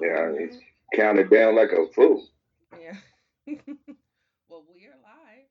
Yeah, 0.00 0.30
it's 0.34 0.58
counted 0.94 1.30
down 1.30 1.56
like 1.56 1.72
a 1.72 1.90
fool. 1.92 2.26
Yeah. 2.78 2.96
well, 4.48 4.64
we 4.74 4.86
are 4.86 4.98
live. 5.02 5.46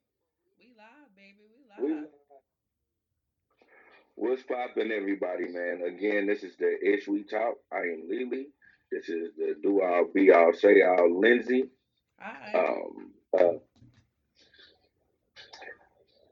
We 0.60 0.74
live, 0.78 1.16
baby. 1.16 1.46
We 1.80 1.94
live. 1.94 2.10
What's 4.16 4.44
poppin', 4.44 4.92
everybody, 4.92 5.46
man? 5.50 5.82
Again, 5.86 6.28
this 6.28 6.44
is 6.44 6.56
the 6.58 6.78
Ish 6.82 7.08
We 7.08 7.24
Talk. 7.24 7.56
I 7.72 7.80
am 7.80 8.04
Lily. 8.08 8.48
This 8.92 9.10
is 9.10 9.32
the 9.38 9.56
Do 9.62 9.82
All 9.82 10.06
Be 10.14 10.32
All 10.32 10.54
Say 10.54 10.82
All 10.84 11.20
Lindsay. 11.20 11.66
Hi. 12.20 12.54
Um, 12.54 13.12
uh, 13.38 13.58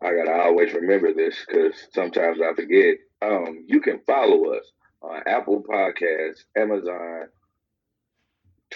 I 0.02 0.16
gotta 0.16 0.44
always 0.44 0.74
remember 0.74 1.14
this 1.14 1.36
because 1.46 1.88
sometimes 1.94 2.40
I 2.42 2.54
forget. 2.54 2.98
Um, 3.22 3.66
you 3.68 3.82
can 3.82 4.00
follow 4.06 4.54
us 4.54 4.66
on 5.02 5.22
Apple 5.26 5.64
Podcasts, 5.64 6.44
Amazon, 6.56 7.28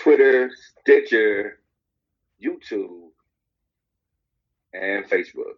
Twitter, 0.01 0.51
Stitcher, 0.81 1.59
YouTube, 2.43 3.09
and 4.73 5.05
Facebook. 5.05 5.55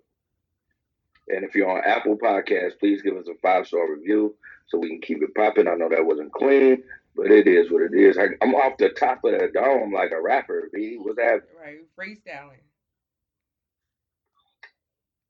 And 1.28 1.44
if 1.44 1.54
you're 1.54 1.70
on 1.70 1.84
Apple 1.86 2.18
Podcasts, 2.18 2.80
please 2.80 3.02
give 3.02 3.16
us 3.16 3.28
a 3.28 3.36
five 3.42 3.68
star 3.68 3.92
review 3.92 4.36
so 4.68 4.80
we 4.80 4.90
can 4.90 5.02
keep 5.02 5.22
it 5.22 5.36
popping. 5.36 5.68
I 5.68 5.76
know 5.76 5.90
that 5.90 6.06
wasn't 6.06 6.34
clean, 6.34 6.84
but 7.16 7.32
it 7.32 7.48
is 7.48 7.72
what 7.72 7.84
it 7.84 7.94
is. 7.94 8.18
I, 8.18 8.30
am 8.42 8.56
off 8.56 8.78
the 8.78 8.90
top 8.90 9.24
of 9.24 9.32
the 9.32 9.50
dome 9.54 9.94
like 9.94 10.12
a 10.12 10.22
rapper. 10.22 10.70
B, 10.74 10.98
what's 11.00 11.18
that? 11.18 11.42
Right, 11.60 11.80
freestyling. 11.98 12.64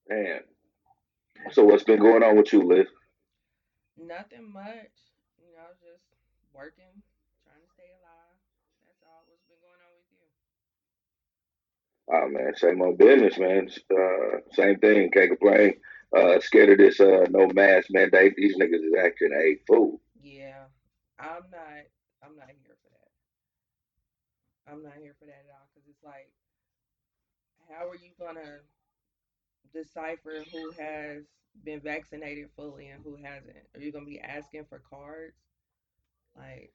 Man. 0.07 0.39
So 1.51 1.63
what's 1.63 1.83
been 1.83 1.99
going 1.99 2.23
on 2.23 2.37
with 2.37 2.51
you, 2.51 2.61
Liz? 2.61 2.87
Nothing 3.97 4.51
much. 4.51 4.95
You 5.39 5.51
know, 5.55 5.71
just 5.79 6.03
working, 6.53 7.03
trying 7.43 7.63
to 7.63 7.69
stay 7.75 7.91
alive. 7.99 8.37
That's 8.87 9.03
all. 9.07 9.23
What's 9.27 9.43
been 9.47 9.59
going 9.61 9.79
on 9.79 9.91
with 9.95 10.07
you? 10.11 10.25
Oh 12.11 12.27
man, 12.27 12.53
same 12.55 12.81
old 12.81 12.97
business, 12.97 13.37
man. 13.37 13.69
Uh, 13.91 14.39
same 14.53 14.79
thing. 14.79 15.11
Can't 15.11 15.29
complain. 15.37 15.73
Uh, 16.15 16.39
scared 16.39 16.69
of 16.71 16.77
this 16.79 16.99
uh, 16.99 17.25
no 17.29 17.47
mask 17.53 17.87
mandate. 17.91 18.33
These 18.35 18.57
niggas 18.57 18.83
is 18.83 18.93
acting 18.99 19.31
a 19.33 19.57
fool. 19.67 20.01
Yeah, 20.21 20.63
I'm 21.19 21.43
not. 21.51 21.85
I'm 22.23 22.35
not 22.35 22.49
here 22.49 22.75
for 22.81 22.89
that. 22.89 24.71
I'm 24.71 24.83
not 24.83 24.93
here 24.99 25.15
for 25.19 25.25
that 25.25 25.45
at 25.47 25.53
all. 25.53 25.67
Cause 25.73 25.83
it's 25.87 26.03
like, 26.03 26.31
how 27.69 27.87
are 27.87 27.95
you 27.95 28.11
gonna 28.19 28.59
decipher 29.73 30.43
who 30.51 30.71
has 30.79 31.23
been 31.63 31.79
vaccinated 31.79 32.49
fully 32.55 32.87
and 32.87 33.03
who 33.03 33.15
hasn't? 33.21 33.55
Are 33.75 33.79
you 33.79 33.91
gonna 33.91 34.05
be 34.05 34.19
asking 34.19 34.65
for 34.67 34.81
cards? 34.89 35.35
Like, 36.35 36.73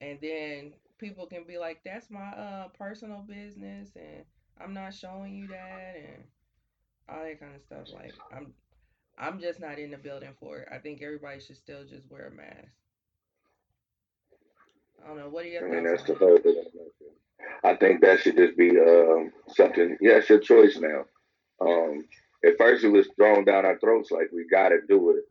and 0.00 0.18
then 0.20 0.74
people 0.98 1.26
can 1.26 1.44
be 1.44 1.58
like, 1.58 1.82
"That's 1.84 2.10
my 2.10 2.28
uh 2.30 2.68
personal 2.68 3.22
business," 3.22 3.96
and 3.96 4.24
I'm 4.60 4.74
not 4.74 4.94
showing 4.94 5.34
you 5.34 5.48
that, 5.48 5.94
and 5.96 6.24
all 7.08 7.24
that 7.24 7.40
kind 7.40 7.54
of 7.54 7.62
stuff. 7.62 7.86
Like, 7.92 8.14
I'm, 8.32 8.52
I'm 9.18 9.40
just 9.40 9.60
not 9.60 9.78
in 9.78 9.90
the 9.90 9.98
building 9.98 10.34
for 10.40 10.58
it. 10.58 10.68
I 10.72 10.78
think 10.78 11.02
everybody 11.02 11.40
should 11.40 11.56
still 11.56 11.84
just 11.84 12.10
wear 12.10 12.28
a 12.28 12.30
mask. 12.30 12.72
I 15.04 15.08
don't 15.08 15.18
know. 15.18 15.28
What 15.28 15.46
I 15.46 15.62
mean, 15.68 15.84
thoughts 15.84 16.02
that's 16.02 16.02
the 16.04 16.14
on 16.14 16.18
whole 16.18 16.38
thing. 16.38 16.64
I 17.64 17.74
think 17.76 18.00
that 18.02 18.20
should 18.20 18.36
just 18.36 18.56
be 18.56 18.70
um, 18.78 19.32
something. 19.48 19.96
Yeah, 20.00 20.18
it's 20.18 20.28
your 20.28 20.40
choice 20.40 20.78
now. 20.78 21.04
Um, 21.60 22.04
at 22.44 22.58
first, 22.58 22.84
it 22.84 22.88
was 22.88 23.08
thrown 23.16 23.44
down 23.44 23.64
our 23.64 23.78
throats 23.78 24.10
like 24.10 24.30
we 24.32 24.46
got 24.48 24.70
to 24.70 24.78
do 24.88 25.10
it, 25.10 25.24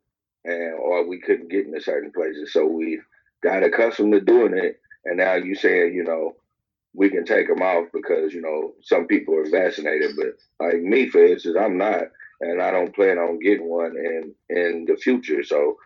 and 0.50 0.74
or 0.80 1.08
we 1.08 1.20
couldn't 1.20 1.50
get 1.50 1.66
into 1.66 1.82
certain 1.82 2.12
places, 2.12 2.54
so 2.54 2.66
we 2.66 3.00
got 3.44 3.64
accustomed 3.64 4.14
to 4.14 4.22
doing 4.22 4.58
it. 4.58 4.80
And 5.06 5.18
now 5.18 5.36
you 5.36 5.56
saying, 5.56 5.94
you 5.94 6.04
know, 6.04 6.36
we 6.94 7.10
can 7.10 7.26
take 7.26 7.48
them 7.48 7.62
off 7.62 7.88
because 7.94 8.34
you 8.34 8.42
know 8.42 8.74
some 8.82 9.08
people 9.08 9.36
are 9.36 9.50
vaccinated, 9.50 10.12
but 10.18 10.66
like 10.66 10.82
me, 10.82 11.08
for 11.10 11.24
instance, 11.24 11.56
I'm 11.60 11.78
not, 11.78 12.04
and 12.42 12.62
I 12.62 12.72
don't 12.72 12.96
plan 12.96 13.18
on 13.18 13.40
getting 13.40 13.70
one 13.70 13.96
in 13.98 14.36
in 14.50 14.86
the 14.88 14.96
future. 14.98 15.44
So 15.44 15.78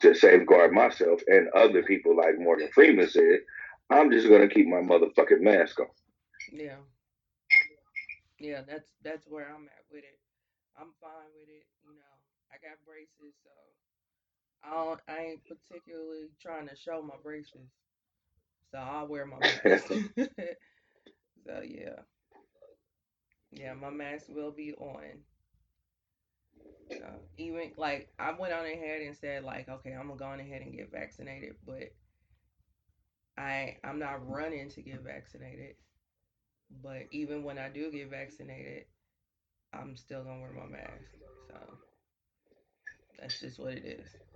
to 0.00 0.14
safeguard 0.14 0.72
myself 0.72 1.20
and 1.26 1.48
other 1.54 1.82
people, 1.82 2.16
like 2.16 2.38
Morgan 2.38 2.70
Freeman 2.72 3.08
said, 3.08 3.40
I'm 3.90 4.10
just 4.10 4.28
gonna 4.28 4.48
keep 4.48 4.66
my 4.66 4.78
motherfucking 4.80 5.40
mask 5.40 5.80
on. 5.80 5.86
Yeah, 6.52 6.82
yeah. 8.38 8.62
That's 8.62 8.88
that's 9.02 9.26
where 9.26 9.48
I'm 9.48 9.68
at 9.68 9.84
with 9.90 10.04
it. 10.04 10.18
I'm 10.76 10.92
fine 11.00 11.30
with 11.34 11.48
it. 11.48 11.66
You 11.82 11.94
know, 11.94 12.14
I 12.50 12.58
got 12.58 12.82
braces, 12.84 13.34
so 13.42 13.50
I 14.64 14.70
don't. 14.70 15.00
I 15.08 15.18
ain't 15.20 15.40
particularly 15.44 16.28
trying 16.40 16.68
to 16.68 16.76
show 16.76 17.02
my 17.02 17.16
braces, 17.22 17.70
so 18.70 18.78
I'll 18.78 19.06
wear 19.06 19.26
my 19.26 19.38
mask. 19.38 19.88
so 21.46 21.62
yeah, 21.64 22.00
yeah. 23.50 23.74
My 23.74 23.90
mask 23.90 24.26
will 24.28 24.50
be 24.52 24.72
on. 24.74 25.22
So 26.90 27.04
even 27.38 27.72
like 27.76 28.08
I 28.18 28.32
went 28.32 28.52
on 28.52 28.64
ahead 28.66 29.02
and 29.02 29.16
said 29.16 29.44
like, 29.44 29.68
okay, 29.68 29.92
I'm 29.92 30.08
gonna 30.08 30.18
go 30.18 30.26
on 30.26 30.40
ahead 30.40 30.62
and 30.62 30.72
get 30.76 30.90
vaccinated, 30.92 31.54
but 31.66 31.92
I 33.36 33.76
I'm 33.84 33.98
not 33.98 34.28
running 34.28 34.68
to 34.70 34.82
get 34.82 35.02
vaccinated. 35.02 35.76
But 36.82 37.06
even 37.10 37.44
when 37.44 37.58
I 37.58 37.68
do 37.68 37.90
get 37.90 38.10
vaccinated, 38.10 38.84
I'm 39.72 39.96
still 39.96 40.24
gonna 40.24 40.40
wear 40.40 40.52
my 40.52 40.66
mask. 40.66 41.10
So 41.48 41.56
that's 43.18 43.40
just 43.40 43.58
what 43.58 43.72
it 43.74 43.84
is. 43.84 44.33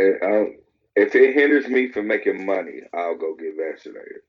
Um, 0.00 0.56
if 0.96 1.14
it 1.14 1.34
hinders 1.34 1.68
me 1.68 1.90
from 1.90 2.06
making 2.06 2.44
money, 2.46 2.80
I'll 2.94 3.16
go 3.16 3.34
get 3.34 3.54
vaccinated. 3.56 4.22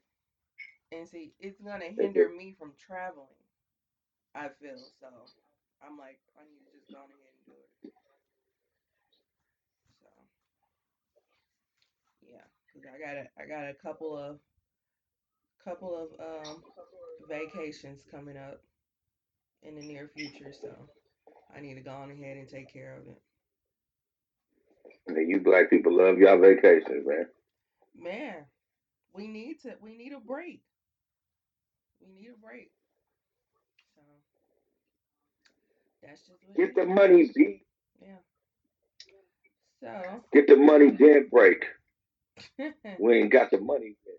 And 0.92 1.08
see, 1.08 1.34
it's 1.40 1.60
gonna 1.60 1.86
If 1.98 1.98
hinder 2.00 2.24
it, 2.24 2.36
me 2.36 2.56
from 2.58 2.74
traveling. 2.78 3.28
I 4.36 4.50
feel 4.62 4.78
so. 5.00 5.08
I'm 5.82 5.98
like, 5.98 6.20
I 6.40 6.44
need 6.50 6.64
to 6.66 6.78
just 6.78 6.90
go 6.92 6.98
on 6.98 7.06
ahead 7.06 7.34
and 7.36 7.46
do 7.46 7.54
it. 7.54 7.92
So 10.02 10.08
yeah, 12.30 12.46
cause 12.74 12.84
I 12.94 12.98
got 13.00 13.18
a 13.18 13.26
I 13.42 13.48
got 13.48 13.70
a 13.70 13.74
couple 13.74 14.18
of 14.18 14.40
couple 15.64 15.96
of 15.96 16.10
um 16.20 16.64
vacations 17.28 18.02
coming 18.10 18.38
up 18.38 18.62
in 19.64 19.76
the 19.76 19.82
near 19.82 20.10
future, 20.16 20.54
so 20.54 20.90
I 21.56 21.62
need 21.62 21.76
to 21.76 21.82
go 21.82 21.92
on 21.92 22.12
ahead 22.12 22.38
and 22.38 22.48
take 22.48 22.72
care 22.72 22.96
of 22.96 23.08
it. 23.08 23.22
You 25.16 25.40
black 25.40 25.70
people 25.70 25.96
love 25.96 26.18
y'all 26.18 26.40
vacations, 26.40 27.06
man. 27.06 27.26
Man, 27.96 28.46
we 29.14 29.28
need 29.28 29.60
to 29.62 29.78
we 29.82 29.94
need 29.96 30.14
a 30.14 30.20
break. 30.20 30.62
We 32.00 32.12
need 32.12 32.30
a 32.30 32.36
break. 32.38 32.72
So 33.96 34.02
that's 36.02 36.26
just 36.26 36.44
what 36.48 36.58
Get 36.58 36.76
the 36.76 36.84
is. 36.84 36.88
money, 36.88 37.32
B. 37.34 37.64
Yeah. 38.02 38.20
So 39.82 40.24
Get 40.34 40.48
the 40.48 40.56
money, 40.56 40.92
then 40.92 41.28
break. 41.30 41.66
We 43.00 43.18
ain't 43.18 43.32
got 43.32 43.52
the 43.52 43.60
money 43.60 43.96
yet. 44.06 44.16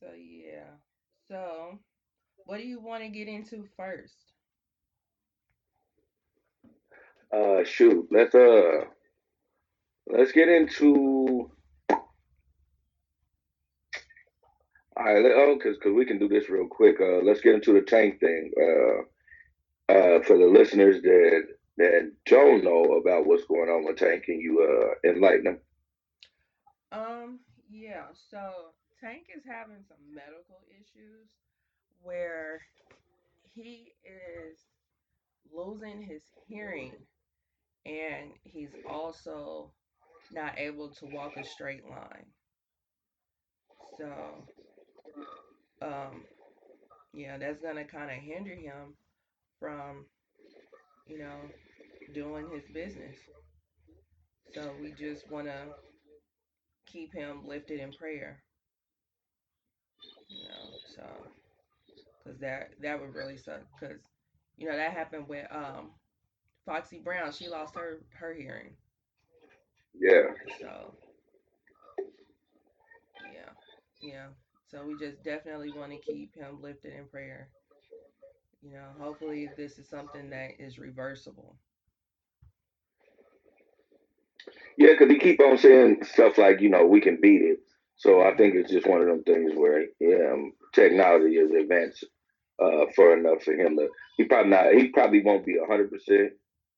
so 0.00 0.12
yeah. 0.12 0.76
So 1.28 1.78
what 2.44 2.58
do 2.58 2.66
you 2.66 2.80
want 2.80 3.02
to 3.02 3.08
get 3.08 3.28
into 3.28 3.64
first? 3.76 4.37
Uh, 7.34 7.64
shoot. 7.64 8.08
Let's 8.10 8.34
uh, 8.34 8.84
let's 10.06 10.32
get 10.32 10.48
into. 10.48 11.50
All 14.96 15.04
right, 15.04 15.22
let, 15.22 15.32
oh, 15.32 15.56
cause, 15.62 15.76
cause 15.80 15.92
we 15.92 16.04
can 16.04 16.18
do 16.18 16.28
this 16.28 16.50
real 16.50 16.66
quick. 16.66 16.96
Uh, 17.00 17.22
let's 17.22 17.40
get 17.40 17.54
into 17.54 17.72
the 17.72 17.82
tank 17.82 18.18
thing. 18.18 18.50
Uh, 18.60 19.92
uh, 19.92 20.22
for 20.22 20.36
the 20.36 20.46
listeners 20.46 21.00
that 21.02 21.42
that 21.76 22.12
don't 22.26 22.64
know 22.64 22.82
about 22.96 23.26
what's 23.26 23.44
going 23.44 23.68
on 23.68 23.84
with 23.84 23.96
tank, 23.96 24.24
can 24.24 24.40
you 24.40 24.60
uh 24.60 25.08
enlighten 25.08 25.44
them? 25.44 25.58
Um, 26.90 27.40
yeah, 27.70 28.06
so 28.30 28.72
Tank 29.00 29.26
is 29.34 29.44
having 29.46 29.84
some 29.86 29.98
medical 30.12 30.60
issues 30.70 31.28
where 32.02 32.62
he 33.54 33.92
is 34.04 34.58
losing 35.52 36.02
his 36.02 36.22
hearing 36.48 36.92
and 37.86 38.32
he's 38.44 38.74
also 38.88 39.72
not 40.32 40.58
able 40.58 40.90
to 40.90 41.06
walk 41.06 41.36
a 41.36 41.44
straight 41.44 41.84
line. 41.88 42.26
So, 43.96 44.06
um, 45.82 46.24
yeah, 47.14 47.38
that's 47.38 47.60
gonna 47.60 47.84
kind 47.84 48.10
of 48.10 48.18
hinder 48.18 48.54
him 48.54 48.94
from, 49.60 50.06
you 51.06 51.18
know, 51.18 51.40
doing 52.14 52.48
his 52.50 52.64
business. 52.72 53.16
So 54.52 54.74
we 54.80 54.92
just 54.92 55.30
want 55.30 55.46
to 55.46 55.74
keep 56.86 57.14
him 57.14 57.46
lifted 57.46 57.78
in 57.78 57.92
prayer, 57.92 58.42
you 60.28 60.44
know. 60.44 60.70
So, 60.96 61.02
cause 62.24 62.38
that 62.40 62.70
that 62.82 63.00
would 63.00 63.14
really 63.14 63.36
suck, 63.36 63.60
cause 63.80 63.98
you 64.56 64.68
know 64.68 64.76
that 64.76 64.92
happened 64.92 65.28
with 65.28 65.46
um 65.52 65.90
Foxy 66.68 66.98
Brown. 66.98 67.32
She 67.32 67.48
lost 67.48 67.74
her 67.76 68.02
her 68.12 68.34
hearing. 68.34 68.76
Yeah. 69.98 70.34
So 70.60 70.94
yeah. 73.24 73.50
Yeah. 74.02 74.26
So 74.66 74.84
we 74.84 74.96
just 74.96 75.24
definitely 75.24 75.72
want 75.72 75.92
to 75.92 75.98
keep 75.98 76.36
him 76.36 76.60
lifted 76.62 76.94
in 76.94 77.06
prayer. 77.06 77.48
You 78.62 78.72
know, 78.72 78.88
hopefully 78.98 79.50
this 79.56 79.78
is 79.78 79.88
something 79.88 80.30
that 80.30 80.60
is 80.60 80.78
reversible. 80.78 81.56
Yeah, 84.76 84.92
because 84.92 85.10
he 85.10 85.18
keep 85.18 85.40
on 85.40 85.58
saying 85.58 86.04
stuff 86.04 86.38
like, 86.38 86.60
you 86.60 86.70
know, 86.70 86.86
we 86.86 87.00
can 87.00 87.20
beat 87.20 87.42
it. 87.42 87.60
So 87.96 88.22
I 88.22 88.36
think 88.36 88.54
it's 88.54 88.70
just 88.70 88.86
one 88.86 89.00
of 89.02 89.08
them 89.08 89.24
things 89.24 89.52
where 89.56 89.86
yeah, 90.00 90.32
um, 90.32 90.52
technology 90.74 91.36
is 91.36 91.50
advanced 91.50 92.04
uh, 92.62 92.86
for 92.94 93.14
enough 93.16 93.42
for 93.42 93.54
him 93.54 93.76
to. 93.76 93.88
He 94.16 94.24
probably 94.24 94.50
not. 94.50 94.74
He 94.74 94.88
probably 94.88 95.22
won't 95.22 95.46
be 95.46 95.56
hundred 95.68 95.90
percent, 95.90 96.32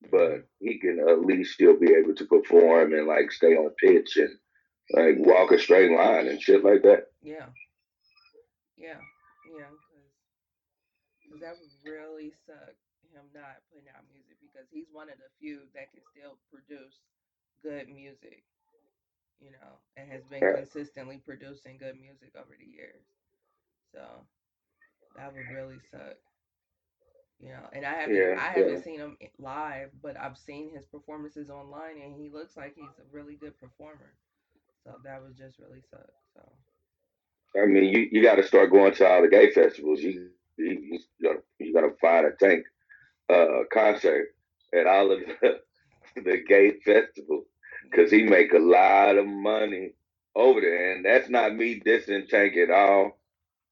but 0.09 0.47
he 0.59 0.79
can 0.79 0.99
at 1.07 1.21
least 1.25 1.53
still 1.53 1.77
be 1.77 1.93
able 1.93 2.15
to 2.15 2.25
perform 2.25 2.93
and 2.93 3.07
like 3.07 3.31
stay 3.31 3.55
on 3.55 3.69
pitch 3.79 4.17
and 4.17 4.29
like 4.93 5.15
walk 5.19 5.51
a 5.51 5.59
straight 5.59 5.91
line 5.91 6.27
and 6.27 6.41
shit 6.41 6.63
like 6.63 6.83
that. 6.83 7.07
Yeah, 7.21 7.47
yeah, 8.77 8.99
yeah. 9.57 9.69
Because 11.23 11.41
that 11.41 11.55
would 11.59 11.91
really 11.91 12.33
suck 12.45 12.75
him 13.13 13.23
not 13.33 13.61
putting 13.71 13.87
out 13.91 14.03
music 14.11 14.37
because 14.41 14.67
he's 14.71 14.87
one 14.91 15.09
of 15.09 15.17
the 15.19 15.29
few 15.39 15.67
that 15.75 15.91
can 15.91 16.01
still 16.15 16.37
produce 16.51 16.95
good 17.63 17.87
music. 17.93 18.43
You 19.41 19.51
know, 19.51 19.81
and 19.97 20.11
has 20.11 20.23
been 20.29 20.41
Yeah, 20.41 20.53
consistently 20.53 21.17
producing 21.25 21.77
good 21.77 21.99
music 21.99 22.29
over 22.37 22.53
the 22.57 22.65
years. 22.65 23.01
So 23.93 24.01
that 25.15 25.33
would 25.33 25.47
really 25.49 25.79
suck. 25.91 26.15
You 27.41 27.49
know, 27.49 27.67
and 27.73 27.85
I 27.85 27.93
haven't 27.95 28.29
yeah, 28.29 28.35
I 28.37 28.49
haven't 28.51 28.77
seen 28.79 28.99
him 28.99 29.17
live, 29.39 29.91
but 30.01 30.19
I've 30.19 30.37
seen 30.37 30.71
his 30.73 30.85
performances 30.85 31.49
online, 31.49 31.97
and 32.01 32.15
he 32.15 32.29
looks 32.29 32.57
like 32.57 32.75
he's 32.75 32.99
a 32.99 33.03
really 33.11 33.35
good 33.35 33.59
performer. 33.59 34.13
So 34.83 34.97
that 35.03 35.23
was 35.23 35.35
just 35.37 35.59
really 35.59 35.81
suck. 35.81 36.09
So 36.33 36.41
I 37.57 37.65
mean, 37.65 37.85
you, 37.85 38.07
you 38.11 38.23
got 38.23 38.35
to 38.35 38.43
start 38.43 38.71
going 38.71 38.93
to 38.95 39.07
all 39.07 39.21
the 39.21 39.29
gay 39.29 39.51
festivals. 39.51 40.01
You 40.01 40.29
you 40.57 40.99
you 41.19 41.43
you 41.59 41.73
gotta 41.73 41.91
find 42.01 42.25
a 42.25 42.31
tank 42.31 42.65
uh 43.29 43.63
concert 43.71 44.27
at 44.73 44.87
all 44.87 45.11
of 45.11 45.19
the, 45.19 45.59
the 46.15 46.43
gay 46.47 46.73
festivals 46.85 47.45
because 47.89 48.11
he 48.11 48.23
make 48.23 48.53
a 48.53 48.59
lot 48.59 49.17
of 49.17 49.27
money 49.27 49.93
over 50.35 50.61
there, 50.61 50.93
and 50.93 51.05
that's 51.05 51.29
not 51.29 51.55
me 51.55 51.81
dissing 51.81 52.27
Tank 52.27 52.57
at 52.57 52.71
all. 52.71 53.20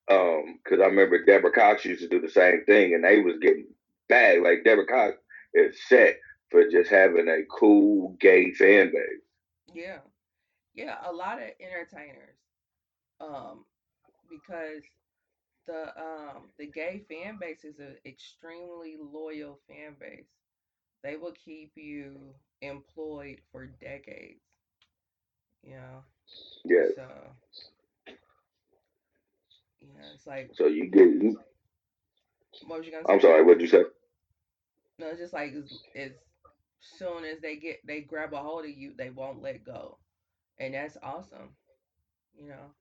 Um, 0.09 0.59
because 0.63 0.81
I 0.81 0.85
remember 0.87 1.23
Deborah 1.23 1.51
Cox 1.51 1.85
used 1.85 2.01
to 2.01 2.07
do 2.09 2.19
the 2.21 2.29
same 2.29 2.63
thing, 2.65 2.93
and 2.93 3.03
they 3.03 3.19
was 3.21 3.37
getting 3.41 3.67
bad. 4.09 4.41
Like 4.41 4.63
Deborah 4.63 4.85
Cox 4.87 5.17
is 5.53 5.77
set 5.87 6.15
for 6.51 6.67
just 6.69 6.89
having 6.89 7.27
a 7.27 7.43
cool 7.59 8.15
gay 8.19 8.51
fan 8.53 8.91
base. 8.91 9.21
yeah, 9.73 9.99
yeah. 10.73 10.97
A 11.05 11.11
lot 11.11 11.39
of 11.41 11.49
entertainers, 11.59 12.37
um, 13.19 13.65
because 14.29 14.83
the 15.67 15.89
um 15.99 16.49
the 16.57 16.67
gay 16.67 17.03
fan 17.09 17.37
base 17.39 17.63
is 17.63 17.79
an 17.79 17.97
extremely 18.05 18.95
loyal 18.99 19.59
fan 19.67 19.95
base. 19.99 20.27
They 21.03 21.15
will 21.17 21.33
keep 21.33 21.71
you 21.75 22.35
employed 22.61 23.39
for 23.51 23.67
decades. 23.67 24.41
You 25.63 25.75
know, 25.75 26.03
Yes. 26.65 26.91
so 26.95 27.35
yeah, 29.81 30.11
it's 30.13 30.27
like 30.27 30.51
So 30.53 30.67
you 30.67 30.89
get. 30.89 31.07
what 32.67 32.79
was 32.79 32.85
you 32.87 32.91
gonna 32.93 33.05
I'm 33.07 33.19
sorry. 33.21 33.43
What'd 33.43 33.61
you 33.61 33.67
say? 33.67 33.83
No, 34.99 35.07
it's 35.07 35.19
just 35.19 35.33
like 35.33 35.53
as, 35.53 35.71
as 35.95 36.11
soon 36.81 37.25
as 37.25 37.39
they 37.41 37.57
get 37.57 37.79
they 37.85 38.01
grab 38.01 38.33
a 38.33 38.37
hold 38.37 38.65
of 38.65 38.71
you, 38.71 38.93
they 38.97 39.09
won't 39.09 39.41
let 39.41 39.63
go, 39.63 39.97
and 40.59 40.73
that's 40.73 40.97
awesome. 41.01 41.55
You 42.37 42.49
know. 42.49 42.73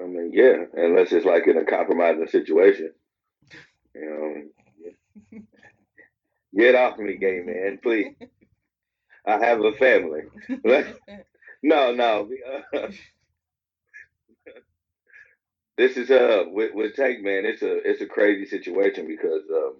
I 0.00 0.04
mean, 0.06 0.30
yeah, 0.32 0.64
unless 0.74 1.12
it's 1.12 1.26
like 1.26 1.46
in 1.46 1.56
a 1.58 1.64
compromising 1.64 2.26
situation. 2.28 2.92
You 3.94 4.50
know, 5.32 5.42
get 6.56 6.74
off 6.74 6.98
me, 6.98 7.16
gay 7.16 7.40
man, 7.44 7.78
please. 7.82 8.14
I 9.26 9.38
have 9.44 9.60
a 9.62 9.72
family. 9.78 10.22
no, 11.62 11.92
no. 11.94 12.28
Uh, 12.74 12.88
This 15.76 15.96
is 15.96 16.10
uh 16.10 16.44
with, 16.48 16.72
with 16.74 16.94
Tank 16.94 17.22
man. 17.22 17.44
It's 17.44 17.62
a 17.62 17.76
it's 17.88 18.00
a 18.00 18.06
crazy 18.06 18.46
situation 18.46 19.08
because 19.08 19.42
um, 19.52 19.74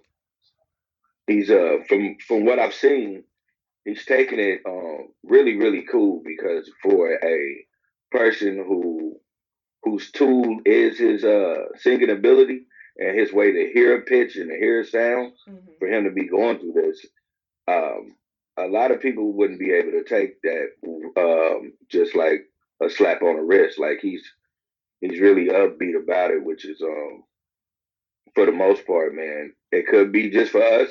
he's 1.27 1.49
uh 1.49 1.77
from 1.87 2.17
from 2.27 2.45
what 2.45 2.59
I've 2.59 2.73
seen, 2.73 3.23
he's 3.85 4.05
taking 4.05 4.39
it 4.39 4.61
um 4.67 5.09
really 5.23 5.55
really 5.55 5.85
cool 5.89 6.21
because 6.25 6.69
for 6.83 7.13
a 7.23 7.65
person 8.11 8.57
who 8.57 9.15
whose 9.83 10.11
tool 10.11 10.59
is 10.65 10.99
his 10.99 11.23
uh 11.23 11.65
singing 11.77 12.09
ability 12.09 12.65
and 12.97 13.17
his 13.17 13.31
way 13.33 13.51
to 13.51 13.71
hear 13.73 13.97
a 13.97 14.01
pitch 14.01 14.35
and 14.35 14.49
to 14.49 14.57
hear 14.57 14.81
a 14.81 14.85
sound, 14.85 15.33
hmm 15.47 15.57
for 15.79 15.89
him 15.89 16.05
to 16.05 16.11
be 16.11 16.27
going 16.29 16.57
through 16.57 16.71
this, 16.73 17.05
um, 17.67 18.15
a 18.57 18.65
lot 18.67 18.91
of 18.91 19.01
people 19.01 19.33
wouldn't 19.33 19.59
be 19.59 19.71
able 19.71 19.91
to 19.91 20.03
take 20.05 20.41
that 20.41 20.67
um, 21.17 21.73
just 21.89 22.15
like 22.15 22.45
a 22.81 22.89
slap 22.89 23.21
on 23.21 23.35
the 23.35 23.41
wrist. 23.41 23.77
Like 23.77 23.99
he's 24.01 24.23
he's 25.01 25.19
really 25.19 25.47
upbeat 25.47 26.01
about 26.01 26.31
it, 26.31 26.43
which 26.43 26.65
is 26.65 26.81
um 26.81 27.23
for 28.33 28.45
the 28.45 28.51
most 28.51 28.85
part, 28.85 29.15
man. 29.15 29.53
It 29.71 29.87
could 29.87 30.11
be 30.11 30.29
just 30.29 30.51
for 30.51 30.61
us, 30.63 30.89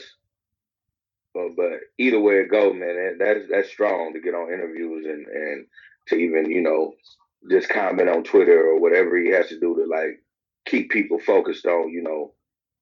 but, 1.35 1.57
but 1.57 1.81
either 1.99 2.21
way 2.21 2.37
it 2.37 2.51
go, 2.51 2.73
man, 2.73 3.19
that's 3.19 3.49
that's 3.51 3.69
strong 3.69 4.13
to 4.15 4.21
get 4.21 4.35
on 4.35 4.53
interviews 4.53 5.07
and 5.07 5.27
and 5.27 5.67
to 6.09 6.17
even 6.17 6.51
you 6.51 6.63
know 6.63 6.95
just 7.51 7.69
comment 7.69 8.09
on 8.09 8.25
Twitter 8.25 8.63
or 8.69 8.81
whatever 8.81 9.19
he 9.19 9.31
has 9.31 9.49
to 9.49 9.61
do 9.61 9.77
to 9.77 9.87
like 9.87 10.23
keep 10.67 10.91
people 10.91 11.19
focused 11.19 11.67
on 11.67 11.91
you 11.91 12.03
know 12.03 12.33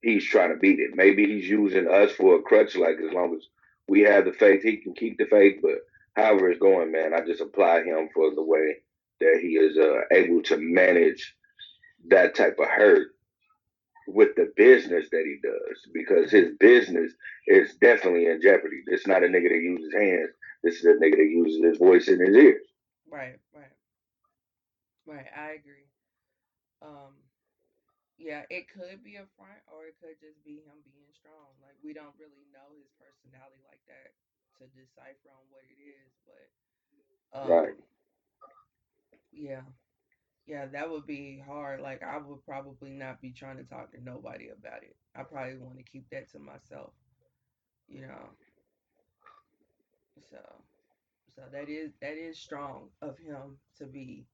he's 0.03 0.25
trying 0.25 0.51
to 0.51 0.57
beat 0.59 0.81
it. 0.81 0.91
Maybe 0.95 1.27
he's 1.27 1.49
using 1.49 1.89
us 1.89 2.13
for 2.13 2.37
a 2.37 2.43
crutch, 2.43 2.77
like 2.77 2.97
as 2.97 3.13
long 3.13 3.35
as 3.37 3.47
we 3.89 4.03
have 4.03 4.25
the 4.25 4.33
faith, 4.33 4.63
he 4.63 4.77
can 4.79 4.95
keep 4.95 5.19
the 5.19 5.27
faith. 5.27 5.61
But 5.63 5.79
however 6.15 6.51
it's 6.51 6.61
going, 6.61 6.93
man, 6.93 7.15
I 7.15 7.25
just 7.25 7.41
apply 7.41 7.85
him 7.85 8.09
for 8.15 8.35
the 8.35 8.45
way 8.45 8.79
that 9.23 9.41
he 9.43 9.57
is 9.57 9.79
uh, 9.79 10.03
able 10.13 10.43
to 10.45 10.59
manage 10.59 11.37
that 12.09 12.35
type 12.35 12.57
of 12.59 12.69
hurt 12.69 13.09
with 14.09 14.31
the 14.37 14.53
business 14.57 15.09
that 15.11 15.25
he 15.25 15.39
does 15.43 15.87
because 15.95 16.31
his 16.31 16.51
business 16.59 17.13
is 17.47 17.75
definitely 17.81 18.27
in 18.27 18.41
jeopardy. 18.41 18.83
It's 18.87 19.07
not 19.07 19.25
a 19.25 19.27
nigga 19.27 19.49
that 19.49 19.63
uses 19.63 19.93
hands. 19.95 20.31
This 20.63 20.77
is 20.79 20.85
a 20.87 20.95
nigga 20.95 21.17
that 21.17 21.31
uses 21.31 21.63
his 21.63 21.79
voice 21.79 22.09
in 22.09 22.21
his 22.21 22.35
ears. 22.37 22.67
Right. 23.07 23.39
Right. 23.53 23.73
Right. 25.07 25.27
I 25.35 25.53
agree. 25.53 25.89
Um. 26.83 27.29
Yeah, 28.19 28.45
it 28.51 28.69
could 28.69 29.03
be 29.03 29.17
a 29.17 29.27
front, 29.37 29.63
or 29.67 29.87
it 29.87 29.97
could 29.99 30.21
just 30.21 30.43
be 30.45 30.61
him 30.63 30.83
being 30.85 31.11
strong. 31.13 31.59
Like 31.61 31.77
we 31.83 31.93
don't 31.93 32.17
really 32.19 32.47
know 32.53 32.77
his 32.79 32.91
personality 32.99 33.63
like 33.67 33.83
that 33.89 34.15
to 34.59 34.69
decipher 34.69 35.31
on 35.35 35.49
what 35.51 35.65
it 35.65 35.81
is, 35.81 36.13
but 36.25 36.49
Right. 37.43 37.75
Yeah, 39.33 39.63
yeah, 40.47 40.67
that 40.73 40.91
would 40.91 41.07
be 41.07 41.43
hard. 41.47 41.81
Like 41.81 42.03
I 42.03 42.19
would 42.19 42.45
probably 42.45 42.91
not 42.93 43.21
be 43.21 43.33
trying 43.33 43.59
to 43.59 43.65
talk 43.65 43.93
to 43.93 44.03
nobody 44.03 44.49
about 44.49 44.83
it. 44.83 44.97
I 45.17 45.23
probably 45.25 45.59
want 45.59 45.79
to 45.79 45.85
keep 45.85 46.09
that 46.11 46.31
to 46.33 46.39
myself, 46.39 46.93
you 47.89 48.03
know. 48.03 48.31
So, 50.31 50.39
so 51.37 51.43
that 51.53 51.69
is 51.69 51.93
that 52.01 52.15
is 52.17 52.39
strong 52.39 52.89
of 53.03 53.19
him 53.19 53.59
to 53.79 53.87
be 53.87 54.27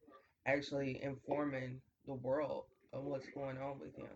actually 0.47 1.01
informing 1.03 1.81
the 2.07 2.15
world 2.15 2.65
of 2.93 3.05
what's 3.05 3.29
going 3.35 3.59
on 3.59 3.79
with 3.81 3.97
him. 3.97 4.09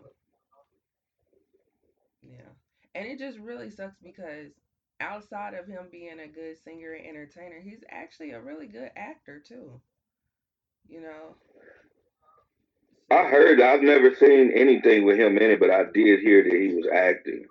Yeah. 2.23 2.51
And 2.95 3.07
it 3.07 3.19
just 3.19 3.39
really 3.39 3.71
sucks 3.71 3.97
because 4.03 4.53
outside 5.01 5.55
of 5.55 5.67
him 5.67 5.89
being 5.91 6.21
a 6.21 6.29
good 6.29 6.57
singer 6.63 6.93
and 6.93 7.07
entertainer, 7.07 7.61
he's 7.61 7.83
actually 7.91 8.31
a 8.33 8.41
really 8.41 8.67
good 8.67 8.91
actor 8.97 9.41
too. 9.47 9.81
You 10.89 11.01
know? 11.03 11.37
I 13.11 13.25
heard 13.29 13.61
I've 13.61 13.83
never 13.83 14.15
seen 14.15 14.53
anything 14.55 15.05
with 15.05 15.19
him 15.19 15.37
in 15.37 15.51
it, 15.51 15.61
but 15.61 15.71
I 15.71 15.85
did 15.93 16.21
hear 16.21 16.43
that 16.45 16.53
he 16.53 16.75
was 16.75 16.87
acting. 16.93 17.45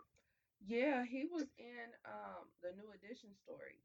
yeah, 0.68 1.04
he 1.10 1.26
was 1.32 1.46
in 1.60 1.88
um 2.06 2.46
the 2.64 2.70
New 2.78 2.90
Edition 2.96 3.30
story. 3.44 3.78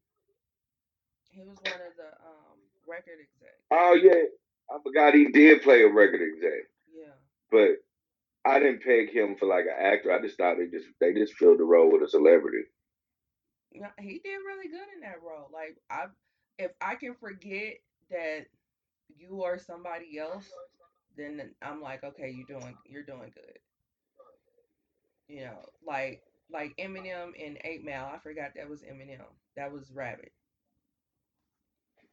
He 1.29 1.41
was 1.41 1.57
one 1.63 1.73
of 1.81 1.95
the 1.97 2.07
um 2.25 2.57
record 2.87 3.19
execs. 3.21 3.61
Oh 3.71 3.93
yeah. 3.93 4.23
I 4.69 4.79
forgot 4.83 5.13
he 5.13 5.27
did 5.31 5.61
play 5.61 5.83
a 5.83 5.87
record 5.87 6.21
exec. 6.21 6.65
Yeah. 6.93 7.13
But 7.51 7.77
I 8.49 8.59
didn't 8.59 8.83
peg 8.83 9.11
him 9.13 9.35
for 9.37 9.45
like 9.45 9.65
an 9.65 9.77
actor. 9.79 10.11
I 10.11 10.21
just 10.21 10.37
thought 10.37 10.57
they 10.57 10.67
just 10.67 10.87
they 10.99 11.13
just 11.13 11.33
filled 11.35 11.59
the 11.59 11.63
role 11.63 11.91
with 11.91 12.01
a 12.01 12.09
celebrity. 12.09 12.63
Yeah, 13.71 13.91
he 13.99 14.19
did 14.23 14.37
really 14.47 14.67
good 14.69 14.87
in 14.95 15.01
that 15.01 15.21
role. 15.23 15.49
Like 15.53 15.77
I 15.91 16.05
if 16.57 16.71
I 16.81 16.95
can 16.95 17.15
forget 17.19 17.75
that 18.09 18.45
you 19.15 19.43
are 19.43 19.59
somebody 19.59 20.17
else, 20.19 20.45
then 21.17 21.53
I'm 21.61 21.81
like, 21.81 22.03
okay, 22.03 22.29
you're 22.29 22.59
doing 22.59 22.77
you're 22.85 23.03
doing 23.03 23.31
good. 23.33 23.59
You 25.27 25.45
know, 25.45 25.59
like 25.85 26.23
like 26.51 26.75
Eminem 26.77 27.35
in 27.35 27.57
Eight 27.63 27.83
Mile. 27.85 28.11
I 28.13 28.19
forgot 28.19 28.51
that 28.55 28.69
was 28.69 28.81
Eminem. 28.83 29.21
That 29.55 29.71
was 29.73 29.91
Rabbit. 29.91 30.31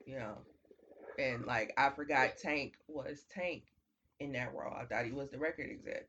You 0.06 0.18
know. 0.18 0.38
and 1.18 1.46
like 1.46 1.72
I 1.78 1.90
forgot 1.90 2.38
Tank 2.38 2.74
was 2.88 3.24
Tank 3.34 3.64
in 4.20 4.32
that 4.32 4.54
role. 4.54 4.74
I 4.74 4.84
thought 4.86 5.06
he 5.06 5.12
was 5.12 5.30
the 5.30 5.38
record 5.38 5.68
exec. 5.70 6.08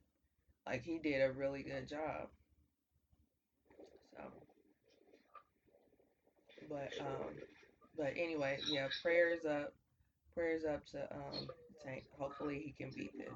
Like 0.68 0.84
he 0.84 1.00
did 1.00 1.22
a 1.22 1.32
really 1.34 1.64
good 1.64 1.88
job. 1.88 2.30
So, 4.12 4.24
but 6.70 6.92
um, 7.00 7.36
but 7.98 8.14
anyway, 8.18 8.60
yeah, 8.70 8.88
prayers 9.02 9.46
up, 9.46 9.74
prayers 10.36 10.64
up 10.66 10.86
to 10.88 11.00
um 11.16 11.48
Tank. 11.84 12.04
Hopefully 12.20 12.62
he 12.66 12.72
can 12.74 12.92
beat 12.96 13.14
this. 13.18 13.30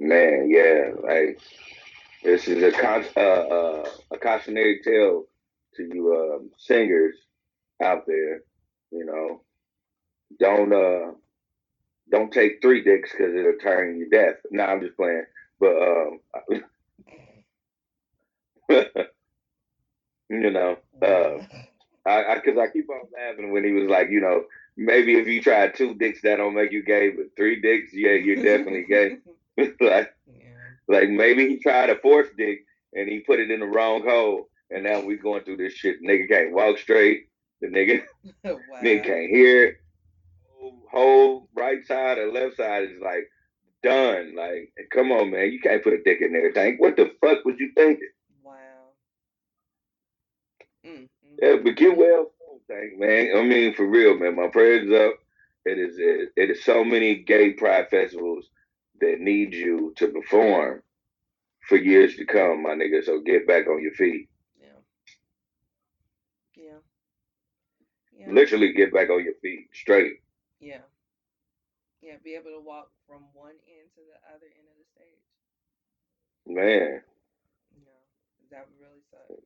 Man, 0.00 0.48
yeah, 0.50 0.90
like 1.02 1.38
this 2.24 2.48
is 2.48 2.62
a 2.62 2.72
con- 2.72 3.04
uh, 3.16 3.20
uh, 3.20 3.90
a 4.12 4.18
cautionary 4.18 4.80
tale 4.82 5.26
to 5.76 5.82
you 5.84 6.14
um, 6.14 6.50
singers 6.58 7.16
out 7.82 8.06
there. 8.06 8.42
You 8.90 9.04
know, 9.04 9.42
don't 10.38 10.72
uh 10.72 11.12
don't 12.10 12.32
take 12.32 12.60
three 12.62 12.82
dicks 12.82 13.12
because 13.12 13.34
it'll 13.34 13.58
turn 13.62 13.98
you 13.98 14.08
deaf. 14.10 14.36
No, 14.50 14.64
I'm 14.64 14.80
just 14.80 14.96
playing. 14.96 15.24
But 15.60 15.76
um, 15.76 16.20
you 20.30 20.50
know, 20.50 20.76
uh, 21.02 21.38
I 22.06 22.34
because 22.36 22.58
I, 22.58 22.64
I, 22.64 22.68
keep 22.68 22.88
on 22.90 23.08
laughing 23.12 23.52
when 23.52 23.64
he 23.64 23.72
was 23.72 23.88
like, 23.88 24.10
you 24.10 24.20
know, 24.20 24.44
maybe 24.76 25.14
if 25.14 25.26
you 25.26 25.40
try 25.40 25.68
two 25.68 25.94
dicks, 25.94 26.20
that 26.22 26.36
don't 26.36 26.54
make 26.54 26.72
you 26.72 26.82
gay, 26.82 27.10
but 27.10 27.26
three 27.36 27.60
dicks, 27.60 27.92
yeah, 27.92 28.12
you're 28.12 28.36
definitely 28.36 28.84
gay. 28.88 29.18
like, 29.80 30.14
yeah. 30.26 30.48
like 30.88 31.10
maybe 31.10 31.48
he 31.48 31.58
tried 31.58 31.90
a 31.90 31.98
fourth 31.98 32.30
dick 32.36 32.64
and 32.94 33.08
he 33.08 33.20
put 33.20 33.38
it 33.38 33.50
in 33.50 33.60
the 33.60 33.66
wrong 33.66 34.02
hole, 34.02 34.48
and 34.70 34.84
now 34.84 35.00
we 35.00 35.16
going 35.16 35.44
through 35.44 35.58
this 35.58 35.74
shit. 35.74 36.02
Nigga 36.02 36.28
can't 36.28 36.52
walk 36.52 36.78
straight. 36.78 37.28
The 37.60 37.68
nigga, 37.68 38.02
wow. 38.44 38.58
nigga 38.82 39.04
can't 39.04 39.30
hear 39.30 39.64
it. 39.64 39.76
Whole 40.90 41.48
right 41.54 41.84
side 41.86 42.18
or 42.18 42.32
left 42.32 42.56
side 42.56 42.84
is 42.84 43.00
like 43.00 43.28
done. 43.82 44.34
Like, 44.36 44.72
come 44.90 45.12
on, 45.12 45.30
man, 45.30 45.52
you 45.52 45.60
can't 45.60 45.82
put 45.82 45.92
a 45.92 46.02
dick 46.02 46.20
in 46.20 46.32
there, 46.32 46.52
Tank. 46.52 46.80
What 46.80 46.96
the 46.96 47.12
fuck 47.20 47.44
was 47.44 47.56
you 47.58 47.70
thinking? 47.74 48.08
Wow. 48.42 48.52
Mm-hmm. 50.86 51.04
Yeah, 51.42 51.56
but 51.64 51.76
get 51.76 51.96
well, 51.98 52.32
Tank, 52.70 52.98
man. 52.98 53.32
I 53.36 53.42
mean, 53.42 53.74
for 53.74 53.86
real, 53.88 54.18
man. 54.18 54.36
My 54.36 54.48
prayers 54.48 54.90
up. 54.92 55.18
It 55.64 55.78
is 55.78 55.96
it, 55.98 56.30
it 56.36 56.50
is 56.50 56.64
so 56.64 56.84
many 56.84 57.16
gay 57.16 57.52
pride 57.54 57.88
festivals 57.90 58.46
that 59.00 59.20
need 59.20 59.54
you 59.54 59.94
to 59.98 60.08
perform 60.08 60.82
for 61.68 61.76
years 61.76 62.16
to 62.16 62.26
come, 62.26 62.62
my 62.62 62.70
nigga. 62.70 63.04
So 63.04 63.20
get 63.20 63.46
back 63.46 63.68
on 63.68 63.82
your 63.82 63.94
feet. 63.94 64.28
Yeah. 64.60 64.68
Yeah. 68.18 68.32
Literally 68.32 68.72
get 68.72 68.92
back 68.92 69.10
on 69.10 69.24
your 69.24 69.34
feet 69.42 69.68
straight. 69.72 70.14
Yeah. 70.60 70.78
Yeah, 72.02 72.14
be 72.24 72.34
able 72.34 72.50
to 72.50 72.60
walk 72.60 72.90
from 73.06 73.22
one 73.34 73.54
end 73.66 73.90
to 73.96 74.02
the 74.02 74.18
other 74.34 74.46
end 74.46 74.66
of 74.70 74.76
the 74.78 74.86
stage. 74.94 75.22
Man. 76.46 77.02
Yeah. 77.76 77.84
That 78.50 78.66
would 78.68 78.80
really 78.80 79.02
suck. 79.10 79.38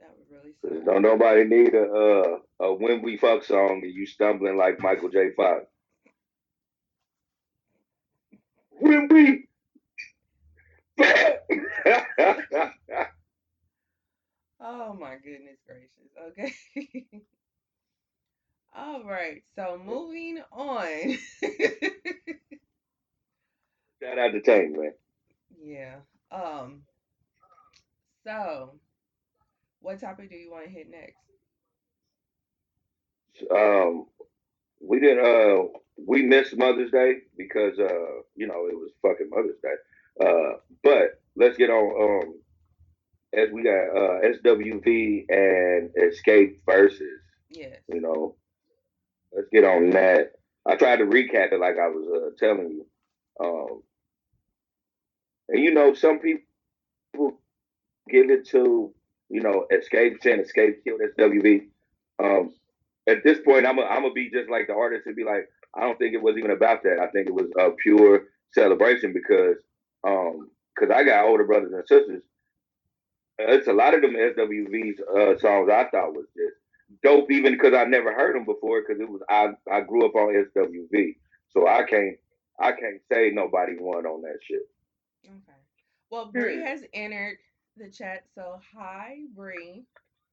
That 0.00 0.10
would 0.16 0.30
really 0.30 0.54
suck. 0.62 0.84
Don't 0.84 1.02
nobody 1.02 1.44
need 1.44 1.74
a 1.74 1.82
uh, 1.84 2.38
a 2.60 2.74
when 2.74 3.02
we 3.02 3.16
fuck 3.16 3.44
song 3.44 3.80
and 3.82 3.94
you 3.94 4.06
stumbling 4.06 4.56
like 4.56 4.80
Michael 4.80 5.10
J. 5.10 5.30
Fox. 5.36 5.66
when 8.70 9.08
we 9.08 9.48
Oh 14.60 14.92
my 14.94 15.16
goodness 15.16 15.58
gracious. 15.66 16.10
Okay. 16.30 17.06
All 18.76 19.04
right. 19.04 19.42
So 19.56 19.80
moving 19.84 20.42
on. 20.52 21.18
Shout 24.02 24.18
out 24.18 24.32
to 24.32 24.40
Tank, 24.40 24.76
man. 24.76 24.92
Yeah. 25.60 25.96
Um. 26.30 26.82
So, 28.24 28.74
what 29.80 30.00
topic 30.00 30.30
do 30.30 30.36
you 30.36 30.50
want 30.50 30.64
to 30.64 30.70
hit 30.70 30.88
next? 30.90 31.16
Um, 33.54 34.06
we 34.80 35.00
didn't. 35.00 35.24
Uh, 35.24 35.68
we 36.06 36.22
missed 36.22 36.56
Mother's 36.56 36.90
Day 36.90 37.18
because 37.36 37.78
uh, 37.78 38.22
you 38.34 38.46
know, 38.46 38.66
it 38.66 38.74
was 38.74 38.90
fucking 39.02 39.30
Mother's 39.30 39.60
Day. 39.62 39.74
Uh, 40.24 40.58
but 40.82 41.20
let's 41.36 41.56
get 41.56 41.70
on 41.70 42.24
um 42.24 42.34
as 43.32 43.50
we 43.52 43.62
got 43.62 43.90
uh, 43.90 44.20
SWV 44.42 45.26
and 45.28 45.90
Xscape 45.94 46.56
versus. 46.66 47.20
Yes. 47.50 47.76
You 47.88 48.00
know, 48.00 48.36
let's 49.32 49.48
get 49.52 49.64
on 49.64 49.90
that. 49.90 50.32
I 50.66 50.76
tried 50.76 50.96
to 50.96 51.04
recap 51.04 51.52
it 51.52 51.60
like 51.60 51.76
I 51.78 51.88
was 51.88 52.06
uh, 52.14 52.30
telling 52.38 52.70
you. 52.70 52.86
Um, 53.40 53.82
and 55.48 55.62
you 55.62 55.72
know, 55.72 55.94
some 55.94 56.18
people 56.18 57.40
give 58.10 58.30
it 58.30 58.48
to 58.48 58.92
you 59.28 59.40
know 59.40 59.66
Xscape 59.72 60.22
saying 60.22 60.44
Xscape 60.44 60.84
killed 60.84 61.00
SWV. 61.18 61.66
Um, 62.22 62.54
at 63.08 63.24
this 63.24 63.38
point, 63.44 63.66
I'm 63.66 63.76
gonna 63.76 64.12
be 64.12 64.30
just 64.30 64.50
like 64.50 64.66
the 64.66 64.74
artist 64.74 65.06
and 65.06 65.16
be 65.16 65.24
like, 65.24 65.48
I 65.74 65.80
don't 65.82 65.98
think 65.98 66.14
it 66.14 66.22
was 66.22 66.36
even 66.36 66.50
about 66.50 66.82
that. 66.82 66.98
I 66.98 67.08
think 67.08 67.28
it 67.28 67.34
was 67.34 67.50
a 67.58 67.70
pure 67.70 68.24
celebration 68.52 69.12
because 69.12 69.56
um, 70.06 70.50
because 70.74 70.94
I 70.94 71.04
got 71.04 71.24
older 71.24 71.44
brothers 71.44 71.72
and 71.72 71.86
sisters 71.86 72.22
it's 73.38 73.68
a 73.68 73.72
lot 73.72 73.94
of 73.94 74.02
them 74.02 74.14
SWV's 74.14 75.00
uh, 75.00 75.38
songs 75.38 75.70
I 75.70 75.84
thought 75.90 76.14
was 76.14 76.26
just 76.36 76.56
dope, 77.02 77.30
even 77.30 77.52
because 77.52 77.74
I 77.74 77.84
never 77.84 78.12
heard 78.12 78.34
them 78.34 78.44
before. 78.44 78.82
Because 78.82 79.00
it 79.00 79.08
was 79.08 79.20
I 79.28 79.50
I 79.70 79.80
grew 79.80 80.04
up 80.06 80.14
on 80.14 80.34
SWV, 80.34 81.16
so 81.50 81.68
I 81.68 81.84
can't 81.84 82.16
I 82.58 82.72
can't 82.72 83.00
say 83.10 83.30
nobody 83.32 83.74
won 83.78 84.06
on 84.06 84.22
that 84.22 84.38
shit. 84.42 84.62
Okay. 85.24 85.58
Well, 86.10 86.30
Bree 86.32 86.62
has 86.62 86.82
entered 86.92 87.38
the 87.78 87.88
chat, 87.88 88.24
so 88.34 88.58
hi, 88.74 89.18
Bree. 89.36 89.84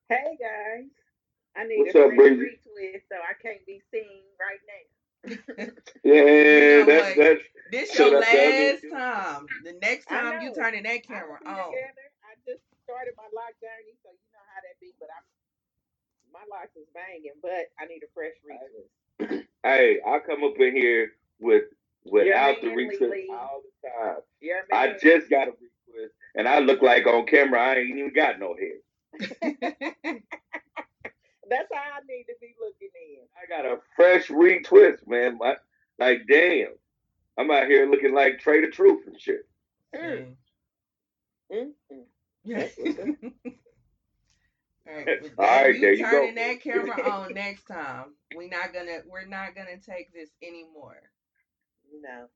Hey 0.10 0.38
guys, 0.42 0.90
I 1.56 1.66
need 1.66 1.78
What's 1.78 1.96
a 1.96 2.06
up, 2.06 2.12
retweet, 2.12 3.06
so 3.10 3.18
I 3.22 3.34
can't 3.42 3.64
be 3.68 3.82
seen 3.94 4.26
right 4.42 4.62
now. 4.66 4.86
yeah, 6.04 6.14
you 6.14 6.80
know 6.80 6.86
that's, 6.86 7.18
that's 7.18 7.42
this 7.72 7.98
your 7.98 8.20
last 8.20 8.84
time. 8.92 9.46
The 9.64 9.78
next 9.82 10.06
time 10.06 10.42
you 10.42 10.54
turning 10.54 10.84
that 10.84 11.06
camera 11.08 11.38
on. 11.46 11.70
Together 11.70 12.06
I 12.26 12.34
just 12.46 12.62
started 12.84 13.14
my 13.18 13.30
lock 13.34 13.54
journey, 13.62 13.94
so 14.02 14.10
you 14.10 14.30
know 14.34 14.46
how 14.54 14.62
that 14.66 14.80
be. 14.82 14.94
But 15.00 15.10
I'm 15.16 15.26
my 16.34 16.42
lock 16.50 16.70
is 16.76 16.88
banging, 16.94 17.38
but 17.42 17.70
I 17.80 17.86
need 17.86 18.02
a 18.02 18.10
fresh 18.14 18.34
retwist. 18.42 19.46
hey, 19.64 20.00
I 20.06 20.20
come 20.20 20.44
up 20.44 20.58
in 20.60 20.76
here 20.76 21.12
with 21.40 21.66
without 22.06 22.62
the 22.62 22.68
retwist 22.68 23.30
all 23.32 23.62
the 23.62 23.90
time. 23.90 24.18
I 24.74 24.94
just 25.02 25.30
got 25.30 25.48
a 25.48 25.52
retwist, 25.52 25.75
and 26.36 26.48
I 26.48 26.60
look 26.60 26.82
like 26.82 27.08
on 27.08 27.26
camera 27.26 27.62
I 27.62 27.76
ain't 27.76 27.98
even 27.98 28.14
got 28.14 28.40
no 28.40 28.56
hair. 28.56 28.78
That's 31.48 31.70
how 31.72 31.80
I 31.80 32.02
need 32.08 32.26
to 32.26 32.34
be 32.42 32.56
looking 32.60 32.90
in. 32.96 33.28
I 33.38 33.46
got 33.48 33.66
a 33.66 33.78
fresh 33.96 34.28
retwist, 34.28 35.08
man. 35.08 35.38
My, 35.38 35.56
like, 36.00 36.24
damn. 36.30 36.74
I'm 37.38 37.52
out 37.52 37.68
here 37.68 37.90
looking 37.90 38.14
like 38.14 38.40
Trader 38.40 38.72
Truth 38.72 39.08
and 39.08 39.20
shit. 39.20 39.48
Mm. 39.96 40.36
Mm-hmm. 41.52 41.96
All 44.88 44.94
right, 44.96 45.20
All 45.38 45.46
right 45.46 45.76
you 45.76 45.82
there 45.82 45.94
you 45.94 46.06
turning 46.06 46.36
go. 46.36 46.42
that 46.42 46.62
camera 46.62 47.10
on 47.10 47.34
next 47.34 47.64
time. 47.64 48.14
We're 48.36 48.50
not 48.50 48.72
gonna 48.72 49.00
we're 49.10 49.26
not 49.26 49.56
gonna 49.56 49.78
take 49.78 50.14
this 50.14 50.30
anymore. 50.44 51.02
No. 52.02 52.28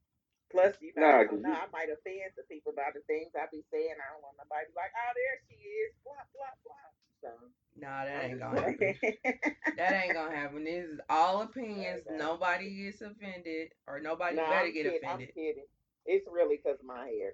Plus, 0.52 0.74
you 0.82 0.92
know, 0.98 1.06
nah, 1.06 1.30
no, 1.30 1.54
I 1.54 1.70
might 1.72 1.94
offend 1.94 2.34
some 2.34 2.50
people 2.50 2.74
about 2.74 2.98
the 2.98 3.06
things 3.06 3.38
I 3.38 3.46
be 3.54 3.62
saying. 3.70 3.94
I 3.94 4.08
don't 4.14 4.26
want 4.26 4.38
nobody 4.42 4.66
to 4.66 4.74
be 4.74 4.82
like, 4.82 4.94
oh, 4.98 5.14
there 5.14 5.38
she 5.46 5.58
is, 5.62 5.94
blah 6.02 6.26
blah 6.34 6.56
blah. 6.66 6.90
So. 7.22 7.30
Nah, 7.78 8.06
that 8.06 8.26
ain't 8.26 8.40
gonna 8.40 8.62
happen. 8.62 8.96
that 9.78 9.94
ain't 9.94 10.14
gonna 10.14 10.36
happen. 10.36 10.64
This 10.64 10.86
is 10.86 11.00
all 11.10 11.42
opinions. 11.42 12.02
Nobody 12.10 12.70
gets 12.84 13.02
offended, 13.02 13.70
or 13.88 14.00
nobody 14.00 14.38
no, 14.38 14.44
better 14.44 14.56
I'm 14.56 14.74
get 14.74 14.84
kidding. 14.86 15.00
offended. 15.04 15.30
I'm 15.30 15.34
kidding. 15.36 15.64
It's 16.06 16.26
really 16.32 16.58
because 16.58 16.80
of 16.80 16.86
my 16.86 17.06
hair. 17.06 17.34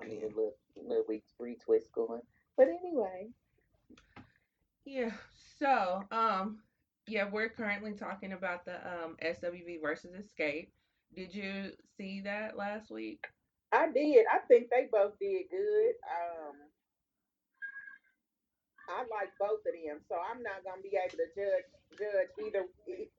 I 0.00 0.06
need 0.06 0.22
a 0.22 0.28
little, 0.28 0.54
little 0.76 1.04
retwist 1.40 1.90
going. 1.92 2.22
But 2.56 2.68
anyway. 2.68 3.28
Yeah. 4.84 5.10
So, 5.58 6.04
um, 6.10 6.58
yeah, 7.06 7.28
we're 7.30 7.48
currently 7.48 7.92
talking 7.92 8.32
about 8.32 8.64
the 8.64 8.74
um 8.74 9.16
SWV 9.22 9.80
versus 9.82 10.14
Xscape. 10.14 10.68
Did 11.14 11.34
you 11.34 11.70
see 11.96 12.22
that 12.22 12.56
last 12.56 12.90
week? 12.90 13.24
I 13.72 13.90
did. 13.92 14.26
I 14.32 14.38
think 14.48 14.68
they 14.70 14.88
both 14.90 15.18
did 15.20 15.44
good. 15.50 15.92
Um, 16.10 16.56
I 18.88 18.98
like 19.10 19.30
both 19.38 19.60
of 19.66 19.74
them, 19.74 20.00
so 20.08 20.16
I'm 20.16 20.42
not 20.42 20.64
gonna 20.64 20.82
be 20.82 20.96
able 20.98 21.16
to 21.16 21.26
judge 21.34 21.98
judge 21.98 22.46
either 22.46 22.66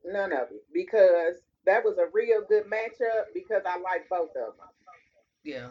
none 0.04 0.34
of 0.34 0.52
it 0.52 0.64
because 0.74 1.36
that 1.66 1.84
was 1.84 1.98
a 1.98 2.12
real 2.14 2.42
good 2.48 2.66
matchup 2.66 3.34
because 3.34 3.64
I 3.66 3.80
like 3.80 4.08
both 4.10 4.30
of 4.36 4.58
them. 4.58 4.68
Yeah. 5.44 5.70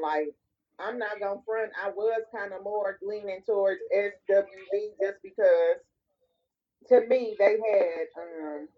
Like, 0.00 0.34
I'm 0.78 0.98
not 0.98 1.18
gonna 1.20 1.40
front. 1.46 1.72
I 1.82 1.90
was 1.90 2.22
kind 2.34 2.52
of 2.52 2.62
more 2.62 2.98
leaning 3.02 3.42
towards 3.46 3.80
SWV 3.94 5.00
just 5.00 5.18
because 5.22 5.80
to 6.88 7.06
me 7.08 7.34
they 7.38 7.56
had 7.56 8.06
um 8.20 8.68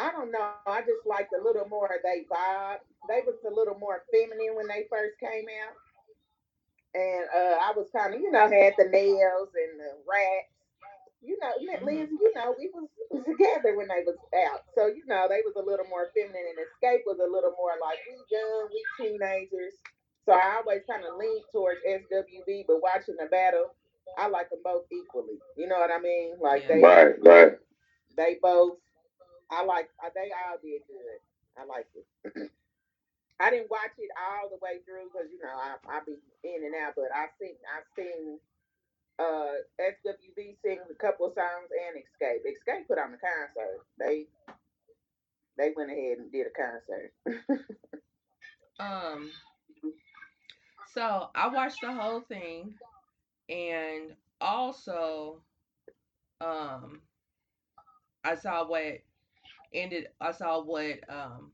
I 0.00 0.12
don't 0.12 0.32
know. 0.32 0.48
I 0.48 0.80
just 0.80 1.06
liked 1.06 1.32
a 1.34 1.42
little 1.42 1.68
more 1.68 1.86
of 1.86 2.02
they 2.02 2.24
vibe. 2.30 2.80
They 3.08 3.22
was 3.26 3.38
a 3.46 3.54
little 3.54 3.78
more 3.78 4.04
feminine 4.12 4.56
when 4.56 4.68
they 4.68 4.86
first 4.90 5.20
came 5.20 5.46
out. 5.50 5.76
And 6.94 7.26
uh, 7.34 7.56
I 7.62 7.72
was 7.76 7.90
kind 7.94 8.14
of, 8.14 8.20
you 8.20 8.30
know, 8.30 8.48
had 8.48 8.74
the 8.78 8.88
nails 8.90 9.50
and 9.54 9.78
the 9.80 9.90
rats. 10.08 10.52
You 11.22 11.38
know, 11.40 11.52
Mhm. 11.80 11.84
Liz, 11.84 12.08
you 12.20 12.32
know, 12.34 12.54
we 12.58 12.70
was, 12.74 12.88
was 13.10 13.24
together 13.24 13.76
when 13.76 13.88
they 13.88 14.02
was 14.06 14.18
out. 14.48 14.62
So, 14.74 14.86
you 14.86 15.04
know, 15.06 15.26
they 15.28 15.40
was 15.44 15.54
a 15.56 15.64
little 15.64 15.86
more 15.86 16.10
feminine 16.14 16.44
and 16.56 16.58
Xscape 16.68 17.04
was 17.06 17.18
a 17.20 17.30
little 17.30 17.54
more 17.56 17.74
like 17.80 18.00
we 18.06 18.16
young, 18.30 18.68
we 18.72 18.82
teenagers. 18.98 19.74
So 20.24 20.32
I 20.32 20.60
always 20.60 20.82
kind 20.88 21.04
of 21.04 21.16
leaned 21.16 21.44
towards 21.52 21.80
SWV, 21.86 22.64
but 22.66 22.82
watching 22.82 23.16
the 23.18 23.26
battle, 23.26 23.74
I 24.16 24.28
like 24.28 24.50
them 24.50 24.60
both 24.64 24.86
equally. 24.92 25.40
You 25.56 25.68
know 25.68 25.78
what 25.78 25.90
I 25.92 26.00
mean? 26.00 26.36
Like 26.40 26.66
Yeah. 26.68 26.74
they 26.74 26.82
Right, 26.86 27.24
right. 27.24 27.58
they 28.16 28.38
both 28.42 28.78
I 29.50 29.64
like 29.64 29.90
uh, 30.02 30.10
they 30.14 30.30
all 30.30 30.58
did 30.62 30.82
good. 30.86 31.18
I 31.58 31.64
liked 31.66 31.94
it. 31.96 32.06
I 33.40 33.50
didn't 33.50 33.70
watch 33.70 33.96
it 33.98 34.10
all 34.14 34.48
the 34.48 34.60
way 34.62 34.84
through 34.84 35.10
because 35.12 35.28
you 35.32 35.40
know 35.42 35.54
I 35.54 35.76
I 35.88 36.00
be 36.06 36.16
in 36.44 36.64
and 36.64 36.74
out, 36.74 36.94
but 36.96 37.10
I 37.14 37.26
seen 37.40 37.56
I 37.66 37.82
seen 37.96 38.38
uh 39.18 39.60
SWV 39.80 40.56
sing 40.62 40.80
a 40.88 40.94
couple 40.94 41.26
of 41.26 41.34
songs 41.34 41.68
and 41.72 41.98
Xscape. 41.98 42.46
Xscape 42.46 42.86
put 42.86 42.98
on 42.98 43.12
the 43.12 43.18
concert. 43.18 43.82
They 43.98 44.26
they 45.58 45.72
went 45.76 45.90
ahead 45.90 46.18
and 46.18 46.32
did 46.32 46.46
a 46.46 46.54
concert. 46.54 47.12
Um, 48.80 49.30
so 50.94 51.28
I 51.34 51.48
watched 51.48 51.82
the 51.82 51.92
whole 51.92 52.22
thing, 52.22 52.74
and 53.50 54.16
also, 54.40 55.42
um, 56.40 57.02
I 58.24 58.36
saw 58.36 58.66
what 58.66 59.00
ended. 59.72 60.08
I 60.20 60.32
saw 60.32 60.62
what 60.62 60.98
um 61.08 61.52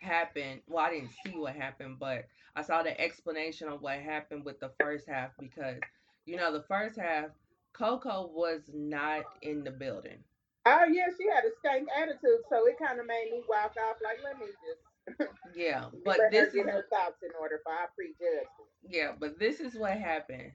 happened. 0.00 0.60
Well, 0.66 0.84
I 0.84 0.90
didn't 0.90 1.10
see 1.24 1.36
what 1.36 1.54
happened, 1.54 1.98
but 1.98 2.26
I 2.56 2.62
saw 2.62 2.82
the 2.82 2.98
explanation 3.00 3.68
of 3.68 3.80
what 3.82 3.98
happened 3.98 4.44
with 4.44 4.60
the 4.60 4.70
first 4.80 5.08
half 5.08 5.30
because 5.38 5.78
you 6.26 6.36
know 6.36 6.52
the 6.52 6.64
first 6.68 6.98
half, 6.98 7.26
Coko 7.72 8.30
was 8.32 8.70
not 8.72 9.24
in 9.42 9.64
the 9.64 9.70
building. 9.70 10.18
Oh 10.66 10.84
yeah, 10.84 11.06
she 11.18 11.28
had 11.28 11.44
a 11.44 11.50
stank 11.58 11.88
attitude, 11.96 12.44
so 12.48 12.66
it 12.66 12.78
kind 12.78 13.00
of 13.00 13.06
made 13.06 13.28
me 13.32 13.42
walk 13.48 13.74
off 13.88 13.96
like, 14.02 14.18
let 14.22 14.38
me 14.38 14.46
just 14.46 15.30
Yeah, 15.56 15.86
but 16.04 16.18
this 16.30 16.54
is 16.54 16.64
her 16.66 16.86
thoughts 16.90 17.22
in 17.22 17.30
order 17.40 17.60
for 17.64 17.72
I 17.72 17.86
prejudge. 17.96 18.46
Yeah, 18.88 19.12
but 19.18 19.38
this 19.38 19.60
is 19.60 19.74
what 19.74 19.96
happened, 19.96 20.52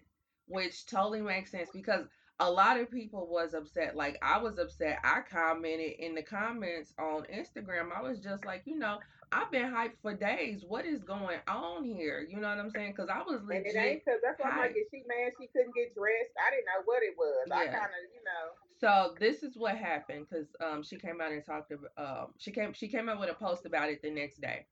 which 0.47 0.85
totally 0.85 1.21
makes 1.21 1.51
sense 1.51 1.69
because 1.73 2.05
a 2.39 2.49
lot 2.49 2.79
of 2.79 2.91
people 2.91 3.27
was 3.27 3.53
upset. 3.53 3.95
Like 3.95 4.17
I 4.21 4.37
was 4.37 4.57
upset. 4.59 4.99
I 5.03 5.21
commented 5.29 5.93
in 5.99 6.15
the 6.15 6.21
comments 6.21 6.93
on 6.99 7.23
Instagram. 7.33 7.89
I 7.95 8.01
was 8.01 8.19
just 8.19 8.45
like, 8.45 8.63
you 8.65 8.77
know, 8.77 8.99
I've 9.31 9.51
been 9.51 9.65
hyped 9.65 9.99
for 10.01 10.13
days. 10.13 10.63
What 10.65 10.85
is 10.85 11.03
going 11.03 11.39
on 11.47 11.83
here? 11.83 12.25
You 12.29 12.39
know 12.39 12.49
what 12.49 12.59
I'm 12.59 12.69
saying? 12.69 12.93
Because 12.95 13.09
I 13.09 13.19
was 13.19 13.41
And 13.41 13.65
it 13.65 13.75
ain't 13.75 14.05
because 14.05 14.19
that's 14.23 14.39
why 14.39 14.49
I'm 14.51 14.57
like, 14.59 14.75
she 14.91 15.03
mad 15.07 15.33
she 15.39 15.47
couldn't 15.47 15.73
get 15.75 15.95
dressed? 15.95 16.33
I 16.37 16.51
didn't 16.51 16.65
know 16.65 16.83
what 16.85 17.01
it 17.03 17.15
was. 17.17 17.47
I 17.51 17.63
Yeah. 17.65 17.71
kind 17.79 17.91
of, 17.91 18.13
you 18.13 18.23
know. 18.23 18.53
So 18.79 19.15
this 19.19 19.41
is 19.41 19.57
what 19.57 19.75
happened 19.75 20.27
because 20.29 20.47
um 20.61 20.83
she 20.83 20.97
came 20.97 21.19
out 21.19 21.31
and 21.31 21.43
talked 21.43 21.71
about 21.71 21.91
um 21.97 22.33
she 22.37 22.51
came 22.51 22.73
she 22.73 22.87
came 22.87 23.09
out 23.09 23.19
with 23.19 23.31
a 23.31 23.33
post 23.33 23.65
about 23.65 23.89
it 23.89 24.01
the 24.03 24.11
next 24.11 24.39
day. 24.41 24.67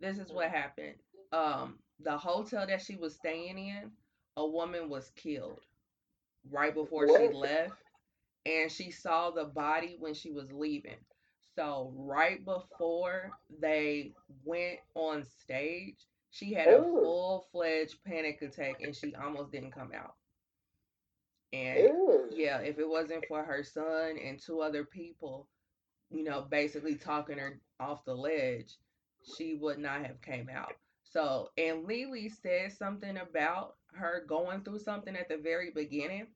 This 0.00 0.18
is 0.18 0.32
what 0.32 0.50
happened. 0.50 0.94
Um 1.32 1.78
the 2.00 2.16
hotel 2.16 2.66
that 2.66 2.80
she 2.80 2.96
was 2.96 3.14
staying 3.14 3.58
in, 3.58 3.90
a 4.36 4.46
woman 4.46 4.88
was 4.88 5.10
killed 5.14 5.60
right 6.50 6.74
before 6.74 7.08
she 7.08 7.28
left 7.32 7.72
and 8.46 8.70
she 8.70 8.90
saw 8.90 9.30
the 9.30 9.44
body 9.44 9.96
when 9.98 10.14
she 10.14 10.30
was 10.30 10.52
leaving. 10.52 10.98
So 11.56 11.92
right 11.96 12.44
before 12.44 13.30
they 13.60 14.12
went 14.44 14.78
on 14.94 15.24
stage, 15.24 15.96
she 16.30 16.52
had 16.52 16.68
a 16.68 16.82
full-fledged 16.82 17.96
panic 18.04 18.42
attack 18.42 18.82
and 18.82 18.94
she 18.94 19.14
almost 19.14 19.52
didn't 19.52 19.72
come 19.72 19.90
out. 19.96 20.14
And 21.52 21.78
Ew. 21.78 22.28
yeah, 22.32 22.58
if 22.58 22.78
it 22.78 22.88
wasn't 22.88 23.24
for 23.26 23.42
her 23.42 23.62
son 23.64 24.18
and 24.22 24.38
two 24.38 24.60
other 24.60 24.84
people, 24.84 25.48
you 26.10 26.24
know, 26.24 26.46
basically 26.50 26.94
talking 26.94 27.38
her 27.38 27.58
off 27.80 28.04
the 28.04 28.14
ledge, 28.14 28.76
she 29.36 29.54
would 29.54 29.78
not 29.78 30.04
have 30.04 30.20
came 30.20 30.48
out. 30.54 30.72
So, 31.02 31.50
and 31.56 31.86
Lily 31.86 32.28
said 32.28 32.72
something 32.72 33.16
about 33.16 33.76
her 33.94 34.24
going 34.28 34.62
through 34.62 34.80
something 34.80 35.16
at 35.16 35.28
the 35.28 35.38
very 35.38 35.70
beginning 35.74 36.26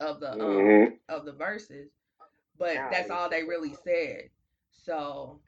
of 0.00 0.20
the 0.20 0.40
um 0.42 0.84
hmm 0.84 0.94
of 1.08 1.24
the 1.24 1.32
Verzuz, 1.32 1.90
but 2.58 2.76
Oh, 2.76 2.90
that's 2.90 3.10
all 3.10 3.28
they 3.28 3.44
really 3.44 3.74
said. 3.74 4.30
So, 4.70 5.40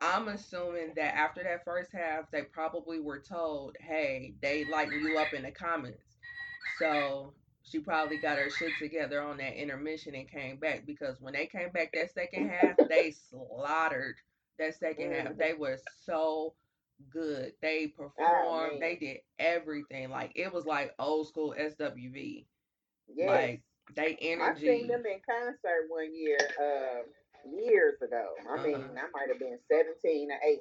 I'm 0.00 0.28
assuming 0.28 0.94
that 0.96 1.14
after 1.16 1.42
that 1.42 1.64
first 1.64 1.92
half, 1.92 2.30
they 2.30 2.42
probably 2.42 3.00
were 3.00 3.20
told, 3.20 3.76
"Hey, 3.80 4.34
they 4.42 4.64
lighten 4.64 5.00
you 5.00 5.16
up 5.18 5.34
in 5.34 5.42
the 5.42 5.52
comments." 5.52 6.18
So 6.78 7.34
she 7.62 7.80
probably 7.80 8.18
got 8.18 8.38
her 8.38 8.50
shit 8.50 8.78
together 8.78 9.20
on 9.20 9.38
that 9.38 9.54
intermission 9.60 10.14
and 10.14 10.30
came 10.30 10.56
back 10.58 10.86
because 10.86 11.20
when 11.20 11.34
they 11.34 11.46
came 11.46 11.70
back 11.70 11.92
that 11.92 12.12
second 12.12 12.48
half, 12.48 12.76
they 12.88 13.10
slaughtered 13.12 14.16
that 14.58 14.74
2nd 14.74 15.12
half. 15.12 15.32
Mhm. 15.32 15.38
They 15.38 15.54
were 15.54 15.78
so 16.04 16.54
good. 17.10 17.52
They 17.60 17.88
Oh 18.18 18.26
performed. 18.26 18.80
They 18.80 18.96
did 18.96 19.18
everything. 19.38 20.10
Like 20.10 20.32
it 20.34 20.52
was 20.52 20.66
like 20.66 20.94
old 20.98 21.28
school 21.28 21.54
SWV. 21.58 22.46
Yes. 23.08 23.26
Like 23.26 23.62
they 23.96 24.16
energy. 24.20 24.68
I 24.68 24.72
seen 24.78 24.88
them 24.88 25.02
in 25.06 25.20
concert 25.28 25.86
one 25.88 26.14
year, 26.14 26.38
um, 26.60 27.04
years 27.58 28.00
ago. 28.02 28.34
I 28.50 28.62
mean, 28.62 28.76
Uh-huh. 28.76 29.06
I 29.06 29.10
might 29.12 29.28
have 29.28 29.38
been 29.38 29.58
17 29.70 30.30
or 30.30 30.38
18. 30.44 30.60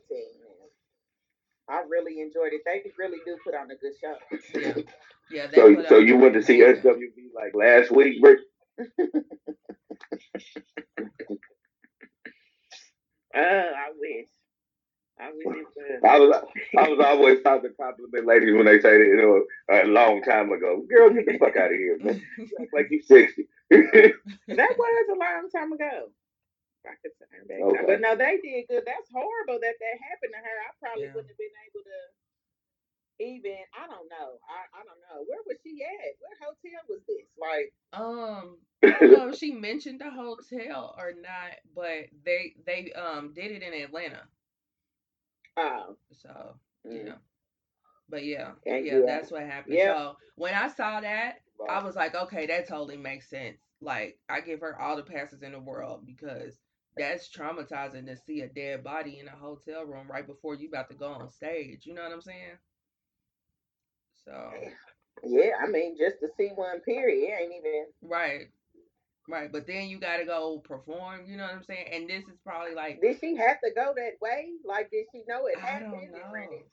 I 1.70 1.84
really 1.90 2.22
enjoyed 2.22 2.54
it. 2.54 2.62
They 2.66 2.92
really 2.98 3.20
do 3.26 3.38
put 3.44 3.56
on 3.56 3.70
a 3.72 3.76
good 3.76 3.94
show. 4.02 4.16
Yeah. 4.60 4.74
Yeah, 5.32 5.48
they 5.48 5.58
So, 5.58 5.84
so 5.90 5.98
you 6.00 6.18
went 6.18 6.34
to 6.36 6.42
see 6.42 6.62
amazing. 6.62 6.82
SWV 6.84 7.34
like 7.36 7.54
last 7.56 7.92
week, 7.92 8.18
Rick? 8.24 8.40
Uh, 13.36 13.40
I 13.40 13.90
wish. 13.98 14.28
I 15.20 15.32
wish 15.36 15.46
it 15.46 15.68
was. 15.76 16.02
I 16.04 16.20
was, 16.20 16.32
I 16.78 16.90
was 16.90 17.00
always 17.06 17.44
taught 17.44 17.62
to 17.64 17.70
compliment 17.70 18.26
ladies 18.26 18.56
when 18.56 18.66
they 18.66 18.80
say 18.80 18.98
that, 18.98 19.06
you 19.06 19.18
know, 19.20 19.44
a 19.70 19.86
long 19.86 20.22
time 20.24 20.52
ago. 20.52 20.82
Girl, 20.90 21.10
get 21.12 21.26
the 21.28 21.38
fuck 21.38 21.58
out 21.58 21.72
of 21.72 21.78
here, 21.78 21.98
man. 22.00 22.22
You 22.38 22.48
act 22.62 22.74
like 22.74 22.88
you 22.92 23.02
sixty. 23.02 23.48
That 23.72 24.74
was 24.78 25.08
a 25.12 25.20
long 25.20 25.50
time 25.54 25.74
ago. 25.74 26.10
I 26.88 26.96
could 27.04 27.12
turn 27.20 27.48
back. 27.48 27.60
Okay. 27.62 27.84
But 27.86 28.02
no, 28.02 28.16
they 28.16 28.40
did 28.42 28.66
good. 28.72 28.84
That's 28.88 29.12
horrible 29.12 29.60
that 29.60 29.76
that 29.76 29.98
happened 30.10 30.32
to 30.34 30.40
her. 30.40 30.56
I 30.64 30.70
probably 30.80 31.04
Yeah. 31.04 31.14
wouldn't 31.14 31.30
have 31.36 31.38
been 31.38 31.58
able 31.68 31.84
to 31.84 32.00
even. 33.20 33.60
I 33.76 33.86
don't 33.92 34.08
know. 34.08 34.40
I, 34.48 34.60
I 34.80 34.82
don't 34.88 35.02
know. 35.04 35.26
Where 35.28 35.44
was 35.46 35.58
she 35.64 35.84
at? 35.84 36.16
What 36.24 36.40
hotel 36.40 36.82
was 36.88 37.04
this? 37.08 37.28
Like, 37.36 37.76
Um, 37.92 38.58
I 38.84 38.96
don't 39.00 39.12
know 39.12 39.30
if 39.30 39.38
she 39.38 39.52
mentioned 39.52 40.00
the 40.00 40.10
hotel 40.10 40.96
or 40.98 41.12
not, 41.20 41.60
but 41.76 42.08
they 42.24 42.56
they 42.66 42.94
um 42.94 43.34
did 43.36 43.52
it 43.52 43.62
in 43.64 43.74
Atlanta. 43.84 44.24
Oh, 45.60 45.96
So, 46.14 46.56
mm. 46.88 47.06
know. 47.06 47.16
But 48.10 48.26
yeah, 48.26 48.52
yeah, 48.66 48.78
yeah. 48.78 49.02
that's 49.06 49.32
what 49.32 49.44
happened. 49.44 49.76
Yep. 49.76 49.96
So 49.96 50.18
when 50.36 50.54
I 50.56 50.68
saw 50.70 51.00
that, 51.02 51.36
I 51.70 51.84
was 51.84 51.96
like, 51.96 52.16
okay, 52.16 52.48
that 52.48 52.68
totally 52.68 52.98
makes 52.98 53.30
sense. 53.30 53.58
Like 53.82 54.18
I 54.30 54.42
give 54.42 54.62
her 54.62 54.80
all 54.82 54.96
the 54.96 55.04
passes 55.04 55.44
in 55.44 55.52
the 55.52 55.60
world 55.60 56.06
because 56.06 56.56
that's 56.98 57.30
traumatizing 57.30 58.08
to 58.08 58.18
see 58.18 58.42
a 58.42 58.48
dead 58.48 58.84
body 58.84 59.20
in 59.20 59.28
a 59.28 59.32
hotel 59.36 59.86
room 59.86 60.08
right 60.10 60.26
before 60.26 60.56
you 60.56 60.70
about 60.70 60.90
to 60.90 60.96
go 60.96 61.08
on 61.14 61.30
stage. 61.30 61.86
You 61.86 61.94
know 61.94 62.04
what 62.04 62.12
I'm 62.12 62.22
saying? 62.22 62.58
So 64.26 64.52
yeah. 65.24 65.52
I 65.64 65.70
mean, 65.70 65.96
just 65.98 66.20
to 66.22 66.28
see 66.38 66.50
one 66.56 66.80
period, 66.82 67.30
it 67.30 67.42
ain't 67.42 67.54
even. 67.54 67.86
right, 68.02 68.48
right. 69.30 69.52
But 69.52 69.68
then 69.68 69.90
you 69.90 70.00
gotta 70.00 70.26
go 70.26 70.60
perform. 70.60 71.26
You 71.28 71.38
know 71.38 71.44
what 71.44 71.54
I'm 71.54 71.64
saying? 71.64 71.88
And 71.92 72.10
this 72.10 72.24
is 72.28 72.38
probably 72.44 72.74
like 72.76 73.02
Did 73.02 73.20
she 73.20 73.36
have 73.36 73.60
to 73.62 73.72
go 73.76 73.94
that 73.96 74.20
way? 74.22 74.52
Like, 74.66 74.92
did 74.92 75.06
she 75.12 75.24
know 75.28 75.46
it 75.48 75.58
I 75.58 75.62
happened 75.62 75.92
don't 75.92 76.12
and 76.12 76.12
know. 76.12 76.52
it? 76.52 76.68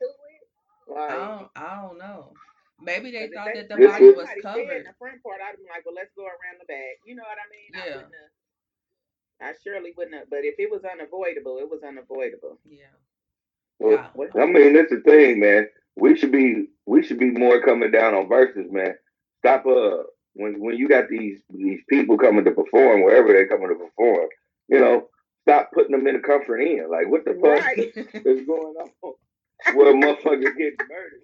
Like, 0.89 1.11
I 1.11 1.27
don't 1.39 1.49
I 1.57 1.83
don't 1.83 1.99
know. 1.99 2.33
Maybe 2.81 3.11
they 3.11 3.29
thought 3.29 3.53
they 3.53 3.55
that 3.55 3.69
the 3.69 3.77
body 3.77 4.11
was 4.11 4.29
somebody 4.29 4.41
in 4.41 4.43
covered. 4.43 4.85
the 4.85 4.95
front 4.99 5.23
part, 5.23 5.41
I'd 5.41 5.57
be 5.57 5.65
like, 5.69 5.85
well, 5.85 5.95
let's 5.95 6.13
go 6.15 6.25
around 6.27 6.61
the 6.61 6.67
back. 6.67 7.01
You 7.05 7.15
know 7.15 7.23
what 7.25 7.39
I 7.39 7.49
mean? 7.51 7.71
I 7.75 7.87
Yeah. 7.87 7.97
wouldn't 7.97 8.15
have. 8.15 8.31
I 9.41 9.53
surely 9.63 9.93
wouldn't 9.97 10.17
have. 10.17 10.31
But 10.31 10.45
if 10.45 10.59
it 10.59 10.71
was 10.71 10.85
unavoidable, 10.85 11.59
it 11.59 11.69
was 11.71 11.83
unavoidable. 11.83 12.59
Yeah. 12.65 12.95
Well, 13.79 13.99
Yeah. 13.99 14.11
I 14.37 14.47
mean, 14.47 14.75
that's 14.75 14.91
the 14.91 15.01
thing, 15.01 15.41
man. 15.41 15.69
We 15.97 16.17
should 16.17 16.33
be 16.33 16.67
we 16.87 17.03
should 17.03 17.19
be 17.19 17.31
more 17.31 17.61
coming 17.61 17.91
down 17.91 18.15
on 18.15 18.29
Verzuz, 18.29 18.71
man. 18.71 18.95
Stop 19.39 19.67
uh 19.67 20.03
when 20.37 20.61
when 20.61 20.77
you 20.77 20.89
got 20.89 21.09
these 21.09 21.41
these 21.55 21.81
people 21.89 22.17
coming 22.19 22.45
to 22.45 22.51
perform 22.53 23.03
wherever 23.03 23.29
they're 23.29 23.49
coming 23.49 23.69
to 23.69 23.75
perform, 23.75 24.29
you 24.69 24.79
know, 24.81 25.09
stop 25.43 25.71
putting 25.73 25.93
them 25.93 26.07
in 26.07 26.17
a 26.17 26.21
comfort 26.21 26.59
inn. 26.61 26.89
Like 26.91 27.09
what 27.09 27.25
the 27.25 27.33
fuck 27.35 27.65
Right. 27.65 27.79
is 28.27 28.47
going 28.47 28.75
on? 28.77 29.13
Where 29.75 29.95
motherfuckers 29.95 30.57
getting 30.57 30.77
murdered. 30.89 31.23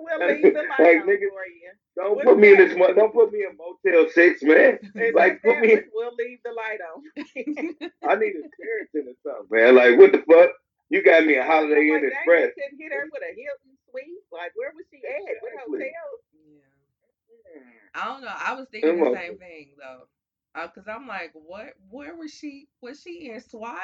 We'll 0.00 0.28
leave 0.30 0.54
the 0.54 0.62
light 0.62 0.78
Like, 0.78 1.02
on 1.02 1.08
nigga- 1.10 1.26
for 1.34 1.46
you. 1.50 1.70
Don't 1.96 2.14
What 2.14 2.24
put 2.26 2.38
me 2.38 2.52
in 2.52 2.58
this. 2.58 2.72
Don't 2.78 3.12
put 3.12 3.32
me 3.32 3.42
in 3.42 3.58
Motel 3.58 4.06
Six, 4.14 4.42
man. 4.42 4.78
Like, 5.14 5.42
put 5.42 5.58
me. 5.58 5.74
but 5.74 5.84
We'll 5.92 6.14
leave 6.14 6.38
the 6.46 6.54
light 6.54 6.78
on. 6.86 7.02
I 8.08 8.14
need 8.14 8.38
a 8.38 8.46
Sheraton 8.54 9.10
or 9.10 9.18
something, 9.26 9.50
man. 9.50 9.74
Like, 9.74 9.98
what 9.98 10.12
the 10.12 10.22
fuck? 10.22 10.50
You 10.88 11.02
got 11.02 11.26
me 11.26 11.34
a 11.36 11.42
Holiday 11.44 11.90
Inn 11.90 12.06
Express. 12.06 12.54
couldn't 12.54 12.78
hit 12.78 12.92
her 12.94 13.10
with 13.10 13.20
a 13.26 13.34
Hilton 13.34 13.74
suite. 13.90 14.22
Like, 14.30 14.54
where 14.54 14.70
was 14.72 14.86
she 14.88 15.02
at? 15.02 15.18
What 15.42 15.52
Exactly. 15.52 15.78
hotel? 15.90 16.08
Yeah. 17.94 18.02
I 18.02 18.06
don't 18.06 18.22
know. 18.22 18.34
I 18.34 18.54
was 18.54 18.66
thinking 18.70 18.96
Them 18.96 19.12
the 19.12 19.18
same 19.18 19.38
thing 19.38 19.70
though, 19.78 20.08
uh, 20.60 20.68
because 20.68 20.88
I'm 20.88 21.06
like, 21.06 21.32
what? 21.34 21.74
Where 21.90 22.16
was 22.16 22.32
she? 22.32 22.68
Was 22.82 23.00
she 23.02 23.30
in 23.30 23.40
SWAT? 23.40 23.78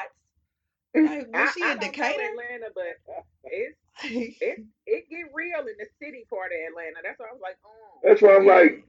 Like, 0.95 1.27
was 1.29 1.49
I, 1.49 1.53
she 1.53 1.61
I 1.63 1.71
in 1.73 1.79
Decatur? 1.79 2.21
Atlanta, 2.21 2.71
but 2.75 2.83
uh, 3.09 3.21
it's 3.45 3.77
it 4.03 4.59
it 4.87 5.09
get 5.09 5.25
real 5.33 5.59
in 5.61 5.75
the 5.79 5.87
city 6.01 6.25
part 6.29 6.51
of 6.51 6.57
Atlanta. 6.71 6.99
That's 7.03 7.19
why 7.19 7.27
I 7.27 7.33
was 7.33 7.41
like, 7.41 7.57
oh. 7.65 7.99
That's 8.03 8.21
why 8.21 8.35
I'm 8.35 8.45
like, 8.45 8.85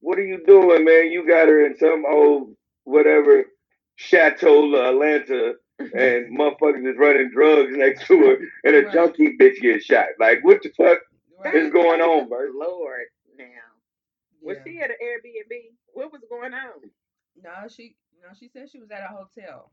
what 0.00 0.18
are 0.18 0.24
you 0.24 0.44
doing, 0.46 0.84
man? 0.84 1.10
You 1.12 1.26
got 1.26 1.48
her 1.48 1.66
in 1.66 1.76
some 1.76 2.04
old 2.06 2.54
whatever 2.84 3.44
chateau 3.96 4.74
uh, 4.74 4.90
Atlanta, 4.90 5.54
and 5.80 6.38
motherfuckers 6.38 6.88
is 6.90 6.96
running 6.98 7.30
drugs 7.32 7.72
next 7.76 8.06
to 8.08 8.18
her, 8.20 8.36
and 8.64 8.76
a 8.76 8.82
Right. 8.84 8.92
junkie 8.92 9.36
bitch 9.40 9.60
gets 9.60 9.84
shot. 9.86 10.06
Like, 10.20 10.44
what 10.44 10.62
the 10.62 10.70
fuck 10.76 10.98
Right. 11.44 11.54
is 11.56 11.72
going 11.72 12.00
on, 12.00 12.28
bro? 12.28 12.40
Lord, 12.54 13.00
now 13.00 13.13
was 14.44 14.58
Yeah. 14.58 14.64
she 14.64 14.80
at 14.80 14.90
an 14.90 14.96
Airbnb? 15.02 15.74
What 15.94 16.12
was 16.12 16.22
going 16.28 16.54
on? 16.54 16.90
No, 17.42 17.68
she 17.68 17.96
no, 18.22 18.30
she 18.38 18.48
said 18.48 18.70
she 18.70 18.80
was 18.80 18.90
at 18.90 19.02
a 19.02 19.08
hotel. 19.12 19.72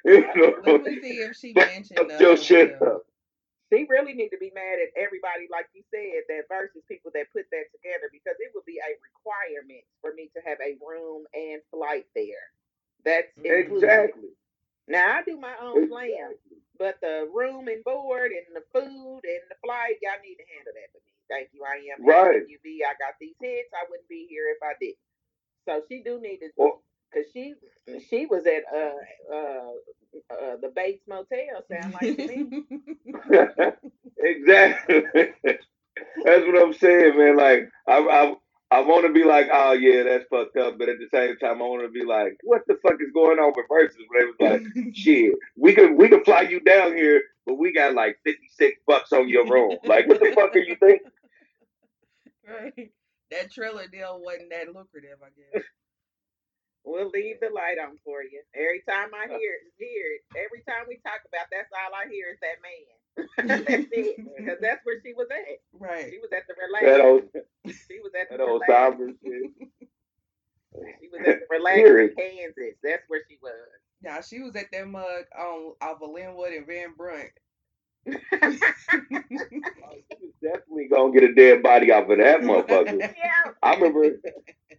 You 0.04 0.20
know, 0.20 0.54
Let 0.56 0.78
me 0.78 0.90
see 1.00 1.20
if 1.20 1.36
she 1.36 1.54
mentioned 1.54 2.08
the 2.08 2.20
your 2.20 2.36
shit 2.36 2.70
hotel. 2.70 2.82
up. 2.82 3.04
She 3.72 3.86
really 3.88 4.14
need 4.14 4.30
to 4.30 4.38
be 4.42 4.52
mad 4.54 4.78
at 4.82 4.94
everybody, 4.98 5.46
like 5.50 5.66
you 5.74 5.82
said, 5.94 6.26
that 6.28 6.46
Verzuz 6.50 6.86
people 6.90 7.10
that 7.14 7.30
put 7.32 7.46
that 7.50 7.66
together 7.74 8.10
because 8.12 8.36
it 8.38 8.52
would 8.54 8.66
be 8.66 8.78
a 8.82 8.92
requirement 9.00 9.82
for 10.02 10.14
me 10.14 10.30
to 10.36 10.40
have 10.46 10.58
a 10.62 10.78
room 10.82 11.26
and 11.34 11.62
flight 11.70 12.06
there. 12.14 12.46
That's 13.04 13.30
included. 13.38 13.86
Exactly. 13.86 14.30
Now 14.88 15.18
I 15.18 15.22
do 15.22 15.38
my 15.38 15.54
own 15.62 15.88
plan, 15.88 16.34
but 16.78 16.98
the 17.02 17.30
room 17.32 17.68
and 17.68 17.84
board 17.84 18.32
and 18.34 18.46
the 18.54 18.66
food 18.74 19.22
and 19.24 19.44
the 19.50 19.58
flight, 19.64 19.98
y'all 20.02 20.18
need 20.22 20.36
to 20.36 20.46
handle 20.54 20.74
that 20.74 20.90
for 20.92 21.02
me. 21.06 21.14
Thank 21.30 21.50
you. 21.54 21.62
I 21.64 21.78
am 21.94 22.04
Right. 22.04 22.42
UV. 22.46 22.82
I 22.84 22.94
got 22.98 23.14
these 23.20 23.36
hits. 23.40 23.70
I 23.74 23.86
wouldn't 23.90 24.08
be 24.08 24.26
here 24.28 24.48
if 24.50 24.62
I 24.62 24.74
didn't. 24.80 24.98
So 25.68 25.84
she 25.88 26.02
do 26.02 26.20
need 26.20 26.38
to, 26.40 26.50
Well- 26.56 26.82
cause 27.12 27.24
she 27.32 27.54
she 28.08 28.26
was 28.26 28.46
at 28.46 28.62
uh 28.74 29.34
uh 29.34 29.70
uh 30.32 30.56
the 30.60 30.72
Bates 30.74 31.04
Motel. 31.08 31.62
Sound 31.70 31.94
like 31.94 32.16
to 32.16 32.26
me. 32.26 32.62
exactly. 34.18 35.02
That's 36.24 36.46
what 36.46 36.62
I'm 36.62 36.72
saying, 36.74 37.16
man. 37.18 37.36
Like 37.36 37.68
I 37.86 37.98
I 37.98 38.34
I 38.72 38.80
want 38.82 39.04
to 39.04 39.12
be 39.12 39.24
like, 39.24 39.48
oh 39.52 39.72
yeah, 39.72 40.04
that's 40.04 40.26
fucked 40.30 40.56
up, 40.56 40.78
but 40.78 40.88
at 40.88 40.98
the 40.98 41.08
same 41.12 41.36
time, 41.38 41.60
I 41.60 41.66
want 41.66 41.82
to 41.82 41.88
be 41.88 42.04
like, 42.04 42.36
what 42.44 42.62
the 42.68 42.78
fuck 42.82 42.94
is 43.00 43.10
going 43.12 43.38
on 43.38 43.52
with 43.56 43.66
Verzuz? 43.68 44.04
Where 44.08 44.28
it 44.28 44.34
was 44.38 44.62
like, 44.74 44.94
shit, 44.94 45.34
we 45.56 45.74
could 45.74 45.94
we 45.96 46.08
could 46.08 46.24
fly 46.24 46.42
you 46.42 46.60
down 46.60 46.96
here, 46.96 47.22
but 47.46 47.58
we 47.58 47.72
got 47.72 47.94
like 47.94 48.18
56 48.24 48.80
bucks 48.86 49.12
on 49.12 49.28
your 49.28 49.46
room. 49.46 49.76
Like, 49.84 50.06
what 50.06 50.20
the 50.20 50.32
fuck 50.34 50.54
are 50.54 50.58
you 50.58 50.76
thinking? 50.76 51.10
right. 52.48 52.92
That 53.32 53.52
trailer 53.52 53.86
deal 53.88 54.20
wasn't 54.22 54.50
that 54.50 54.68
lucrative, 54.68 55.18
I 55.22 55.30
guess. 55.58 55.64
We'll 56.84 57.10
leave 57.10 57.40
the 57.40 57.50
light 57.50 57.76
on 57.78 57.98
for 58.04 58.22
you. 58.22 58.42
Every 58.54 58.82
time 58.88 59.10
I 59.14 59.26
uh, 59.26 59.38
hear 59.38 59.54
hear 59.78 60.06
it, 60.16 60.22
every 60.36 60.62
time 60.66 60.86
we 60.88 60.96
talk 61.04 61.20
about, 61.28 61.46
that's 61.52 61.70
all 61.72 61.92
I 61.94 62.08
hear 62.10 62.32
is 62.32 62.40
that 62.40 62.58
man. 62.62 62.96
that's 63.68 63.86
it, 63.92 64.16
because 64.36 64.58
that's 64.60 64.80
where 64.84 65.00
she 65.04 65.12
was 65.14 65.28
at. 65.30 65.60
Right. 65.78 66.10
She 66.10 66.18
was 66.18 66.30
at 66.32 66.46
the 66.48 66.54
That 66.80 67.00
relax. 67.00 67.04
old 67.04 67.22
She 67.88 68.00
was 68.00 68.12
at 68.20 68.30
the 68.30 68.38
that 68.38 68.44
old 68.44 68.62
relax. 68.68 68.96
somber 68.96 69.12
shit. 69.22 69.50
She 71.00 71.08
was 71.12 71.20
at 71.26 71.40
the 71.40 71.46
relax 71.50 71.78
in. 71.80 72.14
Kansas. 72.16 72.76
That's 72.82 73.02
where 73.08 73.20
she 73.28 73.38
was. 73.42 73.52
Now 74.02 74.20
she 74.22 74.40
was 74.40 74.56
at 74.56 74.66
that 74.72 74.88
mug 74.88 75.24
on 75.38 75.74
off 75.82 76.00
of 76.02 76.10
Linwood 76.10 76.52
and 76.52 76.66
Van 76.66 76.94
Brunt. 76.96 77.30
Definitely 80.42 80.88
gonna 80.90 81.12
get 81.12 81.24
a 81.24 81.34
dead 81.34 81.62
body 81.62 81.92
off 81.92 82.08
of 82.08 82.18
that 82.18 82.40
motherfucker. 82.40 82.98
yeah. 83.00 83.52
I 83.62 83.74
remember, 83.74 84.04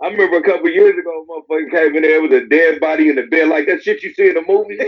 I 0.01 0.07
remember 0.07 0.37
a 0.37 0.43
couple 0.43 0.69
years 0.69 0.97
ago, 0.97 1.23
a 1.23 1.25
motherfucker 1.53 1.71
came 1.71 1.95
in 1.95 2.01
there 2.01 2.21
with 2.21 2.33
a 2.33 2.47
dead 2.47 2.79
body 2.79 3.09
in 3.09 3.15
the 3.15 3.23
bed, 3.27 3.49
like 3.49 3.67
that 3.67 3.83
shit 3.83 4.01
you 4.01 4.13
see 4.13 4.29
in 4.29 4.35
the 4.35 4.43
movies. 4.47 4.81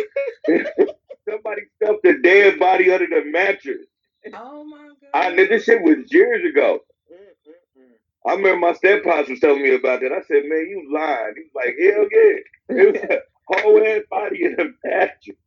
Somebody 1.30 1.62
stuffed 1.82 2.06
a 2.06 2.20
dead 2.22 2.60
body 2.60 2.92
under 2.92 3.08
the 3.08 3.24
mattress. 3.26 3.86
oh 4.34 4.64
my 4.66 4.88
god. 4.88 4.98
I 5.14 5.30
knew 5.36 5.48
this 5.48 5.66
shit 5.66 5.82
was 5.82 6.12
years 6.12 6.44
ago. 6.50 6.80
Mm-mm-mm. 7.12 7.92
I 8.26 8.34
remember 8.34 8.68
my 8.68 8.74
step 8.74 9.04
pops 9.04 9.30
was 9.30 9.40
telling 9.40 9.62
me 9.62 9.76
about 9.76 10.02
that. 10.02 10.12
I 10.12 10.22
said, 10.24 10.44
"Man, 10.46 10.68
you 10.70 10.90
lying." 10.94 11.36
He 11.36 11.44
was 11.44 11.56
like, 11.56 11.76
"Hell 11.80 12.08
yeah!" 12.12 12.40
It 12.70 12.94
was 12.94 13.20
a 13.58 13.62
whole 13.62 13.86
ass 13.86 14.02
body 14.10 14.46
in 14.46 14.56
the 14.58 14.74
mattress. 14.84 15.38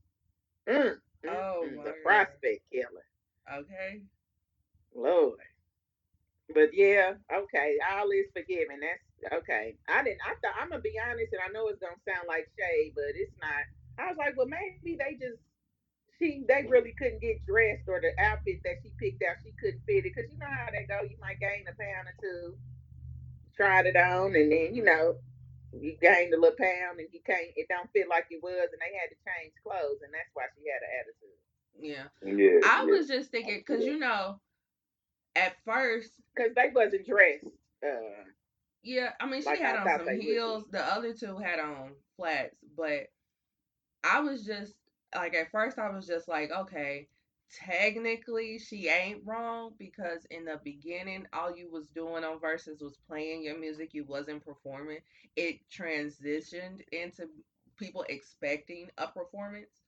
Mm, 0.68 0.96
Oh, 1.28 1.66
the 1.84 1.94
prospect 2.04 2.62
killer. 2.72 3.06
Okay. 3.52 4.00
Lord. 4.94 5.38
But 6.54 6.70
yeah, 6.72 7.14
okay, 7.32 7.76
all 7.90 8.10
is 8.10 8.30
forgiven. 8.32 8.78
That's 8.78 9.34
okay. 9.42 9.74
I 9.88 10.04
didn't. 10.04 10.22
I 10.22 10.38
thought 10.38 10.54
I'm 10.60 10.70
gonna 10.70 10.80
be 10.80 10.94
honest, 11.02 11.32
and 11.32 11.42
I 11.42 11.50
know 11.52 11.66
it's 11.68 11.80
gonna 11.80 11.98
sound 12.06 12.28
like 12.28 12.48
shade, 12.54 12.92
but 12.94 13.18
it's 13.18 13.34
not. 13.42 13.66
I 13.98 14.08
was 14.10 14.16
like, 14.16 14.36
well, 14.36 14.46
maybe 14.46 14.96
they 14.96 15.18
just 15.18 15.42
she 16.18 16.44
they 16.46 16.64
really 16.70 16.94
couldn't 16.96 17.20
get 17.20 17.44
dressed, 17.46 17.88
or 17.88 18.00
the 18.00 18.14
outfit 18.22 18.62
that 18.62 18.78
she 18.82 18.92
picked 18.98 19.22
out, 19.26 19.42
she 19.42 19.52
couldn't 19.58 19.82
fit 19.86 20.06
it, 20.06 20.14
because 20.14 20.30
you 20.30 20.38
know 20.38 20.46
how 20.46 20.70
they 20.70 20.86
go. 20.86 21.02
You 21.02 21.18
might 21.20 21.40
gain 21.40 21.66
a 21.66 21.74
pound 21.74 22.06
or 22.06 22.16
two, 22.22 22.54
tried 23.56 23.86
it 23.86 23.96
on, 23.96 24.36
and 24.36 24.50
then 24.50 24.74
you 24.74 24.84
know 24.84 25.16
you 25.82 25.96
gained 26.00 26.32
a 26.34 26.38
little 26.40 26.56
pound, 26.58 26.98
and 26.98 27.08
he 27.10 27.20
can't. 27.20 27.46
It 27.56 27.68
don't 27.68 27.90
fit 27.92 28.08
like 28.08 28.26
it 28.30 28.42
was, 28.42 28.68
and 28.72 28.80
they 28.80 28.96
had 28.98 29.10
to 29.10 29.16
change 29.26 29.52
clothes, 29.62 30.00
and 30.02 30.12
that's 30.12 30.30
why 30.34 30.44
she 30.56 30.64
had 30.68 30.82
an 30.82 30.92
attitude. 31.00 31.38
Yeah. 31.78 32.08
Yeah, 32.24 32.60
I 32.64 32.84
yeah. 32.84 32.90
was 32.98 33.08
just 33.08 33.30
thinking 33.30 33.58
because 33.66 33.84
you 33.84 33.98
know, 33.98 34.40
at 35.34 35.56
first, 35.64 36.10
Because 36.34 36.54
they 36.54 36.70
wasn't 36.74 37.06
dressed. 37.06 37.46
Uh, 37.84 38.24
yeah, 38.82 39.10
I 39.20 39.26
mean 39.26 39.42
she 39.42 39.46
Like 39.46 39.60
I 39.60 39.64
had 39.64 39.76
on 39.76 39.86
some 39.98 40.06
they 40.06 40.12
would 40.12 40.20
be. 40.20 40.26
heels. 40.26 40.64
The 40.70 40.82
other 40.82 41.12
two 41.12 41.36
had 41.38 41.58
on 41.60 41.90
flats, 42.16 42.56
but 42.76 43.08
I 44.04 44.20
was 44.20 44.44
just 44.44 44.74
like 45.14 45.34
at 45.34 45.50
first 45.50 45.78
I 45.78 45.90
was 45.90 46.06
just 46.06 46.28
like, 46.28 46.50
okay, 46.50 47.08
technically 47.50 48.58
she 48.58 48.88
ain't 48.88 49.22
wrong 49.26 49.72
because 49.78 50.26
in 50.30 50.44
the 50.44 50.60
beginning 50.64 51.26
all 51.32 51.54
you 51.56 51.70
was 51.70 51.88
doing 51.88 52.24
on 52.24 52.38
Verzuz 52.38 52.82
was 52.82 52.98
playing 53.06 53.42
your 53.44 53.58
music, 53.58 53.94
you 53.94 54.04
wasn't 54.04 54.44
performing. 54.44 54.98
It 55.36 55.60
transitioned 55.70 56.80
into 56.92 57.28
people 57.76 58.04
expecting 58.08 58.90
a 58.98 59.06
performance. 59.08 59.82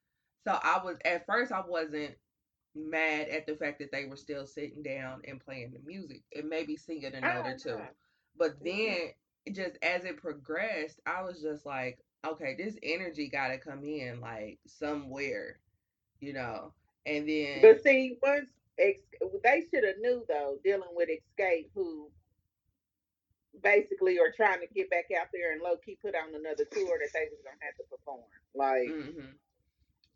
So 0.45 0.59
I 0.63 0.81
was 0.85 0.99
at 1.05 1.27
first 1.27 1.53
I 1.53 1.63
wasn't 1.67 2.17
mad 2.75 3.29
at 3.29 3.47
the 3.47 3.57
fact 3.57 3.79
that 3.81 3.91
they 3.93 4.05
were 4.07 4.17
still 4.17 4.47
sitting 4.47 4.83
down 4.83 5.23
and 5.27 5.41
playing 5.41 5.73
the 5.73 5.81
music 5.85 6.23
and 6.35 6.49
maybe 6.49 6.77
singing 6.77 7.15
another 7.15 7.55
Oh, 7.55 7.59
two. 7.61 7.89
But 8.37 8.63
Mhm. 8.63 8.65
then 8.65 9.11
just 9.53 9.77
as 9.83 10.05
it 10.05 10.17
progressed, 10.19 11.01
I 11.07 11.23
was 11.23 11.41
just 11.43 11.67
like, 11.67 11.99
okay, 12.27 12.55
this 12.57 12.77
energy 12.83 13.29
got 13.29 13.49
to 13.49 13.59
come 13.59 13.85
in 13.85 14.21
like 14.21 14.59
somewhere, 14.67 15.59
you 16.21 16.33
know. 16.33 16.73
And 17.09 17.29
then 17.29 17.63
But 17.63 17.83
see, 17.83 18.19
once 18.23 18.51
ex- 18.79 19.03
they 19.45 19.67
should 19.71 19.85
have 19.85 19.99
knew 19.99 20.25
though, 20.29 20.59
dealing 20.65 20.95
with 20.95 21.09
Xscape, 21.11 21.71
who 21.75 22.13
basically 23.63 24.19
are 24.19 24.33
trying 24.33 24.61
to 24.61 24.69
get 24.69 24.91
back 24.91 25.07
out 25.19 25.29
there 25.33 25.53
and 25.53 25.63
low 25.63 25.77
key 25.79 25.99
put 26.01 26.15
on 26.15 26.35
another 26.35 26.65
tour 26.73 26.99
that 27.01 27.11
they 27.15 27.27
was 27.31 27.41
gonna 27.45 27.57
have 27.63 27.77
to 27.77 27.85
perform. 27.91 28.25
Like, 28.55 28.99
hmm 29.05 29.31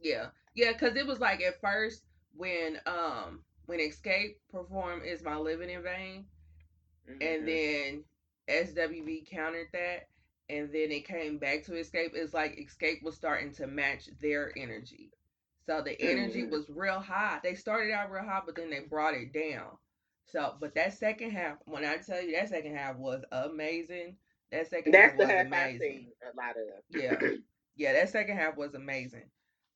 Yeah, 0.00 0.28
yeah, 0.54 0.72
because 0.72 0.96
it 0.96 1.06
was 1.06 1.20
like 1.20 1.42
at 1.42 1.60
first 1.60 2.04
when 2.36 2.78
um 2.86 3.44
when 3.66 3.78
Xscape 3.80 4.36
performed 4.50 5.04
"Is 5.04 5.22
My 5.22 5.36
Living 5.36 5.70
in 5.70 5.82
Vain," 5.82 6.26
mhm. 7.06 7.20
and 7.20 7.46
then 7.46 8.04
SWV 8.48 9.26
countered 9.30 9.68
that, 9.72 10.08
and 10.48 10.72
then 10.72 10.90
it 10.92 11.06
came 11.06 11.38
back 11.38 11.64
to 11.64 11.72
Xscape. 11.72 12.10
It's 12.14 12.34
like 12.34 12.56
Xscape 12.56 13.02
was 13.02 13.16
starting 13.16 13.52
to 13.54 13.66
match 13.66 14.08
their 14.20 14.52
energy, 14.56 15.10
so 15.66 15.80
the 15.82 16.00
energy 16.00 16.42
Mhm. 16.42 16.50
was 16.50 16.68
real 16.68 17.00
high. 17.00 17.40
They 17.42 17.54
started 17.54 17.92
out 17.92 18.10
real 18.10 18.24
high, 18.24 18.42
but 18.44 18.56
then 18.56 18.70
they 18.70 18.80
brought 18.80 19.14
it 19.14 19.32
down. 19.32 19.78
So, 20.26 20.56
but 20.60 20.74
that 20.74 20.94
second 20.94 21.30
half, 21.30 21.58
when 21.66 21.84
I 21.84 21.98
tell 21.98 22.20
you 22.22 22.32
that 22.32 22.48
second 22.48 22.74
half 22.74 22.96
was 22.96 23.22
amazing, 23.32 24.16
that 24.50 24.68
second 24.68 24.92
that's 24.92 25.10
half 25.12 25.18
the 25.18 25.24
was 25.24 25.32
half 25.32 25.46
amazing. 25.46 25.72
I've 25.72 25.80
seen 25.80 26.12
a 26.32 26.36
lot 26.36 26.56
of. 26.56 26.84
Yeah. 26.90 27.38
Yeah, 27.76 27.92
that 27.94 28.10
second 28.10 28.36
half 28.36 28.56
was 28.56 28.74
amazing. 28.74 29.30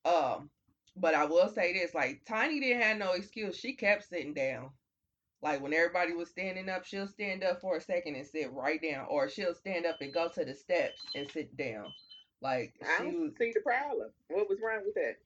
Um, 0.04 0.50
but 0.96 1.14
I 1.14 1.24
will 1.24 1.48
say 1.48 1.72
this, 1.72 1.94
like 1.94 2.24
Tiny 2.24 2.60
didn't 2.60 2.82
have 2.82 2.98
no 2.98 3.12
excuse. 3.12 3.56
She 3.56 3.74
kept 3.74 4.04
sitting 4.08 4.34
down. 4.34 4.70
Like 5.42 5.60
when 5.60 5.74
everybody 5.74 6.12
was 6.14 6.30
standing 6.30 6.68
up, 6.68 6.84
she'll 6.84 7.06
stand 7.06 7.44
up 7.44 7.60
for 7.60 7.76
a 7.76 7.80
second 7.80 8.16
and 8.16 8.26
sit 8.26 8.50
right 8.52 8.80
down, 8.80 9.06
or 9.08 9.28
she'll 9.28 9.54
stand 9.54 9.86
up 9.86 9.96
and 10.00 10.12
go 10.12 10.28
to 10.28 10.44
the 10.44 10.54
steps 10.54 11.02
and 11.14 11.30
sit 11.30 11.54
down. 11.56 11.92
Like 12.40 12.74
I 12.82 13.02
don't 13.02 13.20
was, 13.20 13.32
see 13.38 13.52
the 13.52 13.60
problem. 13.60 14.10
What 14.28 14.48
was 14.48 14.58
wrong 14.62 14.82
with 14.84 14.94
that? 14.94 15.16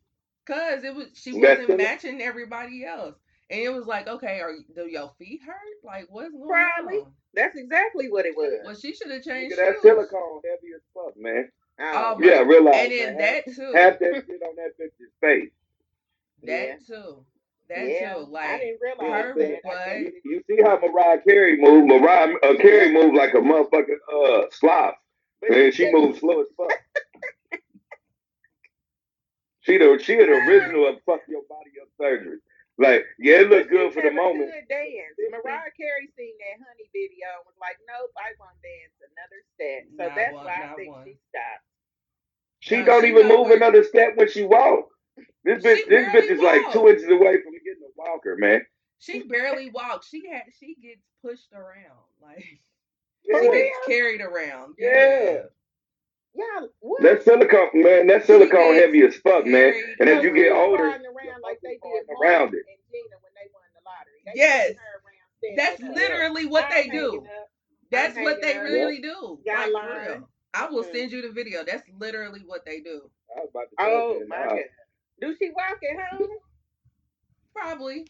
Cause 0.51 0.85
it 0.85 0.95
was 0.95 1.07
she 1.15 1.33
wasn't 1.33 1.71
it. 1.71 1.79
matching 1.79 2.21
everybody 2.21 2.85
else, 2.85 3.15
and 3.51 3.61
it 3.61 3.73
was 3.73 3.87
like, 3.87 4.09
okay, 4.09 4.41
are 4.41 4.53
do 4.75 4.87
your 4.89 5.13
feet 5.19 5.41
hurt? 5.47 5.55
Like 5.85 6.07
what's 6.11 6.33
going 6.33 6.49
Probably. 6.49 6.99
on? 6.99 7.13
That's 7.35 7.57
exactly 7.57 8.11
what 8.11 8.27
it 8.27 8.35
was. 8.37 8.55
Well, 8.65 8.75
she 8.75 8.95
should 8.95 9.11
have 9.11 9.23
Nigga, 9.23 9.25
changed 9.25 9.57
that 9.57 9.81
silicone 9.83 10.41
heavy 10.45 10.73
as 10.75 10.83
fuck, 10.93 11.15
man. 11.17 11.49
Oh, 11.81 12.17
my- 12.19 12.27
Yeah, 12.27 12.41
realize. 12.41 12.75
And 12.77 12.93
then 12.93 13.17
man, 13.17 13.19
that 13.19 13.45
half, 13.47 13.57
too. 13.57 13.73
half 13.75 13.99
that 14.01 14.25
shit 14.27 14.43
on 14.43 14.57
that 14.57 14.73
bitch's 14.81 15.13
face. 15.21 15.51
That 16.43 16.67
yeah. 16.67 16.77
too. 16.87 17.25
That 17.69 17.89
yeah. 17.89 18.15
too. 18.15 18.37
I 18.37 18.59
didn't 18.59 18.79
realize 18.83 19.25
her 19.25 19.35
that. 19.39 19.63
Butt. 19.63 20.13
You, 20.25 20.43
see 20.49 20.63
how 20.63 20.79
Mariah 20.81 21.21
Carey 21.27 21.57
moved? 21.61 21.87
Mariah 21.89 22.35
uh, 22.43 22.55
Carey 22.57 22.93
moved 22.93 23.17
like 23.17 23.35
a 23.35 23.39
motherfucking 23.39 24.43
uh 24.43 24.47
sloth. 24.51 24.95
And 25.49 25.73
she 25.73 25.91
moved 25.93 26.19
slow 26.19 26.41
as 26.41 26.49
fuck. 26.57 26.73
She 29.62 29.77
the 29.79 29.99
she 30.03 30.16
the 30.16 30.25
original 30.25 30.88
of 30.88 30.96
fuck 31.05 31.20
your 31.29 31.42
body 31.49 31.73
up 31.83 31.88
surgery. 32.01 32.38
Like, 32.79 33.05
yeah, 33.18 33.44
it 33.44 33.51
looked 33.51 33.68
good 33.68 33.92
for 33.92 34.01
the 34.01 34.11
moment. 34.11 34.49
could 34.53 34.68
dance. 34.68 35.12
Mariah 35.31 35.68
Carey 35.77 36.09
seen 36.16 36.33
that 36.40 36.64
honey 36.64 36.88
video 36.96 37.29
and 37.37 37.44
was 37.44 37.55
like, 37.61 37.77
Nope, 37.85 38.09
I 38.16 38.33
won't 38.40 38.57
dance 38.64 38.96
another 39.05 39.40
step. 39.53 39.81
So 39.96 40.05
Not 40.09 40.16
that's 40.16 40.33
one- 40.33 40.44
why 40.46 40.57
I 40.64 40.75
think 40.77 40.88
one. 40.88 41.05
she 41.05 41.16
stopped. 41.29 41.64
She 42.61 42.77
No, 42.79 42.85
don't 42.87 43.03
she 43.05 43.09
even 43.11 43.29
move 43.29 43.49
where- 43.49 43.57
another 43.57 43.85
step 43.85 44.16
when 44.16 44.29
she 44.31 44.44
walk. 44.44 44.88
This 45.44 45.62
She 45.62 45.68
bitch, 45.68 45.88
this 45.88 46.09
bitch 46.09 46.12
barely 46.12 46.29
is 46.29 46.40
like 46.40 46.73
two 46.73 46.88
inches 46.88 47.09
away 47.09 47.42
from 47.42 47.53
getting 47.53 47.85
a 47.85 47.92
walker, 47.96 48.37
man. 48.38 48.64
She 48.99 49.23
barely 49.25 49.70
walks. 49.70 50.09
She 50.09 50.27
had 50.29 50.44
she 50.59 50.75
gets 50.81 51.05
pushed 51.23 51.53
around. 51.53 52.01
Like 52.23 52.44
For 53.31 53.42
she 53.42 53.51
gets 53.51 53.77
carried 53.87 54.20
around. 54.23 54.75
Yeah. 54.79 54.88
Yeah, 54.88 55.42
what? 56.81 57.03
That 57.03 57.23
silicone, 57.25 57.71
man, 57.75 58.07
that 58.09 58.27
silicone 58.27 58.75
gets 58.75 58.85
heavy 58.87 59.03
as 59.03 59.16
fuck, 59.16 59.47
man. 59.47 59.73
carried 59.73 59.97
And 60.01 60.09
as 60.09 60.23
you 60.23 60.33
get 60.35 60.53
was 60.53 60.59
older, 60.69 60.85
riding 60.85 61.07
around 61.07 61.43
like 61.43 61.61
they 61.62 61.71
did 61.71 61.81
riding 61.83 62.07
Mark 62.09 62.21
around 62.23 62.55
it. 62.55 62.64
and 62.69 62.81
Gina 62.90 63.16
when 63.21 63.33
they 63.35 63.49
won 63.53 63.64
the 63.75 63.83
lottery. 63.85 64.21
They 64.27 64.33
Yes. 64.35 64.69
pushing 64.69 64.77
her 64.79 64.95
around 65.03 65.29
standing 65.38 65.57
That's 65.57 65.83
up. 65.83 65.97
literally 65.97 66.47
what 66.47 66.64
I'm 66.64 66.71
they 66.71 66.83
hanging 66.88 67.01
do. 67.01 67.16
up. 67.27 67.49
That's 67.90 68.16
I'm 68.16 68.25
what 68.25 68.40
they 68.43 68.53
hanging 68.55 68.61
up. 68.66 68.71
really 68.73 69.01
do. 69.01 69.40
Y'all 69.45 69.57
Like 69.57 69.66
for 69.66 69.73
lying. 69.73 70.09
real. 70.21 70.29
I 70.55 70.66
will 70.69 70.85
send 70.85 71.12
you 71.12 71.23
the 71.23 71.31
video. 71.31 71.64
That's 71.64 71.83
literally 71.99 72.40
what 72.45 72.64
they 72.64 72.81
do. 72.81 73.11
I 73.37 73.40
was 73.40 73.51
about 73.51 73.71
to 73.71 73.77
say, 73.79 73.85
Oh 73.87 74.19
man, 74.21 74.29
my 74.29 74.37
nah. 74.38 74.49
god. 74.51 74.59
Do 75.21 75.37
she 75.38 75.51
walk 75.51 75.79
at 75.83 76.19
home? 76.19 76.29
Probably. 77.55 78.07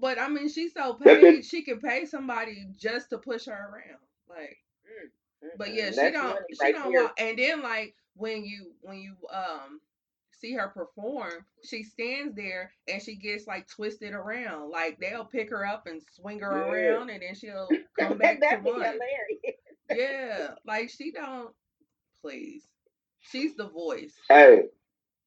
But 0.00 0.18
I 0.18 0.28
mean 0.28 0.48
she's 0.48 0.72
so 0.74 0.98
That 1.04 1.20
paid, 1.22 1.44
she 1.44 1.62
can 1.62 1.80
pay 1.80 2.06
somebody 2.06 2.66
just 2.76 3.10
to 3.10 3.18
push 3.18 3.46
her 3.46 3.52
around. 3.52 4.00
Like 4.28 4.56
mm. 4.86 5.10
But 5.56 5.74
yeah, 5.74 5.90
she 5.90 6.10
don't 6.10 6.38
she 6.52 6.60
right 6.62 6.74
don't 6.74 6.92
walk. 6.94 7.14
And 7.18 7.38
then 7.38 7.62
like 7.62 7.94
when 8.16 8.44
you 8.44 8.72
when 8.82 8.98
you 8.98 9.16
um 9.32 9.80
see 10.32 10.54
her 10.54 10.68
perform, 10.68 11.46
she 11.64 11.82
stands 11.84 12.34
there 12.36 12.72
and 12.88 13.02
she 13.02 13.16
gets 13.16 13.46
like 13.46 13.68
twisted 13.68 14.12
around. 14.14 14.70
Like 14.70 14.98
they'll 15.00 15.24
pick 15.24 15.50
her 15.50 15.66
up 15.66 15.86
and 15.86 16.02
swing 16.16 16.40
her 16.40 16.50
Yeah. 16.52 16.94
around 16.96 17.10
and 17.10 17.22
then 17.22 17.34
she'll 17.34 17.68
come 17.98 18.18
back 18.18 18.40
to 18.40 18.56
one. 18.56 18.80
hilarious. 18.82 19.58
Yeah. 19.90 20.54
Like 20.66 20.90
she 20.90 21.12
don't 21.12 21.50
please. 22.22 22.64
She's 23.20 23.56
the 23.56 23.68
voice. 23.68 24.14
Hey, 24.28 24.64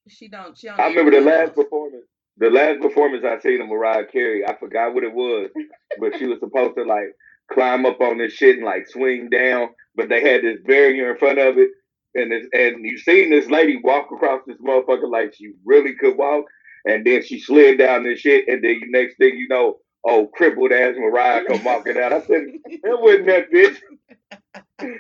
She 0.09 0.27
don't 0.27 0.57
she 0.57 0.67
don't 0.67 0.79
I 0.79 0.87
remember 0.87 1.11
the 1.11 1.21
last 1.21 1.47
else. 1.47 1.55
performance. 1.55 2.05
The 2.37 2.49
last 2.49 2.81
performance 2.81 3.23
I 3.25 3.39
seen 3.39 3.61
of 3.61 3.69
Mariah 3.69 4.05
Carey, 4.07 4.45
I 4.45 4.55
forgot 4.57 4.93
what 4.93 5.03
it 5.05 5.13
was, 5.13 5.51
but 5.99 6.17
she 6.17 6.25
was 6.27 6.39
supposed 6.39 6.75
to 6.77 6.83
like 6.83 7.15
climb 7.51 7.85
up 7.85 8.01
on 8.01 8.17
this 8.17 8.33
shit 8.33 8.57
and 8.57 8.65
like 8.65 8.87
swing 8.87 9.29
down, 9.29 9.69
but 9.95 10.09
they 10.09 10.21
had 10.21 10.43
this 10.43 10.59
barrier 10.65 11.11
in 11.11 11.17
front 11.17 11.39
of 11.39 11.57
it, 11.57 11.69
and 12.15 12.31
this, 12.31 12.45
and 12.53 12.85
you 12.85 12.97
seen 12.97 13.29
this 13.31 13.49
lady 13.49 13.79
walk 13.83 14.07
across 14.13 14.41
this 14.47 14.57
motherfucker 14.57 15.11
like 15.11 15.33
she 15.35 15.53
really 15.65 15.95
could 15.95 16.17
walk, 16.17 16.45
and 16.85 17.05
then 17.05 17.23
she 17.23 17.39
slid 17.39 17.79
down 17.79 18.03
this 18.03 18.19
shit, 18.19 18.47
and 18.47 18.63
then 18.63 18.71
you 18.81 18.91
next 18.91 19.17
thing 19.17 19.37
you 19.37 19.47
know, 19.49 19.77
oh 20.07 20.27
crippled 20.35 20.71
ass 20.71 20.95
Mariah 20.97 21.45
come 21.47 21.63
walking 21.63 21.97
out. 21.99 22.13
I 22.13 22.21
said 22.21 22.43
that 22.83 23.01
wasn't 23.01 23.27
that 23.27 23.51
bitch. 23.53 23.77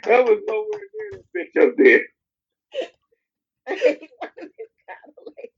That 0.05 0.25
was 0.25 0.39
nowhere 0.47 0.81
near 0.95 1.21
that 1.57 1.63
bitch 1.63 1.69
up 1.69 1.75
there. 1.77 2.01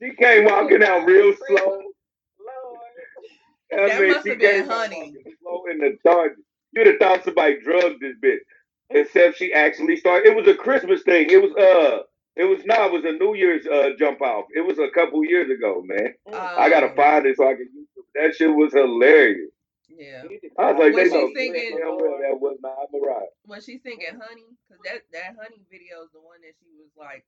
She 0.04 0.14
came 0.16 0.46
walking 0.46 0.84
out 0.84 1.06
real 1.08 1.34
slow. 1.48 1.58
Lord. 2.40 2.80
I 3.74 3.90
That 3.90 4.02
mean, 4.02 4.14
must 4.14 4.24
she 4.24 4.30
have 4.32 4.40
been 4.40 4.52
came 4.52 4.70
honey. 4.70 5.16
Slow 5.42 5.64
in 5.72 5.80
the 5.80 5.98
dark. 6.06 6.34
You'd 6.74 6.88
have 6.88 6.98
thought 7.00 7.24
somebody 7.24 7.58
drugged 7.64 8.02
this 8.02 8.16
bitch. 8.24 8.40
Except 8.90 9.38
she 9.38 9.52
actually 9.54 9.98
started. 9.98 10.28
It 10.30 10.36
was 10.36 10.48
a 10.48 10.56
Christmas 10.56 11.04
thing. 11.04 11.28
It 11.30 11.42
was 11.42 11.52
uh, 11.58 12.04
it 12.36 12.46
was 12.46 12.64
not. 12.66 12.88
it 12.88 12.94
was 12.94 13.04
a 13.06 13.12
New 13.12 13.36
Year's 13.36 13.66
uh 13.68 13.90
jump 14.00 14.22
off. 14.22 14.46
It 14.56 14.66
was 14.66 14.80
a 14.80 14.90
couple 14.94 15.24
years 15.26 15.50
ago, 15.52 15.84
man. 15.86 16.14
I 16.34 16.70
gotta 16.70 16.90
Um, 16.92 16.96
find 16.96 17.26
it 17.26 17.36
so 17.36 17.44
I 17.50 17.54
can 17.56 17.68
use 17.74 17.88
it. 17.98 18.06
That 18.16 18.36
shit 18.36 18.50
was 18.50 18.72
hilarious. 18.74 19.52
Yeah. 19.90 20.24
I 20.60 20.72
was 20.72 20.80
like, 20.80 20.94
Was 20.94 20.96
they 20.96 21.10
she 21.10 21.16
know 21.16 21.32
singing- 21.36 21.80
well 21.82 21.98
that 22.22 22.40
was 22.40 22.58
not 22.62 22.88
Mariah. 22.94 23.28
Was 23.48 23.66
she 23.66 23.78
singing 23.80 24.08
honey? 24.22 24.46
Cause 24.70 24.78
that 24.86 25.02
that 25.12 25.36
honey 25.42 25.60
video 25.72 26.04
is 26.04 26.12
the 26.14 26.22
one 26.22 26.40
that 26.42 26.54
she 26.62 26.70
was 26.78 26.92
like 26.96 27.26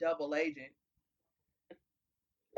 double 0.00 0.34
agent. 0.34 0.72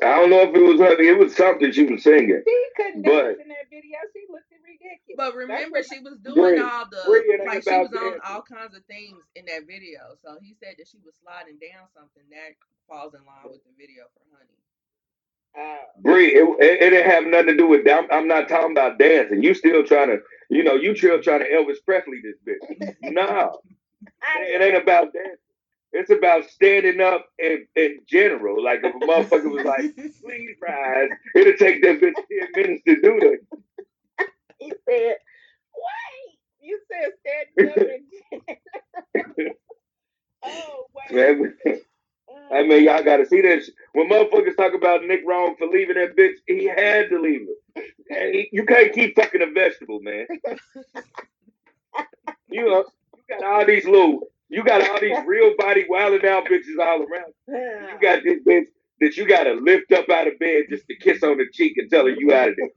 I 0.03 0.21
don't 0.21 0.31
know 0.31 0.43
if 0.43 0.55
it 0.55 0.61
was 0.61 0.81
honey. 0.81 1.09
It 1.09 1.19
was 1.19 1.35
something 1.37 1.73
she 1.73 1.85
was 1.85 2.03
singing. 2.03 2.43
She 2.47 2.65
couldn't 2.77 3.03
But- 3.03 3.23
dance 3.23 3.39
in 3.43 3.49
that 3.49 3.69
video. 3.71 3.99
She 4.13 4.27
looked 4.31 4.51
ridiculous. 4.53 5.17
But 5.17 5.35
remember, 5.35 5.83
she 5.83 5.99
was 6.01 6.19
doing 6.21 6.37
Bree, 6.37 6.59
all 6.61 6.85
the 6.91 7.01
Bree, 7.07 7.41
like 7.47 7.63
she 7.65 7.71
about 7.71 7.91
was 7.91 7.93
on 7.97 8.05
dancing. 8.05 8.21
all 8.29 8.43
kinds 8.43 8.77
of 8.77 8.85
things 8.87 9.17
in 9.37 9.47
that 9.47 9.67
video. 9.67 10.01
So 10.23 10.37
he 10.43 10.55
said 10.61 10.75
that 10.79 10.89
she 10.89 10.99
was 11.05 11.15
sliding 11.23 11.57
down 11.59 11.89
something 11.95 12.25
that 12.31 12.57
falls 12.89 13.15
in 13.15 13.25
line 13.25 13.45
with 13.49 13.65
the 13.65 13.73
video 13.79 14.05
for 14.13 14.25
Honey. 14.37 14.59
Uh, 15.57 15.85
Bree, 16.03 16.35
it, 16.35 16.45
it, 16.61 16.83
it 16.83 16.91
didn't 16.91 17.11
have 17.11 17.25
nothing 17.25 17.47
to 17.49 17.57
do 17.57 17.67
with 17.67 17.85
that. 17.85 18.05
I'm, 18.05 18.11
I'm 18.13 18.29
not 18.29 18.49
talking 18.49 18.73
about 18.73 18.99
dancing. 18.99 19.43
You 19.43 19.55
still 19.55 19.85
trying 19.85 20.09
to, 20.09 20.19
you 20.51 20.63
know, 20.63 20.75
you 20.75 20.95
still 20.95 21.23
trying 21.23 21.41
to 21.41 21.49
Elvis 21.49 21.79
Presley 21.85 22.21
this 22.23 22.37
bitch. 22.45 22.95
No, 23.03 23.61
I 24.23 24.43
it 24.45 24.61
ain't 24.61 24.77
about 24.83 25.15
dancing. 25.15 25.37
It's 25.97 26.11
about 26.11 26.45
standing 26.51 27.01
up 27.01 27.27
in, 27.39 27.67
in 27.77 28.01
general. 28.09 28.63
Like 28.65 28.81
if 28.85 28.95
a 28.95 29.01
motherfucker 29.01 29.51
was 29.53 29.65
like, 29.65 29.97
please 30.23 30.57
rise, 30.63 31.11
it'll 31.37 31.55
take 31.59 31.83
that 31.83 32.01
bitch 32.01 32.15
10 32.15 32.49
minutes 32.57 32.83
to 32.87 32.97
do 33.03 33.21
that. 33.21 33.39
He 34.59 34.71
said, 34.89 35.17
wait. 35.75 36.39
You 36.61 36.81
said 36.93 37.13
standing 37.57 37.73
up 37.73 37.79
and 37.79 39.49
Oh, 40.45 40.87
wait. 40.95 41.39
Man, 41.39 41.55
I 42.53 42.63
mean, 42.65 42.85
y'all 42.85 43.05
got 43.05 43.19
to 43.19 43.27
see 43.27 43.41
this. 43.43 43.71
When 43.95 44.09
motherfuckers 44.11 44.57
talk 44.57 44.75
about 44.75 45.05
Nick 45.05 45.23
wrong 45.27 45.57
for 45.59 45.69
leaving 45.69 45.97
that 45.97 46.17
bitch, 46.17 46.37
he 46.47 46.67
had 46.67 47.11
to 47.11 47.21
leave 47.21 47.43
her. 47.43 47.83
And 48.17 48.35
he- 48.35 48.51
you 48.53 48.65
can't 48.67 48.93
keep 48.95 49.17
fucking 49.17 49.43
a 49.43 49.53
vegetable, 49.53 50.01
man. 50.01 50.27
You 52.49 52.65
know, 52.67 52.85
you 53.17 53.23
got 53.29 53.45
all 53.45 53.67
these 53.67 53.87
little, 53.87 54.21
you 54.49 54.65
got 54.65 54.89
all 54.89 55.01
these 55.01 55.19
real 55.27 55.55
body 55.59 55.87
wilding 55.89 56.27
out 56.27 56.47
bitches 56.47 56.79
all 56.81 57.03
around. 57.03 57.33
You 57.49 57.99
got 58.01 58.23
this 58.25 58.41
bitch 58.47 58.67
that 59.01 59.17
you 59.17 59.29
got 59.29 59.45
to 59.45 59.55
lift 59.55 59.93
up 59.93 60.09
out 60.11 60.29
of 60.29 60.39
bed 60.39 60.65
just 60.71 60.87
to 60.89 60.97
kiss 60.97 61.23
on 61.23 61.39
the 61.39 61.47
cheek 61.53 61.75
and 61.79 61.91
tell 61.91 62.05
her 62.07 62.11
you 62.17 62.33
out 62.35 62.51
of 62.51 62.57
there. 62.57 62.69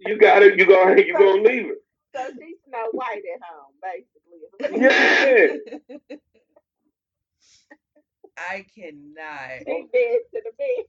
You 0.00 0.18
got 0.18 0.40
to 0.40 0.56
You 0.56 0.66
gonna 0.66 1.00
you 1.02 1.16
gonna 1.16 1.42
leave 1.42 1.66
her? 1.66 1.74
So 2.16 2.28
she's 2.38 2.56
Snow 2.68 2.88
White 2.92 3.22
at 3.34 3.42
home, 3.42 3.74
basically. 3.82 4.80
Yeah. 4.80 5.56
I 8.38 8.66
cannot. 8.74 9.66
She 9.66 9.86
dead 9.92 10.20
to 10.34 10.42
the 10.44 10.52
bed. 10.58 10.86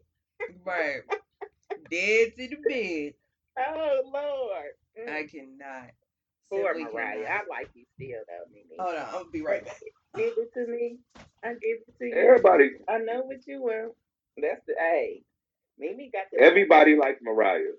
Right. 0.65 1.01
Dead 1.89 2.33
to 2.37 2.47
the 2.49 2.57
bed. 2.67 3.13
Oh 3.57 4.01
Lord. 4.13 5.09
I 5.09 5.23
cannot. 5.23 5.91
Poor 6.51 6.73
Simply 6.73 6.83
Mariah. 6.93 7.23
cannot. 7.23 7.31
I 7.31 7.41
like 7.49 7.69
you 7.73 7.85
still 7.95 8.21
though, 8.27 8.45
Mimi. 8.53 8.75
Hold 8.79 8.95
on, 8.95 9.07
I'll 9.15 9.31
be 9.31 9.41
right 9.41 9.65
back. 9.65 9.75
Give 10.15 10.33
it 10.37 10.53
to 10.53 10.71
me. 10.71 10.97
I 11.43 11.49
give 11.53 11.79
it 11.87 11.97
to 11.99 12.05
you. 12.05 12.15
Everybody, 12.15 12.71
I 12.89 12.99
know 12.99 13.21
what 13.23 13.45
you 13.47 13.61
want. 13.61 13.93
That's 14.37 14.61
the 14.67 14.73
A. 14.81 15.21
Mimi 15.77 16.09
got 16.13 16.25
the 16.31 16.41
everybody 16.41 16.95
likes 16.95 17.19
Mariah. 17.21 17.73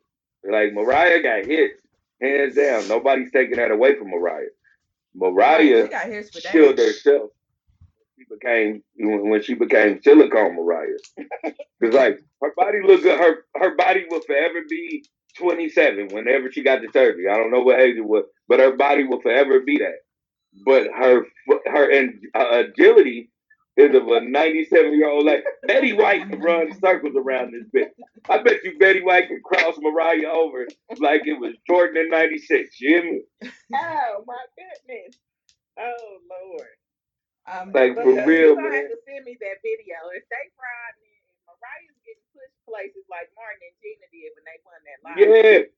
Like 0.48 0.72
Mariah 0.74 1.22
got 1.22 1.46
hits, 1.46 1.81
hands 2.20 2.55
down. 2.57 2.88
Nobody's 2.88 3.33
taking 3.33 3.57
that 3.57 3.70
away 3.70 3.96
from 3.98 4.11
Mariah. 4.11 4.46
Mariah 5.14 5.85
She 5.85 5.90
got 5.90 6.07
his 6.07 6.31
for 6.31 6.40
killed 6.40 6.77
that. 6.79 6.87
herself. 6.87 7.31
She 8.18 8.24
became 8.31 8.83
when 8.96 9.31
when 9.31 9.42
she 9.42 9.55
became 9.55 10.00
silicone 10.03 10.57
Mariah. 10.57 10.98
Cause 11.83 11.94
like 11.94 12.18
her 12.42 12.53
body 12.57 12.79
look 12.85 13.03
good. 13.03 13.18
Her 13.18 13.44
her 13.57 13.77
body 13.77 14.07
will 14.11 14.20
forever 14.22 14.61
be 14.68 15.05
27 15.38 16.09
whenever 16.11 16.51
she 16.53 16.62
got 16.62 16.83
the 16.83 16.88
surgery. 16.92 17.29
I 17.29 17.37
don't 17.37 17.53
know 17.53 17.61
what 17.62 17.81
age 17.81 17.97
it 17.97 18.05
was, 18.07 18.25
but 18.49 18.61
her 18.61 18.77
body 18.77 19.05
will 19.05 19.20
forever 19.23 19.61
be 19.61 19.79
that. 19.79 20.01
But 20.66 20.88
her 20.97 21.25
her 21.66 21.90
and 21.92 22.20
uh, 22.35 22.64
agility 22.68 23.31
is 23.77 23.94
of 23.94 24.09
a 24.09 24.20
97 24.23 24.94
year 24.94 25.09
old 25.11 25.27
lady. 25.27 25.42
Betty 25.66 25.92
White 25.94 26.29
can 26.31 26.40
run 26.40 26.73
circles 26.81 27.14
around 27.16 27.53
this 27.55 27.68
bitch. 27.75 27.90
I 28.29 28.42
bet 28.42 28.64
you 28.64 28.79
Betty 28.79 29.03
White 29.03 29.29
can 29.29 29.40
cross 29.44 29.77
Mariah 29.79 30.31
over 30.33 30.66
like 30.99 31.23
it 31.27 31.40
was 31.40 31.55
Jordan 31.68 31.99
in 32.05 32.11
96. 32.11 32.81
You 32.81 32.88
hear 32.90 33.05
me? 33.05 33.23
Oh 33.75 34.25
my 34.27 34.44
goodness. 34.57 35.16
Oh 35.79 36.18
Lord. 36.31 36.68
Um, 37.51 37.73
Like 37.75 37.94
for 37.97 38.07
real, 38.27 38.55
you 38.55 38.57
man. 38.57 38.73
have 38.73 38.90
to 38.90 38.99
send 39.07 39.25
me 39.25 39.37
that 39.40 39.59
video. 39.62 39.97
If 40.14 40.25
they 40.31 40.44
riding 40.57 41.05
in, 41.11 41.23
Mariah's 41.44 41.93
getting 41.93 41.93
pushed 41.93 41.93
places 42.68 43.05
like 43.11 43.31
Martin 43.37 43.61
and 43.68 43.77
Gina 43.83 44.07
did 44.12 44.33
when 44.37 44.44
they 44.44 44.59
won 44.64 44.81
that 44.85 45.00
line. 45.05 45.18
Yeah, 45.20 45.68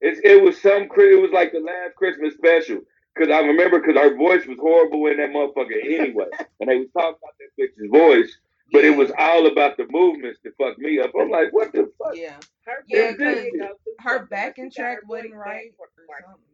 it's 0.00 0.20
it 0.24 0.42
was 0.42 0.60
some 0.60 0.88
cri- 0.88 1.14
it 1.18 1.20
was 1.22 1.32
like 1.32 1.52
the 1.52 1.60
last 1.60 1.94
Christmas 1.96 2.34
special 2.34 2.80
because 3.14 3.32
I 3.32 3.40
remember 3.40 3.80
because 3.80 3.96
her 4.00 4.16
voice 4.16 4.46
was 4.46 4.58
horrible 4.60 5.06
in 5.08 5.18
that 5.18 5.30
motherfucker 5.30 5.78
anyway, 5.82 6.30
and 6.60 6.68
they 6.70 6.78
was 6.78 6.88
talking 6.92 7.18
about 7.18 7.34
that 7.38 7.52
bitch's 7.58 7.90
voice, 7.90 8.30
but 8.72 8.84
it 8.84 8.96
was 8.96 9.10
all 9.18 9.46
about 9.46 9.76
the 9.76 9.86
movements 9.90 10.38
to 10.44 10.52
fuck 10.58 10.78
me 10.78 11.00
up. 11.00 11.10
I'm 11.18 11.30
like, 11.30 11.52
what 11.52 11.72
the 11.72 11.90
fuck? 11.98 12.14
yeah, 12.16 12.38
Her 12.64 12.84
Yeah, 12.86 13.08
voice 13.10 13.18
did 13.18 13.52
'cause 13.52 13.58
go 13.58 13.66
her 14.00 14.08
something, 14.18 14.26
but 14.28 14.30
backing 14.30 14.70
track 14.70 14.98
her 14.98 15.06
wasn't 15.06 15.34
right 15.34 15.74
for- 15.76 15.88
for- 15.96 16.06
something. 16.22 16.44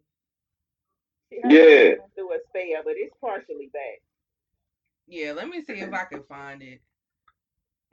Yeah. 1.51 1.97
voice 1.97 2.11
through 2.14 2.33
a 2.33 2.38
spell, 2.49 2.83
but 2.85 2.94
it's 2.97 3.14
partially 3.20 3.68
back. 3.73 4.01
Yeah, 5.07 5.33
let 5.33 5.49
me 5.49 5.62
see 5.62 5.75
if 5.75 5.92
I 5.92 6.05
can 6.05 6.23
find 6.25 6.62
it. 6.62 6.81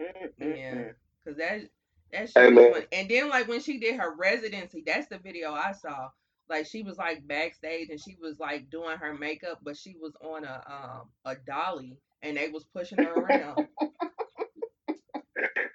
Mm-mm-mm. 0.01 0.31
Yeah. 0.39 0.73
Mm. 0.75 0.95
Cause 1.25 1.35
that 1.37 1.61
that 2.11 2.29
was 2.53 2.83
And 2.91 3.09
then 3.09 3.29
like 3.29 3.47
when 3.47 3.61
she 3.61 3.79
did 3.79 3.99
her 3.99 4.15
residency, 4.15 4.83
that's 4.85 5.07
the 5.07 5.19
video 5.19 5.53
I 5.53 5.73
saw. 5.73 6.09
Like 6.49 6.65
she 6.67 6.83
was 6.83 6.97
like 6.97 7.27
backstage 7.27 7.89
and 7.89 7.99
she 7.99 8.17
was 8.21 8.39
like 8.39 8.69
doing 8.69 8.97
her 8.97 9.13
makeup, 9.13 9.59
but 9.63 9.77
she 9.77 9.95
was 9.99 10.13
on 10.21 10.43
a 10.45 10.63
um 10.67 11.09
a 11.25 11.35
dolly 11.47 11.97
and 12.21 12.37
they 12.37 12.49
was 12.49 12.65
pushing 12.75 12.99
her 12.99 13.13
around. 13.13 13.67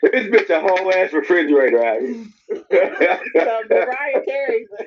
This 0.02 0.26
bitch 0.28 0.50
a 0.50 0.60
whole 0.60 0.92
ass 0.94 1.12
refrigerator 1.12 1.84
out 1.84 2.00
here. 2.00 2.26
so 3.34 3.62
Mariah 3.68 4.24
Carey's 4.24 4.68
a, 4.78 4.84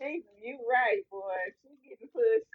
she 0.00 0.22
you 0.42 0.58
right, 0.70 1.02
boy. 1.10 1.20
She 1.62 1.90
getting 1.90 2.08
pushed. 2.14 2.46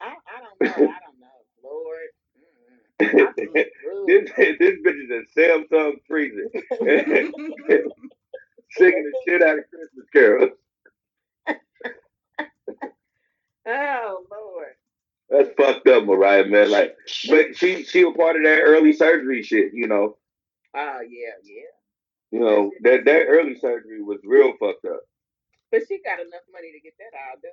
I 0.00 0.14
I 0.26 0.40
don't 0.40 0.60
know. 0.60 0.88
I 0.90 0.98
don't 1.00 1.20
know. 1.20 1.38
Lord. 1.62 2.08
This 3.00 4.30
this 4.36 4.76
bitch 4.84 5.04
is 5.04 5.10
a 5.10 5.38
Samsung 5.38 5.92
freezer, 6.06 6.48
singing 8.70 9.04
the 9.04 9.12
shit 9.26 9.42
out 9.42 9.58
of 9.58 9.64
Christmas 9.70 10.06
carols. 10.12 10.50
Oh 13.66 14.24
Lord. 14.30 14.74
That's 15.28 15.50
fucked 15.56 15.86
up, 15.86 16.04
Mariah, 16.04 16.46
man. 16.46 16.70
Like, 16.70 16.96
but 17.28 17.56
she 17.56 17.84
she 17.84 18.02
a 18.02 18.10
part 18.10 18.36
of 18.36 18.42
that 18.42 18.62
early 18.62 18.92
surgery 18.92 19.42
shit, 19.42 19.72
you 19.74 19.86
know. 19.86 20.16
Oh 20.74 21.00
yeah, 21.08 21.34
yeah. 21.44 21.70
You 22.32 22.40
know 22.40 22.70
that 22.82 23.04
that 23.04 23.26
early 23.28 23.56
surgery 23.60 24.02
was 24.02 24.18
real 24.24 24.54
fucked 24.58 24.86
up. 24.86 25.02
But 25.70 25.82
she 25.86 26.00
got 26.02 26.18
enough 26.18 26.42
money 26.52 26.72
to 26.72 26.80
get 26.80 26.94
that 26.98 27.16
all 27.16 27.36
done. 27.40 27.52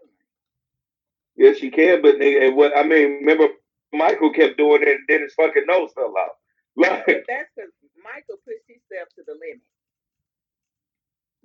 Yeah, 1.36 1.54
she 1.54 1.70
can, 1.70 2.02
but 2.02 2.18
they, 2.18 2.48
and 2.48 2.56
what 2.56 2.76
I 2.76 2.84
mean, 2.84 3.20
remember 3.20 3.50
Michael 3.94 4.34
kept 4.34 4.58
doing 4.58 4.84
it, 4.84 4.90
and 4.90 5.06
then 5.08 5.22
his 5.22 5.34
fucking 5.36 5.66
nose 5.68 5.92
fell 5.96 6.14
out. 6.20 6.32
Like, 6.78 7.06
But 7.08 7.24
that's 7.28 7.50
because 7.56 7.72
Michael 8.04 8.38
pushed 8.46 8.68
himself 8.70 9.10
to 9.18 9.24
the 9.26 9.34
limit. 9.34 9.66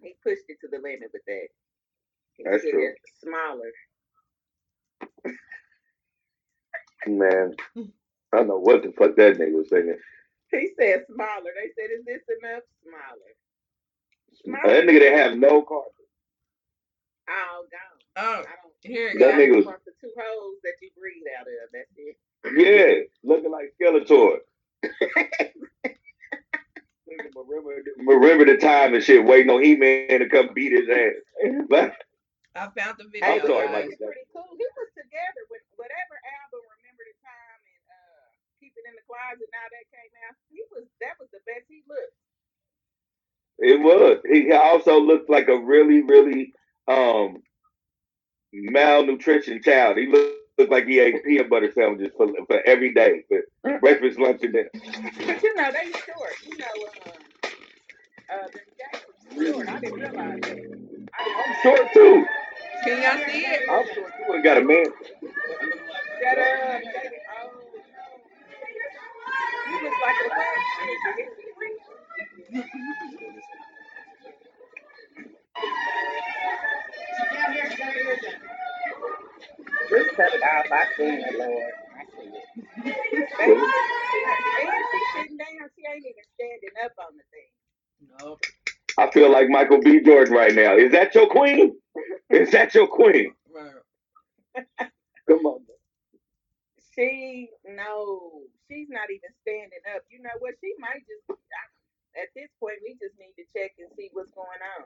He 0.02 0.14
pushed 0.22 0.44
it 0.48 0.59
to 0.61 0.68
the 0.68 0.78
limit 0.78 1.11
with 1.12 1.22
that. 1.26 1.48
He 2.37 2.44
That's 2.44 2.62
said 2.62 2.70
true. 2.72 2.94
Smaller. 3.24 3.72
man, 7.07 7.57
I 8.33 8.37
don't 8.38 8.48
know 8.48 8.59
what 8.59 8.83
the 8.83 8.92
fuck 8.92 9.16
that 9.16 9.38
nigga 9.38 9.52
was 9.57 9.68
singing. 9.70 9.98
He 10.50 10.70
said 10.78 11.05
smaller. 11.12 11.52
They 11.57 11.72
said, 11.76 11.90
"Is 11.92 12.05
this 12.05 12.22
enough?" 12.42 12.62
Smaller. 12.85 13.33
That 14.74 14.85
nigga 14.85 15.00
didn't 15.00 15.18
have 15.18 15.38
no 15.38 15.62
carpet. 15.62 15.92
all 17.28 17.64
gone. 17.72 18.00
oh, 18.18 18.40
I 18.44 18.55
don't. 18.62 18.74
here 18.83 19.09
it 19.11 19.18
That 19.20 19.37
goes. 19.37 19.40
nigga 19.40 19.57
was- 19.57 19.64
from 19.66 19.81
the 19.87 19.92
two 20.00 20.12
holes 20.18 20.57
that 20.64 20.74
you 20.83 20.90
breathe 20.98 21.24
out 21.38 21.46
of. 21.46 21.55
That's 21.72 21.90
it. 21.96 22.16
Yeah, 22.44 23.07
looking 23.22 23.50
like 23.50 23.72
Skeletor. 23.81 24.38
Remember, 27.37 27.83
remember 27.98 28.44
the 28.46 28.57
time 28.57 28.94
and 28.94 29.02
shit, 29.02 29.24
waiting 29.24 29.50
on 29.50 29.62
He-Man 29.62 30.20
to 30.20 30.28
come 30.28 30.50
beat 30.55 30.72
his 30.72 30.88
ass. 30.88 31.20
Like, 31.68 31.94
I 32.55 32.68
found 32.76 32.98
the 32.98 33.09
video. 33.09 33.46
sorry, 33.46 33.68
but 33.68 33.72
Michael 33.72 33.72
guys. 33.72 33.88
he's 33.88 33.96
pretty 33.96 34.28
cool. 34.33 34.48
He 34.57 34.66
was 34.76 34.90
together 34.92 35.42
with 35.48 35.64
whatever 35.76 36.16
album 36.42 36.61
"Remember 36.68 37.05
the 37.09 37.16
Time" 37.24 37.61
and 37.64 37.85
uh, 37.88 38.28
"Keep 38.61 38.76
It 38.76 38.85
in 38.85 38.94
the 38.96 39.05
Closet." 39.09 39.48
Now 39.48 39.66
that 39.72 39.87
came 39.88 40.12
out, 40.28 40.37
he 40.52 40.61
was 40.68 40.85
that 41.00 41.16
was 41.16 41.28
the 41.33 41.40
best 41.48 41.64
he 41.68 41.81
looked. 41.88 42.16
It 43.59 43.81
was. 43.81 44.20
He 44.28 44.52
also 44.52 45.00
looked 45.00 45.31
like 45.31 45.48
a 45.48 45.57
really, 45.57 46.02
really 46.02 46.52
um 46.88 47.40
malnutrition 48.52 49.62
child. 49.62 49.96
He 49.96 50.07
looked, 50.07 50.41
looked 50.58 50.70
like 50.72 50.86
he 50.86 51.00
ate 51.00 51.24
peanut 51.24 51.50
butter 51.50 51.72
sandwiches 51.72 52.12
for, 52.16 52.28
for 52.46 52.60
every 52.66 52.92
day, 52.94 53.24
for 53.28 53.78
breakfast, 53.80 54.18
lunch, 54.18 54.42
and 54.42 54.52
dinner. 54.52 54.70
But 54.72 55.42
you 55.42 55.54
know 55.54 55.70
they 55.72 55.90
short. 55.92 56.34
You 56.46 56.58
know, 56.58 56.66
uh, 58.32 58.48
the 58.52 58.60
Jackson's 58.78 59.48
short. 59.52 59.68
I 59.68 59.80
didn't 59.80 60.00
realize 60.00 60.40
that. 60.42 60.58
I 61.18 61.44
I'm 61.46 61.62
short 61.62 61.92
too. 61.94 62.26
Can 62.84 63.02
y'all 63.02 63.26
see 63.28 63.40
it? 63.40 63.60
I'm 63.70 63.86
short 63.94 64.12
too 64.18 64.32
and 64.34 64.44
got 64.44 64.58
a 64.58 64.64
man. 64.64 64.84
Shut 66.22 66.38
up, 66.38 66.82
Oh 67.42 67.50
no. 67.74 68.04
You 69.70 69.82
look 69.84 69.94
like 70.02 70.16
a 70.24 70.28
wax 70.28 70.60
figure. 70.80 71.30
Just 79.92 80.16
cut 80.16 80.33
it 80.33 80.42
off. 80.42 80.66
I 80.72 80.87
see 80.96 81.05
it, 81.05 81.38
Lord. 81.38 81.72
I 81.96 82.05
see 82.16 82.28
it. 82.28 83.28
Baby, 83.38 83.61
she's 84.92 85.09
sitting 85.14 85.37
down. 85.37 85.68
She 85.76 85.83
ain't 85.85 86.07
even 86.07 86.24
standing 86.35 86.76
up 86.85 86.92
on 86.98 87.12
the 87.16 87.24
thing. 87.31 87.52
Nope. 88.20 88.40
I 88.98 89.11
feel 89.11 89.31
like 89.31 89.48
Michael 89.48 89.81
B. 89.81 90.00
Jordan 90.00 90.35
right 90.35 90.55
now. 90.55 90.76
Is 90.76 90.92
that 90.92 91.14
your 91.14 91.28
queen? 91.28 91.76
Is 92.31 92.50
that 92.52 92.74
your 92.74 92.87
queen? 92.87 93.35
Right. 93.55 94.66
Come 95.28 95.46
on. 95.46 95.61
She 96.94 97.48
no, 97.64 98.42
she's 98.68 98.88
not 98.90 99.11
even 99.11 99.31
standing 99.42 99.81
up. 99.94 100.02
You 100.11 100.22
know 100.22 100.37
what? 100.40 100.55
She 100.61 100.72
might 100.78 101.05
just. 101.09 101.24
I, 101.31 102.20
at 102.20 102.28
this 102.37 102.48
point, 102.61 102.76
we 102.85 102.92
just 103.00 103.16
need 103.18 103.33
to 103.40 103.44
check 103.57 103.72
and 103.78 103.88
see 103.96 104.11
what's 104.12 104.31
going 104.33 104.61
on. 104.76 104.85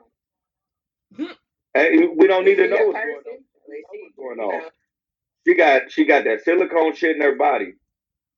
Hey, 1.73 2.07
we 2.07 2.27
don't 2.27 2.45
need 2.45 2.55
to 2.55 2.67
know 2.67 2.87
what's 2.87 2.99
going 3.03 3.23
on. 3.27 3.35
Is 3.35 3.43
she, 3.67 3.83
what's 4.15 4.15
going 4.15 4.39
you 4.39 4.45
on. 4.45 4.71
Know, 5.47 5.53
She 5.53 5.55
got 5.57 5.91
she 5.91 6.05
got 6.05 6.25
that 6.25 6.43
silicone 6.43 6.95
shit 6.95 7.15
in 7.17 7.21
her 7.23 7.35
body, 7.35 7.73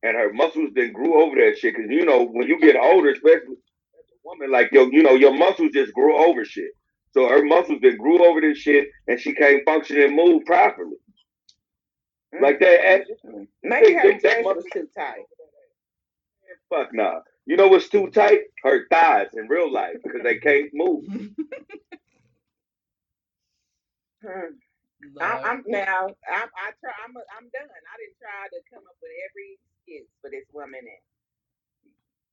and 0.03 0.17
her 0.17 0.33
muscles 0.33 0.71
then 0.75 0.93
grew 0.93 1.23
over 1.23 1.35
that 1.37 1.57
shit. 1.59 1.75
Cause 1.75 1.85
you 1.89 2.05
know 2.05 2.25
when 2.25 2.47
you 2.47 2.59
get 2.59 2.75
older, 2.77 3.11
especially 3.11 3.55
as 3.57 4.05
a 4.11 4.17
woman, 4.25 4.51
like 4.51 4.71
yo, 4.73 4.87
you 4.91 5.03
know 5.03 5.15
your 5.15 5.33
muscles 5.37 5.71
just 5.73 5.93
grew 5.93 6.17
over 6.17 6.45
shit. 6.45 6.71
So 7.13 7.29
her 7.29 7.43
muscles 7.43 7.79
then 7.81 7.97
grew 7.97 8.25
over 8.25 8.41
this 8.41 8.59
shit, 8.59 8.89
and 9.07 9.19
she 9.19 9.33
can't 9.33 9.65
function 9.65 10.01
and 10.01 10.15
move 10.15 10.45
properly. 10.45 10.97
Like 12.41 12.59
that. 12.61 12.81
and- 12.85 13.05
Maybe 13.63 13.93
her 13.93 14.01
Think 14.03 14.21
that 14.23 14.43
dress 14.43 14.45
was 14.45 14.65
too 14.73 14.89
tight. 14.97 15.23
Fuck 16.69 16.93
nah. 16.93 17.21
You 17.45 17.57
know 17.57 17.67
what's 17.69 17.89
too 17.89 18.09
tight? 18.11 18.41
Her 18.63 18.87
thighs 18.89 19.29
in 19.35 19.47
real 19.49 19.71
life 19.71 19.97
because 20.03 20.21
they 20.23 20.37
can't 20.39 20.69
move. 20.73 21.05
Hmm. 25.03 25.09
Lord. 25.15 25.21
I, 25.21 25.51
I'm 25.51 25.63
now. 25.67 26.07
I, 26.27 26.45
I 26.45 26.71
try. 26.81 26.93
I'm. 27.05 27.15
A, 27.17 27.21
I'm 27.37 27.49
done. 27.53 27.69
I 27.69 27.95
didn't 27.99 28.19
try 28.21 28.47
to 28.51 28.59
come 28.73 28.83
up 28.87 28.97
with 29.01 29.11
every 29.29 29.59
excuse 29.87 30.09
for 30.21 30.31
this 30.31 30.45
woman. 30.53 30.81
And 30.81 31.03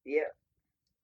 yeah, 0.04 0.30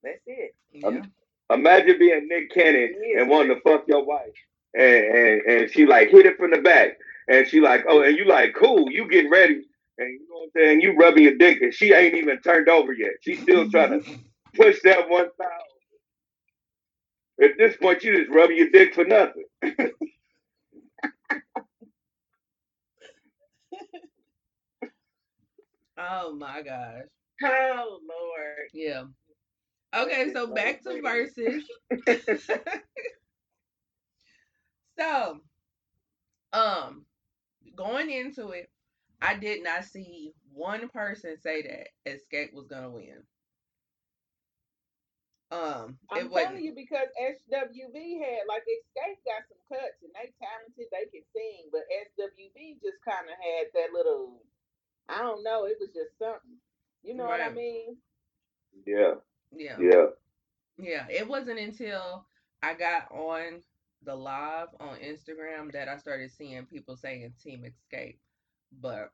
that's 0.03 0.21
it. 0.27 0.55
yeah. 0.73 1.03
Imagine 1.51 1.99
being 1.99 2.29
Nick 2.29 2.53
Cannon 2.53 2.95
Yes. 3.03 3.21
and 3.21 3.31
wanting 3.31 3.55
to 3.57 3.61
fuck 3.63 3.85
your 3.89 4.05
wife, 4.05 4.35
and, 4.75 5.05
and 5.05 5.43
and 5.43 5.71
she 5.71 5.87
like 5.87 6.11
hit 6.11 6.27
it 6.27 6.37
from 6.39 6.51
the 6.53 6.61
back, 6.63 6.99
and 7.29 7.47
she 7.49 7.61
like, 7.61 7.85
oh, 7.89 8.03
and 8.03 8.17
you 8.19 8.25
like, 8.27 8.55
cool, 8.55 8.91
you 8.91 9.09
getting 9.09 9.31
ready, 9.31 9.55
and 9.99 10.09
you 10.11 10.21
know 10.29 10.41
what 10.41 10.45
I'm 10.47 10.51
saying, 10.57 10.81
you 10.83 10.95
rubbing 10.97 11.23
your 11.25 11.37
dick, 11.37 11.61
and 11.63 11.73
she 11.75 11.93
ain't 11.95 12.15
even 12.17 12.41
turned 12.41 12.69
over 12.69 12.93
yet. 12.93 13.13
She's 13.23 13.41
still 13.43 13.71
trying 13.71 14.03
to 14.03 14.19
push 14.57 14.81
that 14.85 15.09
one 15.09 15.29
side. 15.39 15.47
over. 15.47 15.87
At 17.53 17.59
this 17.59 17.77
point, 17.77 18.03
you 18.05 18.17
just 18.19 18.31
rubbing 18.31 18.57
your 18.59 18.71
dick 18.71 18.95
for 18.95 19.05
nothing. 19.05 19.45
oh 26.11 26.35
my 26.35 26.63
gosh. 26.63 27.05
Oh 27.45 28.01
Lord. 28.09 28.69
Yeah. 28.73 29.05
Okay, 29.95 30.33
so 30.33 30.53
back 30.55 30.83
to 30.83 30.91
Verzuz. 30.91 31.63
so, 34.99 35.41
um, 36.53 37.05
going 37.77 38.11
into 38.11 38.51
it, 38.51 38.71
I 39.21 39.37
did 39.37 39.63
not 39.63 39.85
see 39.85 40.33
one 40.53 40.89
person 40.89 41.37
say 41.43 41.63
that 41.63 41.89
Xscape 42.11 42.55
was 42.55 42.67
gonna 42.69 42.91
win. 42.91 43.23
Um, 45.53 45.99
I'm 46.09 46.31
wasn't. 46.33 46.49
telling 46.49 46.65
you 46.65 46.73
because 46.75 47.09
SWV 47.21 48.25
had 48.25 48.49
like 48.49 48.65
Xscape 48.65 49.21
got 49.29 49.45
some 49.53 49.61
cuts 49.69 50.01
and 50.01 50.13
they 50.17 50.33
talented, 50.41 50.89
they 50.89 51.07
can 51.13 51.25
sing, 51.37 51.69
but 51.71 51.85
SWV 51.93 52.81
just 52.81 53.05
kind 53.05 53.29
of 53.29 53.37
had 53.37 53.69
that 53.77 53.93
little, 53.93 54.41
I 55.09 55.19
don't 55.19 55.43
know, 55.45 55.65
it 55.67 55.79
was 55.81 55.91
just 55.95 56.19
something. 56.19 56.59
You 57.03 57.15
know 57.15 57.25
what 57.27 57.41
I 57.41 57.47
Right. 57.47 57.55
mean? 57.57 57.97
Yeah, 58.87 59.15
Yeah. 59.53 59.79
yeah. 59.81 60.07
Yeah, 60.79 61.07
it 61.11 61.27
wasn't 61.29 61.59
until 61.59 62.27
I 62.63 62.75
got 62.75 63.11
on 63.13 63.63
the 64.03 64.15
live 64.17 64.69
on 64.81 64.99
Instagram 65.01 65.73
that 65.73 65.89
I 65.89 65.97
started 65.99 66.31
seeing 66.31 66.67
people 66.67 66.97
saying 66.97 67.35
Team 67.43 67.65
Xscape. 67.65 68.19
But 68.81 69.13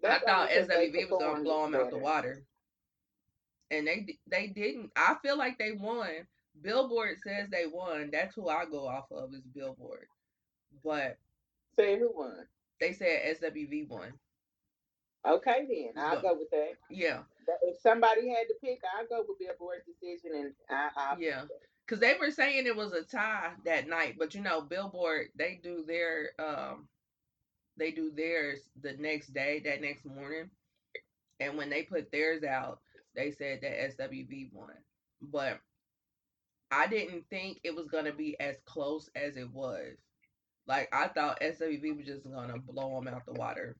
That's 0.00 0.22
I 0.24 0.26
thought 0.26 0.50
only 0.50 0.60
'cause 0.60 0.68
they 0.68 0.86
SWV 0.86 1.04
was 1.10 1.10
gonna 1.10 1.18
performed 1.18 1.44
blow 1.44 1.62
them 1.64 1.74
out 1.74 1.90
the 1.90 1.96
better. 1.96 2.02
water, 2.02 2.46
and 3.70 3.86
they 3.86 4.00
di- 4.00 4.20
they 4.26 4.46
didn't. 4.48 4.92
I 4.96 5.16
feel 5.22 5.36
like 5.36 5.58
they 5.58 5.72
won. 5.72 6.26
Billboard 6.60 7.18
says 7.20 7.48
they 7.50 7.66
won. 7.66 8.10
That's 8.10 8.34
who 8.34 8.48
I 8.48 8.64
go 8.66 8.86
off 8.86 9.10
of 9.12 9.34
is 9.34 9.46
Billboard, 9.46 10.08
but 10.82 11.18
Say 11.76 11.98
who 11.98 12.10
won? 12.12 12.48
they 12.80 12.92
said 12.92 13.36
SWV 13.36 13.84
won. 13.88 14.18
Okay, 15.24 15.66
then 15.94 16.02
I'll 16.02 16.16
But- 16.16 16.22
go 16.22 16.34
with 16.38 16.50
that. 16.50 16.72
Yeah, 16.90 17.22
But 17.46 17.58
If 17.62 17.80
somebody 17.80 18.28
had 18.28 18.46
to 18.48 18.54
pick, 18.62 18.80
I'll 18.96 19.06
go 19.06 19.24
with 19.28 19.38
Billboard's 19.38 19.84
decision, 19.86 20.34
and 20.34 20.54
I, 20.68 20.90
I 20.96 21.16
yeah. 21.18 21.44
Cause 21.88 21.98
they 22.00 22.14
were 22.18 22.30
saying 22.30 22.66
it 22.66 22.76
was 22.76 22.92
a 22.92 23.02
tie 23.02 23.52
that 23.64 23.88
night, 23.88 24.16
but 24.18 24.34
you 24.34 24.40
know, 24.40 24.62
Billboard 24.62 25.28
they 25.34 25.56
do 25.62 25.84
their 25.84 26.30
um 26.38 26.88
they 27.76 27.90
do 27.90 28.10
theirs 28.12 28.60
the 28.80 28.92
next 28.94 29.34
day, 29.34 29.60
that 29.64 29.80
next 29.80 30.04
morning. 30.04 30.50
And 31.40 31.56
when 31.58 31.68
they 31.70 31.82
put 31.82 32.10
theirs 32.12 32.44
out, 32.44 32.80
they 33.14 33.30
said 33.32 33.60
that 33.62 33.96
SWV 33.98 34.52
won. 34.52 34.74
But 35.20 35.60
I 36.70 36.86
didn't 36.86 37.28
think 37.28 37.58
it 37.64 37.74
was 37.74 37.88
gonna 37.88 38.12
be 38.12 38.38
as 38.40 38.56
close 38.64 39.10
as 39.16 39.36
it 39.36 39.50
was. 39.50 39.98
Like 40.66 40.88
I 40.94 41.08
thought 41.08 41.40
SWV 41.42 41.96
was 41.96 42.06
just 42.06 42.24
gonna 42.30 42.58
blow 42.58 42.94
them 42.94 43.12
out 43.12 43.26
the 43.26 43.32
water. 43.34 43.76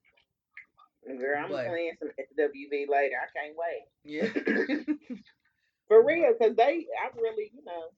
Girl, 1.05 1.43
I'm 1.43 1.51
But- 1.51 1.67
playing 1.67 1.93
some 1.99 2.09
SWV 2.19 2.87
later. 2.87 3.15
I 3.21 3.27
can't 3.37 3.55
wait. 3.57 3.85
Yeah. 4.03 4.27
For 5.87 6.03
real, 6.05 6.33
because 6.37 6.55
they, 6.55 6.87
I 7.03 7.09
really, 7.19 7.51
you 7.53 7.63
know, 7.65 7.89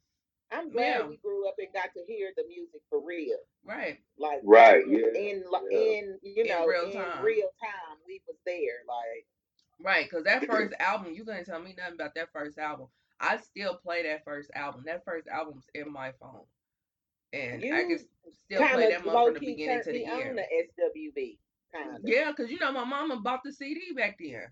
I'm 0.51 0.69
glad 0.71 0.99
Yeah. 0.99 1.05
we 1.07 1.17
grew 1.17 1.47
up 1.47 1.55
and 1.59 1.67
got 1.73 1.93
to 1.93 2.03
hear 2.07 2.31
the 2.35 2.43
music 2.47 2.81
for 2.89 2.99
real. 2.99 3.37
right. 3.63 3.99
Like, 4.17 4.41
Right, 4.43 4.83
in, 4.83 4.91
yeah, 4.91 5.07
in, 5.07 5.43
yeah. 5.71 5.77
in 5.79 6.19
you 6.23 6.43
In 6.43 6.47
know, 6.47 6.65
real 6.65 6.85
in 6.85 6.93
time. 6.93 7.23
real 7.23 7.49
time, 7.61 7.97
we 8.07 8.21
was 8.27 8.37
there. 8.45 8.83
Like, 8.87 9.25
Right, 9.79 10.05
because 10.09 10.23
that 10.25 10.45
first 10.45 10.73
album, 10.79 11.13
you 11.13 11.23
couldn't 11.25 11.45
tell 11.45 11.59
me 11.59 11.73
nothing 11.77 11.95
about 11.95 12.15
that 12.15 12.31
first 12.33 12.57
album. 12.57 12.87
I 13.19 13.37
still 13.37 13.75
play 13.75 14.03
that 14.03 14.23
first 14.25 14.51
album. 14.55 14.83
That 14.85 15.03
first 15.05 15.27
album's 15.27 15.65
in 15.73 15.91
my 15.91 16.11
phone. 16.19 16.41
And 17.33 17.63
I 17.63 17.83
can 17.83 17.99
still 17.99 18.59
play 18.59 18.67
kind 18.67 18.81
that 18.81 18.99
of 18.99 19.05
one 19.05 19.15
low 19.15 19.25
from 19.25 19.33
the 19.35 19.39
key 19.41 19.45
beginning 19.47 19.83
to 19.83 19.91
the 19.91 20.05
on 20.07 20.21
end. 20.21 20.37
the 20.37 20.43
SWV, 20.43 21.37
kind 21.75 22.05
of. 22.07 22.15
Yeah, 22.15 22.31
because 22.31 22.51
you 22.51 22.59
know 22.59 22.71
my 22.71 22.85
mama 22.85 23.19
bought 23.21 23.41
the 23.43 23.51
CD 23.53 23.93
back 23.95 24.17
then. 24.19 24.47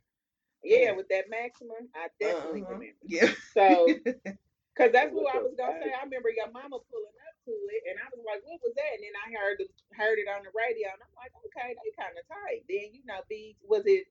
Yeah, 0.63 0.91
with 0.93 1.09
that 1.09 1.29
maximum, 1.29 1.89
I 1.95 2.09
definitely 2.19 2.63
Uh-huh. 2.63 2.67
remember. 2.67 3.07
Yeah. 3.07 3.31
So, 3.55 4.01
because 4.75 4.91
that's 4.93 5.13
What 5.13 5.27
I 5.29 5.39
was 5.39 5.53
gonna 5.57 5.77
say. 5.79 5.91
I 5.93 6.03
remember 6.03 6.29
your 6.31 6.51
mama 6.51 6.79
pulling 6.89 7.17
up 7.27 7.35
to 7.45 7.53
it, 7.71 7.83
and 7.89 7.97
I 7.99 8.07
was 8.11 8.23
like, 8.25 8.41
"What 8.45 8.61
was 8.63 8.73
that?" 8.75 8.93
And 8.95 9.03
then 9.03 9.15
I 9.17 9.27
heard 9.35 9.59
it, 9.61 9.71
heard 9.95 10.19
it 10.19 10.27
on 10.29 10.43
the 10.43 10.51
radio, 10.55 10.89
and 10.91 11.01
I'm 11.01 11.15
like, 11.17 11.33
"Okay, 11.47 11.75
they 11.83 11.91
kind 11.97 12.15
of 12.17 12.25
tight." 12.27 12.65
Then 12.69 12.93
you 12.95 13.03
know, 13.05 13.21
B 13.29 13.57
was 13.63 13.83
it 13.85 14.07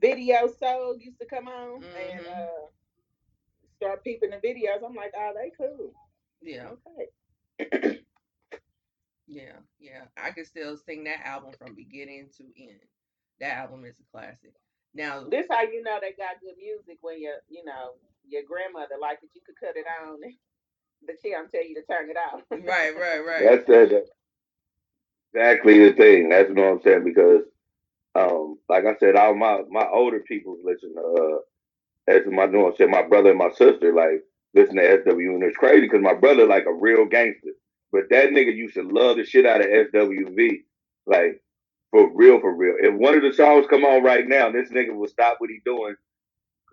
Video 0.00 0.46
Soul 0.48 0.96
used 0.98 1.20
to 1.20 1.26
come 1.26 1.48
on 1.48 1.84
and 1.94 2.24
Mhm. 2.24 2.26
uh 2.26 2.66
start 3.76 4.04
peeping 4.04 4.30
the 4.30 4.36
videos. 4.38 4.84
I'm 4.84 4.94
like, 4.94 5.12
"Oh, 5.16 5.32
they 5.34 5.50
cool." 5.56 5.94
yeah, 6.42 6.72
Okay. 7.60 7.98
Yeah, 9.26 9.56
yeah. 9.78 10.04
I 10.16 10.30
can 10.30 10.44
still 10.44 10.76
sing 10.76 11.04
that 11.04 11.24
album 11.24 11.52
from 11.58 11.74
beginning 11.74 12.28
to 12.38 12.44
end. 12.62 12.80
That 13.40 13.56
album 13.58 13.84
is 13.84 13.96
a 13.98 14.16
classic. 14.16 14.52
Now, 14.94 15.24
This 15.24 15.46
how 15.50 15.62
you 15.62 15.82
know 15.82 15.98
they 16.00 16.12
got 16.12 16.40
good 16.40 16.56
music 16.58 16.98
when 17.00 17.20
your 17.20 17.36
you 17.48 17.64
know 17.64 17.94
your 18.28 18.42
grandmother 18.46 18.96
like 19.00 19.18
it. 19.22 19.30
You 19.34 19.40
could 19.44 19.56
cut 19.58 19.76
it 19.76 19.86
on, 20.04 20.20
but 21.06 21.16
she 21.22 21.30
don't 21.30 21.50
tell 21.50 21.66
you 21.66 21.74
to 21.76 21.82
turn 21.82 22.10
it 22.10 22.16
off. 22.16 22.42
right, 22.50 22.94
right, 22.96 23.20
right. 23.26 23.44
That's 23.44 23.66
that, 23.66 24.06
exactly 25.32 25.78
the 25.78 25.92
thing. 25.94 26.28
That's 26.28 26.48
what 26.50 26.58
I'm 26.58 26.82
saying 26.82 27.04
because, 27.04 27.42
um, 28.14 28.58
like 28.68 28.84
I 28.84 28.96
said, 28.98 29.16
all 29.16 29.34
my 29.34 29.62
my 29.70 29.86
older 29.92 30.20
people 30.20 30.58
listen 30.62 30.94
to, 30.94 31.00
uh, 31.00 32.12
as 32.12 32.22
my 32.26 32.46
doing 32.46 32.74
said, 32.76 32.90
my 32.90 33.02
brother 33.02 33.30
and 33.30 33.38
my 33.38 33.50
sister 33.50 33.92
like 33.94 34.22
listen 34.54 34.76
to 34.76 35.02
SW, 35.02 35.08
and 35.08 35.42
it's 35.42 35.56
crazy 35.56 35.82
because 35.82 36.02
my 36.02 36.14
brother 36.14 36.46
like 36.46 36.66
a 36.66 36.72
real 36.74 37.06
gangster, 37.06 37.52
but 37.92 38.04
that 38.10 38.30
nigga 38.30 38.54
used 38.56 38.74
to 38.74 38.82
love 38.82 39.18
the 39.18 39.24
shit 39.24 39.46
out 39.46 39.60
of 39.62 39.68
SWV, 39.68 40.62
like 41.06 41.42
for 41.92 42.10
real, 42.14 42.40
for 42.40 42.54
real. 42.54 42.76
If 42.80 42.94
one 42.94 43.16
of 43.16 43.22
the 43.22 43.32
songs 43.34 43.66
come 43.70 43.84
on 43.84 44.02
right 44.04 44.26
now, 44.28 44.50
this 44.52 44.70
nigga 44.70 44.94
will 44.94 45.08
stop 45.08 45.36
what 45.40 45.50
he 45.50 45.60
doing, 45.64 45.96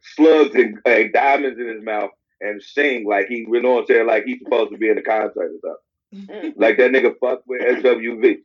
slugs 0.02 0.56
and, 0.56 0.80
and 0.86 1.14
diamonds 1.14 1.60
in 1.60 1.68
his 1.70 1.84
mouth, 1.84 2.12
and 2.42 2.62
sing 2.64 3.08
like 3.08 3.28
he, 3.28 3.46
know 3.48 3.74
what 3.76 3.88
saying, 3.88 4.08
like 4.08 4.26
he's 4.26 4.40
supposed 4.44 4.72
to 4.72 4.78
be 4.78 4.90
in 4.90 4.98
a 4.98 5.04
concert 5.04 5.52
or 5.54 5.60
something. 5.62 5.76
Mm, 6.16 6.54
Like 6.58 6.78
that 6.78 6.92
nigga 6.92 7.16
fuck 7.20 7.42
with 7.48 7.62
SWV. 7.84 8.40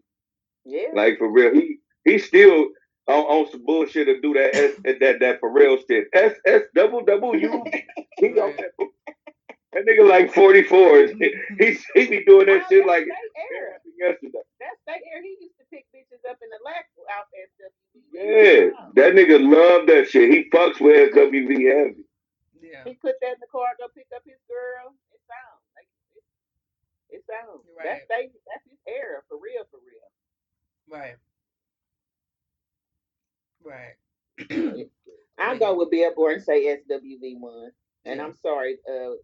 yeah. 0.64 0.88
Like 0.94 1.18
for 1.18 1.30
real. 1.30 1.54
He 1.54 1.78
he 2.04 2.18
still 2.18 2.68
on, 3.08 3.20
on 3.24 3.50
some 3.50 3.64
bullshit 3.66 4.06
to 4.06 4.20
do 4.20 4.34
that 4.34 4.54
S, 4.56 4.72
that 5.00 5.20
that 5.20 5.40
for 5.40 5.52
real 5.52 5.78
shit. 5.88 6.08
S 6.14 6.34
S 6.46 6.62
double 6.74 7.04
double 7.04 7.36
U. 7.36 7.64
He 8.18 8.28
on 8.40 8.56
that, 8.58 8.72
that 9.74 9.84
nigga 9.86 10.08
like 10.08 10.32
44. 10.32 11.08
He 11.58 11.78
he 11.94 12.06
be 12.06 12.24
doing 12.24 12.46
that 12.46 12.66
shit 12.68 12.86
like 12.86 13.04
they 13.04 14.06
yesterday. 14.06 14.38
That's 14.60 14.80
they 14.86 15.00
era. 15.12 15.22
He 15.22 15.36
used 15.40 15.58
to 15.58 15.64
pick 15.70 15.86
bitches 15.94 16.22
up 16.28 16.38
in 16.42 16.48
the 16.50 16.58
lack 16.64 16.86
out 17.12 17.26
SWV. 17.34 18.14
Yeah, 18.14 18.70
that 18.96 19.14
nigga 19.14 19.38
love 19.42 19.86
that 19.86 20.08
shit. 20.08 20.30
He 20.30 20.48
fucks 20.50 20.80
with 20.80 21.14
SWV 21.14 21.52
heavy. 21.66 22.04
yeah, 22.60 22.82
He 22.84 22.94
put 22.94 23.14
that 23.20 23.34
in 23.38 23.40
the 23.40 23.46
car, 23.52 23.68
go 23.78 23.86
pick 23.94 24.06
up 24.14 24.22
his 24.24 24.38
girl. 24.48 24.94
It's 25.12 25.28
on. 25.30 25.58
Like 25.76 25.88
it's, 27.10 27.22
it's 27.22 27.28
on. 27.30 27.60
That's 27.82 28.02
they. 28.08 28.30
That's 28.50 28.64
his 28.68 28.78
era 28.88 29.22
for 29.28 29.38
real, 29.38 29.64
for 29.70 29.78
real. 29.84 30.10
right, 30.90 31.16
right. 33.64 34.88
I'll 35.38 35.58
go 35.58 35.76
with 35.78 35.90
Billboard 35.90 36.34
and 36.36 36.42
say 36.44 36.66
SWV 36.76 37.38
one. 37.38 37.70
And 38.04 38.18
Yeah. 38.18 38.24
I'm 38.26 38.34
sorry, 38.42 38.76
uh, 38.88 39.14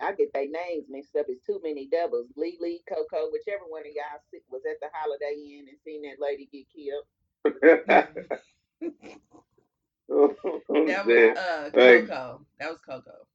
I, 0.00 0.08
I 0.08 0.12
get 0.14 0.32
their 0.32 0.48
names 0.48 0.86
mixed 0.88 1.16
up. 1.16 1.26
It's 1.28 1.44
too 1.44 1.60
many 1.62 1.86
doubles. 1.88 2.26
Lee 2.36 2.58
Lee, 2.60 2.82
Coko, 2.88 3.30
whichever 3.32 3.64
one 3.68 3.82
of 3.82 3.88
y'all 3.88 4.40
was 4.50 4.62
at 4.70 4.80
the 4.80 4.88
Holiday 4.92 5.58
Inn 5.58 5.66
and 5.68 5.78
seen 5.84 6.02
that 6.02 6.20
lady 6.20 6.48
get 6.52 6.66
killed. 6.74 7.04
That 10.08 11.06
was 11.06 11.06
Man, 11.06 11.36
uh 11.36 11.70
Hey. 11.74 12.02
Coko. 12.02 12.44
That 12.60 12.70
was 12.70 12.80
Coko. 12.88 13.26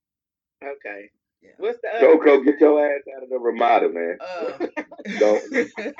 Okay. 0.63 1.09
Yeah. 1.41 1.51
What's 1.57 1.79
the 1.81 1.89
other? 1.89 2.17
Coko, 2.17 2.45
get 2.45 2.59
your 2.59 2.85
ass 2.85 3.01
out 3.15 3.23
of 3.23 3.29
the 3.29 3.39
Ramada, 3.39 3.89
man. 3.89 4.17
Um, 4.21 4.69
Don't. 5.19 5.43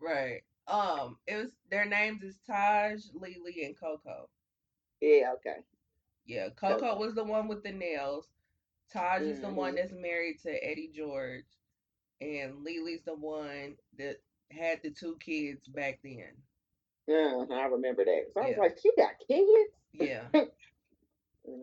right. 0.00 0.42
Um, 0.66 1.18
it 1.26 1.36
was 1.36 1.50
their 1.70 1.84
names 1.84 2.22
is 2.22 2.38
Taj, 2.46 3.00
Lelee, 3.14 3.66
and 3.66 3.78
Coko. 3.78 4.28
Yeah. 5.00 5.32
Okay. 5.36 5.58
Yeah, 6.26 6.48
Coko 6.48 6.80
Coko. 6.80 6.98
was 6.98 7.14
the 7.14 7.24
one 7.24 7.48
with 7.48 7.62
the 7.62 7.72
nails. 7.72 8.26
Taj 8.90 9.22
is 9.26 9.40
the 9.40 9.50
one 9.50 9.74
Mhm. 9.74 9.76
that's 9.76 9.92
married 9.92 10.38
to 10.40 10.50
Eddie 10.64 10.90
George, 10.94 11.44
and 12.20 12.64
Lelee's 12.64 13.02
the 13.04 13.14
one 13.14 13.76
that 13.98 14.16
had 14.50 14.82
the 14.82 14.90
two 14.90 15.16
kids 15.18 15.66
back 15.68 16.00
then. 16.02 16.42
Yeah, 17.06 17.44
I 17.50 17.66
remember 17.66 18.04
that. 18.04 18.32
So 18.32 18.40
I 18.40 18.46
was 18.46 18.56
Yeah. 18.56 18.62
like, 18.62 18.78
she 18.78 18.90
got 18.96 19.18
kids. 19.26 19.72
Yeah, 19.92 20.28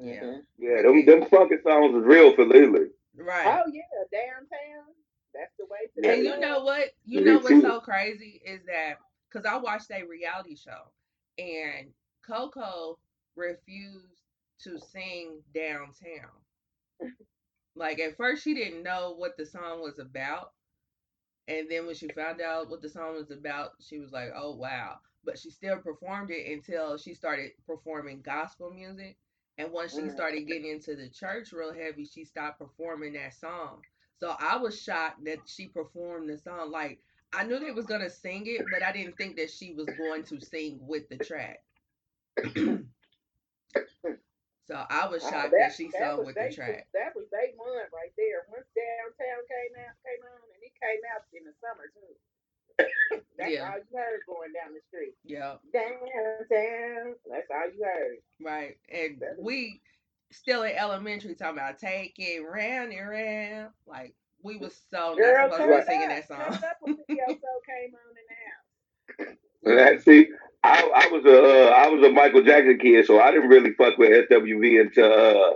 Yeah. 0.02 0.22
Mhm. 0.24 0.46
Yeah, 0.58 0.82
them 0.84 1.06
them 1.06 1.26
fucking 1.26 1.62
songs 1.64 1.94
was 1.94 2.04
real 2.06 2.36
for 2.36 2.46
Lelee. 2.46 2.92
right. 3.16 3.62
Oh 3.64 3.70
yeah, 3.72 3.82
downtown. 4.12 4.94
That's 5.34 5.54
the 5.58 5.66
way 5.66 5.88
to. 5.96 6.02
Yeah. 6.02 6.14
And 6.14 6.24
you 6.24 6.40
know 6.40 6.64
what? 6.64 6.90
You 7.06 7.20
Me 7.20 7.26
know 7.26 7.38
what's 7.40 7.48
too. 7.48 7.62
so 7.62 7.80
crazy 7.80 8.42
is 8.46 8.62
that 8.66 8.96
because 9.30 9.46
I 9.46 9.58
watched 9.58 9.92
a 9.92 10.04
reality 10.04 10.56
show 10.56 10.92
and 11.38 11.94
Coko 12.28 12.98
refused 13.36 14.22
to 14.64 14.78
sing 14.80 15.42
downtown. 15.54 16.32
Like 17.76 18.00
at 18.00 18.18
first 18.18 18.44
she 18.44 18.54
didn't 18.54 18.84
know 18.84 19.14
what 19.18 19.38
the 19.38 19.46
song 19.46 19.82
was 19.82 20.00
about. 20.00 20.54
And 21.48 21.70
then 21.70 21.86
when 21.86 21.96
she 21.96 22.08
found 22.10 22.42
out 22.42 22.70
what 22.70 22.82
the 22.82 22.90
song 22.90 23.16
was 23.16 23.32
about, 23.32 23.72
she 23.82 24.00
was 24.00 24.12
like, 24.12 24.30
oh 24.36 24.56
wow. 24.56 25.00
But 25.24 25.38
she 25.40 25.50
still 25.50 25.78
performed 25.78 26.32
it 26.32 26.52
until 26.52 26.98
she 26.98 27.14
started 27.14 27.52
performing 27.66 28.22
gospel 28.22 28.72
music. 28.72 29.18
And 29.58 29.72
once 29.72 29.94
she 29.96 30.04
Mm. 30.04 30.12
started 30.12 30.48
getting 30.48 30.66
into 30.66 30.96
the 30.96 31.10
church 31.10 31.52
real 31.54 31.74
heavy, 31.74 32.06
she 32.06 32.26
stopped 32.26 32.60
performing 32.60 33.14
that 33.14 33.34
song. 33.34 33.84
So 34.20 34.36
I 34.40 34.58
was 34.58 34.80
shocked 34.82 35.24
that 35.26 35.48
she 35.48 35.68
performed 35.68 36.30
the 36.30 36.38
song. 36.38 36.72
Like 36.72 37.02
I 37.34 37.44
knew 37.44 37.60
they 37.60 37.72
was 37.72 37.86
gonna 37.86 38.10
sing 38.10 38.46
it, 38.48 38.70
but 38.72 38.84
I 38.84 38.92
didn't 38.92 39.18
think 39.18 39.38
that 39.38 39.52
she 39.52 39.74
was 39.74 39.92
going 39.98 40.24
to 40.26 40.40
sing 40.40 40.80
with 40.82 41.10
the 41.10 41.18
track. 41.18 41.64
so 44.72 44.86
I 44.90 45.04
was 45.12 45.20
Uh, 45.26 45.30
shocked 45.32 45.54
that, 45.60 45.74
she 45.76 45.92
sung 45.92 46.24
with 46.26 46.36
they, 46.36 46.48
the 46.48 46.56
track. 46.56 46.88
That 46.96 47.12
was 47.16 47.26
they 47.32 47.52
one 47.60 47.76
right 47.92 48.14
there. 48.16 48.48
Once 48.48 48.66
downtown 48.72 49.44
came 49.52 49.76
out, 49.84 49.96
came 50.08 50.24
on, 50.24 50.40
and 50.56 50.64
it 50.64 50.72
came 50.80 51.04
out 51.12 51.28
in 51.36 51.44
the 51.44 51.54
summer 51.60 51.92
too. 51.92 52.16
That's 53.38 53.52
Yeah. 53.52 53.68
all 53.68 53.78
you 53.84 53.92
heard 53.98 54.22
going 54.26 54.54
down 54.54 54.74
the 54.74 54.80
street. 54.88 55.14
Yeah, 55.28 55.58
Downtown. 55.76 57.16
That's 57.30 57.50
all 57.52 57.68
you 57.76 57.84
heard. 57.84 58.18
right. 58.40 58.78
And 58.90 59.20
That 59.20 59.34
is- 59.34 59.44
we 59.44 59.82
still 60.32 60.64
in 60.64 60.72
elementary 60.78 61.36
talking 61.36 61.58
about 61.60 61.78
take 61.78 62.16
it 62.18 62.40
round 62.40 62.94
and 62.94 63.10
round. 63.10 63.74
Like 63.86 64.16
we 64.42 64.56
was 64.58 64.80
so 64.90 65.16
Girl, 65.16 65.50
not 65.50 65.52
supposed 65.52 65.60
turn 65.60 65.70
to 65.72 65.86
be 65.86 65.92
singing 65.92 66.08
that 66.10 66.28
Turn 66.28 66.54
song. 66.54 66.64
up 66.64 66.78
when 66.80 66.96
the 66.96 67.14
Yo-So 67.14 67.52
came 67.68 67.94
on 67.94 68.16
in 68.16 68.26
the 68.30 69.26
house. 69.28 69.38
That, 69.64 70.02
see, 70.02 70.28
I, 70.64 70.92
I 70.96 71.08
was 71.12 71.26
a 71.26 71.44
uh, 71.44 71.70
I 71.72 71.90
was 71.90 72.06
a 72.06 72.12
Michael 72.12 72.44
Jackson 72.44 72.78
kid, 72.80 73.06
so 73.06 73.20
I 73.20 73.32
didn't 73.32 73.50
really 73.50 73.74
fuck 73.74 73.98
with 73.98 74.30
SWV 74.30 74.82
until 74.82 75.12
uh, 75.12 75.54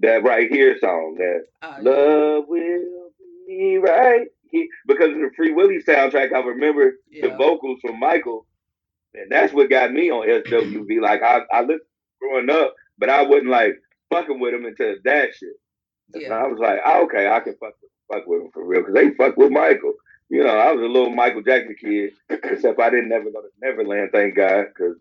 that 0.00 0.24
right 0.24 0.50
here 0.50 0.76
song, 0.80 1.16
that 1.18 1.44
Uh, 1.62 1.78
Love 1.82 2.44
Will 2.48 3.10
Be 3.48 3.78
Right 3.78 4.26
Here. 4.50 4.66
Because 4.86 5.08
of 5.10 5.16
the 5.16 5.30
Free 5.36 5.52
Willy 5.52 5.78
soundtrack, 5.86 6.34
I 6.34 6.40
remember 6.40 6.94
the 7.22 7.28
vocals 7.38 7.80
from 7.82 7.98
Michael, 8.00 8.46
and 9.14 9.30
that's 9.32 9.52
what 9.54 9.70
got 9.70 9.92
me 9.92 10.10
on 10.10 10.28
SWV. 10.28 10.86
Like 11.02 11.22
I, 11.22 11.40
I 11.52 11.62
listened 11.62 11.80
growing 12.20 12.50
up, 12.50 12.74
but 12.98 13.08
I 13.10 13.22
wasn't 13.22 13.48
like 13.48 13.74
fucking 14.12 14.40
with 14.40 14.54
him 14.54 14.66
until 14.66 14.94
that 15.04 15.34
shit. 15.34 15.50
And. 16.14 16.32
I 16.34 16.46
was 16.46 16.58
like, 16.60 16.80
oh, 16.84 17.04
okay, 17.04 17.28
I 17.28 17.40
can 17.40 17.54
fuck 17.60 17.74
with, 17.82 17.90
fuck 18.12 18.26
with 18.26 18.42
him 18.42 18.50
for 18.52 18.66
real 18.66 18.82
because 18.82 18.94
they 18.94 19.10
fuck 19.14 19.36
with 19.38 19.50
Michael. 19.52 19.94
You 20.32 20.42
know, 20.44 20.56
I 20.56 20.72
was 20.72 20.82
a 20.82 20.88
little 20.88 21.10
Michael 21.10 21.42
Jackson 21.42 21.76
kid, 21.78 22.14
except 22.30 22.80
I 22.80 22.88
didn't 22.88 23.10
never 23.10 23.30
go 23.30 23.42
to 23.42 23.48
Neverland, 23.60 24.12
thank 24.12 24.34
God, 24.34 24.64
because 24.68 24.96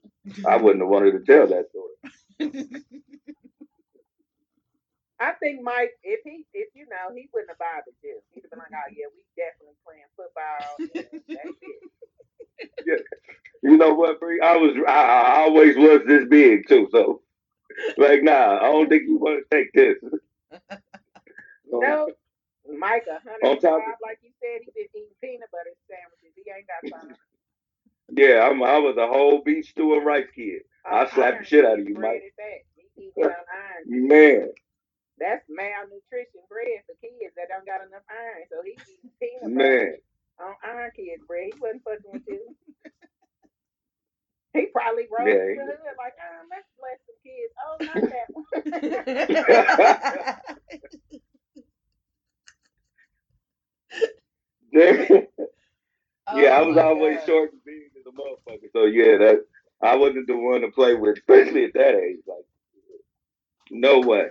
I 0.45 0.57
wouldn't 0.61 0.83
have 0.83 0.89
wanted 0.89 1.13
to 1.13 1.19
tell 1.21 1.47
that 1.47 1.69
story. 1.69 2.83
I 5.21 5.31
think 5.39 5.61
Mike, 5.63 5.91
if 6.03 6.19
he, 6.25 6.45
if 6.53 6.67
you 6.75 6.85
know, 6.89 7.15
he 7.15 7.29
wouldn't 7.33 7.51
have 7.51 7.59
bothered 7.59 7.95
you. 8.03 8.19
He'd 8.33 8.41
have 8.41 8.49
been 8.49 8.59
like, 8.59 8.73
"Oh 8.73 8.91
yeah, 8.91 9.05
we 9.15 9.23
definitely 9.37 9.77
playing 9.85 10.11
football. 10.17 10.75
and 10.79 11.21
That's 11.29 11.57
it." 12.89 13.05
You 13.63 13.77
know 13.77 13.93
what, 13.93 14.19
Bree? 14.19 14.41
I 14.41 14.57
was, 14.57 14.75
I, 14.87 14.91
I 14.91 15.39
always 15.41 15.77
was 15.77 16.01
this 16.07 16.27
big 16.27 16.67
too. 16.67 16.89
So, 16.91 17.21
like, 17.97 18.23
nah, 18.23 18.57
I 18.57 18.71
don't 18.71 18.89
think 18.89 19.03
you 19.03 19.17
want 19.17 19.45
to 19.49 19.55
take 19.57 19.71
this. 19.73 19.97
No, 21.73 22.09
Mike, 22.67 23.05
a 23.09 23.17
On 23.17 23.21
hundred 23.25 23.61
top 23.61 23.79
five, 23.81 23.93
of- 23.97 24.03
like 24.05 24.19
you 24.21 24.31
said, 24.41 24.61
he 24.65 24.71
been 24.75 24.89
eating 24.95 25.15
peanut 25.21 25.49
butter 25.51 25.73
sandwiches. 25.89 26.33
He 26.35 26.43
ain't 26.51 26.67
got 26.67 26.83
time. 26.89 27.17
Yeah, 28.13 28.43
I'm, 28.47 28.61
I 28.63 28.77
was 28.77 28.97
a 28.97 29.07
whole 29.07 29.41
beef 29.43 29.65
stew 29.67 29.95
and 29.95 30.05
rice 30.05 30.27
kid. 30.35 30.61
I 30.85 31.01
On 31.03 31.09
slapped 31.09 31.39
the 31.39 31.45
shit 31.45 31.65
out 31.65 31.79
of 31.79 31.87
you, 31.87 31.95
bread 31.95 32.21
Mike. 32.21 32.23
is 32.27 32.33
that. 32.37 32.59
He 32.75 32.85
eating 33.07 33.23
on 33.23 33.31
iron. 33.31 33.83
Man, 33.87 34.49
That's 35.17 35.45
malnutrition 35.49 36.43
bread 36.49 36.83
for 36.85 36.95
kids 37.01 37.33
that 37.37 37.47
don't 37.49 37.65
got 37.65 37.81
enough 37.87 38.03
iron. 38.09 38.45
So 38.51 38.61
he 38.65 38.77
eating 38.77 39.11
peanut 39.21 39.53
butter 39.55 39.97
man. 39.97 39.97
on 40.41 40.53
Iron 40.65 40.91
Kids 40.95 41.23
bread. 41.27 41.49
He 41.53 41.59
wasn't 41.61 41.83
fucking 41.85 42.11
with 42.11 42.27
you. 42.27 42.41
he 44.53 44.65
probably 44.73 45.07
rode 45.09 45.27
Yeah, 45.29 45.55
through 45.55 45.71
the 45.71 45.77
hood 45.81 45.97
like, 45.97 46.17
um, 46.19 46.49
let's 46.51 46.67
bless 46.77 46.99
some 47.07 47.19
kids. 47.23 47.53
Oh, 47.63 47.77
not 47.85 48.03
that 48.11 48.27
one. 48.35 48.45
yeah, 54.73 55.25
I 56.27 56.61
Oh 56.61 56.67
was 56.67 56.77
always 56.77 57.17
God. 57.17 57.25
short 57.25 57.51
and 57.53 57.63
big 57.65 57.91
as 57.99 58.05
a 58.05 58.11
motherfucker. 58.11 58.71
So 58.73 58.85
yeah, 58.85 59.17
that 59.17 59.45
I 59.81 59.95
wasn't 59.95 60.27
the 60.27 60.37
one 60.37 60.61
to 60.61 60.69
play 60.69 60.93
with, 60.95 61.17
especially 61.17 61.65
at 61.65 61.73
that 61.73 61.95
age. 61.95 62.19
Like, 62.27 62.45
no 63.71 63.99
way. 63.99 64.27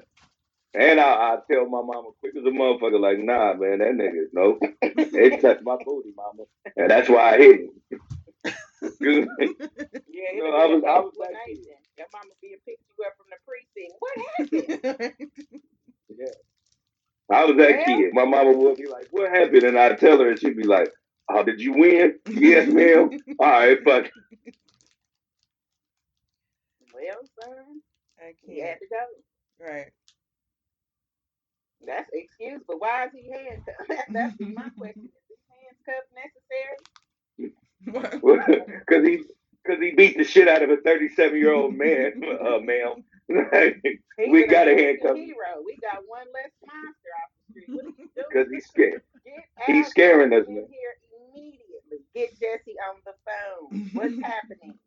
And 0.73 1.01
I, 1.01 1.05
I 1.13 1.39
tell 1.51 1.67
my 1.69 1.83
mama 1.83 2.11
quick 2.21 2.37
as 2.37 2.45
a 2.45 2.49
motherfucker, 2.49 3.01
like, 3.01 3.19
nah, 3.19 3.55
man, 3.55 3.79
that 3.81 3.93
nigga, 3.93 4.27
no, 4.33 4.59
it 4.83 5.41
touched 5.43 5.65
my 5.65 5.77
booty, 5.85 6.11
mama, 6.17 6.45
and 6.77 6.89
that's 6.91 7.09
why 7.09 7.35
I 7.35 7.39
hit 7.39 7.61
him. 7.61 7.71
Yeah, 9.01 10.39
No, 10.39 10.47
it'll 10.47 10.57
I 10.57 10.67
was- 10.67 10.85
I 10.85 10.99
was 11.01 11.13
that 11.19 11.31
explanation. 11.33 11.77
Your 11.99 12.07
mama 12.13 12.31
being 12.41 12.57
picked 12.67 12.83
you 12.89 13.05
up 13.05 13.15
from 13.17 13.27
the 13.31 13.37
precinct. 13.47 13.95
What 13.99 14.15
happened? 14.99 15.31
I 17.31 17.45
was 17.45 17.57
that 17.57 17.77
Well- 17.87 17.99
kid. 17.99 18.15
My 18.15 18.25
mama 18.25 18.53
would 18.53 18.77
be 18.77 18.87
like, 18.87 19.09
"What 19.11 19.31
happened?" 19.31 19.63
And 19.65 19.79
I'd 19.79 19.99
tell 19.99 20.19
her, 20.19 20.31
and 20.31 20.39
she'd 20.41 20.57
be 20.57 20.65
like, 20.65 20.93
"Oh, 21.29 21.43
did 21.45 21.61
you 21.61 21.73
win? 21.75 22.19
yes, 22.29 22.69
ma'am. 22.69 23.11
All 23.39 23.47
right, 23.51 23.79
fuck." 23.85 24.11
well, 26.95 27.21
son, 27.43 27.81
I 28.21 28.35
he 28.47 28.61
had 28.61 28.79
can't. 28.79 28.81
to 28.81 28.87
go. 28.89 29.67
Right. 29.67 29.91
That's 31.87 32.11
excuse, 32.13 32.61
but 32.67 32.81
why 32.81 33.07
is 33.07 33.13
he 33.15 33.31
handcuffed? 33.31 34.09
That's 34.13 34.35
my 34.41 34.69
question. 34.79 35.09
Is 35.09 35.11
his 35.29 35.39
handcuff 35.87 36.05
necessary? 36.15 37.53
Because 37.85 39.07
he, 39.07 39.23
because 39.65 39.81
he 39.83 39.93
beat 39.93 40.19
the 40.19 40.25
shit 40.25 40.49
out 40.49 40.63
of 40.63 40.71
a 40.71 40.77
thirty-seven-year-old 40.79 41.75
man, 41.75 42.23
uh, 42.25 42.59
ma'am. 42.59 43.05
He 44.19 44.31
We 44.31 44.47
got 44.47 44.69
a 44.69 44.73
have 44.73 44.77
been 44.77 44.87
handcuff 44.87 45.17
hero. 45.17 45.63
We 45.65 45.79
got 45.83 46.03
one 46.07 46.27
less 46.35 46.53
monster 46.67 47.11
off 47.23 47.31
the 47.33 47.45
street. 47.53 47.71
What 47.73 47.85
are 47.87 47.89
you 47.99 48.09
doing? 48.17 48.27
Because 48.31 48.49
he's 48.53 48.67
scared. 48.67 49.03
Get 49.25 49.45
he's 49.67 49.89
scaring 49.89 50.33
us, 50.35 50.47
in 50.49 50.55
man. 50.57 50.67
here 50.71 50.95
immediately. 51.35 52.05
Get 52.15 52.31
Jesse 52.41 52.77
on 52.89 52.97
the 53.07 53.15
phone. 53.27 53.73
What's 53.93 54.19
happening? 54.23 54.79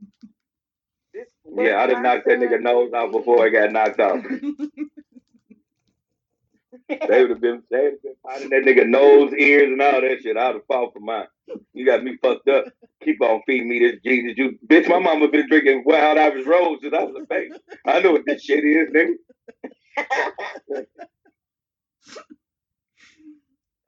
This 1.13 1.29
Yeah, 1.45 1.81
I'd 1.81 1.89
have 1.91 2.03
knocked 2.03 2.25
that 2.27 2.39
nigga 2.39 2.61
nose 2.61 2.93
out 2.93 3.11
before 3.11 3.45
I 3.45 3.49
got 3.49 3.71
knocked 3.71 3.99
out. 3.99 4.23
They 7.07 7.21
would 7.21 7.31
have 7.31 7.41
been, 7.41 7.63
they 7.71 7.79
would 7.81 7.93
have 7.93 8.03
been 8.03 8.15
pounding 8.27 8.49
that 8.51 8.63
nigga 8.63 8.87
nose, 8.87 9.33
ears, 9.37 9.71
and 9.71 9.81
all 9.81 10.01
that 10.01 10.19
shit. 10.23 10.37
I'd 10.37 10.55
have 10.55 10.65
fought 10.67 10.93
for 10.93 11.01
mine. 11.01 11.27
You 11.73 11.85
got 11.85 12.03
me 12.03 12.17
fucked 12.21 12.49
up. 12.49 12.65
Keep 13.03 13.21
on 13.21 13.41
feeding 13.47 13.69
me 13.69 13.79
this 13.79 13.99
Jesus 14.05 14.35
juice. 14.35 14.55
Bitch, 14.67 14.89
my 14.89 14.99
mama 14.99 15.29
been 15.29 15.47
drinking 15.49 15.83
Wild 15.85 16.17
Irish 16.17 16.45
Rose 16.47 16.79
since 16.81 16.93
I 16.93 17.03
was 17.03 17.15
a 17.17 17.25
baby. 17.29 17.53
I 17.87 18.01
know 18.01 18.13
what 18.13 18.25
this 18.25 18.43
shit 18.43 18.63
is, 18.65 18.89
nigga. 18.91 19.13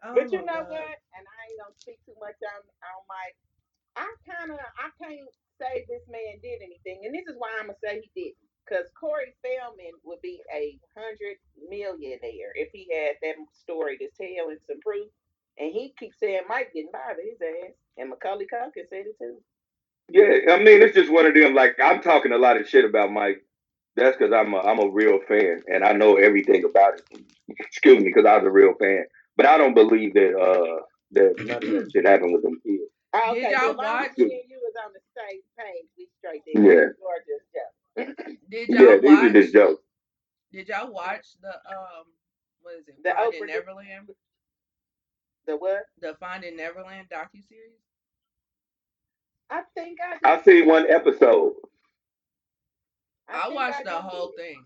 Oh 0.06 0.16
But 0.16 0.32
you 0.32 0.40
know 0.46 0.62
God. 0.62 0.70
what? 0.70 0.98
And 1.18 1.26
I 1.28 1.40
ain't 1.50 1.60
gonna 1.60 1.76
speak 1.82 2.00
too 2.06 2.16
much 2.22 2.38
on 2.44 2.62
on 2.64 3.02
Mike. 3.10 3.38
I 3.98 4.08
kind 4.26 4.52
of 4.52 4.60
I 4.60 4.90
can't 5.02 5.30
say 5.62 5.86
this 5.90 6.06
man 6.10 6.40
did 6.42 6.62
anything, 6.64 7.04
and 7.06 7.14
this 7.16 7.28
is 7.30 7.38
why 7.38 7.50
I'm 7.60 7.68
gonna 7.70 7.80
say 7.84 8.02
he 8.02 8.10
didn't. 8.16 8.40
Because 8.66 8.88
Corey 9.00 9.36
Feldman 9.44 9.94
would 10.04 10.22
be 10.22 10.42
a 10.54 10.78
hundred 10.98 11.38
millionaire 11.70 12.52
if 12.56 12.70
he 12.74 12.88
had 12.92 13.16
that 13.22 13.36
story 13.54 13.98
to 14.00 14.08
tell 14.18 14.50
and 14.50 14.60
some 14.66 14.80
proof. 14.82 15.08
And 15.58 15.72
he 15.72 15.94
keeps 15.98 16.20
saying 16.20 16.42
Mike 16.50 16.72
didn't 16.74 16.92
bother 16.92 17.22
his 17.24 17.40
ass, 17.42 17.74
and 17.98 18.10
Macaulay 18.10 18.46
Culkin 18.52 18.90
said 18.90 19.06
it 19.06 19.16
too. 19.20 19.38
Yeah, 20.10 20.54
I 20.54 20.58
mean, 20.60 20.82
it's 20.82 20.96
just 20.96 21.12
one 21.12 21.26
of 21.26 21.34
them. 21.34 21.56
Like, 21.56 21.78
I'm 21.82 22.02
talking 22.02 22.32
a 22.32 22.38
lot 22.38 22.60
of 22.60 22.68
shit 22.68 22.86
about 22.86 23.12
Mike. 23.12 23.44
That's 23.96 24.18
because 24.18 24.34
I'm 24.34 24.54
a, 24.54 24.60
I'm 24.60 24.80
a 24.80 24.90
real 24.90 25.20
fan 25.28 25.62
and 25.68 25.84
I 25.86 25.94
know 25.94 26.16
everything 26.18 26.66
about 26.66 26.96
it. 27.00 27.24
Excuse 27.48 28.00
me, 28.00 28.12
because 28.14 28.26
I 28.26 28.36
was 28.38 28.46
a 28.46 28.52
real 28.52 28.74
fan. 28.78 29.06
But 29.38 29.46
I 29.46 29.58
don't 29.58 29.74
believe 29.74 30.14
that 30.16 30.36
uh 30.36 30.82
that 31.12 31.36
none 31.40 31.64
of 31.64 31.70
that 31.72 31.92
shit 31.94 32.06
happened 32.06 32.34
with 32.34 32.44
them 32.44 32.60
kids. 32.66 32.84
Oh, 33.14 33.34
Did 33.34 33.52
y'all 33.52 33.72
as 33.72 33.78
watch- 33.78 34.18
me 34.18 34.24
and 34.26 34.50
you 34.52 34.60
was 34.60 34.74
on 34.86 34.92
the 34.92 35.00
same 35.16 35.40
page, 35.58 35.88
we 35.98 36.08
straight 36.20 36.42
there. 36.44 36.62
Yeah. 36.62 36.92
Georgia's 37.00 37.48
joke. 37.56 37.75
Did 38.50 38.70
y'all 38.70 39.00
these 39.02 39.20
are 39.20 39.24
watch? 39.24 39.34
just 39.34 39.54
jokes. 39.54 39.84
Did 40.52 40.68
y'all 40.68 40.92
watch 40.92 41.26
the 41.42 41.50
um? 41.50 42.06
What 42.62 42.76
is 42.80 42.88
it? 42.88 43.04
The 43.04 43.12
Finding 43.12 43.42
Oprah- 43.44 43.48
Neverland. 43.48 44.10
The 45.48 45.58
what? 45.58 45.84
The 46.02 46.16
Finding 46.20 46.58
Neverland 46.58 47.08
docu 47.12 47.44
series. 47.48 47.80
I 49.50 49.62
think 49.76 50.00
I. 50.02 50.18
I 50.28 50.36
Just, 50.36 50.46
seen 50.46 50.68
one 50.68 50.90
episode. 50.90 51.54
I, 53.30 53.44
think 53.44 53.56
watched 53.56 53.84
the 53.86 53.92
whole 53.92 54.34
did. 54.36 54.46
thing. 54.46 54.64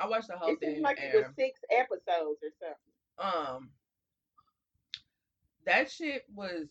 I 0.00 0.06
watched 0.08 0.28
the 0.28 0.36
whole 0.36 0.50
It 0.50 0.60
thing. 0.60 0.70
seems 0.74 0.82
like 0.82 0.98
it 1.00 1.14
was 1.14 1.26
six 1.36 1.60
episodes 1.70 2.40
or 2.42 2.50
something. 2.60 3.56
um, 3.58 3.70
that 5.66 5.90
shit 5.90 6.24
was 6.34 6.66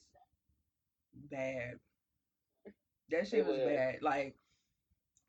bad. 1.31 1.79
That 3.09 3.27
shit 3.27 3.45
was 3.45 3.57
was. 3.57 3.67
bad. 3.67 3.95
Like 4.01 4.35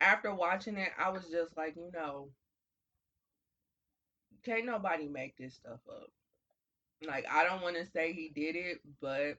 after 0.01 0.33
watching 0.33 0.77
it, 0.77 0.89
I 0.97 1.09
was 1.09 1.29
just 1.29 1.55
like, 1.57 1.75
you 1.75 1.91
know, 1.93 2.29
can't 4.43 4.65
nobody 4.65 5.07
make 5.07 5.37
this 5.37 5.55
stuff 5.55 5.79
up. 5.89 6.09
Like 7.05 7.25
I 7.31 7.43
don't 7.43 7.61
want 7.61 7.75
to 7.77 7.85
say 7.85 8.13
he 8.13 8.29
did 8.29 8.55
it, 8.55 8.79
but 9.01 9.37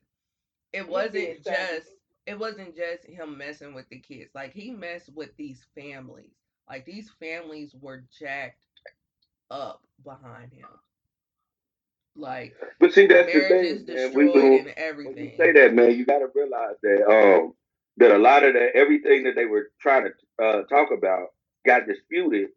it 0.73 0.89
He 0.89 0.89
wasn't 0.89 1.13
did 1.13 1.45
something. 1.45 1.79
just 1.79 1.91
it 2.27 2.39
wasn't 2.39 2.77
just 2.77 3.05
him 3.07 3.37
messing 3.39 3.75
with 3.75 3.89
the 3.91 3.99
kids. 4.01 4.31
Like 4.35 4.53
he 4.53 4.71
messed 4.71 5.11
with 5.15 5.37
these 5.37 5.65
families. 5.75 6.35
Like 6.69 6.85
these 6.87 7.11
families 7.21 7.75
were 7.81 8.05
jacked 8.19 8.61
up 9.51 9.83
behind 10.05 10.53
him. 10.53 10.69
Like 12.17 12.57
But 12.81 12.93
see, 12.93 13.07
that's 13.07 13.33
the 13.33 13.41
marriage 13.41 13.63
is 13.63 13.83
thing, 13.83 13.87
man. 13.89 14.15
We 14.15 14.31
destroyed 14.31 14.33
do, 14.33 14.67
and 14.67 14.75
when 15.03 15.17
you 15.19 15.31
everything. 15.31 15.39
say 15.39 15.53
that, 15.53 15.75
man, 15.75 15.93
you 15.93 16.05
got 16.07 16.19
to 16.21 16.29
realize 16.35 16.77
that 16.83 17.07
um 17.09 17.55
that 17.99 18.13
a 18.13 18.19
lot 18.19 18.45
of 18.45 18.55
that 18.55 18.73
everything 18.75 19.25
that 19.25 19.35
they 19.37 19.47
were 19.47 19.71
trying 19.81 20.05
to 20.05 20.11
uh, 20.43 20.63
talk 20.63 20.89
about 20.97 21.29
got 21.67 21.87
disputed 21.87 22.49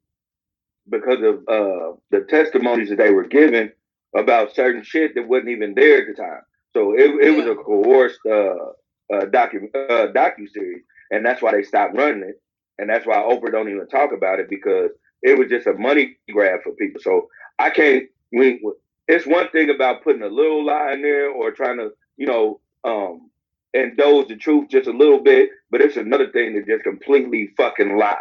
because 0.89 1.19
of 1.21 1.35
uh 1.47 1.95
the 2.09 2.25
testimonies 2.29 2.89
that 2.89 2.97
they 2.97 3.11
were 3.11 3.27
giving 3.27 3.69
about 4.15 4.53
certain 4.53 4.83
shit 4.83 5.15
that 5.15 5.27
wasn't 5.27 5.49
even 5.49 5.73
there 5.75 6.01
at 6.01 6.07
the 6.07 6.21
time. 6.21 6.41
So 6.73 6.93
it, 6.93 7.11
it 7.21 7.31
was 7.31 7.45
a 7.45 7.55
coerced 7.55 8.19
uh, 8.25 9.13
uh 9.13 9.25
docu 9.25 9.65
uh, 9.75 10.11
docu 10.11 10.49
series, 10.51 10.83
and 11.11 11.25
that's 11.25 11.41
why 11.41 11.51
they 11.51 11.63
stopped 11.63 11.95
running 11.95 12.23
it, 12.23 12.41
and 12.77 12.89
that's 12.89 13.05
why 13.05 13.17
Oprah 13.17 13.51
don't 13.51 13.69
even 13.69 13.87
talk 13.87 14.11
about 14.13 14.39
it 14.39 14.49
because 14.49 14.91
it 15.21 15.37
was 15.37 15.49
just 15.49 15.67
a 15.67 15.73
money 15.73 16.17
grab 16.31 16.61
for 16.63 16.73
people. 16.73 17.01
So 17.01 17.27
I 17.59 17.69
can't. 17.69 18.05
We, 18.31 18.61
it's 19.07 19.27
one 19.27 19.49
thing 19.49 19.69
about 19.69 20.03
putting 20.03 20.23
a 20.23 20.27
little 20.27 20.65
lie 20.65 20.93
in 20.93 21.01
there 21.01 21.29
or 21.29 21.51
trying 21.51 21.77
to, 21.77 21.89
you 22.17 22.27
know, 22.27 22.61
um, 22.83 23.29
indulge 23.73 24.29
the 24.29 24.37
truth 24.37 24.69
just 24.69 24.87
a 24.89 24.93
little 24.93 25.21
bit, 25.23 25.49
but 25.71 25.81
it's 25.81 25.97
another 25.97 26.31
thing 26.31 26.53
to 26.55 26.63
just 26.63 26.83
completely 26.83 27.51
fucking 27.57 27.97
lie. 27.97 28.17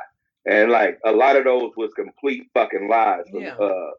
And 0.46 0.72
like 0.72 0.98
a 1.06 1.12
lot 1.12 1.36
of 1.36 1.44
those 1.44 1.72
was 1.76 1.92
complete 1.94 2.44
fucking 2.54 2.88
lies 2.90 3.24
from 3.30 3.42
Yeah. 3.42 3.56
uh 3.60 3.90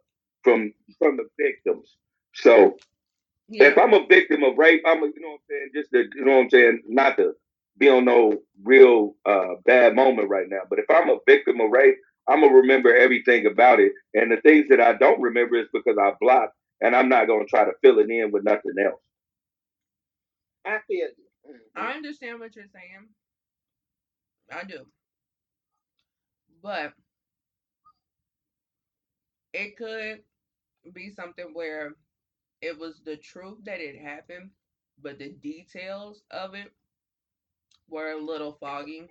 from 0.44 0.74
from 1.00 1.18
the 1.18 1.28
victims. 1.40 1.98
So 2.36 2.78
Yeah. 3.50 3.70
if 3.70 3.78
I'm 3.78 3.94
a 3.94 4.06
victim 4.08 4.44
of 4.44 4.58
rape, 4.58 4.84
I'm 4.86 5.04
a, 5.04 5.08
you 5.08 5.22
know 5.22 5.30
what 5.30 5.36
I'm 5.36 5.42
saying, 5.50 5.70
just 5.76 5.92
to, 5.94 6.06
you 6.16 6.26
know 6.26 6.38
what 6.38 6.44
I'm 6.44 6.50
saying, 6.52 6.84
not 6.88 7.18
to 7.18 7.34
be 7.78 7.90
on 7.90 8.06
no 8.06 8.40
real 8.64 9.16
uh 9.26 9.56
bad 9.66 9.96
moment 9.96 10.30
right 10.30 10.48
now. 10.50 10.62
But 10.70 10.80
if 10.80 10.86
I'm 10.90 11.10
a 11.10 11.18
victim 11.28 11.62
of 11.62 11.72
rape, 11.72 11.98
I'm 12.30 12.42
gonna 12.42 12.56
remember 12.56 12.96
everything 12.96 13.48
about 13.48 13.80
it. 13.80 13.94
And 14.16 14.32
the 14.32 14.42
things 14.42 14.68
that 14.70 14.82
I 14.82 14.94
don't 14.94 15.22
remember 15.22 15.58
is 15.58 15.68
because 15.74 15.98
I 16.00 16.14
blocked 16.22 16.56
and 16.82 16.96
I'm 16.96 17.10
not 17.10 17.28
gonna 17.28 17.46
try 17.46 17.66
to 17.66 17.74
fill 17.84 18.00
it 18.00 18.10
in 18.10 18.32
with 18.32 18.44
nothing 18.46 18.74
else. 18.84 19.02
I 20.66 20.80
feel 20.88 21.10
you. 21.18 21.31
I 21.46 21.50
mm-hmm. 21.50 21.98
understand 21.98 22.40
what 22.40 22.56
you're 22.56 22.66
saying. 22.66 23.08
I 24.52 24.64
do. 24.64 24.86
But 26.62 26.94
it 29.54 29.78
could 29.78 30.20
be 30.94 31.10
something 31.10 31.52
where 31.54 31.96
it 32.62 32.78
was 32.78 33.02
the 33.04 33.18
truth 33.18 33.58
that 33.66 33.80
it 33.80 34.00
happened, 34.00 34.52
but 35.02 35.18
the 35.18 35.30
details 35.30 36.24
of 36.32 36.54
it 36.54 36.72
were 37.90 38.12
a 38.12 38.22
little 38.22 38.58
foggy. 38.60 39.08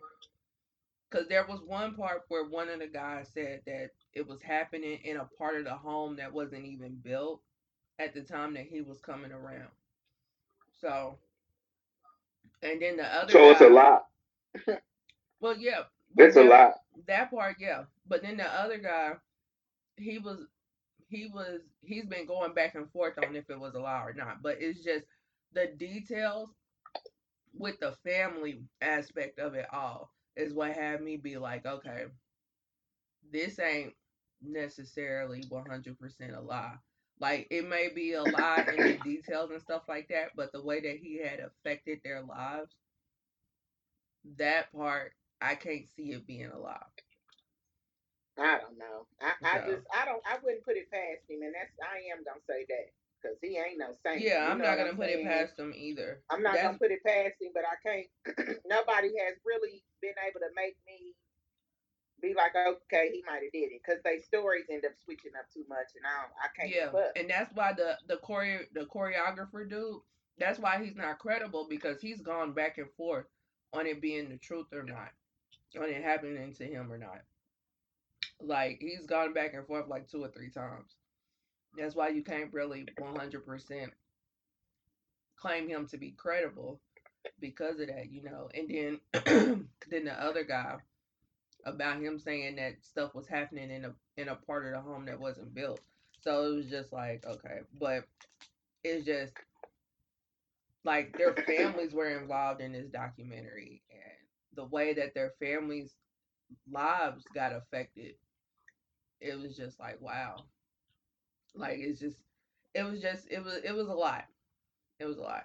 Because 1.10 1.26
there 1.26 1.46
was 1.48 1.60
one 1.66 1.94
part 1.96 2.24
where 2.28 2.44
one 2.44 2.68
of 2.68 2.78
the 2.78 2.86
guys 2.86 3.28
said 3.34 3.62
that 3.66 3.90
it 4.12 4.28
was 4.28 4.40
happening 4.42 5.00
in 5.02 5.16
a 5.16 5.28
part 5.36 5.56
of 5.56 5.64
the 5.64 5.74
home 5.74 6.16
that 6.16 6.32
wasn't 6.32 6.64
even 6.64 6.94
built 7.02 7.40
at 7.98 8.14
the 8.14 8.22
time 8.22 8.54
that 8.54 8.66
he 8.66 8.80
was 8.80 9.00
coming 9.00 9.32
around. 9.32 9.70
So, 10.80 11.18
and 12.62 12.80
then 12.80 12.96
the 12.96 13.04
other 13.04 13.32
So 13.32 13.50
it's 13.50 13.60
a 13.60 13.68
guy- 13.68 13.70
lie. 13.70 14.00
Well, 15.40 15.56
yeah. 15.56 15.84
It's 16.16 16.36
a 16.36 16.40
that- 16.40 16.48
lie. 16.50 16.72
That 17.06 17.30
part, 17.30 17.56
yeah. 17.58 17.84
But 18.06 18.22
then 18.22 18.36
the 18.36 18.44
other 18.46 18.76
guy, 18.78 19.12
he 19.96 20.18
was, 20.18 20.40
he 21.08 21.28
was, 21.32 21.60
he's 21.82 22.04
been 22.04 22.26
going 22.26 22.52
back 22.52 22.74
and 22.74 22.90
forth 22.92 23.14
on 23.24 23.34
if 23.36 23.48
it 23.48 23.58
was 23.58 23.74
a 23.74 23.80
lie 23.80 24.02
or 24.04 24.12
not. 24.12 24.42
But 24.42 24.58
it's 24.60 24.84
just 24.84 25.06
the 25.54 25.68
details 25.78 26.50
with 27.56 27.80
the 27.80 27.94
family 28.04 28.60
aspect 28.82 29.38
of 29.38 29.54
it 29.54 29.66
all 29.72 30.10
is 30.36 30.52
what 30.52 30.72
had 30.72 31.02
me 31.02 31.16
be 31.16 31.36
like, 31.38 31.64
okay, 31.66 32.04
this 33.32 33.58
ain't 33.58 33.94
necessarily 34.42 35.42
100% 35.50 36.36
a 36.36 36.40
lie. 36.40 36.74
Like, 37.20 37.48
it 37.50 37.68
may 37.68 37.88
be 37.94 38.14
a 38.14 38.22
lie 38.22 38.64
in 38.76 38.82
the 38.82 38.98
details 39.04 39.50
and 39.50 39.60
stuff 39.60 39.82
like 39.88 40.08
that, 40.08 40.30
but 40.36 40.52
the 40.52 40.62
way 40.62 40.80
that 40.80 40.96
he 40.96 41.18
had 41.22 41.40
affected 41.40 42.00
their 42.02 42.22
lives, 42.22 42.72
that 44.38 44.72
part, 44.72 45.12
I 45.40 45.54
can't 45.54 45.84
see 45.96 46.12
it 46.12 46.26
being 46.26 46.50
a 46.50 46.58
lie. 46.58 46.80
I 48.38 48.58
don't 48.58 48.78
know. 48.78 49.04
I, 49.20 49.32
I 49.44 49.60
So- 49.60 49.66
just 49.76 49.86
I 49.92 50.04
don't 50.06 50.22
I 50.24 50.38
wouldn't 50.42 50.64
put 50.64 50.76
it 50.76 50.90
past 50.90 51.28
him, 51.28 51.42
and 51.42 51.52
that's 51.52 51.76
I 51.84 52.08
am 52.08 52.24
gonna 52.24 52.40
say 52.48 52.64
that 52.72 52.88
because 53.20 53.36
he 53.42 53.58
ain't 53.60 53.76
no 53.76 53.92
saint. 54.00 54.22
Yeah, 54.24 54.46
you 54.46 54.52
I'm 54.52 54.58
not 54.58 54.76
gonna 54.80 54.94
put 54.96 55.10
it 55.12 55.24
past 55.24 55.58
him 55.58 55.74
either. 55.76 56.22
I'm 56.30 56.40
not 56.42 56.54
That's- 56.56 56.68
gonna 56.72 56.78
put 56.80 56.90
it 56.90 57.04
past 57.04 57.36
him, 57.36 57.52
but 57.52 57.64
I 57.68 57.76
can't. 57.84 58.08
nobody 58.64 59.12
has 59.28 59.36
really 59.44 59.82
been 60.00 60.16
able 60.24 60.40
to 60.40 60.48
make 60.56 60.76
me 60.88 61.12
be 62.20 62.34
like, 62.34 62.54
okay, 62.56 63.10
he 63.12 63.22
might 63.26 63.42
have 63.42 63.52
did 63.52 63.72
it, 63.72 63.82
because 63.84 64.00
they 64.04 64.18
stories 64.18 64.64
end 64.70 64.84
up 64.84 64.92
switching 65.04 65.32
up 65.38 65.46
too 65.52 65.64
much, 65.68 65.88
and 65.96 66.04
I 66.06 66.22
don't, 66.22 66.32
I 66.38 66.48
can't 66.56 66.70
Yeah, 66.72 66.88
and 67.16 67.30
that's 67.30 67.54
why 67.54 67.72
the 67.72 67.98
the 68.06 68.16
choreo 68.16 68.60
the 68.72 68.86
choreographer 68.86 69.68
dude. 69.68 70.00
That's 70.38 70.58
why 70.58 70.82
he's 70.82 70.96
not 70.96 71.18
credible 71.18 71.66
because 71.68 72.00
he's 72.00 72.20
gone 72.20 72.52
back 72.52 72.78
and 72.78 72.90
forth 72.96 73.26
on 73.72 73.86
it 73.86 74.00
being 74.00 74.28
the 74.30 74.38
truth 74.38 74.66
or 74.72 74.82
not, 74.82 75.10
on 75.80 75.88
it 75.88 76.02
happening 76.02 76.54
to 76.54 76.64
him 76.64 76.90
or 76.92 76.98
not. 76.98 77.22
Like 78.40 78.78
he's 78.80 79.06
gone 79.06 79.32
back 79.32 79.54
and 79.54 79.66
forth 79.66 79.88
like 79.88 80.08
two 80.08 80.22
or 80.24 80.28
three 80.28 80.50
times. 80.50 80.96
That's 81.76 81.94
why 81.94 82.08
you 82.08 82.22
can't 82.22 82.52
really 82.52 82.86
100% 82.98 83.90
claim 85.36 85.68
him 85.68 85.86
to 85.88 85.98
be 85.98 86.12
credible 86.12 86.80
because 87.40 87.80
of 87.80 87.88
that, 87.88 88.10
you 88.10 88.22
know. 88.22 88.48
And 88.54 88.68
then 88.68 89.00
then 89.90 90.04
the 90.04 90.14
other 90.22 90.44
guy 90.44 90.76
about 91.64 92.00
him 92.00 92.18
saying 92.18 92.56
that 92.56 92.82
stuff 92.82 93.14
was 93.14 93.26
happening 93.26 93.70
in 93.70 93.84
a 93.84 93.92
in 94.16 94.28
a 94.28 94.36
part 94.36 94.66
of 94.66 94.72
the 94.72 94.80
home 94.80 95.06
that 95.06 95.20
wasn't 95.20 95.54
built. 95.54 95.80
So 96.20 96.44
it 96.52 96.56
was 96.56 96.66
just 96.66 96.92
like, 96.92 97.24
okay, 97.26 97.60
but 97.78 98.04
it's 98.84 99.04
just 99.06 99.32
like 100.84 101.16
their 101.16 101.34
families 101.46 101.92
were 101.92 102.18
involved 102.18 102.60
in 102.60 102.72
this 102.72 102.88
documentary 102.88 103.82
and 103.90 104.56
the 104.56 104.64
way 104.64 104.94
that 104.94 105.14
their 105.14 105.32
families 105.40 105.94
lives 106.70 107.24
got 107.34 107.52
affected 107.54 108.14
it 109.20 109.38
was 109.38 109.56
just 109.56 109.78
like 109.78 110.00
wow 110.00 110.36
like 111.54 111.78
it's 111.78 112.00
just 112.00 112.18
it 112.74 112.82
was 112.82 113.00
just 113.00 113.26
it 113.30 113.42
was 113.44 113.58
it 113.64 113.74
was 113.74 113.88
a 113.88 113.92
lot 113.94 114.24
it 114.98 115.04
was 115.06 115.18
a 115.18 115.22
lot 115.22 115.44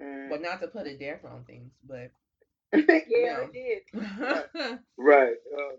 Mm. 0.00 0.30
but 0.30 0.40
not 0.42 0.60
to 0.60 0.68
put 0.68 0.86
a 0.86 0.96
damper 0.96 1.28
on 1.28 1.44
things 1.44 1.72
but 1.86 2.10
yeah, 2.88 3.00
Yeah. 3.08 3.46
it 3.52 3.52
did. 3.52 4.78
Right. 4.98 5.34
Uh, 5.56 5.76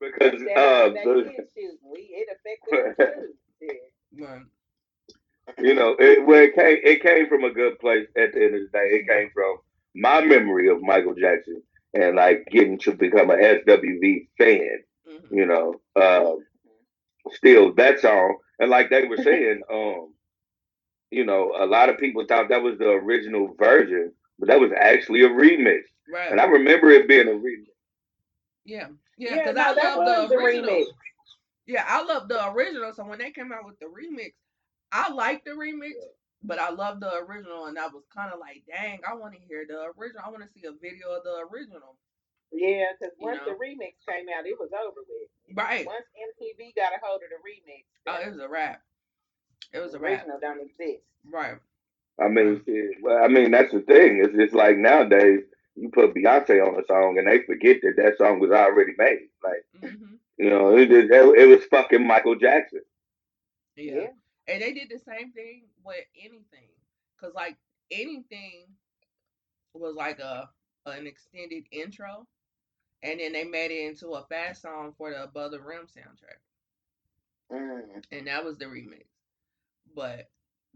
because 0.00 0.40
That, 0.40 0.56
uh, 0.58 0.88
that 0.90 1.04
the- 1.04 1.46
we 1.82 2.00
it 2.12 2.28
affected 2.32 2.78
us 3.00 3.26
too. 3.60 3.78
Yeah. 4.12 4.38
but, 5.46 5.64
you 5.64 5.74
know, 5.74 5.96
it, 5.98 6.24
well, 6.26 6.42
it 6.42 6.54
came 6.54 6.78
it 6.82 7.02
came 7.02 7.28
from 7.28 7.44
a 7.44 7.52
good 7.52 7.78
place 7.78 8.06
at 8.16 8.32
the 8.32 8.44
end 8.44 8.54
of 8.54 8.60
the 8.62 8.68
day. 8.72 8.88
It 9.00 9.08
came 9.08 9.30
from 9.34 9.58
my 9.94 10.20
memory 10.20 10.68
of 10.68 10.82
Michael 10.82 11.14
Jackson 11.14 11.62
and 11.94 12.16
like 12.16 12.46
getting 12.50 12.78
to 12.80 12.92
become 12.94 13.30
a 13.30 13.34
SWV 13.36 14.28
fan. 14.38 14.78
mhm. 15.08 15.30
You 15.30 15.46
know, 15.46 15.74
um, 16.00 16.38
still 17.32 17.74
that 17.74 18.00
song, 18.00 18.38
and 18.58 18.70
like 18.70 18.90
they 18.90 19.04
were 19.06 19.16
saying, 19.18 19.62
um, 19.72 20.14
you 21.10 21.24
know, 21.24 21.54
a 21.58 21.66
lot 21.66 21.88
of 21.88 21.98
people 21.98 22.24
thought 22.26 22.48
that 22.50 22.62
was 22.62 22.78
the 22.78 22.88
original 22.90 23.54
version, 23.58 24.12
but 24.38 24.48
that 24.48 24.60
was 24.60 24.72
actually 24.76 25.22
a 25.22 25.28
remix. 25.28 25.80
Right. 26.12 26.30
And 26.32 26.40
I 26.40 26.44
remember 26.46 26.90
it 26.90 27.08
being 27.08 27.28
a 27.28 27.32
remix. 27.32 27.66
yeah. 28.64 28.88
Yeah 29.18 29.34
Yeah, 29.36 29.36
because 29.36 29.56
no, 29.56 29.62
i 29.62 29.74
that 29.74 29.98
love 29.98 29.98
was 29.98 30.28
the 30.30 30.36
the 30.36 30.42
original 30.42 30.70
remix. 30.70 30.84
yeah 31.66 31.84
i 31.88 32.02
love 32.04 32.28
the 32.28 32.48
original 32.52 32.92
so 32.92 33.04
when 33.04 33.18
they 33.18 33.30
came 33.30 33.52
out 33.52 33.64
with 33.66 33.78
the 33.80 33.86
remix 33.86 34.32
i 34.92 35.10
like 35.12 35.44
the 35.44 35.50
remix 35.52 35.92
but 36.42 36.58
i 36.58 36.70
love 36.70 37.00
the 37.00 37.12
original 37.28 37.66
and 37.66 37.78
i 37.78 37.86
was 37.86 38.04
kind 38.14 38.32
of 38.32 38.38
like 38.40 38.62
dang 38.68 39.00
i 39.08 39.14
want 39.14 39.34
to 39.34 39.40
hear 39.48 39.64
the 39.68 39.92
original. 39.98 40.22
I 40.24 40.30
want 40.30 40.42
to 40.44 40.48
see 40.52 40.66
a 40.66 40.72
video 40.72 41.10
of 41.16 41.24
the 41.24 41.46
original. 41.52 41.96
Yeah, 42.52 42.84
because 42.98 43.12
You 43.18 43.26
once 43.26 43.40
know? 43.44 43.52
the 43.52 43.58
remix 43.58 43.94
came 44.08 44.26
out, 44.36 44.46
it 44.46 44.56
was 44.58 44.70
over 44.72 45.00
with. 45.04 45.56
right. 45.56 45.84
Once 45.86 46.06
MTV 46.16 46.74
got 46.76 46.92
a 46.94 46.98
hold 47.02 47.20
of 47.22 47.28
the 47.30 47.40
remix, 47.44 47.84
oh 48.06 48.20
it 48.26 48.30
was 48.30 48.40
a 48.40 48.48
rap 48.48 48.80
it 49.72 49.80
was 49.80 49.94
a 49.94 49.98
rap 49.98 50.20
original 50.24 50.38
don't 50.40 50.60
exist. 50.60 51.04
right. 51.30 51.56
I 52.20 52.28
mean, 52.28 52.62
well, 53.02 53.22
I 53.22 53.28
mean 53.28 53.50
that's 53.50 53.72
the 53.72 53.80
thing. 53.80 54.22
It's 54.24 54.34
just 54.36 54.54
like 54.54 54.76
nowadays 54.78 55.40
you 55.80 55.90
put 55.90 56.14
Beyonce 56.14 56.66
on 56.66 56.80
a 56.80 56.86
song 56.86 57.18
and 57.18 57.26
they 57.26 57.42
forget 57.42 57.78
that 57.82 57.96
that 57.96 58.18
song 58.18 58.40
was 58.40 58.50
already 58.50 58.92
made. 58.98 59.28
Like 59.42 59.64
hmm 59.80 60.16
you 60.38 60.50
know, 60.50 60.76
it, 60.76 60.90
it, 60.92 61.10
it 61.10 61.48
was 61.48 61.64
fucking 61.64 62.06
Michael 62.06 62.36
Jackson. 62.36 62.82
Yeah. 63.76 63.94
Yeah. 63.94 64.06
And 64.46 64.62
they 64.62 64.72
did 64.72 64.88
the 64.90 64.98
same 64.98 65.32
thing 65.32 65.64
with 65.84 66.04
anything. 66.16 66.70
Cause 67.20 67.32
like 67.34 67.56
anything 67.90 68.66
was 69.74 69.94
like 69.96 70.20
a 70.20 70.48
an 70.86 71.06
extended 71.06 71.64
intro. 71.72 72.26
And 73.02 73.20
then 73.20 73.32
they 73.32 73.44
made 73.44 73.70
it 73.70 73.86
into 73.88 74.10
a 74.10 74.24
fast 74.24 74.62
song 74.62 74.94
for 74.96 75.10
the 75.10 75.24
Above 75.24 75.52
the 75.52 75.60
Rim 75.60 75.86
soundtrack. 75.86 76.40
Mm. 77.52 78.04
And 78.12 78.26
that 78.26 78.44
was 78.44 78.58
the 78.58 78.66
remix. 78.66 79.06
But 79.94 80.28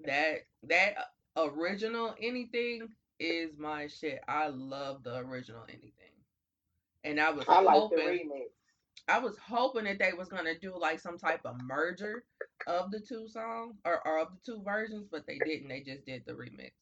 that 0.04 0.46
that 0.64 0.94
original 1.36 2.14
anything 2.20 2.88
is 3.18 3.58
my 3.58 3.86
shit. 3.88 4.20
I 4.28 4.48
love 4.48 5.02
the 5.02 5.16
original 5.18 5.62
anything. 5.68 5.92
And 7.04 7.20
I 7.20 7.30
was 7.30 7.46
I 7.48 7.60
like 7.60 7.74
the 7.74 7.80
hoping 7.80 7.98
remix. 7.98 8.50
I 9.08 9.18
was 9.18 9.36
hoping 9.38 9.84
that 9.84 9.98
they 9.98 10.12
was 10.12 10.28
gonna 10.28 10.58
do 10.58 10.78
like 10.78 11.00
some 11.00 11.18
type 11.18 11.40
of 11.44 11.56
merger 11.62 12.24
of 12.66 12.90
the 12.90 13.00
two 13.00 13.28
songs 13.28 13.76
or, 13.84 14.06
or 14.06 14.20
of 14.20 14.28
the 14.32 14.40
two 14.52 14.62
versions, 14.62 15.08
but 15.10 15.26
they 15.26 15.38
didn't. 15.38 15.68
They 15.68 15.80
just 15.80 16.04
did 16.06 16.24
the 16.26 16.32
remix. 16.32 16.72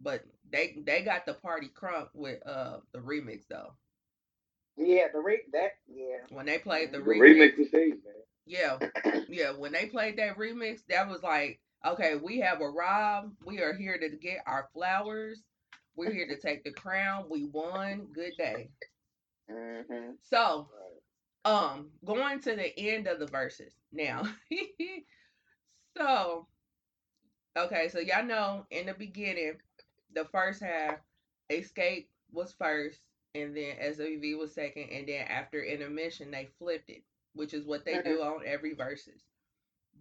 But 0.00 0.24
they 0.50 0.76
they 0.84 1.02
got 1.02 1.26
the 1.26 1.34
party 1.34 1.68
crunk 1.68 2.08
with 2.14 2.44
uh 2.46 2.78
the 2.92 2.98
remix 2.98 3.42
though. 3.48 3.74
Yeah, 4.76 5.08
the 5.12 5.20
re 5.20 5.42
that 5.52 5.72
yeah. 5.88 6.18
When 6.30 6.46
they 6.46 6.58
played 6.58 6.92
the, 6.92 6.98
The 6.98 7.04
remix, 7.04 7.20
remix 7.20 7.58
is 7.58 7.68
stage, 7.68 7.94
man. 8.04 8.14
yeah, 8.46 8.78
yeah. 9.28 9.52
When 9.52 9.72
they 9.72 9.86
played 9.86 10.18
that 10.18 10.36
remix, 10.38 10.80
that 10.88 11.08
was 11.08 11.22
like, 11.22 11.60
okay, 11.86 12.16
we 12.16 12.40
have 12.40 12.60
arrived. 12.60 13.32
We 13.44 13.60
are 13.60 13.74
here 13.74 13.98
to 13.98 14.08
get 14.16 14.38
our 14.46 14.68
flowers. 14.74 15.42
We're 15.96 16.12
here 16.12 16.28
to 16.28 16.38
take 16.38 16.64
the 16.64 16.72
crown. 16.72 17.26
We 17.30 17.46
won. 17.46 18.08
Good 18.12 18.36
day. 18.36 18.70
hmm 19.48 20.12
So, 20.22 20.68
um, 21.44 21.90
going 22.04 22.40
to 22.42 22.56
the 22.56 22.78
end 22.78 23.06
of 23.06 23.18
the 23.18 23.26
Verzuz 23.26 23.74
now. 23.92 24.22
so, 25.96 26.46
okay, 27.56 27.88
so 27.88 27.98
y'all 28.00 28.24
know 28.24 28.66
in 28.70 28.86
the 28.86 28.94
beginning, 28.94 29.54
the 30.14 30.24
first 30.26 30.62
half, 30.62 30.98
Xscape 31.50 32.06
was 32.32 32.52
first, 32.52 33.00
and 33.34 33.56
then 33.56 33.76
SWV 33.82 34.38
was 34.38 34.54
second, 34.54 34.90
and 34.90 35.08
then 35.08 35.26
after 35.28 35.62
intermission, 35.62 36.30
they 36.30 36.48
flipped 36.58 36.90
it, 36.90 37.02
which 37.34 37.54
is 37.54 37.64
what 37.66 37.84
they 37.84 38.00
do 38.00 38.22
on 38.22 38.42
every 38.46 38.74
Verzuz. 38.74 39.22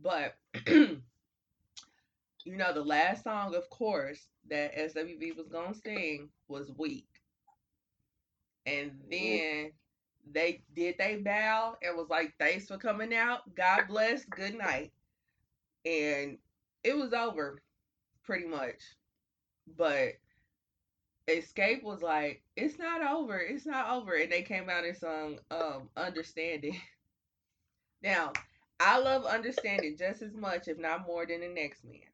But 0.01 0.37
you 2.45 2.55
know, 2.55 2.73
the 2.73 2.83
last 2.83 3.23
song, 3.23 3.55
of 3.55 3.69
course, 3.69 4.27
that 4.49 4.75
SWV 4.75 5.35
was 5.35 5.47
gonna 5.49 5.73
sing 5.73 6.29
was 6.47 6.71
Weak. 6.77 7.07
And 8.65 8.91
then 9.09 9.71
they 10.31 10.61
did 10.75 10.95
they 10.97 11.17
bow 11.17 11.75
and 11.81 11.97
was 11.97 12.09
like, 12.09 12.33
Thanks 12.39 12.67
for 12.67 12.77
coming 12.77 13.13
out. 13.13 13.53
God 13.55 13.87
bless, 13.87 14.25
good 14.25 14.55
night. 14.55 14.91
And 15.85 16.37
it 16.83 16.95
was 16.95 17.13
over 17.13 17.61
pretty 18.23 18.47
much. 18.47 18.81
But 19.77 20.13
Xscape 21.27 21.83
was 21.83 22.01
like, 22.01 22.43
It's 22.55 22.77
not 22.79 23.01
over, 23.01 23.37
it's 23.39 23.65
not 23.65 23.89
over. 23.91 24.15
And 24.15 24.31
they 24.31 24.43
came 24.43 24.69
out 24.69 24.85
and 24.85 24.97
sung 24.97 25.39
um 25.51 25.89
Understanding. 25.97 26.79
now, 28.03 28.31
I 28.79 28.97
love 28.99 29.25
understanding 29.25 29.97
just 29.97 30.21
as 30.21 30.33
much, 30.33 30.67
if 30.67 30.77
not 30.79 31.05
more, 31.05 31.25
than 31.25 31.41
the 31.41 31.49
next 31.49 31.83
man. 31.83 32.08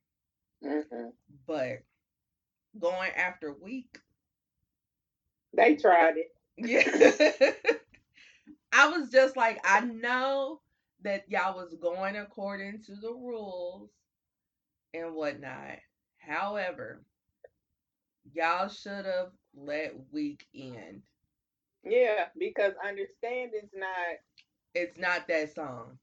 Hmm 0.64 1.10
But 1.48 1.84
going 2.80 3.12
after 3.12 3.54
Weak, 3.54 4.00
They 5.54 5.76
tried 5.76 6.18
it. 6.18 6.32
yeah. 6.58 7.12
I 8.74 8.90
was 8.90 9.10
just 9.10 9.36
like, 9.36 9.60
I 9.64 9.82
know 9.82 10.62
that 11.02 11.30
y'all 11.30 11.56
was 11.56 11.76
going 11.82 12.16
according 12.18 12.82
to 12.84 12.96
the 12.96 13.12
rules 13.12 13.90
and 14.94 15.14
whatnot. 15.16 15.80
However, 16.18 17.04
y'all 18.34 18.68
should 18.70 19.06
have 19.06 19.32
let 19.56 19.94
Weak 20.12 20.48
end. 20.54 21.04
Yeah, 21.84 22.28
because 22.38 22.74
understanding's 22.86 23.72
not 23.74 24.18
It's 24.76 24.98
not 24.98 25.28
that 25.28 25.54
song. 25.56 26.00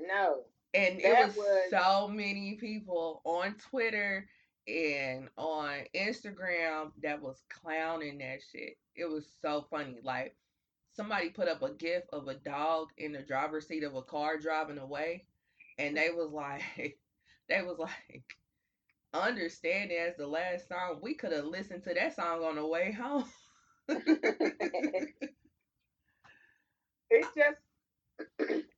no. 0.00 0.49
And 0.74 1.00
it 1.00 1.26
was, 1.26 1.36
was- 1.36 1.70
so 1.70 2.08
many 2.08 2.54
people 2.54 3.22
on 3.24 3.54
Twitter 3.54 4.28
and 4.68 5.28
on 5.36 5.80
Instagram 5.94 6.92
that 7.02 7.20
was 7.20 7.42
clowning 7.48 8.18
that 8.18 8.40
shit. 8.52 8.76
It 8.94 9.06
was 9.06 9.26
so 9.42 9.66
funny. 9.70 9.98
Like 10.02 10.36
somebody 10.92 11.30
put 11.30 11.48
up 11.48 11.62
a 11.62 11.72
gif 11.72 12.02
of 12.12 12.28
a 12.28 12.34
dog 12.34 12.88
in 12.98 13.12
the 13.12 13.22
driver's 13.22 13.66
seat 13.66 13.84
of 13.84 13.94
a 13.94 14.02
car 14.02 14.38
driving 14.38 14.78
away, 14.78 15.24
and 15.78 15.96
they 15.96 16.10
was 16.10 16.30
like, 16.32 16.62
they 17.48 17.62
was 17.62 17.78
like, 17.78 18.24
understanding 19.12 19.98
as 19.98 20.16
the 20.16 20.26
last 20.26 20.68
song, 20.68 20.98
we 21.02 21.14
could 21.14 21.32
have 21.32 21.46
listened 21.46 21.82
to 21.84 21.94
that 21.94 22.14
song 22.14 22.44
on 22.44 22.56
the 22.56 22.66
way 22.66 22.92
home. 22.92 23.24
it's 23.88 25.12
just 27.10 27.58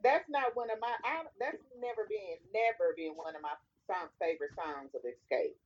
that's 0.03 0.29
not 0.29 0.55
one 0.55 0.71
of 0.71 0.79
my 0.81 0.95
I, 1.05 1.23
that's 1.41 1.63
never 1.81 2.07
been 2.09 2.39
never 2.55 2.95
been 2.97 3.13
one 3.17 3.37
of 3.37 3.43
my 3.43 3.55
song, 3.87 4.09
favorite 4.21 4.55
songs 4.55 4.91
of 4.95 5.03
Xscape. 5.03 5.57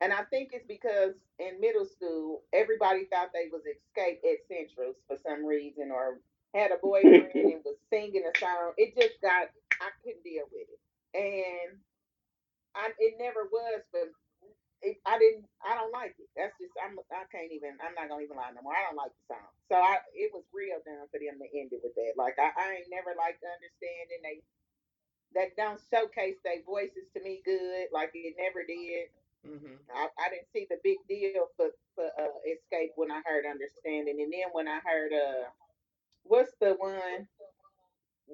And 0.00 0.12
i 0.12 0.22
think 0.30 0.50
it's 0.52 0.66
because 0.66 1.14
in 1.38 1.60
middle 1.60 1.84
school 1.86 2.42
everybody 2.52 3.06
thought 3.10 3.30
they 3.34 3.48
was 3.52 3.62
Xscape 3.64 4.20
at 4.24 4.46
centrals 4.48 4.96
for 5.08 5.16
some 5.16 5.44
reason 5.44 5.90
or 5.92 6.18
had 6.54 6.70
a 6.72 6.78
boyfriend 6.82 7.34
and 7.34 7.62
was 7.64 7.76
singing 7.92 8.24
a 8.26 8.38
song. 8.38 8.72
It 8.76 8.94
just 8.98 9.20
got 9.22 9.48
i 9.80 9.90
couldn't 10.04 10.24
deal 10.24 10.44
with 10.52 10.68
it. 10.68 10.80
And 11.16 11.78
I, 12.74 12.90
it 12.98 13.14
never 13.18 13.48
was 13.50 13.82
but 13.92 14.10
it, 14.82 14.96
I 15.06 15.18
didn't. 15.18 15.44
I 15.64 15.74
don't 15.76 15.92
like 15.92 16.16
it. 16.18 16.28
That's 16.36 16.54
just. 16.60 16.72
I'm. 16.80 16.96
I 17.12 17.24
can't 17.32 17.52
even. 17.52 17.76
I'm 17.84 17.94
not 17.94 18.08
gonna 18.08 18.24
even 18.24 18.36
lie 18.36 18.52
no 18.54 18.62
more. 18.64 18.74
I 18.76 18.88
don't 18.88 18.96
like 19.00 19.12
the 19.12 19.34
song. 19.36 19.50
So 19.68 19.76
I. 19.76 20.00
It 20.16 20.32
was 20.32 20.44
real 20.52 20.80
dumb 20.84 21.08
for 21.12 21.20
them 21.20 21.36
to 21.40 21.48
end 21.52 21.72
it 21.72 21.80
with 21.84 21.94
that. 21.96 22.14
Like 22.16 22.36
I. 22.40 22.50
I 22.56 22.66
ain't 22.80 22.92
never 22.92 23.12
liked 23.16 23.44
understanding 23.44 24.20
they. 24.24 24.38
That 25.34 25.54
don't 25.56 25.80
showcase 25.92 26.36
their 26.42 26.62
voices 26.66 27.06
to 27.14 27.22
me 27.22 27.42
good. 27.44 27.88
Like 27.92 28.10
it 28.14 28.34
never 28.38 28.64
did. 28.66 29.08
hmm 29.46 29.78
I, 29.94 30.08
I 30.18 30.26
didn't 30.30 30.50
see 30.52 30.66
the 30.70 30.78
big 30.82 30.98
deal 31.08 31.46
for 31.56 31.70
for 31.94 32.06
uh, 32.18 32.34
Xscape 32.46 32.94
when 32.96 33.10
I 33.10 33.22
heard 33.26 33.46
understanding, 33.46 34.20
and 34.20 34.32
then 34.32 34.50
when 34.52 34.68
I 34.68 34.80
heard 34.84 35.12
uh, 35.12 35.48
what's 36.24 36.52
the 36.60 36.74
one? 36.78 37.28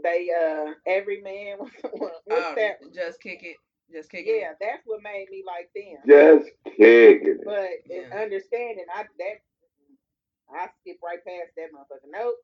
They 0.03 0.28
uh, 0.30 0.72
every 0.86 1.22
man. 1.22 1.59
What's, 1.92 2.20
Um, 2.30 2.55
that? 2.57 2.78
just 2.94 3.20
kick 3.20 3.42
it. 3.42 3.57
Just 3.93 4.11
kick 4.11 4.26
it. 4.26 4.41
Yeah, 4.41 4.53
that's 4.61 4.82
what 4.87 5.03
made 5.03 5.28
me 5.30 5.43
like 5.47 5.70
them. 5.74 5.99
Just 6.07 6.51
kicking. 6.76 7.39
But 7.45 7.70
Yeah. 7.87 8.09
understanding, 8.22 8.87
I 8.93 9.05
that 9.18 9.37
I 10.51 10.68
skip 10.80 10.99
right 11.03 11.22
past 11.24 11.53
that 11.57 11.72
motherfucker. 11.72 12.11
Nope, 12.11 12.37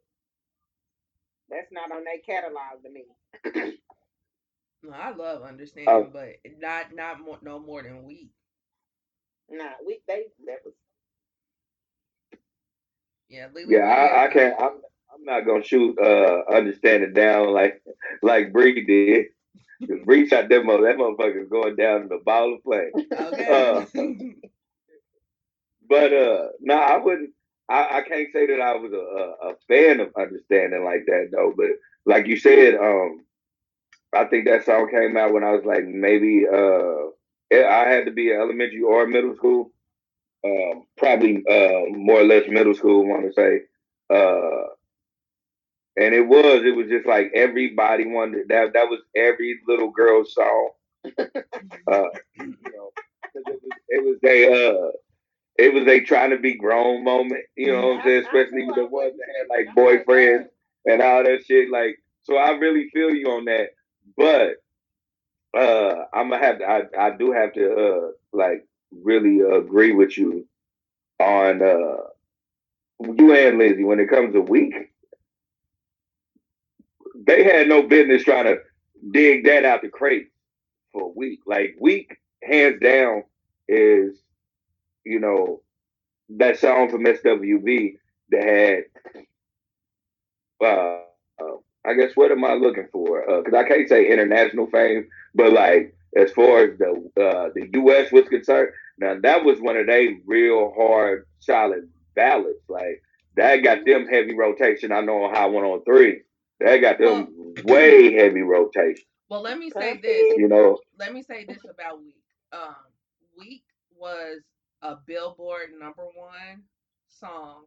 that's 1.49 1.71
not 1.73 1.91
on 1.93 2.05
their 2.05 2.19
catalog 2.19 2.83
to 2.83 2.91
me. 2.91 3.05
No, 4.83 4.91
I 4.93 5.11
love 5.11 5.43
understanding, 5.43 5.89
Oh. 5.89 6.11
but 6.13 6.37
not 6.59 6.95
not 6.95 7.21
more, 7.21 7.39
no 7.43 7.59
more 7.59 7.83
than 7.83 8.05
Weak. 8.05 8.31
Nah, 9.49 9.75
we 9.87 10.01
they 10.07 10.27
that 10.47 10.65
was 10.65 10.75
Yeah, 13.29 13.49
Yeah, 13.67 13.85
I, 13.85 14.25
I 14.25 14.29
can't. 14.29 14.55
I'm, 14.59 14.73
I'm 15.15 15.25
not 15.25 15.47
gonna 15.47 15.63
shoot. 15.65 15.99
Uh, 15.99 16.43
understand 16.53 17.03
it 17.05 17.15
down 17.15 17.53
like 17.53 17.83
like 18.23 18.53
Bree 18.53 18.85
did. 18.85 19.27
Cause 19.89 19.99
reach 20.07 20.33
out 20.33 20.49
that 20.49 20.65
mother. 20.65 20.85
That 20.85 20.97
motherfucker's 20.97 21.49
going 21.51 21.77
down 21.77 22.03
in 22.03 22.13
a 22.13 22.19
ball 22.19 22.55
of 22.55 22.63
flame. 22.63 22.93
Okay. 23.13 24.35
But 25.89 26.13
uh, 26.13 26.49
no, 26.61 26.75
I 26.77 26.99
wouldn't. 26.99 27.31
I, 27.69 27.99
I 27.99 28.03
can't 28.03 28.29
say 28.33 28.47
that 28.47 28.61
I 28.61 28.77
was 28.77 28.93
a, 28.93 28.97
a, 28.97 29.51
a 29.53 29.55
fan 29.69 30.01
of 30.01 30.11
understanding 30.19 30.85
like 30.85 31.05
that 31.07 31.29
though. 31.33 31.53
But 31.57 31.71
like 32.07 32.27
you 32.27 32.37
said, 32.37 32.75
um, 32.75 33.25
I 34.15 34.25
think 34.25 34.47
that 34.47 34.65
song 34.65 34.91
came 34.91 35.17
out 35.17 35.33
when 35.33 35.45
I 35.45 35.53
was 35.53 35.65
like 35.65 35.85
maybe 35.87 36.47
uh, 36.53 37.07
I 37.53 37.89
had 37.89 38.07
to 38.07 38.13
be 38.13 38.33
elementary 38.33 38.83
or 38.83 39.07
middle 39.07 39.35
school. 39.37 39.71
Um, 40.45 40.85
probably 40.99 41.43
uh, 41.49 41.91
more 41.91 42.21
or 42.21 42.25
less 42.25 42.49
middle 42.49 42.75
school. 42.75 43.07
Want 43.07 43.27
to 43.27 43.33
say. 43.33 43.61
Uh, 44.11 44.69
and 45.97 46.15
it 46.15 46.27
was 46.27 46.63
it 46.65 46.75
was 46.75 46.89
just 46.89 47.07
like 47.07 47.31
everybody 47.35 48.07
wanted 48.07 48.49
that 48.49 48.73
that 48.73 48.89
was 48.89 49.01
every 49.15 49.59
little 49.67 49.91
girl 49.91 50.25
song 50.25 50.71
uh 51.05 52.09
you 52.37 52.57
know 52.73 52.91
it 53.35 53.45
was 53.47 53.71
it 53.89 54.05
was 54.05 54.19
a 54.25 54.53
uh 54.53 54.91
it 55.59 55.75
was 55.75 55.87
a 55.87 56.01
trying 56.01 56.31
to 56.31 56.39
be 56.39 56.55
grown 56.55 57.05
moment 57.05 57.45
you 57.57 57.67
know 57.67 57.89
what 57.89 57.99
i'm 57.99 58.05
saying? 58.05 58.25
Especially 58.25 58.65
with 58.65 58.77
the 58.77 58.87
ones 58.87 59.15
that 59.19 59.35
had 59.39 59.49
like 59.49 59.77
boyfriends 59.77 60.47
and 60.87 61.03
all 61.03 61.23
that 61.25 61.45
shit 61.47 61.71
like 61.71 61.99
so 62.23 62.37
i 62.37 62.51
really 62.53 62.89
feel 62.91 63.11
you 63.11 63.27
on 63.29 63.45
that. 63.47 63.71
But 64.17 64.57
uh 65.59 66.05
i'm 66.15 66.31
gonna 66.31 66.45
have 66.45 66.59
to 66.61 66.65
i, 66.65 66.83
I 66.99 67.11
do 67.17 67.33
have 67.33 67.53
to 67.55 67.75
uh 67.75 68.11
like 68.33 68.67
really 68.91 69.41
agree 69.41 69.93
with 69.93 70.17
you 70.17 70.47
on 71.21 71.63
uh 71.63 71.97
you 73.01 73.35
and 73.35 73.59
lizzie 73.59 73.85
when 73.85 74.01
it 74.01 74.09
comes 74.09 74.33
to 74.35 74.41
Weak 74.41 74.92
they 77.15 77.45
had 77.45 77.69
no 77.69 77.83
business 77.83 78.25
trying 78.25 78.45
to 78.45 78.59
dig 79.13 79.45
that 79.45 79.65
out 79.65 79.83
the 79.83 79.89
crate 79.89 80.29
for 80.93 81.03
a 81.03 81.09
week. 81.09 81.41
Like 81.47 81.77
Weak, 81.81 82.17
hands 82.43 82.81
down, 82.81 83.25
is 83.69 84.19
you 85.05 85.21
know 85.21 85.63
that 86.31 86.59
song 86.59 86.91
from 86.91 87.05
SWV 87.05 87.97
that 88.31 88.43
had. 88.45 88.85
Uh, 90.65 91.01
uh, 91.41 91.57
I 91.85 91.95
guess 91.95 92.13
what 92.15 92.31
am 92.31 92.45
I 92.45 92.55
looking 92.55 92.89
for? 92.93 93.25
Because 93.43 93.55
I 93.55 93.67
can't 93.67 93.89
say 93.89 94.11
international 94.11 94.69
fame, 94.69 95.09
but 95.35 95.53
like 95.53 95.95
as 96.17 96.31
far 96.33 96.65
as 96.65 96.79
the 96.79 96.91
uh, 97.21 97.51
the 97.55 97.69
U.S. 97.75 98.13
was 98.13 98.29
concerned, 98.29 98.71
now 98.99 99.17
that 99.23 99.45
was 99.45 99.61
one 99.61 99.77
of 99.77 99.87
they 99.87 100.19
real 100.27 100.73
hard, 100.77 101.27
solid 101.41 101.89
ballads. 102.15 102.61
Like 102.69 103.03
that 103.37 103.57
got 103.59 103.85
them 103.85 104.07
heavy 104.07 104.35
rotation. 104.35 104.93
I 104.93 105.01
know 105.01 105.25
on 105.25 105.35
High 105.35 105.47
One 105.47 105.65
on 105.65 105.83
Three. 105.85 106.23
They 106.61 106.79
got 106.81 106.99
them 106.99 107.55
way 107.65 108.13
heavy 108.15 108.43
rotation. 108.43 109.05
Well, 109.29 109.43
let 109.43 109.59
me 109.59 109.71
say 109.71 109.97
this. 109.99 110.35
You 110.37 110.49
know, 110.49 110.79
Let 110.99 111.13
me 111.13 111.23
say 111.23 111.45
this 111.45 111.59
about 111.69 112.01
Weak. 112.03 112.17
Um, 112.53 112.75
Weak 113.39 113.65
was 113.97 114.41
a 114.83 114.97
Billboard 115.07 115.71
number 115.79 116.05
one 116.15 116.63
song 117.09 117.65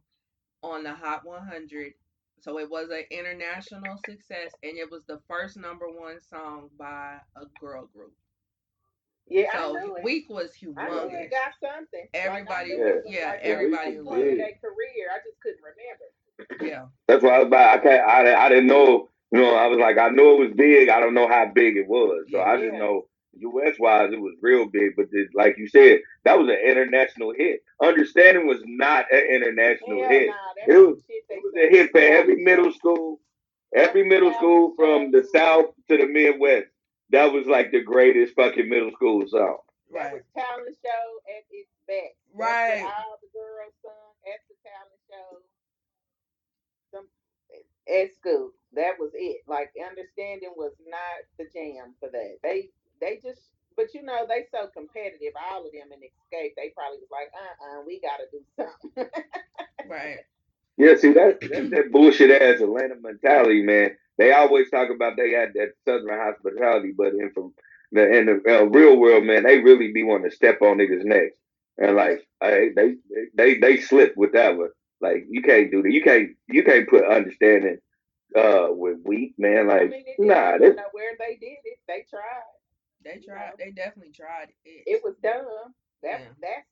on 0.63 0.83
the 0.83 0.93
Hot 0.93 1.25
100. 1.25 1.93
So 2.39 2.59
it 2.59 2.69
was 2.69 2.89
an 2.91 3.03
international 3.09 3.97
success, 4.05 4.51
and 4.61 4.77
it 4.77 4.89
was 4.91 5.03
the 5.07 5.19
first 5.27 5.57
number 5.57 5.87
one 5.89 6.19
song 6.21 6.69
by 6.77 7.17
a 7.35 7.45
girl 7.59 7.87
group. 7.93 8.13
Yeah, 9.27 9.47
I 9.53 9.57
So 9.57 9.73
knew 9.73 9.95
it. 9.95 10.03
Weak 10.03 10.29
was 10.29 10.51
I 10.61 10.65
knew 10.67 10.73
humongous. 10.75 11.21
it 11.25 11.31
got 11.31 11.53
something. 11.59 12.07
Everybody- 12.13 12.71
like, 12.75 12.79
I 12.79 12.81
knew 12.83 12.85
it 12.87 13.05
was 13.05 13.13
yeah, 13.13 13.37
everybody 13.41 13.91
it 13.93 13.97
was 13.97 14.05
was. 14.05 14.19
in 14.21 14.37
their 14.37 14.53
career. 14.61 15.09
I 15.11 15.17
just 15.25 15.39
couldn't 15.41 15.61
remember. 15.63 16.05
Yeah, 16.61 16.85
that's 17.07 17.23
why 17.23 17.35
I 17.35 17.37
was 17.39 17.47
about. 17.47 17.79
I 17.79 17.81
can't. 17.81 18.07
I, 18.07 18.45
I 18.45 18.49
didn't 18.49 18.67
know. 18.67 19.09
You 19.31 19.41
know, 19.41 19.55
I 19.55 19.67
was 19.67 19.79
like, 19.79 19.97
I 19.97 20.09
knew 20.09 20.35
it 20.35 20.47
was 20.47 20.53
big. 20.55 20.89
I 20.89 20.99
don't 20.99 21.13
know 21.13 21.27
how 21.27 21.45
big 21.53 21.77
it 21.77 21.87
was. 21.87 22.25
So 22.31 22.41
I 22.41 22.57
just 22.57 22.73
Yeah. 22.73 22.79
know 22.79 23.07
U.S. 23.39 23.75
wise, 23.79 24.13
it 24.13 24.19
was 24.21 24.33
real 24.41 24.65
big. 24.67 24.95
But 24.95 25.09
the, 25.11 25.27
like 25.33 25.57
you 25.57 25.67
said, 25.67 25.99
that 26.23 26.37
was 26.39 26.47
an 26.47 26.57
international 26.65 27.33
hit. 27.35 27.61
Understanding 27.83 28.47
was 28.47 28.61
not 28.65 29.05
an 29.11 29.25
international 29.29 30.01
Hell 30.01 30.09
hit. 30.09 30.27
nah, 30.27 30.73
It 30.73 30.77
was- 30.77 31.03
It 31.09 31.43
was 31.43 31.53
a 31.57 31.69
hit 31.69 31.91
for 31.91 31.99
every 31.99 32.37
middle 32.37 32.71
school, 32.71 33.19
every 33.75 34.03
middle 34.07 34.31
school 34.35 34.73
from 34.77 35.11
the 35.11 35.23
south 35.33 35.65
to 35.89 35.97
the 35.97 36.05
Midwest. 36.05 36.67
That 37.09 37.33
was 37.33 37.45
like 37.47 37.71
the 37.71 37.81
greatest 37.81 38.35
fucking 38.35 38.69
middle 38.69 38.91
school 38.91 39.27
song. 39.27 39.57
That 39.91 39.99
right. 39.99 40.13
was 40.13 40.23
talent 40.35 40.75
show 40.83 41.05
at 41.37 41.43
its 41.51 41.69
best. 41.87 42.15
Right. 42.33 42.83
all 42.83 43.17
the 43.21 43.27
girls 43.37 43.73
sung 43.83 44.13
at 44.31 44.39
the 44.47 44.55
talent 44.63 45.01
show. 45.09 45.41
Some 47.87 47.95
at 47.95 48.15
school. 48.15 48.51
That 48.73 48.99
was 48.99 49.11
it. 49.13 49.41
Like 49.47 49.71
understanding 49.79 50.53
was 50.57 50.73
not 50.87 51.25
the 51.37 51.45
jam 51.53 51.95
for 51.99 52.09
that. 52.11 52.37
They 52.43 52.69
they 53.01 53.19
just 53.23 53.41
but 53.77 53.93
you 53.93 54.03
know, 54.03 54.25
they 54.27 54.45
so 54.51 54.67
competitive, 54.67 55.33
all 55.51 55.65
of 55.65 55.71
them 55.73 55.91
in 55.91 55.99
Xscape, 55.99 56.53
they 56.55 56.71
probably 56.75 56.99
was 56.99 57.11
like, 57.11 57.31
uh 57.35 57.79
uh 57.79 57.83
we 57.85 58.01
gotta 58.01 58.25
do 58.31 58.41
something. 58.57 59.11
Right. 59.89 60.17
Yeah, 60.77 60.95
see 60.95 61.13
that 61.13 61.39
that's 61.41 61.69
that 61.69 61.91
bullshit 61.91 62.31
ass 62.31 62.61
Atlanta 62.61 62.95
mentality, 63.01 63.61
man. 63.63 63.95
They 64.17 64.31
always 64.33 64.69
talk 64.71 64.89
about 64.89 65.15
they 65.17 65.31
had 65.31 65.53
that 65.55 65.73
Southern 65.85 66.09
hospitality, 66.09 66.93
but 66.97 67.13
in 67.13 67.31
from 67.33 67.53
the 67.91 68.09
in 68.11 68.25
the 68.25 68.41
uh, 68.61 68.63
real 68.65 68.97
world, 68.97 69.25
man, 69.25 69.43
they 69.43 69.59
really 69.59 69.91
be 69.93 70.03
wanting 70.03 70.29
to 70.29 70.35
step 70.35 70.61
on 70.61 70.77
niggas' 70.77 71.05
necks, 71.05 71.37
and 71.77 71.95
like 71.95 72.27
I, 72.41 72.69
they 72.75 72.95
they 73.35 73.59
they 73.59 73.77
slip 73.77 74.17
with 74.17 74.33
that 74.33 74.57
one. 74.57 74.69
Like 75.05 75.25
you 75.29 75.41
can't 75.41 75.71
do 75.71 75.83
that. 75.83 75.91
You 75.91 76.03
can't 76.03 76.29
you 76.49 76.63
can't 76.63 76.89
put 76.89 77.05
understanding 77.05 77.79
uh 78.35 78.67
with 78.71 78.97
Weak 79.05 79.35
man. 79.37 79.67
I 79.71 79.83
Like 79.83 79.89
mean 79.89 80.05
nah, 80.19 80.57
didn't 80.59 80.75
this, 80.75 80.75
know 80.75 80.89
where 80.91 81.15
they 81.19 81.37
did 81.37 81.59
it. 81.65 81.79
They 81.87 82.05
tried. 82.09 82.55
They 83.03 83.19
tried. 83.23 83.55
They 83.59 83.71
definitely 83.71 84.13
tried 84.13 84.49
it. 84.51 84.57
It 84.87 85.01
was 85.03 85.15
dumb. 85.23 85.73
That 86.03 86.21
Yeah. 86.21 86.33
that's 86.41 86.69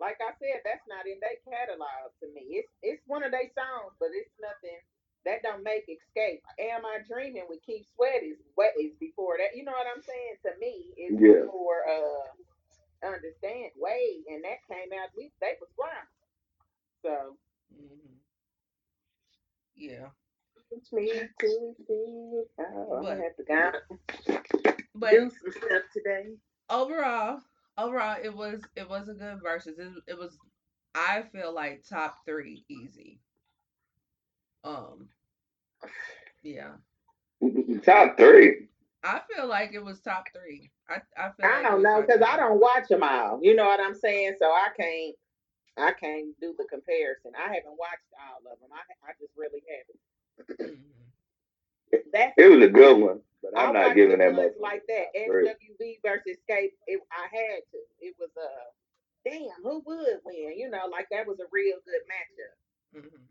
like 0.00 0.18
I 0.22 0.32
said, 0.38 0.62
that's 0.64 0.86
not 0.88 1.06
in 1.06 1.18
their 1.22 1.38
catalog 1.46 2.12
to 2.22 2.26
me. 2.34 2.58
It's 2.62 2.72
it's 2.82 3.02
one 3.06 3.24
of 3.24 3.32
their 3.32 3.50
songs, 3.54 3.94
but 4.00 4.10
it's 4.14 4.32
nothing 4.40 4.80
that 5.26 5.42
don't 5.42 5.62
make 5.64 5.86
Xscape. 5.88 6.42
Am 6.58 6.84
I 6.86 7.00
dreaming 7.06 7.46
with 7.48 7.62
Keith 7.64 7.86
Sweat 7.94 8.22
is 8.22 8.38
what 8.54 8.72
is 8.80 8.92
before 9.00 9.36
that. 9.38 9.56
You 9.56 9.64
know 9.64 9.76
what 9.76 9.88
I'm 9.90 10.02
saying? 10.02 10.36
To 10.46 10.52
me, 10.60 10.94
it's 10.96 11.18
Yeah. 11.20 11.46
before 11.46 11.84
uh 11.88 12.32
understand 13.06 13.70
way 13.76 14.24
and 14.28 14.44
that 14.44 14.62
came 14.70 14.90
out 14.96 15.10
we 15.16 15.32
they 15.40 15.54
was 15.60 15.70
ground. 15.78 16.08
So 17.04 17.36
hmm 17.76 18.14
Yeah. 19.76 20.08
teach 20.70 20.92
me 20.92 21.10
to 21.40 21.74
see. 21.86 22.42
Oh, 22.58 22.92
I'm 22.96 23.02
But- 23.02 23.08
gonna 23.08 23.22
have 23.22 23.36
to 23.36 23.44
go 23.44 23.72
But 24.94 25.10
do 25.10 25.30
some 25.30 25.52
stuff 25.52 25.82
today. 25.92 26.36
overall, 26.70 27.40
overall, 27.78 28.18
it 28.22 28.34
was 28.34 28.62
it 28.76 28.88
was 28.88 29.08
a 29.08 29.14
good 29.14 29.40
Verzuz. 29.42 29.78
It, 29.78 29.92
it 30.08 30.18
was, 30.18 30.38
I 30.94 31.22
feel 31.32 31.52
like 31.52 31.84
top 31.88 32.24
three 32.26 32.64
easy. 32.68 33.18
Um, 34.64 35.08
yeah, 36.42 36.72
top 37.84 38.16
three. 38.16 38.68
I 39.04 39.20
feel 39.34 39.46
like 39.48 39.72
it 39.72 39.82
was 39.84 40.00
top 40.00 40.26
three. 40.32 40.70
I 40.88 40.98
I 41.16 41.30
feel. 41.32 41.46
I 41.46 41.48
like 41.48 41.60
it 41.60 41.62
don't 41.64 41.74
was 41.74 41.82
know 41.82 41.96
top 41.96 42.06
because 42.06 42.22
I 42.22 42.36
three. 42.36 42.36
don't 42.36 42.60
watch 42.60 42.88
them 42.88 43.02
all. 43.02 43.40
You 43.42 43.56
know 43.56 43.64
what 43.64 43.80
I'm 43.80 43.94
saying? 43.94 44.36
So 44.38 44.46
I 44.46 44.68
can't, 44.78 45.16
I 45.76 45.92
can't 45.92 46.38
do 46.40 46.54
the 46.58 46.64
comparison. 46.64 47.32
I 47.36 47.48
haven't 47.54 47.78
watched 47.78 48.12
all 48.20 48.40
of 48.52 48.58
them. 48.60 48.70
I, 48.72 48.82
I 49.08 49.12
just 49.20 49.32
really 49.36 49.62
haven't. 49.64 50.00
Mhm. 50.60 50.78
That's 52.12 52.32
It 52.36 52.48
was 52.48 52.64
a 52.64 52.68
good 52.72 52.96
one, 53.00 53.20
but 53.42 53.56
I 53.56 53.66
I'm 53.66 53.74
not 53.74 53.82
watched 53.84 53.96
giving 53.96 54.18
the 54.18 54.24
that 54.24 54.34
ones 54.34 54.52
much. 54.58 54.60
like 54.60 54.82
that. 54.88 55.12
Three. 55.26 55.48
SWV 55.48 55.98
versus 56.04 56.36
Xscape. 56.48 56.72
It, 56.86 57.00
I 57.12 57.26
had 57.32 57.60
to. 57.72 57.78
It 58.00 58.14
was 58.18 58.30
a 58.36 58.48
uh, 58.48 58.68
damn. 59.24 59.62
Who 59.62 59.82
would 59.86 60.20
win? 60.24 60.54
You 60.56 60.70
know, 60.70 60.88
like 60.90 61.08
that 61.10 61.26
was 61.26 61.38
a 61.40 61.48
real 61.52 61.76
good 61.84 62.02
matchup. 62.08 63.02
Mhm. 63.04 63.22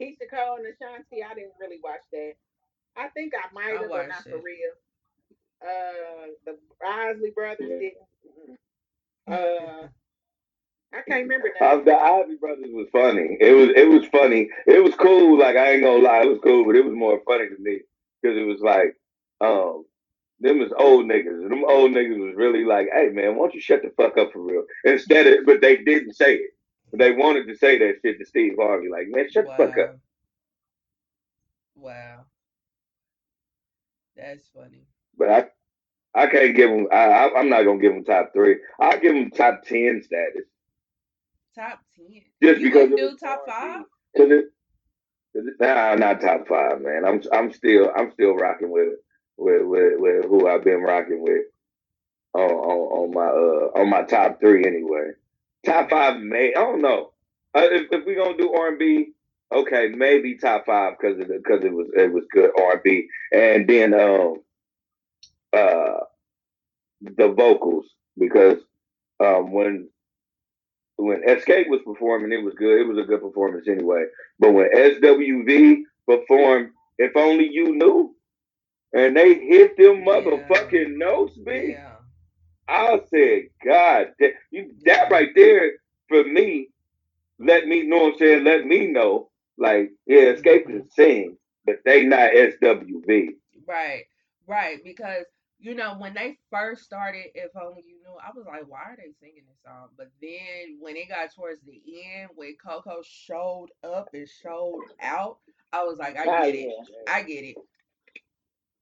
Keyshia 0.00 0.28
Cole 0.30 0.56
and 0.58 0.66
Ashanti. 0.66 1.22
I 1.22 1.34
didn't 1.34 1.54
really 1.60 1.78
watch 1.82 2.02
that. 2.12 2.34
I 2.96 3.08
think 3.08 3.32
I 3.34 3.52
might 3.52 3.76
I 3.78 3.82
have, 3.82 3.90
but 3.90 4.08
not 4.08 4.08
watched 4.08 4.22
for 4.28 4.36
it. 4.36 4.42
real. 4.44 4.72
Uh, 5.62 6.26
the 6.44 6.58
Isley 6.86 7.30
brothers 7.30 7.68
Yeah. 7.70 7.78
didn't. 7.78 8.58
Uh, 9.26 9.88
I 10.96 11.02
can't 11.02 11.22
remember 11.24 11.48
Uh, 11.60 11.76
that. 11.76 11.84
the 11.84 11.94
Isley 11.94 12.36
Brothers 12.36 12.70
was 12.70 12.88
funny. 12.92 13.36
It 13.40 13.52
was 13.52 13.70
it 13.76 13.88
was 13.88 14.06
funny. 14.06 14.48
It 14.66 14.82
was 14.82 14.94
cool. 14.96 15.38
Like 15.38 15.56
I 15.56 15.72
ain't 15.72 15.82
gonna 15.82 16.02
lie, 16.02 16.22
it 16.22 16.28
was 16.28 16.40
cool, 16.42 16.64
but 16.64 16.76
it 16.76 16.84
was 16.84 16.94
more 16.94 17.20
funny 17.26 17.48
to 17.48 17.56
me 17.58 17.80
because 18.22 18.36
it 18.36 18.44
was 18.46 18.60
like, 18.60 18.94
um, 19.40 19.84
them 20.40 20.58
was 20.60 20.72
old 20.78 21.06
niggas. 21.06 21.48
Them 21.48 21.64
old 21.64 21.90
niggas 21.92 22.18
was 22.18 22.34
really 22.36 22.64
like, 22.64 22.88
hey 22.92 23.08
man, 23.08 23.36
why 23.36 23.44
don't 23.46 23.54
you 23.54 23.60
shut 23.60 23.82
the 23.82 23.90
fuck 23.96 24.16
up 24.18 24.32
for 24.32 24.40
real? 24.40 24.64
Instead 24.84 25.26
of, 25.26 25.46
but 25.46 25.60
they 25.60 25.76
didn't 25.78 26.14
say 26.14 26.36
it. 26.36 26.50
They 26.92 27.10
wanted 27.12 27.48
to 27.48 27.56
say 27.56 27.78
that 27.78 27.96
shit 28.02 28.18
to 28.20 28.24
Steve 28.24 28.54
Harvey, 28.58 28.88
like, 28.88 29.08
man, 29.08 29.28
shut 29.30 29.46
the 29.46 29.64
fuck 29.66 29.76
up. 29.78 29.96
Wow. 31.74 31.86
Wow. 31.90 32.24
That's 34.16 34.46
funny. 34.54 34.86
But 35.18 35.28
I, 35.28 35.46
I 36.14 36.26
can't 36.28 36.54
give 36.54 36.70
them. 36.70 36.86
I, 36.92 36.96
I, 36.96 37.38
I'm 37.40 37.48
not 37.48 37.64
gonna 37.64 37.80
give 37.80 37.92
them 37.92 38.04
top 38.04 38.32
three. 38.32 38.56
I'll 38.80 39.00
give 39.00 39.14
them 39.14 39.30
top 39.30 39.62
ten 39.64 40.02
status. 40.04 40.44
Top 41.54 41.80
ten. 41.96 42.22
Just 42.42 42.60
you 42.60 42.68
because 42.68 42.90
it 42.90 42.96
do 42.96 43.16
top 43.16 43.44
five? 43.46 43.82
Cause 44.16 44.30
it, 44.30 44.44
cause 45.34 45.46
it, 45.46 45.54
nah, 45.60 45.94
not 45.94 46.20
top 46.20 46.48
five, 46.48 46.80
man. 46.80 47.04
I'm 47.04 47.22
I'm 47.32 47.52
still 47.52 47.92
I'm 47.96 48.12
still 48.12 48.34
rocking 48.34 48.70
with 48.70 48.88
it 48.88 48.98
with 49.36 49.62
with, 49.62 49.92
with 49.98 50.24
who 50.26 50.48
I've 50.48 50.64
been 50.64 50.82
rocking 50.82 51.22
with 51.22 51.46
on 52.34 52.50
on, 52.50 53.10
on 53.10 53.14
my 53.14 53.26
uh 53.26 53.80
on 53.80 53.90
my 53.90 54.02
top 54.02 54.40
three 54.40 54.66
anyway. 54.66 55.10
Top 55.64 55.90
five, 55.90 56.20
may 56.20 56.48
I 56.54 56.60
don't 56.60 56.82
know. 56.82 57.12
Uh, 57.54 57.68
if 57.70 57.88
if 57.92 58.06
we 58.06 58.16
gonna 58.16 58.36
do 58.36 58.52
R 58.52 58.68
and 58.68 58.78
B, 58.78 59.12
okay, 59.52 59.88
maybe 59.94 60.36
top 60.36 60.66
five 60.66 60.94
because 60.98 61.20
of 61.20 61.28
because 61.28 61.64
it 61.64 61.72
was 61.72 61.88
it 61.96 62.12
was 62.12 62.24
good 62.32 62.50
R 62.58 62.72
and 62.72 62.82
B, 62.82 63.08
and 63.32 63.68
then 63.68 63.94
um 63.94 64.36
uh 65.52 66.00
the 67.00 67.28
vocals 67.28 67.86
because 68.18 68.58
um 69.20 69.52
when 69.52 69.88
when 70.96 71.22
Xscape 71.22 71.68
was 71.68 71.80
performing, 71.84 72.32
it 72.32 72.44
was 72.44 72.54
good. 72.54 72.80
It 72.80 72.88
was 72.88 72.98
a 72.98 73.06
good 73.06 73.20
performance 73.20 73.66
anyway. 73.68 74.04
But 74.38 74.52
when 74.52 74.70
SWV 74.70 75.82
performed, 76.06 76.70
if 76.98 77.16
only 77.16 77.48
you 77.50 77.76
knew, 77.76 78.14
and 78.94 79.16
they 79.16 79.34
hit 79.34 79.76
them 79.76 79.98
Yeah. 79.98 80.04
motherfucking 80.04 80.96
notes, 80.96 81.36
B. 81.36 81.70
Yeah. 81.70 81.96
I 82.68 83.00
said, 83.10 83.42
God, 83.64 84.14
that, 84.20 84.34
you, 84.50 84.72
that 84.84 85.10
right 85.10 85.30
there 85.34 85.72
for 86.08 86.24
me, 86.24 86.68
let 87.38 87.66
me 87.66 87.82
know. 87.82 88.04
What 88.04 88.12
I'm 88.14 88.18
saying, 88.18 88.44
let 88.44 88.64
me 88.64 88.86
know. 88.86 89.30
Like, 89.58 89.90
yeah, 90.06 90.32
Xscape 90.32 90.66
can 90.66 90.88
sing, 90.90 91.24
mm-hmm. 91.24 91.34
but 91.66 91.76
they 91.84 92.04
not 92.04 92.30
SWV. 92.32 93.28
Right, 93.66 94.04
right. 94.46 94.82
Because 94.82 95.24
you 95.58 95.74
know 95.74 95.96
when 95.98 96.14
they 96.14 96.38
first 96.50 96.84
started, 96.84 97.26
if 97.34 97.50
only 97.56 97.82
you 97.86 97.98
knew, 98.02 98.16
I 98.22 98.30
was 98.34 98.46
like, 98.46 98.68
why 98.68 98.80
are 98.82 98.96
they 98.96 99.12
singing 99.20 99.44
this 99.48 99.62
song? 99.64 99.88
But 99.96 100.08
then 100.20 100.78
when 100.80 100.96
it 100.96 101.08
got 101.08 101.34
towards 101.34 101.62
the 101.62 101.80
end, 102.04 102.30
when 102.34 102.56
Coko 102.64 103.02
showed 103.04 103.68
up 103.82 104.08
and 104.12 104.28
showed 104.28 104.82
out, 105.00 105.38
I 105.72 105.84
was 105.84 105.98
like, 105.98 106.16
I 106.16 106.24
Oh, 106.26 106.42
get 106.44 106.54
it, 106.54 106.68
yeah. 106.68 107.12
I 107.14 107.22
get 107.22 107.44
it, 107.44 107.56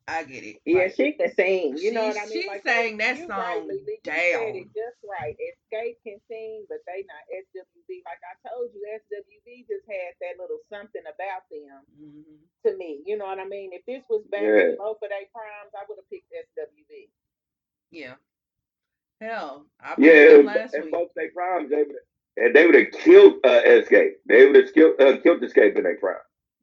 I 0.08 0.24
get 0.24 0.42
it. 0.42 0.56
Yeah, 0.66 0.90
Like, 0.90 0.94
she 0.96 1.12
can 1.14 1.32
sing. 1.34 1.78
You 1.78 1.92
know 1.92 2.08
what 2.10 2.16
I 2.18 2.26
mean? 2.26 2.42
she 2.42 2.48
Like 2.48 2.62
sang 2.66 2.96
that 2.98 3.18
song 3.18 3.28
right, 3.30 3.62
Lily. 3.62 3.86
You 3.86 3.96
said 4.04 4.32
down. 4.34 4.56
it 4.58 4.68
just 4.74 4.98
right. 5.06 5.36
Xscape 5.38 5.96
can 6.02 6.18
sing, 6.28 6.66
but 6.68 6.78
they 6.86 7.06
not 7.06 7.22
SWV. 7.30 8.02
Like 8.04 8.18
I 8.26 8.34
told 8.50 8.70
you, 8.74 8.82
SWV 8.98 9.66
just 9.70 9.86
had 9.86 10.12
that 10.20 10.42
little 10.42 10.58
something 10.68 11.02
about 11.06 11.46
them 11.50 11.86
mhm. 11.94 12.42
to 12.66 12.76
me. 12.76 13.00
You 13.06 13.16
know 13.16 13.26
what 13.26 13.38
I 13.38 13.46
mean? 13.46 13.70
If 13.72 13.86
this 13.86 14.02
was 14.10 14.24
back 14.30 14.42
Yeah. 14.42 14.74
in 14.74 14.76
both 14.76 14.98
of 15.02 15.08
their 15.08 15.26
primes, 15.30 15.70
I 15.78 15.86
would 15.88 15.98
have 16.02 16.10
picked 16.10 16.32
SWV. 16.34 17.08
yeah. 17.90 18.14
Hell, 19.20 19.66
I 19.80 19.94
Yeah, 19.98 20.12
picked 20.12 20.30
them 20.30 20.36
and, 20.38 20.46
last 20.46 20.74
and 20.74 20.84
Weak. 20.84 20.92
both 20.92 21.14
their 21.14 21.30
primes, 21.30 21.70
they 21.70 21.82
would 21.84 21.96
and 22.36 22.56
they 22.56 22.66
would 22.66 22.74
have 22.74 22.90
killed 22.92 23.34
uh, 23.44 23.60
Xscape. 23.62 24.12
They 24.26 24.46
would 24.46 24.56
have 24.56 24.72
killed 24.74 25.00
uh, 25.00 25.18
killed 25.22 25.42
Xscape 25.42 25.76
in 25.76 25.84
their 25.84 25.96
prime. 25.98 26.16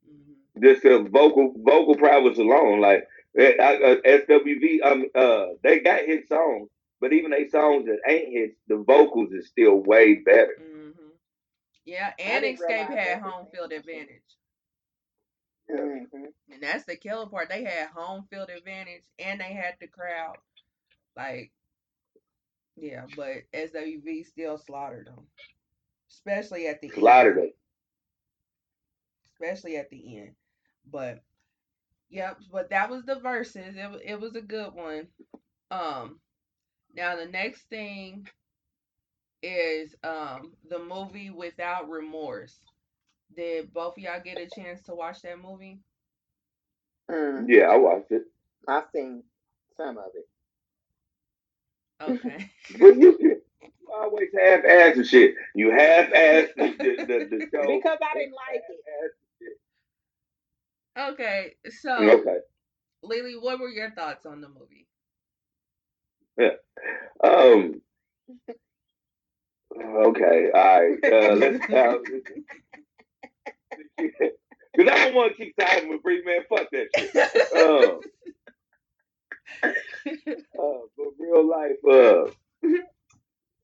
Mhm. 0.07 0.63
just 0.63 0.83
the 0.83 0.99
vocal 1.09 1.53
vocal 1.57 1.95
prowess 1.95 2.37
alone. 2.37 2.81
Like 2.81 3.07
uh, 3.37 3.95
SWV, 4.05 4.83
um, 4.83 5.05
uh, 5.15 5.45
they 5.63 5.79
got 5.79 6.01
hit 6.01 6.27
songs, 6.27 6.69
but 6.99 7.13
even 7.13 7.31
they 7.31 7.47
songs 7.47 7.85
that 7.85 7.99
ain't 8.07 8.31
hits, 8.31 8.55
the 8.67 8.77
vocals 8.77 9.31
is 9.31 9.47
still 9.47 9.75
way 9.75 10.15
better. 10.15 10.57
Mm-hmm. 10.61 11.09
Yeah, 11.85 12.11
and 12.19 12.43
Xscape 12.43 12.89
had 12.89 13.21
home 13.21 13.47
field 13.53 13.71
advantage. 13.71 14.21
Mm-hmm. 15.71 16.25
And 16.51 16.63
that's 16.63 16.85
the 16.85 16.95
killer 16.95 17.27
part. 17.27 17.49
They 17.49 17.63
had 17.63 17.89
home 17.89 18.25
field 18.29 18.49
advantage 18.49 19.03
and 19.19 19.39
they 19.39 19.53
had 19.53 19.75
the 19.79 19.87
crowd. 19.87 20.37
Like, 21.15 21.51
yeah, 22.75 23.05
but 23.15 23.43
SWV 23.53 24.25
still 24.25 24.57
slaughtered 24.57 25.07
them. 25.07 25.27
Especially 26.09 26.67
at 26.67 26.81
the 26.81 26.89
slaughtered 26.89 27.37
end. 27.37 27.51
Especially 29.33 29.77
at 29.77 29.89
the 29.89 30.17
end. 30.17 30.31
But 30.91 31.21
yep, 32.09 32.37
but 32.51 32.69
that 32.69 32.89
was 32.89 33.03
the 33.05 33.19
verses. 33.19 33.75
It, 33.75 34.01
it 34.05 34.19
was 34.19 34.35
a 34.35 34.41
good 34.41 34.73
one. 34.73 35.07
Um 35.71 36.19
now 36.95 37.15
the 37.15 37.25
next 37.25 37.63
thing 37.69 38.27
is 39.41 39.95
um 40.03 40.53
the 40.69 40.79
movie 40.79 41.29
Without 41.29 41.89
Remorse. 41.89 42.55
Did 43.35 43.73
both 43.73 43.97
of 43.97 44.03
y'all 44.03 44.21
get 44.23 44.39
a 44.39 44.47
chance 44.47 44.81
to 44.83 44.95
watch 44.95 45.21
that 45.21 45.39
movie? 45.39 45.79
Mm. 47.09 47.45
Yeah, 47.47 47.69
I 47.69 47.77
watched 47.77 48.11
it. 48.11 48.23
I've 48.67 48.85
seen 48.93 49.23
some 49.77 49.97
of 49.97 50.11
it. 50.15 50.27
Okay. 52.01 52.49
but 52.79 52.97
you, 52.97 53.17
you 53.19 53.41
always 53.93 54.29
half 54.37 54.63
ass 54.65 54.97
and 54.97 55.05
shit. 55.05 55.35
You 55.55 55.71
half 55.71 56.11
ass 56.13 56.47
the, 56.55 56.75
the, 56.77 57.05
the, 57.05 57.27
the 57.29 57.47
show. 57.53 57.67
Because 57.67 57.97
I 58.01 58.17
didn't 58.17 58.33
like 58.33 58.61
it. 58.69 59.11
Okay, 60.97 61.55
so 61.81 61.95
okay. 61.97 62.37
Lily, 63.03 63.35
what 63.39 63.59
were 63.59 63.69
your 63.69 63.91
thoughts 63.91 64.25
on 64.25 64.41
the 64.41 64.49
movie? 64.49 64.87
Yeah. 66.37 66.55
Um. 67.23 67.81
Okay. 69.75 70.51
All 70.53 70.81
right. 70.81 70.97
Uh, 71.03 71.35
let's. 71.35 71.69
Uh, 71.69 71.97
Because 74.79 74.93
I 74.93 75.05
don't 75.05 75.15
want 75.15 75.35
to 75.35 75.43
keep 75.43 75.53
siding 75.59 75.89
with 75.89 76.03
Bree, 76.03 76.23
man. 76.23 76.41
Fuck 76.47 76.69
that 76.71 76.87
shit. 76.95 77.15
Um, 77.57 77.99
uh, 79.63 80.79
but 80.97 81.07
real 81.19 81.49
life, 81.49 81.77
uh, 81.85 82.23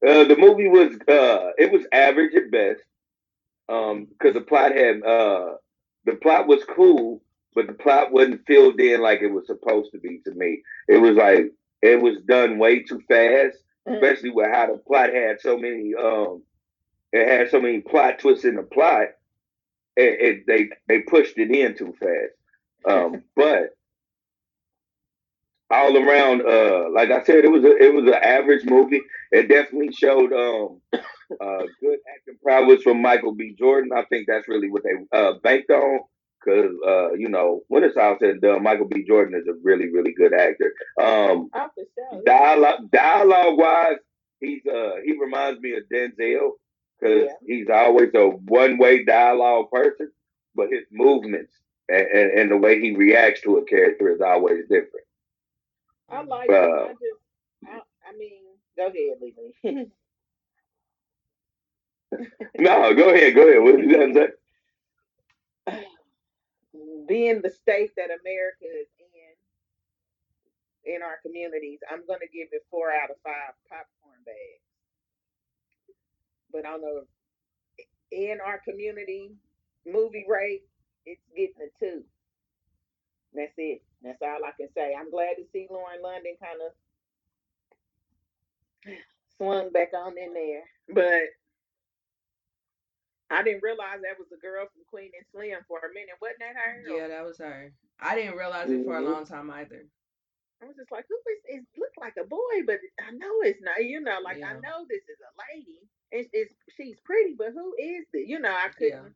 uh, 0.05 0.23
the 0.25 0.35
movie 0.37 0.67
was 0.67 0.93
uh, 1.07 1.51
it 1.57 1.71
was 1.71 1.85
average 1.91 2.35
at 2.35 2.51
best. 2.51 2.81
Um, 3.67 4.05
because 4.05 4.33
the 4.33 4.41
plot 4.41 4.75
had 4.75 5.03
uh, 5.03 5.53
the 6.05 6.15
plot 6.15 6.47
was 6.47 6.63
cool, 6.75 7.21
but 7.53 7.67
the 7.67 7.73
plot 7.73 8.11
wasn't 8.11 8.45
filled 8.45 8.79
in 8.79 9.01
like 9.01 9.21
it 9.21 9.31
was 9.31 9.47
supposed 9.47 9.91
to 9.91 9.99
be 9.99 10.21
to 10.25 10.31
me. 10.31 10.61
It 10.87 10.97
was 10.97 11.15
like 11.15 11.51
it 11.81 12.01
was 12.01 12.17
done 12.27 12.57
way 12.57 12.83
too 12.83 13.01
fast, 13.07 13.57
especially 13.87 14.31
with 14.31 14.47
how 14.51 14.67
the 14.67 14.77
plot 14.79 15.13
had 15.13 15.41
so 15.41 15.57
many 15.57 15.93
um, 15.95 16.43
it 17.11 17.27
had 17.27 17.49
so 17.49 17.61
many 17.61 17.81
plot 17.81 18.19
twists 18.19 18.45
in 18.45 18.55
the 18.55 18.63
plot 18.63 19.09
it, 19.95 20.19
it, 20.19 20.47
they 20.47 20.69
they 20.87 21.01
pushed 21.01 21.37
it 21.37 21.51
in 21.51 21.75
too 21.75 21.95
fast. 21.99 22.33
Um, 22.87 23.23
but 23.35 23.75
all 25.71 25.97
around, 25.97 26.41
uh, 26.41 26.89
like 26.91 27.09
I 27.11 27.23
said, 27.23 27.43
it 27.43 27.51
was 27.51 27.63
a, 27.63 27.75
it 27.77 27.93
was 27.93 28.05
an 28.05 28.13
average 28.13 28.65
movie. 28.65 29.01
It 29.31 29.49
definitely 29.49 29.91
showed 29.93 30.31
um, 30.33 30.81
uh, 31.31 31.63
good 31.81 31.99
acting 32.13 32.37
prowess 32.43 32.81
from 32.83 33.01
Michael 33.01 33.33
B. 33.33 33.55
Jordan. 33.57 33.91
I 33.95 34.03
think 34.05 34.27
that's 34.27 34.47
really 34.47 34.69
what 34.69 34.83
they 34.83 35.17
uh, 35.17 35.33
banked 35.43 35.69
on. 35.69 35.99
Because 36.43 36.71
uh, 36.85 37.13
you 37.13 37.29
know, 37.29 37.61
when 37.69 37.83
it's 37.83 37.97
all 37.97 38.17
said 38.19 38.29
and 38.29 38.41
done, 38.41 38.61
Michael 38.61 38.87
B. 38.87 39.03
Jordan 39.07 39.39
is 39.39 39.47
a 39.47 39.57
really, 39.63 39.89
really 39.91 40.13
good 40.13 40.33
actor. 40.33 40.73
Um, 41.01 41.49
oh, 41.53 41.67
sure. 41.75 42.21
Dialogue, 42.23 42.91
dialogue 42.91 43.57
wise, 43.57 43.97
he's 44.39 44.61
uh, 44.67 44.97
he 45.03 45.17
reminds 45.19 45.59
me 45.61 45.73
of 45.75 45.83
Denzel 45.91 46.51
because 46.99 47.25
yeah. 47.25 47.33
he's 47.47 47.67
always 47.73 48.09
a 48.13 48.27
one 48.27 48.77
way 48.77 49.03
dialogue 49.03 49.71
person, 49.71 50.11
but 50.53 50.69
his 50.69 50.83
movements 50.91 51.51
and, 51.89 52.07
and, 52.07 52.39
and, 52.39 52.51
the 52.51 52.57
way 52.57 52.79
he 52.79 52.95
reacts 52.95 53.41
to 53.41 53.57
a 53.57 53.65
character 53.65 54.13
is 54.13 54.21
always 54.21 54.61
different. 54.69 55.05
I 56.09 56.23
like 56.23 56.49
uh, 56.49 56.53
it. 56.53 56.57
I 56.57 56.87
just, 56.89 57.67
I, 57.67 57.79
I 58.09 58.17
mean, 58.17 58.41
go 58.77 58.87
ahead, 58.87 59.73
Lily. 59.73 59.91
no, 62.59 62.93
go 62.93 63.09
ahead, 63.09 63.35
go 63.35 63.47
ahead. 63.47 63.61
What 63.61 63.79
you 63.79 63.91
going 63.91 64.13
to 64.13 64.27
say? 65.67 65.83
Being 67.07 67.41
the 67.41 67.49
state 67.49 67.91
that 67.97 68.09
America 68.09 68.65
is 68.65 68.87
in, 70.85 70.95
in 70.95 71.01
our 71.01 71.17
communities, 71.21 71.79
I'm 71.91 72.05
going 72.07 72.19
to 72.21 72.27
give 72.27 72.49
it 72.51 72.65
four 72.71 72.91
out 72.91 73.09
of 73.09 73.17
five 73.23 73.53
popcorn 73.69 74.23
bags 74.25 74.65
but 76.55 76.63
don't 76.63 76.81
know 76.81 77.01
in 78.11 78.37
our 78.45 78.59
community 78.59 79.31
movie 79.85 80.25
rate, 80.27 80.63
it's 81.05 81.21
getting 81.35 81.55
a 81.59 81.69
two. 81.79 82.03
That's 83.33 83.51
it. 83.57 83.81
That's 84.01 84.21
all 84.21 84.39
I 84.45 84.51
can 84.57 84.69
say. 84.73 84.95
I'm 84.97 85.11
glad 85.11 85.35
to 85.35 85.43
see 85.51 85.67
Lauren 85.69 86.01
London 86.01 86.35
kind 86.41 86.59
of 88.87 88.93
swung 89.37 89.69
back 89.71 89.89
on 89.93 90.17
in 90.17 90.33
there, 90.33 90.63
but 90.93 91.23
I 93.29 93.41
didn't 93.41 93.63
realize 93.63 94.01
that 94.05 94.19
was 94.19 94.29
the 94.29 94.37
girl 94.37 94.69
from 94.69 94.85
Queen 94.89 95.09
and 95.17 95.25
Slim 95.33 95.57
for 95.67 95.81
a 95.81 95.89
minute. 95.93 96.21
Wasn't 96.21 96.39
that 96.45 96.55
her? 96.55 96.85
Yeah, 96.85 97.07
that 97.09 97.25
was 97.25 97.37
her. 97.39 97.73
I 97.99 98.13
didn't 98.13 98.37
realize 98.37 98.69
it 98.69 98.85
for 98.85 98.97
a 98.97 99.01
mm-hmm. 99.01 99.11
long 99.11 99.25
time 99.25 99.49
either. 99.49 99.85
I 100.61 100.65
was 100.65 100.77
just 100.77 100.91
like, 100.91 101.05
who 101.09 101.17
is 101.33 101.41
it? 101.45 101.65
Look 101.77 101.91
like 101.99 102.15
a 102.21 102.27
boy, 102.27 102.63
but 102.65 102.79
I 103.01 103.11
know 103.11 103.41
it's 103.41 103.59
not. 103.61 103.83
You 103.83 103.99
know, 103.99 104.21
like 104.23 104.37
yeah. 104.39 104.49
I 104.49 104.53
know 104.53 104.85
this 104.87 105.03
is 105.03 105.19
a 105.19 105.31
lady, 105.51 105.83
it's, 106.11 106.29
it's 106.33 106.53
she's 106.77 106.99
pretty, 107.03 107.35
but 107.37 107.51
who 107.53 107.75
is 107.79 108.05
it? 108.13 108.27
You 108.27 108.39
know, 108.39 108.51
I 108.51 108.69
couldn't. 108.69 109.13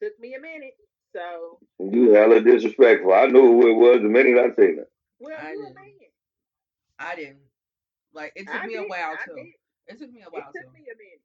Yeah. 0.00 0.08
Took 0.08 0.20
me 0.20 0.34
a 0.34 0.40
minute. 0.40 0.76
So 1.14 1.58
you 1.78 2.12
hella 2.12 2.40
disrespectful. 2.40 3.12
I 3.12 3.26
knew 3.26 3.46
who 3.60 3.68
it 3.68 3.74
was 3.74 4.02
the 4.02 4.08
minute 4.08 4.38
I 4.38 4.54
seen 4.56 4.78
it. 4.80 4.90
Well, 5.20 5.36
I 5.38 5.52
didn't. 5.52 5.76
I 6.98 7.16
didn't. 7.16 7.36
Like 8.14 8.32
it 8.36 8.46
took 8.46 8.62
I 8.62 8.66
me 8.66 8.74
did, 8.74 8.84
a 8.84 8.88
while 8.88 9.16
too. 9.24 9.52
It 9.86 9.98
took 9.98 10.12
me 10.12 10.22
a 10.22 10.30
while 10.30 10.42
it 10.42 10.58
took 10.58 10.68
too. 10.68 10.72
me 10.72 10.84
a 10.88 10.96
minute. 10.96 11.22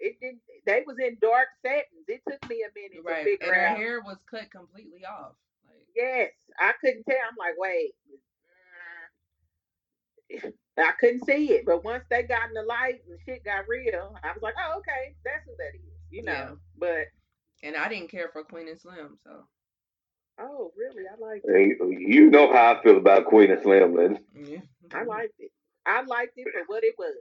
It 0.00 0.18
didn't. 0.20 0.40
They 0.66 0.82
was 0.86 0.96
in 0.98 1.18
dark 1.20 1.48
settings. 1.64 2.08
It 2.08 2.22
took 2.28 2.48
me 2.48 2.64
a 2.64 2.72
minute 2.74 3.04
right. 3.04 3.24
to 3.24 3.30
figure 3.30 3.54
out. 3.54 3.58
and 3.58 3.66
out. 3.66 3.76
her 3.76 3.82
hair 3.82 4.00
was 4.00 4.18
cut 4.28 4.50
completely 4.50 5.04
off. 5.04 5.36
Like, 5.66 5.86
yes, 5.94 6.30
I 6.58 6.72
couldn't 6.80 7.04
tell. 7.04 7.16
I'm 7.16 7.36
like, 7.38 7.54
wait. 7.58 7.92
I 10.78 10.92
couldn't 10.98 11.26
see 11.26 11.52
it, 11.52 11.66
but 11.66 11.84
once 11.84 12.04
they 12.08 12.22
got 12.22 12.48
in 12.48 12.54
the 12.54 12.62
light 12.62 13.00
and 13.08 13.18
shit 13.26 13.44
got 13.44 13.68
real, 13.68 14.16
I 14.22 14.32
was 14.32 14.42
like, 14.42 14.54
oh, 14.56 14.78
okay, 14.78 15.14
that's 15.24 15.44
who 15.44 15.52
that 15.58 15.74
is, 15.74 15.92
you 16.10 16.22
know. 16.22 16.32
Yeah. 16.32 16.50
But 16.78 17.06
and 17.62 17.76
I 17.76 17.88
didn't 17.88 18.10
care 18.10 18.30
for 18.32 18.44
Queen 18.44 18.68
and 18.68 18.80
Slim, 18.80 19.18
so. 19.24 19.44
Oh, 20.40 20.72
really? 20.76 21.02
I 21.06 21.20
like 21.20 21.42
it. 21.44 22.00
You 22.00 22.30
know 22.30 22.50
how 22.52 22.74
I 22.74 22.82
feel 22.82 22.96
about 22.96 23.26
Queen 23.26 23.50
and 23.50 23.62
Slim, 23.62 23.94
man. 23.94 24.18
Yeah. 24.34 24.60
I 24.94 25.02
liked 25.04 25.34
it. 25.38 25.50
I 25.84 26.02
liked 26.02 26.32
it 26.36 26.46
for 26.52 26.62
what 26.66 26.84
it 26.84 26.94
was. 26.98 27.14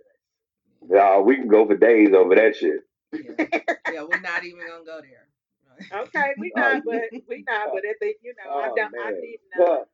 Yeah, 0.87 1.19
we 1.19 1.35
can 1.35 1.47
go 1.47 1.65
for 1.65 1.75
days 1.75 2.13
over 2.13 2.35
that 2.35 2.55
shit. 2.55 2.81
Yeah, 3.11 3.59
yeah 3.91 4.03
we're 4.03 4.21
not 4.21 4.43
even 4.43 4.59
gonna 4.67 4.85
go 4.85 5.01
there. 5.01 6.01
okay, 6.03 6.33
we 6.37 6.51
not, 6.55 6.83
but 6.85 7.03
we 7.27 7.43
not, 7.47 7.69
but 7.73 7.83
at 7.85 7.95
the 7.99 8.13
you 8.21 8.33
know, 8.37 8.51
oh, 8.51 8.59
I 8.59 8.67
don't, 8.67 8.91
man. 8.91 9.01
I 9.05 9.11
didn't 9.11 9.39
know. 9.57 9.85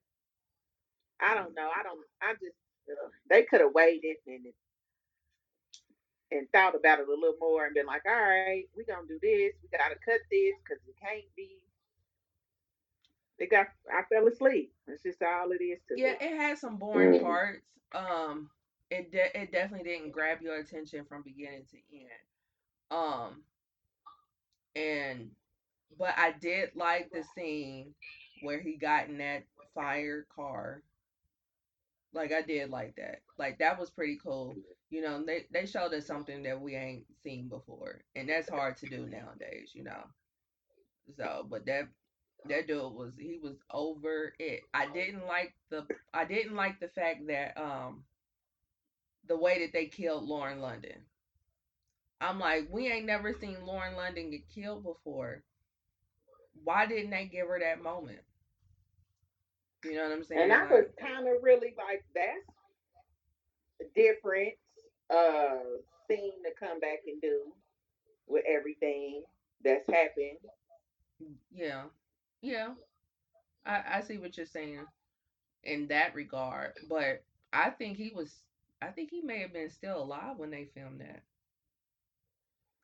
I 1.20 1.34
don't 1.34 1.56
know. 1.56 1.70
I 1.74 1.84
don't. 1.84 2.00
I 2.22 2.34
just 2.34 2.56
they 3.30 3.44
could 3.44 3.62
have 3.62 3.74
waited 3.74 4.18
and 4.28 4.46
and 6.32 6.48
thought 6.52 6.76
about 6.76 7.00
it 7.00 7.08
a 7.08 7.12
little 7.12 7.36
more 7.40 7.66
and 7.66 7.74
been 7.74 7.86
like, 7.86 8.02
all 8.06 8.14
right, 8.14 8.66
we're 8.76 8.84
gonna 8.84 9.08
do 9.08 9.20
this. 9.22 9.54
We 9.62 9.70
gotta 9.78 9.96
cut 9.96 10.20
this 10.32 10.56
because 10.64 10.84
it 10.88 10.96
can't 11.02 11.26
be. 11.36 11.50
They 13.40 13.48
got. 13.48 13.68
I 13.92 14.04
fell 14.12 14.28
asleep. 14.28 14.72
That's 14.88 15.04
just 15.04 15.22
all 15.22 15.52
it 15.52 15.64
is 15.64 15.80
to. 15.90 15.96
Yeah, 16.00 16.16
it 16.20 16.38
had 16.38 16.58
some 16.58 16.78
boring 16.78 17.22
parts. 17.22 17.62
Um, 17.94 18.50
it 18.90 19.12
de- 19.12 19.42
it 19.42 19.52
definitely 19.52 19.90
didn't 19.90 20.12
grab 20.12 20.42
your 20.42 20.58
attention 20.58 21.06
from 21.06 21.24
beginning 21.24 21.66
to 21.72 21.78
end. 21.94 22.10
Um, 22.92 23.44
and 24.76 25.32
but 25.98 26.14
I 26.18 26.34
did 26.40 26.72
like 26.76 27.10
the 27.12 27.24
scene 27.36 27.94
where 28.42 28.60
he 28.60 28.78
got 28.78 29.08
in 29.10 29.18
that 29.20 29.44
fire 29.74 30.26
car 30.36 30.84
like 32.14 32.32
I 32.32 32.42
did 32.42 32.70
like 32.70 32.96
that. 32.96 33.22
Like 33.38 33.60
that 33.60 33.80
was 33.80 33.90
pretty 33.90 34.18
cool. 34.24 34.56
You 34.90 35.02
know, 35.02 35.24
they 35.26 35.46
they 35.52 35.66
showed 35.66 35.94
us 35.94 36.08
something 36.08 36.44
that 36.44 36.60
we 36.60 36.76
ain't 36.76 37.06
seen 37.24 37.50
before, 37.50 38.02
and 38.16 38.30
that's 38.30 38.50
hard 38.50 38.78
to 38.78 38.88
do 38.88 39.06
nowadays. 39.06 39.72
You 39.74 39.84
know. 39.84 40.04
So, 41.18 41.46
but 41.50 41.66
that 41.66 41.88
that 42.48 42.68
dude 42.68 42.94
was 42.94 43.14
he 43.18 43.40
was 43.42 43.58
over 43.72 44.34
it. 44.40 44.62
I 44.74 44.88
didn't 44.88 45.26
like 45.28 45.54
the 45.70 45.86
I 46.14 46.26
didn't 46.26 46.56
like 46.56 46.80
the 46.80 46.88
fact 46.90 47.28
that 47.28 47.58
um 47.58 48.04
the 49.28 49.38
way 49.38 49.60
that 49.60 49.74
they 49.74 49.88
killed 49.88 50.24
Lauren 50.26 50.62
London. 50.62 51.06
I'm 52.22 52.40
like, 52.40 52.68
we 52.70 52.92
ain't 52.92 53.06
never 53.06 53.34
seen 53.34 53.66
Lauren 53.66 53.96
London 53.96 54.32
get 54.32 54.50
killed 54.50 54.84
before. 54.84 55.44
why 56.64 56.86
didn't 56.86 57.12
they 57.12 57.26
give 57.26 57.48
her 57.48 57.60
that 57.60 57.82
moment? 57.82 58.22
You 59.84 59.96
know 59.96 60.04
what 60.04 60.12
I'm 60.14 60.24
saying? 60.24 60.42
And 60.44 60.54
I 60.54 60.64
Like, 60.64 60.70
was 60.70 60.88
kind 61.00 61.28
of 61.28 61.44
really 61.44 61.74
like, 61.78 62.04
that's 62.16 62.48
a 63.82 63.86
different 63.96 64.54
uh 65.10 65.60
thing 66.08 66.32
to 66.46 66.52
come 66.60 66.80
back 66.80 67.00
and 67.08 67.22
do 67.22 67.54
with 68.28 68.44
everything 68.48 69.24
that's 69.64 69.88
happened. 69.88 70.40
yeah, 71.52 71.84
yeah. 72.42 72.74
I 73.66 73.84
I 73.98 74.02
see 74.02 74.18
what 74.18 74.38
you're 74.38 74.46
saying 74.46 74.86
in 75.64 75.88
that 75.88 76.16
regard, 76.16 76.74
but 76.90 77.24
I 77.54 77.70
think 77.72 77.98
he 77.98 78.12
was. 78.16 78.34
I 78.86 78.92
think 78.92 79.10
he 79.12 79.22
may 79.22 79.40
have 79.40 79.54
been 79.54 79.70
still 79.70 80.02
alive 80.04 80.38
when 80.38 80.52
they 80.52 80.66
filmed 80.76 81.02
that. 81.02 81.24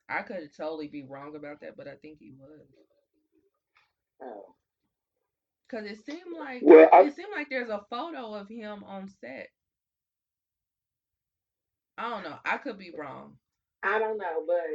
I 0.08 0.22
could 0.22 0.50
totally 0.56 0.88
be 0.88 1.04
wrong 1.04 1.36
about 1.36 1.60
that, 1.60 1.76
but 1.76 1.88
I 1.88 1.94
think 1.96 2.18
he 2.18 2.32
was. 2.38 2.66
Oh. 4.22 4.54
Cause 5.70 5.84
it 5.86 6.04
seemed 6.04 6.36
like 6.38 6.62
Well, 6.62 6.88
I- 6.92 7.02
it 7.02 7.14
seemed 7.16 7.32
like 7.32 7.48
there's 7.50 7.70
a 7.70 7.86
photo 7.90 8.34
of 8.34 8.48
him 8.48 8.84
on 8.84 9.08
set. 9.08 9.50
I 11.98 12.10
don't 12.10 12.24
know. 12.24 12.38
I 12.44 12.58
could 12.58 12.78
be 12.78 12.90
wrong. 12.96 13.38
I 13.82 13.98
don't 13.98 14.18
know, 14.18 14.44
but 14.46 14.66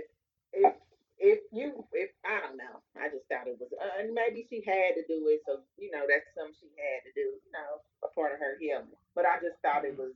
if 0.54 0.74
if 1.20 1.40
you 1.52 1.86
if 1.94 2.12
I 2.26 2.42
don't 2.42 2.58
know, 2.58 2.82
I 3.00 3.10
just 3.10 3.28
thought 3.30 3.48
it 3.48 3.58
was 3.60 3.70
uh, 3.74 4.02
and 4.02 4.14
maybe 4.14 4.46
she 4.50 4.64
had 4.66 4.96
to 4.96 5.04
do 5.08 5.28
it, 5.30 5.42
so 5.46 5.62
you 5.78 5.92
know 5.92 6.06
that's 6.10 6.28
something 6.36 6.56
she 6.60 6.70
had 6.78 7.04
to 7.06 7.12
do, 7.16 7.38
you 7.42 7.52
know, 7.54 7.82
a 8.04 8.10
part 8.14 8.34
of 8.34 8.40
her 8.40 8.58
healing. 8.60 8.96
But 9.16 9.26
I 9.26 9.40
just 9.42 9.58
thought 9.62 9.86
it 9.86 9.98
was 9.98 10.14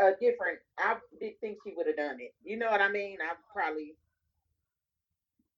a 0.00 0.12
different. 0.20 0.58
I 0.78 0.96
did 1.20 1.40
think 1.40 1.58
she 1.64 1.74
would 1.76 1.86
have 1.86 1.96
done 1.96 2.18
it. 2.20 2.34
You 2.44 2.56
know 2.58 2.70
what 2.70 2.80
I 2.80 2.88
mean? 2.90 3.18
I 3.22 3.34
probably 3.52 3.94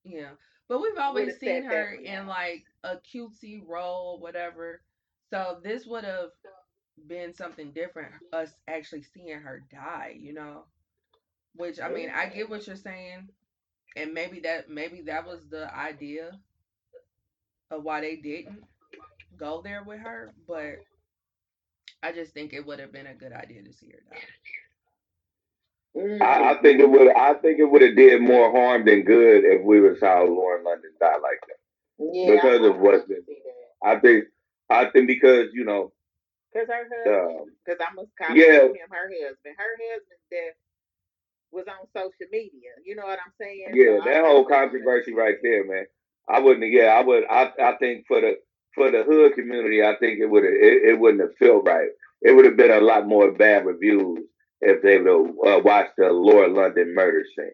Yeah. 0.03 0.31
But 0.67 0.81
we've 0.81 0.97
always 0.97 1.39
seen 1.39 1.63
her 1.63 1.93
in 1.93 2.27
like 2.27 2.65
a 2.83 2.97
cutesy 2.97 3.61
role 3.65 4.15
or 4.15 4.19
whatever. 4.19 4.81
So 5.29 5.59
this 5.63 5.85
would 5.85 6.03
have 6.03 6.29
been 7.07 7.33
something 7.33 7.71
different, 7.71 8.13
us 8.33 8.53
actually 8.67 9.03
seeing 9.03 9.39
her 9.39 9.63
die, 9.71 10.15
you 10.19 10.33
know? 10.33 10.65
Which 11.55 11.79
I 11.81 11.89
mean, 11.89 12.09
I 12.13 12.27
get 12.27 12.49
what 12.49 12.67
you're 12.67 12.75
saying. 12.75 13.29
And 13.95 14.13
maybe 14.13 14.41
that 14.41 14.69
maybe 14.69 15.01
that 15.03 15.25
was 15.25 15.47
the 15.49 15.73
idea 15.75 16.39
of 17.71 17.83
why 17.83 18.01
they 18.01 18.15
didn't 18.17 18.63
go 19.37 19.61
there 19.61 19.83
with 19.83 19.99
her, 20.01 20.33
but 20.47 20.77
I 22.03 22.11
just 22.11 22.33
think 22.33 22.53
it 22.53 22.65
would 22.65 22.79
have 22.79 22.91
been 22.91 23.07
a 23.07 23.13
good 23.15 23.33
idea 23.33 23.63
to 23.63 23.73
see 23.73 23.89
her 23.91 23.99
die. 24.11 24.19
Mm, 25.95 26.21
I, 26.21 26.51
I 26.53 26.61
think 26.61 26.79
it 26.79 26.89
would. 26.89 27.11
I 27.15 27.33
think 27.35 27.59
it 27.59 27.65
would 27.65 27.81
have 27.81 27.95
did 27.95 28.21
more 28.21 28.51
harm 28.51 28.85
than 28.85 29.03
good 29.03 29.43
if 29.45 29.63
we 29.63 29.79
was 29.81 29.99
how 30.01 30.25
Lauren 30.27 30.63
London 30.63 30.91
died 30.99 31.21
like 31.23 31.41
that. 31.47 31.57
yeah, 32.13 32.35
because 32.35 32.65
of 32.67 32.77
what's 32.77 33.03
I 33.03 33.07
been- 33.07 33.25
I 33.83 33.99
think. 33.99 34.25
I 34.69 34.89
think 34.91 35.07
because 35.07 35.47
you 35.53 35.63
know. 35.65 35.93
Cause 36.53 36.67
her 36.67 36.87
husband, 36.89 37.39
Um, 37.41 37.45
because 37.65 37.79
I 37.81 37.93
must 37.93 38.09
call 38.17 38.35
yeah. 38.35 38.63
him 38.63 38.73
her 38.91 39.09
husband. 39.09 39.55
Her 39.57 39.77
husband's 39.91 40.23
death 40.31 40.55
was 41.51 41.65
on 41.67 41.87
social 41.95 42.27
media. 42.31 42.71
You 42.85 42.95
know 42.95 43.03
what 43.05 43.19
I'm 43.25 43.33
saying? 43.39 43.67
Yeah, 43.73 43.97
So 43.97 44.01
I 44.09 44.13
that 44.13 44.25
whole 44.25 44.45
controversy 44.45 45.13
right 45.13 45.37
there, 45.43 45.65
man. 45.65 45.85
I 46.29 46.39
wouldn't. 46.39 46.71
Yeah, 46.71 46.87
I 46.97 47.01
would. 47.01 47.23
I. 47.29 47.51
I 47.61 47.75
think 47.77 48.05
for 48.07 48.21
the 48.21 48.37
for 48.77 48.91
the 48.91 49.03
hood 49.03 49.33
community, 49.33 49.83
I 49.83 49.95
think 49.99 50.19
it 50.19 50.27
would. 50.27 50.45
It, 50.45 50.91
it 50.91 50.99
wouldn't 50.99 51.21
have 51.21 51.35
felt 51.37 51.65
right. 51.65 51.89
It 52.21 52.33
would 52.33 52.45
have 52.45 52.55
been 52.55 52.71
a 52.71 52.79
lot 52.79 53.07
more 53.07 53.31
bad 53.31 53.65
reviews 53.65 54.19
if 54.61 54.81
they 54.81 54.97
would 54.99 55.07
have 55.07 55.59
uh, 55.59 55.61
watched 55.63 55.93
the 55.97 56.09
Lauren 56.09 56.53
London 56.53 56.93
murder 56.95 57.23
scene. 57.35 57.51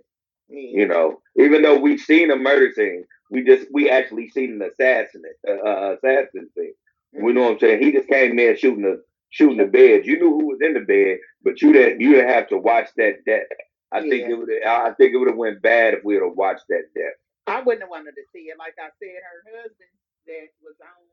Yeah. 0.49 0.81
You 0.81 0.87
know, 0.87 1.21
even 1.37 1.63
though 1.63 1.79
we've 1.79 1.99
seen 1.99 2.29
a 2.29 2.35
murder 2.35 2.71
scene, 2.75 3.05
we 3.31 3.43
just 3.43 3.67
we 3.73 3.89
actually 3.89 4.29
seen 4.29 4.61
an 4.61 4.69
assassin 4.69 5.23
uh, 5.47 5.51
uh, 5.51 5.95
assassin 5.95 6.49
scene. 6.55 6.73
We 7.13 7.33
know 7.33 7.43
what 7.43 7.53
I'm 7.53 7.59
saying. 7.59 7.81
He 7.81 7.91
just 7.91 8.07
came 8.07 8.37
in 8.37 8.57
shooting 8.57 8.83
the 8.83 9.01
shooting 9.29 9.57
the 9.57 9.65
bed. 9.65 10.05
You 10.05 10.19
knew 10.19 10.31
who 10.31 10.47
was 10.47 10.59
in 10.61 10.73
the 10.73 10.81
bed, 10.81 11.17
but 11.43 11.61
you 11.61 11.73
didn't 11.73 12.01
you 12.01 12.13
didn't 12.13 12.29
have 12.29 12.49
to 12.49 12.57
watch 12.57 12.89
that 12.97 13.25
death. 13.25 13.47
I 13.91 14.01
think 14.01 14.29
it 14.29 14.35
would. 14.35 14.49
I 14.65 14.91
think 14.97 15.13
it 15.13 15.17
would 15.17 15.29
have 15.29 15.37
went 15.37 15.61
bad 15.61 15.93
if 15.93 16.03
we 16.03 16.15
would 16.15 16.25
have 16.25 16.37
watched 16.37 16.65
that 16.69 16.85
death. 16.95 17.17
I 17.47 17.61
wouldn't 17.61 17.83
have 17.83 17.89
wanted 17.89 18.15
to 18.15 18.25
see 18.33 18.49
it. 18.49 18.57
Like 18.57 18.73
I 18.79 18.89
said, 18.97 19.21
her 19.21 19.61
husband 19.61 19.93
that 20.27 20.47
was 20.63 20.75
on 20.81 21.12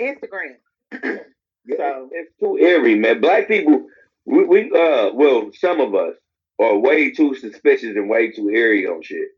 Instagram. 0.00 0.56
Yeah, 1.66 1.78
So- 1.78 2.10
it's 2.12 2.30
too 2.38 2.58
eerie, 2.58 2.94
man. 2.94 3.22
Black 3.22 3.48
people, 3.48 3.86
we, 4.26 4.44
we 4.44 4.70
uh, 4.70 5.12
well, 5.14 5.48
some 5.54 5.80
of 5.80 5.94
us 5.94 6.14
are 6.60 6.76
way 6.76 7.10
too 7.10 7.34
suspicious 7.34 7.96
and 7.96 8.06
way 8.10 8.30
too 8.32 8.50
eerie 8.50 8.86
on 8.86 9.00
shit. 9.02 9.28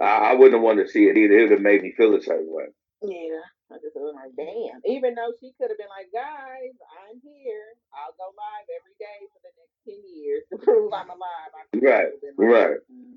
I, 0.00 0.30
I 0.30 0.34
wouldn't 0.34 0.60
want 0.62 0.80
to 0.80 0.88
see 0.88 1.04
it 1.04 1.16
either. 1.16 1.38
It 1.38 1.42
would 1.42 1.50
have 1.52 1.60
made 1.60 1.82
me 1.82 1.92
feel 1.96 2.16
a 2.16 2.20
certain 2.20 2.48
way. 2.50 2.64
yeah, 3.02 3.38
I 3.70 3.76
just 3.76 3.94
was 3.94 4.12
like, 4.16 4.34
damn. 4.36 4.80
Even 4.92 5.14
though 5.14 5.30
she 5.40 5.52
could 5.56 5.70
have 5.70 5.78
been 5.78 5.86
like, 5.86 6.10
guys, 6.12 6.74
I'm 7.06 7.20
here. 7.22 7.66
I'll 7.94 8.14
go 8.18 8.34
live 8.34 8.66
every 8.74 8.96
day 8.98 9.28
for 9.32 9.38
the 9.46 9.54
next 9.54 9.78
ten 9.86 10.02
years 10.18 10.42
to 10.50 10.58
prove 10.64 10.92
I'm 10.92 11.10
alive. 11.10 11.52
I 11.54 11.78
Right, 11.78 12.08
like, 12.36 12.48
right. 12.48 12.76
mm. 12.92 13.14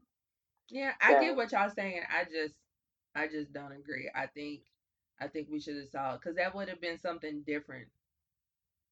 Yeah, 0.69 0.91
I 1.01 1.13
So- 1.13 1.21
get 1.21 1.35
what 1.35 1.51
y'all 1.51 1.71
saying. 1.75 2.01
I 2.13 2.25
just, 2.25 2.53
I 3.15 3.25
just 3.27 3.51
don't 3.53 3.71
agree. 3.73 4.07
I 4.13 4.27
think, 4.27 4.61
I 5.21 5.27
think 5.27 5.47
we 5.51 5.59
should 5.61 5.77
have 5.77 5.89
saw 5.89 6.13
because 6.17 6.35
that 6.37 6.55
would 6.55 6.69
have 6.69 6.81
been 6.81 6.99
something 6.99 7.43
different 7.45 7.87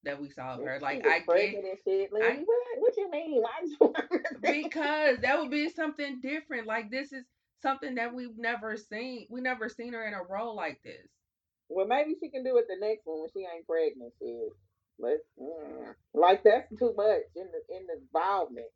that 0.03 0.21
we 0.21 0.29
saw 0.29 0.53
of 0.55 0.63
her. 0.63 0.79
Like 0.81 1.05
I 1.05 1.19
get 1.19 1.79
shit. 1.85 2.11
Lily, 2.13 2.25
I- 2.25 2.43
what? 2.45 2.57
What 2.77 2.97
you 2.97 3.11
mean? 3.11 3.41
Why 3.41 3.49
you 3.65 3.77
want 3.79 3.95
to 3.97 4.19
see 4.45 4.63
because 4.63 5.17
that 5.19 5.39
would 5.39 5.51
be 5.51 5.69
something 5.69 6.19
different. 6.21 6.67
Like 6.67 6.91
this 6.91 7.11
is 7.11 7.25
something 7.61 7.95
that 7.95 8.13
we've 8.13 8.37
never 8.37 8.77
seen. 8.77 9.27
We 9.29 9.41
never 9.41 9.69
seen 9.69 9.93
her 9.93 10.05
in 10.07 10.13
a 10.13 10.23
role 10.23 10.55
like 10.55 10.81
this. 10.83 11.07
Well, 11.69 11.87
maybe 11.87 12.15
she 12.19 12.29
can 12.29 12.43
do 12.43 12.57
it 12.57 12.65
the 12.67 12.77
next 12.79 13.01
one 13.05 13.21
when 13.21 13.29
she 13.33 13.39
ain't 13.41 13.67
pregnant. 13.67 14.13
Shit. 14.21 14.53
But 14.99 15.25
mm, 15.41 15.95
like 16.13 16.43
that's 16.43 16.69
too 16.77 16.93
much 16.95 17.21
in 17.35 17.47
the 17.51 17.75
in 17.75 17.87
the 17.87 18.01
involvement. 18.03 18.67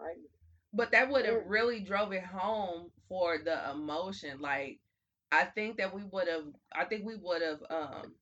Like 0.00 0.18
But 0.72 0.92
that 0.92 1.10
would 1.10 1.24
have 1.26 1.34
Mm. 1.44 1.48
really 1.50 1.80
drove 1.80 2.12
it 2.12 2.24
home 2.24 2.90
for 3.08 3.38
the 3.38 3.70
emotion. 3.70 4.40
Like 4.40 4.78
I 5.34 5.46
think 5.46 5.78
that 5.78 5.94
we 5.94 6.04
would 6.04 6.28
have 6.28 6.44
I 6.72 6.84
think 6.84 7.04
we 7.04 7.16
would 7.16 7.42
have 7.42 7.60
um 7.70 8.12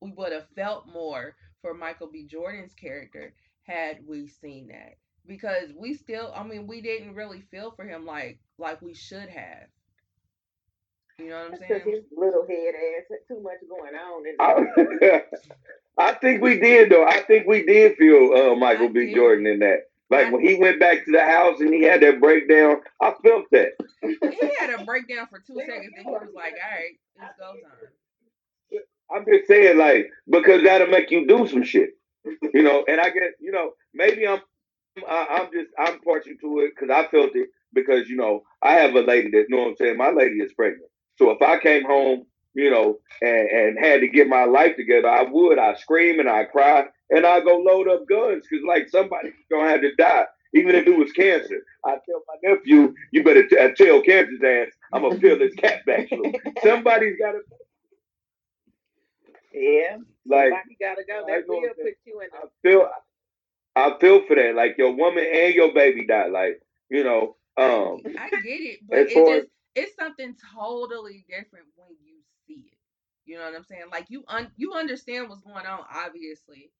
we 0.00 0.10
would 0.12 0.32
have 0.32 0.48
felt 0.56 0.88
more 0.92 1.36
for 1.62 1.74
Michael 1.74 2.08
B. 2.10 2.24
Jordan's 2.24 2.74
character 2.74 3.34
had 3.62 3.98
we 4.06 4.26
seen 4.28 4.68
that. 4.68 4.96
Because 5.26 5.70
we 5.76 5.94
still 5.94 6.32
I 6.34 6.42
mean 6.42 6.66
we 6.66 6.80
didn't 6.80 7.14
really 7.14 7.42
feel 7.50 7.70
for 7.72 7.84
him 7.84 8.04
like 8.06 8.40
like 8.58 8.82
we 8.82 8.94
should 8.94 9.28
have. 9.28 9.68
You 11.18 11.30
know 11.30 11.36
what 11.44 11.52
I'm 11.52 11.56
saying? 11.58 11.82
his 11.84 12.04
little 12.16 12.46
head 12.48 12.74
ass 12.74 13.06
had 13.10 13.18
too 13.28 13.42
much 13.42 13.58
going 13.68 13.94
on. 13.94 14.26
In 14.26 14.36
I, 14.40 15.22
I 15.98 16.14
think 16.14 16.42
we 16.42 16.58
did 16.60 16.90
though. 16.90 17.04
I 17.06 17.22
think 17.22 17.46
we 17.46 17.64
did 17.66 17.96
feel 17.96 18.32
uh, 18.34 18.56
Michael 18.56 18.88
I 18.88 18.92
B. 18.92 19.06
did. 19.06 19.14
Jordan 19.14 19.46
in 19.46 19.58
that. 19.60 19.87
Like 20.10 20.32
when 20.32 20.46
he 20.46 20.54
went 20.54 20.80
back 20.80 21.04
to 21.04 21.12
the 21.12 21.20
house 21.20 21.60
and 21.60 21.72
he 21.72 21.82
had 21.82 22.02
that 22.02 22.20
breakdown, 22.20 22.76
I 23.00 23.12
felt 23.22 23.44
that. 23.52 23.72
He 24.02 24.50
had 24.58 24.70
a 24.70 24.84
breakdown 24.84 25.26
for 25.28 25.40
two 25.40 25.56
seconds 25.58 25.92
and 25.96 26.06
he 26.06 26.10
was 26.10 26.28
like, 26.34 26.54
All 26.54 26.70
right, 26.70 26.96
it's 27.16 27.38
go 27.38 27.52
time. 27.52 28.82
I'm 29.10 29.24
just 29.24 29.48
saying, 29.48 29.78
like, 29.78 30.10
because 30.28 30.62
that'll 30.62 30.88
make 30.88 31.10
you 31.10 31.26
do 31.26 31.46
some 31.46 31.62
shit, 31.62 31.90
you 32.54 32.62
know. 32.62 32.84
And 32.86 33.00
I 33.00 33.10
guess, 33.10 33.32
you 33.40 33.52
know, 33.52 33.72
maybe 33.94 34.26
I'm, 34.26 34.40
I, 35.08 35.26
I'm 35.30 35.50
just, 35.52 35.70
I'm 35.78 36.00
partial 36.00 36.34
to 36.40 36.60
it 36.60 36.72
because 36.74 36.94
I 36.94 37.08
felt 37.10 37.30
it 37.34 37.48
because, 37.72 38.08
you 38.08 38.16
know, 38.16 38.42
I 38.62 38.72
have 38.74 38.94
a 38.94 39.00
lady 39.00 39.30
that, 39.30 39.46
you 39.48 39.56
know 39.56 39.62
what 39.62 39.68
I'm 39.70 39.76
saying, 39.76 39.96
my 39.96 40.10
lady 40.10 40.36
is 40.36 40.52
pregnant. 40.52 40.90
So 41.16 41.30
if 41.30 41.40
I 41.42 41.58
came 41.58 41.84
home, 41.84 42.24
you 42.54 42.70
know, 42.70 42.98
and, 43.22 43.48
and 43.48 43.78
had 43.78 44.00
to 44.00 44.08
get 44.08 44.28
my 44.28 44.44
life 44.44 44.76
together, 44.76 45.08
I 45.08 45.22
would. 45.22 45.58
I 45.58 45.74
scream 45.74 46.20
and 46.20 46.28
I 46.28 46.44
cry 46.44 46.86
and 47.10 47.26
I 47.26 47.40
go 47.40 47.58
load 47.58 47.88
up 47.88 48.06
guns 48.08 48.46
because, 48.48 48.64
like, 48.66 48.88
somebody's 48.88 49.32
gonna 49.50 49.68
have 49.68 49.80
to 49.82 49.94
die, 49.96 50.26
even 50.54 50.74
if 50.74 50.86
it 50.86 50.96
was 50.96 51.12
cancer. 51.12 51.62
I 51.84 51.90
tell 52.06 52.22
my 52.26 52.50
nephew, 52.50 52.94
you 53.12 53.24
better 53.24 53.46
t- 53.46 53.58
uh, 53.58 53.70
tell 53.76 54.02
cancer's 54.02 54.42
ass, 54.44 54.72
I'm 54.92 55.02
gonna 55.02 55.18
peel 55.18 55.38
this 55.38 55.54
cat 55.54 55.84
back. 55.86 56.08
through. 56.10 56.32
Somebody's 56.62 57.16
gotta, 57.18 57.40
yeah, 59.52 59.98
like, 60.26 60.50
somebody 60.50 60.76
gotta 60.80 61.04
go. 61.06 61.24
I 61.26 61.40
That 61.40 61.48
will 61.48 61.62
put 61.62 61.94
you 62.04 62.20
in 62.20 62.28
I 62.34 62.46
feel 62.62 62.88
I 63.76 63.96
feel 64.00 64.26
for 64.26 64.36
that. 64.36 64.54
Like 64.54 64.76
your 64.78 64.94
woman 64.94 65.24
and 65.32 65.54
your 65.54 65.72
baby 65.72 66.06
died. 66.06 66.32
Like, 66.32 66.60
you 66.90 67.04
know, 67.04 67.36
um 67.56 68.02
I 68.18 68.30
get 68.42 68.60
it, 68.60 68.80
but 68.88 68.98
it 68.98 69.26
just 69.26 69.48
it's 69.74 69.94
something 69.96 70.34
totally 70.56 71.24
different 71.28 71.66
when 71.76 71.90
you. 72.04 72.17
You 73.28 73.36
know 73.38 73.44
what 73.44 73.54
I'm 73.56 73.64
saying? 73.64 73.84
Like 73.92 74.06
you 74.08 74.24
un 74.28 74.50
you 74.56 74.72
understand 74.72 75.28
what's 75.28 75.42
going 75.42 75.66
on, 75.66 75.80
obviously, 75.94 76.70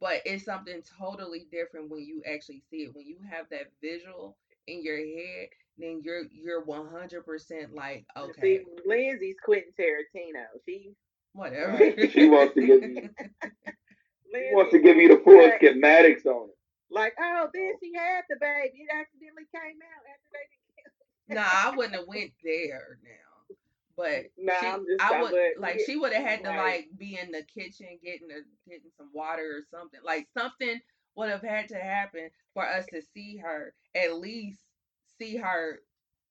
but 0.00 0.22
it's 0.24 0.44
something 0.44 0.80
totally 0.98 1.46
different 1.50 1.90
when 1.90 2.04
you 2.04 2.22
actually 2.24 2.62
see 2.70 2.84
it. 2.84 2.94
When 2.94 3.04
you 3.06 3.16
have 3.30 3.46
that 3.50 3.72
visual 3.82 4.36
in 4.68 4.82
your 4.84 4.96
head, 4.96 5.48
then 5.76 6.00
you're 6.04 6.22
you're 6.30 6.64
100 6.64 7.26
percent 7.26 7.74
like 7.74 8.06
okay, 8.16 8.40
See, 8.40 8.64
Lindsay's 8.86 9.36
Quentin 9.44 9.72
Tarantino. 9.78 10.44
She 10.64 10.92
whatever. 11.32 11.78
She 12.10 12.28
wants 12.28 12.54
to 12.54 12.60
give 12.66 12.82
you- 12.82 13.10
Lindsay 14.32 14.48
he 14.50 14.54
wants 14.54 14.72
to 14.72 14.78
give 14.78 14.96
you 14.98 15.08
the 15.08 15.22
full 15.24 15.38
right. 15.38 15.60
schematics 15.60 16.26
on 16.26 16.48
it. 16.50 16.56
Like, 16.90 17.14
oh, 17.20 17.48
then 17.52 17.72
she 17.82 17.92
had 17.96 18.22
the 18.30 18.36
baby. 18.40 18.84
It 18.86 18.92
accidentally 18.94 19.48
came 19.52 19.80
out 19.82 20.04
after 20.06 20.28
they 20.32 20.46
didn't 20.52 20.68
nah, 21.28 21.42
I 21.42 21.74
wouldn't 21.76 21.96
have 21.96 22.06
went 22.06 22.32
there 22.44 22.98
now. 23.02 23.27
But 23.98 24.26
No, 24.38 24.52
she, 24.60 24.66
I 25.00 25.20
would 25.22 25.32
would- 25.32 25.58
like 25.58 25.80
she 25.84 25.96
would 25.96 26.12
have 26.14 26.24
had 26.24 26.44
to 26.44 26.50
right. 26.50 26.58
like 26.76 26.88
be 26.96 27.18
in 27.20 27.32
the 27.32 27.42
kitchen 27.42 27.98
getting 28.02 28.30
a, 28.30 28.40
getting 28.70 28.90
some 28.96 29.10
water 29.12 29.42
or 29.58 29.62
something. 29.76 30.00
Like 30.04 30.28
something 30.32 30.80
would 31.16 31.30
have 31.30 31.42
had 31.42 31.68
to 31.70 31.74
happen 31.78 32.30
for 32.54 32.64
us 32.64 32.86
to 32.92 33.02
see 33.12 33.38
her 33.38 33.74
at 33.96 34.14
least 34.20 34.60
see 35.20 35.36
her 35.36 35.80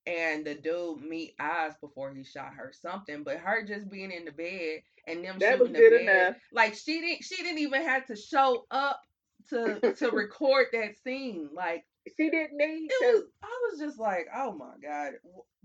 and 0.05 0.45
the 0.45 0.55
dude 0.55 1.01
meet 1.01 1.35
eyes 1.41 1.73
before 1.81 2.13
he 2.15 2.23
shot 2.23 2.53
her 2.55 2.71
something. 2.81 3.23
But 3.25 3.39
her 3.39 3.65
just 3.67 3.89
being 3.91 4.11
in 4.11 4.23
the 4.23 4.31
bed 4.31 4.79
and 5.05 5.25
them 5.25 5.37
That 5.39 5.57
shooting 5.57 5.73
the 5.73 5.79
bed, 5.79 6.01
enough. 6.27 6.35
like 6.53 6.73
she 6.75 7.01
didn't 7.01 7.23
she 7.25 7.35
didn't 7.43 7.59
even 7.59 7.83
have 7.83 8.05
to 8.05 8.15
show 8.15 8.65
up 8.71 9.01
to 9.49 9.93
to 9.97 10.09
record 10.11 10.67
that 10.71 10.97
scene. 11.03 11.49
Like 11.53 11.83
She 12.15 12.29
didn't 12.29 12.57
need 12.57 12.89
it 12.89 12.99
to. 12.99 13.05
was, 13.05 13.23
I 13.43 13.69
was 13.69 13.79
just 13.79 13.99
like, 13.99 14.27
oh 14.35 14.53
my 14.53 14.73
god, 14.81 15.13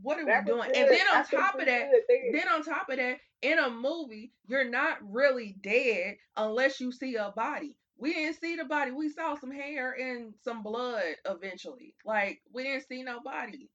what 0.01 0.19
are 0.19 0.27
That 0.27 0.45
we 0.45 0.53
doing? 0.53 0.71
And 0.75 0.91
then 0.91 1.07
on 1.15 1.25
think 1.25 1.43
top 1.43 1.59
of 1.59 1.67
that, 1.67 1.91
then 2.33 2.49
on 2.49 2.63
top 2.63 2.89
of 2.89 2.97
that, 2.97 3.19
in 3.43 3.59
a 3.59 3.71
movie, 3.71 4.33
you're 4.47 4.69
not 4.69 4.99
really 5.03 5.57
dead 5.63 6.17
unless 6.37 6.81
you 6.81 6.93
see 6.93 7.17
a 7.17 7.33
body. 7.35 7.77
We 7.99 8.15
didn't 8.15 8.41
see 8.41 8.57
the 8.57 8.65
body. 8.65 8.91
We 8.91 9.11
saw 9.11 9.37
some 9.37 9.53
hair 9.53 9.93
and 9.93 10.35
some 10.43 10.63
blood 10.63 11.15
eventually. 11.25 11.95
Like 12.05 12.41
we 12.53 12.65
didn't 12.65 12.89
see 12.89 13.03
no 13.03 13.21
body. 13.21 13.71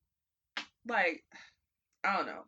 Like 0.87 1.23
I 2.03 2.17
don't 2.17 2.25
know. 2.25 2.43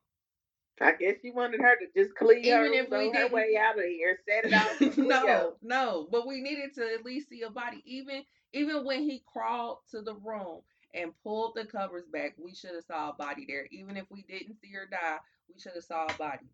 I 0.82 0.94
guess 0.94 1.16
you 1.24 1.34
wanted 1.34 1.60
her 1.62 1.76
to 1.76 2.02
just 2.02 2.16
clean 2.16 2.44
her, 2.52 2.66
Even 2.66 2.74
if 2.74 2.90
we 2.90 3.12
her 3.12 3.28
way 3.28 3.58
out 3.60 3.78
of 3.78 3.84
here, 3.84 4.18
set 4.28 4.46
it 4.46 4.98
and 4.98 5.08
no, 5.08 5.54
no. 5.62 6.08
But 6.10 6.26
we 6.26 6.41
needed 6.41 6.74
to 6.76 6.94
at 6.94 7.04
least 7.04 7.30
see 7.30 7.41
a 7.41 7.50
body. 7.50 7.84
Even 7.86 8.24
even 8.54 8.86
when 8.86 9.04
he 9.04 9.24
crawled 9.32 9.80
to 9.92 10.02
the 10.02 10.16
room 10.16 10.62
and 10.94 11.12
pulled 11.24 11.54
the 11.56 11.66
covers 11.66 12.06
back, 12.12 12.36
we 12.38 12.54
should 12.54 12.76
have 12.76 12.86
saw 12.86 13.10
a 13.10 13.14
body 13.14 13.46
there. 13.48 13.68
Even 13.72 13.98
if 13.98 14.06
we 14.10 14.24
didn't 14.24 14.60
see 14.62 14.72
her 14.74 14.88
die, 14.90 15.18
we 15.54 15.60
should 15.60 15.74
have 15.76 15.84
saw 15.84 16.06
a 16.06 16.14
body. 16.18 16.48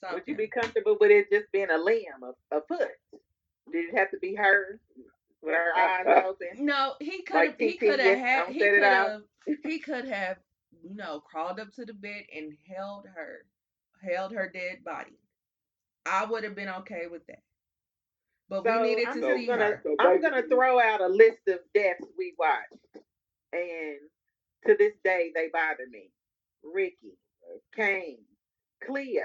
Something. 0.00 0.16
Would 0.16 0.28
you 0.28 0.36
be 0.36 0.48
comfortable 0.48 0.96
with 1.00 1.10
it 1.10 1.30
just 1.30 1.50
being 1.52 1.70
a 1.70 1.78
limb, 1.78 2.22
a, 2.22 2.56
a 2.56 2.60
foot? 2.68 2.88
Did 3.72 3.86
it 3.86 3.98
have 3.98 4.10
to 4.10 4.18
be 4.18 4.34
her 4.34 4.80
with 5.42 5.54
her 5.54 5.78
eyes 5.78 6.24
open? 6.26 6.66
No, 6.66 6.94
he 7.00 7.22
could 7.22 7.34
Like 7.34 7.60
he 7.60 7.74
could 7.76 8.00
have 8.00 8.18
had. 8.18 8.48
He 8.48 8.58
could 8.58 8.82
have. 8.82 9.22
He 9.64 9.78
could 9.78 10.08
have. 10.08 10.36
You 10.82 10.94
know, 10.94 11.20
crawled 11.20 11.58
up 11.58 11.72
to 11.74 11.84
the 11.84 11.94
bed 11.94 12.24
and 12.36 12.52
held 12.72 13.06
her, 13.12 13.46
held 14.08 14.32
her 14.32 14.48
dead 14.52 14.84
body. 14.84 15.18
I 16.04 16.24
would 16.24 16.44
have 16.44 16.54
been 16.54 16.68
okay 16.68 17.06
with 17.10 17.26
that. 17.26 17.42
But 18.48 18.64
So 18.64 18.82
we 18.82 18.88
needed 18.90 19.08
I'm 19.08 19.20
to 19.20 19.36
see 19.38 19.46
gonna, 19.46 19.64
her. 19.64 19.82
I'm 20.00 20.20
gonna 20.22 20.42
throw 20.48 20.80
out 20.80 21.00
a 21.00 21.08
list 21.08 21.40
of 21.48 21.60
deaths 21.74 22.04
we 22.18 22.34
watched, 22.38 22.74
and 23.52 23.98
to 24.66 24.76
this 24.78 24.94
day 25.04 25.32
they 25.34 25.48
bother 25.52 25.86
me. 25.90 26.10
Ricky, 26.64 27.18
Caine, 27.76 28.18
Cleo, 28.84 29.24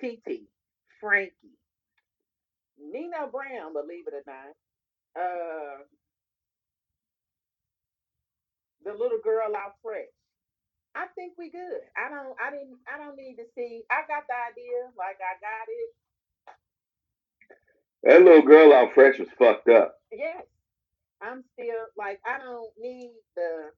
TT, 0.00 0.48
Frankie, 1.00 1.58
Nino 2.80 3.28
Brown, 3.32 3.72
believe 3.74 4.06
it 4.08 4.14
or 4.14 4.24
not, 4.26 4.54
uh, 5.22 5.78
the 8.84 8.92
little 8.92 9.20
girl 9.24 9.54
out 9.56 9.74
fresh. 9.82 10.06
I 10.94 11.06
think 11.14 11.34
we 11.38 11.50
good. 11.50 11.82
I 11.96 12.10
don't. 12.10 12.34
I 12.42 12.50
didn't. 12.50 12.78
I 12.90 12.98
don't 12.98 13.16
need 13.16 13.36
to 13.36 13.46
see. 13.54 13.84
I 13.90 14.02
got 14.08 14.26
the 14.26 14.34
idea. 14.50 14.90
Like 14.98 15.18
I 15.22 15.38
got 15.38 15.66
it. 15.68 15.90
That 18.04 18.22
little 18.22 18.42
girl 18.42 18.72
out 18.72 18.94
fresh 18.94 19.18
was 19.18 19.28
fucked 19.38 19.68
up. 19.68 19.96
Yes. 20.12 20.44
I'm 21.20 21.42
still 21.54 21.74
like 21.96 22.20
I 22.26 22.38
don't 22.38 22.70
need 22.80 23.10
the 23.36 23.70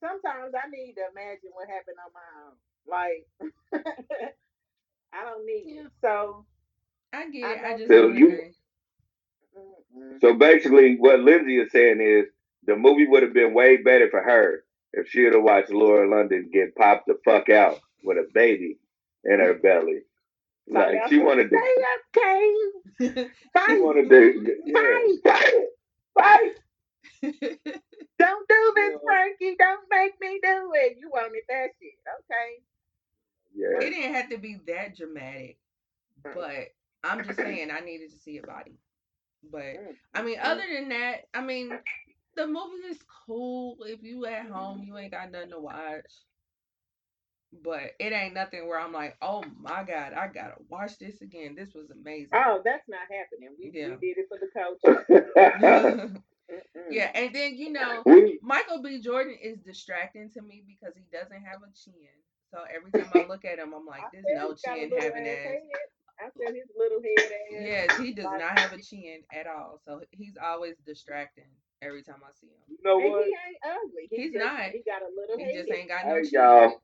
sometimes 0.00 0.52
I 0.54 0.68
need 0.70 0.94
to 0.94 1.02
imagine 1.10 1.50
what 1.54 1.68
happened 1.68 1.96
on 2.04 2.12
my 2.14 2.28
own. 2.44 2.54
Like 2.86 3.26
I 5.14 5.24
don't 5.24 5.46
need 5.46 5.64
Yeah. 5.66 5.82
it. 5.82 5.92
So 6.02 6.44
I 7.12 7.30
get 7.30 7.44
I 7.44 7.52
it. 7.52 7.58
I 7.64 7.70
know 7.72 7.78
just 7.78 7.88
So 7.88 8.08
you- 8.08 8.52
So 10.20 10.34
basically, 10.34 10.96
what 10.96 11.20
Lindsay 11.20 11.58
is 11.58 11.72
saying 11.72 12.00
is 12.00 12.26
the 12.66 12.76
movie 12.76 13.06
would 13.06 13.22
have 13.22 13.34
been 13.34 13.54
way 13.54 13.76
better 13.78 14.08
for 14.10 14.22
her 14.22 14.64
if 14.92 15.08
she 15.08 15.24
would 15.24 15.34
have 15.34 15.42
watched 15.42 15.70
Lauren 15.70 16.10
London 16.10 16.50
get 16.52 16.74
popped 16.76 17.06
the 17.06 17.18
fuck 17.24 17.48
out 17.50 17.78
with 18.04 18.18
a 18.18 18.26
baby 18.34 18.78
in 19.24 19.40
her 19.40 19.54
belly. 19.62 20.02
Somebody 20.68 20.92
Like 20.94 21.02
else 21.02 21.10
she 21.10 21.18
wanted 21.18 21.50
to, 21.50 21.56
say, 21.56 21.84
okay, 22.18 22.54
she 23.30 23.30
fight, 23.54 23.80
wanted 23.82 24.10
to, 24.10 24.56
yeah, 24.66 24.72
fight, 25.24 25.64
fight. 26.18 26.52
don't 27.22 28.48
do 28.48 28.72
this, 28.76 28.92
Yeah. 28.92 28.98
Frankie. 29.04 29.56
Don't 29.58 29.80
make 29.90 30.12
me 30.20 30.40
do 30.42 30.72
it. 30.74 30.96
You 31.00 31.10
wanted 31.12 31.42
that 31.48 31.68
shit, 31.80 31.98
okay? 32.20 32.62
Yeah. 33.54 33.86
it 33.86 33.90
didn't 33.90 34.14
have 34.14 34.30
to 34.30 34.38
be 34.38 34.58
that 34.68 34.96
dramatic, 34.96 35.58
but 36.24 36.68
I'm 37.04 37.24
just 37.24 37.38
saying 37.38 37.70
I 37.70 37.80
needed 37.80 38.10
to 38.12 38.18
see 38.18 38.38
a 38.38 38.42
body. 38.42 38.78
But 39.50 39.62
Mm, 39.62 39.96
I 40.14 40.22
mean, 40.22 40.38
mm, 40.38 40.44
other 40.44 40.62
than 40.72 40.88
that, 40.90 41.22
I 41.34 41.40
mean, 41.42 41.70
the 42.36 42.46
movie 42.46 42.86
is 42.90 42.98
cool. 43.26 43.78
If 43.86 44.02
you 44.02 44.26
at 44.26 44.46
home, 44.46 44.82
you 44.84 44.96
ain't 44.98 45.12
got 45.12 45.30
nothing 45.32 45.50
to 45.50 45.60
watch. 45.60 46.06
But 47.52 47.92
it 48.00 48.12
ain't 48.12 48.34
nothing 48.34 48.66
where 48.66 48.80
I'm 48.80 48.92
like, 48.92 49.16
oh 49.22 49.44
my 49.60 49.84
god, 49.84 50.14
I 50.14 50.28
gotta 50.28 50.54
watch 50.68 50.98
this 50.98 51.20
again. 51.20 51.54
This 51.54 51.74
was 51.74 51.90
amazing. 51.90 52.30
Oh, 52.34 52.62
that's 52.64 52.88
not 52.88 53.00
happening. 53.10 53.50
We, 53.58 53.70
Yeah. 53.78 53.88
we 54.00 54.08
did 54.14 54.18
it 54.18 54.28
for 54.28 54.38
the 54.38 54.48
coach. 54.52 54.80
Yeah, 56.90 57.10
and 57.14 57.34
then 57.34 57.56
you 57.56 57.72
know, 57.72 58.04
Michael 58.42 58.82
B. 58.82 59.00
Jordan 59.00 59.36
is 59.42 59.58
distracting 59.60 60.30
to 60.30 60.42
me 60.42 60.62
because 60.66 60.94
he 60.96 61.02
doesn't 61.12 61.44
have 61.44 61.62
a 61.62 61.72
chin. 61.72 62.12
So 62.50 62.58
every 62.74 62.92
time 62.92 63.08
I 63.14 63.26
look 63.26 63.44
at 63.44 63.58
him, 63.58 63.72
I'm 63.74 63.86
like, 63.86 64.02
there's 64.12 64.24
no 64.30 64.50
he's 64.52 64.60
got 64.62 64.76
a 64.76 64.80
chin 64.80 64.90
little 64.90 64.98
having 65.00 65.26
ass 65.26 65.38
ass. 65.38 65.48
head. 65.48 65.88
I 66.20 66.24
said 66.36 66.54
his 66.54 66.68
little 66.76 67.00
head 67.02 67.30
ass. 67.32 67.64
Yes, 67.64 67.96
he 67.96 68.12
does 68.12 68.26
not 68.26 68.52
have 68.52 68.72
a 68.72 68.78
chin 68.82 69.22
at 69.32 69.46
all. 69.46 69.80
So 69.84 70.02
he's 70.12 70.36
always 70.42 70.76
distracting 70.86 71.48
every 71.80 72.02
time 72.02 72.20
I 72.22 72.32
see 72.40 72.48
him. 72.48 72.62
you 72.68 72.78
know 72.84 72.98
And 72.98 73.10
what? 73.10 73.24
he 73.24 73.30
ain't 73.32 73.60
ugly. 73.64 74.06
He 74.10 74.16
He's 74.16 74.32
just, 74.34 74.44
not. 74.44 74.60
He 74.70 74.82
got 74.84 75.02
a 75.02 75.10
little 75.16 75.38
He 75.38 75.44
head. 75.44 75.54
just 75.56 75.72
ain't 75.72 75.88
got 75.88 76.06
no 76.06 76.14
Hey 76.20 76.28
chin. 76.28 76.32
y'all, 76.32 76.82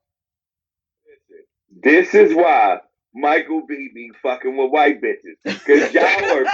this 1.70 2.15
is 2.15 2.35
why 2.35 2.81
Michael 3.15 3.62
B 3.66 3.90
be 3.95 4.11
fucking 4.23 4.57
with 4.57 4.70
white 4.70 5.01
bitches. 5.03 5.36
Cause 5.66 5.93
y'all 5.95 6.32
are, 6.39 6.47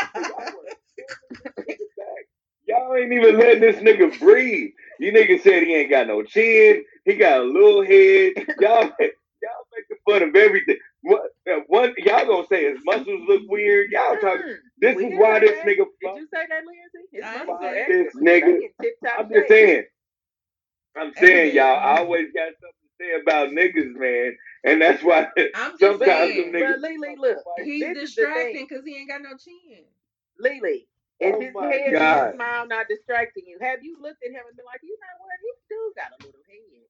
y'all 2.68 2.96
ain't 2.96 3.12
even 3.12 3.38
letting 3.38 3.60
this 3.62 3.76
nigga 3.76 4.18
breathe. 4.20 4.72
You 5.00 5.12
niggas 5.12 5.42
said 5.42 5.64
he 5.64 5.74
ain't 5.74 5.90
got 5.90 6.08
no 6.08 6.22
chin. 6.24 6.84
He 7.04 7.16
got 7.16 7.40
a 7.40 7.44
little 7.44 7.84
head. 7.84 8.34
Y'all, 8.60 8.84
y'all 9.42 9.66
making 9.74 9.98
fun 10.08 10.22
of 10.22 10.36
everything. 10.36 10.76
What? 11.02 11.22
uh, 11.50 11.60
One, 11.68 11.94
y'all 11.98 12.26
gonna 12.26 12.46
say 12.48 12.70
his 12.70 12.80
muscles 12.84 13.22
look 13.28 13.42
weird. 13.48 13.90
Y'all 13.90 14.16
talking. 14.20 14.58
This 14.80 14.96
We 14.96 15.06
is 15.06 15.20
why 15.20 15.40
this 15.40 15.52
that. 15.52 15.66
nigga. 15.66 15.76
Did 15.76 16.16
you 16.16 16.28
say 16.34 16.46
that, 16.48 16.62
Lindsay? 16.66 17.08
His 17.12 17.24
I 17.24 17.38
muscles 17.44 17.58
are. 17.62 17.74
This 17.88 18.14
nigga- 18.16 18.60
They 18.60 18.66
in 18.66 19.04
I'm 19.18 19.28
just 19.30 19.48
saying. 19.48 19.84
I'm 20.96 21.14
saying, 21.14 21.56
y'all. 21.56 21.76
I 21.78 21.98
always 22.00 22.28
got 22.34 22.52
something 22.60 22.84
to 22.84 22.90
say 23.00 23.22
about 23.22 23.50
niggas, 23.50 23.98
man, 23.98 24.36
and 24.64 24.80
that's 24.82 25.02
why. 25.02 25.28
I'm 25.54 25.72
just 25.78 25.80
Sometimes 25.80 26.00
saying. 26.34 26.52
them 26.52 26.60
niggas- 26.60 26.80
But 26.82 26.90
Lily, 26.90 27.16
look, 27.18 27.38
He's 27.64 27.80
this 27.80 28.10
is 28.10 28.14
the 28.16 28.22
distracting 28.22 28.66
because 28.68 28.84
he 28.84 28.96
ain't 28.96 29.08
got 29.08 29.22
no 29.22 29.36
chin. 29.36 29.84
Lily, 30.38 30.88
is 31.20 31.34
Oh 31.34 31.40
his 31.40 31.52
head 31.54 31.82
and 31.86 31.92
God. 31.92 32.26
his 32.26 32.34
smile 32.34 32.66
not 32.66 32.86
distracting 32.88 33.44
you? 33.46 33.58
Have 33.60 33.82
you 33.82 33.96
looked 34.00 34.22
at 34.24 34.30
him 34.32 34.42
and 34.48 34.56
been 34.56 34.66
like, 34.66 34.80
you 34.82 34.96
know 35.00 35.24
what? 35.24 35.38
He 35.42 35.52
do 35.68 35.92
got 35.96 36.10
a 36.10 36.24
little 36.24 36.40
head. 36.48 36.84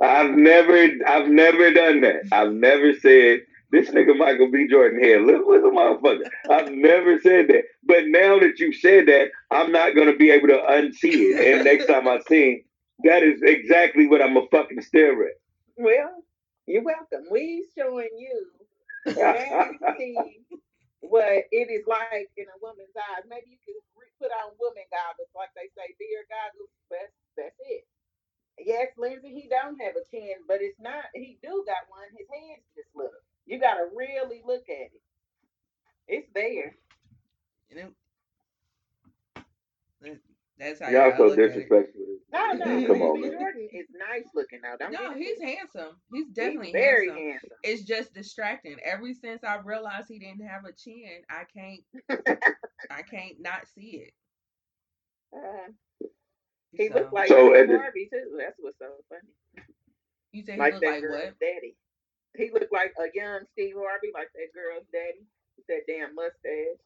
I've 0.00 0.36
never, 0.36 0.88
I've 1.06 1.28
never 1.28 1.70
done 1.72 2.00
that. 2.00 2.22
I've 2.32 2.52
never 2.52 2.92
said 2.94 3.40
this 3.70 3.88
nigga 3.90 4.16
Michael 4.16 4.50
B. 4.50 4.66
Jordan 4.68 5.02
here. 5.02 5.20
Look, 5.20 5.46
look 5.46 5.62
a 5.62 5.74
motherfucker. 5.76 6.28
I've 6.50 6.72
never 6.72 7.20
said 7.20 7.48
that. 7.48 7.62
But 7.84 8.04
now 8.06 8.38
that 8.40 8.58
you 8.58 8.72
said 8.72 9.06
that, 9.06 9.28
I'm 9.50 9.70
not 9.70 9.94
gonna 9.94 10.16
be 10.16 10.30
able 10.30 10.48
to 10.48 10.54
unsee 10.68 11.30
it. 11.34 11.54
And 11.54 11.64
next 11.64 11.86
time 11.86 12.08
I 12.08 12.18
see 12.28 12.50
him, 12.50 12.60
that 13.04 13.22
is 13.22 13.40
exactly 13.42 14.06
what 14.08 14.20
I'm 14.22 14.36
a 14.36 14.46
fucking 14.50 14.80
stare 14.82 15.12
at. 15.26 15.32
Well, 15.76 16.24
you're 16.66 16.84
welcome. 16.84 17.26
We 17.30 17.66
showing 17.76 18.10
you 18.18 18.46
now 19.06 19.70
you 19.70 19.78
see 19.98 20.16
what 21.00 21.46
it 21.50 21.68
is 21.70 21.84
like 21.86 22.30
in 22.36 22.46
a 22.46 22.58
woman's 22.62 22.94
eyes. 22.96 23.26
Maybe 23.28 23.58
you 23.58 23.58
can 23.66 23.76
put 24.20 24.30
on 24.30 24.54
woman 24.60 24.86
goggles, 24.94 25.30
like 25.34 25.50
they 25.58 25.68
say, 25.74 25.94
deer 25.98 26.24
goggles. 26.30 26.70
That's 26.90 27.12
that's 27.36 27.58
it. 27.66 27.84
Yes, 28.58 28.88
Lindsay, 28.98 29.34
he 29.34 29.48
don't 29.48 29.80
have 29.80 29.96
a 29.96 30.04
chin, 30.10 30.44
but 30.46 30.62
it's 30.62 30.78
not. 30.80 31.04
He 31.14 31.38
do 31.42 31.64
got 31.66 31.88
one. 31.90 32.06
His 32.16 32.28
hands 32.30 32.62
just 32.76 32.88
little. 32.94 33.10
You 33.46 33.58
got 33.58 33.74
to 33.74 33.88
really 33.96 34.42
look 34.46 34.64
at 34.68 34.92
it. 34.94 35.02
It's 36.08 36.28
there. 36.34 36.76
You 37.70 37.76
know? 37.76 37.90
That- 40.62 40.78
That's 40.78 40.80
how 40.80 40.88
Y'all 40.90 41.10
you 41.10 41.16
so 41.16 41.22
look 41.26 41.32
at 41.38 41.44
it. 41.44 41.48
disrespectful. 41.48 42.02
No, 42.32 42.52
no. 42.52 42.86
Come 42.86 43.02
on, 43.02 43.20
man. 43.20 43.32
Jordan 43.32 43.68
is 43.72 43.86
nice 43.92 44.24
looking 44.34 44.60
though. 44.62 44.76
Don't 44.78 44.92
No, 44.92 45.08
get 45.08 45.16
it 45.16 45.18
he's 45.18 45.40
handsome. 45.42 45.96
He's 46.12 46.26
He's 46.26 46.34
definitely 46.34 46.72
very 46.72 47.08
handsome. 47.08 47.26
handsome. 47.26 47.50
It's 47.64 47.82
just 47.82 48.14
distracting. 48.14 48.76
Ever 48.84 49.12
since 49.20 49.42
I 49.44 49.56
realized 49.56 50.06
he 50.08 50.18
didn't 50.20 50.46
have 50.46 50.64
a 50.64 50.72
chin, 50.72 51.22
I 51.28 51.44
can't 51.52 51.80
I 52.90 53.02
can't 53.02 53.40
not 53.40 53.66
see 53.74 54.04
it. 54.06 54.12
Uh, 55.34 55.72
he 56.72 56.88
So, 56.88 56.94
looked 56.94 57.12
like 57.14 57.28
So, 57.28 57.54
Steve 57.54 57.70
at 57.70 57.80
Harvey 57.80 58.08
too. 58.12 58.36
That's 58.38 58.56
what's 58.60 58.78
so 58.78 58.86
funny. 59.08 59.66
you 60.32 60.42
say 60.44 60.58
Like 60.58 60.74
look 60.74 60.82
that 60.82 60.90
like 61.02 61.02
what? 61.08 61.34
daddy. 61.40 61.74
He 62.36 62.50
looked 62.52 62.72
like 62.72 62.92
a 62.98 63.06
young 63.14 63.40
Steve 63.52 63.74
Harvey, 63.78 64.10
like 64.14 64.28
that 64.34 64.52
girl's 64.54 64.86
daddy 64.92 65.24
with 65.56 65.66
that 65.68 65.82
damn 65.88 66.14
mustache. 66.14 66.80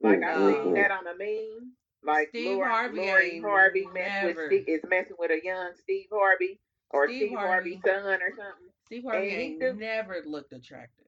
Like 0.00 0.22
I 0.22 0.38
No. 0.38 0.64
seen 0.64 0.74
that 0.74 0.90
on 0.90 1.06
a 1.06 1.16
meme. 1.18 1.72
Like 2.04 2.28
Steve 2.28 2.46
Lori, 2.56 2.68
Harvey 2.68 2.98
Lori 2.98 3.40
Harvey 3.40 3.86
mess 3.92 4.24
with 4.24 4.38
Steve, 4.46 4.64
is 4.68 4.80
messing 4.88 5.16
with 5.18 5.30
a 5.30 5.40
young 5.44 5.70
Steve 5.82 6.06
Harvey 6.12 6.60
or 6.90 7.08
Steve 7.08 7.28
Steve, 7.28 7.38
Harvey's 7.38 7.78
Harvey. 7.84 8.00
son 8.02 8.22
or 8.22 8.30
something. 8.30 8.68
Steve 8.86 9.04
Harvey 9.04 9.28
ain't 9.28 9.78
never 9.78 10.22
looked 10.24 10.52
attractive, 10.52 11.06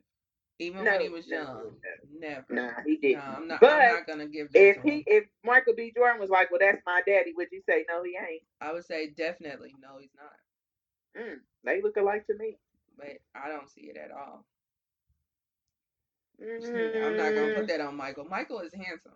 even 0.59 0.85
No, 0.85 0.93
when 0.93 1.01
he 1.01 1.09
was 1.09 1.29
no, 1.29 1.37
young. 1.37 1.77
Never. 2.19 2.45
Nah, 2.51 2.71
he 2.85 2.97
didn't. 2.97 3.23
I'm 3.23 3.49
not. 3.49 3.61
But 3.61 3.71
I'm 3.73 3.93
not 3.95 4.07
gonna 4.07 4.27
give 4.27 4.53
that 4.53 4.59
if 4.61 4.83
he 4.83 4.91
him. 4.97 5.05
if 5.07 5.25
Michael 5.45 5.75
B. 5.77 5.93
Jordan 5.97 6.21
was 6.21 6.29
like, 6.31 6.51
Well 6.51 6.61
that's 6.61 6.83
my 6.85 7.03
daddy, 7.07 7.33
would 7.37 7.49
you 7.53 7.63
say 7.69 7.85
no 7.89 8.03
he 8.03 8.17
ain't? 8.19 8.43
I 8.61 8.73
would 8.73 8.85
say 8.85 9.11
definitely 9.11 9.75
no, 9.81 9.99
he's 10.01 10.11
not. 10.17 11.25
Mm, 11.25 11.37
they 11.65 11.81
look 11.83 11.97
alike 11.97 12.27
to 12.27 12.37
me. 12.37 12.57
But 12.99 13.19
I 13.35 13.49
don't 13.49 13.71
see 13.71 13.83
it 13.83 13.97
at 13.97 14.11
all. 14.11 14.45
Mm, 16.43 17.05
I'm 17.07 17.17
not 17.17 17.35
gonna 17.35 17.55
put 17.55 17.69
that 17.69 17.81
on 17.81 17.97
Michael. 17.97 18.25
Michael 18.25 18.61
is 18.61 18.73
handsome. 18.75 19.13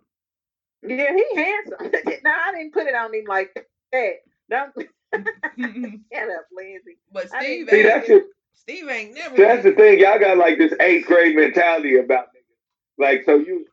Yeah, 0.87 1.13
he 1.15 1.25
handsome. 1.35 1.77
no, 2.23 2.31
I 2.31 2.51
didn't 2.55 2.73
put 2.73 2.87
it 2.87 2.95
on 2.95 3.13
him 3.13 3.25
like 3.27 3.51
that. 3.91 4.11
Don't 4.49 4.73
shut 5.13 6.29
up, 6.29 6.45
Lindsay. 6.55 6.97
but 7.11 7.29
Steve 7.29 7.67
didn't- 7.67 7.69
See, 7.69 7.77
ain't. 7.77 7.83
that's 7.87 8.09
it. 8.09 8.23
Steve 8.55 8.89
ain't 8.89 9.13
never. 9.15 9.37
That's 9.37 9.63
the 9.63 9.71
thing. 9.73 9.99
Y'all 9.99 10.19
got 10.19 10.37
like 10.37 10.57
this 10.57 10.73
eighth 10.79 11.05
grade 11.07 11.35
mentality 11.35 11.97
about 11.97 12.25
niggas. 12.27 12.97
Like, 12.97 13.23
so 13.25 13.35
you 13.37 13.65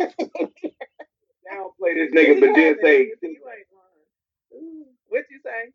downplay 0.00 1.94
this 1.94 2.12
nigga, 2.14 2.40
but 2.40 2.54
then 2.54 2.76
say, 2.82 2.98
You 3.22 3.28
ain't 3.30 3.42
lying. 3.42 4.54
Ooh, 4.54 4.86
What 5.08 5.24
you 5.30 5.40
say? 5.44 5.72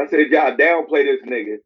I 0.00 0.06
said 0.08 0.28
y'all 0.30 0.56
downplay 0.56 1.04
this 1.04 1.22
nigga, 1.28 1.56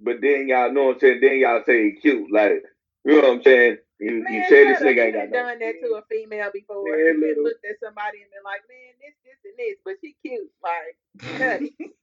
but 0.00 0.16
then 0.20 0.48
y'all 0.48 0.72
know 0.72 0.84
what 0.86 0.94
I'm 0.96 1.00
saying. 1.00 1.20
Then 1.20 1.38
y'all 1.38 1.62
say 1.66 1.84
he 1.84 1.92
cute, 2.00 2.30
like 2.32 2.62
you 3.04 3.12
know 3.20 3.28
what 3.28 3.36
I'm 3.38 3.42
saying. 3.42 3.76
You, 3.98 4.16
you 4.16 4.22
Man, 4.24 4.44
say 4.48 4.64
this 4.64 4.78
shut 4.78 4.88
up. 4.88 4.92
nigga 4.92 5.04
ain't 5.06 5.14
got 5.14 5.30
done 5.30 5.30
no. 5.30 5.48
done 5.50 5.58
that 5.60 5.74
to 5.82 5.94
a 5.96 6.02
female 6.10 6.50
before. 6.52 6.88
Yeah, 6.88 7.12
you 7.12 7.34
done 7.34 7.44
looked 7.44 7.64
at 7.64 7.76
somebody 7.82 8.18
and 8.22 8.30
been 8.30 8.44
like, 8.44 8.62
man, 8.68 8.92
this, 9.00 9.16
this, 9.24 9.40
and 9.44 9.56
this, 9.58 9.76
but 9.84 9.94
she 10.02 10.16
cute. 10.22 10.50
Like. 10.62 11.70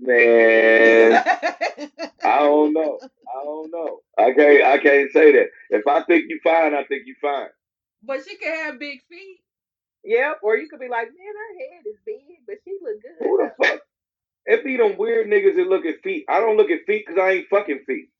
Man, 0.00 1.12
I 2.24 2.38
don't 2.38 2.72
know. 2.72 2.98
I 3.28 3.44
don't 3.44 3.70
know. 3.72 3.98
I 4.18 4.32
can't. 4.32 4.62
I 4.64 4.78
can't 4.78 5.10
say 5.12 5.32
that. 5.32 5.48
If 5.70 5.86
I 5.86 6.04
think 6.04 6.26
you 6.28 6.38
fine, 6.44 6.74
I 6.74 6.84
think 6.84 7.02
you 7.06 7.16
fine. 7.20 7.48
but 8.02 8.20
she 8.28 8.36
can 8.36 8.54
have 8.66 8.78
big 8.78 9.00
feet. 9.10 9.40
Yep. 10.04 10.38
Or 10.42 10.56
you 10.56 10.68
could 10.68 10.80
be 10.80 10.88
like, 10.88 11.08
man, 11.08 11.34
her 11.36 11.58
head 11.58 11.82
is 11.86 11.96
big, 12.06 12.22
but 12.46 12.56
she 12.64 12.72
look 12.82 13.02
good. 13.02 13.26
Who 13.26 13.38
the 13.38 13.52
fuck? 13.66 13.80
It 14.46 14.64
be 14.64 14.76
them 14.76 14.96
weird 14.96 15.26
niggas 15.28 15.56
that 15.56 15.68
look 15.68 15.84
at 15.84 16.02
feet. 16.02 16.24
I 16.28 16.40
don't 16.40 16.56
look 16.56 16.70
at 16.70 16.86
feet 16.86 17.04
because 17.06 17.20
I 17.20 17.30
ain't 17.32 17.48
fucking 17.50 17.84
feet. 17.86 18.10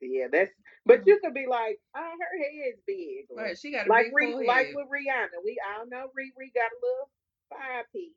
Yeah, 0.00 0.26
that's. 0.32 0.50
But 0.86 1.06
you 1.06 1.18
could 1.22 1.34
be 1.34 1.46
like, 1.48 1.78
oh, 1.96 2.00
her 2.00 2.38
head's 2.38 2.80
big. 2.86 3.26
Right, 3.36 3.58
she 3.58 3.72
got 3.72 3.88
like 3.88 4.06
Ree, 4.12 4.46
like 4.46 4.68
with 4.74 4.86
Rihanna, 4.86 5.44
we 5.44 5.58
all 5.76 5.86
know 5.86 6.06
Riri 6.16 6.52
got 6.54 6.70
a 6.70 6.78
little 6.82 7.10
five 7.50 7.84
piece 7.92 8.12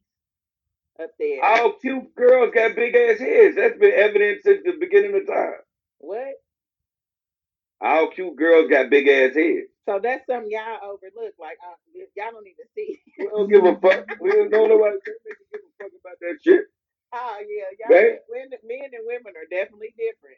up 1.01 1.11
there. 1.19 1.43
All 1.43 1.73
cute 1.73 2.15
girls 2.15 2.51
got 2.53 2.75
big 2.75 2.95
ass 2.95 3.19
heads. 3.19 3.55
That's 3.55 3.77
been 3.79 3.93
evident 3.93 4.43
since 4.43 4.61
the 4.63 4.73
beginning 4.79 5.15
of 5.15 5.27
time. 5.27 5.61
What? 5.99 6.35
All 7.81 8.09
cute 8.11 8.35
girls 8.35 8.69
got 8.69 8.89
big 8.89 9.07
ass 9.07 9.35
heads. 9.35 9.67
So 9.89 9.99
that's 10.01 10.25
something 10.27 10.51
y'all 10.51 10.77
overlook. 10.85 11.33
Like 11.39 11.57
uh, 11.65 11.75
y'all 12.15 12.31
don't 12.31 12.47
even 12.47 12.67
see. 12.75 13.01
We 13.17 13.27
don't 13.27 13.49
give 13.49 13.65
a 13.65 13.75
fuck. 13.79 14.05
We 14.21 14.31
don't 14.31 14.51
know 14.51 14.67
nobody 14.67 14.97
give 15.03 15.15
a 15.53 15.83
fuck 15.83 15.91
about 15.99 16.17
that 16.21 16.37
shit. 16.43 16.65
oh 17.13 17.37
yeah, 17.41 17.69
y'all. 17.79 17.97
Right. 17.97 18.19
Women, 18.29 18.59
men 18.63 18.89
and 18.93 19.05
women 19.05 19.33
are 19.35 19.49
definitely 19.49 19.93
different. 19.97 20.37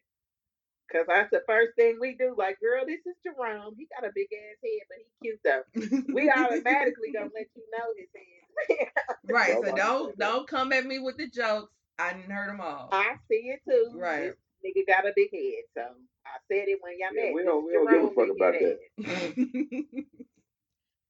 Cause 0.94 1.06
that's 1.08 1.32
the 1.32 1.42
first 1.48 1.72
thing 1.76 1.98
we 2.00 2.16
do. 2.16 2.36
Like, 2.38 2.60
girl, 2.60 2.86
this 2.86 3.00
is 3.06 3.16
Jerome. 3.24 3.74
He 3.78 3.88
got 4.00 4.08
a 4.08 4.12
big 4.14 4.28
ass 4.32 4.58
head, 4.64 4.86
but 4.88 4.98
he 5.00 5.06
cute 5.28 5.40
though. 5.44 6.08
We 6.14 6.30
automatically 6.30 7.12
gonna 7.14 7.32
let 7.34 7.48
you 7.56 7.64
know 7.72 7.88
his 7.98 8.10
head. 8.16 8.88
right, 9.30 9.56
so 9.64 9.76
don't 9.76 10.18
don't 10.20 10.48
come 10.48 10.72
at 10.72 10.86
me 10.86 11.00
with 11.00 11.18
the 11.18 11.28
jokes. 11.28 11.72
I 11.98 12.14
didn't 12.14 12.32
heard 12.32 12.50
them 12.50 12.62
all. 12.62 12.90
I 12.92 13.16
see 13.28 13.52
it 13.54 13.62
too. 13.68 13.98
Right. 13.98 14.34
This 14.64 14.74
nigga 14.78 14.88
got 14.88 15.08
a 15.08 15.14
big 15.16 15.32
head, 15.32 15.64
so 15.76 15.82
I 16.26 16.38
said 16.52 16.68
it 16.68 16.80
when 16.82 16.94
y'all 17.00 17.10
Yeah, 17.16 17.26
met. 17.26 17.34
we 17.34 17.44
don't- 17.44 17.66
we 17.66 17.74
don't 17.74 17.90
give 17.90 18.04
a 18.04 18.14
fuck 18.14 18.36
about 18.36 18.54
head. 18.56 18.78
that. 18.98 20.06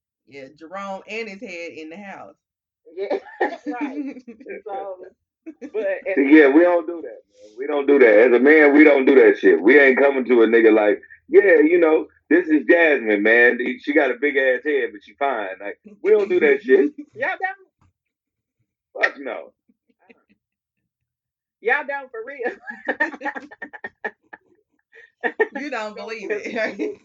yeah, 0.26 0.48
Jerome 0.58 1.02
and 1.08 1.28
his 1.28 1.40
head 1.40 1.72
in 1.72 1.90
the 1.90 1.96
house. 1.96 2.36
Yeah, 2.96 3.18
right. 3.66 4.22
So, 4.66 4.96
but 5.72 5.82
as 6.06 6.16
yeah, 6.16 6.48
we 6.48 6.62
don't 6.62 6.86
do 6.86 7.02
that, 7.02 7.20
man. 7.24 7.56
We 7.58 7.66
don't 7.66 7.86
do 7.86 7.98
that. 7.98 8.18
As 8.18 8.32
a 8.32 8.40
man, 8.40 8.74
we 8.74 8.84
don't 8.84 9.04
do 9.04 9.14
that 9.16 9.38
shit. 9.38 9.60
We 9.60 9.78
ain't 9.78 9.98
coming 9.98 10.24
to 10.26 10.42
a 10.42 10.46
nigga 10.46 10.74
like, 10.74 11.00
yeah, 11.28 11.60
you 11.60 11.78
know, 11.78 12.06
this 12.30 12.48
is 12.48 12.64
Jasmine, 12.68 13.22
man. 13.22 13.58
She 13.80 13.92
got 13.92 14.10
a 14.10 14.14
big 14.20 14.36
ass 14.36 14.62
head, 14.64 14.90
but 14.92 15.02
she 15.04 15.14
fine. 15.14 15.48
Like, 15.60 15.78
we 16.02 16.10
don't 16.12 16.28
do 16.28 16.40
that 16.40 16.62
shit. 16.62 16.92
y'all 17.14 17.30
don't, 17.40 17.68
Fuck 19.02 19.18
no. 19.20 19.52
y'all 21.60 21.84
don't 21.86 22.10
for 22.10 22.20
real. 22.26 22.56
you 25.60 25.70
don't 25.70 25.96
believe 25.96 26.30
it. 26.30 26.44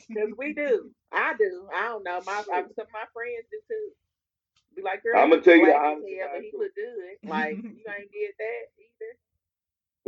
Because 0.07 0.33
we 0.37 0.53
do. 0.53 0.91
I 1.11 1.33
do. 1.37 1.67
I 1.75 1.87
don't 1.89 2.03
know. 2.03 2.21
My 2.25 2.43
I, 2.53 2.61
some 2.61 2.85
of 2.85 2.93
my 2.93 3.05
friends 3.13 3.45
do 3.51 3.59
too. 3.67 3.89
Be 4.79 4.83
like, 4.83 5.03
girl, 5.03 5.19
I'ma 5.19 5.35
tell 5.43 5.55
you 5.55 5.65
the 5.67 5.71
black 5.75 5.83
as 5.83 5.91
honest 5.99 6.07
hell, 6.07 6.29
but 6.33 6.41
he 6.41 6.49
truth. 6.51 6.61
look 6.63 6.75
good. 6.75 7.15
Like 7.29 7.57
you 7.59 7.85
ain't 7.91 8.11
did 8.11 8.31
that 8.39 8.63
either. 8.79 9.13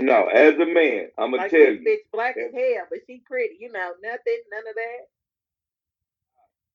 No, 0.07 0.27
as 0.27 0.55
a 0.55 0.65
man, 0.65 1.09
I'm 1.17 1.31
gonna 1.31 1.43
Like 1.43 1.51
tell 1.51 1.59
this 1.59 1.79
you. 1.79 1.85
bitch 1.85 2.11
black 2.13 2.35
as 2.37 2.51
hell, 2.53 2.85
but 2.89 2.99
she 3.07 3.21
pretty. 3.27 3.57
You 3.59 3.71
know, 3.71 3.91
nothing, 4.01 4.39
none 4.51 4.67
of 4.67 4.75
that. 4.75 5.01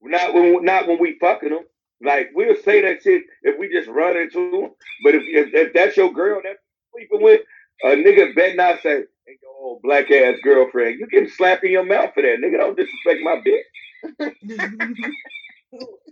Not 0.02 0.34
when 0.34 0.64
not 0.64 0.86
when 0.86 0.98
we 1.00 1.18
fucking 1.18 1.48
them. 1.50 1.64
Like 2.02 2.28
we'll 2.34 2.56
say 2.56 2.82
that 2.82 3.02
shit 3.02 3.22
if 3.42 3.58
we 3.58 3.70
just 3.72 3.88
run 3.88 4.16
into 4.16 4.50
them. 4.50 4.70
But 5.04 5.14
if 5.14 5.22
if, 5.26 5.54
if 5.54 5.72
that's 5.72 5.96
your 5.96 6.12
girl 6.12 6.40
that 6.44 6.56
you 6.94 7.06
sleeping 7.08 7.22
with, 7.24 7.40
a 7.84 7.88
nigga 7.88 8.34
bet 8.36 8.56
not 8.56 8.82
say, 8.82 9.04
"Hey, 9.26 9.38
your 9.42 9.52
old 9.58 9.82
black 9.82 10.10
ass 10.10 10.36
girlfriend." 10.44 11.00
You 11.00 11.06
getting 11.08 11.28
slapped 11.30 11.64
in 11.64 11.72
your 11.72 11.86
mouth 11.86 12.12
for 12.14 12.22
that, 12.22 12.38
nigga. 12.40 12.58
Don't 12.58 12.76
disrespect 12.76 13.20
my 13.22 13.40
bitch. 13.46 13.62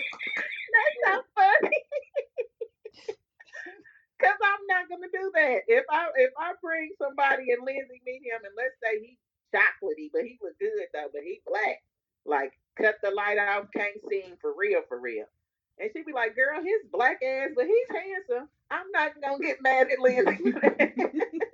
That's 0.00 0.96
so 1.04 1.22
funny. 1.34 1.80
Cause 4.20 4.40
I'm 4.40 4.64
not 4.66 4.88
gonna 4.88 5.12
do 5.12 5.30
that. 5.34 5.68
If 5.68 5.84
I 5.90 6.08
if 6.16 6.32
I 6.38 6.52
bring 6.62 6.90
somebody 6.96 7.52
and 7.52 7.60
Lindsay 7.64 8.00
meet 8.06 8.24
him 8.24 8.40
and 8.44 8.56
let's 8.56 8.76
say 8.80 8.98
he 9.00 9.18
chocolatey, 9.52 10.08
but 10.12 10.22
he 10.24 10.38
was 10.40 10.54
good 10.58 10.88
though, 10.94 11.08
but 11.12 11.22
he 11.22 11.40
black. 11.46 11.82
Like 12.24 12.52
cut 12.80 12.96
the 13.02 13.10
light 13.10 13.38
off, 13.38 13.66
can't 13.76 14.00
see 14.08 14.22
him 14.22 14.36
for 14.40 14.54
real, 14.56 14.80
for 14.88 14.98
real. 14.98 15.26
And 15.78 15.90
she'd 15.92 16.06
be 16.06 16.12
like, 16.12 16.34
girl, 16.34 16.62
his 16.62 16.88
black 16.90 17.20
ass, 17.22 17.50
but 17.54 17.66
he's 17.66 17.88
handsome. 17.92 18.48
I'm 18.70 18.90
not 18.92 19.12
gonna 19.20 19.38
get 19.38 19.60
mad 19.60 19.88
at 19.92 19.98
Lindsay. 20.00 20.52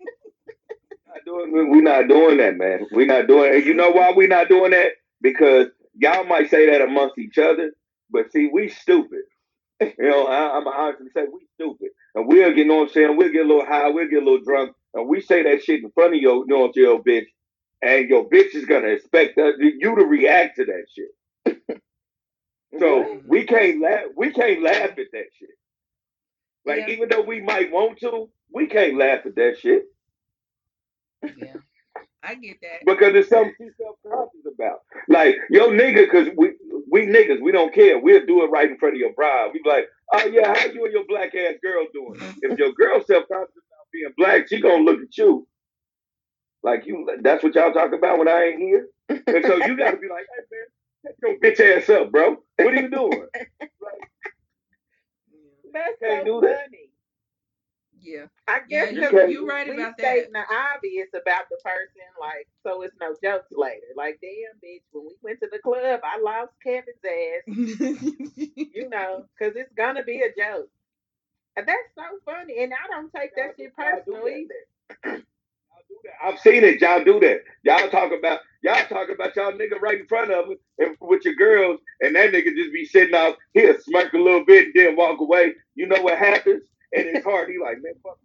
we're 1.27 1.83
not 1.83 2.09
doing 2.09 2.37
that, 2.39 2.57
man. 2.57 2.87
We're 2.91 3.07
not 3.07 3.27
doing. 3.27 3.55
And 3.55 3.65
you 3.65 3.75
know 3.75 3.91
why 3.91 4.13
we're 4.15 4.29
not 4.29 4.49
doing 4.49 4.71
that? 4.71 4.93
Because 5.21 5.67
y'all 5.99 6.25
might 6.25 6.51
say 6.51 6.71
that 6.71 6.81
amongst 6.81 7.19
each 7.19 7.39
other, 7.39 7.73
but 8.13 8.33
see, 8.33 8.51
we 8.53 8.69
stupid. 8.71 9.23
You 9.81 10.09
know, 10.11 10.27
I, 10.27 10.57
I'm 10.59 10.67
honestly 10.69 11.09
say 11.15 11.25
we 11.33 11.41
stupid, 11.55 11.91
and 12.15 12.29
we'll 12.29 12.51
get, 12.51 12.59
you 12.59 12.65
know 12.67 12.77
what 12.77 12.83
I'm 12.85 12.89
saying? 12.91 13.17
We'll 13.17 13.33
get 13.33 13.45
a 13.47 13.49
little 13.49 13.67
high, 13.67 13.89
we'll 13.91 14.09
get 14.09 14.23
a 14.23 14.25
little 14.25 14.45
drunk, 14.45 14.73
and 14.95 15.09
we 15.09 15.21
say 15.21 15.43
that 15.45 15.65
shit 15.65 15.83
in 15.85 15.91
front 15.93 16.15
of 16.15 16.21
your, 16.21 16.37
you 16.39 16.47
know, 16.49 16.61
what 16.61 16.67
I'm 16.69 16.73
saying, 16.75 16.87
your 16.87 17.03
bitch, 17.05 17.27
and 17.83 18.09
your 18.09 18.29
bitch 18.31 18.55
is 18.55 18.67
gonna 18.67 18.89
expect 18.89 19.39
us, 19.39 19.55
you 19.61 19.97
to 19.97 20.05
react 20.07 20.57
to 20.57 20.67
that 20.67 20.87
shit. 20.95 21.09
So 22.81 23.21
we 23.27 23.45
can't 23.47 23.81
laugh. 23.83 24.05
We 24.17 24.33
can't 24.33 24.63
laugh 24.63 24.91
at 24.91 24.97
that 25.13 25.27
shit. 25.39 25.51
Like 26.67 26.81
Yeah. 26.81 26.89
even 26.95 27.09
though 27.11 27.23
we 27.23 27.41
might 27.43 27.73
want 27.73 27.99
to, 28.01 28.31
we 28.53 28.67
can't 28.67 28.97
laugh 28.99 29.27
at 29.27 29.37
that 29.37 29.59
shit 29.61 29.85
yeah, 31.37 31.57
I 32.23 32.35
get 32.37 32.59
that. 32.63 32.85
because 32.87 33.15
it's 33.15 33.29
something 33.29 33.55
she's 33.61 33.73
self 33.81 33.97
conscious 34.07 34.47
about. 34.55 34.81
Like 35.09 35.37
yo 35.51 35.71
nigga, 35.71 36.05
because 36.07 36.29
we 36.37 36.53
we 36.93 37.07
niggas, 37.07 37.43
we 37.43 37.53
don't 37.53 37.75
care. 37.75 37.99
We'll 37.99 38.27
do 38.27 38.45
it 38.45 38.49
right 38.49 38.71
in 38.71 38.79
front 38.79 38.97
of 38.97 39.01
your 39.01 39.15
bride. 39.15 39.51
We 39.55 39.63
be 39.65 39.71
like, 39.71 39.87
oh 40.15 40.27
yeah, 40.27 40.55
how 40.55 40.67
you 40.67 40.85
and 40.85 40.95
your 40.95 41.07
black 41.09 41.35
ass 41.35 41.57
girl 41.65 41.87
doing? 41.95 42.21
If 42.43 42.59
your 42.59 42.73
girl 42.75 43.03
self 43.07 43.25
conscious 43.33 43.57
about 43.57 43.89
being 43.93 44.13
black, 44.19 44.49
she 44.49 44.61
gonna 44.61 44.85
look 44.85 45.01
at 45.03 45.19
you 45.19 45.49
like 46.65 46.87
you. 46.87 47.09
That's 47.23 47.43
what 47.43 47.55
y'all 47.57 47.73
talk 47.73 47.93
about 47.95 48.19
when 48.19 48.29
I 48.29 48.45
ain't 48.45 48.61
here. 48.61 48.89
And 49.11 49.45
so 49.47 49.57
you 49.67 49.77
gotta 49.79 49.99
be 49.99 50.09
like, 50.09 50.27
hey 50.37 50.45
man, 50.53 50.67
take 51.07 51.61
your 51.61 51.75
bitch 51.77 51.83
ass 51.83 51.91
up, 51.91 52.13
bro. 52.13 52.37
What 52.59 52.75
are 52.75 52.81
you 52.83 52.91
doing? 52.91 53.27
That's 55.73 55.99
Can't 56.03 56.27
so 56.27 56.41
do 56.41 56.47
that. 56.49 56.69
Funny. 58.03 58.13
Yeah, 58.15 58.27
I 58.49 58.61
yeah, 58.69 58.87
guess 58.87 58.93
you 58.93 59.01
you, 59.03 59.11
'cause 59.11 59.11
can't- 59.13 59.49
right 59.49 59.69
we 59.69 59.75
about 59.75 59.97
that. 59.99 60.07
stating 60.07 60.33
the 60.33 60.45
obvious 60.75 61.09
about 61.15 61.45
the 61.51 61.57
person, 61.65 62.03
like 62.21 62.49
so 62.63 62.83
it's 62.83 62.97
no 63.01 63.15
jokes 63.23 63.53
later. 63.53 63.87
Like, 63.97 64.21
damn, 64.23 64.59
bitch, 64.63 64.83
when 64.93 65.07
we 65.07 65.15
went 65.23 65.41
to 65.41 65.49
the 65.53 65.59
club, 65.61 66.01
I 66.05 66.19
lost 66.21 66.53
Kevin's 66.63 67.05
ass. 67.05 67.45
You 68.75 68.89
know, 68.89 69.27
because 69.39 69.55
it's 69.57 69.73
gonna 69.75 70.03
be 70.05 70.23
a 70.23 70.29
joke. 70.37 70.69
And 71.57 71.67
that's 71.69 71.95
so 71.95 72.03
funny, 72.25 72.63
and 72.63 72.73
I 72.73 72.89
don't 72.91 73.13
take 73.15 73.35
that 73.37 73.55
shit 73.59 73.73
I 73.79 73.97
do 73.97 74.01
personal 74.13 74.25
that. 74.25 74.31
either. 74.31 75.25
I've 76.25 76.39
seen 76.41 76.65
it. 76.65 76.81
Y'all 76.81 77.05
do 77.05 77.21
that. 77.21 77.43
Y'all 77.65 77.89
talk 77.91 78.13
about 78.19 78.41
y'all 78.63 78.87
talk 78.87 79.09
about 79.11 79.37
y'all 79.37 79.53
nigga 79.53 79.81
right 79.81 80.01
in 80.01 80.07
front 80.07 80.31
of 80.33 80.47
him 80.47 80.57
and 80.79 80.97
with 81.01 81.25
your 81.25 81.35
girls, 81.35 81.81
and 82.01 82.15
that 82.17 82.33
nigga 82.33 82.55
just 82.57 82.73
be 82.73 82.85
sitting 82.87 83.15
out 83.15 83.37
here, 83.55 83.79
smirk 83.81 84.13
a 84.15 84.19
little 84.19 84.45
bit, 84.45 84.67
and 84.67 84.75
then 84.75 84.97
walk 84.97 85.21
away. 85.21 85.53
You 85.75 85.87
know 85.87 86.01
what 86.03 86.19
happens? 86.19 86.63
And 86.95 87.17
his 87.17 87.25
heart, 87.25 87.49
he 87.51 87.59
like, 87.59 87.79
man, 87.83 87.95
fuck. 88.03 88.19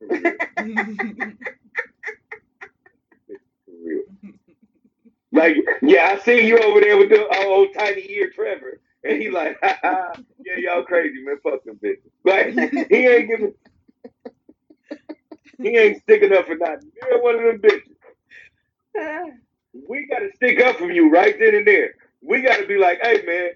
It's 0.00 1.36
real. 3.68 4.02
Like, 5.32 5.56
yeah, 5.82 6.16
I 6.16 6.18
see 6.18 6.46
you 6.46 6.58
over 6.58 6.80
there 6.80 6.96
with 6.98 7.10
the 7.10 7.24
uh, 7.26 7.44
old 7.46 7.68
tiny 7.76 8.04
ear 8.10 8.30
Trevor. 8.34 8.80
And 9.04 9.20
he 9.22 9.30
like, 9.30 9.58
yeah, 9.62 10.56
y'all 10.58 10.82
crazy, 10.84 11.22
man. 11.22 11.36
Fuck 11.42 11.64
them 11.64 11.78
bitches. 11.82 12.10
Like, 12.24 12.54
he 12.90 13.06
ain't 13.06 13.28
giving, 13.28 13.54
he 15.62 15.68
ain't 15.78 16.02
sticking 16.02 16.32
up 16.32 16.46
for 16.46 16.56
nothing. 16.56 16.90
You're 16.96 17.22
one 17.22 17.36
of 17.36 17.42
them 17.42 17.58
bitches. 17.60 17.94
We 19.88 20.06
got 20.06 20.20
to 20.20 20.30
stick 20.36 20.60
up 20.60 20.76
for 20.76 20.90
you 20.90 21.10
right 21.10 21.36
then 21.38 21.54
and 21.54 21.66
there. 21.66 21.94
We 22.22 22.42
got 22.42 22.58
to 22.58 22.66
be 22.66 22.78
like, 22.78 22.98
hey, 23.02 23.22
man, 23.24 23.50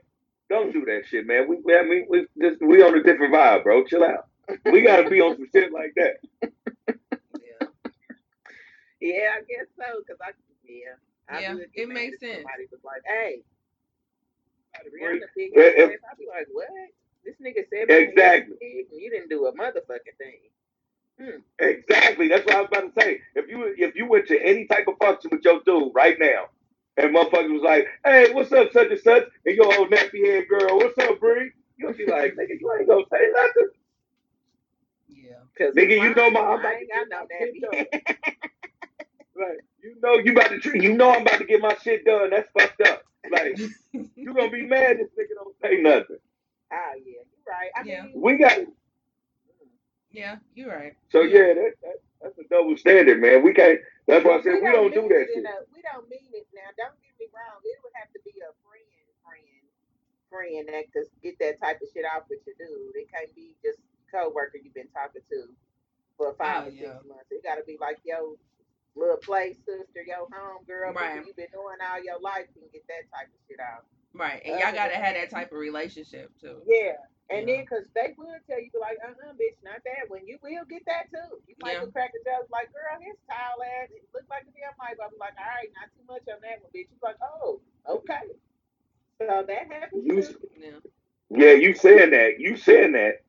don't 0.48 0.72
do 0.72 0.84
that 0.86 1.02
shit, 1.08 1.26
man. 1.26 1.48
We, 1.48 1.74
I 1.74 1.82
mean, 1.84 2.06
we 2.08 2.26
just 2.40 2.60
we 2.62 2.82
on 2.82 2.98
a 2.98 3.02
different 3.02 3.34
vibe, 3.34 3.64
bro. 3.64 3.84
Chill 3.84 4.04
out. 4.04 4.26
We 4.66 4.82
got 4.82 5.02
to 5.02 5.10
be 5.10 5.20
on 5.20 5.36
some 5.36 5.48
shit 5.52 5.72
like 5.72 5.94
that. 5.96 6.16
yeah. 7.40 7.68
Yeah, 9.00 9.30
I 9.36 9.40
guess 9.40 9.66
so. 9.78 10.00
Cause 10.08 10.16
I, 10.22 10.30
yeah, 10.66 10.96
I 11.28 11.40
Yeah, 11.40 11.56
it 11.74 11.88
makes 11.88 12.14
if 12.14 12.20
sense. 12.20 12.36
Somebody 12.42 12.64
was 12.72 12.80
like, 12.84 13.02
"Hey, 13.06 13.42
Rihanna 14.86 15.28
big 15.36 15.52
If- 15.54 15.74
ass," 15.78 15.90
if- 15.94 16.00
I'd 16.10 16.18
be 16.18 16.26
like, 16.28 16.46
"What? 16.52 16.68
This 17.24 17.34
nigga 17.42 17.68
said 17.70 17.90
Exactly. 17.90 18.56
and 18.60 18.86
you 19.00 19.10
didn't 19.10 19.28
do 19.30 19.46
a 19.46 19.52
motherfucking 19.52 20.16
thing." 20.18 20.40
Hmm. 21.20 21.40
Exactly. 21.60 22.28
That's 22.28 22.46
what 22.46 22.54
I 22.56 22.60
was 22.62 22.68
about 22.72 22.94
to 22.94 23.00
say. 23.02 23.20
If 23.34 23.48
you 23.48 23.74
if 23.78 23.94
you 23.94 24.06
went 24.06 24.26
to 24.28 24.40
any 24.42 24.66
type 24.66 24.88
of 24.88 24.96
function 24.98 25.30
with 25.32 25.44
your 25.44 25.60
dude 25.66 25.92
right 25.94 26.18
now, 26.18 26.46
and 26.96 27.14
motherfucker 27.14 27.52
was 27.52 27.62
like, 27.62 27.86
"Hey, 28.04 28.32
what's 28.32 28.52
up, 28.52 28.72
such 28.72 28.90
and 28.90 29.00
such," 29.00 29.24
and 29.46 29.56
your 29.56 29.66
old 29.78 29.90
nappy 29.90 30.24
head 30.26 30.48
girl, 30.48 30.78
"What's 30.78 30.98
up, 30.98 31.20
Bree?" 31.20 31.52
You'll 31.76 31.92
be 31.92 32.06
like, 32.06 32.34
"Nigga, 32.36 32.58
you 32.60 32.72
ain't 32.78 32.88
gonna 32.88 33.04
say 33.12 33.30
nothing." 33.34 33.68
Yeah. 35.14 35.32
Cause 35.56 35.74
Nigga, 35.74 36.00
you 36.02 36.14
know 36.14 36.30
my- 36.30 36.40
I'm 36.40 36.58
I 36.58 36.60
about 36.60 36.72
ain't 36.74 36.90
to 36.90 36.94
got 36.94 37.08
no 37.08 37.26
get 37.28 37.62
my 37.62 37.78
shit 37.78 38.14
nappy. 38.14 38.34
Like, 39.36 39.58
you 39.82 39.96
know, 40.00 40.14
you 40.22 40.30
about 40.30 40.50
to 40.50 40.60
treat. 40.60 40.82
You 40.82 40.94
know, 40.94 41.10
I'm 41.10 41.22
about 41.22 41.38
to 41.38 41.44
get 41.44 41.60
my 41.60 41.74
shit 41.82 42.04
done. 42.04 42.30
That's 42.30 42.48
fucked 42.54 42.80
up. 42.86 43.02
Like, 43.30 43.58
you 43.92 44.32
gonna 44.32 44.50
be 44.50 44.62
mad 44.62 44.98
this 45.02 45.10
nigga 45.18 45.34
don't 45.34 45.56
say 45.60 45.82
nothing. 45.82 46.22
Ah, 46.70 46.94
yeah, 47.02 47.18
you're 47.26 47.42
right. 47.46 47.70
I 47.74 47.82
Yeah. 47.82 48.02
mean, 48.06 48.12
We 48.14 48.38
got 48.38 48.58
Yeah, 50.10 50.36
you're 50.54 50.70
right. 50.70 50.94
so 51.10 51.22
yeah, 51.22 51.50
that, 51.54 51.72
that 51.82 51.96
that's 52.22 52.38
a 52.38 52.46
double 52.48 52.76
standard, 52.76 53.20
man. 53.20 53.42
We 53.42 53.52
can't. 53.52 53.80
That's 54.06 54.24
why 54.24 54.38
I 54.38 54.42
said 54.42 54.62
we 54.62 54.70
don't 54.70 54.94
do 54.94 55.02
mean 55.02 55.08
that 55.10 55.26
it 55.26 55.34
in 55.34 55.42
shit. 55.42 55.50
a- 55.50 55.66
we 55.74 55.82
don't 55.82 56.06
mean 56.08 56.30
it 56.30 56.46
now. 56.54 56.70
Don't 56.78 56.94
get 57.02 57.12
me 57.18 57.26
wrong. 57.34 57.58
It 57.66 57.78
would 57.82 57.92
have 57.98 58.12
to 58.14 58.20
be 58.22 58.38
a 58.38 58.54
friend, 58.62 58.86
friend, 59.26 59.66
friend 60.30 60.62
that 60.70 60.92
could 60.94 61.10
get 61.26 61.34
that 61.42 61.58
type 61.58 61.82
of 61.82 61.88
shit 61.90 62.06
off 62.06 62.30
with 62.30 62.38
your 62.46 62.54
dude. 62.54 62.94
It 62.94 63.10
can't 63.10 63.34
be 63.34 63.56
just 63.66 63.82
coworker 64.14 64.58
you've 64.62 64.74
been 64.74 64.88
talking 64.94 65.22
to 65.30 65.50
for 66.16 66.34
five 66.38 66.64
Oh, 66.64 66.68
or 66.68 66.70
six 66.70 66.82
yeah. 66.82 67.02
months. 67.10 67.26
It 67.30 67.42
got 67.42 67.56
to 67.56 67.64
be 67.66 67.76
like 67.80 67.98
yo 68.04 68.38
little 68.94 69.18
play 69.18 69.54
sister, 69.66 70.02
yo 70.06 70.28
home 70.30 70.62
girl, 70.66 70.92
Right. 70.94 71.18
you've 71.26 71.34
been 71.36 71.50
doing 71.52 71.78
all 71.82 71.98
your 72.04 72.20
life 72.20 72.46
can 72.54 72.62
get 72.72 72.86
that 72.86 73.10
type 73.10 73.26
of 73.26 73.40
shit 73.50 73.58
out. 73.58 73.84
Right. 74.14 74.40
And 74.44 74.54
Other 74.54 74.62
y'all 74.62 74.74
gotta 74.74 74.94
have 74.94 75.14
that- 75.14 75.30
that 75.30 75.30
type 75.30 75.50
of 75.50 75.58
relationship 75.58 76.30
too. 76.38 76.62
Yeah. 76.66 76.94
And 77.30 77.48
Yeah. 77.48 77.56
then, 77.56 77.66
cause 77.66 77.88
they 77.94 78.14
will 78.16 78.38
tell 78.46 78.60
you, 78.60 78.70
like, 78.78 78.98
uh, 79.02 79.08
uh 79.10 79.32
bitch, 79.34 79.56
not 79.64 79.82
that 79.82 80.08
one. 80.08 80.26
You 80.28 80.38
will 80.42 80.64
get 80.66 80.84
that 80.86 81.10
too. 81.10 81.42
You 81.48 81.56
might 81.60 81.72
Yeah. 81.72 81.86
go 81.86 81.90
crack 81.90 82.12
a 82.14 82.22
joke, 82.22 82.48
like, 82.50 82.70
girl, 82.72 83.00
his 83.00 83.16
towel 83.28 83.62
ass, 83.64 83.90
it 83.90 84.06
looks 84.14 84.28
like 84.28 84.42
a 84.44 84.52
damn 84.52 84.76
light 84.78 84.96
bulb. 84.98 85.10
I'm 85.14 85.18
like, 85.18 85.34
all 85.38 85.44
right, 85.46 85.72
not 85.74 85.90
too 85.96 86.04
much 86.06 86.22
on 86.28 86.40
that 86.42 86.62
one, 86.62 86.70
bitch. 86.70 86.86
You 86.92 86.98
like, 87.02 87.16
oh, 87.22 87.60
okay. 87.88 88.30
So 89.18 89.42
that 89.42 89.72
happens 89.72 90.04
You- 90.06 90.50
Yeah. 90.56 90.80
Yeah, 91.30 91.52
you 91.52 91.74
saying 91.74 92.10
that. 92.10 92.38
You 92.38 92.56
saying 92.56 92.92
that. 92.92 93.23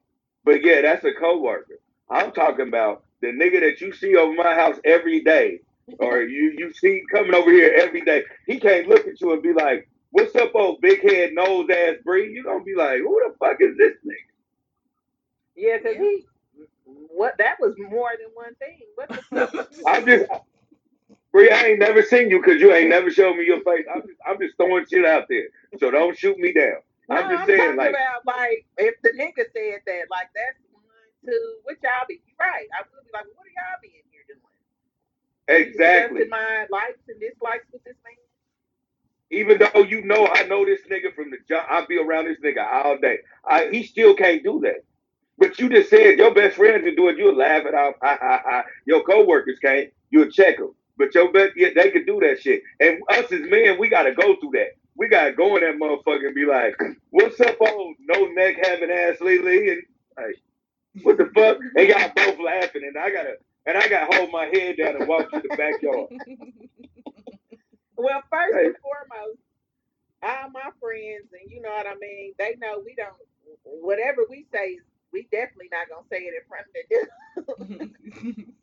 But 0.45 0.63
yeah, 0.65 0.83
that's 0.83 1.05
a 1.05 1.13
coworker. 1.13 1.79
I'm 2.11 2.33
talking 2.33 2.69
about 2.69 3.05
the 3.21 3.29
nigga 3.29 3.61
that 3.61 3.81
you 3.81 3.93
see 3.93 4.17
over 4.17 4.33
my 4.35 4.55
house 4.55 4.77
every 4.85 5.21
day, 5.23 5.61
or 5.99 6.21
you 6.23 6.55
you 6.57 6.73
see 6.73 7.03
coming 7.11 7.35
over 7.35 7.51
here 7.51 7.73
every 7.77 8.01
day. 8.03 8.23
He 8.47 8.59
can't 8.59 8.89
look 8.89 9.07
at 9.07 9.21
you 9.21 9.33
and 9.33 9.43
be 9.43 9.53
like, 9.53 9.89
"What's 10.11 10.35
up, 10.35 10.53
old 10.55 10.81
big 10.81 11.01
head 11.03 11.33
nose 11.33 11.69
ass 11.71 11.97
Bree?" 12.05 12.33
You 12.33 12.43
gonna 12.45 12.65
be 12.65 12.75
like, 12.75 12.99
"Who 12.99 13.21
the 13.27 13.35
fuck 13.39 13.57
is 13.61 13.77
this 13.77 13.93
nigga?" 14.05 14.33
Yeah, 15.55 15.79
cause 15.79 15.95
Yeah. 15.95 16.01
he, 16.01 16.25
what 16.85 17.35
that 17.39 17.57
was 17.59 17.75
more 17.79 18.11
than 18.19 18.29
one 18.35 18.55
thing. 18.55 18.79
What 18.95 19.09
the 19.13 19.23
fuck? 19.29 19.51
I'm 19.87 20.05
doing? 20.05 20.19
just, 20.27 20.31
Bree, 21.33 21.51
I 21.51 21.63
ain't 21.63 21.79
never 21.79 22.03
seen 22.03 22.29
you 22.31 22.41
because 22.41 22.61
you 22.61 22.73
ain't 22.73 22.89
never 22.89 23.11
showed 23.11 23.37
me 23.37 23.45
your 23.45 23.61
face. 23.63 23.85
I'm 23.93 24.01
just, 24.03 24.19
I'm 24.27 24.39
just 24.39 24.57
throwing 24.57 24.85
shit 24.91 25.05
out 25.05 25.25
there, 25.29 25.47
so 25.79 25.91
don't 25.91 26.17
shoot 26.17 26.37
me 26.39 26.53
down. 26.53 26.81
No, 27.09 27.15
I'm 27.17 27.29
just 27.29 27.41
I'm 27.41 27.47
saying, 27.47 27.59
talking 27.59 27.77
like, 27.77 27.89
about 27.91 28.25
like 28.25 28.65
if 28.77 28.95
the 29.03 29.11
nigga 29.11 29.45
said 29.53 29.81
that, 29.85 30.05
like 30.09 30.29
that's 30.33 30.59
one, 30.71 30.83
two, 31.25 31.57
what 31.63 31.77
y'all 31.83 32.05
be 32.09 32.21
you 32.25 32.33
right. 32.39 32.67
I 32.73 32.81
would 32.81 33.05
be 33.05 33.11
like, 33.13 33.25
what 33.35 33.45
are 33.45 33.55
y'all 33.55 33.81
be 33.81 33.89
in 33.89 34.05
here 34.11 34.25
doing? 34.27 34.41
Exactly. 35.47 36.25
my 36.29 36.65
likes 36.71 36.99
and 37.07 37.19
dislikes 37.19 37.65
with 37.71 37.83
this 37.83 37.95
man. 38.03 38.15
Even 39.31 39.59
though 39.59 39.81
you 39.83 40.03
know 40.05 40.27
I 40.33 40.43
know 40.43 40.65
this 40.65 40.81
nigga 40.89 41.13
from 41.15 41.31
the 41.31 41.37
job, 41.47 41.65
I 41.69 41.85
be 41.85 41.97
around 41.97 42.25
this 42.25 42.39
nigga 42.43 42.65
all 42.65 42.97
day. 42.97 43.19
I, 43.47 43.69
he 43.71 43.83
still 43.83 44.15
can't 44.15 44.43
do 44.43 44.61
that. 44.63 44.85
But 45.37 45.59
you 45.59 45.69
just 45.69 45.89
said 45.89 46.17
your 46.17 46.33
best 46.33 46.57
friends 46.57 46.83
can 46.85 46.95
do 46.95 47.09
it. 47.09 47.17
You'll 47.17 47.35
laugh 47.37 47.65
it 47.65 47.75
off. 47.75 47.95
Ha, 48.01 48.17
ha, 48.21 48.41
ha. 48.45 48.63
Your 48.85 49.03
coworkers 49.03 49.59
can't. 49.59 49.89
You'll 50.11 50.31
check 50.31 50.57
them. 50.57 50.73
But 50.97 51.13
your 51.15 51.31
best, 51.31 51.53
yeah, 51.57 51.69
they 51.75 51.91
can 51.91 52.05
do 52.05 52.19
that 52.21 52.41
shit. 52.41 52.61
And 52.79 53.01
us 53.09 53.31
as 53.31 53.41
men, 53.49 53.79
we 53.79 53.89
gotta 53.89 54.13
go 54.13 54.37
through 54.39 54.51
that. 54.53 54.77
We 54.97 55.09
gotta 55.09 55.33
go 55.33 55.57
in 55.57 55.63
that 55.63 55.75
motherfucker 55.77 56.27
and 56.27 56.35
be 56.35 56.45
like, 56.45 56.75
"What's 57.11 57.39
up, 57.41 57.57
old 57.61 57.95
no 57.99 58.25
neck 58.27 58.57
having 58.65 58.91
ass 58.91 59.21
Lily?" 59.21 59.69
And 59.71 59.83
like, 60.17 60.35
what 61.03 61.17
the 61.17 61.27
fuck? 61.35 61.57
And 61.75 61.87
y'all 61.89 62.11
both 62.15 62.39
laughing, 62.39 62.83
and 62.85 62.97
I 62.97 63.09
gotta, 63.11 63.35
and 63.65 63.77
I 63.77 63.87
gotta 63.89 64.15
hold 64.17 64.31
my 64.31 64.45
head 64.45 64.77
down 64.77 64.97
and 64.97 65.07
walk 65.07 65.31
to 65.31 65.41
the 65.41 65.49
backyard. 65.49 66.09
Well, 67.97 68.23
first 68.31 68.53
Hey. 68.53 68.65
and 68.65 68.75
foremost, 68.81 69.39
all 70.23 70.49
my 70.51 70.71
friends, 70.81 71.29
and 71.33 71.49
you 71.51 71.61
know 71.61 71.69
what 71.71 71.87
I 71.87 71.95
mean, 71.99 72.33
they 72.39 72.55
know 72.59 72.81
we 72.85 72.95
don't. 72.95 73.15
Whatever 73.63 74.23
we 74.29 74.45
say, 74.53 74.79
we 75.11 75.27
definitely 75.31 75.69
not 75.71 75.89
gonna 75.89 76.07
say 76.11 76.19
it 76.23 76.33
in 76.35 76.47
front 76.47 76.67
of 76.67 76.73
the 76.73 76.83
dude 76.89 77.89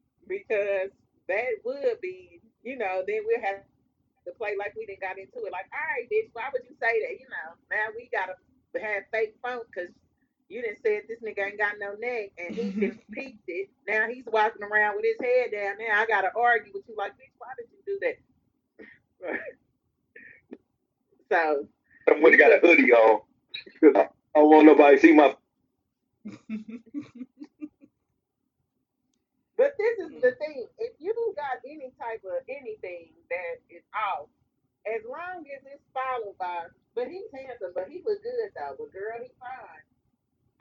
because 0.28 0.90
that 1.28 1.46
would 1.64 2.00
be, 2.00 2.40
you 2.62 2.76
know, 2.78 3.02
then 3.06 3.20
we'll 3.26 3.40
have 3.42 3.62
to 4.30 4.38
play 4.38 4.54
like 4.58 4.74
we 4.78 4.86
didn't 4.86 5.02
got 5.02 5.18
into 5.18 5.42
it. 5.42 5.52
Like, 5.52 5.66
all 5.74 5.88
right, 5.90 6.06
bitch, 6.06 6.30
why 6.32 6.48
would 6.54 6.62
you 6.64 6.76
say 6.78 7.02
that? 7.02 7.18
You 7.18 7.26
know, 7.28 7.48
now 7.74 7.90
we 7.98 8.08
gotta 8.14 8.38
have 8.78 9.04
fake 9.12 9.34
funk 9.42 9.66
because 9.74 9.90
you 10.48 10.62
didn't 10.62 10.82
say 10.86 11.02
this 11.08 11.20
nigga 11.20 11.50
ain't 11.50 11.58
got 11.58 11.74
no 11.82 11.94
neck 11.98 12.30
and 12.38 12.54
he 12.54 12.70
just 12.86 13.00
peeped 13.12 13.44
it. 13.48 13.70
Now 13.88 14.06
he's 14.08 14.26
walking 14.30 14.62
around 14.62 14.96
with 14.96 15.06
his 15.06 15.20
head 15.20 15.50
down. 15.52 15.78
Now 15.82 16.00
I 16.02 16.06
gotta 16.06 16.30
argue 16.38 16.72
with 16.74 16.86
you 16.88 16.94
like, 16.96 17.12
bitch, 17.18 17.34
why 17.38 17.50
did 17.58 17.68
you 17.74 17.82
do 17.86 17.98
that? 18.06 18.18
So 21.32 21.66
I'm 22.08 22.22
when 22.22 22.32
he 22.32 22.38
got 22.38 22.52
a 22.52 22.58
hoodie 22.60 22.92
on. 22.92 23.20
'Cause 23.80 23.92
I 23.96 24.00
I 24.36 24.40
don't 24.40 24.50
want 24.50 24.66
nobody 24.66 24.96
to 24.96 25.02
see 25.02 25.12
my. 25.14 25.34
But 29.60 29.76
this 29.76 30.08
is 30.08 30.24
the 30.24 30.32
mm-hmm. 30.32 30.40
thing: 30.40 30.64
if 30.80 30.96
you 30.96 31.12
got 31.36 31.60
any 31.68 31.92
type 32.00 32.24
of 32.24 32.40
anything 32.48 33.12
that 33.28 33.60
is 33.68 33.84
off, 33.92 34.32
as 34.88 35.04
long 35.04 35.44
as 35.44 35.60
it's 35.68 35.84
followed 35.92 36.40
by, 36.40 36.72
but 36.96 37.12
he's 37.12 37.28
handsome, 37.28 37.76
but 37.76 37.92
he 37.92 38.00
was 38.00 38.16
good 38.24 38.56
though. 38.56 38.80
But 38.80 38.88
girl, 38.88 39.20
he 39.20 39.28
fine. 39.36 39.84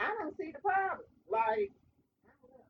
I 0.04 0.12
don't 0.20 0.36
see 0.36 0.52
the 0.52 0.60
problem. 0.60 1.08
Like, 1.32 1.72
I 2.28 2.36
don't 2.44 2.52
know. 2.52 2.68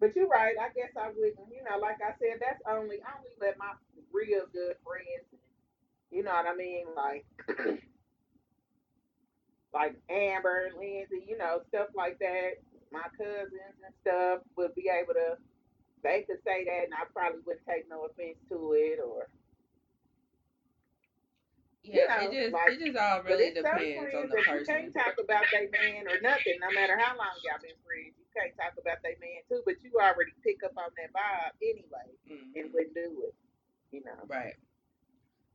but 0.00 0.16
you're 0.16 0.24
right. 0.24 0.56
I 0.56 0.72
guess 0.72 0.96
I 0.96 1.12
wouldn't. 1.12 1.52
You 1.52 1.68
know, 1.68 1.76
like 1.76 2.00
I 2.00 2.16
said, 2.16 2.40
that's 2.40 2.64
only 2.64 3.04
I 3.04 3.20
only 3.20 3.36
let 3.44 3.60
my 3.60 3.76
real 4.16 4.48
good 4.48 4.80
friends. 4.80 5.28
You 6.08 6.24
know 6.24 6.32
what 6.32 6.48
I 6.48 6.56
mean? 6.56 6.88
Like, 6.96 7.28
like 9.76 10.00
Amber, 10.08 10.72
Lindsay, 10.80 11.28
you 11.28 11.36
know, 11.36 11.60
stuff 11.68 11.92
like 11.92 12.16
that. 12.24 12.56
My 12.92 13.06
cousins 13.16 13.52
and 13.84 13.94
stuff 14.02 14.40
would 14.56 14.74
be 14.74 14.90
able 14.90 15.14
to 15.14 15.36
they 16.02 16.22
could 16.22 16.42
say 16.44 16.64
that 16.64 16.84
and 16.84 16.94
I 16.94 17.04
probably 17.12 17.40
wouldn't 17.46 17.66
take 17.66 17.88
no 17.88 18.06
offense 18.06 18.38
to 18.48 18.72
it 18.74 18.98
or 19.04 19.28
yeah, 21.82 22.06
know, 22.20 22.28
it 22.28 22.32
just 22.32 22.52
like- 22.52 22.70
it 22.72 22.78
just 22.80 22.96
all 22.98 23.22
really 23.22 23.44
it's 23.50 23.56
depends 23.62 24.14
on 24.14 24.28
the 24.28 24.36
that 24.36 24.60
you 24.60 24.64
can't 24.66 24.92
talk 24.92 25.16
about 25.18 25.44
their 25.50 25.68
man 25.70 26.06
or 26.08 26.20
nothing, 26.20 26.56
no 26.60 26.70
matter 26.72 26.96
how 26.98 27.16
long 27.16 27.32
y'all 27.42 27.56
been 27.60 27.76
friends. 27.84 28.14
You 28.20 28.26
can't 28.36 28.54
talk 28.56 28.76
about 28.76 29.02
their 29.02 29.16
man 29.18 29.40
too, 29.48 29.62
but 29.64 29.80
you 29.82 29.92
already 29.96 30.32
pick 30.44 30.62
up 30.62 30.72
on 30.76 30.90
that 30.96 31.10
vibe 31.12 31.56
anyway 31.62 32.08
and 32.54 32.68
Mhm. 32.68 32.72
wouldn't 32.74 32.94
do 32.94 33.24
it. 33.28 33.34
You 33.92 34.04
know. 34.04 34.18
Right. 34.26 34.54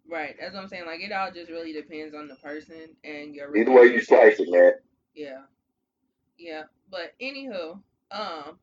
Right. 0.07 0.35
That's 0.39 0.53
what 0.53 0.61
I'm 0.63 0.67
saying. 0.67 0.85
Like 0.85 1.01
it 1.01 1.11
all 1.11 1.31
just 1.31 1.49
really 1.49 1.73
depends 1.73 2.13
on 2.15 2.27
the 2.27 2.35
person 2.37 2.97
and 3.03 3.33
your 3.35 3.55
Either 3.55 3.71
way 3.71 3.85
you 3.93 4.01
slice 4.01 4.39
it, 4.39 4.49
man. 4.49 4.73
Yeah. 5.13 5.45
Yeah. 6.37 6.63
But 6.89 7.13
anywho, 7.21 7.79
um, 8.11 8.59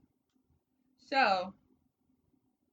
so 1.09 1.53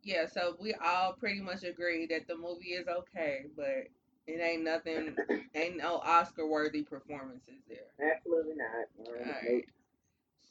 yeah, 0.04 0.26
so 0.28 0.56
we 0.60 0.74
all 0.74 1.14
pretty 1.14 1.42
much 1.42 1.64
agree 1.64 2.06
that 2.08 2.28
the 2.28 2.36
movie 2.36 2.70
is 2.70 2.88
okay, 2.88 3.46
but 3.56 3.88
it 4.28 4.42
ain't 4.42 4.64
nothing, 4.64 5.16
ain't 5.56 5.78
no 5.78 5.98
Oscar 5.98 6.48
worthy 6.48 6.84
performances 6.84 7.62
there. 7.68 8.12
Absolutely 8.16 8.54
not. 8.56 9.08
All 9.08 9.14
right. 9.14 9.66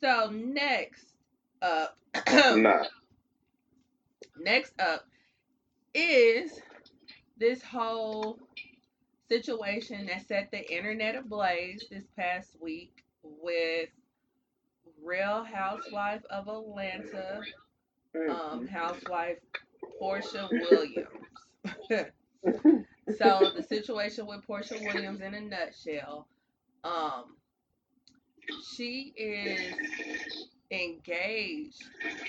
So 0.01 0.31
next 0.31 1.07
up, 1.63 1.97
Nah. 2.57 2.85
next 4.39 4.73
up 4.81 5.07
is 5.95 6.61
this 7.39 7.63
whole 7.63 8.39
situation 9.29 10.07
that 10.07 10.27
set 10.27 10.51
the 10.51 10.73
internet 10.73 11.15
ablaze 11.15 11.85
this 11.91 12.05
past 12.17 12.51
week 12.61 13.05
with 13.23 13.89
Real 15.05 15.45
Housewife 15.45 16.23
of 16.31 16.49
Atlanta, 16.49 17.41
um, 18.15 18.67
mm. 18.67 18.69
housewife 18.69 19.39
Porsha 20.01 20.49
Williams. 20.51 21.09
so 23.19 23.53
the 23.57 23.65
situation 23.69 24.27
with 24.27 24.47
Porsha 24.47 24.81
Williams 24.81 25.21
in 25.21 25.35
a 25.35 25.41
nutshell, 25.41 26.27
um, 26.85 27.37
she 28.75 29.13
is 29.17 30.49
engaged 30.71 31.85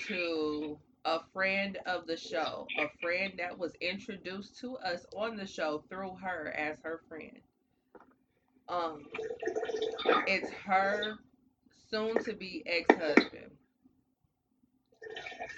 to 0.06 0.78
a 1.04 1.20
friend 1.32 1.78
of 1.86 2.06
the 2.06 2.16
show, 2.16 2.66
a 2.78 2.86
friend 3.00 3.34
that 3.38 3.58
was 3.58 3.72
introduced 3.80 4.58
to 4.58 4.76
us 4.78 5.06
on 5.16 5.36
the 5.36 5.46
show 5.46 5.82
through 5.88 6.16
her 6.22 6.54
as 6.56 6.78
her 6.82 7.00
friend. 7.08 7.38
Um, 8.68 9.06
it's 10.26 10.50
her 10.64 11.18
soon 11.90 12.22
to 12.24 12.32
be 12.32 12.62
ex 12.66 12.86
husband. 12.94 13.50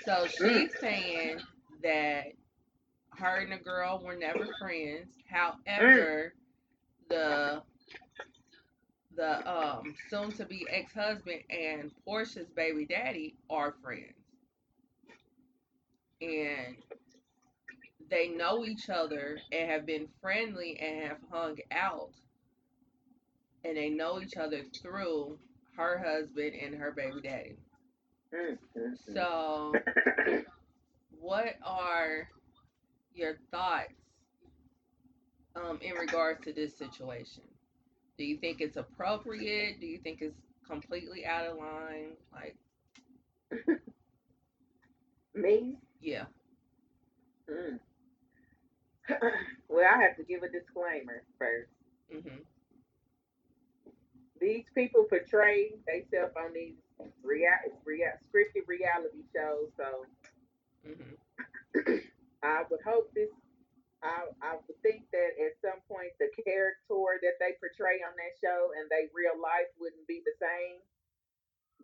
So 0.04 0.26
she's 0.26 0.70
saying 0.80 1.38
that 1.82 2.24
her 3.18 3.36
and 3.36 3.52
the 3.52 3.56
girl 3.56 4.02
were 4.04 4.16
never 4.16 4.46
friends. 4.58 5.08
However, 5.28 6.34
the 7.08 7.62
the 9.14 9.50
um 9.50 9.94
soon 10.08 10.32
to 10.32 10.46
be 10.46 10.66
ex 10.70 10.92
husband 10.94 11.42
and 11.50 11.90
Porsha's 12.06 12.48
baby 12.56 12.86
daddy 12.86 13.34
are 13.50 13.74
friends. 13.82 14.14
And 16.20 16.76
they 18.10 18.28
know 18.28 18.64
each 18.64 18.88
other 18.90 19.38
and 19.50 19.70
have 19.70 19.86
been 19.86 20.08
friendly 20.20 20.78
and 20.80 21.08
have 21.08 21.18
hung 21.30 21.56
out. 21.72 22.10
And 23.64 23.76
they 23.76 23.90
know 23.90 24.20
each 24.20 24.36
other 24.36 24.62
through 24.82 25.38
her 25.76 25.98
husband 25.98 26.52
and 26.60 26.74
her 26.74 26.92
baby 26.92 27.20
daddy. 27.22 27.56
Mm, 28.34 28.58
mm, 28.76 28.92
mm. 29.10 29.14
So, 29.14 29.72
what 31.20 31.54
are 31.64 32.28
your 33.14 33.36
thoughts 33.50 33.94
um, 35.56 35.78
in 35.82 35.94
regards 35.94 36.44
to 36.44 36.52
this 36.52 36.76
situation? 36.76 37.42
Do 38.18 38.24
you 38.24 38.38
think 38.38 38.60
it's 38.60 38.76
appropriate? 38.76 39.80
Do 39.80 39.86
you 39.86 39.98
think 39.98 40.20
it's 40.22 40.36
completely 40.66 41.24
out 41.26 41.46
of 41.46 41.56
line? 41.58 42.12
Like, 42.32 42.56
Me? 45.34 45.76
yeah. 46.00 46.24
Mm. 47.50 47.78
well, 49.68 49.84
I 49.86 50.02
have 50.02 50.16
to 50.16 50.22
give 50.24 50.42
a 50.42 50.48
disclaimer 50.48 51.22
first. 51.38 51.70
hmm 52.10 52.42
These 54.42 54.66
people 54.74 55.06
portray 55.06 55.72
themselves 55.86 56.34
on 56.36 56.54
these 56.54 56.76
rea- 57.24 57.72
rea- 57.86 58.18
scripted 58.28 58.68
reality 58.68 59.24
shows, 59.34 59.70
so 59.78 60.06
hmm 60.86 61.14
I 62.44 62.64
would 62.70 62.82
hope 62.84 63.10
this. 63.14 63.30
I 64.02 64.26
I 64.42 64.56
would 64.56 64.80
think 64.82 65.04
that 65.12 65.32
at 65.40 65.58
some 65.62 65.80
point 65.88 66.12
the 66.20 66.30
character 66.44 67.20
that 67.22 67.38
they 67.40 67.54
portray 67.60 68.02
on 68.02 68.14
that 68.18 68.34
show 68.42 68.70
and 68.78 68.90
they 68.90 69.08
real 69.14 69.40
life 69.40 69.70
wouldn't 69.80 70.06
be 70.08 70.22
the 70.26 70.34
same. 70.40 70.82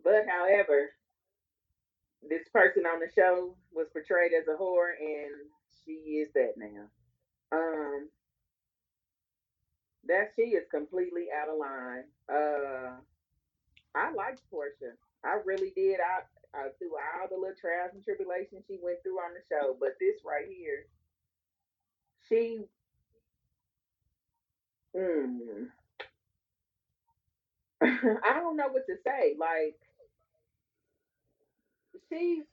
But 0.03 0.27
however, 0.29 0.91
this 2.29 2.47
person 2.53 2.85
on 2.87 2.99
the 2.99 3.11
show 3.15 3.55
was 3.73 3.87
portrayed 3.93 4.33
as 4.33 4.47
a 4.47 4.57
whore, 4.59 4.91
and 4.99 5.49
she 5.85 6.23
is 6.23 6.29
that 6.35 6.55
now. 6.57 6.89
Um, 7.53 8.09
that 10.09 10.33
she 10.35 10.57
is 10.57 10.65
completely 10.71 11.27
out 11.31 11.49
of 11.49 11.59
line. 11.59 12.05
Uh, 12.27 12.97
I 13.95 14.11
liked 14.13 14.41
Porsha. 14.53 14.93
I 15.23 15.37
really 15.45 15.71
did. 15.75 15.99
I, 16.01 16.25
I 16.57 16.69
through 16.79 16.97
all 16.97 17.29
the 17.29 17.35
little 17.37 17.55
trials 17.59 17.91
and 17.93 18.03
tribulations 18.03 18.65
she 18.67 18.79
went 18.81 18.99
through 19.03 19.19
on 19.19 19.33
the 19.33 19.41
show, 19.49 19.77
but 19.79 19.97
this 19.99 20.17
right 20.25 20.47
here, 20.49 20.85
she. 22.27 22.59
Mm, 24.97 25.69
I 27.81 28.39
don't 28.39 28.57
know 28.57 28.69
what 28.69 28.87
to 28.87 28.95
say. 29.05 29.35
Like 29.39 29.77
she's 32.09 32.43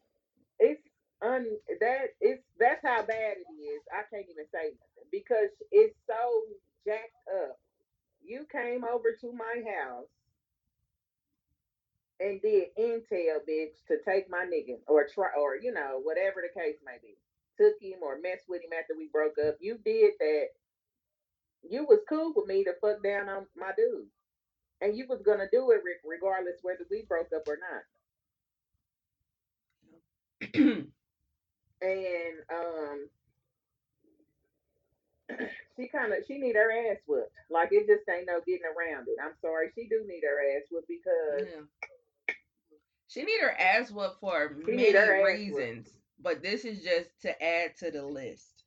it's 0.58 0.82
un 1.22 1.46
that 1.80 2.14
it's 2.20 2.42
that's 2.60 2.84
how 2.84 3.02
bad 3.02 3.36
it 3.38 3.52
is. 3.62 3.82
I 3.92 4.02
can't 4.12 4.28
even 4.30 4.44
say 4.52 4.76
nothing 4.76 5.08
because 5.10 5.50
it's 5.72 5.96
so 6.06 6.44
jacked 6.86 7.16
up. 7.44 7.58
You 8.22 8.46
came 8.52 8.84
over 8.84 9.12
to 9.22 9.32
my 9.32 9.62
house 9.78 10.08
and 12.20 12.40
did 12.42 12.68
intel, 12.78 13.40
bitch, 13.48 13.84
to 13.88 13.98
take 14.04 14.30
my 14.30 14.46
nigga 14.46 14.78
or 14.88 15.06
try 15.12 15.28
or 15.38 15.56
you 15.56 15.72
know 15.72 16.00
whatever 16.02 16.42
the 16.42 16.60
case 16.60 16.78
may 16.84 16.98
be. 17.02 17.16
Took 17.58 17.74
him 17.80 18.00
or 18.02 18.18
messed 18.22 18.48
with 18.48 18.62
him 18.62 18.72
after 18.78 18.94
we 18.96 19.08
broke 19.12 19.36
up. 19.46 19.56
You 19.60 19.78
did 19.84 20.14
that. 20.20 20.46
You 21.68 21.84
was 21.84 22.00
cool 22.08 22.32
with 22.36 22.46
me 22.46 22.64
to 22.64 22.74
fuck 22.80 23.02
down 23.02 23.28
on 23.28 23.46
my 23.56 23.72
dude, 23.76 24.08
and 24.82 24.96
you 24.96 25.06
was 25.08 25.22
gonna 25.22 25.48
do 25.52 25.70
it 25.72 25.82
re- 25.84 25.96
regardless 26.04 26.58
whether 26.62 26.86
we 26.90 27.04
broke 27.08 27.32
up 27.34 27.48
or 27.48 27.58
not. 27.60 27.82
and 31.82 32.36
um 32.54 33.08
she 35.76 35.88
kind 35.88 36.12
of 36.12 36.18
she 36.26 36.38
need 36.38 36.54
her 36.56 36.70
ass 36.90 36.98
whooped. 37.06 37.32
Like 37.50 37.68
it 37.72 37.86
just 37.86 38.08
ain't 38.08 38.26
no 38.26 38.40
getting 38.46 38.66
around 38.66 39.08
it. 39.08 39.16
I'm 39.22 39.34
sorry, 39.40 39.70
she 39.74 39.88
do 39.88 40.04
need 40.06 40.22
her 40.22 40.56
ass 40.56 40.66
whooped 40.70 40.88
because 40.88 41.48
yeah. 41.48 42.34
She 43.08 43.22
need 43.22 43.40
her 43.40 43.52
ass 43.58 43.90
whooped 43.90 44.20
for 44.20 44.56
many 44.66 44.92
reasons, 45.24 45.88
but 46.20 46.42
this 46.42 46.64
is 46.64 46.82
just 46.82 47.10
to 47.22 47.30
add 47.42 47.76
to 47.78 47.90
the 47.90 48.04
list. 48.04 48.64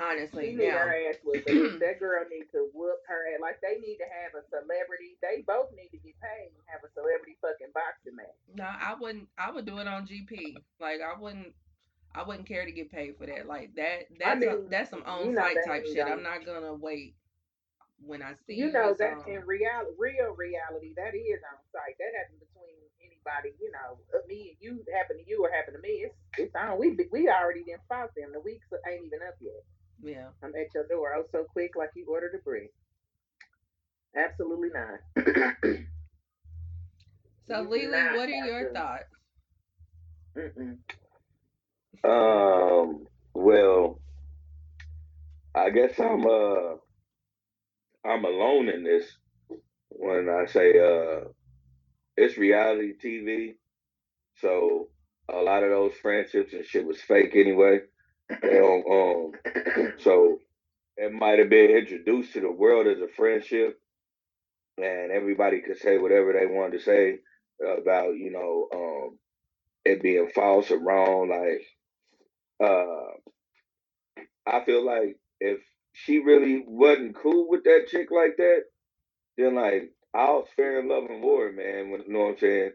Honestly, 0.00 0.50
she 0.50 0.56
need 0.56 0.68
now 0.68 0.78
her 0.78 0.94
ass 1.10 1.16
if 1.24 1.44
that 1.80 1.98
girl 1.98 2.22
needs 2.30 2.50
to 2.52 2.70
whoop 2.72 3.02
her 3.08 3.34
ass. 3.34 3.40
Like 3.42 3.60
they 3.60 3.80
need 3.80 3.98
to 3.98 4.06
have 4.06 4.30
a 4.38 4.46
celebrity. 4.48 5.18
They 5.20 5.42
both 5.46 5.70
need 5.74 5.90
to 5.90 5.98
get 5.98 6.14
paid 6.22 6.54
and 6.54 6.62
have 6.66 6.82
a 6.86 6.90
celebrity 6.94 7.36
fucking 7.42 7.74
boxing 7.74 8.14
match. 8.14 8.38
no, 8.54 8.64
I 8.64 8.94
wouldn't. 8.94 9.28
I 9.36 9.50
would 9.50 9.66
do 9.66 9.78
it 9.78 9.88
on 9.88 10.06
GP. 10.06 10.56
Like 10.80 11.00
I 11.02 11.18
wouldn't. 11.18 11.52
I 12.18 12.26
wouldn't 12.26 12.48
care 12.48 12.64
to 12.66 12.72
get 12.72 12.90
paid 12.90 13.16
for 13.16 13.26
that. 13.26 13.46
Like 13.46 13.70
that. 13.76 14.10
That's 14.18 14.42
a, 14.44 14.50
mean, 14.50 14.66
that's 14.70 14.90
some 14.90 15.04
on 15.06 15.34
site 15.36 15.56
type 15.64 15.86
shit. 15.86 16.04
I'm 16.04 16.22
not 16.22 16.44
gonna 16.44 16.74
wait 16.74 17.14
when 18.04 18.22
I 18.22 18.34
see 18.46 18.54
You 18.54 18.72
know 18.72 18.92
that 18.98 19.22
on. 19.22 19.28
in 19.30 19.46
real 19.46 19.94
real 19.96 20.34
reality, 20.34 20.94
that 20.96 21.14
is 21.14 21.40
on 21.46 21.58
site. 21.70 21.94
That 22.02 22.10
happens 22.18 22.42
between 22.42 22.74
anybody. 22.98 23.54
You 23.62 23.70
know, 23.70 23.98
uh, 24.18 24.26
me 24.26 24.50
and 24.50 24.58
you 24.58 24.84
happen 24.98 25.16
to 25.18 25.24
you 25.30 25.44
or 25.46 25.50
happen 25.54 25.74
to 25.74 25.80
me. 25.80 26.10
It's 26.10 26.16
it's 26.38 26.54
on. 26.56 26.78
We 26.78 26.98
we 27.12 27.28
already 27.30 27.62
didn't 27.62 27.86
fought 27.88 28.10
them. 28.16 28.32
The 28.34 28.40
weeks 28.40 28.66
ain't 28.90 29.06
even 29.06 29.20
up 29.22 29.38
yet. 29.40 29.62
Yeah. 30.02 30.28
I'm 30.42 30.54
at 30.58 30.74
your 30.74 30.86
door. 30.88 31.14
Oh, 31.14 31.24
so 31.30 31.44
quick, 31.44 31.76
like 31.76 31.90
you 31.94 32.06
ordered 32.08 32.34
a 32.34 32.42
brick. 32.42 32.72
Absolutely 34.16 34.70
not. 34.74 34.98
So 37.46 37.62
Lily, 37.62 37.86
not 37.86 38.16
what 38.16 38.28
are 38.28 38.44
your 38.46 38.68
to- 38.68 38.74
thoughts? 38.74 39.04
Mm-mm. 40.36 40.78
Um. 42.04 43.06
Well, 43.34 44.00
I 45.54 45.70
guess 45.70 45.98
I'm 45.98 46.26
uh 46.26 46.76
I'm 48.04 48.24
alone 48.24 48.68
in 48.68 48.84
this 48.84 49.04
when 49.90 50.28
I 50.28 50.46
say 50.50 50.78
uh 50.78 51.28
it's 52.16 52.38
reality 52.38 52.94
TV. 53.02 53.54
So 54.36 54.88
a 55.28 55.38
lot 55.38 55.64
of 55.64 55.70
those 55.70 55.94
friendships 56.02 56.52
and 56.52 56.64
shit 56.64 56.86
was 56.86 57.00
fake 57.00 57.32
anyway. 57.34 57.80
Um, 58.30 59.32
so 59.98 60.38
it 60.96 61.12
might 61.12 61.38
have 61.38 61.50
been 61.50 61.70
introduced 61.70 62.34
to 62.34 62.40
the 62.40 62.50
world 62.52 62.86
as 62.86 63.00
a 63.00 63.08
friendship, 63.16 63.78
and 64.78 65.12
everybody 65.12 65.60
could 65.60 65.78
say 65.78 65.98
whatever 65.98 66.32
they 66.32 66.46
wanted 66.46 66.78
to 66.78 66.84
say 66.84 67.18
about 67.60 68.16
you 68.16 68.30
know 68.30 68.68
um 68.74 69.18
it 69.84 70.02
being 70.02 70.30
false 70.34 70.70
or 70.70 70.78
wrong. 70.78 71.28
Like 71.30 71.62
uh, 72.62 73.12
I 74.46 74.64
feel 74.64 74.84
like 74.84 75.16
if 75.40 75.60
she 75.92 76.18
really 76.18 76.64
wasn't 76.66 77.16
cool 77.16 77.48
with 77.48 77.64
that 77.64 77.86
chick 77.88 78.10
like 78.10 78.36
that, 78.38 78.62
then 79.36 79.54
like 79.54 79.92
all's 80.14 80.48
fair 80.56 80.84
love 80.84 81.04
and 81.10 81.22
war, 81.22 81.52
man. 81.52 81.90
When, 81.90 82.02
you 82.02 82.12
know 82.12 82.20
what 82.20 82.30
I'm 82.32 82.38
saying? 82.38 82.72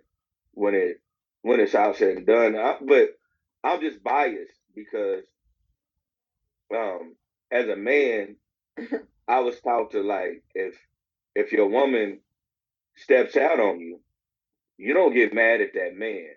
When 0.54 0.76
it 0.76 1.02
when 1.42 1.60
it's 1.60 1.76
all 1.76 1.94
said 1.94 2.18
and 2.18 2.28
done, 2.28 2.56
I, 2.56 2.78
but 2.82 3.10
I'm 3.64 3.82
just 3.82 4.04
biased 4.04 4.54
because 4.76 5.24
um 6.76 7.16
as 7.52 7.68
a 7.70 7.76
man, 7.76 8.36
I 9.28 9.40
was 9.42 9.60
taught 9.62 9.92
to 9.92 10.02
like 10.02 10.44
if 10.56 10.76
if 11.36 11.52
your 11.52 11.68
woman 11.68 12.20
steps 12.98 13.36
out 13.38 13.60
on 13.60 13.80
you, 13.80 14.00
you 14.78 14.94
don't 14.94 15.14
get 15.14 15.34
mad 15.34 15.62
at 15.62 15.74
that 15.76 15.96
man. 15.96 16.30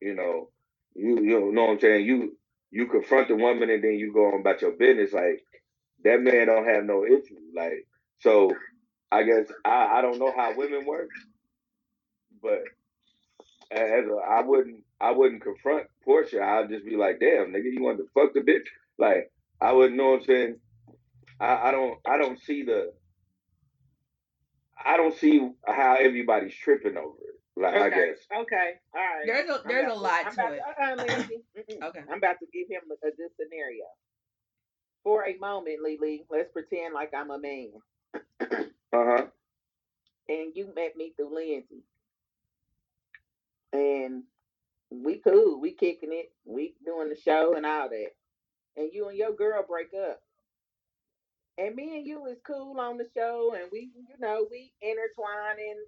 You 0.00 0.14
know, 0.14 0.50
you 0.94 1.22
you 1.22 1.52
know 1.52 1.64
what 1.64 1.70
I'm 1.72 1.80
saying. 1.80 2.06
You 2.06 2.36
you 2.70 2.86
confront 2.88 3.28
the 3.28 3.36
woman 3.36 3.70
and 3.70 3.82
then 3.84 3.94
you 3.94 4.12
go 4.12 4.26
on 4.26 4.40
about 4.40 4.62
your 4.62 4.72
business. 4.72 5.12
Like 5.12 5.44
that 6.04 6.20
man 6.20 6.46
don't 6.48 6.66
have 6.68 6.84
no 6.84 7.04
issue. 7.06 7.36
Like 7.56 7.86
so, 8.20 8.50
I 9.12 9.24
guess 9.24 9.46
I 9.64 9.98
I 9.98 10.02
don't 10.02 10.18
know 10.18 10.32
how 10.36 10.56
women 10.56 10.86
work, 10.86 11.10
but 12.42 12.62
as 13.72 14.06
a, 14.06 14.16
I 14.28 14.42
wouldn't 14.42 14.84
I 15.00 15.12
wouldn't 15.12 15.42
confront 15.42 15.86
Porsha. 16.06 16.42
I'd 16.42 16.70
just 16.70 16.84
be 16.86 16.96
like, 16.96 17.20
damn, 17.20 17.52
nigga, 17.52 17.72
you 17.72 17.82
want 17.82 17.98
to 17.98 18.08
fuck 18.14 18.34
the 18.34 18.40
bitch? 18.40 18.66
Like 18.98 19.32
I 19.60 19.72
wouldn't 19.72 19.96
know 19.96 20.10
what 20.12 20.20
I'm 20.20 20.26
saying. 20.26 20.56
I, 21.40 21.68
I 21.68 21.70
don't 21.72 21.98
I 22.06 22.18
don't 22.18 22.40
see 22.40 22.62
the 22.64 22.92
I 24.84 24.96
don't 24.96 25.14
see 25.16 25.50
how 25.66 25.96
everybody's 26.00 26.54
tripping 26.54 26.96
over 26.96 27.18
it. 27.22 27.33
Like 27.56 27.74
I 27.74 27.86
Okay. 27.86 28.08
guess. 28.10 28.18
Okay. 28.42 28.74
All 28.94 29.00
right. 29.02 29.26
There's 29.26 29.50
a 29.50 29.52
I'm 29.64 29.68
there's 29.68 29.92
a 29.92 29.94
lot 29.94 30.26
I'm 30.26 30.34
to 30.36 30.52
it. 30.54 30.62
uh-uh, 30.68 30.96
Okay. 31.88 32.00
I'm 32.10 32.18
about 32.18 32.36
to 32.40 32.46
give 32.52 32.68
him 32.68 32.82
a, 32.90 33.08
a 33.08 33.10
good 33.12 33.30
scenario. 33.40 33.84
For 35.04 35.26
a 35.26 35.36
moment, 35.38 35.78
Lily, 35.82 36.24
let's 36.30 36.50
pretend 36.52 36.94
like 36.94 37.12
I'm 37.14 37.30
a 37.30 37.38
man, 37.38 37.72
Uh 38.92 39.04
huh. 39.04 39.26
and 40.28 40.52
you 40.56 40.72
met 40.74 40.96
me 40.96 41.12
through 41.16 41.34
Lindsay, 41.34 41.84
and 43.72 44.24
we 44.90 45.18
cool, 45.18 45.60
we 45.60 45.72
kicking 45.72 46.12
it, 46.12 46.30
we 46.46 46.74
doing 46.84 47.08
the 47.10 47.16
show 47.16 47.54
and 47.56 47.66
all 47.66 47.88
that, 47.90 48.10
and 48.76 48.90
you 48.92 49.08
and 49.08 49.18
your 49.18 49.32
girl 49.32 49.64
break 49.68 49.88
up, 49.94 50.20
and 51.58 51.74
me 51.74 51.96
and 51.98 52.06
you 52.06 52.26
is 52.26 52.38
cool 52.46 52.80
on 52.80 52.98
the 52.98 53.06
show, 53.16 53.54
and 53.54 53.70
we, 53.72 53.90
you 54.08 54.16
know, 54.20 54.46
we 54.50 54.72
intertwining. 54.82 55.84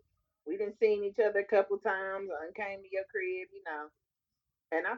We 0.47 0.56
done 0.56 0.74
seen 0.81 1.05
each 1.05 1.18
other 1.18 1.40
a 1.40 1.44
couple 1.44 1.78
times. 1.78 2.31
I 2.31 2.52
came 2.55 2.82
to 2.82 2.89
your 2.93 3.05
crib, 3.10 3.48
you 3.52 3.62
know. 3.66 3.89
And 4.73 4.86
I, 4.86 4.94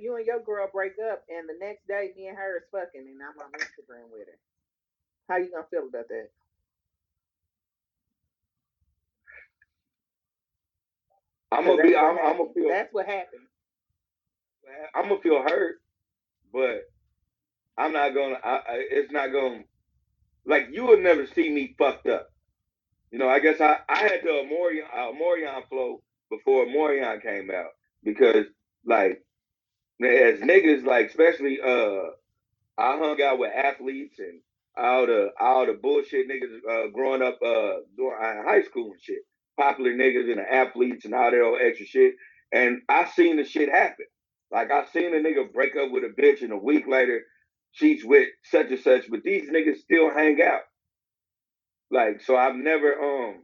you 0.00 0.16
and 0.16 0.26
your 0.26 0.40
girl 0.40 0.68
break 0.72 0.94
up, 1.10 1.24
and 1.28 1.48
the 1.48 1.54
next 1.58 1.86
day, 1.88 2.12
me 2.16 2.28
and 2.28 2.38
her 2.38 2.58
is 2.58 2.64
fucking, 2.70 3.06
and 3.08 3.20
I'm 3.22 3.38
on 3.40 3.50
Instagram 3.52 4.10
with 4.12 4.28
her. 4.28 4.38
How 5.28 5.36
you 5.38 5.50
gonna 5.50 5.66
feel 5.70 5.88
about 5.88 6.08
that? 6.08 6.30
I'm 11.52 11.66
gonna 11.66 11.82
be. 11.82 11.96
I'm, 11.96 12.18
I'm 12.18 12.38
gonna 12.38 12.52
feel. 12.54 12.68
That's 12.68 12.92
what 12.92 13.06
happened. 13.06 13.42
I'm 14.94 15.08
gonna 15.08 15.20
feel 15.20 15.42
hurt, 15.42 15.76
but 16.52 16.82
I'm 17.78 17.92
not 17.92 18.14
gonna. 18.14 18.36
I, 18.44 18.50
I, 18.56 18.62
it's 18.90 19.12
not 19.12 19.32
gonna. 19.32 19.62
Like 20.46 20.68
you 20.72 20.84
will 20.86 21.00
never 21.00 21.26
see 21.26 21.50
me 21.50 21.74
fucked 21.78 22.06
up. 22.08 22.29
You 23.12 23.18
know. 23.20 23.28
I 23.28 23.40
guess 23.40 23.60
I 23.60 23.78
I 23.88 23.98
had 23.98 24.20
the 24.24 24.30
Amorion 24.44 24.86
uh, 24.94 25.62
flow 25.68 26.02
before 26.30 26.64
Amorion 26.66 27.20
came 27.22 27.50
out 27.50 27.70
because 28.04 28.46
like 28.86 29.22
as 30.04 30.40
niggas 30.40 30.84
like 30.84 31.08
especially 31.08 31.60
uh 31.64 32.10
I 32.78 32.98
hung 32.98 33.20
out 33.22 33.38
with 33.38 33.52
athletes 33.54 34.18
and 34.18 34.40
all 34.76 35.06
the 35.06 35.30
all 35.40 35.66
the 35.66 35.74
bullshit 35.74 36.28
niggas 36.28 36.58
uh, 36.68 36.88
growing 36.90 37.22
up 37.22 37.38
uh 37.44 37.74
during 37.96 38.20
uh, 38.20 38.42
high 38.44 38.62
school 38.62 38.92
and 38.92 39.00
shit. 39.00 39.20
Popular 39.58 39.92
niggas 39.92 40.28
and 40.30 40.38
the 40.38 40.52
athletes 40.52 41.04
and 41.04 41.14
all 41.14 41.30
that 41.30 41.40
old 41.40 41.60
extra 41.60 41.86
shit. 41.86 42.14
And 42.52 42.82
I 42.88 43.06
seen 43.06 43.36
the 43.36 43.44
shit 43.44 43.68
happen. 43.70 44.06
Like 44.50 44.70
I 44.72 44.84
seen 44.86 45.14
a 45.14 45.18
nigga 45.18 45.52
break 45.52 45.76
up 45.76 45.90
with 45.92 46.04
a 46.04 46.08
bitch 46.20 46.42
and 46.42 46.52
a 46.52 46.56
week 46.56 46.86
later 46.88 47.22
she's 47.72 48.04
with 48.04 48.28
such 48.44 48.70
and 48.70 48.80
such, 48.80 49.08
but 49.10 49.22
these 49.22 49.48
niggas 49.50 49.78
still 49.78 50.10
hang 50.10 50.40
out. 50.42 50.62
Like 51.90 52.22
so 52.22 52.36
I've 52.36 52.56
never 52.56 52.94
um 53.00 53.36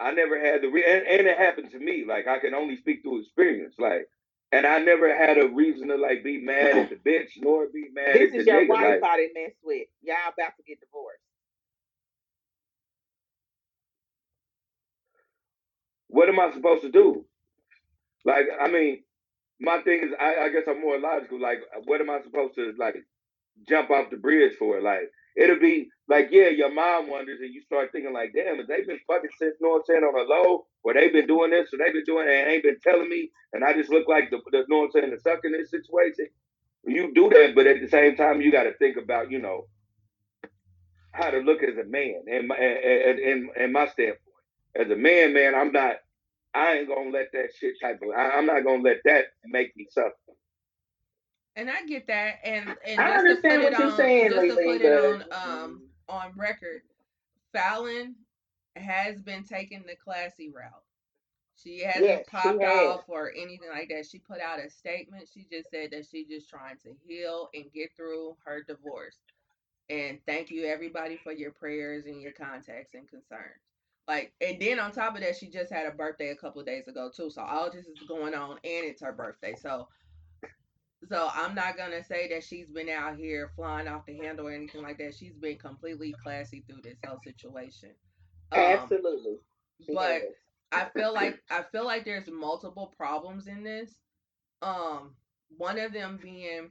I 0.00 0.12
never 0.12 0.40
had 0.40 0.62
the 0.62 0.68
re- 0.68 0.84
and, 0.86 1.06
and 1.06 1.26
it 1.28 1.38
happened 1.38 1.70
to 1.72 1.78
me. 1.78 2.04
Like 2.08 2.26
I 2.28 2.38
can 2.40 2.54
only 2.54 2.76
speak 2.76 3.02
through 3.02 3.22
experience. 3.22 3.76
Like 3.78 4.08
and 4.52 4.66
I 4.66 4.78
never 4.78 5.14
had 5.16 5.38
a 5.38 5.48
reason 5.48 5.88
to 5.88 5.96
like 5.96 6.24
be 6.24 6.38
mad 6.38 6.76
at 6.78 6.90
the 6.90 6.96
bitch 6.96 7.30
nor 7.38 7.68
be 7.72 7.88
mad 7.94 8.14
This 8.14 8.22
at 8.22 8.36
the 8.36 8.42
is 8.42 8.46
your 8.46 8.66
nigga. 8.66 8.68
wife 8.68 9.02
Like, 9.02 9.02
I 9.04 9.16
didn't 9.18 9.34
mess 9.34 9.52
with. 9.64 9.88
Y'all 10.02 10.16
about 10.34 10.56
to 10.58 10.62
get 10.66 10.80
divorced. 10.80 11.20
what 16.08 16.28
am 16.28 16.40
I 16.40 16.52
supposed 16.52 16.82
to 16.82 16.90
do? 16.92 17.26
Like, 18.24 18.46
I 18.60 18.68
mean, 18.70 19.04
my 19.60 19.80
thing 19.82 20.02
is, 20.04 20.10
I, 20.20 20.36
I 20.46 20.50
guess 20.50 20.64
I'm 20.68 20.80
more 20.82 21.00
logical. 21.00 21.40
Like, 21.40 21.60
what 21.86 22.00
am 22.00 22.10
I 22.10 22.20
supposed 22.22 22.56
to 22.56 22.74
like 22.78 22.96
jump 23.68 23.90
off 23.90 24.10
the 24.10 24.18
bridge 24.18 24.54
for? 24.58 24.80
Like, 24.82 25.10
it'll 25.36 25.60
be 25.60 25.88
like, 26.08 26.28
yeah, 26.32 26.48
your 26.48 26.72
mom 26.74 27.10
wonders, 27.10 27.40
and 27.40 27.54
you 27.54 27.62
start 27.62 27.92
thinking 27.92 28.12
like, 28.12 28.32
damn, 28.34 28.58
have 28.58 28.66
they 28.68 28.82
been 28.82 29.00
fucking 29.06 29.30
since 29.38 29.56
you 29.60 29.66
know 29.66 29.72
what 29.74 29.78
I'm 29.78 29.84
saying 29.86 30.02
on 30.04 30.18
a 30.20 30.28
low, 30.28 30.66
or 30.84 30.94
they've 30.94 31.12
been 31.12 31.26
doing 31.26 31.50
this, 31.50 31.68
or 31.72 31.78
they've 31.78 31.94
been 31.94 32.04
doing 32.04 32.28
and 32.28 32.50
ain't 32.50 32.62
been 32.64 32.80
telling 32.82 33.08
me, 33.08 33.30
and 33.52 33.64
I 33.64 33.74
just 33.74 33.90
look 33.90 34.08
like 34.08 34.30
the, 34.30 34.38
the 34.52 34.58
you 34.58 34.66
know 34.68 34.78
what 34.78 34.84
I'm 34.86 34.90
saying, 34.92 35.10
the 35.10 35.20
suck 35.20 35.40
in 35.44 35.52
this 35.52 35.70
situation. 35.70 36.26
You 36.86 37.12
do 37.14 37.30
that, 37.30 37.54
but 37.54 37.66
at 37.66 37.80
the 37.80 37.88
same 37.88 38.16
time, 38.16 38.40
you 38.40 38.52
got 38.52 38.64
to 38.64 38.74
think 38.74 38.96
about, 38.96 39.30
you 39.30 39.40
know, 39.40 39.66
how 41.12 41.30
to 41.30 41.38
look 41.38 41.62
as 41.62 41.76
a 41.78 41.84
man, 41.84 42.22
and 42.30 42.48
my 42.48 42.56
and, 42.56 43.18
and, 43.18 43.50
and 43.56 43.72
my 43.72 43.86
standpoint 43.88 44.18
as 44.76 44.90
a 44.90 44.96
man, 44.96 45.34
man, 45.34 45.54
I'm 45.54 45.72
not. 45.72 45.96
I 46.54 46.78
ain't 46.78 46.88
gonna 46.88 47.10
let 47.10 47.28
that 47.32 47.50
shit 47.58 47.74
type 47.82 48.00
of. 48.02 48.10
I, 48.16 48.30
I'm 48.38 48.46
not 48.46 48.64
gonna 48.64 48.82
let 48.82 48.98
that 49.04 49.26
make 49.46 49.76
me 49.76 49.86
suffer. 49.90 50.14
And 51.56 51.70
I 51.70 51.84
get 51.86 52.06
that, 52.06 52.36
and 52.44 52.76
and 52.84 53.00
I 53.00 53.10
just 53.10 53.26
to 53.26 53.36
understand 53.40 53.52
put 53.52 53.62
what 53.62 53.72
it 53.72 53.78
you're 53.78 53.90
on, 53.90 53.96
saying, 53.96 54.30
just 54.30 54.48
to 54.48 54.56
Lily, 54.56 54.64
put 54.64 54.82
it 54.82 54.92
but 54.92 55.04
on 55.04 55.24
um 55.32 55.82
on 56.08 56.32
record, 56.36 56.82
Falynn 57.54 58.14
has 58.76 59.20
been 59.20 59.44
taking 59.44 59.82
the 59.86 59.96
classy 59.96 60.50
route. 60.50 60.84
She 61.56 61.80
hasn't 61.80 62.04
Yes, 62.04 62.26
she 62.30 62.30
popped 62.30 62.62
has. 62.62 63.00
off 63.00 63.04
or 63.08 63.32
anything 63.36 63.68
like 63.72 63.88
that. 63.90 64.06
She 64.06 64.18
put 64.18 64.40
out 64.40 64.60
a 64.64 64.70
statement. 64.70 65.28
She 65.32 65.46
just 65.50 65.70
said 65.70 65.90
that 65.92 66.06
she's 66.06 66.28
just 66.28 66.48
trying 66.48 66.78
to 66.78 66.94
heal 67.06 67.50
and 67.54 67.64
get 67.72 67.90
through 67.96 68.36
her 68.44 68.62
divorce. 68.62 69.18
And 69.90 70.18
thank 70.26 70.50
you 70.50 70.66
everybody 70.66 71.16
for 71.16 71.32
your 71.32 71.52
prayers 71.52 72.06
and 72.06 72.20
your 72.20 72.32
contacts 72.32 72.94
and 72.94 73.08
concerns. 73.08 73.60
Like, 74.08 74.32
and 74.40 74.60
then 74.60 74.80
on 74.80 74.92
top 74.92 75.14
of 75.16 75.22
that, 75.22 75.36
she 75.36 75.48
just 75.48 75.72
had 75.72 75.86
a 75.86 75.90
birthday 75.92 76.30
a 76.30 76.36
couple 76.36 76.60
of 76.60 76.66
days 76.66 76.88
ago 76.88 77.10
too. 77.14 77.30
So 77.30 77.42
all 77.42 77.70
this 77.70 77.86
is 77.86 77.98
going 78.08 78.34
on, 78.34 78.52
and 78.52 78.84
it's 78.86 79.02
her 79.02 79.12
birthday. 79.12 79.54
So, 79.54 79.88
so 81.08 81.30
I'm 81.32 81.54
not 81.54 81.76
gonna 81.76 82.04
say 82.04 82.28
that 82.28 82.44
she's 82.44 82.68
been 82.68 82.88
out 82.88 83.16
here 83.16 83.50
flying 83.56 83.88
off 83.88 84.06
the 84.06 84.16
handle 84.16 84.48
or 84.48 84.52
anything 84.52 84.82
like 84.82 84.98
that. 84.98 85.14
She's 85.14 85.34
been 85.34 85.56
completely 85.56 86.14
classy 86.22 86.64
through 86.66 86.82
this 86.82 86.98
whole 87.06 87.20
situation. 87.24 87.90
Um, 88.52 88.60
Absolutely. 88.60 89.36
She 89.86 89.94
but. 89.94 90.22
I 90.72 90.84
feel 90.94 91.12
like 91.12 91.42
I 91.50 91.64
feel 91.72 91.84
like 91.84 92.04
there's 92.04 92.28
multiple 92.28 92.94
problems 92.96 93.48
in 93.48 93.64
this. 93.64 93.90
Um, 94.62 95.16
one 95.56 95.80
of 95.80 95.92
them 95.92 96.18
being 96.22 96.70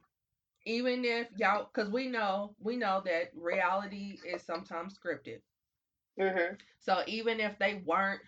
even 0.65 1.05
if 1.05 1.27
y'all, 1.37 1.69
because 1.73 1.89
we 1.89 2.07
know 2.07 2.55
we 2.59 2.75
know 2.75 3.01
that 3.05 3.31
reality 3.35 4.17
is 4.25 4.43
sometimes 4.43 4.97
scripted. 4.97 5.39
Mm-hmm. 6.19 6.55
So 6.79 7.01
even 7.07 7.39
if 7.39 7.57
they 7.59 7.81
weren't 7.85 8.21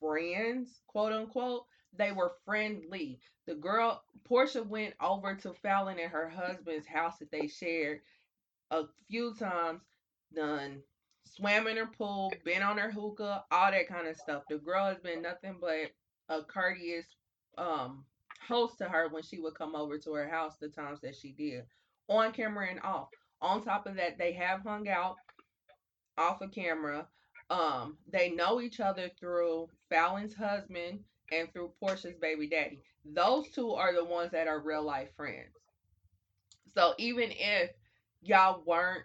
friends, 0.00 0.80
quote 0.86 1.12
unquote, 1.12 1.64
they 1.98 2.12
were 2.12 2.32
friendly. 2.44 3.20
The 3.46 3.54
girl 3.54 4.02
Porsha 4.28 4.66
went 4.66 4.94
over 5.00 5.34
to 5.34 5.54
Falynn 5.64 6.02
and 6.02 6.10
her 6.10 6.28
husband's 6.28 6.86
house 6.86 7.18
that 7.18 7.30
they 7.30 7.46
shared 7.46 8.00
a 8.70 8.84
few 9.08 9.34
times, 9.34 9.82
done 10.34 10.82
swam 11.26 11.66
in 11.66 11.76
her 11.76 11.86
pool, 11.86 12.32
been 12.44 12.62
on 12.62 12.78
her 12.78 12.90
hookah, 12.90 13.44
all 13.50 13.70
that 13.70 13.88
kind 13.88 14.06
of 14.08 14.16
stuff. 14.16 14.44
The 14.48 14.58
girl 14.58 14.86
has 14.86 14.98
been 14.98 15.22
nothing 15.22 15.56
but 15.60 15.92
a 16.28 16.42
courteous 16.42 17.06
um 17.58 18.04
host 18.46 18.78
to 18.78 18.84
her 18.84 19.08
when 19.08 19.22
she 19.22 19.38
would 19.38 19.54
come 19.54 19.74
over 19.74 19.98
to 19.98 20.12
her 20.12 20.28
house 20.28 20.56
the 20.60 20.68
times 20.68 21.00
that 21.00 21.16
she 21.16 21.32
did. 21.32 21.64
On 22.08 22.32
camera 22.32 22.68
and 22.70 22.80
off. 22.82 23.08
On 23.40 23.62
top 23.62 23.86
of 23.86 23.96
that, 23.96 24.18
they 24.18 24.32
have 24.32 24.62
hung 24.62 24.88
out 24.88 25.16
off 26.16 26.40
of 26.40 26.52
camera. 26.52 27.06
Um, 27.50 27.98
they 28.10 28.30
know 28.30 28.60
each 28.60 28.80
other 28.80 29.10
through 29.18 29.68
Falynn's 29.90 30.34
husband 30.34 31.00
and 31.32 31.52
through 31.52 31.72
Porsha's 31.82 32.16
baby 32.20 32.48
daddy. 32.48 32.80
Those 33.04 33.48
two 33.50 33.72
are 33.72 33.94
the 33.94 34.04
ones 34.04 34.32
that 34.32 34.48
are 34.48 34.60
real 34.60 34.82
life 34.82 35.08
friends. 35.16 35.54
So 36.74 36.94
even 36.98 37.30
if 37.32 37.70
y'all 38.22 38.62
weren't 38.66 39.04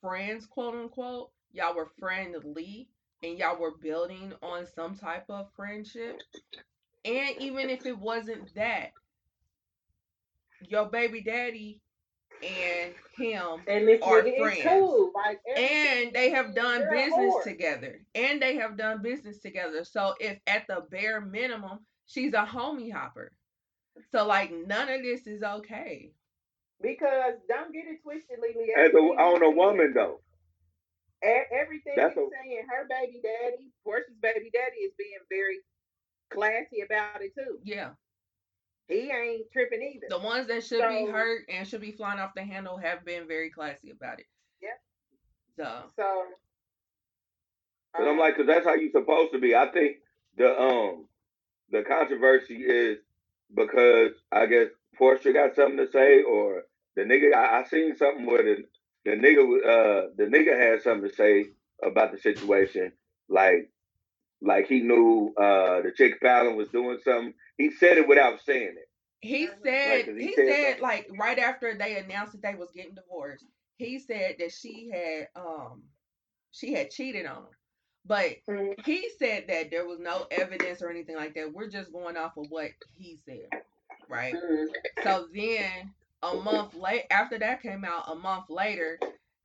friends, 0.00 0.46
quote 0.46 0.74
unquote, 0.74 1.30
y'all 1.52 1.74
were 1.74 1.90
friendly 1.98 2.88
and 3.22 3.38
y'all 3.38 3.58
were 3.58 3.76
building 3.80 4.32
on 4.42 4.66
some 4.74 4.96
type 4.96 5.24
of 5.28 5.46
friendship. 5.56 6.20
And 7.04 7.36
even 7.38 7.70
if 7.70 7.86
it 7.86 7.98
wasn't 7.98 8.54
that, 8.54 8.92
your 10.68 10.86
baby 10.86 11.22
daddy 11.22 11.80
and 12.42 12.92
him 13.16 13.60
And 13.68 13.86
this 13.88 14.00
are 14.02 14.22
nigga 14.22 14.38
friends. 14.38 14.58
is 14.58 14.64
cool. 14.64 15.10
Like 15.14 15.40
and 15.56 16.12
they 16.12 16.30
have 16.30 16.54
done 16.54 16.84
business 16.90 17.34
together 17.44 18.00
and 18.14 18.40
they 18.42 18.56
have 18.56 18.76
done 18.76 19.02
business 19.02 19.38
together 19.40 19.84
so 19.84 20.14
if 20.20 20.38
at 20.46 20.66
the 20.66 20.84
bare 20.90 21.20
minimum 21.20 21.80
she's 22.06 22.32
a 22.34 22.44
homie 22.44 22.92
hopper 22.92 23.32
So 24.10 24.26
like 24.26 24.52
none 24.66 24.88
of 24.88 25.02
this 25.02 25.26
is 25.26 25.42
okay. 25.42 26.12
Because 26.82 27.34
don't 27.48 27.72
get 27.72 27.84
it 27.86 28.02
twisted, 28.02 28.38
Lily. 28.40 28.70
As 28.74 28.78
a, 28.78 28.96
everything 28.96 29.18
on 29.18 29.42
a 29.44 29.50
woman 29.50 29.92
though. 29.94 30.20
e- 31.24 31.46
Everything 31.54 31.94
That's 31.96 32.16
you're 32.16 32.26
a- 32.26 32.30
saying, 32.42 32.66
her 32.68 32.88
baby 32.88 33.20
daddy, 33.22 33.70
Porsha's 33.86 34.16
baby 34.20 34.50
daddy, 34.52 34.78
is 34.82 34.92
being 34.98 35.22
very 35.30 35.58
classy 36.32 36.80
about 36.84 37.22
it 37.22 37.32
too. 37.36 37.58
Yeah. 37.62 37.90
He 38.88 39.10
ain't 39.10 39.50
tripping 39.52 39.82
either. 39.82 40.06
The 40.08 40.18
ones 40.18 40.48
that 40.48 40.64
should 40.64 40.86
be 40.88 41.06
hurt 41.10 41.44
and 41.48 41.66
should 41.66 41.80
be 41.80 41.92
flying 41.92 42.20
off 42.20 42.32
the 42.34 42.42
handle 42.42 42.76
have 42.76 43.04
been 43.04 43.26
very 43.26 43.50
classy 43.50 43.90
about 43.90 44.20
it. 44.20 44.26
Yeah. 44.60 44.68
So 45.56 45.84
So, 45.96 46.24
Cause 47.96 48.06
I'm 48.08 48.18
like, 48.18 48.36
cause 48.36 48.46
that's 48.46 48.64
how 48.66 48.74
you 48.74 48.90
supposed 48.90 49.32
to 49.32 49.38
be. 49.38 49.54
I 49.54 49.70
think 49.70 49.98
the 50.36 50.58
um 50.58 51.06
the 51.70 51.82
controversy 51.82 52.56
is 52.56 52.98
because 53.54 54.12
I 54.30 54.46
guess 54.46 54.68
Porsha 54.98 55.32
got 55.32 55.54
something 55.54 55.78
to 55.78 55.90
say, 55.90 56.22
or 56.22 56.62
the 56.96 57.02
nigga. 57.02 57.34
I, 57.34 57.60
I 57.60 57.64
seen 57.64 57.96
something 57.96 58.26
where 58.26 58.42
the 58.42 58.64
the 59.04 59.10
nigga 59.12 59.42
uh 59.64 60.08
the 60.16 60.24
nigga 60.24 60.58
had 60.58 60.82
something 60.82 61.08
to 61.08 61.14
say 61.14 61.46
about 61.82 62.12
the 62.12 62.18
situation, 62.18 62.92
like 63.28 63.70
like 64.42 64.68
he 64.68 64.80
knew 64.80 65.34
uh 65.38 65.82
the 65.82 65.92
chick 65.96 66.20
Falynn 66.22 66.56
was 66.56 66.68
doing 66.70 66.98
something. 67.04 67.34
He 67.58 67.70
said 67.72 67.98
it 67.98 68.08
without 68.08 68.40
saying 68.44 68.74
it. 68.76 68.88
he 69.20 69.46
said 69.46 69.56
said 69.64 70.06
'cause 70.06 70.16
he 70.18 70.26
he 70.28 70.34
said 70.34 70.46
said 70.48 70.80
like 70.80 71.08
right 71.18 71.38
after 71.38 71.76
they 71.76 71.98
announced 71.98 72.32
that 72.32 72.42
they 72.42 72.54
was 72.56 72.70
getting 72.72 72.94
divorced, 72.94 73.46
he 73.76 73.98
said 73.98 74.36
that 74.38 74.52
she 74.52 74.90
had 74.92 75.28
um 75.36 75.84
she 76.52 76.72
had 76.74 76.90
cheated 76.90 77.26
on 77.26 77.38
him. 77.38 77.56
But 78.04 78.36
mm, 78.48 78.74
he 78.84 79.08
said 79.18 79.46
that 79.48 79.70
there 79.70 79.86
was 79.86 80.00
no 80.00 80.26
evidence 80.30 80.82
or 80.82 80.90
anything 80.90 81.16
like 81.16 81.34
that. 81.34 81.52
We're 81.52 81.70
just 81.70 81.92
going 81.92 82.16
off 82.16 82.36
of 82.36 82.46
what 82.50 82.70
he 82.94 83.18
said. 83.26 83.50
Right? 84.08 84.34
mm, 84.34 84.66
So 85.04 85.28
then 85.34 85.94
a 86.22 86.34
month 86.34 86.74
late 86.74 87.04
after 87.10 87.38
that 87.38 87.62
came 87.62 87.84
out, 87.84 88.10
a 88.10 88.16
month 88.16 88.46
later, 88.50 89.02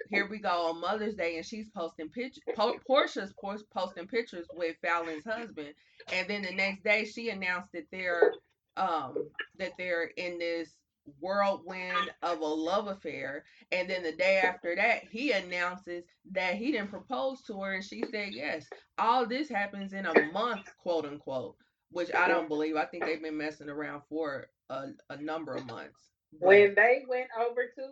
here 0.09 0.27
we 0.29 0.39
go 0.39 0.69
on 0.69 0.81
Mother's 0.81 1.15
Day, 1.15 1.37
and 1.37 1.45
she's 1.45 1.69
posting 1.69 2.09
pictures. 2.09 2.43
Po- 2.55 2.79
Porsha's 2.89 3.33
pos- 3.41 3.63
posting 3.73 4.07
pictures 4.07 4.47
with 4.53 4.75
Falynn's 4.81 5.25
husband, 5.25 5.73
and 6.13 6.27
then 6.27 6.41
the 6.43 6.51
next 6.53 6.83
day 6.83 7.05
she 7.05 7.29
announced 7.29 7.71
that 7.73 7.87
they're 7.91 8.33
um 8.77 9.15
that 9.57 9.71
they're 9.77 10.11
in 10.17 10.37
this 10.37 10.75
whirlwind 11.19 12.11
of 12.21 12.39
a 12.39 12.45
love 12.45 12.87
affair, 12.87 13.43
and 13.71 13.89
then 13.89 14.03
the 14.03 14.11
day 14.11 14.39
after 14.43 14.75
that 14.75 15.03
he 15.09 15.31
announces 15.31 16.03
that 16.31 16.55
he 16.55 16.71
didn't 16.71 16.89
propose 16.89 17.41
to 17.43 17.61
her, 17.61 17.73
and 17.73 17.83
she 17.83 18.03
said 18.11 18.29
yes. 18.33 18.67
All 18.97 19.25
this 19.25 19.49
happens 19.49 19.93
in 19.93 20.05
a 20.05 20.31
month, 20.31 20.69
quote 20.77 21.05
unquote, 21.05 21.55
which 21.91 22.13
I 22.13 22.27
don't 22.27 22.49
believe. 22.49 22.75
I 22.75 22.85
think 22.85 23.05
they've 23.05 23.21
been 23.21 23.37
messing 23.37 23.69
around 23.69 24.01
for 24.09 24.47
a, 24.69 24.87
a 25.09 25.17
number 25.21 25.55
of 25.55 25.65
months. 25.65 25.99
But- 26.39 26.47
when 26.47 26.75
they 26.75 27.03
went 27.07 27.29
over 27.39 27.63
to 27.75 27.83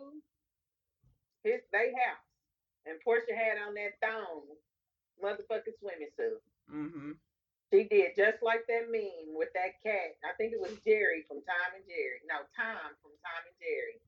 his 1.46 1.62
they 1.72 1.94
house, 1.94 2.26
and 2.86 2.98
Porsha 3.06 3.32
had 3.34 3.62
on 3.62 3.74
that 3.78 3.96
thong, 4.02 4.46
motherfucking 5.22 5.78
swimming 5.80 6.12
suit. 6.18 6.42
hmm 6.70 7.12
She 7.72 7.86
did 7.86 8.18
just 8.18 8.42
like 8.42 8.66
that 8.68 8.90
meme 8.90 9.34
with 9.38 9.50
that 9.54 9.78
cat. 9.82 10.18
I 10.26 10.34
think 10.36 10.52
it 10.52 10.60
was 10.62 10.74
Jerry 10.86 11.24
from 11.30 11.42
Tom 11.46 11.68
and 11.78 11.86
Jerry. 11.86 12.22
No, 12.26 12.42
Tom 12.58 12.94
from 13.02 13.14
Tom 13.22 13.42
and 13.46 13.58
Jerry. 13.62 13.98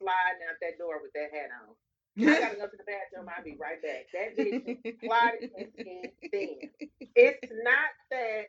Sliding 0.00 0.44
out 0.46 0.60
that 0.62 0.78
door 0.78 1.00
with 1.02 1.12
that 1.16 1.32
hat 1.34 1.50
on. 1.64 1.74
I 2.28 2.40
gotta 2.40 2.56
go 2.56 2.66
to 2.68 2.76
the 2.78 2.84
bathroom. 2.88 3.28
I'll 3.30 3.44
be 3.44 3.56
right 3.58 3.80
back. 3.82 4.06
That 4.14 4.36
bitch 4.36 4.62
plotted 5.04 5.50
and 5.56 6.10
thin. 6.32 6.70
It's 7.14 7.48
not 7.64 7.90
that 8.10 8.46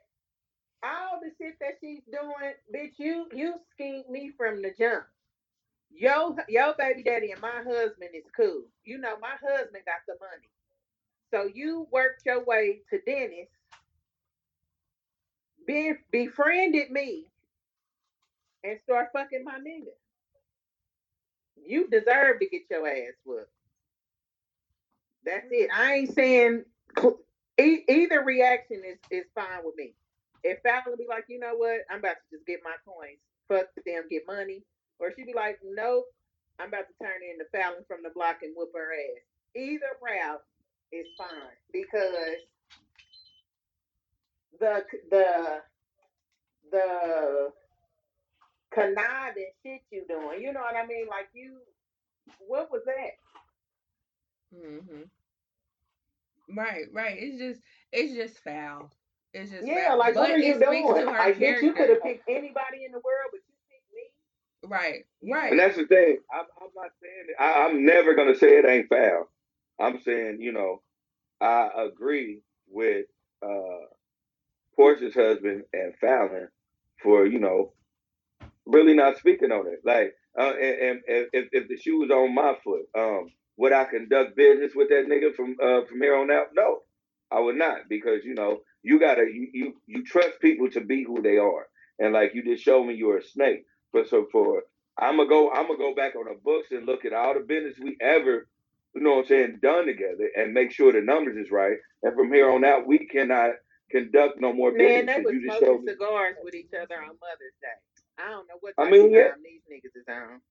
all 0.83 1.19
the 1.21 1.31
shit 1.37 1.55
that 1.61 1.77
she's 1.81 2.03
doing, 2.11 2.55
bitch, 2.73 2.95
you 2.97 3.27
you 3.33 3.55
schemed 3.73 4.09
me 4.09 4.31
from 4.37 4.61
the 4.61 4.71
jump. 4.77 5.05
Yo, 5.91 6.35
yo, 6.49 6.73
baby 6.77 7.03
daddy 7.03 7.31
and 7.31 7.41
my 7.41 7.63
husband 7.65 8.11
is 8.13 8.25
cool. 8.35 8.63
You 8.85 8.99
know, 8.99 9.17
my 9.19 9.35
husband 9.41 9.83
got 9.85 10.01
the 10.07 10.15
money. 10.19 10.49
So 11.33 11.51
you 11.53 11.87
worked 11.91 12.23
your 12.25 12.43
way 12.45 12.81
to 12.91 12.99
Dennis, 13.05 13.49
be, 15.67 15.93
befriended 16.11 16.91
me, 16.91 17.25
and 18.63 18.79
start 18.85 19.09
fucking 19.13 19.43
my 19.45 19.59
nigga. 19.59 19.93
You 21.65 21.87
deserve 21.89 22.39
to 22.41 22.47
get 22.49 22.63
your 22.71 22.87
ass 22.87 23.13
whooped. 23.25 23.49
That's 25.25 25.47
it. 25.51 25.69
I 25.75 25.93
ain't 25.95 26.13
saying 26.13 26.65
e- 27.61 27.83
either 27.89 28.23
reaction 28.23 28.81
is, 28.85 28.97
is 29.11 29.25
fine 29.35 29.59
with 29.63 29.75
me. 29.75 29.93
If 30.43 30.63
Falynn 30.63 30.97
be 30.97 31.05
like, 31.09 31.25
you 31.29 31.39
know 31.39 31.55
what, 31.55 31.81
I'm 31.89 31.99
about 31.99 32.15
to 32.15 32.37
just 32.37 32.47
get 32.47 32.61
my 32.63 32.75
coins, 32.85 33.19
fuck 33.49 33.67
them, 33.85 34.03
get 34.09 34.23
money, 34.27 34.63
or 34.99 35.11
she'd 35.15 35.25
be 35.27 35.33
like, 35.33 35.59
nope, 35.63 36.05
I'm 36.59 36.69
about 36.69 36.85
to 36.87 36.95
turn 37.05 37.21
into 37.23 37.45
Falynn 37.55 37.87
from 37.87 38.03
the 38.03 38.09
block 38.09 38.37
and 38.43 38.53
whoop 38.55 38.71
her 38.75 38.93
ass. 38.93 39.21
Either 39.55 39.87
route 40.01 40.43
is 40.91 41.07
fine 41.17 41.57
because 41.73 42.37
the 44.59 44.83
the 45.11 45.61
the 46.71 47.51
conniving 48.73 49.51
shit 49.65 49.81
you 49.91 50.05
doing, 50.07 50.41
you 50.41 50.53
know 50.53 50.61
what 50.61 50.75
I 50.75 50.85
mean? 50.85 51.07
Like 51.09 51.29
you, 51.33 51.57
what 52.47 52.71
was 52.71 52.81
that? 52.85 53.11
Mm-hmm. 54.55 55.01
Right, 56.57 56.85
right. 56.93 57.17
It's 57.19 57.37
just 57.39 57.61
it's 57.91 58.13
just 58.13 58.43
foul. 58.43 58.91
It's 59.33 59.51
just 59.51 59.67
Yeah, 59.67 59.89
foul. 59.89 59.99
like 59.99 60.15
what 60.15 60.31
are 60.31 60.37
you 60.37 60.59
doing? 60.59 60.85
Like 61.05 61.37
bitch, 61.37 61.61
you 61.61 61.73
could 61.73 61.89
have 61.89 62.03
picked 62.03 62.29
anybody 62.29 62.85
in 62.85 62.91
the 62.91 62.97
world, 62.99 63.29
but 63.31 63.37
you 63.37 63.41
picked 63.41 63.48
me. 63.48 63.48
Right, 64.63 65.05
right. 65.23 65.51
And 65.51 65.59
that's 65.59 65.77
the 65.77 65.85
thing. 65.85 66.17
I'm, 66.33 66.45
I'm 66.61 66.69
not 66.75 66.91
saying 67.01 67.25
it. 67.29 67.35
I, 67.39 67.65
I'm 67.65 67.85
never 67.85 68.15
gonna 68.15 68.35
say 68.35 68.57
it 68.57 68.65
ain't 68.65 68.89
foul. 68.89 69.29
I'm 69.79 70.01
saying, 70.01 70.39
you 70.41 70.51
know, 70.51 70.81
I 71.41 71.69
agree 71.77 72.41
with 72.67 73.05
uh 73.41 73.85
Porsha's 74.77 75.15
husband 75.15 75.63
and 75.73 75.93
Falynn 76.03 76.47
for, 77.01 77.25
you 77.25 77.39
know, 77.39 77.73
really 78.65 78.93
not 78.93 79.17
speaking 79.17 79.51
on 79.51 79.67
it. 79.67 79.81
Like, 79.83 80.13
uh, 80.37 80.53
and, 80.53 81.01
and, 81.07 81.27
if, 81.33 81.49
if 81.51 81.67
the 81.67 81.77
shoe 81.77 81.99
was 81.99 82.11
on 82.11 82.33
my 82.33 82.53
foot, 82.63 82.83
um, 82.97 83.31
would 83.57 83.73
I 83.73 83.85
conduct 83.85 84.37
business 84.37 84.73
with 84.75 84.89
that 84.89 85.07
nigga 85.07 85.35
from 85.35 85.57
uh, 85.61 85.85
from 85.85 86.01
here 86.01 86.15
on 86.15 86.31
out? 86.31 86.47
No, 86.53 86.79
I 87.31 87.39
would 87.39 87.57
not 87.57 87.89
because 87.89 88.23
you 88.23 88.35
know 88.35 88.59
you 88.83 88.99
gotta 88.99 89.23
you, 89.23 89.49
you 89.53 89.73
you 89.85 90.03
trust 90.05 90.39
people 90.41 90.69
to 90.71 90.81
be 90.81 91.03
who 91.03 91.21
they 91.21 91.37
are, 91.37 91.67
and 91.99 92.13
like 92.13 92.33
you 92.33 92.43
just 92.43 92.63
showed 92.63 92.85
me 92.85 92.93
you're 92.95 93.17
a 93.17 93.23
snake. 93.23 93.65
But 93.93 94.09
so 94.09 94.27
for 94.31 94.63
I'm 94.99 95.17
gonna 95.17 95.29
go 95.29 95.51
I'm 95.51 95.67
gonna 95.67 95.79
go 95.79 95.95
back 95.95 96.15
on 96.15 96.25
the 96.25 96.39
books 96.43 96.69
and 96.71 96.85
look 96.87 97.05
at 97.05 97.13
all 97.13 97.33
the 97.35 97.41
business 97.41 97.75
we 97.81 97.97
ever 98.01 98.47
you 98.95 99.01
know 99.01 99.11
what 99.17 99.19
I'm 99.21 99.27
saying 99.27 99.59
done 99.61 99.87
together 99.87 100.29
and 100.37 100.53
make 100.53 100.71
sure 100.71 100.91
the 100.93 101.01
numbers 101.01 101.37
is 101.37 101.51
right. 101.51 101.77
And 102.03 102.15
from 102.15 102.33
here 102.33 102.49
on 102.51 102.65
out, 102.65 102.87
we 102.87 103.07
cannot 103.07 103.51
conduct 103.91 104.41
no 104.41 104.53
more 104.53 104.71
Man, 104.73 105.05
business. 105.05 105.07
they 105.07 105.15
'cause 105.15 105.25
was 105.25 105.33
you 105.35 105.41
just 105.47 105.59
showed 105.59 105.81
smoking 105.81 105.85
me. 105.85 105.93
cigars 105.93 106.35
with 106.43 106.55
each 106.55 106.73
other 106.73 106.95
on 107.01 107.17
Mother's 107.21 107.55
Day. 107.61 107.79
I 108.19 108.29
don't 108.31 108.47
know 108.49 108.57
what 108.61 108.75
I 108.77 108.83
type 108.85 108.91
mean, 108.91 109.11
yeah. 109.11 109.29
time 109.31 109.43
these 109.43 109.61
niggas 109.71 109.95
is 109.95 110.07
on. 110.09 110.41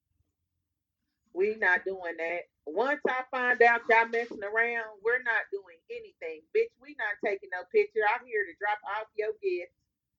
We 1.34 1.56
not 1.56 1.84
doing 1.84 2.16
that. 2.18 2.42
Once 2.66 3.00
I 3.08 3.24
find 3.30 3.60
out 3.62 3.82
y'all 3.90 4.08
messing 4.08 4.44
around, 4.44 4.86
we're 5.04 5.22
not 5.22 5.48
doing 5.52 5.78
anything. 5.90 6.42
Bitch, 6.56 6.72
we 6.82 6.96
not 6.98 7.16
taking 7.24 7.50
no 7.52 7.64
picture. 7.72 8.02
I'm 8.08 8.26
here 8.26 8.44
to 8.46 8.54
drop 8.60 8.78
off 8.98 9.08
your 9.16 9.32
gift. 9.42 9.72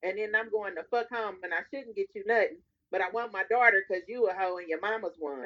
And 0.03 0.17
then 0.17 0.35
I'm 0.35 0.49
going 0.51 0.75
to 0.75 0.83
fuck 0.91 1.09
home 1.11 1.37
and 1.43 1.53
I 1.53 1.61
shouldn't 1.73 1.95
get 1.95 2.09
you 2.15 2.23
nothing. 2.27 2.59
But 2.91 3.01
I 3.01 3.09
want 3.11 3.33
my 3.33 3.43
daughter, 3.49 3.83
because 3.87 4.03
you 4.07 4.27
a 4.27 4.33
hoe 4.33 4.57
and 4.57 4.67
your 4.67 4.79
mama's 4.81 5.15
one, 5.19 5.45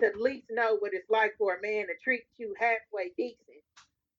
to 0.00 0.06
at 0.06 0.16
least 0.20 0.46
know 0.50 0.76
what 0.80 0.94
it's 0.94 1.08
like 1.10 1.34
for 1.38 1.54
a 1.54 1.62
man 1.62 1.86
to 1.86 1.94
treat 2.02 2.24
you 2.38 2.54
halfway 2.58 3.10
decent. 3.16 3.38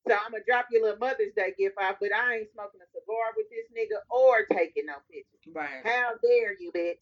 So 0.08 0.14
I'm 0.14 0.32
gonna 0.32 0.44
drop 0.48 0.68
your 0.72 0.82
little 0.84 0.98
Mother's 1.00 1.34
Day 1.36 1.54
gift 1.58 1.76
off, 1.82 1.96
but 2.02 2.14
I 2.14 2.36
ain't 2.36 2.52
smoking 2.54 2.82
a 2.82 2.88
cigar 2.92 3.34
with 3.38 3.48
this 3.50 3.68
nigga 3.72 4.00
or 4.10 4.46
taking 4.56 4.86
no 4.88 4.96
pictures. 5.10 5.54
Right, 5.56 5.84
How 5.86 6.12
dare 6.22 6.54
you, 6.60 6.72
bitch? 6.74 6.98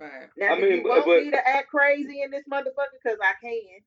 right, 0.00 0.28
Now, 0.36 0.52
I 0.52 0.56
do 0.56 0.62
mean, 0.62 0.72
you 0.78 0.82
but- 0.82 0.90
want 0.90 1.06
but- 1.06 1.22
me 1.24 1.30
to 1.32 1.48
act 1.48 1.68
crazy 1.68 2.22
in 2.22 2.30
this 2.30 2.44
motherfucker? 2.50 2.98
Cause 3.04 3.18
I 3.22 3.34
can. 3.40 3.80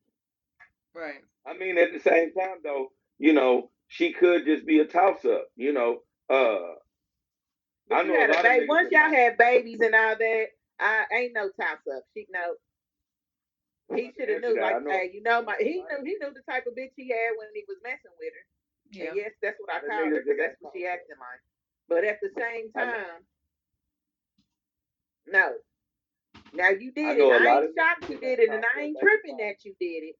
right. 0.93 1.21
I 1.45 1.53
mean, 1.57 1.77
at 1.77 1.91
the 1.93 1.99
same 1.99 2.33
time, 2.33 2.57
though, 2.63 2.91
you 3.19 3.33
know, 3.33 3.71
she 3.87 4.11
could 4.13 4.45
just 4.45 4.65
be 4.65 4.79
a 4.79 4.85
toss 4.85 5.23
up. 5.25 5.47
You 5.55 5.73
know, 5.73 6.01
uh, 6.29 6.75
But 7.87 7.95
I 7.95 8.01
you 8.03 8.07
know 8.09 8.15
a 8.15 8.19
had 8.19 8.29
a 8.29 8.33
lot 8.33 8.43
baby. 8.43 8.65
Once 8.67 8.91
y'all 8.91 9.09
had 9.09 9.37
babies 9.37 9.79
and 9.81 9.95
all 9.95 10.15
that, 10.17 10.45
I 10.81 11.05
ain't 11.15 11.33
no 11.33 11.49
toss 11.59 11.79
up. 11.95 12.03
She 12.17 12.27
know. 12.31 12.55
He 13.95 14.11
should 14.17 14.29
have 14.29 14.41
knew. 14.41 14.59
Like, 14.59 14.83
know- 14.83 14.91
hey, 14.91 15.11
you 15.13 15.21
know 15.23 15.41
my. 15.43 15.55
He 15.59 15.83
knew. 15.83 16.03
He 16.05 16.17
knew 16.19 16.33
the 16.33 16.43
type 16.49 16.65
of 16.67 16.73
bitch 16.75 16.93
he 16.97 17.09
had 17.09 17.37
when 17.37 17.47
he 17.53 17.63
was 17.67 17.77
messing 17.83 18.11
with 18.19 18.33
her. 18.33 18.45
Yeah. 18.91 19.07
And 19.09 19.17
yes, 19.17 19.31
that's 19.41 19.57
what 19.59 19.73
I 19.75 19.81
The 19.81 19.87
called 19.87 20.07
her. 20.07 20.11
niggas 20.11 20.25
that 20.25 20.25
'cause 20.25 20.37
got 20.37 20.47
That's 20.49 20.61
what 20.61 20.73
she 20.75 20.85
acting 20.87 21.17
like. 21.19 21.41
But 21.89 22.03
at 22.05 22.19
the 22.21 22.29
same 22.37 22.71
time, 22.73 23.25
no. 25.27 25.53
Now 26.53 26.69
you 26.69 26.91
did 26.91 27.05
I 27.05 27.11
it. 27.13 27.17
know 27.19 27.31
a 27.31 27.35
I 27.37 27.43
lot 27.43 27.63
ain't 27.63 27.75
shocked 27.77 28.09
you 28.09 28.19
did 28.19 28.39
it, 28.39 28.49
and 28.49 28.65
I 28.65 28.81
ain't 28.81 28.97
tripping 28.99 29.37
that 29.37 29.63
you 29.65 29.75
did 29.79 30.03
it. 30.03 30.15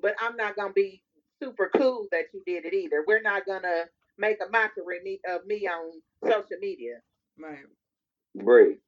But 0.00 0.14
I'm 0.20 0.36
not 0.36 0.56
gonna 0.56 0.72
be 0.72 1.02
super 1.42 1.70
cool 1.76 2.06
that 2.12 2.26
you 2.32 2.42
did 2.46 2.64
it 2.64 2.74
either. 2.74 3.04
We're 3.06 3.22
not 3.22 3.46
gonna 3.46 3.84
make 4.18 4.38
a 4.40 4.50
mockery 4.50 5.20
of 5.28 5.46
me 5.46 5.66
on 5.68 6.02
social 6.24 6.58
media. 6.60 7.00
Right. 7.38 7.66
Bree, 8.34 8.78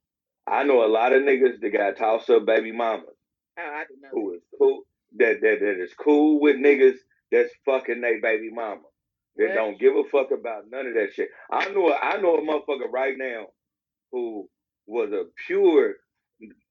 I 0.49 0.65
know 0.65 0.85
a 0.85 0.89
lot 0.89 1.13
of 1.13 1.23
niggas 1.23 1.61
that 1.61 1.71
got 1.73 1.97
tossed 1.97 2.31
up 2.31 2.47
baby 2.47 2.73
mamas 2.73 3.07
Oh, 3.59 3.63
I 3.63 3.85
didn't 3.85 4.03
know. 4.03 4.09
who 4.13 4.35
is 4.35 4.43
cool 4.59 4.83
that 5.19 5.41
that, 5.43 5.61
that 5.61 5.83
is 5.83 5.95
cool 5.95 6.41
with 6.41 6.57
niggas 6.57 6.97
that's 7.33 7.51
fucking 7.65 8.01
they 8.01 8.19
baby 8.23 8.51
mama. 8.53 8.83
That 9.37 9.49
don't 9.55 9.79
give 9.81 9.95
a 9.97 10.05
fuck 10.05 10.31
about 10.31 10.65
none 10.71 10.87
of 10.87 10.95
that 10.95 11.13
shit. 11.15 11.29
I 11.51 11.69
know 11.71 11.91
a- 11.91 11.97
I 11.97 12.21
know 12.21 12.37
a 12.37 12.43
motherfucker 12.43 12.91
right 12.93 13.15
now 13.19 13.47
who 14.13 14.49
was 14.87 15.13
a 15.13 15.25
pure 15.47 15.95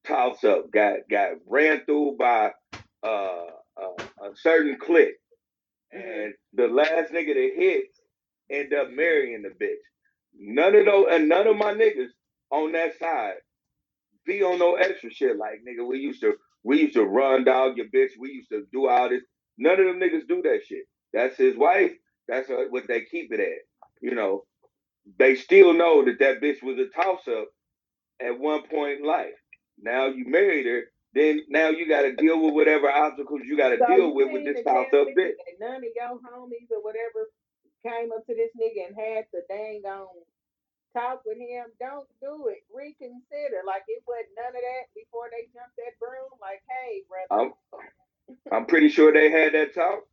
toss 0.07 0.43
up, 0.43 0.71
got 0.71 0.99
got 1.09 1.33
ran 1.47 1.85
through 1.85 2.17
by 2.19 2.51
uh, 3.03 3.07
uh, 3.77 4.03
a 4.23 4.35
certain 4.35 4.77
clique. 4.79 5.15
And 5.91 6.33
the 6.53 6.67
last 6.67 7.11
nigga 7.11 7.33
that 7.35 7.51
hit 7.55 7.85
end 8.51 8.73
up 8.73 8.89
marrying 8.91 9.43
the 9.43 9.49
bitch. 9.49 9.75
None 10.37 10.75
of 10.75 10.85
those 10.85 11.07
and 11.11 11.29
none 11.29 11.47
of 11.47 11.57
my 11.57 11.73
niggas 11.73 12.09
on 12.51 12.71
that 12.73 12.97
side 12.99 13.35
be 14.25 14.43
on 14.43 14.59
no 14.59 14.75
extra 14.75 15.11
shit 15.11 15.37
like 15.37 15.61
nigga. 15.67 15.87
We 15.87 15.99
used 15.99 16.21
to 16.21 16.35
we 16.63 16.81
used 16.81 16.95
to 16.95 17.03
run 17.05 17.43
dog 17.43 17.77
your 17.77 17.87
bitch. 17.87 18.11
We 18.19 18.31
used 18.31 18.49
to 18.49 18.65
do 18.71 18.87
all 18.87 19.09
this. 19.09 19.21
None 19.57 19.79
of 19.79 19.85
them 19.85 19.99
niggas 19.99 20.27
do 20.27 20.41
that 20.43 20.61
shit. 20.67 20.85
That's 21.13 21.37
his 21.37 21.55
wife. 21.55 21.91
That's 22.27 22.49
what 22.49 22.87
they 22.87 23.01
keep 23.01 23.31
it 23.31 23.39
at. 23.39 23.59
You 24.01 24.15
know, 24.15 24.43
they 25.19 25.35
still 25.35 25.73
know 25.73 26.03
that 26.05 26.19
that 26.19 26.41
bitch 26.41 26.63
was 26.63 26.77
a 26.79 26.87
toss 26.95 27.27
up 27.27 27.47
at 28.21 28.39
one 28.39 28.63
point 28.67 28.99
in 28.99 29.05
life. 29.05 29.35
Now 29.81 30.07
you 30.07 30.25
married 30.27 30.65
her, 30.65 30.83
then 31.13 31.41
now 31.49 31.69
you 31.69 31.87
got 31.87 32.01
to 32.01 32.15
deal 32.15 32.41
with 32.43 32.53
whatever 32.53 32.89
obstacles 32.89 33.41
you 33.45 33.57
got 33.57 33.69
to 33.69 33.77
So 33.77 33.95
deal 33.95 34.15
with 34.15 34.31
with 34.31 34.45
this 34.45 34.63
toss 34.63 34.87
up 34.93 35.07
bitch. 35.17 35.33
None 35.59 35.77
of 35.77 35.83
your 35.95 36.19
homies 36.19 36.71
or 36.71 36.81
whatever 36.83 37.29
came 37.85 38.11
up 38.11 38.25
to 38.25 38.35
this 38.35 38.49
nigga 38.59 38.87
and 38.87 38.95
had 38.97 39.25
the 39.31 39.41
dang 39.47 39.81
on 39.85 40.07
talk 40.95 41.21
with 41.25 41.37
him. 41.37 41.67
Don't 41.79 42.07
do 42.21 42.47
it. 42.47 42.63
Reconsider. 42.73 43.61
Like 43.67 43.83
it 43.87 44.03
wasn't 44.07 44.31
none 44.39 44.55
of 44.55 44.63
that 44.63 44.85
before 44.95 45.27
they 45.29 45.51
jumped 45.51 45.75
that 45.77 45.99
broom. 45.99 46.31
Like, 46.39 46.63
hey, 46.71 47.03
brother. 47.11 47.51
I'm 47.51 47.51
I'm 48.51 48.65
pretty 48.65 48.89
sure 48.89 49.11
they 49.13 49.29
had 49.29 49.53
that 49.53 49.75
talk, 49.75 50.07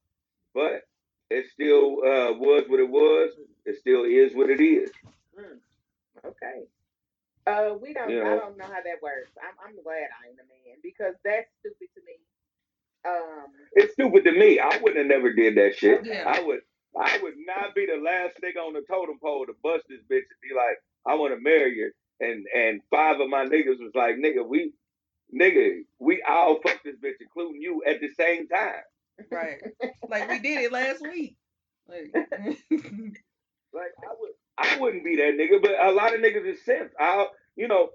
but 0.54 0.82
it 1.30 1.46
still 1.52 2.02
uh, 2.04 2.34
was 2.36 2.64
what 2.68 2.80
it 2.80 2.90
was. 2.90 3.32
It 3.64 3.78
still 3.78 4.04
is 4.04 4.34
what 4.34 4.50
it 4.50 4.60
is. 4.60 4.90
Mm, 5.38 5.58
okay. 6.26 6.66
Uh, 7.46 7.74
we 7.80 7.94
don't. 7.94 8.10
You 8.10 8.20
I 8.20 8.24
know. 8.24 8.38
don't 8.40 8.58
know 8.58 8.66
how 8.66 8.82
that 8.82 9.02
works. 9.02 9.30
I'm. 9.40 9.54
I'm 9.70 9.82
glad 9.82 10.08
I 10.12 10.28
ain't 10.28 10.38
a 10.38 10.46
man 10.50 10.78
because 10.82 11.14
that's 11.24 11.48
stupid 11.60 11.88
to 11.94 12.00
me. 12.06 12.18
Um. 13.06 13.48
It's 13.72 13.94
stupid 13.94 14.24
to 14.24 14.32
me. 14.32 14.58
I 14.60 14.78
wouldn't 14.82 14.98
have 14.98 15.06
never 15.06 15.32
did 15.32 15.56
that 15.56 15.76
shit. 15.76 16.04
Yeah. 16.04 16.24
I 16.26 16.42
would 16.42 16.60
I 16.98 17.18
would 17.22 17.34
not 17.46 17.74
be 17.74 17.86
the 17.86 18.02
last 18.02 18.34
nigga 18.42 18.60
on 18.60 18.74
the 18.74 18.82
totem 18.88 19.18
pole 19.20 19.46
to 19.46 19.54
bust 19.62 19.84
this 19.88 20.00
bitch 20.10 20.28
and 20.28 20.42
be 20.42 20.54
like, 20.54 20.76
I 21.06 21.14
want 21.14 21.34
to 21.34 21.40
marry 21.40 21.76
you. 21.76 21.92
And 22.20 22.46
and 22.54 22.80
five 22.90 23.20
of 23.20 23.28
my 23.28 23.44
niggas 23.44 23.80
was 23.80 23.92
like, 23.94 24.16
nigga, 24.16 24.46
we 24.46 24.72
nigga, 25.34 25.82
we 25.98 26.22
all 26.28 26.60
fuck 26.62 26.82
this 26.84 26.96
bitch, 26.96 27.20
including 27.20 27.60
you, 27.60 27.82
at 27.86 28.00
the 28.00 28.08
same 28.18 28.48
time. 28.48 28.82
Right. 29.30 29.60
Like 30.08 30.28
we 30.28 30.40
did 30.40 30.60
it 30.64 30.72
last 30.72 31.00
week. 31.00 31.36
Like, 31.88 32.12
Like 33.72 33.92
I 34.04 34.14
would 34.18 34.32
I 34.58 34.78
wouldn't 34.78 35.04
be 35.04 35.16
that 35.16 35.34
nigga, 35.34 35.62
but 35.62 35.72
a 35.82 35.90
lot 35.92 36.14
of 36.14 36.20
niggas 36.20 36.46
is 36.46 36.64
simps. 36.64 36.94
I'll 37.00 37.30
you 37.56 37.68
know, 37.68 37.90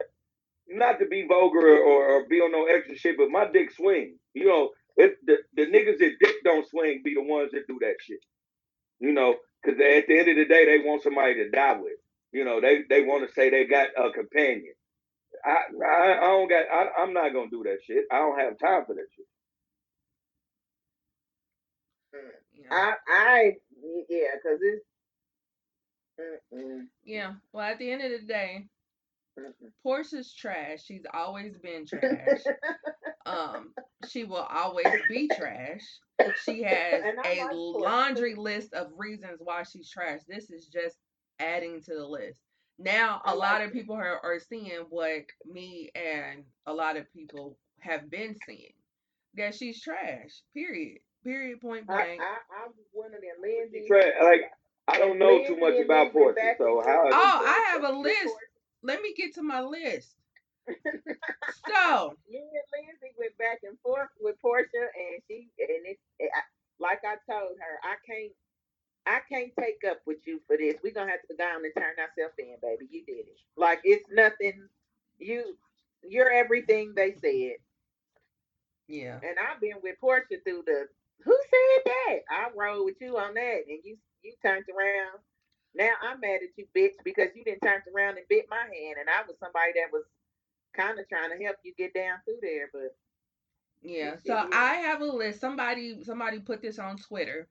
not 0.67 0.99
to 0.99 1.05
be 1.05 1.25
vulgar 1.27 1.77
or, 1.77 2.05
or 2.05 2.27
be 2.27 2.37
on 2.39 2.51
no 2.51 2.65
extra 2.65 2.97
shit, 2.97 3.17
but 3.17 3.29
my 3.29 3.47
dick 3.51 3.71
swing. 3.71 4.17
You 4.33 4.45
know, 4.45 4.69
it, 4.95 5.17
the 5.25 5.37
the 5.55 5.67
niggas 5.67 5.99
that 5.99 6.15
dick 6.19 6.35
don't 6.43 6.67
swing 6.67 7.01
be 7.03 7.13
the 7.13 7.21
ones 7.21 7.51
that 7.53 7.67
do 7.67 7.77
that 7.81 7.95
shit. 8.01 8.19
You 8.99 9.13
know, 9.13 9.35
because 9.61 9.79
at 9.79 10.07
the 10.07 10.19
end 10.19 10.29
of 10.29 10.35
the 10.37 10.45
day, 10.45 10.65
they 10.65 10.79
want 10.83 11.03
somebody 11.03 11.35
to 11.35 11.49
die 11.49 11.77
with. 11.79 11.93
You 12.31 12.45
know, 12.45 12.61
they 12.61 12.81
they 12.89 13.03
want 13.03 13.27
to 13.27 13.33
say 13.33 13.49
they 13.49 13.65
got 13.65 13.89
a 13.97 14.11
companion. 14.11 14.73
I 15.45 15.57
I, 15.83 16.17
I 16.17 16.21
don't 16.21 16.49
got. 16.49 16.65
I, 16.71 17.01
I'm 17.01 17.13
not 17.13 17.33
gonna 17.33 17.49
do 17.49 17.63
that 17.63 17.79
shit. 17.85 18.05
I 18.11 18.19
don't 18.19 18.39
have 18.39 18.59
time 18.59 18.85
for 18.85 18.95
that 18.95 19.07
shit. 19.15 19.25
Mm-hmm. 22.15 22.61
yeah. 22.63 22.67
I. 22.71 22.93
I. 23.09 23.51
Yeah. 24.09 24.27
Cause 24.43 24.59
it's. 24.61 24.85
Mm-mm, 26.19 26.87
yeah. 27.03 27.33
Well, 27.53 27.65
at 27.65 27.77
the 27.77 27.91
end 27.91 28.01
of 28.01 28.11
the 28.11 28.25
day, 28.25 28.65
mm-mm. 29.39 29.71
Porsha's 29.85 30.33
trash. 30.33 30.83
She's 30.85 31.05
always 31.13 31.55
been 31.57 31.85
trash. 31.87 32.41
Um, 33.27 33.73
she 34.09 34.23
will 34.23 34.47
always 34.49 34.87
be 35.09 35.27
trash. 35.27 35.81
She 36.43 36.63
has 36.63 37.03
a 37.03 37.41
like 37.41 37.51
Porsha. 37.51 37.81
laundry 37.81 38.35
list 38.35 38.73
of 38.73 38.87
reasons 38.97 39.37
why 39.39 39.63
she's 39.63 39.89
trash. 39.89 40.19
This 40.27 40.49
is 40.49 40.67
just 40.67 40.97
adding 41.39 41.81
to 41.83 41.93
the 41.93 42.05
list. 42.05 42.39
Now, 42.79 43.21
a 43.25 43.29
I 43.29 43.33
lot 43.33 43.59
like 43.59 43.67
of 43.67 43.73
people 43.73 43.95
are, 43.95 44.19
are 44.23 44.39
seeing 44.39 44.69
what 44.89 45.23
me 45.45 45.89
and 45.95 46.43
a 46.65 46.73
lot 46.73 46.95
of 46.97 47.11
people 47.11 47.57
have 47.79 48.09
been 48.09 48.35
seeing 48.45 48.73
that 49.35 49.55
she's 49.55 49.81
trash. 49.81 50.41
Period. 50.53 50.99
Period. 51.23 51.59
Point 51.61 51.87
blank. 51.87 52.21
I, 52.21 52.63
I'm 52.63 52.71
one 52.91 53.07
of 53.07 53.21
them, 53.21 53.41
Lindsay. 53.41 53.85
Tra- 53.87 54.23
Like 54.23 54.51
I 54.87 54.97
don't 54.99 55.19
know 55.19 55.43
too 55.45 55.57
much 55.57 55.73
about 55.83 56.13
me 56.13 56.21
Porsha, 56.21 56.57
so 56.57 56.81
how? 56.85 57.09
Oh, 57.11 57.41
I 57.45 57.71
have 57.73 57.83
a 57.83 57.97
list. 57.97 58.35
Let 58.83 59.01
me 59.01 59.13
get 59.17 59.33
to 59.35 59.43
my 59.43 59.61
list. 59.61 60.15
So, 61.67 62.15
me 62.29 62.39
and 62.39 62.67
Lindsay 62.73 63.15
went 63.17 63.37
back 63.37 63.59
and 63.63 63.77
forth 63.81 64.09
with 64.19 64.35
Porsha, 64.43 64.87
and 64.93 65.21
she 65.27 65.49
and 65.59 65.83
it's 65.85 66.01
it, 66.19 66.31
I, 66.35 66.41
like 66.79 67.01
I 67.05 67.15
told 67.29 67.57
her, 67.59 67.75
I 67.83 67.95
can't, 68.05 68.33
I 69.05 69.19
can't 69.29 69.51
take 69.59 69.83
up 69.89 69.99
with 70.05 70.19
you 70.25 70.41
for 70.47 70.57
this. 70.57 70.75
We're 70.83 70.93
gonna 70.93 71.11
have 71.11 71.21
to 71.23 71.35
go 71.35 71.37
down 71.37 71.63
and 71.65 71.73
turn 71.77 71.95
ourselves 71.99 72.35
in, 72.39 72.55
baby. 72.61 72.87
You 72.91 73.05
did 73.05 73.27
it. 73.27 73.37
Like 73.57 73.81
it's 73.83 74.05
nothing. 74.11 74.67
You, 75.19 75.57
you're 76.07 76.31
everything 76.31 76.93
they 76.95 77.13
said, 77.13 77.57
yeah. 78.87 79.19
and 79.23 79.37
I've 79.39 79.61
been 79.61 79.77
with 79.83 79.97
Porsha 80.03 80.43
through 80.43 80.63
the. 80.65 80.87
Who 81.23 81.37
said 81.49 81.83
that? 81.85 82.19
I 82.31 82.47
rode 82.55 82.85
with 82.85 83.01
you 83.01 83.17
on 83.17 83.33
that, 83.35 83.61
and 83.67 83.79
you 83.83 83.97
you 84.23 84.33
turned 84.43 84.65
around. 84.69 85.19
Now 85.75 85.91
I'm 86.01 86.19
mad 86.21 86.41
at 86.43 86.57
you, 86.57 86.65
bitch, 86.75 86.97
because 87.03 87.29
you 87.35 87.43
didn't 87.43 87.61
turn 87.61 87.81
around 87.95 88.17
and 88.17 88.27
bit 88.29 88.47
my 88.49 88.61
hand, 88.61 88.97
and 88.99 89.09
I 89.09 89.21
was 89.27 89.37
somebody 89.39 89.73
that 89.75 89.91
was 89.93 90.03
kind 90.77 90.99
of 90.99 91.09
trying 91.09 91.31
to 91.37 91.43
help 91.45 91.57
you 91.63 91.73
get 91.77 91.93
down 91.93 92.19
through 92.25 92.39
there, 92.41 92.69
but 92.73 92.95
Yeah, 93.83 94.17
so. 94.17 94.35
I 94.51 94.75
have 94.75 95.01
a 95.01 95.05
list. 95.05 95.39
Somebody 95.41 96.03
somebody 96.03 96.39
put 96.39 96.61
this 96.61 96.79
on 96.79 96.97
Twitter. 96.97 97.49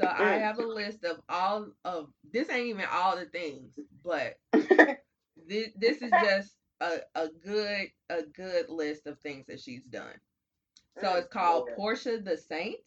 So 0.00 0.06
I 0.06 0.34
Mm. 0.34 0.40
have 0.40 0.58
a 0.58 0.66
list 0.66 1.04
of 1.04 1.20
all 1.28 1.72
of 1.84 2.12
this 2.24 2.50
ain't 2.50 2.68
even 2.68 2.86
all 2.90 3.16
the 3.16 3.26
things, 3.26 3.78
but 4.04 4.36
this, 5.36 5.70
this 5.76 6.02
is 6.02 6.14
just 6.20 6.56
a, 6.80 7.00
a 7.14 7.28
good 7.28 7.88
a 8.10 8.22
good 8.24 8.70
list 8.70 9.06
of 9.06 9.20
things 9.20 9.46
that 9.48 9.60
she's 9.60 9.84
done. 9.84 10.14
So 11.00 11.14
Mm, 11.14 11.18
it's 11.18 11.28
called 11.28 11.70
Porsha 11.78 12.24
the 12.24 12.36
Saint. 12.36 12.80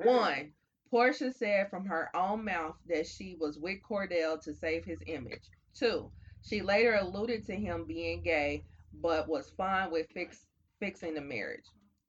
Mm. 0.00 0.02
One, 0.04 0.54
Porsha 0.92 1.32
said 1.34 1.70
from 1.70 1.86
her 1.86 2.10
own 2.14 2.44
mouth 2.44 2.76
that 2.86 3.06
she 3.06 3.36
was 3.40 3.58
with 3.58 3.82
Kordell 3.82 4.40
to 4.42 4.54
save 4.54 4.84
his 4.84 5.02
image. 5.06 5.50
Two, 5.74 6.12
she 6.42 6.62
later 6.62 6.94
alluded 7.00 7.46
to 7.46 7.54
him 7.54 7.84
being 7.86 8.22
gay, 8.22 8.64
but 8.94 9.28
was 9.28 9.50
fine 9.50 9.90
with 9.90 10.08
fix, 10.12 10.46
fixing 10.80 11.14
the 11.14 11.20
marriage. 11.20 11.64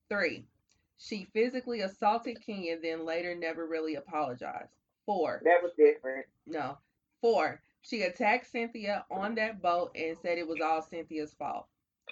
Three, 0.10 0.46
she 0.98 1.26
physically 1.34 1.82
assaulted 1.82 2.42
Kenya, 2.46 2.80
then 2.80 3.06
later 3.06 3.36
never 3.36 3.66
really 3.68 3.96
apologized. 3.96 4.72
Four, 5.06 5.42
that 5.44 5.62
was 5.62 5.74
different. 5.78 6.26
no. 6.46 6.78
Four, 7.22 7.62
she 7.82 8.04
attacked 8.04 8.50
Cynthia 8.52 9.06
on 9.12 9.36
that 9.36 9.62
boat 9.62 9.92
and 9.96 10.18
said 10.22 10.38
it 10.38 10.48
was 10.48 10.60
all 10.62 10.82
Cynthia's 10.82 11.34
fault. 11.34 11.68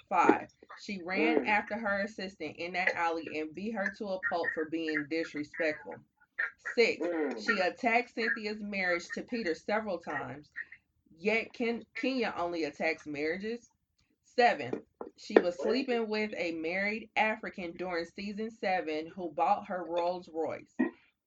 Five, 0.08 0.48
she 0.78 1.00
ran 1.02 1.44
Mm. 1.44 1.48
after 1.48 1.76
her 1.76 2.00
assistant 2.02 2.56
in 2.56 2.72
that 2.74 2.94
alley 2.94 3.38
and 3.38 3.54
beat 3.54 3.72
her 3.74 3.90
to 3.98 4.08
a 4.08 4.18
pulp 4.18 4.52
for 4.52 4.66
being 4.66 5.04
disrespectful. 5.04 6.00
Six, 6.74 7.00
Mm. 7.06 7.44
she 7.44 7.58
attacked 7.60 8.14
Cynthia's 8.14 8.60
marriage 8.60 9.10
to 9.12 9.22
Peter 9.22 9.54
several 9.54 9.98
times, 9.98 10.50
yet 11.18 11.52
Ken- 11.52 11.84
Kenya 11.94 12.34
only 12.36 12.64
attacks 12.64 13.06
marriages. 13.06 13.68
Seven, 14.24 14.82
she 15.16 15.38
was 15.38 15.60
sleeping 15.60 16.08
with 16.08 16.32
a 16.36 16.52
married 16.52 17.10
African 17.16 17.72
during 17.76 18.06
season 18.06 18.50
seven 18.50 19.06
who 19.14 19.30
bought 19.30 19.66
her 19.68 19.84
Rolls 19.86 20.28
Royce. 20.32 20.74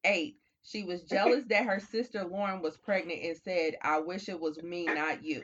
Eight, 0.04 0.38
she 0.64 0.84
was 0.84 1.04
jealous 1.04 1.46
that 1.50 1.66
her 1.66 1.80
sister 1.80 2.24
Lauren 2.24 2.62
was 2.62 2.78
pregnant 2.78 3.24
and 3.24 3.38
said, 3.38 3.76
I 3.82 4.00
wish 4.00 4.30
it 4.30 4.40
was 4.40 4.62
me, 4.64 4.86
not 4.86 5.24
you. 5.24 5.44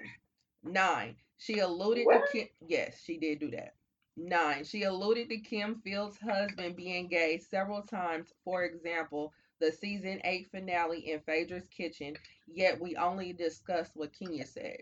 Nine, 0.64 1.16
she 1.38 1.60
alluded 1.60 2.08
to 2.10 2.24
Kim. 2.32 2.48
Yes, 2.68 3.00
she 3.04 3.18
did 3.18 3.40
do 3.40 3.52
that. 3.52 3.76
Nine, 4.18 4.64
she 4.64 4.84
alluded 4.84 5.30
to 5.30 5.38
Kim 5.38 5.82
Fields' 5.84 6.18
husband 6.18 6.76
being 6.76 7.08
gay 7.08 7.38
several 7.38 7.84
times. 7.84 8.34
For 8.44 8.64
example, 8.64 9.34
the 9.62 9.72
season 9.72 10.20
eight 10.26 10.50
finale 10.52 11.12
in 11.12 11.22
Phaedra's 11.22 11.68
kitchen, 11.70 12.16
yet 12.48 12.82
we 12.82 12.96
only 12.98 13.32
discussed 13.32 13.92
what 13.96 14.12
Kenya 14.12 14.46
said. 14.46 14.80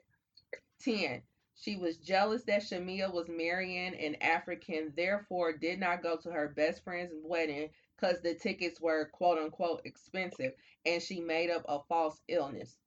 10. 0.81 1.21
She 1.55 1.75
was 1.75 1.97
jealous 1.97 2.43
that 2.45 2.63
Shamea 2.63 3.13
was 3.13 3.27
marrying 3.27 3.93
an 3.93 4.15
African, 4.21 4.93
therefore 4.95 5.57
did 5.57 5.79
not 5.79 6.01
go 6.01 6.15
to 6.17 6.31
her 6.31 6.47
best 6.47 6.83
friend's 6.85 7.11
wedding 7.21 7.69
because 7.97 8.21
the 8.21 8.33
tickets 8.33 8.79
were 8.79 9.09
quote 9.11 9.37
unquote 9.37 9.81
expensive 9.83 10.53
and 10.85 11.01
she 11.01 11.19
made 11.19 11.49
up 11.49 11.65
a 11.67 11.79
false 11.89 12.17
illness. 12.29 12.77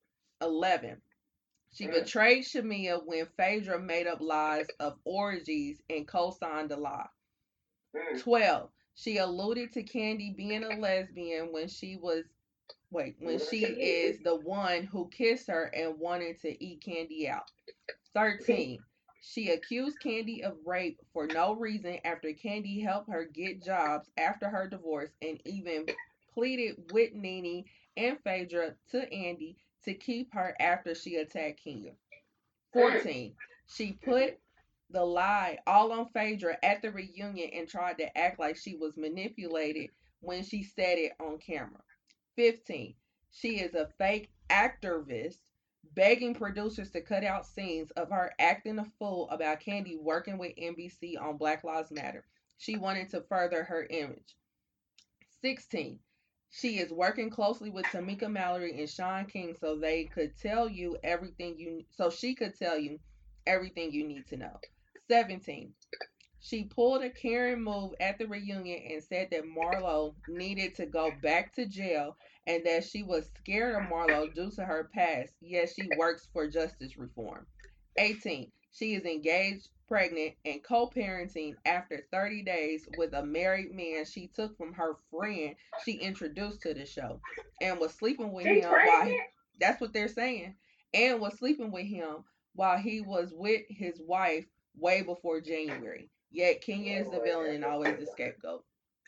11. 0.40 1.02
She 1.74 1.86
betrayed 1.86 2.44
Shamea 2.44 3.04
when 3.04 3.26
Phaedra 3.36 3.78
made 3.78 4.06
up 4.06 4.20
lies 4.20 4.66
of 4.80 4.98
orgies 5.04 5.80
and 5.88 6.08
co-signed 6.08 6.70
the 6.70 6.76
lie. 6.76 7.06
Mm. 7.94 8.20
12. 8.20 8.70
She 8.94 9.18
alluded 9.18 9.72
to 9.72 9.82
Kandi 9.82 10.36
being 10.36 10.64
a 10.64 10.76
lesbian 10.76 11.52
when 11.52 11.68
she 11.68 11.96
was 11.96 12.24
wait, 12.90 13.16
when 13.18 13.38
she 13.38 13.64
is 13.64 14.20
the 14.20 14.36
one 14.36 14.84
who 14.84 15.08
kissed 15.08 15.48
her 15.48 15.64
and 15.74 15.98
wanted 15.98 16.40
to 16.42 16.64
eat 16.64 16.84
Kandi 16.86 17.28
out. 17.28 17.50
13. 18.14 18.78
She 19.22 19.50
accused 19.50 19.98
Kandi 20.04 20.42
of 20.42 20.56
rape 20.66 21.00
for 21.12 21.26
no 21.26 21.54
reason 21.54 21.98
after 22.04 22.28
Kandi 22.28 22.82
helped 22.82 23.10
her 23.10 23.24
get 23.24 23.64
jobs 23.64 24.10
after 24.18 24.48
her 24.48 24.68
divorce 24.68 25.10
and 25.22 25.40
even 25.46 25.86
pleaded 26.34 26.76
with 26.92 27.14
Nene 27.14 27.64
and 27.96 28.18
Phaedra 28.24 28.74
to 28.90 29.12
Andy 29.12 29.56
to 29.84 29.94
keep 29.94 30.32
her 30.34 30.54
after 30.60 30.94
she 30.94 31.16
attacked 31.16 31.62
Kenya. 31.64 31.92
14. 32.72 33.34
She 33.66 33.92
put 33.92 34.38
the 34.92 35.04
lie 35.04 35.58
all 35.66 35.92
on 35.92 36.08
Phaedra 36.08 36.58
at 36.62 36.82
the 36.82 36.90
reunion 36.90 37.50
and 37.54 37.68
tried 37.68 37.98
to 37.98 38.18
act 38.18 38.38
like 38.38 38.56
she 38.56 38.76
was 38.76 38.96
manipulated 38.96 39.90
when 40.20 40.42
she 40.44 40.62
said 40.62 40.98
it 40.98 41.12
on 41.18 41.38
camera. 41.38 41.82
15. 42.36 42.94
She 43.30 43.60
is 43.60 43.74
a 43.74 43.88
fake 43.98 44.30
activist 44.50 45.38
begging 45.94 46.34
producers 46.34 46.90
to 46.90 47.00
cut 47.00 47.24
out 47.24 47.46
scenes 47.46 47.90
of 47.92 48.10
her 48.10 48.32
acting 48.38 48.78
a 48.78 48.84
fool 48.98 49.28
about 49.30 49.60
Kandi 49.60 49.98
working 49.98 50.38
with 50.38 50.56
NBC 50.56 51.20
on 51.20 51.36
Black 51.36 51.64
Lives 51.64 51.90
Matter. 51.90 52.24
She 52.58 52.76
wanted 52.76 53.10
to 53.10 53.22
further 53.22 53.64
her 53.64 53.86
image. 53.90 54.36
16. 55.40 55.98
She 56.50 56.78
is 56.78 56.92
working 56.92 57.30
closely 57.30 57.70
with 57.70 57.86
Tamika 57.86 58.30
Mallory 58.30 58.78
and 58.78 58.88
Shaun 58.88 59.24
King 59.24 59.56
so 59.58 59.74
they 59.74 60.04
could 60.04 60.36
tell 60.36 60.68
you 60.68 60.96
everything 61.02 61.58
you 61.58 61.84
so 61.90 62.10
she 62.10 62.34
could 62.34 62.56
tell 62.56 62.78
you 62.78 63.00
everything 63.46 63.92
you 63.92 64.06
need 64.06 64.26
to 64.28 64.36
know. 64.36 64.60
17. 65.12 65.74
She 66.40 66.64
pulled 66.64 67.02
a 67.02 67.10
Karen 67.10 67.62
move 67.62 67.92
at 68.00 68.16
the 68.16 68.26
reunion 68.26 68.80
and 68.90 69.02
said 69.02 69.28
that 69.30 69.44
Marlo 69.44 70.14
needed 70.26 70.74
to 70.76 70.86
go 70.86 71.12
back 71.22 71.52
to 71.56 71.66
jail 71.66 72.16
and 72.46 72.64
that 72.64 72.84
she 72.84 73.02
was 73.02 73.30
scared 73.38 73.74
of 73.74 73.90
Marlo 73.90 74.34
due 74.34 74.50
to 74.52 74.64
her 74.64 74.88
past, 74.94 75.34
yet 75.42 75.68
she 75.68 75.86
works 75.98 76.28
for 76.32 76.48
justice 76.48 76.96
reform. 76.96 77.46
18. 77.98 78.50
She 78.72 78.94
is 78.94 79.04
engaged, 79.04 79.68
pregnant, 79.86 80.32
and 80.46 80.64
co 80.64 80.88
parenting 80.88 81.56
after 81.66 82.06
30 82.10 82.42
days 82.44 82.88
with 82.96 83.12
a 83.12 83.22
married 83.22 83.74
man 83.74 84.06
she 84.06 84.28
took 84.28 84.56
from 84.56 84.72
her 84.72 84.96
friend 85.10 85.54
she 85.84 85.92
introduced 85.92 86.62
to 86.62 86.72
the 86.72 86.86
show 86.86 87.20
and 87.60 87.78
was 87.78 87.92
sleeping 87.92 88.32
with 88.32 88.46
him 88.46 88.70
while 88.70 89.04
he, 89.04 89.20
that's 89.60 89.78
what 89.78 89.92
they're 89.92 90.08
saying, 90.08 90.54
and 90.94 91.20
was 91.20 91.36
sleeping 91.38 91.70
with 91.70 91.86
him 91.86 92.24
while 92.54 92.78
he 92.78 93.02
was 93.02 93.30
with 93.34 93.60
his 93.68 94.00
wife 94.00 94.46
way 94.76 95.02
before 95.02 95.40
January. 95.40 96.08
Yet 96.30 96.62
Kenya 96.62 96.98
is 96.98 97.10
the 97.10 97.20
villain 97.20 97.54
and 97.54 97.64
always 97.64 97.98
the 97.98 98.06
scapegoat. 98.06 98.64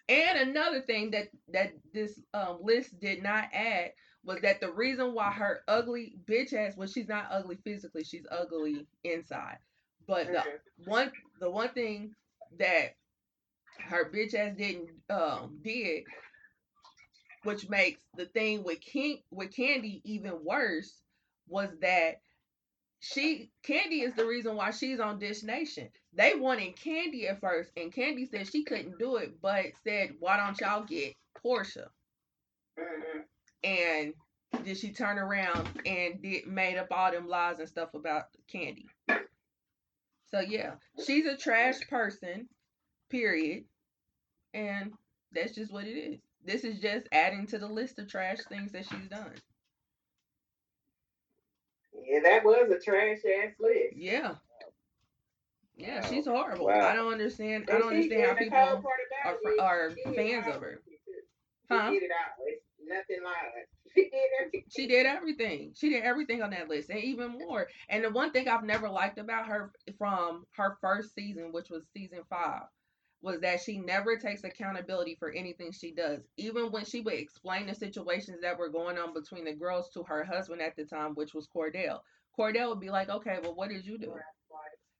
And 0.08 0.50
another 0.50 0.82
thing 0.82 1.10
that 1.12 1.28
that 1.52 1.72
this 1.92 2.20
um, 2.34 2.58
list 2.60 2.98
did 3.00 3.22
not 3.22 3.48
add 3.52 3.92
was 4.24 4.40
that 4.42 4.60
the 4.60 4.72
reason 4.72 5.14
why 5.14 5.30
her 5.30 5.60
ugly 5.68 6.16
bitch 6.26 6.52
ass, 6.52 6.76
well, 6.76 6.88
she's 6.88 7.08
not 7.08 7.28
ugly 7.30 7.56
physically, 7.64 8.04
she's 8.04 8.26
ugly 8.30 8.86
inside. 9.04 9.58
But 10.06 10.26
the 10.26 10.38
Mhm. 10.40 10.88
one 10.88 11.12
the 11.40 11.50
one 11.50 11.70
thing 11.70 12.14
that 12.58 12.96
her 13.78 14.10
bitch 14.10 14.34
ass 14.34 14.54
didn't 14.56 14.90
um 15.08 15.58
did, 15.62 16.04
which 17.44 17.68
makes 17.70 18.00
the 18.16 18.26
thing 18.26 18.62
with 18.64 18.80
King 18.80 19.22
with 19.30 19.50
Kandi 19.50 20.02
even 20.04 20.44
worse, 20.44 21.02
was 21.48 21.70
that 21.80 22.20
she 23.04 23.50
Kandi 23.66 24.02
is 24.02 24.14
the 24.14 24.26
reason 24.26 24.56
why 24.56 24.70
she's 24.70 24.98
on 24.98 25.18
Dish 25.18 25.42
Nation. 25.42 25.88
They 26.14 26.34
wanted 26.34 26.76
Kandi 26.76 27.28
at 27.30 27.40
first, 27.40 27.70
and 27.76 27.92
Kandi 27.92 28.28
said 28.28 28.48
she 28.48 28.64
couldn't 28.64 28.98
do 28.98 29.16
it, 29.16 29.40
but 29.42 29.66
said, 29.82 30.16
"Why 30.20 30.38
don't 30.38 30.58
y'all 30.60 30.84
get 30.84 31.14
Porsha?" 31.44 31.88
Mhm. 32.78 33.24
And 33.62 34.14
did 34.64 34.78
she 34.78 34.92
turn 34.92 35.18
around 35.18 35.82
and 35.84 36.22
did 36.22 36.46
made 36.46 36.78
up 36.78 36.88
all 36.90 37.10
them 37.10 37.28
lies 37.28 37.58
and 37.58 37.68
stuff 37.68 37.92
about 37.94 38.24
Kandi. 38.48 38.86
So 40.26 40.40
yeah, 40.40 40.76
she's 41.04 41.26
a 41.26 41.36
trash 41.36 41.80
person, 41.88 42.48
period. 43.10 43.64
And 44.54 44.92
that's 45.32 45.54
just 45.54 45.72
what 45.72 45.86
it 45.86 45.96
is. 45.96 46.20
This 46.44 46.64
is 46.64 46.80
just 46.80 47.08
adding 47.12 47.46
to 47.48 47.58
the 47.58 47.68
list 47.68 47.98
of 47.98 48.08
trash 48.08 48.38
things 48.48 48.72
that 48.72 48.86
she's 48.86 49.08
done. 49.08 49.34
Yeah, 52.06 52.20
that 52.22 52.44
was 52.44 52.70
a 52.70 52.78
trash 52.80 53.18
ass 53.18 53.52
list. 53.60 53.96
Yeah. 53.96 54.34
Yeah, 55.76 56.00
Wow. 56.02 56.06
she's 56.08 56.26
horrible. 56.26 56.66
Wow. 56.66 56.88
I 56.88 56.94
don't 56.94 57.12
understand. 57.12 57.68
I 57.68 57.78
don't 57.78 57.88
understand 57.88 58.22
how 58.22 58.30
and 58.30 58.38
people 58.38 58.58
are 59.60 59.88
it 59.88 60.06
are 60.06 60.14
fans 60.14 60.46
of 60.46 60.60
her. 60.62 60.80
Huh? 61.70 61.90
She 61.90 61.98
did 61.98 62.04
it 62.04 62.10
all. 62.12 62.44
It's 62.46 62.64
nothing 62.86 63.24
lied. 63.24 63.66
She 63.96 64.08
did 64.08 64.20
everything. 64.40 64.64
She 64.68 64.86
did 64.88 65.06
everything. 65.06 65.72
She 65.76 65.88
did 65.88 66.02
everything 66.02 66.42
on 66.42 66.50
that 66.50 66.68
list 66.68 66.90
and 66.90 66.98
even 66.98 67.38
more. 67.38 67.68
And 67.88 68.02
the 68.04 68.10
one 68.10 68.32
thing 68.32 68.48
I've 68.48 68.64
never 68.64 68.88
liked 68.88 69.18
about 69.18 69.46
her 69.46 69.72
from 69.98 70.44
her 70.56 70.76
first 70.80 71.14
season, 71.14 71.52
which 71.52 71.70
was 71.70 71.86
season 71.94 72.20
five, 72.28 72.62
was 73.24 73.40
that 73.40 73.62
she 73.62 73.78
never 73.78 74.18
takes 74.18 74.44
accountability 74.44 75.16
for 75.18 75.30
anything 75.32 75.72
she 75.72 75.92
does. 75.92 76.20
Even 76.36 76.70
when 76.70 76.84
she 76.84 77.00
would 77.00 77.14
explain 77.14 77.66
the 77.66 77.74
situations 77.74 78.42
that 78.42 78.58
were 78.58 78.68
going 78.68 78.98
on 78.98 79.14
between 79.14 79.46
the 79.46 79.54
girls 79.54 79.90
to 79.94 80.02
her 80.04 80.24
husband 80.24 80.60
at 80.60 80.76
the 80.76 80.84
time, 80.84 81.14
which 81.14 81.34
was 81.34 81.48
Kordell. 81.48 82.00
Kordell 82.38 82.68
would 82.70 82.80
be 82.80 82.90
like, 82.90 83.08
Okay, 83.08 83.38
well 83.42 83.54
what 83.54 83.70
did 83.70 83.86
you 83.86 83.98
do? 83.98 84.12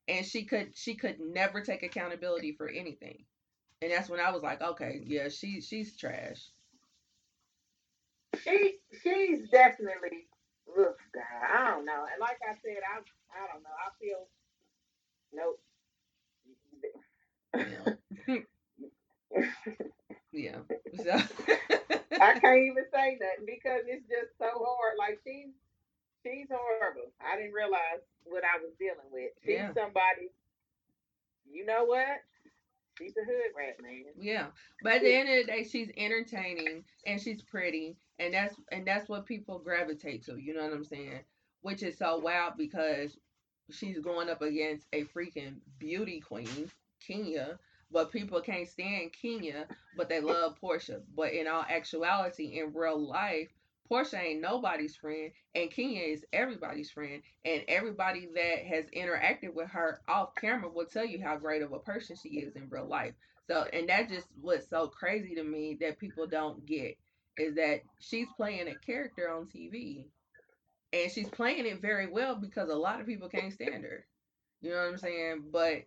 And 0.09 0.24
she 0.24 0.44
could 0.44 0.76
she 0.76 0.94
could 0.94 1.20
never 1.20 1.60
take 1.60 1.82
accountability 1.82 2.55
for 2.56 2.68
anything. 2.68 3.24
And 3.82 3.92
that's 3.92 4.09
when 4.09 4.20
I 4.20 4.30
was 4.32 4.42
like, 4.42 4.62
Okay, 4.62 5.02
yeah, 5.05 5.28
she 5.28 5.60
she's 5.60 5.96
trash. 5.96 6.51
She 8.42 8.78
she's 9.02 9.51
definitely 9.51 10.26
look 10.76 10.98
God. 11.14 11.22
I 11.52 11.70
don't 11.70 11.84
know. 11.84 12.06
And 12.10 12.20
like 12.20 12.38
I 12.48 12.55
said, 12.55 12.80
I 12.90 13.01
I 13.36 13.46
don't 13.52 13.62
know. 13.62 13.70
I 13.70 13.90
feel 14.01 14.28
nope. 15.32 15.60
Yeah. 17.55 17.94
So 21.05 21.12
I 22.20 22.38
can't 22.40 22.62
even 22.62 22.84
say 22.92 23.18
nothing 23.20 23.46
because 23.46 23.82
it's 23.86 24.06
just 24.09 24.38
so 24.38 24.46
hard. 24.51 24.94
Like 24.98 25.20
she's 25.24 25.51
she's 26.24 26.48
horrible. 26.51 27.12
I 27.20 27.36
didn't 27.36 27.52
realize 27.55 28.02
what 28.24 28.44
I 28.44 28.59
was 28.62 28.72
dealing 28.78 29.10
with. 29.12 29.32
She's 29.44 29.55
Yeah. 29.55 29.72
somebody. 29.74 30.30
You 31.51 31.66
know 31.66 31.84
what? 31.84 32.22
She's 32.98 33.14
a 33.16 33.24
hood 33.24 33.52
rat, 33.56 33.76
man. 33.82 34.05
Yeah, 34.18 34.46
but 34.82 34.94
at 34.94 35.02
the 35.02 35.14
end 35.14 35.28
of 35.28 35.46
the 35.46 35.52
day, 35.52 35.64
she's 35.64 35.90
entertaining 35.96 36.84
and 37.06 37.20
she's 37.20 37.42
pretty, 37.42 37.96
and 38.18 38.34
that's 38.34 38.55
and 38.72 38.86
that's 38.86 39.09
what 39.09 39.26
people 39.26 39.59
gravitate 39.59 40.24
to. 40.26 40.36
You 40.38 40.55
know 40.55 40.62
what 40.64 40.72
I'm 40.72 40.84
saying? 40.84 41.20
Which 41.62 41.82
is 41.82 41.98
so 41.98 42.18
wild 42.18 42.55
because 42.56 43.18
she's 43.70 43.98
going 44.01 44.30
up 44.30 44.42
against 44.42 44.86
a 44.92 45.05
freaking 45.06 45.56
beauty 45.78 46.20
queen, 46.20 46.70
Kenya. 47.06 47.59
But 47.90 48.12
people 48.12 48.40
can't 48.40 48.69
stand 48.69 49.12
Kenya, 49.12 49.66
but 49.97 50.09
they 50.09 50.20
love 50.20 50.56
Porsha. 50.61 51.02
But 51.16 51.32
in 51.32 51.47
all 51.47 51.65
actuality, 51.69 52.59
in 52.59 52.73
real 52.74 52.98
life, 52.98 53.48
Porsha 53.90 54.19
ain't 54.19 54.40
nobody's 54.40 54.97
friend, 54.97 55.31
and 55.55 55.70
Kenya 55.70 56.01
is 56.01 56.24
everybody's 56.32 56.90
friend. 56.90 57.23
And 57.44 57.62
everybody 57.69 58.28
that 58.35 58.65
has 58.66 58.86
interacted 58.97 59.55
with 59.55 59.69
her 59.69 60.01
off 60.09 60.35
camera 60.35 60.69
will 60.69 60.86
tell 60.86 61.05
you 61.05 61.23
how 61.23 61.36
great 61.36 61.62
of 61.62 61.73
a 61.73 61.78
person 61.78 62.16
she 62.20 62.31
is 62.40 62.56
in 62.56 62.69
real 62.70 62.86
life. 62.86 63.15
So, 63.47 63.66
and 63.73 63.89
that 63.90 64.09
just 64.09 64.28
what's 64.40 64.69
so 64.69 64.89
crazy 64.89 65.35
to 65.35 65.44
me 65.44 65.77
that 65.81 65.98
people 65.98 66.27
don't 66.27 66.65
get 66.65 66.97
is 67.36 67.55
that 67.56 67.82
she's 67.98 68.28
playing 68.36 68.69
a 68.69 68.74
character 68.74 69.31
on 69.31 69.47
TV, 69.47 70.06
and 70.93 71.11
she's 71.11 71.28
playing 71.28 71.66
it 71.66 71.82
very 71.82 72.06
well 72.06 72.36
because 72.36 72.70
a 72.70 72.74
lot 72.74 73.01
of 73.01 73.06
people 73.06 73.28
can't 73.28 73.52
stand 73.52 73.85
her. 73.85 74.06
You 74.62 74.70
know 74.70 74.77
what 74.77 74.89
I'm 74.93 74.98
saying? 74.98 75.44
But 75.52 75.85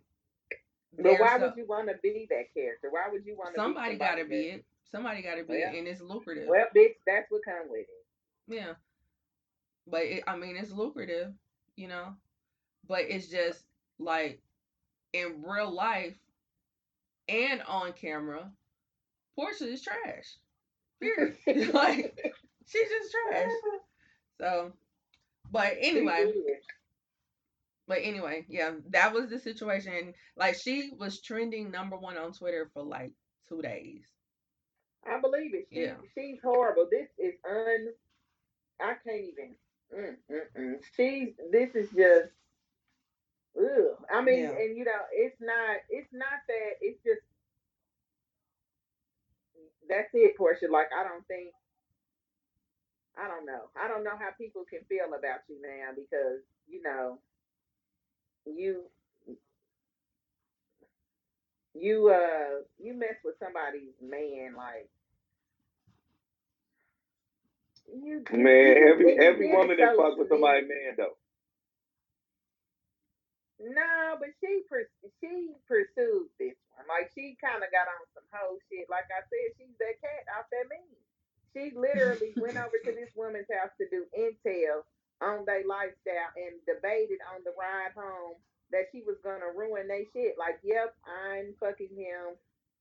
But 0.96 1.20
why 1.20 1.36
a- 1.36 1.40
would 1.40 1.56
you 1.56 1.66
want 1.66 1.88
to 1.88 1.94
be 2.02 2.26
that 2.30 2.52
character? 2.54 2.88
Why 2.90 3.08
would 3.10 3.24
you 3.24 3.36
want 3.36 3.54
to? 3.54 3.60
somebody 3.60 3.96
got 3.96 4.16
to 4.16 4.24
be 4.24 4.48
it. 4.48 4.64
Somebody 4.90 5.22
got 5.22 5.34
to 5.34 5.44
be 5.44 5.60
Well, 5.60 5.74
it, 5.74 5.78
and 5.78 5.86
it's 5.86 6.00
lucrative. 6.00 6.48
Well, 6.48 6.66
bitch, 6.74 6.94
that's 7.06 7.30
what 7.30 7.42
come 7.44 7.68
with 7.68 7.80
it. 7.80 8.54
Yeah. 8.54 8.72
But 9.86 10.02
it, 10.02 10.24
I 10.26 10.36
mean, 10.36 10.56
it's 10.56 10.72
lucrative, 10.72 11.32
you 11.76 11.88
know. 11.88 12.14
But 12.88 13.02
it's 13.08 13.28
just 13.28 13.62
like 13.98 14.40
in 15.12 15.42
real 15.42 15.70
life 15.70 16.16
and 17.28 17.62
on 17.68 17.92
camera, 17.92 18.50
Porsha 19.38 19.62
is 19.62 19.82
trash. 19.82 20.36
Period. 21.00 21.36
like 21.74 22.18
she's 22.66 22.88
just 22.88 23.14
trash. 23.30 23.50
So, 24.40 24.72
but 25.50 25.74
anyway. 25.80 26.32
But 27.88 28.00
anyway, 28.02 28.46
yeah, 28.50 28.72
that 28.90 29.14
was 29.14 29.30
the 29.30 29.40
situation. 29.40 30.14
Like 30.36 30.56
she 30.56 30.92
was 30.98 31.22
trending 31.22 31.72
number 31.72 31.96
one 31.98 32.18
on 32.18 32.32
Twitter 32.34 32.70
for 32.74 32.84
like 32.84 33.12
two 33.48 33.62
days. 33.62 34.04
I 35.06 35.20
believe 35.20 35.54
it. 35.54 35.68
She, 35.72 35.82
Yeah. 35.82 35.96
She's 36.14 36.38
horrible. 36.42 36.88
This 36.90 37.08
is 37.18 37.34
un. 37.48 37.88
I 38.80 38.94
can't 39.04 39.22
even. 39.24 39.56
Mm, 39.96 40.16
mm, 40.30 40.60
mm. 40.60 40.74
She's. 40.96 41.34
This 41.52 41.74
is 41.74 41.90
just. 41.90 42.30
Ugh. 43.58 43.96
I 44.12 44.22
mean, 44.22 44.44
Yeah. 44.44 44.50
and 44.50 44.76
you 44.76 44.84
know, 44.84 45.02
it's 45.12 45.40
not. 45.40 45.78
It's 45.90 46.12
not 46.12 46.40
that. 46.48 46.72
It's 46.82 47.02
just. 47.04 47.22
That's 49.88 50.10
it, 50.14 50.36
Porsha. 50.38 50.70
Like 50.70 50.88
I 50.98 51.04
don't 51.04 51.26
think. 51.26 51.54
I 53.18 53.28
don't 53.28 53.46
know. 53.46 53.70
I 53.76 53.88
don't 53.88 54.04
know 54.04 54.16
how 54.18 54.30
people 54.38 54.64
can 54.68 54.80
feel 54.88 55.06
about 55.18 55.40
you 55.48 55.60
now 55.62 55.90
because 55.96 56.42
you 56.68 56.82
know. 56.82 57.18
You. 58.46 58.82
You 61.74 62.10
uh. 62.10 62.62
You 62.78 62.94
mess 62.94 63.16
with 63.24 63.36
somebody's 63.42 63.94
man 64.02 64.54
like. 64.56 64.88
You, 67.92 68.24
Man, 68.32 68.76
you- 68.76 68.88
every 68.92 69.14
you 69.14 69.22
every 69.22 69.52
woman 69.52 69.76
that 69.78 69.96
fuck 69.96 70.18
with 70.18 70.28
somebody 70.28 70.62
man 70.62 70.94
though. 70.96 71.16
No, 73.60 74.18
but 74.20 74.30
she 74.42 74.62
pur- 74.68 74.90
she 75.22 75.54
pursued 75.68 76.28
this 76.38 76.58
one. 76.76 76.86
Like 76.88 77.10
she 77.14 77.38
kind 77.40 77.62
of 77.62 77.70
got 77.70 77.88
on 77.88 78.02
some 78.14 78.26
hoe 78.34 78.58
shit. 78.68 78.90
Like 78.90 79.06
I 79.14 79.22
said, 79.30 79.48
she's 79.58 79.76
that 79.78 79.96
cat 80.02 80.26
off 80.36 80.50
that 80.50 80.66
meme. 80.68 81.00
She 81.54 81.72
literally 81.76 82.34
went 82.36 82.58
over 82.58 82.76
to 82.84 82.92
this 82.98 83.10
woman's 83.16 83.48
house 83.48 83.72
to 83.80 83.86
do 83.88 84.04
intel 84.12 84.82
on 85.22 85.44
their 85.46 85.64
lifestyle 85.66 86.32
and 86.36 86.58
debated 86.66 87.18
on 87.34 87.42
the 87.44 87.52
ride 87.58 87.92
home 87.94 88.36
that 88.72 88.86
she 88.92 89.02
was 89.02 89.16
gonna 89.22 89.50
ruin 89.56 89.88
their 89.88 90.04
shit. 90.12 90.36
Like, 90.38 90.58
yep, 90.62 90.94
I'm 91.06 91.54
fucking 91.60 91.94
him. 91.96 92.36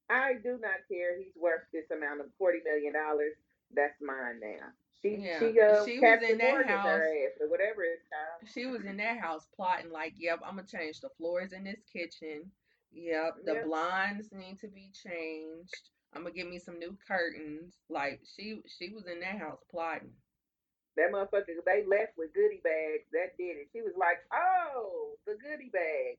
I 0.09 0.34
do 0.43 0.57
not 0.61 0.88
care. 0.89 1.18
He's 1.18 1.35
worth 1.35 1.64
this 1.73 1.89
amount 1.91 2.22
of 2.22 2.27
forty 2.38 2.59
million 2.64 2.93
dollars. 2.93 3.34
That's 3.73 3.99
mine 4.01 4.39
now. 4.39 4.72
She 5.01 5.18
Yeah, 5.23 5.39
she 5.39 5.59
uh 5.59 5.84
she 5.84 5.99
was 5.99 6.22
in 6.23 6.38
that 6.38 6.65
house. 6.65 7.01
ass 7.01 7.34
or 7.41 7.49
whatever 7.49 7.84
it's 7.84 8.03
called. 8.09 8.49
She 8.53 8.65
was 8.65 8.84
in 8.85 8.97
that 8.97 9.19
house 9.19 9.47
plotting 9.55 9.91
like, 9.91 10.14
yep, 10.18 10.39
I'm 10.45 10.55
gonna 10.55 10.68
change 10.68 11.01
the 11.01 11.09
floors 11.18 11.53
in 11.53 11.64
this 11.64 11.81
kitchen. 11.91 12.51
Yep, 12.93 13.45
the 13.45 13.53
Yep. 13.53 13.65
blinds 13.65 14.31
need 14.31 14.59
to 14.59 14.68
be 14.68 14.91
changed. 15.03 15.89
I'm 16.14 16.23
gonna 16.23 16.34
get 16.34 16.49
me 16.49 16.59
some 16.59 16.80
new 16.80 16.97
curtains. 17.07 17.73
Like 17.89 18.22
she 18.35 18.61
she 18.68 18.89
was 18.93 19.07
in 19.07 19.19
that 19.19 19.39
house 19.39 19.59
plotting. 19.69 20.14
That 20.98 21.11
motherfucker, 21.14 21.61
they 21.65 21.86
left 21.86 22.18
with 22.18 22.34
goodie 22.34 22.61
bags. 22.64 23.06
That 23.14 23.38
did 23.38 23.57
it. 23.61 23.69
She 23.72 23.82
was 23.82 23.94
like, 23.98 24.18
"Oh, 24.34 25.14
the 25.26 25.36
goodie 25.36 25.69
bag. 25.72 26.18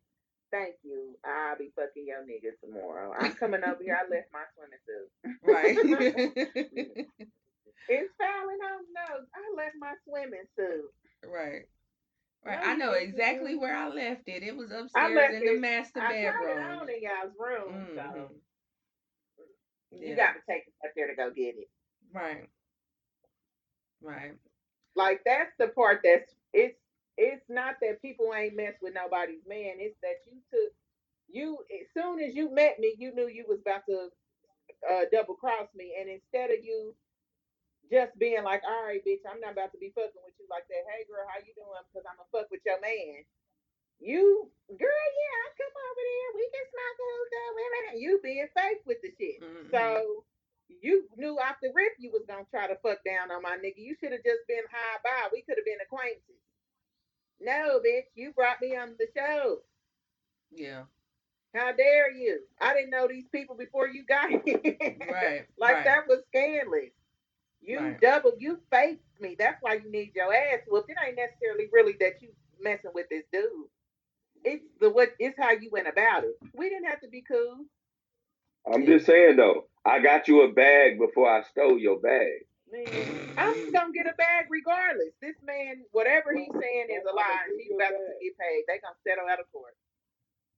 Thank 0.51 0.77
you. 0.83 1.19
I'll 1.25 1.59
be 1.59 1.71
fucking 1.77 2.07
your 2.07 2.23
nigga 2.25 2.57
tomorrow. 2.65 3.13
I'm 3.19 3.35
coming 3.35 3.63
over 3.65 3.83
here. 3.83 3.99
I 4.01 4.09
left 4.09 4.33
my 4.33 4.45
swimming 4.57 4.81
suit. 4.87 5.11
Right. 5.43 5.77
It's 7.91 8.13
fouling 8.19 8.59
home. 8.61 8.85
No, 8.93 9.25
I 9.35 9.57
left 9.57 9.77
my 9.81 9.95
swimming 10.07 10.45
suit. 10.57 10.93
right. 11.25 11.63
Right. 12.45 12.59
I 12.63 12.77
know 12.77 12.93
exactly 12.93 13.57
where 13.57 13.75
I 13.77 13.89
left 13.89 14.29
it. 14.29 14.43
It 14.43 14.55
was 14.57 14.71
upstairs 14.71 15.35
in 15.35 15.41
the 15.45 15.55
it. 15.55 15.61
master 15.61 16.01
I 16.01 16.13
turned 16.13 16.25
it 16.25 16.33
bedroom. 16.33 16.79
on 16.81 16.89
in 16.91 17.03
y'all's 17.03 17.35
room, 17.39 17.89
so 17.95 18.01
Mhm. 18.03 20.01
you 20.03 20.09
Yeah. 20.11 20.17
got 20.17 20.33
to 20.35 20.41
take 20.47 20.67
it 20.69 20.75
up 20.85 20.95
there 20.95 21.09
to 21.09 21.15
go 21.15 21.31
get 21.31 21.57
it. 21.57 21.69
Right. 22.13 22.49
Right. 24.03 24.39
Like 24.97 25.23
that's 25.25 25.53
the 25.59 25.69
part 25.69 26.01
that's 26.05 26.33
it's 26.53 26.79
it's 27.17 27.45
not 27.49 27.77
that 27.83 28.03
people 28.03 28.33
ain't 28.35 28.57
mess 28.57 28.75
with 28.83 28.95
nobody's 28.95 29.45
man. 29.47 29.79
It's 29.79 29.99
that 30.03 30.23
you 30.27 30.39
took 30.51 30.73
you 31.31 31.59
as 31.71 31.87
soon 31.95 32.21
as 32.21 32.35
you 32.35 32.53
met 32.53 32.79
me, 32.79 32.95
you 32.99 33.15
knew 33.15 33.29
you 33.29 33.45
was 33.49 33.61
about 33.61 33.85
to 33.89 34.09
uh, 34.89 35.05
double 35.13 35.35
cross 35.35 35.69
me, 35.75 35.95
and 36.01 36.09
instead 36.09 36.51
of 36.51 36.65
you 36.65 36.95
just 37.91 38.13
being 38.21 38.45
like, 38.45 38.61
all 38.69 38.85
right, 38.85 39.01
bitch, 39.05 39.25
I'm 39.25 39.41
not 39.41 39.53
about 39.57 39.73
to 39.73 39.81
be 39.81 39.93
fucking 39.97 40.23
with 40.25 40.37
you 40.37 40.47
like 40.53 40.69
that. 40.69 40.85
Hey, 40.93 41.09
girl, 41.09 41.25
how 41.29 41.41
you 41.41 41.53
doing? 41.57 41.73
Because 41.89 42.05
I'm 42.05 42.21
gonna 42.21 42.33
fuck 42.33 42.49
with 42.53 42.61
your 42.65 42.81
man. 42.81 43.25
You, 43.99 44.47
girl, 44.71 45.09
yeah, 45.19 45.37
I 45.43 45.49
come 45.59 45.75
over 45.75 46.05
there. 46.05 46.29
We 46.39 46.47
can 46.53 46.67
smoke 46.71 46.99
a 47.01 47.09
hookah. 47.09 47.51
women. 47.59 47.85
You 47.99 48.11
being 48.23 48.51
fake 48.55 48.83
with 48.87 49.01
the 49.03 49.11
shit. 49.17 49.41
Mhm. 49.43 49.71
So 49.73 50.25
you 50.83 51.05
knew 51.17 51.39
off 51.39 51.57
the 51.63 51.71
rip 51.75 51.93
you 51.99 52.11
was 52.13 52.23
gonna 52.29 52.45
try 52.51 52.67
to 52.67 52.77
fuck 52.83 52.99
down 53.05 53.31
on 53.31 53.43
my 53.43 53.57
nigga. 53.57 53.79
You 53.79 53.97
should 54.01 54.13
have 54.13 54.25
just 54.25 54.47
been 54.49 54.65
high 54.71 54.99
by. 55.05 55.29
We 55.33 55.43
could 55.43 55.57
have 55.59 55.65
been 55.65 55.81
acquaintances. 55.83 56.43
No, 57.41 57.81
bitch, 57.81 58.09
you 58.15 58.33
brought 58.33 58.61
me 58.61 58.77
on 58.77 58.97
the 58.99 59.07
show. 59.17 59.59
Yeah. 60.53 60.83
How 61.55 61.73
dare 61.73 62.13
you? 62.13 62.41
I 62.61 62.75
didn't 62.75 62.91
know 62.91 63.09
these 63.09 63.27
people 63.33 63.57
before 63.57 63.89
you 63.89 64.05
got 64.05 64.31
here. 64.45 64.61
Right. 64.65 65.47
like 65.59 65.75
right. 65.77 65.85
that 65.85 66.09
was 66.09 66.21
scandalous. 66.29 66.91
You 67.61 67.79
Right. 67.79 68.01
double, 68.01 68.33
you 68.39 68.59
faked 68.71 69.03
me. 69.21 69.35
That's 69.39 69.59
why 69.63 69.75
you 69.75 69.91
need 69.91 70.13
your 70.15 70.33
ass 70.33 70.61
whooped. 70.69 70.91
It 70.91 70.97
ain't 71.05 71.17
necessarily 71.17 71.69
really 71.73 71.95
that 72.01 72.21
you 72.23 72.29
messing 72.61 72.93
with 72.95 73.09
this 73.11 73.25
dude. 73.33 73.51
It's 74.45 74.65
the 74.81 74.91
what. 74.91 75.11
It's 75.19 75.37
how 75.39 75.51
you 75.53 75.69
went 75.73 75.89
about 75.89 76.25
it. 76.25 76.37
We 76.55 76.69
didn't 76.69 76.87
have 76.89 77.01
to 77.01 77.09
be 77.09 77.23
cool. 77.23 77.65
I'm 78.73 78.87
just 78.87 79.07
saying 79.07 79.37
though, 79.37 79.67
I 79.89 80.01
got 80.01 80.29
you 80.29 80.43
a 80.43 80.53
bag 80.53 80.99
before 80.99 81.31
I 81.31 81.43
stole 81.45 81.79
your 81.79 81.99
bag. 81.99 82.45
Man, 82.71 83.35
I'm 83.39 83.73
gonna 83.73 83.93
get 83.93 84.07
a 84.07 84.15
bag 84.19 84.47
regardless. 84.51 85.15
This 85.23 85.37
man, 85.43 85.83
whatever 85.93 86.37
he's 86.37 86.53
saying 86.53 86.89
is 86.93 87.05
a 87.11 87.15
lie. 87.17 87.49
He's 87.57 87.73
about 87.75 87.97
to 87.97 87.97
get 88.21 88.37
paid. 88.37 88.65
They 88.69 88.79
gonna 88.85 89.01
settle 89.07 89.25
out 89.31 89.41
of 89.41 89.51
court. 89.51 89.73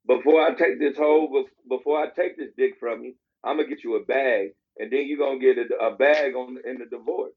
Before 0.09 0.43
I 0.43 0.55
take 0.55 0.81
this 0.81 0.97
whole, 0.99 1.47
before 1.69 2.03
I 2.03 2.09
take 2.11 2.37
this 2.37 2.51
dick 2.57 2.75
from 2.81 3.05
you, 3.05 3.15
I'm 3.45 3.59
gonna 3.59 3.69
get 3.69 3.85
you 3.85 3.95
a 3.97 4.05
bag, 4.05 4.51
and 4.79 4.91
then 4.91 5.07
you're 5.07 5.19
gonna 5.23 5.39
get 5.39 5.59
a, 5.59 5.87
a 5.87 5.95
bag 5.95 6.35
on 6.35 6.59
in 6.67 6.79
the 6.79 6.87
divorce. 6.91 7.33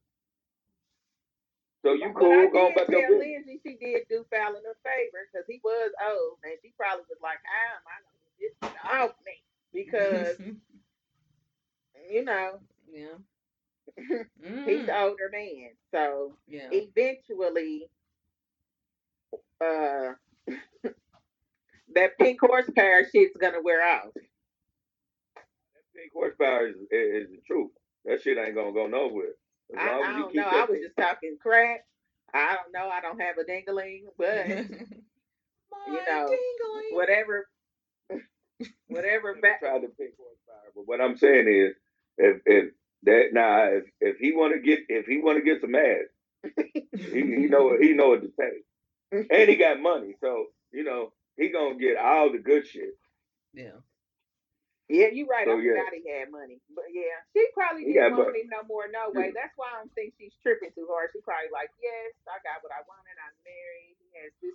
So 1.86 1.92
you 1.94 2.10
But 2.12 2.18
cool? 2.18 2.32
I 2.32 2.46
Go 2.50 2.68
did 2.68 2.76
about 2.76 2.90
tell 2.90 3.00
your 3.00 3.18
business. 3.20 3.44
Lindsay 3.46 3.60
she 3.62 3.74
did 3.78 4.02
do 4.10 4.26
Falynn 4.34 4.66
a 4.66 4.74
favor 4.82 5.22
because 5.30 5.46
he 5.46 5.60
was 5.62 5.92
old 6.02 6.42
and 6.42 6.58
she 6.62 6.72
probably 6.76 7.04
was 7.06 7.22
like, 7.22 7.38
"How 7.46 7.78
am 7.78 7.86
I 7.86 7.96
gonna 8.02 8.34
get 8.40 8.52
this 8.58 8.74
off 8.82 9.14
me?" 9.24 9.38
Because 9.74 10.36
you 12.10 12.24
know 12.24 12.58
yeah. 12.92 13.16
he's 13.96 14.46
Mm. 14.50 14.84
an 14.84 14.90
older 14.90 15.30
man, 15.32 15.70
so 15.92 16.36
Yeah. 16.48 16.68
eventually, 16.72 17.88
uh, 19.60 20.12
that 21.94 22.18
pink 22.18 22.40
horsepower 22.40 23.04
shit's 23.12 23.36
gonna 23.36 23.60
wear 23.62 23.86
off. 23.96 24.10
Big 25.94 26.10
horsepower 26.12 26.68
is, 26.68 26.76
is, 26.90 27.24
is 27.24 27.30
the 27.30 27.40
truth. 27.46 27.70
That 28.04 28.20
shit 28.22 28.38
ain't 28.38 28.54
gonna 28.54 28.72
go 28.72 28.86
nowhere. 28.86 29.34
As 29.72 29.78
I, 29.80 29.90
long 29.90 30.02
as 30.02 30.08
I 30.08 30.18
don't 30.18 30.32
keep 30.32 30.36
know. 30.40 30.48
I 30.48 30.60
was 30.62 30.70
thing- 30.70 30.82
just 30.82 30.96
talking 30.96 31.36
crap. 31.40 31.80
I 32.32 32.56
don't 32.56 32.72
know. 32.72 32.88
I 32.90 33.00
don't 33.00 33.20
have 33.20 33.36
a 33.38 33.44
dingling, 33.44 34.04
but 34.18 34.46
you 34.48 36.00
know, 36.08 36.26
dingling. 36.28 36.92
whatever, 36.96 37.48
whatever. 38.88 39.36
I 39.36 39.40
Ba- 39.40 39.58
tried 39.60 39.80
to 39.82 39.88
pick 39.88 40.14
horsepower, 40.18 40.72
but 40.74 40.86
what 40.86 41.00
I'm 41.00 41.16
saying 41.16 41.46
is, 41.48 41.74
if 42.18 42.40
if 42.46 42.72
that 43.04 43.28
now 43.32 43.64
if, 43.64 43.84
if 44.00 44.16
he 44.18 44.32
want 44.32 44.54
to 44.54 44.60
get 44.60 44.80
if 44.88 45.06
he 45.06 45.18
want 45.18 45.38
to 45.38 45.44
get 45.44 45.60
some 45.60 45.74
ass, 45.74 46.08
he, 46.96 47.20
he 47.20 47.46
know 47.46 47.76
he 47.80 47.92
know 47.92 48.08
what 48.10 48.22
to 48.22 48.30
say, 48.38 49.26
and 49.30 49.48
he 49.50 49.56
got 49.56 49.80
money, 49.80 50.14
so 50.20 50.46
you 50.72 50.84
know 50.84 51.12
he 51.36 51.48
gonna 51.50 51.76
get 51.76 51.96
all 51.96 52.30
the 52.32 52.38
good 52.38 52.66
shit. 52.66 52.96
yeah. 53.52 53.80
Yeah, 54.86 55.08
you're 55.16 55.24
right. 55.26 55.48
So, 55.48 55.56
I 55.56 55.64
yeah. 55.64 55.80
forgot 55.80 55.96
he 55.96 56.04
had 56.12 56.28
money. 56.28 56.60
But 56.76 56.84
yeah, 56.92 57.16
she 57.32 57.40
probably 57.56 57.88
He 57.88 57.96
didn't 57.96 58.12
got 58.12 58.20
want 58.20 58.36
money. 58.36 58.44
him 58.44 58.52
no 58.52 58.68
more, 58.68 58.84
no 58.92 59.08
way. 59.16 59.32
That's 59.32 59.56
why 59.56 59.72
I 59.72 59.80
don't 59.80 59.88
think 59.96 60.12
she's 60.20 60.36
tripping 60.44 60.76
too 60.76 60.84
hard. 60.92 61.08
She 61.16 61.24
probably 61.24 61.48
like, 61.56 61.72
yes, 61.80 62.12
I 62.28 62.36
got 62.44 62.60
what 62.60 62.68
I 62.68 62.84
wanted. 62.84 63.16
I'm 63.16 63.32
married. 63.48 63.96
He 63.96 64.06
has 64.20 64.28
this. 64.44 64.52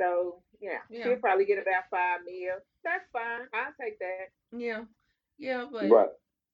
So 0.00 0.40
yeah, 0.56 0.80
Yeah. 0.88 1.04
she'll 1.04 1.20
probably 1.20 1.44
get 1.44 1.60
about 1.60 1.84
five 1.92 2.24
mil. 2.24 2.64
That's 2.80 3.04
fine. 3.12 3.44
I'll 3.52 3.76
take 3.76 4.00
that. 4.00 4.32
Yeah. 4.56 4.88
Yeah, 5.36 5.68
but 5.68 5.84
Right. 5.92 6.08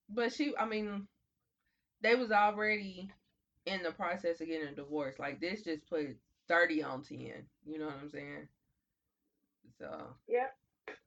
But 0.08 0.32
she 0.32 0.54
I 0.58 0.66
mean 0.66 1.06
they 2.02 2.14
was 2.14 2.30
already 2.30 3.10
in 3.66 3.82
the 3.82 3.92
process 3.92 4.40
of 4.40 4.46
getting 4.48 4.68
a 4.68 4.72
divorce. 4.74 5.18
Like 5.18 5.40
this 5.40 5.62
just 5.62 5.88
put 5.88 6.16
30 6.48 6.82
on 6.82 7.02
10. 7.02 7.32
You 7.66 7.78
know 7.78 7.86
what 7.86 7.98
I'm 8.02 8.10
saying? 8.10 8.48
So, 9.78 10.14
Yeah. 10.26 10.48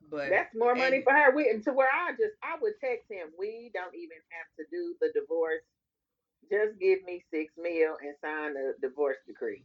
but 0.10 0.30
That's 0.30 0.56
more 0.56 0.76
money 0.76 0.98
and- 0.98 1.04
for 1.04 1.14
her. 1.14 1.36
We, 1.36 1.60
to 1.62 1.74
where 1.74 1.90
I 1.94 2.12
just 2.12 2.36
I 2.44 2.58
would 2.62 2.74
text 2.80 3.10
him. 3.10 3.30
We 3.38 3.72
don't 3.74 3.96
even 3.96 4.18
have 4.30 4.48
to 4.60 4.66
do 4.72 4.96
the 5.02 5.12
divorce. 5.20 5.64
Just 6.52 6.80
give 6.80 7.04
me 7.04 7.24
six 7.32 7.54
mil 7.58 7.98
and 8.02 8.16
sign 8.22 8.54
the 8.54 8.76
divorce 8.82 9.18
decree. 9.28 9.64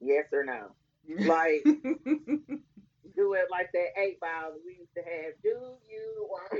Yes 0.00 0.26
or 0.32 0.44
no? 0.44 0.74
Like 1.08 1.64
do 3.16 3.34
it 3.34 3.46
like 3.50 3.70
that 3.72 4.00
eight 4.00 4.20
ball 4.20 4.52
we 4.64 4.72
used 4.78 4.94
to 4.96 5.02
have. 5.02 5.34
Do 5.42 5.50
you 5.90 6.28
want? 6.28 6.52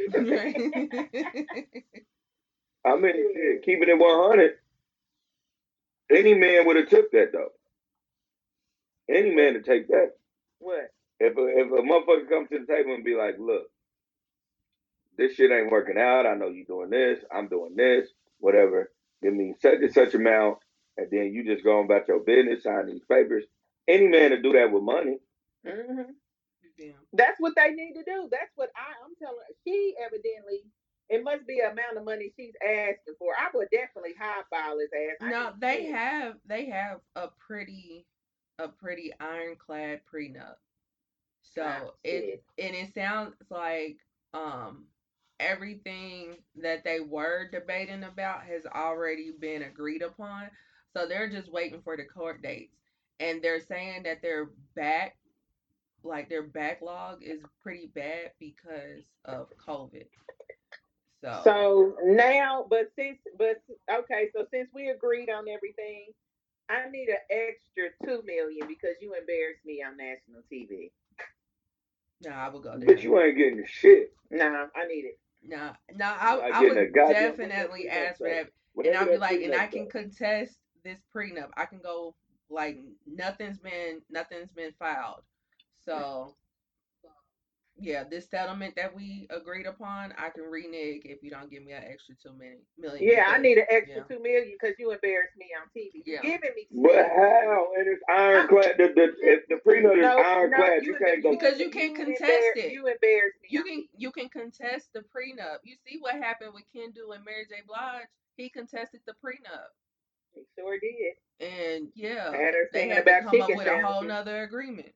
I 2.86 2.97
mean, 2.97 3.62
keeping 3.62 3.89
it 3.89 3.98
100. 3.98 4.52
Any 6.10 6.35
man 6.35 6.66
would 6.66 6.77
have 6.77 6.89
took 6.89 7.10
that 7.12 7.32
though. 7.32 7.51
Any 9.10 9.35
man 9.35 9.55
to 9.55 9.62
take 9.62 9.89
that. 9.89 10.12
what? 10.59 10.93
If 11.20 11.36
a, 11.36 11.47
if 11.48 11.69
a 11.73 11.82
motherfucker 11.82 12.28
comes 12.28 12.48
to 12.51 12.60
the 12.60 12.66
table 12.73 12.94
and 12.94 13.05
be 13.05 13.15
like, 13.16 13.36
look, 13.39 13.65
this 15.16 15.35
shit 15.35 15.51
ain't 15.51 15.70
working 15.73 15.98
out. 15.98 16.27
I 16.27 16.35
know 16.35 16.48
you 16.48 16.65
doing 16.65 16.90
this. 16.90 17.20
I'm 17.35 17.48
doing 17.48 17.77
this. 17.77 18.09
Whatever. 18.40 18.90
Give 19.23 19.35
me 19.35 19.55
such 19.60 19.81
and 19.82 19.93
such 19.93 20.15
amount, 20.15 20.59
and 20.97 21.09
then 21.10 21.32
you 21.32 21.44
just 21.44 21.65
go 21.65 21.82
about 21.82 22.09
your 22.09 22.20
business, 22.20 22.62
sign 22.62 22.86
these 22.86 23.02
papers. 23.10 23.44
Any 23.89 24.06
man 24.09 24.31
to 24.31 24.40
do 24.43 24.52
that 24.52 24.70
with 24.73 24.82
money. 24.85 25.19
hmm 25.66 26.02
That's 27.13 27.41
what 27.41 27.55
they 27.57 27.71
need 27.73 27.95
to 27.95 28.05
do. 28.05 28.29
That's 28.31 28.53
what 28.57 28.71
I, 28.77 28.93
I'm 29.05 29.15
telling. 29.21 29.39
She 29.67 29.95
evidently, 30.05 30.65
it 31.09 31.25
must 31.25 31.47
be 31.47 31.61
an 31.61 31.73
amount 31.73 31.97
of 31.97 32.05
money 32.05 32.33
she's 32.37 32.55
asking 32.63 33.15
for. 33.19 33.33
I 33.37 33.49
would 33.55 33.69
definitely 33.71 34.15
highball 34.19 34.79
his 34.79 34.91
ass. 34.93 35.31
No, 35.31 35.53
they 35.61 35.85
see 35.85 35.93
have 35.93 36.35
they 36.47 36.67
have 36.67 37.01
a 37.17 37.29
pretty 37.47 38.07
a 38.59 38.69
pretty 38.69 39.13
ironclad 39.21 40.01
prenup. 40.13 40.57
So 41.43 41.63
Ah, 41.65 41.91
it 42.05 42.43
and 42.59 42.75
it 42.75 42.95
sounds 42.95 43.35
like 43.51 43.99
um 44.35 44.87
everything 45.41 46.37
that 46.63 46.85
they 46.85 47.01
were 47.01 47.49
debating 47.51 48.05
about 48.05 48.45
has 48.45 48.67
already 48.67 49.33
been 49.39 49.63
agreed 49.63 50.03
upon. 50.03 50.51
So 50.97 51.07
they're 51.07 51.31
just 51.31 51.53
waiting 51.53 51.81
for 51.83 51.97
the 51.97 52.05
court 52.05 52.43
dates. 52.43 52.75
And 53.21 53.43
they're 53.43 53.61
saying 53.61 54.05
that 54.05 54.23
they're 54.23 54.51
back 54.75 55.17
like 56.05 56.29
their 56.29 56.43
backlog 56.43 57.23
is 57.23 57.41
pretty 57.62 57.91
bad 57.95 58.33
because 58.39 59.03
of 59.25 59.49
COVID. 59.66 60.07
So, 61.23 61.41
So 61.45 61.95
now, 62.05 62.66
but 62.69 62.91
since, 62.97 63.19
but 63.37 63.62
okay, 63.93 64.29
so 64.35 64.47
since 64.53 64.69
we 64.73 64.91
agreed 64.91 65.29
on 65.31 65.49
everything, 65.49 66.07
I 66.69 66.89
need 66.91 67.09
an 67.09 67.16
extra 67.31 67.89
two 68.05 68.23
million 68.25 68.69
because 68.69 68.97
you 69.01 69.15
embarrassed 69.15 69.65
me 69.65 69.83
on 69.83 69.97
national 69.97 70.43
TV. 70.53 70.91
no, 72.25 72.31
I 72.31 72.49
will 72.49 72.61
go 72.61 72.79
there. 72.79 72.87
But 72.87 73.03
you 73.03 73.19
ain't 73.20 73.37
getting 73.37 73.61
a 73.61 73.66
shit. 73.66 74.12
No, 74.31 74.69
I 74.77 74.87
need 74.87 75.07
it. 75.07 75.19
No, 75.43 75.70
no, 75.95 76.05
I, 76.05 76.51
I 76.53 76.61
would 76.61 76.93
definitely 76.93 77.89
ask 77.89 78.19
for 78.19 78.25
prenup 78.25 78.29
say? 78.29 78.45
that, 78.75 78.87
and 78.87 78.97
I'll 78.97 79.07
be 79.07 79.16
like, 79.16 79.41
and 79.41 79.55
I 79.55 79.66
can 79.66 79.85
say. 79.87 79.91
contest 79.91 80.59
this 80.85 80.99
prenup. 81.15 81.51
I 81.57 81.65
can 81.65 81.79
go 81.83 82.15
like 82.51 82.79
nothing's 83.07 83.59
been 83.59 84.03
nothing's 84.11 84.53
been 84.53 84.73
filed. 84.79 85.23
So, 85.89 86.35
yeah, 87.81 88.02
this 88.02 88.28
settlement 88.28 88.74
that 88.74 88.93
we 88.94 89.28
agreed 89.31 89.66
upon, 89.66 90.12
I 90.19 90.31
can 90.31 90.43
renege 90.51 91.02
if 91.05 91.23
you 91.23 91.31
don't 91.31 91.48
give 91.48 91.62
me 91.65 91.70
an 91.73 91.85
extra 91.86 92.16
two 92.20 92.32
million. 92.36 92.59
million 92.77 93.05
Yeah, 93.09 93.27
I 93.28 93.39
need 93.39 93.56
an 93.59 93.66
extra 93.70 93.98
yeah. 93.98 94.02
two 94.02 94.20
million 94.20 94.56
because 94.60 94.74
you 94.81 94.90
embarrassed 94.90 95.36
me 95.39 95.47
on 95.55 95.69
TV. 95.70 96.02
You 96.05 96.15
Yeah. 96.15 96.23
giving 96.23 96.51
me 96.56 96.66
But 96.73 96.90
six. 96.90 97.09
how? 97.15 97.66
And 97.78 97.86
it's 97.86 98.02
ironclad. 98.09 98.74
The, 98.78 98.89
the, 98.97 99.15
if 99.23 99.47
the 99.48 99.55
prenup 99.66 99.94
is 99.94 100.02
No, 100.02 100.19
ironclad, 100.19 100.60
no, 100.60 100.74
you 100.82 100.93
you- 100.93 100.98
can't 100.98 101.23
go. 101.23 101.31
Because 101.31 101.60
you 101.60 101.70
can't 101.70 101.94
contest 101.94 102.20
embar- 102.20 102.56
it. 102.56 102.73
You 102.73 102.86
embarrassed 102.89 103.39
me. 103.43 103.48
You 103.51 103.62
can 103.62 103.85
you 103.97 104.10
can 104.10 104.28
contest 104.28 104.89
the 104.93 105.01
prenup. 105.15 105.59
You 105.62 105.77
see 105.86 105.98
what 106.01 106.16
happened 106.16 106.55
with 106.55 106.65
Kendu 106.74 107.15
and 107.15 107.24
Mary 107.24 107.47
J. 107.48 107.62
Blige? 107.65 108.09
He 108.36 108.48
contested 108.51 109.01
the 109.06 109.15
prenup, 109.24 109.70
He 110.35 110.43
sure 110.59 110.78
did. 110.81 111.15
and 111.48 111.89
yeah, 111.94 112.31
Had 112.32 112.55
her 112.55 112.69
they 112.73 112.89
had 112.89 112.97
to 112.97 113.02
about 113.02 113.31
come 113.31 113.40
up 113.40 113.47
chicken 113.47 113.56
with 113.59 113.66
a 113.69 113.70
whole 113.82 114.01
sandwiches. 114.02 114.09
nother 114.09 114.43
agreement. 114.43 114.93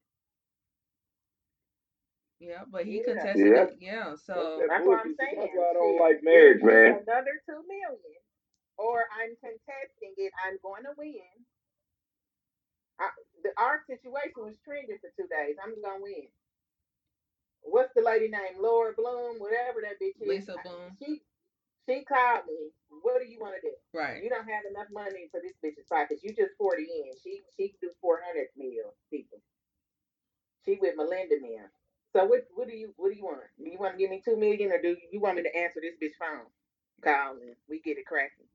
Yeah, 2.42 2.64
but 2.66 2.84
he 2.84 2.98
Yeah. 2.98 3.04
contested 3.04 3.46
Yeah. 3.46 3.62
it. 3.62 3.76
Yeah, 3.78 4.16
so 4.16 4.58
That 4.58 4.68
That's 4.68 4.86
what 4.86 4.98
I'm 5.06 5.14
saying. 5.14 5.36
That's 5.38 5.54
why 5.54 5.70
I 5.70 5.72
don't 5.74 5.96
like 5.98 6.22
marriage, 6.24 6.62
man. 6.62 6.98
Another 6.98 7.40
two 7.46 7.62
million, 7.68 8.20
or 8.76 9.06
I'm 9.12 9.36
contesting 9.36 10.14
it. 10.18 10.32
I'm 10.44 10.58
going 10.58 10.82
to 10.84 10.92
win. 10.98 11.46
I, 12.98 13.10
the 13.42 13.50
our 13.58 13.82
situation 13.86 14.42
was 14.42 14.58
trending 14.64 14.98
for 14.98 15.10
two 15.16 15.28
days. 15.28 15.56
I'm 15.62 15.80
gonna 15.82 16.02
win. 16.02 16.28
What's 17.62 17.94
the 17.94 18.02
lady 18.02 18.28
name? 18.28 18.58
Laura 18.60 18.92
Bloom, 18.94 19.38
whatever 19.38 19.80
that 19.82 20.00
bitch 20.02 20.20
is. 20.20 20.28
Lisa 20.28 20.56
Bloom. 20.62 20.96
She 20.98 21.22
she 21.88 22.04
called 22.04 22.46
me. 22.46 22.70
What 23.02 23.22
do 23.22 23.26
you 23.26 23.40
want 23.40 23.54
to 23.54 23.62
do? 23.62 23.74
right. 23.94 24.22
You 24.22 24.30
don't 24.30 24.48
have 24.48 24.64
enough 24.70 24.90
money 24.92 25.28
for 25.30 25.40
this 25.40 25.54
bitch's 25.64 25.86
pockets. 25.88 26.22
You 26.22 26.34
just 26.34 26.54
forty 26.58 26.84
in. 26.84 27.14
She 27.22 27.42
she 27.56 27.74
do 27.80 27.90
four 28.00 28.20
hundred 28.26 28.48
mil 28.56 28.94
people. 29.10 29.38
She 30.66 30.78
with 30.80 30.96
Melinda 30.96 31.36
now. 31.42 31.66
So 32.14 32.24
what 32.24 32.46
what 32.54 32.68
do 32.68 32.74
you 32.76 32.94
what 32.96 33.10
do 33.12 33.16
you 33.18 33.24
want? 33.24 33.40
Do 33.58 33.70
you 33.70 33.78
want 33.78 33.94
to 33.94 33.98
give 33.98 34.10
me 34.10 34.22
two 34.24 34.36
million 34.36 34.72
or 34.72 34.80
do 34.82 34.96
you 35.12 35.20
want 35.20 35.36
me 35.36 35.42
to 35.44 35.56
answer 35.56 35.80
this 35.82 35.94
bitch 36.02 36.16
phone? 36.18 36.46
Call 37.04 37.32
and 37.34 37.56
we 37.68 37.80
get 37.80 37.98
it 37.98 38.06
cracking. 38.06 38.46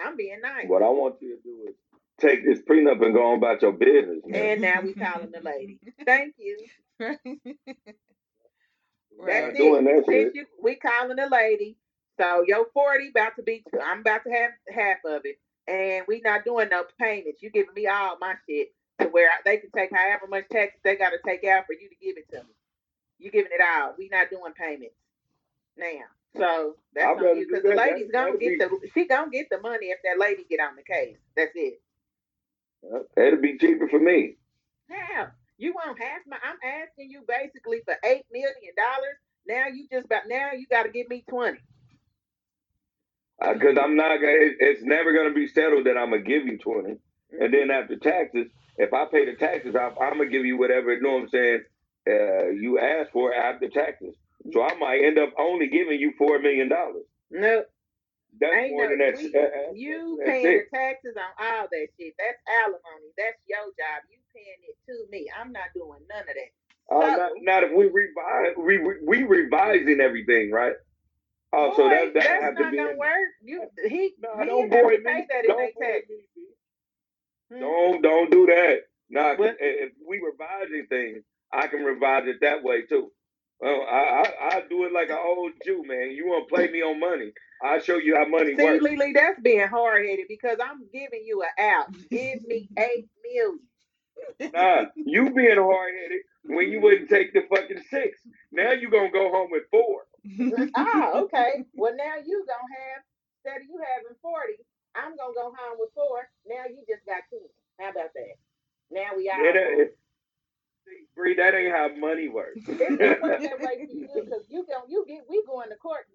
I'm 0.00 0.16
being 0.16 0.40
nice. 0.42 0.66
What 0.68 0.82
I 0.82 0.88
want 0.88 1.16
you 1.20 1.36
to 1.36 1.42
do 1.42 1.68
is 1.70 1.74
take 2.20 2.44
this 2.46 2.60
prenup 2.68 3.04
and 3.04 3.14
go 3.14 3.32
on 3.32 3.38
about 3.38 3.62
your 3.62 3.72
business, 3.72 4.20
man. 4.26 4.42
And 4.42 4.62
now 4.62 4.80
we 4.82 4.94
calling 4.94 5.32
the 5.32 5.40
lady. 5.42 5.80
Thank 6.06 6.34
you. 6.38 6.58
right. 7.00 7.18
We're 9.18 9.26
That's 9.28 9.54
it. 9.54 9.58
doing 9.58 9.84
that 9.86 10.04
shit. 10.08 10.34
you, 10.34 10.46
we 10.62 10.76
calling 10.76 11.16
the 11.16 11.28
lady. 11.30 11.76
So 12.20 12.44
your 12.46 12.66
forty 12.74 13.10
about 13.10 13.36
to 13.36 13.42
be. 13.42 13.64
I'm 13.82 14.00
about 14.00 14.24
to 14.24 14.30
have 14.32 14.52
half 14.74 14.98
of 15.06 15.22
it, 15.24 15.38
and 15.68 16.04
we 16.08 16.20
not 16.24 16.44
doing 16.44 16.68
no 16.70 16.84
payments. 17.00 17.42
You 17.42 17.50
giving 17.50 17.74
me 17.74 17.86
all 17.88 18.18
my 18.20 18.34
shit 18.48 18.68
to 19.00 19.08
where 19.08 19.30
I- 19.30 19.42
they 19.44 19.58
can 19.58 19.70
take 19.72 19.90
however 19.94 20.26
much 20.28 20.48
taxes 20.50 20.80
they 20.84 20.96
got 20.96 21.10
to 21.10 21.18
take 21.26 21.44
out 21.44 21.66
for 21.66 21.74
you 21.74 21.88
to 21.90 21.96
give 22.02 22.16
it 22.18 22.30
to 22.32 22.38
me. 22.44 22.55
You 23.18 23.30
giving 23.30 23.52
it 23.52 23.60
all. 23.60 23.94
We 23.98 24.08
not 24.08 24.30
doing 24.30 24.52
payments 24.52 24.94
now. 25.76 26.04
So 26.36 26.76
that's 26.94 27.18
on 27.18 27.38
you 27.38 27.46
because 27.48 27.62
the 27.62 27.74
lady's 27.74 28.10
gonna 28.12 28.36
get 28.36 28.58
that'd 28.58 28.72
the 28.72 28.88
she 28.94 29.06
gonna 29.06 29.30
get 29.30 29.48
the 29.50 29.60
money 29.60 29.86
if 29.86 29.98
that 30.04 30.18
lady 30.18 30.44
get 30.48 30.60
on 30.60 30.76
the 30.76 30.82
case. 30.82 31.16
That's 31.36 31.52
it. 31.54 31.80
Uh, 32.84 33.00
that'll 33.16 33.40
be 33.40 33.58
cheaper 33.58 33.88
for 33.88 33.98
me. 33.98 34.36
How 34.88 35.28
you 35.58 35.72
want 35.72 35.98
half 35.98 36.20
my? 36.26 36.36
I'm 36.44 36.58
asking 36.62 37.10
you 37.10 37.22
basically 37.26 37.80
for 37.84 37.96
eight 38.04 38.24
million 38.30 38.74
dollars. 38.76 39.16
Now 39.46 39.66
you 39.72 39.86
just 39.90 40.06
about 40.06 40.28
now 40.28 40.50
you 40.52 40.66
got 40.66 40.84
to 40.84 40.90
give 40.90 41.08
me 41.08 41.24
twenty. 41.28 41.58
Uh, 43.40 43.54
because 43.54 43.78
I'm 43.80 43.96
not 43.96 44.08
gonna. 44.16 44.32
It, 44.32 44.56
it's 44.60 44.82
never 44.82 45.12
gonna 45.12 45.34
be 45.34 45.46
settled 45.46 45.86
that 45.86 45.96
I'm 45.96 46.10
gonna 46.10 46.22
give 46.22 46.46
you 46.46 46.58
twenty, 46.58 46.96
and 47.32 47.40
mm-hmm. 47.40 47.52
then 47.52 47.70
after 47.70 47.96
taxes, 47.96 48.46
if 48.76 48.92
I 48.92 49.06
pay 49.06 49.24
the 49.24 49.34
taxes, 49.34 49.74
I, 49.74 49.88
I'm 49.88 50.18
gonna 50.18 50.26
give 50.26 50.44
you 50.44 50.58
whatever. 50.58 50.92
You 50.92 51.00
know 51.00 51.14
what 51.14 51.22
I'm 51.22 51.28
saying? 51.28 51.64
Uh, 52.08 52.50
you 52.50 52.78
asked 52.78 53.10
for 53.12 53.34
after 53.34 53.68
taxes, 53.68 54.14
so 54.52 54.62
I 54.62 54.74
might 54.76 55.02
end 55.04 55.18
up 55.18 55.30
only 55.38 55.68
giving 55.68 55.98
you 56.00 56.12
four 56.18 56.38
million 56.38 56.68
dollars. 56.68 57.04
No, 57.30 57.64
That's 58.40 58.54
ain't 58.54 58.70
more 58.72 58.84
no. 58.84 58.90
than 58.90 58.98
that. 58.98 59.16
we- 59.18 59.34
uh, 59.34 59.42
uh, 59.42 59.72
you 59.74 60.16
that's 60.20 60.30
paying 60.30 60.46
it. 60.46 60.66
the 60.70 60.76
taxes 60.78 61.14
on 61.16 61.46
all 61.46 61.66
that 61.70 61.88
shit. 61.98 62.14
That's 62.18 62.38
alimony. 62.62 63.10
That's 63.18 63.36
your 63.48 63.64
job. 63.74 64.02
You 64.10 64.18
paying 64.34 64.62
it 64.68 64.76
to 64.86 65.10
me. 65.10 65.26
I'm 65.38 65.50
not 65.52 65.74
doing 65.74 66.00
none 66.08 66.20
of 66.20 66.26
that. 66.26 66.94
Uh, 66.94 67.00
So- 67.00 67.16
not, 67.16 67.32
not 67.42 67.64
if 67.64 67.72
we 67.76 67.86
revise, 67.86 68.54
we, 68.56 68.78
we 68.78 68.94
we 69.04 69.22
revising 69.24 70.00
everything, 70.00 70.52
right? 70.52 70.74
Oh, 71.52 71.74
so 71.76 71.88
that 71.88 72.12
that 72.14 72.22
that's 72.22 72.42
have 72.44 72.56
to 72.56 72.62
not 72.62 72.70
be. 72.72 72.76
gonna 72.76 72.90
in- 72.90 72.98
work. 72.98 73.28
You 73.42 73.66
he 73.88 74.14
No, 74.20 74.38
he 74.38 74.46
don't 74.46 74.68
boy 74.70 74.90
me. 74.90 74.98
pay 75.04 75.26
that 75.30 75.44
Don't 75.46 75.56
their 75.56 75.72
boy 75.74 75.80
taxes. 75.82 76.22
Hmm? 77.52 77.60
Don't 77.60 78.02
don't 78.02 78.30
do 78.30 78.46
that. 78.46 78.80
Nah, 79.10 79.34
if 79.38 79.92
we 80.06 80.20
revising 80.20 80.86
things, 80.88 81.24
I 81.52 81.66
can 81.68 81.80
revise 81.80 82.26
it 82.26 82.36
that 82.42 82.62
way 82.62 82.82
too. 82.82 83.10
Well, 83.60 83.86
I, 83.88 83.96
I 83.96 84.56
I 84.56 84.62
do 84.68 84.84
it 84.84 84.92
like 84.92 85.08
an 85.08 85.18
old 85.18 85.52
Jew, 85.64 85.82
man. 85.86 86.10
You 86.10 86.26
want 86.26 86.48
to 86.48 86.54
play 86.54 86.70
me 86.70 86.82
on 86.82 87.00
money? 87.00 87.32
I'll 87.62 87.80
show 87.80 87.96
you 87.96 88.16
how 88.16 88.26
money 88.26 88.54
See, 88.54 88.62
works. 88.62 88.82
Lily, 88.82 89.12
that's 89.12 89.40
being 89.40 89.66
hard 89.66 90.04
headed 90.06 90.26
because 90.28 90.58
I'm 90.62 90.84
giving 90.92 91.24
you 91.24 91.42
an 91.42 91.48
out. 91.58 91.92
Give 92.10 92.44
me 92.44 92.68
eight 92.78 93.08
million. 93.24 93.60
Nah, 94.52 94.84
you 94.96 95.30
being 95.32 95.56
hard 95.56 95.94
headed 96.02 96.22
when 96.44 96.70
you 96.70 96.80
wouldn't 96.80 97.08
take 97.08 97.32
the 97.32 97.42
fucking 97.48 97.82
six. 97.88 98.20
Now 98.52 98.72
you 98.72 98.90
gonna 98.90 99.10
go 99.10 99.30
home 99.30 99.48
with 99.50 99.64
four. 99.70 100.04
ah, 100.76 101.12
okay. 101.20 101.64
Well, 101.74 101.94
now 101.96 102.16
you 102.24 102.44
gonna 102.46 102.74
have 102.76 103.02
instead 103.44 103.62
of 103.62 103.68
you 103.68 103.80
having 103.80 104.16
forty, 104.20 104.60
I'm 104.94 105.16
gonna 105.16 105.34
go 105.34 105.54
home 105.56 105.78
with 105.78 105.90
four. 105.94 106.28
Now 106.46 106.64
you 106.68 106.84
just 106.88 107.06
got 107.06 107.22
ten. 107.30 107.40
How 107.80 107.90
about 107.90 108.12
that? 108.14 108.36
Now 108.90 109.16
we 109.16 109.30
all. 109.30 109.42
Yeah, 109.42 109.52
that, 109.52 109.80
it, 109.80 109.88
see, 109.88 110.05
Bree, 111.14 111.34
that 111.36 111.54
ain't 111.54 111.72
how 111.72 111.88
money 111.96 112.28
works. 112.28 112.60
It's 112.66 113.00
not 113.00 113.22
work 113.22 113.40
that 113.40 113.60
way 113.60 113.86
for 113.86 113.92
you 113.92 114.08
because 114.14 114.44
you 114.48 114.66
gon' 114.68 114.88
you 114.88 115.04
get 115.08 115.24
we 115.28 115.42
going 115.46 115.70
to 115.70 115.76
court. 115.76 116.06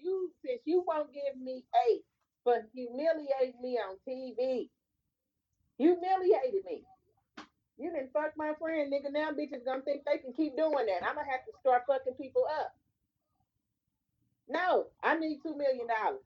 You 0.00 0.30
since 0.44 0.60
you 0.64 0.84
won't 0.86 1.12
give 1.12 1.40
me 1.40 1.64
eight 1.90 2.02
for 2.44 2.56
humiliating 2.72 3.60
me 3.62 3.78
on 3.78 3.96
TV. 4.08 4.68
Humiliated 5.78 6.64
me. 6.64 6.82
You 7.76 7.90
didn't 7.90 8.12
fuck 8.12 8.32
my 8.36 8.52
friend, 8.60 8.92
nigga. 8.92 9.12
Now 9.12 9.30
bitches 9.32 9.64
gonna 9.64 9.82
think 9.82 10.02
they 10.04 10.18
can 10.18 10.32
keep 10.32 10.56
doing 10.56 10.86
that. 10.86 11.06
I'm 11.06 11.16
gonna 11.16 11.30
have 11.30 11.44
to 11.46 11.52
start 11.60 11.82
fucking 11.88 12.14
people 12.14 12.44
up. 12.60 12.72
No, 14.48 14.86
I 15.02 15.18
need 15.18 15.40
two 15.42 15.56
million 15.56 15.88
dollars. 15.88 16.20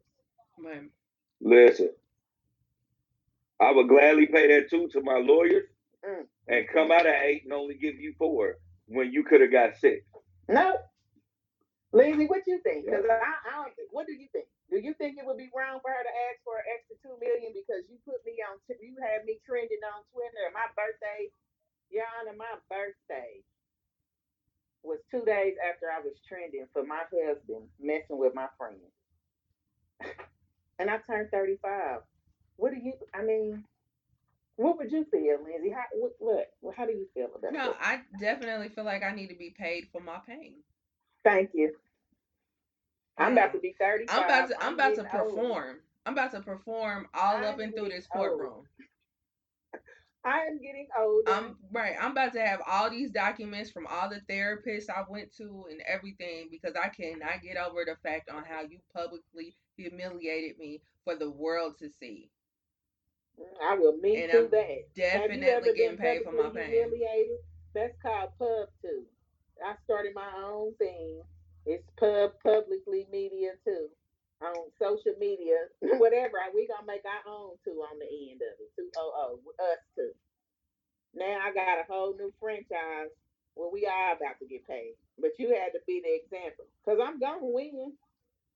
Man, 0.58 0.90
Listen, 1.40 1.90
I 3.60 3.72
would 3.72 3.88
gladly 3.88 4.26
pay 4.26 4.48
that 4.48 4.68
two 4.70 4.88
to 4.88 5.00
my 5.02 5.18
lawyers 5.18 5.64
Mm. 6.06 6.26
And 6.48 6.66
come 6.72 6.90
out 6.90 7.06
at 7.06 7.22
eight 7.24 7.44
and 7.44 7.52
only 7.52 7.76
give 7.76 7.96
you 7.96 8.14
four 8.18 8.56
when 8.88 9.12
you 9.12 9.24
could 9.24 9.40
have 9.40 9.52
got 9.52 9.76
six. 9.80 10.02
No. 10.48 10.76
Lizzie, 11.92 12.28
what 12.28 12.44
you 12.46 12.60
think? 12.64 12.84
Because 12.84 13.04
I, 13.08 13.16
I 13.16 13.64
don't 13.64 13.72
think. 13.76 13.88
What 13.92 14.06
do 14.08 14.12
you 14.12 14.28
think? 14.32 14.44
Do 14.68 14.76
you 14.76 14.92
think 15.00 15.16
it 15.16 15.24
would 15.24 15.40
be 15.40 15.48
wrong 15.56 15.80
for 15.80 15.88
her 15.88 16.04
to 16.04 16.14
ask 16.28 16.44
for 16.44 16.60
an 16.60 16.68
extra 16.76 17.00
two 17.00 17.16
million 17.16 17.56
because 17.56 17.88
you 17.88 17.96
put 18.04 18.20
me 18.28 18.36
on? 18.44 18.60
T- 18.68 18.80
you 18.84 18.96
had 19.00 19.24
me 19.24 19.40
trending 19.48 19.80
on 19.88 20.04
Twitter. 20.12 20.52
My 20.52 20.68
birthday, 20.76 21.32
Your 21.88 22.04
Honor, 22.20 22.36
my 22.36 22.60
birthday 22.68 23.40
was 24.84 25.00
two 25.08 25.24
days 25.24 25.56
after 25.64 25.88
I 25.88 26.04
was 26.04 26.20
trending 26.28 26.68
for 26.76 26.84
my 26.84 27.08
husband 27.08 27.72
messing 27.80 28.20
with 28.20 28.36
my 28.36 28.52
friend, 28.60 28.84
and 30.78 30.92
I 30.92 31.00
turned 31.08 31.32
thirty-five. 31.32 32.04
What 32.60 32.76
do 32.76 32.80
you? 32.80 32.92
I 33.16 33.24
mean, 33.24 33.64
What 34.58 34.76
would 34.76 34.90
you 34.90 35.06
feel, 35.08 35.38
Lindsay? 35.44 35.70
How 35.70 35.84
what, 35.92 36.48
what 36.60 36.74
how 36.76 36.84
do 36.84 36.90
you 36.90 37.06
feel 37.14 37.26
about 37.26 37.42
that? 37.42 37.52
No. 37.52 37.74
I 37.80 38.00
definitely 38.18 38.68
feel 38.68 38.82
like 38.82 39.04
I 39.04 39.14
need 39.14 39.28
to 39.28 39.36
be 39.36 39.54
paid 39.56 39.86
for 39.92 40.00
my 40.00 40.18
pain. 40.26 40.54
Thank 41.22 41.50
you. 41.54 41.76
I'm 43.16 43.32
about 43.32 43.52
to 43.52 43.60
be 43.60 43.76
30. 43.78 44.06
I'm 44.08 44.24
about 44.24 44.48
to 44.48 44.64
I'm, 44.64 44.74
about 44.74 44.96
to 44.96 45.02
getting 45.02 45.20
old. 45.20 45.36
perform. 45.36 45.76
I'm 46.04 46.12
about 46.12 46.32
to 46.32 46.40
perform 46.40 47.06
all 47.14 47.36
up 47.36 47.54
I'm 47.54 47.60
and 47.60 47.74
through 47.74 47.90
this 47.90 48.08
courtroom. 48.08 48.64
I 50.24 50.40
am 50.40 50.60
getting 50.60 50.88
old. 50.98 51.28
I'm 51.28 51.56
right. 51.70 51.94
I'm 52.00 52.10
about 52.10 52.32
to 52.32 52.40
have 52.40 52.60
all 52.68 52.90
these 52.90 53.12
documents 53.12 53.70
from 53.70 53.86
all 53.86 54.10
the 54.10 54.20
therapists 54.28 54.90
I 54.90 55.04
went 55.08 55.32
to 55.36 55.66
and 55.70 55.80
everything 55.86 56.48
because 56.50 56.74
I 56.74 56.88
cannot 56.88 57.42
get 57.44 57.56
over 57.56 57.84
the 57.84 57.94
fact 58.02 58.28
on 58.28 58.42
how 58.42 58.62
you 58.62 58.80
publicly 58.92 59.54
humiliated 59.76 60.58
me 60.58 60.82
for 61.04 61.14
the 61.14 61.30
world 61.30 61.78
to 61.78 61.88
see. 62.00 62.28
Mm, 63.40 63.44
I 63.62 63.74
will 63.76 63.96
me 63.98 64.22
And 64.22 64.32
that. 64.50 64.94
Definitely 64.94 65.72
getting 65.74 65.96
paid 65.98 66.24
for 66.24 66.32
my 66.32 66.50
pain. 66.50 66.70
humiliated? 66.70 67.38
That's 67.74 67.94
called 68.02 68.30
pub 68.38 68.68
too. 68.82 69.04
I 69.64 69.74
started 69.84 70.14
my 70.14 70.30
own 70.44 70.74
thing. 70.76 71.22
It's 71.66 71.84
pub 71.98 72.32
publicly 72.42 73.06
media 73.12 73.52
too. 73.64 73.88
On 74.42 74.54
social 74.80 75.14
media, 75.18 75.56
whatever. 75.98 76.38
We 76.54 76.66
gonna 76.68 76.86
make 76.86 77.02
our 77.04 77.32
own 77.32 77.56
too 77.64 77.82
on 77.82 77.98
the 77.98 78.06
end 78.06 78.40
of 78.42 78.54
it. 78.60 78.70
Two 78.76 78.90
oh 78.96 79.12
oh 79.14 79.64
us 79.72 79.78
too. 79.96 80.12
Now 81.14 81.38
I 81.42 81.52
got 81.54 81.80
a 81.80 81.86
whole 81.90 82.14
new 82.16 82.32
franchise 82.40 83.10
where 83.54 83.70
we 83.70 83.86
are 83.86 84.14
about 84.14 84.38
to 84.40 84.46
get 84.46 84.66
paid. 84.66 84.94
But 85.20 85.32
you 85.38 85.50
had 85.50 85.72
to 85.74 85.80
be 85.86 86.00
the 86.02 86.14
example. 86.14 86.66
Cause 86.84 86.98
I'm 87.02 87.18
gonna 87.20 87.38
win. 87.42 87.92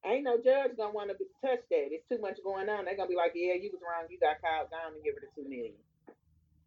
Ain't 0.05 0.25
no 0.25 0.37
judge 0.37 0.75
gonna 0.77 0.91
want 0.93 1.11
to 1.15 1.17
touch 1.41 1.63
that. 1.71 1.89
It's 1.95 2.07
too 2.11 2.19
much 2.19 2.43
going 2.43 2.69
on. 2.69 2.85
They're 2.85 2.97
gonna 2.99 3.09
be 3.09 3.17
like, 3.17 3.33
yeah, 3.39 3.55
you 3.55 3.71
was 3.71 3.83
wrong. 3.87 4.11
You 4.11 4.19
got 4.19 4.43
caught 4.43 4.71
down 4.71 4.99
and 4.99 5.03
give 5.05 5.15
her 5.15 5.23
the 5.23 5.31
two 5.31 5.47
million. 5.47 5.79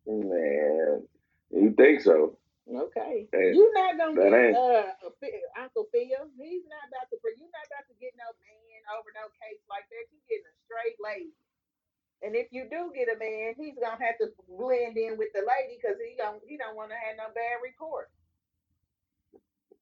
Man, 0.08 1.04
you 1.52 1.74
think 1.76 2.00
so? 2.00 2.38
Okay. 2.66 3.28
Hey, 3.30 3.52
You're 3.54 3.74
not 3.76 3.98
gonna 4.00 4.16
that 4.18 4.32
get 4.32 4.40
ain't- 4.40 4.58
uh 4.58 4.88
a 5.06 5.12
Phil- 5.20 5.52
Uncle 5.60 5.86
Phil. 5.92 6.32
He's 6.40 6.66
not 6.72 6.88
about 6.88 7.12
to. 7.12 7.18
Bring 7.22 7.36
You're 7.38 7.52
not 7.52 7.68
about 7.68 7.86
to 7.92 7.96
get 8.00 8.16
no 8.18 8.26
man 8.40 8.82
over 8.96 9.12
no 9.14 9.28
case 9.38 9.62
like 9.70 9.86
that. 9.92 10.06
You 10.10 10.18
getting 10.32 10.48
a 10.50 10.56
straight 10.66 10.98
lady. 11.04 11.36
And 12.24 12.34
if 12.34 12.48
you 12.56 12.66
do 12.72 12.90
get 12.96 13.12
a 13.12 13.20
man, 13.20 13.54
he's 13.60 13.76
gonna 13.78 14.00
have 14.02 14.18
to 14.24 14.32
blend 14.48 14.96
in 14.98 15.20
with 15.20 15.30
the 15.36 15.44
lady 15.46 15.76
because 15.78 16.00
he 16.00 16.16
don't 16.18 16.40
he 16.48 16.56
don't 16.58 16.74
want 16.80 16.90
to 16.90 16.98
have 16.98 17.20
no 17.20 17.30
bad 17.36 17.60
report. 17.62 18.10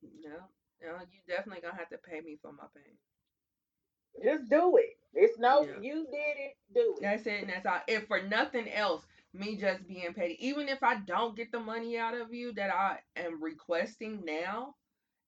No, 0.01 0.49
no, 0.81 0.91
you 1.13 1.21
definitely 1.29 1.61
gonna 1.61 1.77
have 1.79 1.93
to 1.93 2.01
pay 2.01 2.19
me 2.19 2.35
for 2.41 2.51
my 2.51 2.67
pain. 2.75 2.97
Just 4.21 4.49
do 4.49 4.77
it. 4.77 4.97
It's 5.13 5.37
no 5.39 5.63
Yeah. 5.63 5.79
you 5.79 6.05
did 6.11 6.37
it. 6.37 6.57
Do 6.73 6.95
it. 6.97 7.01
That's 7.01 7.25
it, 7.27 7.41
and 7.41 7.49
that's 7.49 7.65
all. 7.65 7.81
If 7.87 8.07
for 8.07 8.21
nothing 8.21 8.69
else, 8.71 9.05
me 9.33 9.55
just 9.57 9.87
being 9.87 10.13
petty, 10.13 10.37
even 10.45 10.69
if 10.69 10.83
I 10.83 10.95
don't 10.95 11.35
get 11.35 11.51
the 11.51 11.59
money 11.59 11.97
out 11.97 12.13
of 12.15 12.33
you 12.33 12.53
that 12.53 12.73
I 12.73 12.99
am 13.15 13.41
requesting 13.43 14.23
now, 14.25 14.75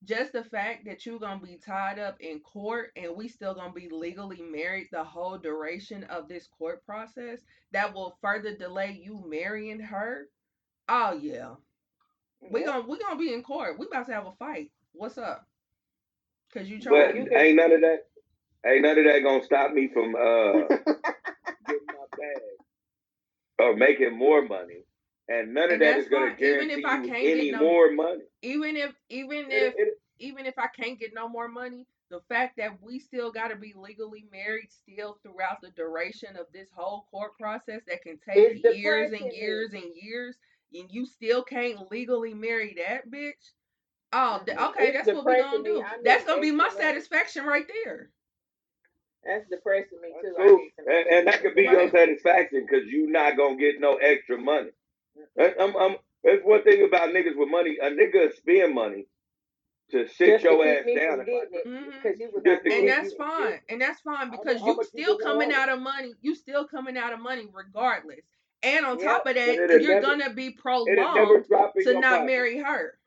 just 0.03 0.33
the 0.33 0.43
fact 0.43 0.85
that 0.85 1.05
you're 1.05 1.19
gonna 1.19 1.39
be 1.39 1.57
tied 1.57 1.99
up 1.99 2.19
in 2.19 2.39
court 2.41 2.91
and 2.95 3.15
we 3.15 3.27
still 3.27 3.55
gonna 3.55 3.73
be 3.73 3.89
legally 3.89 4.41
married 4.41 4.89
the 4.91 5.03
whole 5.03 5.37
duration 5.37 6.03
of 6.05 6.27
this 6.27 6.47
court 6.47 6.85
process, 6.85 7.39
that 7.71 7.93
will 7.93 8.17
further 8.21 8.55
delay 8.55 8.91
you 8.91 9.23
marrying 9.27 9.79
her. 9.79 10.29
Oh 10.89 11.13
yeah, 11.13 11.55
we 12.41 12.61
Yep. 12.61 12.65
gonna 12.65 12.87
we 12.87 12.99
gonna 12.99 13.17
be 13.19 13.33
in 13.33 13.43
court. 13.43 13.79
We 13.79 13.87
about 13.87 14.07
to 14.07 14.13
have 14.13 14.27
a 14.27 14.33
fight. 14.33 14.71
What's 14.93 15.17
up? 15.17 15.47
Cause 16.53 16.67
you 16.69 16.79
But 16.87 17.13
trying. 17.13 17.15
you 17.15 17.25
can- 17.25 17.37
ain't 17.37 17.57
none 17.57 17.71
of 17.73 17.81
that. 17.81 18.07
Ain't 18.67 18.81
none 18.81 18.97
of 18.97 19.05
that 19.05 19.23
gonna 19.23 19.43
stop 19.43 19.71
me 19.73 19.87
from 19.93 20.15
uh 20.15 20.53
getting 21.67 21.87
my 21.87 22.05
bag 22.17 22.41
or 23.59 23.75
making 23.75 24.17
more 24.17 24.41
money. 24.41 24.83
And 25.27 25.53
none 25.53 25.65
of 25.65 25.71
And 25.73 25.81
that's 25.81 26.07
gonna 26.07 26.27
fine, 26.35 26.35
even 26.39 26.67
guarantee 26.67 26.79
if 26.81 26.85
I 26.85 26.95
can't 26.97 27.09
get 27.11 27.37
any 27.37 27.51
no- 27.51 27.59
more 27.59 27.91
money. 27.91 28.23
even 28.41 28.75
if 28.75 28.93
even 29.09 29.45
if 29.51 29.73
it- 29.77 29.99
even 30.19 30.45
if 30.45 30.57
I 30.57 30.67
can't 30.67 30.97
get 30.97 31.13
no 31.13 31.27
more 31.27 31.49
money, 31.49 31.85
the 32.09 32.21
fact 32.29 32.55
that 32.57 32.81
we 32.81 32.99
still 32.99 33.31
got 33.31 33.49
to 33.49 33.57
be 33.57 33.73
legally 33.75 34.25
married 34.31 34.71
still 34.71 35.19
throughout 35.21 35.59
the 35.61 35.71
duration 35.71 36.37
of 36.37 36.45
this 36.53 36.69
whole 36.73 37.05
court 37.11 37.37
process 37.37 37.81
that 37.87 38.01
can 38.01 38.17
take 38.19 38.63
years 38.63 39.11
and 39.11 39.33
years 39.33 39.73
and 39.73 39.93
years, 39.93 40.37
and 40.73 40.89
you 40.89 41.05
still 41.05 41.43
can't 41.43 41.91
legally 41.91 42.33
marry 42.33 42.75
that 42.87 43.09
bitch. 43.11 43.51
Oh, 44.13 44.41
okay, 44.47 44.87
It's 44.87 44.97
that's 45.05 45.07
what 45.07 45.25
we 45.25 45.33
depressing 45.33 45.63
gonna 45.63 45.63
do. 45.63 45.81
I 45.81 45.97
That's 46.03 46.23
gonna 46.25 46.41
be 46.41 46.51
my 46.51 46.69
satisfaction 46.69 47.43
right 47.45 47.65
there. 47.83 48.11
That's 49.25 49.49
depressing 49.49 49.99
me 50.01 50.13
too. 50.21 50.35
I 50.39 50.43
True. 50.47 50.57
need 50.57 50.71
some 50.77 50.85
And, 50.87 51.07
and 51.07 51.27
that 51.27 51.41
could 51.41 51.55
be 51.55 51.63
your 51.63 51.89
satisfaction 51.89 52.65
because 52.69 52.87
you 52.87 53.07
not 53.11 53.37
gonna 53.37 53.57
get 53.57 53.79
no 53.79 53.95
extra 53.95 54.37
money. 54.37 54.69
Mhm. 55.17 55.23
That- 55.35 55.55
I'm, 55.61 55.75
I'm, 55.75 55.95
that's 56.23 56.43
one 56.43 56.63
thing 56.63 56.83
about 56.85 57.09
niggas 57.09 57.35
with 57.35 57.49
money. 57.49 57.77
A 57.81 57.89
nigga 57.89 58.33
spend 58.35 58.73
money 58.75 59.07
to 59.91 60.07
sit 60.07 60.27
Just 60.41 60.43
your 60.43 60.63
keep 60.63 60.67
ass 60.79 60.85
down. 60.85 61.17
from 61.17 61.21
if 61.21 61.27
I 61.27 61.45
getting 61.45 61.61
could. 61.61 61.93
it 61.93 62.03
because 62.03 62.19
you 62.19 62.31
was 62.33 62.43
Just 62.43 62.45
not 62.45 62.45
to 62.45 62.51
And 62.53 62.63
keep 62.63 62.71
doing 62.71 62.85
that's 62.87 63.11
it. 63.13 63.17
fine. 63.17 63.59
And 63.69 63.81
that's 63.81 64.01
fine 64.01 64.31
because 64.31 64.61
you 64.61 64.83
still 64.83 65.17
coming 65.19 65.51
out 65.53 65.69
of 65.69 65.79
money. 65.81 66.13
You 66.21 66.35
still 66.35 66.67
coming 66.67 66.97
out 66.97 67.13
of 67.13 67.19
money 67.19 67.47
regardless. 67.53 68.21
And 68.63 68.85
on 68.85 68.97
Yep. 68.99 69.07
top 69.07 69.25
of 69.27 69.35
that, 69.35 69.55
you're 69.55 69.79
never- 69.79 70.01
gonna 70.01 70.33
be 70.33 70.51
prolonged 70.51 70.87
to 71.83 71.93
not 71.99 72.11
pocket. 72.21 72.25
marry 72.25 72.57
her. 72.59 72.97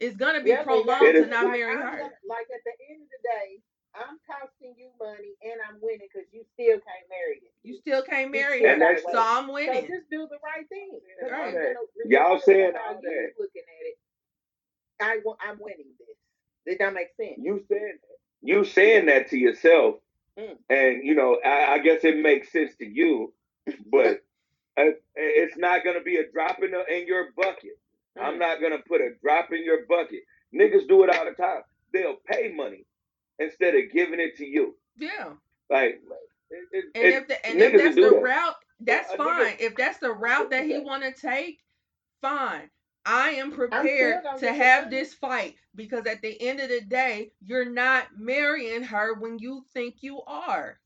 It's 0.00 0.16
gonna 0.16 0.42
be 0.42 0.50
Yep, 0.50 0.64
prolonged 0.64 1.02
exactly. 1.02 1.20
to 1.22 1.26
not 1.26 1.46
marry 1.50 1.74
her. 1.76 2.00
like 2.24 2.46
at 2.54 2.60
the 2.64 2.72
end 2.90 3.02
of 3.02 3.08
the 3.08 3.28
day, 3.28 3.62
I'm 3.94 4.18
costing 4.28 4.74
you 4.78 4.88
money 4.98 5.36
and 5.42 5.60
I'm 5.68 5.76
winning 5.82 6.08
because 6.12 6.26
you 6.32 6.44
still 6.54 6.80
can't 6.80 7.06
marry 7.10 7.36
it. 7.44 7.52
You 7.62 7.76
still 7.76 8.02
can't 8.02 8.30
marry 8.30 8.58
still 8.58 8.68
her. 8.68 8.72
And 8.74 8.82
that's- 8.82 9.02
So 9.04 9.18
I'm 9.18 9.46
So 9.48 9.52
winning. 9.52 9.86
just 9.86 10.08
do 10.10 10.26
the 10.28 10.38
right 10.42 10.66
thing. 10.68 11.00
'Cause 11.20 11.30
Right. 11.30 11.54
I'm 11.56 12.10
Y'all 12.10 12.38
saying 12.38 12.70
of 12.70 12.74
how 12.76 12.94
all 12.94 13.00
you 13.02 13.10
that. 13.10 13.32
looking 13.38 13.62
at 13.62 13.86
it. 13.86 13.98
I 15.00 15.18
wa- 15.24 15.36
I'm 15.40 15.58
winning 15.58 15.94
this. 15.98 16.16
It 16.66 16.78
don't 16.78 16.94
make 16.94 17.14
sense. 17.16 17.38
You 17.38 17.64
saying 17.68 17.98
you 18.44 18.64
saying 18.64 19.06
that 19.06 19.28
to 19.28 19.38
yourself, 19.38 20.00
Mm. 20.38 20.58
and 20.70 21.04
you 21.06 21.14
know, 21.14 21.38
I, 21.44 21.74
I 21.74 21.78
guess 21.78 22.04
it 22.04 22.16
makes 22.18 22.50
sense 22.50 22.74
to 22.76 22.86
you, 22.86 23.34
but 23.86 24.24
uh, 24.78 24.92
it's 25.14 25.56
not 25.58 25.84
gonna 25.84 26.00
be 26.02 26.16
a 26.16 26.26
drop 26.30 26.62
in, 26.62 26.70
the, 26.70 26.84
in 26.92 27.06
your 27.06 27.32
bucket. 27.32 27.78
I'm 28.16 28.36
Mm. 28.36 28.38
not 28.38 28.60
gonna 28.60 28.78
put 28.86 29.00
a 29.02 29.10
drop 29.22 29.52
in 29.52 29.62
your 29.64 29.84
bucket. 29.86 30.22
Niggas 30.54 30.88
do 30.88 31.02
it 31.04 31.10
all 31.14 31.24
the 31.26 31.32
time. 31.32 31.62
They'll 31.92 32.16
pay 32.16 32.52
money 32.52 32.86
instead 33.38 33.74
of 33.74 33.82
giving 33.92 34.20
it 34.20 34.36
to 34.38 34.46
you. 34.46 34.76
Yeah. 34.96 35.32
Like, 35.70 36.00
it, 36.50 36.64
it, 36.72 36.84
And 36.94 37.04
it- 37.04 37.14
if 37.14 37.28
the 37.28 37.46
and 37.46 37.60
if 37.60 37.72
that's 37.72 37.94
the 37.96 38.02
that. 38.10 38.22
route, 38.22 38.56
that's 38.80 39.12
a 39.12 39.16
nigga- 39.16 39.16
fine. 39.16 39.56
If 39.60 39.76
that's 39.76 39.98
the 39.98 40.12
route 40.12 40.50
that 40.50 40.64
he 40.64 40.74
that. 40.74 40.84
wanna 40.84 41.12
take, 41.12 41.58
fine. 42.20 42.70
I 43.04 43.30
am 43.30 43.50
prepared 43.50 44.22
gonna 44.22 44.38
to 44.38 44.44
get 44.46 44.52
the 44.58 44.62
have 44.64 44.84
money. 44.84 44.96
this 44.96 45.14
fight 45.14 45.56
because 45.74 46.06
at 46.06 46.22
the 46.22 46.40
end 46.40 46.60
of 46.60 46.68
the 46.68 46.82
day, 46.82 47.32
you're 47.40 47.68
not 47.70 48.08
marrying 48.16 48.82
her 48.84 49.14
when 49.14 49.38
you 49.38 49.64
think 49.72 49.96
you 50.02 50.20
are. 50.22 50.78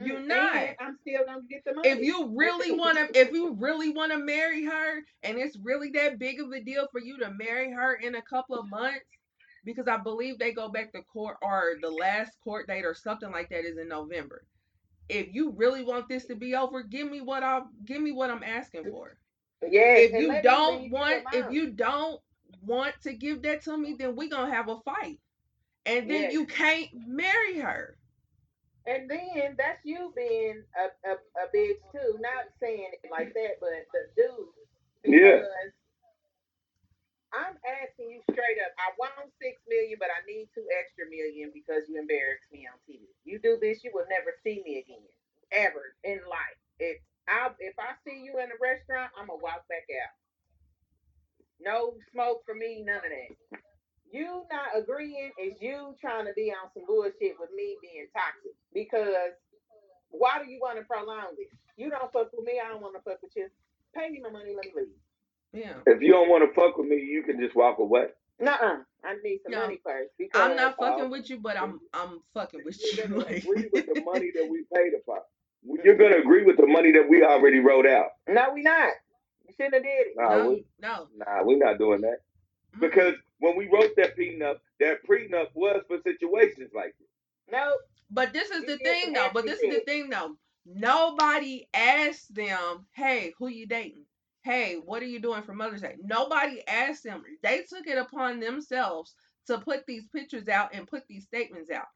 You 0.00 0.14
Mm-mm. 0.14 0.26
not. 0.28 0.54
And 0.56 0.76
I'm 0.78 0.96
still 1.00 1.24
gonna 1.26 1.40
get 1.50 1.64
the 1.64 1.74
money. 1.74 1.88
if 1.88 1.98
you 2.00 2.32
really 2.36 2.70
want 2.70 2.98
to 2.98 3.18
if 3.20 3.32
you 3.32 3.54
really 3.54 3.88
want 3.90 4.12
to 4.12 4.18
marry 4.18 4.64
her 4.64 5.00
and 5.24 5.38
it's 5.38 5.56
really 5.58 5.90
that 5.90 6.20
big 6.20 6.40
of 6.40 6.52
a 6.52 6.60
deal 6.60 6.86
for 6.92 7.00
you 7.00 7.18
to 7.18 7.30
marry 7.32 7.72
her 7.72 7.94
in 7.94 8.14
a 8.14 8.22
couple 8.22 8.56
of 8.56 8.68
months 8.70 9.00
because 9.64 9.88
i 9.88 9.96
believe 9.96 10.38
they 10.38 10.52
go 10.52 10.68
back 10.68 10.92
to 10.92 11.02
court 11.02 11.36
or 11.42 11.74
the 11.82 11.90
last 11.90 12.38
court 12.42 12.66
date 12.68 12.84
or 12.84 12.94
something 12.94 13.30
like 13.30 13.48
that 13.50 13.64
is 13.64 13.78
in 13.78 13.88
november 13.88 14.44
if 15.08 15.32
you 15.34 15.52
really 15.56 15.84
want 15.84 16.08
this 16.08 16.26
to 16.26 16.34
be 16.36 16.54
over 16.54 16.82
give 16.82 17.10
me 17.10 17.20
what 17.20 17.42
i 17.42 17.60
give 17.84 18.02
me 18.02 18.12
what 18.12 18.30
i'm 18.30 18.42
asking 18.44 18.84
for 18.86 19.18
Yeah. 19.62 19.96
if 19.96 20.12
you 20.16 20.40
don't 20.42 20.90
want 20.90 21.24
if 21.32 21.50
you 21.50 21.70
don't 21.70 22.20
want 22.62 22.94
to 23.02 23.12
give 23.14 23.42
that 23.42 23.62
to 23.64 23.76
me 23.76 23.94
then 23.98 24.16
we 24.16 24.28
gonna 24.28 24.52
have 24.52 24.68
a 24.68 24.78
fight 24.80 25.20
and 25.86 26.10
then 26.10 26.28
Yes. 26.28 26.32
you 26.32 26.46
can't 26.46 26.88
marry 27.06 27.58
her 27.60 27.96
And 28.86 29.10
then 29.10 29.54
that's 29.58 29.84
you 29.84 30.12
being 30.16 30.62
a, 30.76 31.08
a, 31.08 31.12
a 31.14 31.46
bitch 31.54 31.80
too. 31.92 32.18
Not 32.20 32.46
saying 32.60 32.90
it 32.92 33.10
like 33.10 33.32
that, 33.34 33.60
but 33.60 33.70
the 33.92 34.00
dude. 34.16 34.48
Yeah. 35.04 35.42
I'm 37.32 37.60
asking 37.84 38.08
you 38.08 38.20
straight 38.32 38.56
up. 38.64 38.72
I 38.80 38.96
want 38.96 39.28
six 39.36 39.60
million, 39.68 40.00
but 40.00 40.08
I 40.08 40.24
need 40.24 40.48
two 40.56 40.64
extra 40.72 41.04
million 41.12 41.52
because 41.52 41.84
you 41.84 42.00
embarrassed 42.00 42.48
me 42.48 42.64
on 42.64 42.76
TV. 42.88 43.04
You 43.24 43.36
do 43.38 43.60
this, 43.60 43.84
you 43.84 43.92
will 43.92 44.08
never 44.08 44.32
see 44.40 44.64
me 44.64 44.80
again, 44.80 45.04
ever 45.52 45.92
in 46.04 46.24
life. 46.24 46.58
If 46.80 46.96
I 47.28 47.52
if 47.60 47.76
I 47.76 48.00
see 48.04 48.24
you 48.24 48.40
in 48.40 48.48
a 48.48 48.58
restaurant, 48.60 49.12
I'm 49.12 49.28
gonna 49.28 49.44
walk 49.44 49.68
back 49.68 49.84
out. 49.92 50.14
No 51.60 51.94
smoke 52.12 52.46
for 52.46 52.54
me, 52.54 52.80
none 52.86 53.04
of 53.04 53.12
that. 53.12 53.60
You 54.08 54.48
not 54.48 54.72
agreeing 54.72 55.32
is 55.36 55.60
you 55.60 55.92
trying 56.00 56.24
to 56.24 56.32
be 56.32 56.48
on 56.48 56.72
some 56.72 56.86
bullshit 56.88 57.36
with 57.36 57.52
me 57.52 57.76
being 57.84 58.08
toxic. 58.16 58.56
Because 58.72 59.36
why 60.08 60.40
do 60.40 60.48
you 60.48 60.60
want 60.62 60.78
to 60.78 60.84
prolong 60.88 61.36
this? 61.36 61.52
You 61.76 61.90
don't 61.90 62.10
fuck 62.12 62.32
with 62.32 62.46
me, 62.46 62.56
I 62.64 62.72
don't 62.72 62.80
want 62.80 62.96
to 62.96 63.04
fuck 63.04 63.20
with 63.20 63.36
you. 63.36 63.48
Pay 63.94 64.08
me 64.08 64.20
my 64.24 64.30
money, 64.30 64.56
let 64.56 64.64
me 64.64 64.72
leave. 64.88 65.07
Yeah 65.52 65.74
if 65.86 66.00
you 66.02 66.12
don't 66.12 66.28
want 66.28 66.48
to 66.48 66.54
fuck 66.60 66.76
with 66.78 66.88
me, 66.88 66.96
you 66.96 67.22
can 67.22 67.40
just 67.40 67.54
walk 67.56 67.78
away. 67.78 68.06
Nuh-uh. 68.40 68.76
I 69.04 69.14
need 69.24 69.40
some 69.42 69.52
No. 69.52 69.60
money 69.62 69.80
first 69.84 70.10
because 70.18 70.40
i'm 70.40 70.56
not 70.56 70.76
fucking 70.76 71.04
uh, 71.06 71.08
with 71.08 71.30
you 71.30 71.38
but 71.40 71.56
i'm 71.56 71.80
i'm 71.94 72.20
fucking 72.34 72.60
with 72.64 72.78
You're 72.96 73.06
you 73.06 73.12
gonna 73.14 73.36
agree 73.36 73.68
with 73.72 73.86
the 73.86 74.02
money 74.04 74.30
that 74.34 74.48
we 74.50 74.64
paid 74.74 74.92
upon. 75.00 75.20
you're 75.84 75.96
gonna 75.96 76.16
agree 76.18 76.44
with 76.44 76.56
the 76.56 76.66
money 76.66 76.92
that 76.92 77.08
we 77.08 77.22
already 77.24 77.60
wrote 77.60 77.86
out. 77.86 78.10
No, 78.28 78.50
we 78.52 78.62
not. 78.62 78.92
You 79.46 79.54
shouldn't 79.56 79.74
have 79.74 79.82
did 79.82 80.06
it. 80.08 80.12
Nah, 80.16 80.36
no, 80.36 80.50
we, 80.50 80.64
no. 80.80 81.08
nah, 81.16 81.42
we're 81.44 81.58
not 81.58 81.78
doing 81.78 82.00
that 82.02 82.18
Mm. 82.76 82.80
because 82.80 83.14
when 83.38 83.56
we 83.56 83.66
wrote 83.68 83.96
that 83.96 84.14
prenup, 84.16 84.56
that 84.80 84.98
prenup 85.08 85.46
was 85.54 85.82
for 85.88 85.98
situations 86.02 86.70
like 86.74 86.94
this. 86.98 87.08
No. 87.50 87.72
But 88.10 88.32
this 88.34 88.50
is 88.50 88.62
You 88.62 88.66
the 88.66 88.76
thing 88.78 89.12
though. 89.14 89.30
But 89.32 89.46
this 89.46 89.60
is 89.60 89.74
the 89.74 89.80
thing 89.86 90.10
though. 90.10 90.36
Nobody 90.66 91.66
asked 91.72 92.34
them, 92.34 92.86
"Hey, 92.94 93.32
who 93.38 93.48
you 93.48 93.66
dating? 93.66 94.04
Hey, 94.42 94.76
what 94.76 95.02
are 95.02 95.06
you 95.06 95.20
doing 95.20 95.42
for 95.42 95.54
Mother's 95.54 95.82
Day?" 95.82 95.96
Nobody 96.02 96.66
asked 96.66 97.04
them. 97.04 97.22
They 97.42 97.62
took 97.62 97.86
it 97.86 97.98
upon 97.98 98.40
themselves 98.40 99.14
to 99.46 99.58
put 99.60 99.86
these 99.86 100.06
pictures 100.08 100.48
out 100.48 100.74
and 100.74 100.86
put 100.88 101.06
these 101.08 101.24
statements 101.24 101.70
out. 101.70 101.88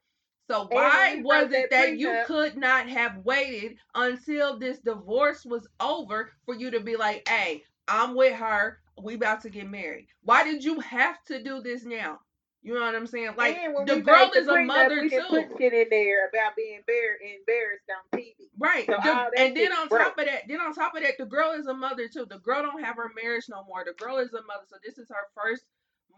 So 0.51 0.67
why 0.69 1.17
was 1.17 1.53
it 1.53 1.71
that 1.71 1.95
you 1.97 2.15
prenup- 2.15 2.25
could 2.25 2.57
not 2.57 2.89
have 2.89 3.19
waited 3.19 3.79
until 3.95 4.59
this 4.59 4.79
divorce 4.81 5.45
was 5.45 5.67
over 5.81 6.33
for 6.45 6.55
you 6.55 6.71
to 6.73 6.81
be 6.81 6.97
like, 6.97 7.27
"Hey, 7.29 7.65
I'm 7.89 8.15
with 8.15 8.35
her. 8.37 8.81
We 9.03 9.15
about 9.15 9.41
to 9.43 9.51
get 9.51 9.69
married." 9.69 10.09
Why 10.23 10.45
did 10.45 10.65
you 10.65 10.81
have 10.81 11.23
to 11.27 11.43
do 11.43 11.61
this 11.63 11.85
now? 11.85 12.21
You 12.65 12.75
know 12.75 12.81
what 12.81 12.95
I'm 12.95 13.09
saying? 13.09 13.31
Like 13.37 13.59
the 13.87 14.01
girl 14.01 14.31
is 14.37 14.47
a 14.47 14.63
mother 14.63 15.01
we 15.03 15.09
didn't 15.09 15.29
too. 15.29 15.47
put 15.49 15.59
shit 15.59 15.73
in 15.73 15.87
there 15.91 16.29
about 16.29 16.55
being 16.55 16.79
embar- 16.79 17.35
embarrassed 17.39 17.91
on 17.91 18.21
TV. 18.21 18.35
Right. 18.57 18.87
So 18.87 18.97
the- 19.03 19.33
and 19.37 19.57
then 19.57 19.73
on 19.73 19.89
broke. 19.89 20.01
top 20.03 20.19
of 20.19 20.27
that, 20.27 20.43
then 20.47 20.61
on 20.61 20.73
top 20.73 20.95
of 20.95 21.03
that, 21.03 21.19
the 21.19 21.27
girl 21.27 21.53
is 21.53 21.67
a 21.67 21.75
mother 21.75 22.07
too. 22.09 22.25
The 22.25 22.39
girl 22.39 22.63
don't 22.63 22.85
have 22.85 22.97
her 22.97 23.11
marriage 23.21 23.47
no 23.51 23.65
more. 23.65 23.85
The 23.85 23.95
girl 23.95 24.19
is 24.19 24.33
a 24.33 24.43
mother. 24.43 24.65
So 24.69 24.77
this 24.85 24.97
is 24.97 25.09
her 25.09 25.27
first 25.35 25.65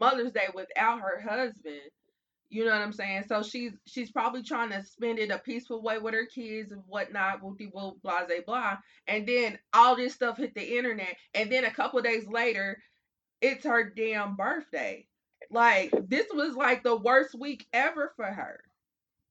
Mother's 0.01 0.33
Day 0.33 0.49
without 0.55 1.01
her 1.01 1.21
husband. 1.21 1.81
You 2.51 2.65
know 2.67 2.73
what 2.73 2.83
I'm 2.83 2.93
saying? 2.93 3.25
So 3.27 3.43
she's 3.43 3.73
she's 3.87 4.11
probably 4.11 4.43
trying 4.43 4.71
to 4.71 4.85
spend 4.85 5.19
it 5.19 5.31
a 5.31 5.39
peaceful 5.39 5.83
way 5.83 5.99
with 5.99 6.13
her 6.15 6.27
kids 6.27 6.73
and 6.73 6.83
whatnot, 6.87 7.41
whoopty 7.41 7.71
whoop, 7.73 8.03
blah 8.03 8.27
blah 8.27 8.37
blah. 8.47 8.77
And 9.07 9.27
then 9.27 9.59
all 9.73 9.97
this 9.97 10.15
stuff 10.15 10.37
hit 10.37 10.55
the 10.55 10.77
internet. 10.77 11.17
And 11.35 11.51
then 11.51 11.65
a 11.65 11.71
couple 11.73 12.03
days 12.03 12.29
later, 12.29 12.83
it's 13.41 13.65
her 13.65 13.83
damn 13.97 14.37
birthday. 14.37 15.07
Like 15.55 15.93
this 16.09 16.27
was 16.35 16.57
like 16.57 16.83
the 16.85 16.97
worst 16.97 17.35
week 17.39 17.67
ever 17.73 18.13
for 18.17 18.27
her. 18.27 18.61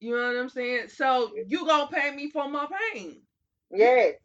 You 0.02 0.16
know 0.18 0.28
what 0.28 0.38
I'm 0.38 0.50
saying? 0.50 0.90
So 0.90 1.34
you 1.48 1.66
gonna 1.68 1.88
pay 1.92 2.12
me 2.16 2.30
for 2.32 2.50
my 2.50 2.68
pain. 2.94 3.22
Yes. 3.72 4.16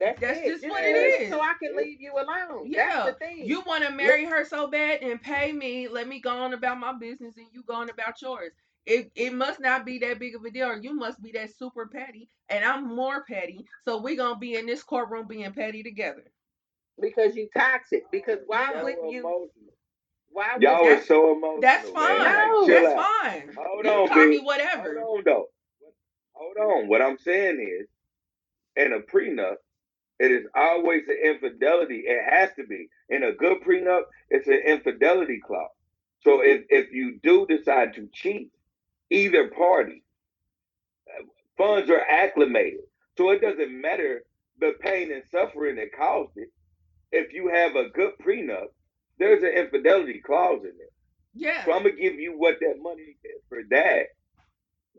That's, 0.00 0.20
That's 0.20 0.40
it. 0.40 0.46
just 0.46 0.68
what 0.68 0.82
do 0.82 0.88
it 0.88 0.96
it 0.96 1.22
is. 1.22 1.30
So 1.30 1.40
I 1.40 1.54
can 1.62 1.76
leave 1.76 2.00
you 2.00 2.12
alone. 2.14 2.66
Yeah. 2.70 3.04
That's 3.06 3.18
the 3.20 3.26
thing. 3.26 3.46
You 3.46 3.62
want 3.62 3.84
to 3.84 3.92
marry 3.92 4.26
her 4.26 4.44
so 4.44 4.66
bad 4.68 5.02
and 5.02 5.22
pay 5.22 5.52
me, 5.52 5.88
let 5.88 6.08
me 6.08 6.20
go 6.20 6.30
on 6.30 6.54
about 6.54 6.80
my 6.80 6.92
business 6.92 7.36
and 7.38 7.46
you 7.52 7.62
go 7.64 7.74
on 7.74 7.90
about 7.90 8.20
yours. 8.22 8.52
It 8.86 9.12
it 9.16 9.32
must 9.34 9.60
not 9.60 9.86
be 9.86 9.98
that 10.00 10.18
big 10.18 10.34
of 10.36 10.44
a 10.44 10.50
deal, 10.50 10.68
or 10.68 10.76
you 10.78 10.94
must 10.94 11.22
be 11.22 11.32
that 11.32 11.56
super 11.56 11.86
petty, 11.86 12.28
and 12.50 12.64
I'm 12.64 12.94
more 12.94 13.24
petty. 13.24 13.66
So 13.84 13.98
we 13.98 14.16
gonna 14.16 14.38
be 14.38 14.56
in 14.56 14.66
this 14.66 14.82
courtroom 14.82 15.26
being 15.28 15.52
petty 15.52 15.82
together. 15.82 16.24
because 17.00 17.36
you 17.36 17.48
toxic. 17.56 18.04
Because 18.12 18.40
why 18.46 18.74
Yeah. 18.74 18.82
wouldn't 18.82 19.10
you? 19.10 19.20
Emotional. 19.20 19.73
Why 20.34 20.56
Y'all 20.60 20.82
would 20.82 20.98
are 20.98 21.02
so 21.04 21.30
emotional. 21.30 21.60
That's 21.60 21.88
fine. 21.90 22.18
No. 22.18 22.66
That's 22.66 22.86
out. 22.86 23.06
fine. 23.22 23.50
Hold 23.56 23.84
you 23.84 23.90
on, 23.92 24.08
call 24.08 24.26
me 24.26 24.40
whatever. 24.40 25.00
Hold 25.00 25.18
on, 25.18 25.24
though. 25.24 25.46
Hold 26.32 26.56
on. 26.56 26.88
What 26.88 27.00
I'm 27.00 27.18
saying 27.18 27.60
is, 27.60 27.86
in 28.74 28.92
a 28.92 28.98
prenup, 28.98 29.54
it 30.18 30.32
is 30.32 30.44
always 30.56 31.02
an 31.06 31.18
infidelity. 31.24 32.02
It 32.06 32.20
has 32.28 32.50
to 32.56 32.66
be. 32.66 32.88
In 33.10 33.22
a 33.22 33.32
good 33.32 33.58
prenup, 33.64 34.02
it's 34.28 34.48
an 34.48 34.60
infidelity 34.66 35.40
clause. 35.46 35.70
So 36.22 36.40
if, 36.42 36.62
if 36.68 36.90
you 36.90 37.20
do 37.22 37.46
decide 37.46 37.94
to 37.94 38.08
cheat, 38.12 38.50
either 39.10 39.50
party, 39.50 40.02
funds 41.56 41.88
are 41.90 42.00
acclimated. 42.00 42.80
So 43.16 43.30
it 43.30 43.40
doesn't 43.40 43.80
matter 43.80 44.24
the 44.58 44.72
pain 44.80 45.12
and 45.12 45.22
suffering 45.30 45.76
that 45.76 45.96
caused 45.96 46.32
it. 46.36 46.48
If 47.12 47.32
you 47.32 47.52
have 47.54 47.76
a 47.76 47.90
good 47.90 48.14
prenup, 48.20 48.66
there's 49.18 49.42
an 49.42 49.50
infidelity 49.50 50.20
clause 50.20 50.60
in 50.64 50.72
there. 50.78 50.88
Yeah. 51.34 51.64
So 51.64 51.72
I'm 51.72 51.82
gonna 51.82 51.94
give 51.96 52.14
you 52.14 52.38
what 52.38 52.56
that 52.60 52.76
money 52.80 53.16
is 53.24 53.42
for 53.48 53.58
that. 53.70 54.06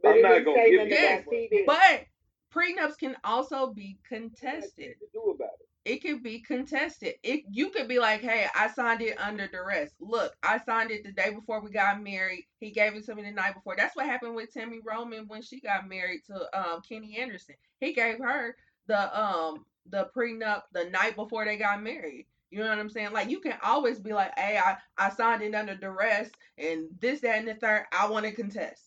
But 0.02 0.16
I'm 0.16 0.22
not 0.22 0.46
gonna 0.46 0.70
give 0.70 0.90
you 0.90 0.96
that. 0.96 1.24
about 1.28 1.66
But 1.66 2.06
prenups 2.54 2.98
can 2.98 3.16
also 3.24 3.74
be 3.74 3.98
contested. 4.08 4.96
to 5.00 5.08
do 5.14 5.32
about 5.32 5.50
it. 5.60 5.94
it 5.94 6.02
could 6.02 6.24
be 6.24 6.40
contested. 6.42 7.16
It 7.24 7.44
you 7.50 7.70
could 7.70 7.88
be 7.88 8.00
like, 8.00 8.22
hey, 8.22 8.48
I 8.56 8.70
signed 8.70 9.02
it 9.02 9.20
under 9.20 9.48
duress. 9.48 9.92
Look, 10.00 10.34
I 10.44 10.60
signed 10.60 10.92
it 10.92 11.04
the 11.04 11.12
day 11.12 11.32
before 11.34 11.62
we 11.62 11.72
got 11.72 12.02
married. 12.02 12.46
He 12.60 12.72
gave 12.72 12.96
it 12.96 13.06
to 13.06 13.16
me 13.16 13.24
the 13.24 13.32
night 13.32 13.54
before. 13.56 13.76
That's 13.78 13.96
what 13.96 14.06
happened 14.06 14.36
with 14.36 14.54
Tami 14.54 14.80
Roman 14.84 15.28
when 15.28 15.42
she 15.42 15.60
got 15.62 15.88
married 15.88 16.22
to 16.28 16.60
um 16.60 16.82
Kenny 16.88 17.18
Anderson. 17.18 17.56
He 17.80 17.94
gave 17.94 18.18
her 18.20 18.56
the 18.88 19.20
um 19.22 19.66
the 19.90 20.10
prenup 20.16 20.64
the 20.74 20.86
night 20.86 21.16
before 21.16 21.46
they 21.46 21.58
got 21.58 21.82
married. 21.84 22.26
You 22.52 22.60
know 22.60 22.70
what 22.70 22.80
I'm 22.80 22.90
saying? 22.90 23.12
Like 23.12 23.30
you 23.30 23.40
can 23.40 23.56
always 23.64 24.00
be 24.00 24.14
like, 24.14 24.38
hey, 24.38 24.58
I, 24.58 24.78
I 24.98 25.10
signed 25.10 25.42
it 25.42 25.56
under 25.56 25.76
duress 25.76 26.30
and 26.58 26.88
this, 27.00 27.22
that, 27.22 27.38
and 27.38 27.48
the 27.48 27.56
third, 27.56 27.86
I 27.92 28.10
want 28.10 28.26
to 28.26 28.32
contest. 28.32 28.84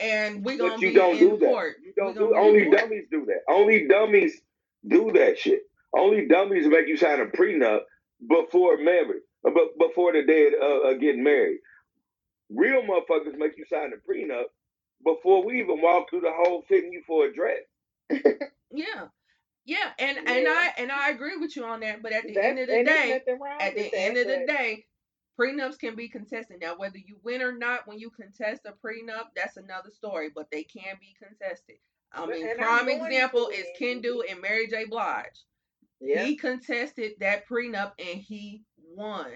And 0.00 0.44
we 0.44 0.56
gonna 0.56 0.72
But 0.72 0.80
you 0.80 0.88
be 0.88 0.94
don't 0.94 1.16
in 1.16 1.18
do 1.18 1.38
that. 1.38 1.74
You 1.82 1.92
don't 1.96 2.14
do 2.14 2.36
only 2.36 2.68
dummies 2.70 3.04
do 3.10 3.26
that. 3.26 3.40
Only 3.48 3.86
dummies 3.86 4.40
do 4.86 5.12
that 5.12 5.38
shit. 5.38 5.62
Only 5.96 6.26
dummies 6.26 6.66
make 6.66 6.88
you 6.88 6.96
sign 6.96 7.20
a 7.20 7.26
prenup 7.26 7.80
before 8.28 8.76
marriage, 8.78 9.22
uh, 9.46 9.50
but 9.54 9.78
before 9.78 10.12
the 10.12 10.24
day 10.24 10.48
of 10.60 10.84
uh, 10.84 10.98
getting 10.98 11.22
married. 11.22 11.58
Real 12.50 12.82
motherfuckers 12.82 13.38
make 13.38 13.56
you 13.56 13.64
sign 13.70 13.92
a 13.92 14.10
prenup 14.10 14.44
before 15.04 15.44
we 15.44 15.60
even 15.60 15.80
walk 15.80 16.10
through 16.10 16.20
the 16.20 16.32
whole 16.32 16.62
fitting 16.68 16.92
you 16.92 17.02
for 17.06 17.26
a 17.26 17.32
dress. 17.32 17.62
Yeah. 18.74 19.06
Yeah, 19.66 19.92
and 19.98 20.18
and 20.18 20.46
I 20.48 20.72
and 20.78 20.92
I 20.92 21.10
agree 21.10 21.36
with 21.36 21.56
you 21.56 21.64
on 21.64 21.80
that, 21.80 22.02
but 22.02 22.12
at 22.12 22.24
the 22.24 22.34
That's- 22.34 22.50
end 22.50 22.58
of 22.58 22.68
the 22.68 22.84
day, 22.84 23.12
at 23.60 23.74
the 23.74 23.94
end 23.94 24.16
of 24.18 24.26
the 24.26 24.44
day, 24.46 24.84
prenups 25.40 25.78
can 25.78 25.94
be 25.96 26.08
contested. 26.08 26.58
Now, 26.60 26.76
whether 26.76 26.98
you 26.98 27.18
win 27.22 27.40
or 27.40 27.52
not 27.56 27.86
when 27.86 27.98
you 27.98 28.10
contest 28.10 28.62
a 28.66 28.72
prenup, 28.72 29.28
that's 29.34 29.56
another 29.56 29.90
story, 29.90 30.28
but 30.34 30.50
they 30.50 30.64
can 30.64 30.96
be 31.00 31.14
contested. 31.18 31.76
I 32.12 32.26
mean, 32.26 32.46
and 32.48 32.58
prime 32.58 32.88
example 32.88 33.48
is. 33.48 33.64
Kendu 33.80 34.20
and 34.30 34.40
Mary 34.40 34.66
J. 34.68 34.84
Blige. 34.84 35.40
Yeah. 36.00 36.24
He 36.24 36.36
contested 36.36 37.12
that 37.20 37.48
prenup 37.48 37.92
and 37.98 38.20
he 38.20 38.62
won. 38.94 39.26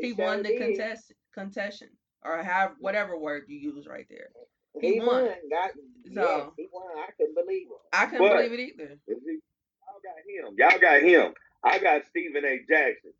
He, 0.00 0.08
He 0.08 0.12
won 0.14 0.42
the 0.42 0.50
did. 0.50 0.60
contest 0.78 1.12
contestation 1.34 1.88
or 2.24 2.42
have 2.42 2.74
whatever 2.78 3.18
word 3.18 3.44
you 3.48 3.58
use 3.58 3.86
right 3.86 4.06
there. 4.08 4.28
He, 4.80 4.94
He 4.94 5.00
won. 5.00 5.24
won. 5.24 5.34
Yes, 5.50 5.72
So- 6.14 6.54
he 6.56 6.68
won. 6.72 6.96
I 6.98 7.10
couldn't 7.16 7.34
believe 7.34 7.66
it. 7.66 7.78
I 7.92 8.06
couldn't 8.06 8.26
But- 8.28 8.36
believe 8.36 8.52
it 8.52 8.60
either. 8.60 8.98
Y'all 9.86 10.00
got 10.02 10.48
him. 10.48 10.56
Y'all 10.58 10.80
got 10.80 11.02
him. 11.02 11.34
I 11.64 11.78
got 11.80 12.06
Stephen 12.10 12.44
A. 12.44 12.60
Jackson. 12.68 13.12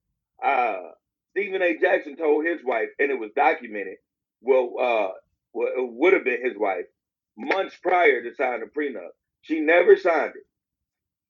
Uh, 0.44 0.92
Stephen 1.32 1.62
A. 1.62 1.78
Jackson 1.78 2.16
told 2.16 2.46
his 2.46 2.60
wife, 2.64 2.88
and 2.98 3.10
it 3.10 3.18
was 3.20 3.30
documented. 3.36 3.96
Well, 4.42 4.72
uh, 4.80 5.12
well, 5.54 5.68
it 5.76 5.92
would 5.94 6.12
have 6.14 6.24
been 6.24 6.44
his 6.44 6.58
wife 6.58 6.86
months 7.38 7.76
prior 7.82 8.22
to 8.22 8.34
sign 8.36 8.60
the 8.60 8.66
prenup. 8.66 9.10
She 9.42 9.60
never 9.60 9.96
signed 9.96 10.34
it. 10.36 10.46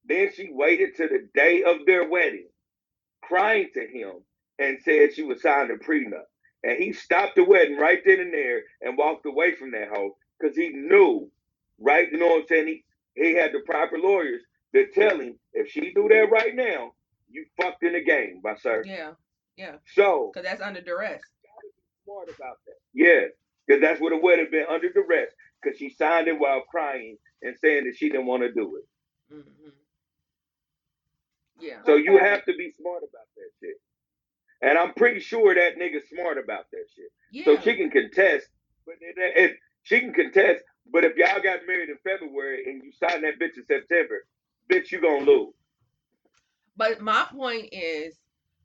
Then 0.06 0.30
she 0.34 0.50
waited 0.52 0.96
to 0.96 1.08
the 1.08 1.28
day 1.34 1.64
of 1.64 1.86
their 1.86 2.08
wedding, 2.08 2.48
crying 3.22 3.70
to 3.74 3.80
him, 3.80 4.12
and 4.58 4.78
said 4.84 5.14
she 5.14 5.22
would 5.24 5.40
sign 5.40 5.68
the 5.68 5.74
prenup. 5.74 6.24
And 6.64 6.78
he 6.82 6.92
stopped 6.92 7.36
the 7.36 7.44
wedding 7.44 7.78
right 7.78 8.00
then 8.04 8.20
and 8.20 8.34
there 8.34 8.62
and 8.82 8.98
walked 8.98 9.26
away 9.26 9.54
from 9.56 9.72
that 9.72 9.88
hoe 9.90 10.16
because 10.40 10.56
he 10.56 10.70
knew, 10.70 11.30
right? 11.80 12.10
You 12.12 12.18
know 12.18 12.28
what 12.28 12.42
I'm 12.42 12.48
saying? 12.48 12.68
He, 12.68 12.84
he 13.22 13.34
had 13.36 13.52
the 13.52 13.60
proper 13.66 13.98
lawyers 13.98 14.42
that 14.74 14.92
tell 14.92 15.18
him 15.18 15.38
if 15.52 15.70
she 15.70 15.92
do 15.94 16.08
that 16.08 16.30
right 16.30 16.54
now, 16.54 16.92
you 17.30 17.46
fucked 17.60 17.82
in 17.82 17.94
the 17.94 18.04
game, 18.04 18.40
my 18.44 18.54
sir. 18.56 18.82
Yeah, 18.86 19.12
yeah, 19.56 19.76
So 19.94 20.30
because 20.32 20.46
that's 20.48 20.60
under 20.62 20.80
duress. 20.80 21.22
smart 22.04 22.28
about 22.28 22.58
that. 22.66 22.76
Yeah, 22.92 23.22
because 23.66 23.80
that's 23.80 24.00
what 24.00 24.12
it 24.12 24.22
would 24.22 24.38
have 24.38 24.50
been 24.50 24.66
under 24.68 24.90
duress 24.92 25.30
because 25.62 25.78
she 25.78 25.90
signed 25.90 26.28
it 26.28 26.38
while 26.38 26.62
crying 26.70 27.16
and 27.42 27.56
saying 27.60 27.84
that 27.84 27.96
she 27.96 28.08
didn't 28.10 28.26
want 28.26 28.42
to 28.42 28.52
do 28.52 28.76
it. 28.76 29.34
hmm 29.34 29.68
Yeah. 31.60 31.82
So 31.86 31.96
you 31.96 32.18
have 32.18 32.44
to 32.44 32.52
be 32.56 32.72
smart 32.80 32.98
about 33.02 33.26
that 33.36 33.50
shit. 33.60 33.76
And 34.62 34.78
I'm 34.78 34.94
pretty 34.94 35.20
sure 35.20 35.54
that 35.54 35.76
nigga's 35.76 36.08
smart 36.08 36.38
about 36.38 36.64
that 36.72 36.84
shit. 36.94 37.10
Yeah. 37.32 37.44
So 37.44 37.60
she 37.60 37.76
can 37.76 37.90
contest, 37.90 38.46
but 38.86 38.94
she 39.82 40.00
can 40.00 40.12
contest. 40.12 40.62
But 40.90 41.04
if 41.04 41.16
y'all 41.16 41.42
got 41.42 41.60
married 41.66 41.88
in 41.90 41.96
February 42.04 42.64
and 42.66 42.82
you 42.82 42.92
signed 42.92 43.24
that 43.24 43.38
bitch 43.40 43.56
in 43.56 43.64
September, 43.66 44.24
bitch, 44.70 44.90
you 44.92 45.00
gonna 45.00 45.24
lose. 45.24 45.54
But 46.76 47.00
my 47.00 47.26
point 47.30 47.68
is 47.72 48.18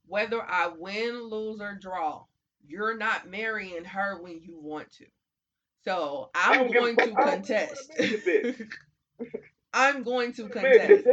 whether 0.07 0.41
I 0.41 0.67
win, 0.67 1.23
lose, 1.29 1.61
or 1.61 1.77
draw, 1.79 2.23
you're 2.67 2.97
not 2.97 3.29
marrying 3.29 3.85
her 3.85 4.21
when 4.21 4.41
you 4.41 4.59
want 4.59 4.91
to. 4.93 5.05
So 5.85 6.29
I'm 6.35 6.67
don't 6.67 6.71
give 6.71 6.83
a 6.83 6.93
going 6.93 6.97
to 6.97 7.13
I 7.17 7.23
contest. 7.23 7.91
I'm 9.73 10.03
going 10.03 10.33
to 10.33 10.49
contest. 10.49 11.07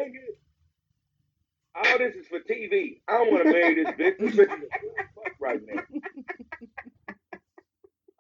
all 1.75 1.99
this 1.99 2.15
is 2.17 2.27
for 2.27 2.41
TV. 2.41 3.01
I 3.09 3.19
don't 3.19 3.31
want 3.31 3.45
to 3.45 3.53
marry 3.53 3.75
this 3.75 3.95
bitch. 3.95 4.19
This 4.19 4.35
bitch 4.35 4.63
is 4.63 4.69
fuck 5.15 5.33
right 5.41 5.61
now. 5.67 5.83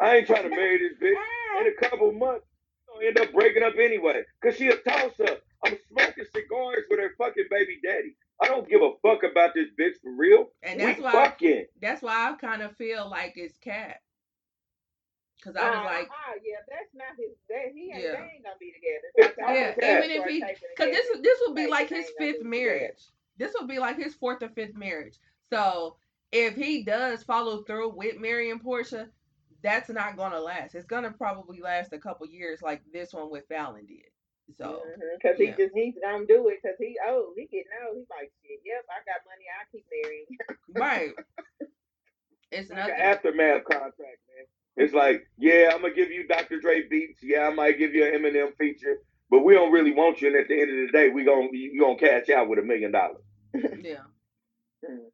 I 0.00 0.16
ain't 0.16 0.26
trying 0.26 0.42
to 0.42 0.50
marry 0.50 0.78
this 0.78 0.98
bitch. 1.02 1.60
In 1.60 1.72
a 1.72 1.88
couple 1.88 2.12
months, 2.12 2.44
gonna 2.92 3.06
end 3.06 3.18
up 3.18 3.32
breaking 3.32 3.62
up 3.62 3.74
anyway. 3.80 4.22
Cause 4.42 4.56
she 4.56 4.68
a 4.68 4.76
toss 4.76 5.18
up. 5.20 5.40
I'm 5.66 5.78
smoking 5.90 6.24
cigars 6.34 6.84
with 6.90 7.00
her 7.00 7.12
fucking 7.18 7.46
baby 7.50 7.78
daddy. 7.84 8.16
I 8.42 8.46
don't 8.48 8.68
give 8.68 8.82
a 8.82 8.90
fuck 9.02 9.22
about 9.22 9.54
this 9.54 9.68
bitch 9.80 9.94
for 10.02 10.12
real. 10.12 10.48
And 10.62 10.78
we 10.78 10.84
that's 10.86 11.00
why 11.00 11.12
fucking. 11.12 11.66
that's 11.80 12.02
why 12.02 12.30
I 12.30 12.34
kind 12.34 12.62
of 12.62 12.76
feel 12.76 13.08
like 13.08 13.34
it's 13.36 13.56
cat. 13.58 14.00
Cause 15.44 15.54
I 15.56 15.70
was 15.70 15.78
Uh, 15.78 15.84
like, 15.84 16.08
uh, 16.08 16.32
yeah, 16.44 16.56
that's 16.68 16.94
not 16.94 17.08
his. 17.18 17.36
That 17.48 17.72
he 17.74 17.92
ain't, 17.92 18.02
Yeah. 18.02 18.12
they 18.12 18.32
ain't 18.34 18.42
gonna 18.44 18.56
be 18.58 18.72
together. 18.72 19.08
It's 19.14 19.36
That's 19.36 19.40
how 19.48 19.54
yeah, 19.54 19.74
they 19.78 19.86
Yeah. 19.86 19.98
even 20.04 20.10
if 20.22 20.24
he, 20.28 20.40
cause 20.40 20.90
this 20.90 21.06
together. 21.08 21.22
this 21.22 21.38
would 21.46 21.54
be 21.56 21.62
Like, 21.66 21.70
like 21.70 21.88
his 21.90 22.10
fifth 22.18 22.42
marriage. 22.42 23.02
This 23.36 23.54
would 23.58 23.68
be 23.68 23.78
like 23.78 23.96
his 23.96 24.14
fourth 24.14 24.42
or 24.42 24.48
fifth 24.48 24.74
marriage. 24.74 25.18
So 25.50 25.96
if 26.32 26.56
he 26.56 26.82
does 26.82 27.22
follow 27.22 27.62
through 27.64 27.90
with 27.90 28.18
marrying 28.18 28.58
Porsha, 28.58 29.08
that's 29.62 29.88
not 29.90 30.16
gonna 30.16 30.40
last. 30.40 30.74
It's 30.74 30.86
gonna 30.86 31.12
probably 31.12 31.60
last 31.60 31.92
a 31.92 31.98
couple 31.98 32.26
years, 32.26 32.62
like 32.62 32.82
this 32.92 33.12
one 33.12 33.30
with 33.30 33.48
Falynn 33.48 33.86
did. 33.86 34.10
So 34.54 34.64
mm-hmm, 34.64 35.00
Because 35.20 35.38
yeah. 35.40 35.46
he 35.56 35.62
just 35.62 35.74
he's 35.74 35.94
gonna 36.02 36.26
do 36.26 36.48
it 36.48 36.58
because 36.62 36.78
he 36.78 36.96
old. 37.08 37.34
He 37.36 37.46
getting 37.46 37.72
old. 37.86 37.98
He's 37.98 38.06
like 38.10 38.30
shit. 38.42 38.60
Yep, 38.64 38.84
I 38.90 38.98
got 39.04 39.20
money. 39.26 39.46
I 39.50 39.64
keep 39.72 39.86
marrying. 39.90 40.26
right, 40.74 41.12
it's 42.52 42.70
like 42.70 42.78
an 42.78 42.88
nothing. 42.88 43.02
aftermath 43.02 43.64
contract, 43.64 44.22
man. 44.30 44.46
It's 44.76 44.94
like, 44.94 45.26
yeah, 45.38 45.70
I'm 45.74 45.82
gonna 45.82 45.94
give 45.94 46.10
you 46.10 46.26
Dr. 46.28 46.60
Dre 46.60 46.82
beats. 46.88 47.20
Yeah, 47.22 47.48
I 47.48 47.54
might 47.54 47.78
give 47.78 47.94
you 47.94 48.04
an 48.06 48.12
Eminem 48.22 48.56
feature, 48.58 48.98
but 49.30 49.44
we 49.44 49.54
don't 49.54 49.72
really 49.72 49.92
want 49.92 50.20
you. 50.20 50.28
And 50.28 50.36
at 50.36 50.48
the 50.48 50.60
end 50.60 50.70
of 50.70 50.86
the 50.86 50.92
day, 50.92 51.08
we 51.10 51.24
gonna 51.24 51.48
you 51.52 51.80
gonna 51.80 51.98
cash 51.98 52.28
out 52.30 52.48
with 52.48 52.58
a 52.58 52.62
million 52.62 52.92
dollars. 52.92 53.22
Yeah, 53.82 54.04
mm. 54.88 55.10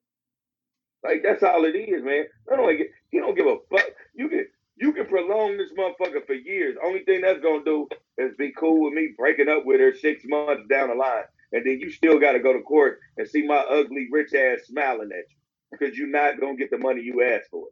Like 1.04 1.22
that's 1.22 1.42
all 1.42 1.64
it 1.64 1.76
is, 1.76 2.04
man. 2.04 2.24
I 2.52 2.56
don't 2.56 2.76
get. 2.76 2.88
He 3.10 3.18
don't 3.18 3.36
give 3.36 3.46
a 3.46 3.56
fuck. 3.70 3.86
You 4.14 4.28
can 4.28 4.46
you 4.82 4.94
can 4.94 5.06
prolong 5.06 5.58
this 5.58 5.72
motherfucker 5.78 6.26
for 6.26 6.34
years. 6.34 6.76
Only 6.84 7.04
thing 7.04 7.22
that's 7.22 7.40
gonna 7.42 7.64
do 7.64 7.88
is 8.18 8.36
be 8.38 8.52
cool 8.58 8.84
with 8.84 8.94
me 8.94 9.10
breaking 9.18 9.48
up 9.50 9.66
with 9.66 9.80
her 9.80 9.94
six 9.94 10.24
months 10.26 10.64
down 10.70 10.90
the 10.90 10.96
line, 10.96 11.24
and 11.52 11.66
then 11.66 11.80
you 11.80 11.90
still 11.90 12.20
got 12.20 12.34
to 12.34 12.40
go 12.40 12.54
to 12.54 12.62
court 12.62 13.00
and 13.18 13.28
see 13.28 13.46
my 13.46 13.58
ugly 13.58 14.08
rich 14.12 14.34
ass 14.34 14.66
smiling 14.66 15.10
at 15.12 15.30
you 15.30 15.36
because 15.72 15.98
you're 15.98 16.08
not 16.08 16.40
gonna 16.40 16.56
get 16.56 16.70
the 16.72 16.78
money 16.78 17.02
you 17.02 17.22
asked 17.24 17.50
for. 17.50 17.68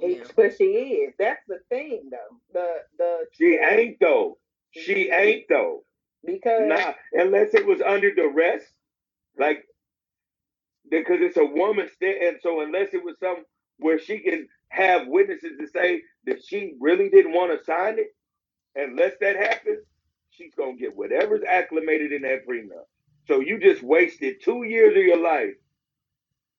yeah, 0.00 0.24
But 0.36 0.56
she 0.56 0.64
is. 0.64 1.14
That's 1.18 1.42
the 1.48 1.60
thing, 1.70 2.10
though. 2.10 2.38
The 2.54 2.76
the 2.98 3.26
She 3.32 3.58
ain't 3.58 3.98
though. 4.00 4.38
She 4.72 5.10
ain't 5.10 5.46
though. 5.50 5.84
because 6.24 6.62
Nah, 6.68 6.94
unless 7.14 7.54
it 7.54 7.66
was 7.66 7.82
under 7.82 8.14
duress, 8.14 8.64
like 9.38 9.64
because 10.90 11.18
it's 11.20 11.38
a 11.38 11.44
woman 11.46 11.88
stand, 11.94 12.22
and 12.22 12.38
so 12.42 12.62
unless 12.62 12.94
it 12.94 13.04
was 13.04 13.16
some 13.20 13.44
where 13.78 13.98
she 14.00 14.20
can 14.20 14.48
have 14.70 15.08
witnesses 15.08 15.52
to 15.60 15.68
say 15.68 16.02
that 16.26 16.44
she 16.44 16.74
really 16.80 17.10
didn't 17.10 17.32
want 17.34 17.58
to 17.58 17.64
sign 17.64 17.98
it, 18.00 18.14
unless 18.76 19.14
that 19.20 19.36
happens, 19.36 19.84
she's 20.30 20.54
gonna 20.56 20.76
get 20.76 20.96
whatever's 20.96 21.42
acclimated 21.48 22.12
in 22.12 22.22
that 22.22 22.46
prenup. 22.48 22.86
So 23.28 23.40
you 23.40 23.60
just 23.60 23.82
wasted 23.82 24.36
two 24.42 24.64
years 24.64 24.96
of 24.96 25.02
your 25.04 25.18
life 25.22 25.54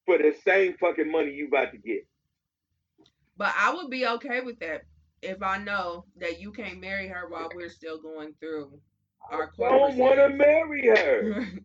for 0.05 0.17
the 0.17 0.33
same 0.45 0.75
fucking 0.79 1.11
money 1.11 1.31
you 1.33 1.47
about 1.47 1.71
to 1.71 1.77
get. 1.79 2.07
but 3.37 3.53
I 3.57 3.73
would 3.73 3.89
be 3.89 4.05
okay 4.07 4.41
with 4.41 4.59
that 4.59 4.83
if 5.21 5.41
I 5.43 5.57
know 5.57 6.05
that 6.17 6.39
you 6.41 6.51
can't 6.51 6.79
marry 6.81 7.07
her 7.09 7.29
while 7.29 7.51
we're 7.53 7.69
still 7.69 8.01
going 8.01 8.33
through 8.39 8.79
our 9.31 9.51
I 9.63 9.69
don't 9.69 9.97
want 9.97 10.17
to 10.19 10.29
marry 10.29 10.87
her. 10.87 11.45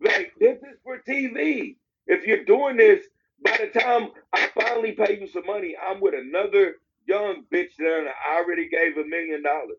Like 0.00 0.32
this 0.40 0.58
is 0.58 0.78
for 0.84 1.00
TV. 1.08 1.76
If 2.08 2.26
you're 2.26 2.44
doing 2.44 2.76
this, 2.76 3.04
by 3.44 3.58
the 3.58 3.78
time 3.78 4.08
I 4.32 4.48
finally 4.54 4.92
pay 4.92 5.18
you 5.20 5.26
some 5.28 5.46
money, 5.46 5.76
I'm 5.76 6.00
with 6.00 6.14
another 6.14 6.76
young 7.06 7.44
bitch 7.52 7.76
that 7.78 8.06
I 8.26 8.36
already 8.38 8.68
gave 8.68 8.96
a 8.96 9.04
million 9.04 9.42
dollars. 9.42 9.78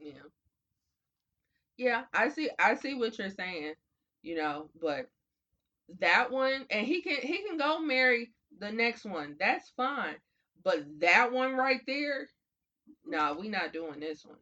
Yeah. 0.00 0.12
Yeah, 1.76 2.02
I 2.12 2.28
see 2.28 2.50
I 2.58 2.74
see 2.76 2.94
what 2.94 3.18
you're 3.18 3.30
saying, 3.30 3.74
you 4.22 4.36
know, 4.36 4.70
but 4.80 5.08
that 6.00 6.30
one 6.30 6.66
and 6.70 6.86
he 6.86 7.02
can 7.02 7.16
he 7.16 7.42
can 7.42 7.56
go 7.56 7.80
marry 7.80 8.32
the 8.58 8.70
next 8.70 9.04
one. 9.04 9.36
That's 9.38 9.70
fine. 9.76 10.16
But 10.64 10.84
that 11.00 11.32
one 11.32 11.56
right 11.56 11.80
there, 11.86 12.28
nah, 13.06 13.34
we 13.34 13.48
not 13.48 13.72
doing 13.72 14.00
this 14.00 14.24
one. 14.24 14.38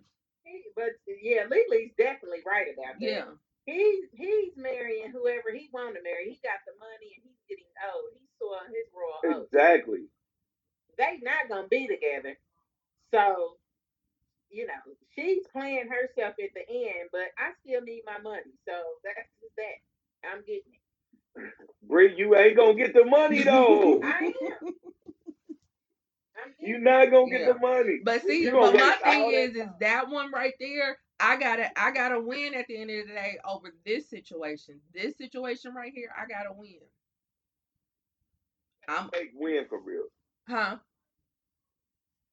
but 0.77 0.91
yeah, 1.23 1.45
Lily's 1.49 1.93
definitely 1.97 2.41
right 2.47 2.67
about 2.75 3.01
that. 3.01 3.07
Yeah. 3.07 3.25
He's 3.71 4.05
he's 4.13 4.53
marrying 4.57 5.13
whoever 5.13 5.55
he 5.55 5.71
want 5.73 5.95
to 5.95 6.03
marry. 6.03 6.27
He 6.31 6.41
got 6.43 6.59
the 6.67 6.75
money 6.83 7.15
and 7.15 7.23
he's 7.23 7.43
getting 7.49 7.71
old. 7.95 8.11
He's 8.15 8.31
sowing 8.43 8.75
his 8.75 8.91
royal 8.91 9.43
oats. 9.43 9.53
Exactly. 9.53 10.11
They 10.99 11.19
not 11.23 11.49
gonna 11.49 11.69
be 11.69 11.87
together. 11.87 12.37
So, 13.15 13.57
you 14.51 14.67
know, 14.67 14.83
she's 15.15 15.47
playing 15.53 15.89
herself 15.89 16.35
at 16.43 16.51
the 16.55 16.67
end, 16.69 17.11
but 17.13 17.31
I 17.39 17.53
still 17.65 17.83
need 17.83 18.03
my 18.07 18.19
money. 18.19 18.53
So 18.67 18.75
that's 19.05 19.29
that. 19.57 20.29
I'm 20.29 20.41
getting 20.43 20.73
it. 20.75 20.81
Bree, 21.83 22.15
you 22.17 22.37
ain't 22.37 22.57
gonna 22.57 22.75
get 22.75 22.95
the 22.95 23.05
money 23.05 23.43
though. 23.45 24.03
I 24.03 24.27
am. 24.27 24.73
You 26.61 26.67
getting 26.67 26.85
not 26.85 27.11
gonna 27.11 27.31
get 27.31 27.41
Yeah. 27.43 27.53
the 27.55 27.59
money. 27.61 28.01
But 28.05 28.23
see, 28.23 28.51
but 28.51 28.75
my 28.75 28.91
waste 28.91 29.03
all 29.05 29.11
thing 29.13 29.33
that 29.33 29.39
is, 29.51 29.57
is 29.57 29.69
that 29.81 30.09
one 30.11 30.31
right 30.33 30.55
there. 30.61 30.99
I 31.21 31.37
gotta, 31.37 31.79
I 31.79 31.91
gotta 31.91 32.21
win 32.21 32.55
at 32.55 32.67
the 32.67 32.81
end 32.81 32.91
of 32.91 33.07
the 33.07 33.13
day 33.13 33.39
over 33.49 33.75
this 33.85 34.09
situation. 34.09 34.81
This 34.95 35.17
situation 35.17 35.75
right 35.75 35.93
here, 35.95 36.11
I 36.17 36.27
gotta 36.27 36.53
win. 36.53 36.81
I'm, 38.89 39.11
Fake 39.11 39.33
win 39.35 39.67
for 39.69 39.81
real. 39.81 40.05
huh? 40.49 40.77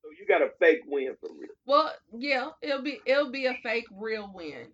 So 0.02 0.10
you 0.18 0.26
got 0.26 0.42
a 0.42 0.50
fake 0.60 0.82
win 0.88 1.16
for 1.20 1.30
real. 1.38 1.50
Well, 1.66 1.94
yeah, 2.18 2.50
it'll 2.62 2.82
be, 2.82 3.00
it'll 3.06 3.32
be 3.32 3.46
a 3.48 3.56
fake 3.62 3.88
real 3.92 4.32
win. 4.34 4.72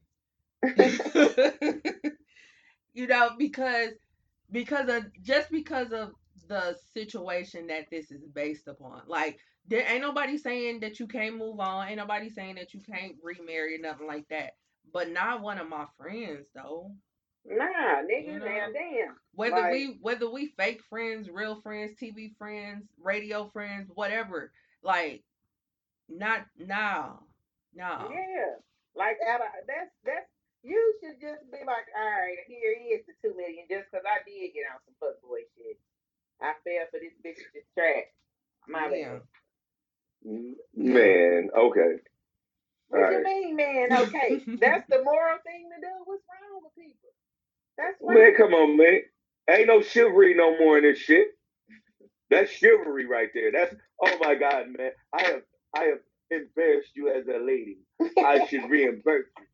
you 2.93 3.07
know, 3.07 3.31
because, 3.37 3.93
because 4.51 4.87
of 4.89 5.05
just 5.23 5.49
because 5.51 5.91
of 5.91 6.11
the 6.47 6.75
situation 6.93 7.67
that 7.67 7.85
this 7.89 8.11
is 8.11 8.23
based 8.33 8.67
upon. 8.67 9.01
Like, 9.07 9.39
there 9.67 9.85
ain't 9.89 10.01
nobody 10.01 10.37
saying 10.37 10.81
that 10.81 10.99
you 10.99 11.07
can't 11.07 11.37
move 11.37 11.59
on. 11.59 11.87
Ain't 11.87 11.97
nobody 11.97 12.29
saying 12.29 12.55
that 12.55 12.73
you 12.73 12.81
can't 12.81 13.15
remarry 13.23 13.75
or 13.75 13.81
nothing 13.81 14.07
like 14.07 14.27
that. 14.29 14.55
But 14.91 15.09
not 15.09 15.41
one 15.41 15.57
of 15.57 15.69
my 15.69 15.85
friends 15.97 16.47
though. 16.53 16.91
Nah, 17.45 18.01
nigga, 18.03 18.25
You 18.33 18.39
know? 18.39 18.73
damn. 18.73 19.19
Whether 19.33 19.55
Like- 19.61 19.71
we 19.71 19.97
whether 20.01 20.29
we 20.29 20.47
fake 20.57 20.81
friends, 20.83 21.29
real 21.29 21.61
friends, 21.61 21.93
TV 21.99 22.35
friends, 22.37 22.87
radio 23.01 23.49
friends, 23.49 23.89
whatever. 23.93 24.51
Like, 24.81 25.23
not 26.09 26.45
now, 26.57 27.25
no. 27.73 28.09
Yeah. 28.13 28.55
Like 28.95 29.17
out 29.27 29.41
of 29.41 29.47
that's 29.67 29.91
that's 30.05 30.29
you 30.61 30.95
should 31.01 31.19
just 31.19 31.43
be 31.51 31.57
like, 31.65 31.87
all 31.97 32.05
right, 32.09 32.37
here 32.47 32.75
he 32.79 32.89
is 32.95 33.05
the 33.05 33.13
two 33.21 33.35
million 33.35 33.65
just 33.69 33.91
because 33.91 34.05
I 34.07 34.23
did 34.23 34.53
get 34.53 34.63
on 34.71 34.79
some 34.85 34.95
fuckboy 35.01 35.43
shit. 35.57 35.77
I 36.39 36.53
fell 36.63 36.87
for 36.91 36.99
this 36.99 37.13
bitch's 37.25 37.65
trap. 37.73 38.05
My 38.67 38.87
Yeah. 38.87 39.13
bad. 39.13 39.21
Man, 40.75 41.49
okay. 41.57 41.95
What 42.89 42.99
you 42.99 43.05
Alright. 43.07 43.23
mean, 43.23 43.55
man? 43.55 43.93
Okay. 43.93 44.41
that's 44.61 44.87
the 44.89 45.03
moral 45.03 45.39
thing 45.45 45.69
to 45.75 45.81
do. 45.81 45.93
What's 46.05 46.23
wrong 46.29 46.61
with 46.63 46.75
people? 46.75 47.09
That's 47.77 47.97
Man, 48.03 48.17
right. 48.17 48.37
come 48.37 48.53
on, 48.53 48.77
man. 48.77 49.01
Ain't 49.49 49.67
no 49.67 49.81
chivalry 49.81 50.35
no 50.35 50.57
more 50.59 50.77
in 50.77 50.83
this 50.83 50.99
shit. 50.99 51.27
That's 52.29 52.51
chivalry 52.51 53.05
right 53.05 53.29
there. 53.33 53.51
That's 53.51 53.75
oh 54.03 54.17
my 54.21 54.35
god, 54.35 54.67
man. 54.77 54.91
I 55.13 55.23
have 55.23 55.41
I 55.75 55.83
have 55.85 55.99
embarrassed 56.31 56.91
you 56.95 57.09
as 57.09 57.27
a 57.27 57.39
lady. 57.39 57.77
I 58.19 58.45
should 58.47 58.69
reimburse 58.69 59.27
you. 59.37 59.45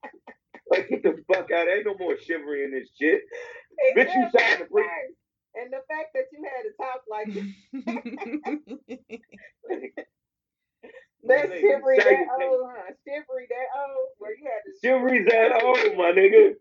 Like 0.72 0.90
get 0.90 1.04
the 1.04 1.24
fuck 1.34 1.52
out. 1.52 1.68
Ain't 1.70 1.86
no 1.86 1.96
more 2.00 2.18
chivalry 2.20 2.64
in 2.66 2.72
this 2.72 2.90
shit. 3.00 3.22
Bitch, 3.96 4.14
you 4.16 4.26
Exactly. 4.26 4.40
signed 4.42 4.62
the 4.62 4.66
pre- 4.66 4.84
And 5.56 5.74
the 5.74 5.82
fact 5.90 6.14
that 6.16 6.26
you 6.32 6.44
had 6.44 6.64
to 6.64 6.74
talk 6.78 7.04
like 7.10 7.30
that 11.26 11.50
shivery 11.60 11.98
that 11.98 12.08
it, 12.08 12.10
say 12.10 12.16
it. 12.16 12.28
old, 12.44 12.70
huh? 12.70 12.94
Shivery 13.08 13.48
that 13.50 13.68
old, 13.80 14.08
where 14.20 14.32
you 14.38 14.46
had 14.46 14.64
to 14.66 14.72
Chivalry's 14.82 15.28
that 15.30 15.64
old, 15.64 15.98
my 15.98 16.12
nigga. 16.12 16.54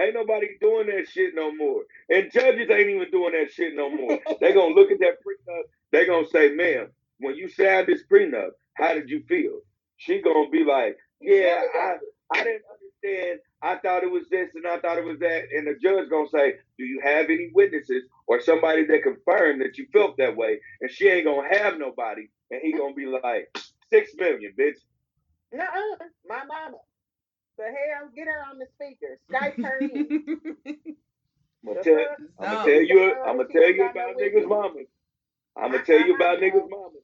Ain't 0.00 0.14
nobody 0.14 0.48
doing 0.60 0.88
that 0.88 1.08
shit 1.08 1.34
no 1.36 1.54
more. 1.54 1.84
And 2.10 2.30
judges 2.32 2.68
ain't 2.70 2.90
even 2.90 3.10
doing 3.12 3.32
that 3.32 3.52
shit 3.52 3.74
no 3.76 3.90
more. 3.90 4.18
They 4.40 4.52
gonna 4.52 4.74
look 4.74 4.90
at 4.90 4.98
that 5.00 5.18
prenup. 5.24 5.62
They 5.92 6.06
gonna 6.06 6.26
say, 6.28 6.50
"Ma'am, 6.50 6.88
when 7.20 7.36
you 7.36 7.48
signed 7.48 7.86
this 7.86 8.02
prenup, 8.10 8.50
how 8.74 8.94
did 8.94 9.08
you 9.10 9.22
feel?" 9.28 9.60
She 9.98 10.20
gonna 10.20 10.50
be 10.50 10.64
like, 10.64 10.96
"Yeah, 11.20 11.62
I, 11.76 11.96
I 12.32 12.44
didn't 12.44 12.64
understand. 12.74 13.40
I 13.62 13.76
thought 13.78 14.02
it 14.02 14.10
was 14.10 14.28
this 14.30 14.50
and 14.56 14.66
I 14.66 14.80
thought 14.80 14.98
it 14.98 15.04
was 15.04 15.20
that." 15.20 15.44
And 15.56 15.68
the 15.68 15.76
judge 15.80 16.10
gonna 16.10 16.28
say, 16.28 16.54
"Do 16.78 16.84
you 16.84 17.00
have 17.04 17.26
any 17.26 17.50
witnesses 17.54 18.04
or 18.26 18.40
somebody 18.40 18.86
that 18.86 19.04
confirmed 19.04 19.62
that 19.62 19.78
you 19.78 19.86
felt 19.92 20.16
that 20.18 20.36
way?" 20.36 20.60
And 20.80 20.90
she 20.90 21.08
ain't 21.08 21.26
gonna 21.26 21.48
have 21.56 21.78
nobody. 21.78 22.28
And 22.50 22.60
he 22.62 22.72
gonna 22.72 22.94
be 22.94 23.06
like, 23.06 23.56
six 23.90 24.12
million, 24.16 24.52
bitch." 24.58 24.78
Nuh-uh. 25.52 26.06
My 26.28 26.44
mama. 26.44 26.78
The 27.56 27.64
hell? 27.64 28.10
Get 28.14 28.26
her 28.26 28.42
on 28.50 28.58
the 28.58 28.66
speaker. 28.74 29.18
Skype 29.30 29.62
her 29.62 29.78
in. 29.78 30.56
I'm 31.66 31.72
gonna 31.72 31.82
tell, 31.82 31.96
fuck? 31.96 32.18
I'm 32.40 32.52
gonna 32.52 32.64
tell 32.64 32.82
you. 32.82 33.14
I'm 33.24 33.36
gonna 33.36 33.48
tell 33.48 33.72
you 33.72 33.88
about 33.88 34.16
witness. 34.16 34.44
niggas' 34.44 34.48
mamas. 34.48 34.86
I'm 35.56 35.70
gonna 35.72 35.84
tell 35.84 36.00
you 36.06 36.14
about 36.16 36.38
niggas' 36.40 36.68
mamas. 36.68 37.02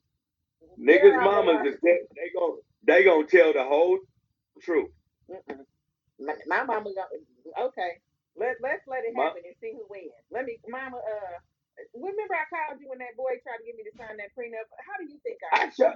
Niggas' 0.79 1.19
on 1.19 1.25
mamas 1.25 1.67
is 1.67 1.81
they, 1.83 1.99
they 2.15 2.31
gonna 2.39 2.57
they 2.87 3.05
gonna 3.05 3.27
tell 3.27 3.53
the 3.53 3.65
whole 3.65 3.99
truth. 4.62 4.91
Mm-mm. 5.31 5.65
My, 6.19 6.35
my 6.47 6.65
mama 6.65 6.91
gonna 6.95 7.67
okay. 7.69 8.01
Let 8.37 8.57
let's 8.62 8.83
let 8.87 9.05
it 9.05 9.15
My- 9.15 9.25
happen 9.25 9.43
and 9.47 9.55
see 9.61 9.73
who 9.73 9.87
wins. 9.89 10.12
Let 10.31 10.45
me, 10.45 10.59
mama. 10.69 10.97
Uh, 10.99 11.39
remember 11.94 12.35
I 12.35 12.47
called 12.51 12.81
you 12.81 12.89
when 12.89 12.98
that 13.01 13.16
boy 13.16 13.39
tried 13.43 13.59
to 13.59 13.65
get 13.66 13.77
me 13.77 13.85
to 13.85 13.94
sign 13.98 14.16
that 14.19 14.35
prenup. 14.36 14.69
How 14.86 14.97
do 14.98 15.05
you 15.09 15.19
think 15.24 15.39
I? 15.52 15.66
I 15.66 15.70
sure, 15.70 15.94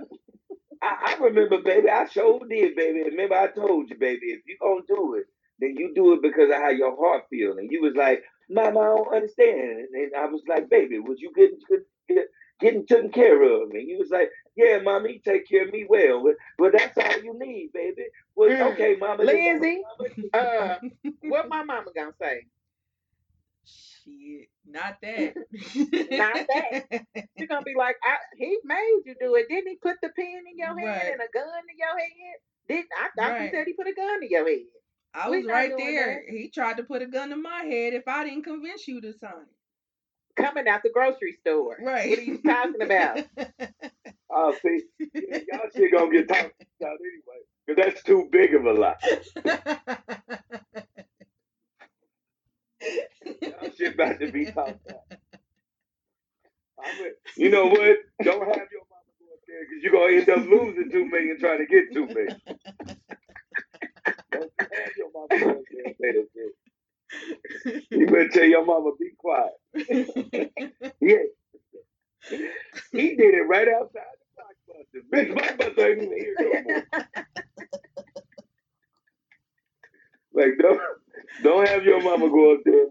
I, 0.82 1.16
I 1.16 1.24
remember, 1.24 1.62
baby. 1.62 1.88
I 1.90 2.06
sure 2.06 2.40
did, 2.48 2.76
baby. 2.76 3.02
Remember, 3.04 3.36
I 3.36 3.48
told 3.48 3.90
you, 3.90 3.96
baby, 3.98 4.26
if 4.36 4.42
you 4.46 4.56
gonna 4.60 4.82
do 4.88 5.14
it, 5.14 5.26
then 5.60 5.76
you 5.76 5.92
do 5.94 6.14
it 6.14 6.22
because 6.22 6.50
of 6.50 6.56
how 6.56 6.70
your 6.70 6.96
heart 6.96 7.24
feel. 7.30 7.58
And 7.58 7.70
you 7.70 7.82
was 7.82 7.94
like, 7.96 8.22
Mama, 8.50 8.80
I 8.80 8.84
don't 8.96 9.14
understand. 9.14 9.88
And 9.94 10.12
I 10.16 10.26
was 10.26 10.42
like, 10.48 10.68
baby, 10.70 10.98
was 10.98 11.18
you 11.20 11.32
getting 11.34 11.58
get, 12.08 12.26
getting 12.60 12.86
taken 12.86 13.10
care 13.12 13.42
of? 13.42 13.70
And 13.70 13.88
you 13.88 13.98
was 13.98 14.10
like, 14.10 14.30
Yeah, 14.56 14.80
Mommy, 14.82 15.20
take 15.24 15.48
care 15.48 15.64
of 15.66 15.72
me 15.72 15.86
well. 15.88 16.22
But, 16.24 16.34
but 16.58 16.72
that's 16.78 16.98
all 16.98 17.22
you 17.24 17.34
need, 17.38 17.70
baby. 17.72 18.04
Well, 18.36 18.50
Mm. 18.50 18.72
okay, 18.72 18.96
Mama. 18.96 19.24
then- 19.24 19.36
Lindsay, 19.62 19.82
uh, 20.34 20.76
what 21.22 21.48
my 21.48 21.62
mama 21.64 21.86
gonna 21.94 22.12
say? 22.20 22.46
Shit, 24.04 24.48
not 24.66 24.96
that. 25.02 25.34
Not 26.10 26.46
that. 26.48 27.04
You're 27.36 27.48
gonna 27.48 27.62
be 27.64 27.74
like, 27.76 27.96
I, 28.04 28.16
he 28.36 28.58
made 28.64 29.00
you 29.06 29.14
do 29.20 29.34
it. 29.36 29.46
Didn't 29.48 29.68
he 29.68 29.76
put 29.76 29.96
the 30.02 30.10
pen 30.16 30.42
in 30.50 30.58
your 30.58 30.68
hand 30.68 30.84
Right. 30.84 31.12
and 31.12 31.20
a 31.20 31.28
gun 31.32 31.46
in 31.70 31.78
your 31.78 31.98
head? 31.98 32.36
Didn't 32.68 32.88
I 32.98 33.08
thought 33.18 33.32
Right. 33.32 33.42
he 33.50 33.50
said 33.56 33.66
he 33.66 33.72
put 33.74 33.86
a 33.88 33.94
gun 33.94 34.22
in 34.22 34.30
your 34.30 34.48
head? 34.48 34.58
I 35.14 35.28
was 35.30 35.46
right 35.46 35.72
there. 35.76 36.24
He 36.28 36.50
tried 36.50 36.78
to 36.78 36.82
put 36.82 37.02
a 37.02 37.06
gun 37.06 37.30
to 37.30 37.36
my 37.36 37.62
head 37.64 37.94
if 37.94 38.02
I 38.08 38.24
didn't 38.24 38.44
convince 38.44 38.86
you 38.88 39.00
to 39.00 39.12
sign. 39.12 39.46
Coming 40.36 40.66
out 40.66 40.82
the 40.82 40.90
grocery 40.90 41.32
store. 41.40 41.76
Right. 41.80 42.10
What 42.10 42.18
are 42.18 42.22
you 42.22 42.38
talking 42.38 42.82
about? 42.82 43.20
Oh, 44.36 44.52
see, 44.62 44.80
yeah, 45.14 45.38
y'all 45.52 45.68
shit 45.76 45.92
gonna 45.92 46.10
get 46.10 46.26
talked 46.26 46.64
about 46.80 46.98
anyway. 46.98 47.40
Because 47.66 47.84
that's 47.84 48.02
too 48.02 48.28
big 48.32 48.52
of 48.54 48.64
a 48.66 48.72
lie. 48.72 48.96
Shit 53.78 53.94
about 53.94 54.20
to 54.20 54.32
be 54.32 54.46
talked 54.46 54.80
about. 54.86 55.02
A- 56.78 57.14
you 57.36 57.50
know 57.50 57.66
what? 57.70 57.98
Don't 58.22 58.40
have 58.40 58.68
your 58.72 58.84
mama 58.90 59.12
go 59.20 59.26
up 59.34 59.42
there 59.48 59.60
because 59.62 59.82
you're 59.82 59.92
gonna 59.92 60.14
end 60.14 60.30
up 60.30 60.50
losing 60.50 60.90
two 60.92 61.06
million 61.06 61.38
trying 61.40 61.58
to 61.60 61.66
get 61.66 61.92
two 61.92 62.08
million. 62.08 62.36
Don't 64.32 64.52
you 64.58 64.68
have 64.72 64.92
your 64.96 65.08
mama 65.14 65.28
go 65.40 65.50
up 65.60 65.66
there 65.70 65.84
and 65.86 65.96
say 66.00 66.12
that 66.12 66.28
shit. 66.34 67.84
You 67.92 68.06
better 68.06 68.28
tell 68.30 68.44
your 68.44 68.66
mama 68.66 68.92
be 69.00 69.10
quiet. 69.18 69.54
Yeah. 71.00 71.18
He 72.92 73.16
did 73.16 73.34
it 73.34 73.48
right 73.48 73.68
outside 73.68 74.02
the 74.20 74.42
blockbuster. 74.74 75.02
Bitch, 75.12 75.34
blockbuster 75.34 75.90
ain't 75.92 76.02
even 76.02 76.18
here 76.18 76.36
no 76.40 76.54
more. 76.62 76.84
Like 80.34 80.58
don't 80.60 80.80
don't 81.42 81.68
have 81.68 81.84
your 81.84 82.00
mama 82.02 82.28
go 82.28 82.54
up 82.54 82.60
there. 82.64 82.86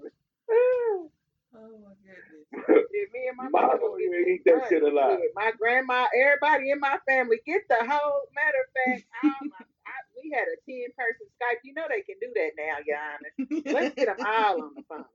oh 0.49 1.09
my 1.55 1.93
goodness. 2.03 2.47
Yeah, 2.93 3.05
me 3.11 3.27
and 3.27 3.37
my 3.37 3.49
Mama 3.49 3.67
mama 3.67 3.79
don't 3.79 4.01
even 4.01 4.25
eat 4.33 4.41
that 4.45 4.59
done. 4.61 4.69
shit 4.69 4.83
alive. 4.83 5.17
Yeah, 5.19 5.27
my 5.35 5.51
grandma, 5.57 6.05
everybody 6.15 6.69
in 6.71 6.79
my 6.79 6.97
family, 7.07 7.37
get 7.45 7.61
the 7.67 7.77
whole. 7.81 8.21
Matter 8.35 8.61
of 8.61 8.69
fact, 9.01 9.05
all 9.23 9.31
my, 9.49 9.65
I, 9.85 9.95
we 10.15 10.29
had 10.31 10.45
a 10.45 10.57
ten 10.69 10.93
person 10.95 11.25
Skype. 11.41 11.59
You 11.63 11.73
know 11.73 11.83
they 11.89 12.01
can 12.01 12.15
do 12.21 12.29
that 12.35 12.51
now, 12.57 12.77
Your 12.85 12.97
Honor. 13.01 13.33
Let's 13.73 13.95
get 13.95 14.05
them 14.15 14.25
all 14.25 14.61
on 14.63 14.71
the 14.75 14.83
phone. 14.87 15.05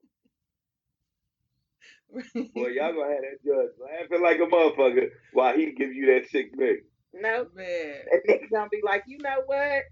Boy, 2.55 2.68
y'all 2.68 2.92
gonna 2.94 3.12
have 3.14 3.22
that 3.22 3.44
judge 3.44 3.72
laughing 3.78 4.22
like 4.22 4.38
a 4.38 4.46
motherfucker 4.50 5.10
while 5.32 5.55
he 5.56 5.72
give 5.72 5.92
you 5.92 6.06
that 6.06 6.28
six 6.30 6.50
million. 6.56 6.82
No, 7.14 7.46
Man. 7.55 7.94
that 8.10 8.20
nigga 8.28 8.50
gonna 8.50 8.68
be 8.70 8.80
like, 8.82 9.05
you 9.06 9.18
know 9.18 9.42
what? 9.46 9.82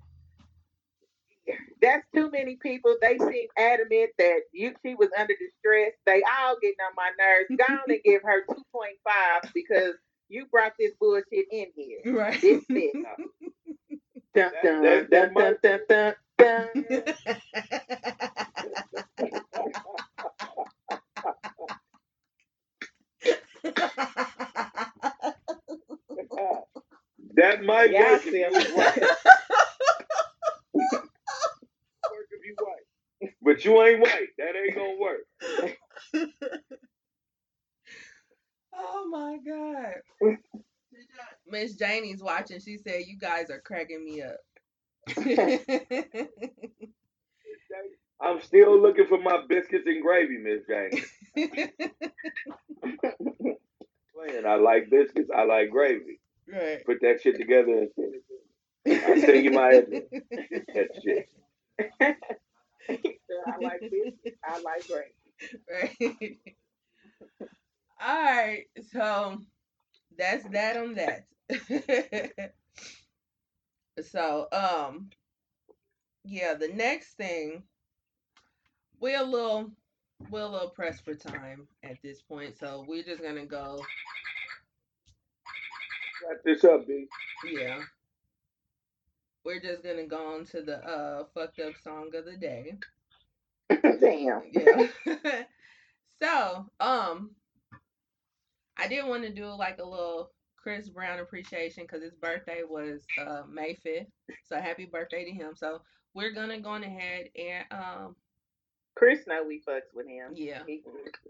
That's 1.83 2.07
too 2.15 2.31
many 2.31 2.57
people. 2.57 2.97
They 3.03 3.19
seem 3.19 3.49
adamant 3.59 4.13
that 4.19 4.43
you 4.53 4.75
she 4.85 4.97
was 4.97 5.11
under 5.19 5.35
distress. 5.35 5.93
They 6.07 6.23
all 6.41 6.57
getting 6.63 6.77
on 6.87 6.95
my 6.97 7.11
nerves. 7.19 7.51
Go 7.57 7.65
on 7.75 7.91
and 7.91 8.01
give 8.05 8.23
her 8.25 8.45
two 8.49 8.65
point 8.73 8.99
five 9.05 9.51
because 9.55 9.95
you 10.29 10.47
brought 10.53 10.75
this 10.79 10.93
bullshit 11.01 11.47
in 11.53 11.67
here. 11.77 12.01
Right. 12.07 12.41
This 12.41 12.65
bitch. 12.71 12.93
Dun, 14.35 14.53
That- 14.53 14.63
dun, 14.63 14.83
that- 14.83 15.11
that 15.11 15.35
dun, 15.35 15.57
dun, 15.63 15.63
dun, 15.63 15.81
dun, 15.89 16.15
dun. 16.39 16.69
that 27.37 27.65
might 27.65 27.93
Yeah, 27.93 28.01
I 28.01 28.13
work 28.13 28.23
if 28.27 28.33
see 28.33 28.45
you 32.47 32.55
white. 32.59 32.87
work 33.43 33.59
if 33.59 33.65
you 33.65 33.73
white. 33.73 33.83
But 33.83 33.83
you 33.83 33.83
ain't 33.83 34.01
white. 34.01 34.29
That 34.39 34.55
ain't 34.57 34.75
gonna 34.75 34.97
work. 35.01 35.27
oh 38.75 39.09
my 39.11 39.37
god. 39.47 39.95
Miss 41.49 41.75
Janie's 41.75 42.23
watching. 42.23 42.61
She 42.61 42.79
said, 42.79 43.03
"You 43.07 43.17
guys 43.19 43.51
are 43.51 43.61
cracking 43.61 44.05
me 44.05 44.23
up." 44.23 44.37
I'm 48.21 48.41
still 48.41 48.81
looking 48.81 49.07
for 49.07 49.21
my 49.21 49.43
biscuits 49.47 49.87
and 49.87 50.03
gravy, 50.03 50.39
Miss 50.39 50.63
Jane. 50.67 51.05
Playing. 54.15 54.47
I 54.47 54.55
like 54.57 54.89
biscuits. 54.91 55.31
I 55.35 55.45
like 55.45 55.71
gravy. 55.71 56.19
right. 56.51 56.83
Put 56.87 57.01
that 57.03 57.21
shit 57.23 57.37
together 57.37 57.73
and 57.73 57.91
send 57.95 58.15
it. 58.15 58.25
I'll 59.05 59.21
send 59.21 59.45
you 59.45 59.51
my 59.51 59.69
address. 59.71 60.03
That 60.75 60.89
shit. 61.05 61.29
I 61.81 63.57
like 63.61 63.81
this. 63.81 64.35
I 64.45 64.61
like 64.61 64.87
gravy. 64.89 65.13
right. 65.71 66.39
All 68.01 68.23
right. 68.25 68.65
So 68.93 69.39
that's 70.19 70.45
that 70.51 70.77
on 70.77 70.95
that. 70.95 71.25
so 74.11 74.49
um 74.53 75.11
yeah, 76.25 76.55
the 76.55 76.69
next 76.69 77.15
thing 77.17 77.63
we're 79.01 79.21
a 79.21 79.25
little 79.25 79.71
we're 80.31 80.41
a 80.41 80.49
little 80.49 80.71
pressed 80.71 81.05
for 81.05 81.15
time 81.15 81.69
at 81.83 81.99
this 82.03 82.23
point, 82.23 82.57
so 82.59 82.85
we're 82.89 83.03
just 83.03 83.23
gonna 83.23 83.47
go 83.47 83.81
Wrap 86.29 86.39
this 86.45 86.65
up, 86.65 86.87
B. 86.87 87.07
yeah. 87.53 87.81
We're 89.47 89.61
just 89.61 89.85
gonna 89.85 90.07
go 90.07 90.35
on 90.35 90.45
to 90.47 90.63
the 90.63 90.79
uh 90.85 91.25
fucked 91.33 91.61
up 91.61 91.75
song 91.83 92.11
of 92.17 92.25
the 92.25 92.37
day. 92.37 92.75
Damn. 93.71 94.43
yeah. 94.53 94.89
so, 96.23 96.67
um, 96.81 97.31
I 98.77 98.89
did 98.89 99.07
want 99.07 99.23
to 99.23 99.33
do 99.33 99.47
like 99.47 99.79
a 99.79 99.85
little 99.89 100.33
Chris 100.57 100.89
Brown 100.89 101.21
appreciation 101.21 101.85
because 101.85 102.03
his 102.03 102.15
birthday 102.15 102.63
was 102.69 103.03
uh 103.25 103.43
May 103.49 103.75
fifth. 103.75 104.09
So 104.45 104.61
happy 104.61 104.85
birthday 104.85 105.25
to 105.25 105.31
him. 105.31 105.53
So 105.55 105.81
we're 106.13 106.33
gonna 106.33 106.61
go 106.61 106.71
on 106.71 106.83
ahead 106.83 107.29
and 107.39 107.65
um 107.71 108.17
Chris 108.97 109.21
know 109.29 109.45
we 109.47 109.63
fucks 109.69 109.95
with 109.95 110.09
him. 110.09 110.33
yeah 110.35 110.63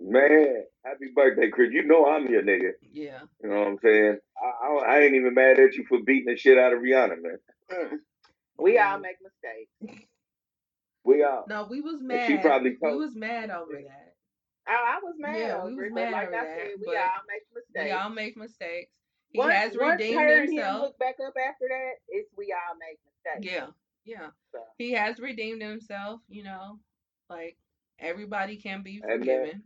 Man, 0.00 0.64
happy 0.86 1.06
birthday, 1.14 1.50
Chris. 1.50 1.70
You 1.72 1.84
know 1.84 2.06
I'm 2.06 2.26
your 2.28 2.42
nigga. 2.42 2.72
yeah 2.94 3.20
You 3.42 3.50
know 3.50 3.58
what 3.58 3.68
I'm 3.68 3.78
saying? 3.82 4.18
I, 4.42 4.66
I, 4.66 4.94
I 4.94 5.00
ain't 5.00 5.16
even 5.16 5.34
mad 5.34 5.58
at 5.58 5.74
you 5.74 5.84
for 5.86 5.98
beating 6.02 6.32
the 6.32 6.36
shit 6.38 6.56
out 6.58 6.72
of 6.72 6.78
Rihanna, 6.80 7.20
man. 7.22 7.38
Mm. 7.72 7.98
We 8.58 8.78
all 8.78 8.98
make 8.98 9.16
mistakes. 9.22 10.06
We 11.04 11.22
all. 11.22 11.44
no 11.48 11.66
we 11.70 11.80
was 11.80 12.00
mad 12.00 12.26
she 12.26 12.36
probably 12.38 12.76
we 12.80 12.96
was 12.96 13.14
mad 13.14 13.50
over 13.50 13.72
that. 13.74 14.14
Oh, 14.68 14.72
I 14.72 14.98
was 15.02 15.14
mad 15.18 15.38
Yeah, 15.38 15.64
we 15.64 15.72
over 15.72 15.82
was 15.82 15.86
it, 15.90 15.94
mad 15.94 16.12
like 16.12 16.28
over 16.28 16.36
I 16.36 16.44
that, 16.44 16.56
said, 16.58 16.68
we 16.80 16.96
all 16.96 17.22
make 17.28 17.42
mistakes. 17.54 17.84
We 17.84 17.90
all 17.92 18.10
make 18.10 18.36
mistakes. 18.36 18.90
He 19.30 19.38
once, 19.38 19.52
has 19.54 19.76
once 19.78 20.00
redeemed 20.00 20.18
her 20.20 20.28
and 20.28 20.48
him 20.48 20.54
himself. 20.56 20.82
look 20.82 20.98
back 20.98 21.16
up 21.26 21.34
after 21.36 21.66
that, 21.68 21.92
it's 22.08 22.30
we 22.36 22.52
all 22.52 22.76
make 22.78 22.98
mistakes. 23.06 23.54
Yeah, 23.54 23.66
yeah. 24.04 24.28
So, 24.52 24.58
He 24.78 24.92
has 24.92 25.18
redeemed 25.20 25.62
himself. 25.62 26.20
You 26.28 26.44
know, 26.44 26.78
like 27.30 27.56
everybody 28.00 28.56
can 28.56 28.82
be 28.82 29.00
And, 29.02 29.12
uh, 29.12 29.18
forgiven. 29.18 29.62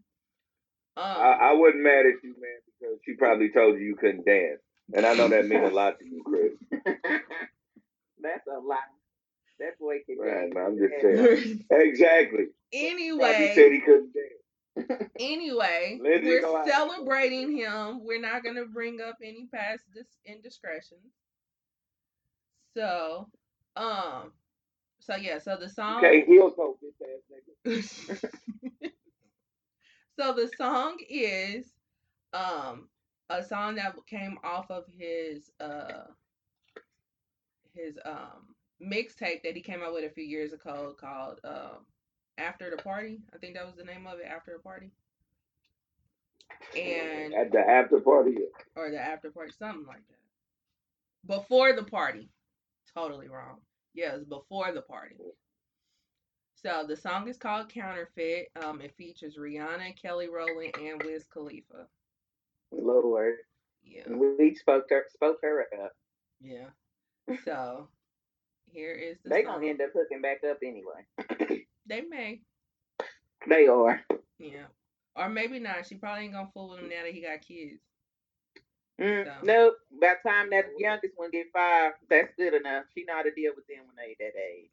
Um, 0.97 1.05
I, 1.05 1.39
I 1.41 1.53
wasn't 1.55 1.83
mad 1.85 2.05
at 2.07 2.23
you, 2.23 2.35
man, 2.39 2.61
because 2.67 2.99
she 3.07 3.15
probably 3.15 3.51
told 3.51 3.79
you 3.79 3.87
you 3.87 3.97
couldn't 3.97 4.27
dance. 4.27 4.61
And 4.93 5.07
I 5.07 5.15
know 5.15 5.29
that 5.29 5.47
means 5.47 5.71
a 5.71 5.73
lot 5.75 5.99
to 6.01 6.05
you, 6.05 6.23
Chris. 6.25 6.83
that's 8.23 8.47
a 8.47 8.59
lot. 8.61 8.79
That 9.59 9.79
boy 9.79 9.99
can 10.07 10.19
Right, 10.19 10.53
dance. 10.53 10.55
I'm 10.57 10.79
just 10.79 11.01
saying. 11.01 11.65
Exactly. 11.71 12.47
Probably 12.73 12.91
anyway, 12.91 13.53
said 13.55 13.73
he 13.73 13.81
couldn't 13.81 14.13
dance. 14.15 15.11
anyway, 15.19 15.99
Lindsay 16.03 16.27
we're 16.27 16.41
know 16.41 16.57
how 16.57 16.65
celebrating 16.67 17.57
him. 17.57 18.05
We're 18.05 18.21
not 18.21 18.43
gonna 18.45 18.67
bring 18.67 19.01
up 19.01 19.17
any 19.23 19.49
past 19.53 19.83
dis- 19.95 20.19
indiscretions. 20.25 21.13
So, 22.75 23.29
um, 23.77 24.33
so 25.01 25.17
yeah, 25.17 25.39
so 25.39 25.57
the 25.57 25.69
song. 25.69 25.99
Okay, 25.99 26.25
heel 26.25 26.51
toe, 26.53 26.79
bitch 26.83 27.03
ass 27.03 27.83
nigga. 28.07 28.21
so 30.19 30.33
the 30.33 30.51
song 30.57 30.97
is 31.09 31.67
um 32.33 32.89
a 33.29 33.43
song 33.43 33.75
that 33.77 33.95
came 34.07 34.39
off 34.45 34.71
of 34.71 34.85
his 34.97 35.51
uh 35.61 36.05
his 37.85 37.99
um 38.05 38.55
mixtape 38.83 39.43
that 39.45 39.55
he 39.55 39.61
came 39.61 39.83
out 39.83 39.93
with 39.93 40.05
a 40.05 40.15
few 40.15 40.25
years 40.25 40.53
ago 40.53 40.95
called 40.99 41.39
um, 41.45 41.85
After 42.39 42.71
the 42.71 42.83
Party. 42.83 43.21
I 43.35 43.39
think 43.39 43.55
that 43.55 43.67
was 43.67 43.77
the 43.77 43.85
name 43.85 44.07
of 44.07 44.19
it, 44.21 44.27
After 44.27 44.53
the 44.55 44.63
Party. 44.63 44.91
And 46.77 47.35
At 47.35 47.53
the 47.53 47.59
after 47.61 48.01
party. 48.01 48.37
or 48.77 48.91
the 48.91 48.99
after 48.99 49.31
party, 49.31 49.53
something 49.59 49.87
like 49.87 50.03
that. 50.09 51.35
Before 51.37 51.75
the 51.75 51.83
party. 51.85 52.29
Totally 52.95 53.29
wrong. 53.29 53.59
Yeah, 53.95 54.15
it's 54.15 54.25
before 54.25 54.73
the 54.73 54.83
party. 54.83 55.17
So 56.57 56.85
the 56.87 56.97
song 56.97 57.29
is 57.29 57.37
called 57.37 57.69
Counterfeit. 57.73 58.49
Um, 58.65 58.81
it 58.81 58.95
features 58.97 59.37
Rihanna, 59.39 60.01
Kelly 60.01 60.29
Rowland, 60.29 60.75
and 60.79 61.03
Wiz 61.03 61.25
Khalifa. 61.33 61.87
Lord. 62.73 63.37
Yeah, 63.85 64.03
We 64.09 64.55
spoke 64.55 64.85
her 64.91 65.05
spoke 65.13 65.39
her 65.43 65.67
up. 65.85 65.93
yeah. 66.41 66.67
So 67.45 67.89
here 68.73 68.93
is 68.93 69.19
the 69.23 69.31
They 69.31 69.45
song. 69.45 69.55
gonna 69.57 69.67
end 69.69 69.81
up 69.81 69.91
hooking 69.95 70.21
back 70.23 70.43
up 70.49 70.59
anyway. 70.65 71.65
They 71.87 72.03
may, 72.03 72.41
They 73.49 73.67
are. 73.67 74.01
yeah, 74.39 74.67
or 75.17 75.29
maybe 75.29 75.59
not. 75.59 75.87
She 75.89 75.97
probably 75.97 76.25
ain't 76.25 76.35
gonna 76.35 76.51
fool 76.55 76.71
with 76.71 76.81
him 76.81 76.89
now 76.89 77.03
that 77.05 77.13
he 77.13 77.21
got 77.23 77.41
kids. 77.41 77.81
Mm, 79.01 79.25
So. 79.25 79.33
Nope. 79.43 79.75
By 80.01 80.15
the 80.23 80.29
time 80.29 80.51
that 80.51 80.67
youngest 80.79 81.15
one 81.17 81.31
get 81.31 81.47
five, 81.53 81.93
that's 82.09 82.33
good 82.37 82.55
enough. 82.55 82.85
She 82.95 83.05
know 83.05 83.15
how 83.15 83.23
to 83.23 83.33
deal 83.33 83.53
with 83.57 83.67
them 83.67 83.79
when 83.87 83.97
they 83.97 84.15
that 84.21 84.39
age. 84.39 84.71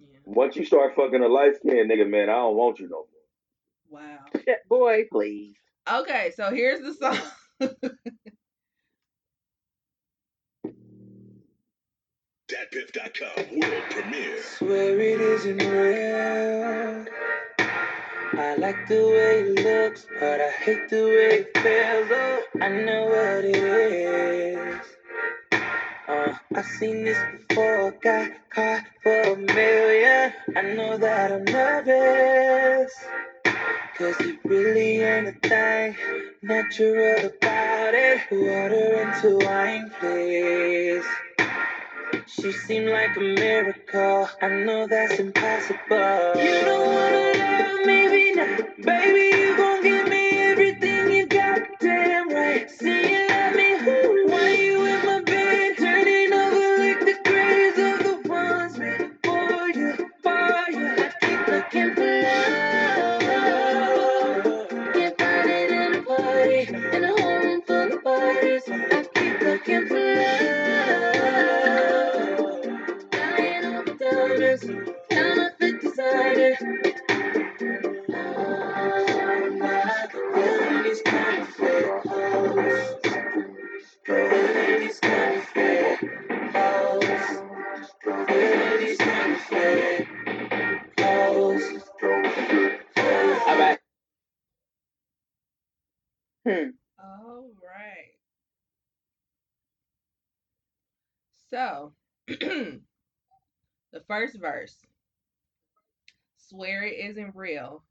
Yeah. 0.00 0.18
Once 0.24 0.56
you 0.56 0.64
start 0.64 0.94
fucking 0.96 1.22
a 1.22 1.28
light 1.28 1.56
skinned 1.56 1.90
nigga, 1.90 2.08
man, 2.08 2.30
I 2.30 2.36
don't 2.36 2.56
want 2.56 2.78
you 2.78 2.88
no 2.88 3.06
more. 3.90 4.00
Wow. 4.00 4.24
Boy, 4.68 5.04
please. 5.12 5.56
Okay, 5.92 6.32
so 6.36 6.50
here's 6.54 6.80
the 6.80 6.94
song. 6.94 7.18
Datpiff.com 12.50 13.60
world 13.60 13.82
premiere. 13.90 14.42
Swear 14.42 14.98
it 14.98 15.20
isn't 15.20 15.58
real. 15.58 17.06
I 17.60 18.56
like 18.56 18.88
the 18.88 19.06
way 19.06 19.42
it 19.42 19.64
looks, 19.64 20.04
but 20.18 20.40
I 20.40 20.50
hate 20.50 20.88
the 20.88 21.04
way 21.04 21.46
it 21.46 21.58
feels. 21.58 22.08
Oh, 22.10 22.42
I 22.60 22.68
know 22.68 23.04
what 23.04 23.44
it 23.44 23.54
is. 23.54 24.80
Uh, 26.08 26.34
I've 26.56 26.66
seen 26.66 27.04
this 27.04 27.18
before, 27.48 27.92
got 28.02 28.32
caught 28.50 28.84
for 29.04 29.20
a 29.20 29.36
million. 29.36 30.32
I 30.56 30.62
know 30.74 30.98
that 30.98 31.30
I'm 31.30 31.44
nervous. 31.44 32.92
Cause 33.96 34.16
it 34.20 34.40
really 34.44 35.02
ain't 35.02 35.28
a 35.28 35.48
thing 35.48 35.94
natural 36.42 37.26
about 37.26 37.94
it. 37.94 38.22
Water 38.32 39.02
into 39.02 39.38
wine, 39.46 39.92
please. 40.00 41.04
She 42.32 42.52
seemed 42.52 42.90
like 42.90 43.16
a 43.16 43.20
miracle. 43.20 44.28
I 44.42 44.48
know 44.48 44.86
that's 44.86 45.18
impossible. 45.18 45.76
You 46.36 46.60
don't 46.62 46.86
wanna 46.94 47.32
love, 47.38 47.86
maybe 47.86 48.34
not. 48.34 48.82
Baby, 48.82 49.29
first 104.10 104.40
verse. 104.40 104.74
Swear 106.36 106.82
it 106.82 106.98
isn't 107.10 107.36
real. 107.36 107.84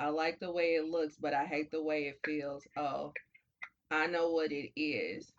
I 0.00 0.08
like 0.08 0.40
the 0.40 0.50
way 0.50 0.74
it 0.74 0.88
looks, 0.88 1.14
but 1.16 1.32
I 1.32 1.44
hate 1.44 1.70
the 1.70 1.80
way 1.80 2.08
it 2.08 2.18
feels. 2.24 2.66
Oh, 2.76 3.12
I 3.88 4.08
know 4.08 4.30
what 4.30 4.50
it 4.50 4.72
is. 4.74 5.32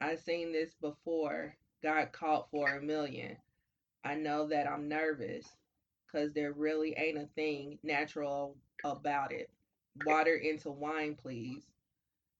I 0.00 0.16
seen 0.16 0.52
this 0.52 0.74
before. 0.80 1.54
Got 1.80 2.10
caught 2.10 2.50
for 2.50 2.70
a 2.70 2.82
million. 2.82 3.36
I 4.04 4.16
know 4.16 4.48
that 4.48 4.66
I'm 4.66 4.88
nervous 4.88 5.46
because 6.06 6.32
there 6.32 6.52
really 6.52 6.96
ain't 6.98 7.18
a 7.18 7.28
thing 7.36 7.78
natural 7.84 8.56
about 8.84 9.30
it. 9.30 9.48
Water 10.04 10.34
into 10.34 10.72
wine, 10.72 11.16
please. 11.22 11.62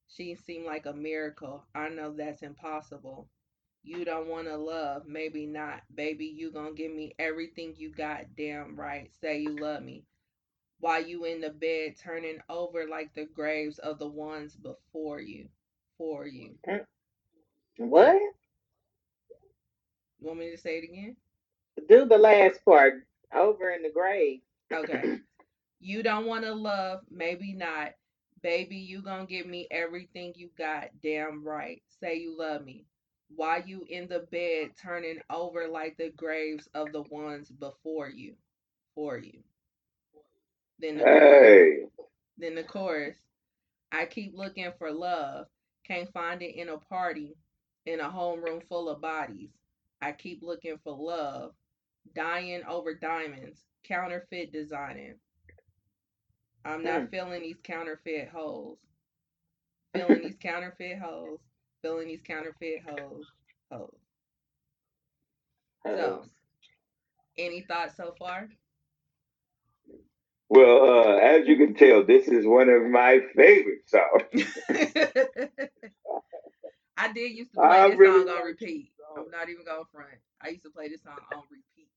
She 0.09 0.35
seemed 0.35 0.67
like 0.67 0.87
a 0.87 0.93
miracle. 0.93 1.63
I 1.73 1.89
know 1.89 2.13
that's 2.13 2.43
impossible. 2.43 3.29
You 3.83 4.05
don't 4.05 4.29
want 4.29 4.47
to 4.49 4.57
love, 4.57 5.07
maybe 5.07 5.47
not. 5.47 5.81
Baby, 5.95 6.27
you 6.27 6.53
gonna 6.53 6.73
give 6.73 6.93
me 6.93 7.15
everything 7.19 7.75
you 7.77 7.91
got, 7.91 8.25
damn 8.37 8.77
right. 8.79 9.11
Say 9.21 9.41
you 9.41 9.57
love 9.59 9.83
me. 9.83 10.05
While 10.81 11.03
you 11.05 11.25
in 11.25 11.41
the 11.41 11.51
bed 11.51 11.95
turning 12.03 12.39
over 12.49 12.87
like 12.89 13.15
the 13.15 13.27
graves 13.27 13.79
of 13.79 13.99
the 13.99 14.09
ones 14.09 14.57
before 14.57 15.21
you. 15.21 15.49
For 15.99 16.27
you. 16.27 16.57
Mm, 16.69 16.85
what? 17.79 18.21
You 20.21 20.27
want 20.29 20.39
me 20.41 20.51
to 20.51 20.59
say 20.59 20.79
it 20.79 20.85
again? 20.85 21.17
Do 21.89 22.05
the 22.07 22.19
last 22.19 22.65
part. 22.65 23.07
Over 23.35 23.71
in 23.71 23.83
the 23.83 23.91
grave. 23.91 24.41
Okay. 24.73 25.19
you 25.81 26.03
don't 26.03 26.27
want 26.27 26.45
to 26.45 26.55
love, 26.55 27.01
maybe 27.11 27.53
not. 27.55 27.93
Baby, 28.43 28.77
you 28.77 29.03
gonna 29.03 29.27
give 29.27 29.47
me 29.47 29.69
everything 29.71 30.33
you 30.37 30.51
got, 30.57 30.89
damn 31.03 31.45
right. 31.45 31.83
Say 32.01 32.17
you 32.19 32.37
love 32.39 32.65
me. 32.65 32.87
While 33.35 33.63
you 33.67 33.85
in 33.89 34.09
the 34.09 34.21
bed 34.21 34.71
turning 34.81 35.21
over 35.31 35.69
like 35.69 35.97
the 35.99 36.11
graves 36.11 36.69
of 36.75 36.93
the 36.93 37.03
ones 37.03 37.51
before 37.51 38.09
you. 38.11 38.37
For 38.95 39.19
you. 39.19 39.43
Then 40.79 40.97
the 40.99 41.07
chorus, 41.07 41.63
Hey. 41.63 41.89
then 42.39 42.55
the 42.57 42.65
chorus. 42.65 43.17
I 43.93 44.07
keep 44.07 44.35
looking 44.35 44.73
for 44.79 44.93
love. 44.93 45.47
Can't 45.87 46.13
find 46.13 46.43
it 46.43 46.57
in 46.57 46.69
a 46.69 46.79
party. 46.79 47.37
In 47.87 48.01
a 48.01 48.11
homeroom 48.11 48.67
full 48.69 48.89
of 48.89 49.01
bodies. 49.01 49.51
I 50.03 50.13
keep 50.13 50.43
looking 50.43 50.79
for 50.85 50.95
love. 50.97 51.53
Dying 52.15 52.63
over 52.69 52.95
diamonds. 52.95 53.65
Counterfeit 53.85 54.53
designing. 54.53 55.17
I'm 56.65 56.85
not 56.85 57.05
Mm. 57.05 57.11
feeling 57.11 57.43
these 57.43 57.61
counterfeit 57.63 58.29
holes 58.31 58.79
Feeling 59.95 60.23
these 60.23 60.37
counterfeit 60.37 60.99
hoes. 60.99 61.41
Feeling 61.83 62.09
these 62.09 62.21
counterfeit 62.23 62.83
hoes. 62.87 63.27
Hoes. 63.73 63.95
So, 65.87 66.25
any 67.39 67.63
thoughts 67.63 67.97
so 67.97 68.15
far? 68.19 68.49
Well, 70.51 70.83
uh, 70.83 71.17
as 71.17 71.47
you 71.47 71.57
can 71.57 71.75
tell, 71.75 72.05
this 72.05 72.27
is 72.29 72.45
one 72.45 72.69
of 72.69 72.83
my 72.83 73.21
favorite 73.37 73.89
songs. 73.89 74.59
I 76.99 77.13
did 77.13 77.33
used 77.33 77.53
to 77.53 77.61
play 77.61 77.69
I 77.69 77.89
this 77.89 77.99
really 77.99 78.27
song 78.27 78.37
on 78.37 78.45
repeat. 78.45 78.91
Song. 78.99 79.25
I'm 79.25 79.31
not 79.31 79.49
even 79.49 79.65
going 79.65 79.85
front. 79.93 80.11
I 80.43 80.49
used 80.49 80.65
to 80.65 80.71
play 80.71 80.89
this 80.89 81.03
song 81.03 81.17
on 81.35 81.43
repeat. 81.51 81.89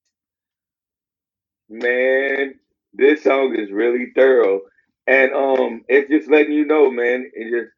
Man, 1.67 2.59
this 2.93 3.23
song 3.23 3.55
is 3.55 3.71
really 3.71 4.11
thorough. 4.15 4.61
And 5.07 5.33
um, 5.33 5.83
it's 5.89 6.09
just 6.09 6.29
letting 6.29 6.53
you 6.53 6.65
know, 6.65 6.89
man, 6.89 7.29
it 7.33 7.51
just 7.51 7.73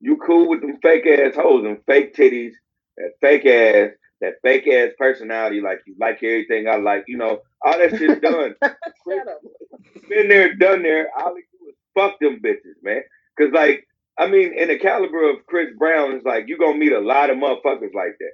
you 0.00 0.16
cool 0.16 0.48
with 0.48 0.60
them 0.60 0.78
fake 0.82 1.06
ass 1.06 1.34
hoes, 1.36 1.62
them 1.62 1.78
fake 1.86 2.14
titties, 2.14 2.52
that 2.96 3.12
fake 3.20 3.46
ass, 3.46 3.90
that 4.20 4.34
fake 4.42 4.66
ass 4.66 4.90
personality, 4.98 5.60
like 5.60 5.80
you 5.86 5.94
like 5.98 6.22
everything 6.22 6.68
I 6.68 6.76
like, 6.76 7.04
you 7.06 7.16
know, 7.16 7.40
all 7.64 7.78
that 7.78 7.96
shit's 7.96 8.20
done. 8.22 8.54
Been 10.08 10.28
there, 10.28 10.54
done 10.54 10.82
there. 10.82 11.08
All 11.18 11.34
they 11.34 11.40
do 11.40 11.68
is 11.68 11.76
fuck 11.94 12.18
them 12.20 12.40
bitches, 12.44 12.82
man. 12.82 13.02
Cause 13.38 13.50
like, 13.52 13.86
I 14.18 14.26
mean, 14.28 14.52
in 14.56 14.68
the 14.68 14.78
caliber 14.78 15.30
of 15.30 15.46
Chris 15.46 15.68
Brown, 15.78 16.12
it's 16.12 16.24
like 16.24 16.44
you 16.48 16.58
gonna 16.58 16.76
meet 16.78 16.92
a 16.92 17.00
lot 17.00 17.30
of 17.30 17.36
motherfuckers 17.36 17.94
like 17.94 18.16
that. 18.18 18.32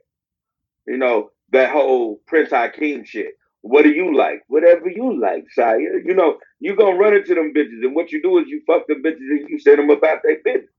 You 0.86 0.96
know, 0.96 1.30
that 1.52 1.70
whole 1.70 2.20
Prince 2.26 2.50
Hakeem 2.50 3.04
shit. 3.04 3.34
What 3.62 3.82
do 3.82 3.90
you 3.90 4.16
like? 4.16 4.42
Whatever 4.46 4.88
you 4.88 5.20
like, 5.20 5.44
sire. 5.52 5.98
You 5.98 6.14
know, 6.14 6.38
you 6.60 6.76
gonna 6.76 6.96
run 6.96 7.14
into 7.14 7.34
them 7.34 7.52
bitches, 7.54 7.84
and 7.84 7.94
what 7.94 8.12
you 8.12 8.22
do 8.22 8.38
is 8.38 8.46
you 8.48 8.62
fuck 8.66 8.86
them 8.86 9.02
bitches 9.02 9.18
and 9.18 9.48
you 9.48 9.58
send 9.58 9.78
them 9.78 9.90
about 9.90 10.20
their 10.22 10.38
business. 10.44 10.70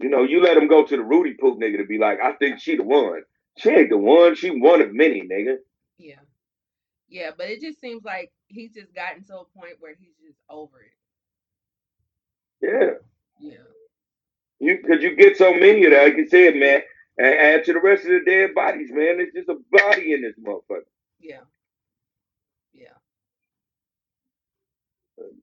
You 0.00 0.08
know, 0.08 0.24
you 0.24 0.42
let 0.42 0.56
him 0.56 0.68
go 0.68 0.84
to 0.84 0.96
the 0.96 1.02
Rudy 1.02 1.34
Poop 1.34 1.60
nigga 1.60 1.78
to 1.78 1.84
be 1.86 1.98
like, 1.98 2.20
I 2.22 2.32
think 2.34 2.60
she 2.60 2.76
the 2.76 2.82
one. 2.84 3.22
She 3.58 3.70
ain't 3.70 3.90
the 3.90 3.98
one. 3.98 4.34
She 4.34 4.50
one 4.50 4.80
of 4.80 4.94
many, 4.94 5.22
nigga. 5.22 5.56
Yeah. 5.98 6.20
Yeah, 7.08 7.30
but 7.36 7.50
it 7.50 7.60
just 7.60 7.80
seems 7.80 8.04
like 8.04 8.32
he's 8.48 8.72
just 8.72 8.94
gotten 8.94 9.24
to 9.24 9.38
a 9.38 9.44
point 9.44 9.74
where 9.80 9.94
he's 9.98 10.14
just 10.24 10.38
over 10.48 10.80
it. 10.80 10.92
Yeah. 12.62 12.94
Yeah. 13.40 13.58
You 14.60 14.78
cause 14.86 15.02
you 15.02 15.16
get 15.16 15.36
so 15.36 15.52
many 15.52 15.84
of 15.86 15.92
that, 15.92 16.04
like 16.04 16.16
you 16.16 16.28
said, 16.28 16.54
man. 16.56 16.82
And 17.18 17.34
add 17.34 17.64
to 17.64 17.72
the 17.74 17.80
rest 17.80 18.04
of 18.04 18.10
the 18.10 18.20
dead 18.26 18.54
bodies, 18.54 18.90
man. 18.92 19.20
It's 19.20 19.34
just 19.34 19.48
a 19.48 19.56
body 19.72 20.12
in 20.14 20.22
this 20.22 20.34
motherfucker. 20.42 20.84
Yeah. 21.18 21.40
Yeah. 22.72 22.94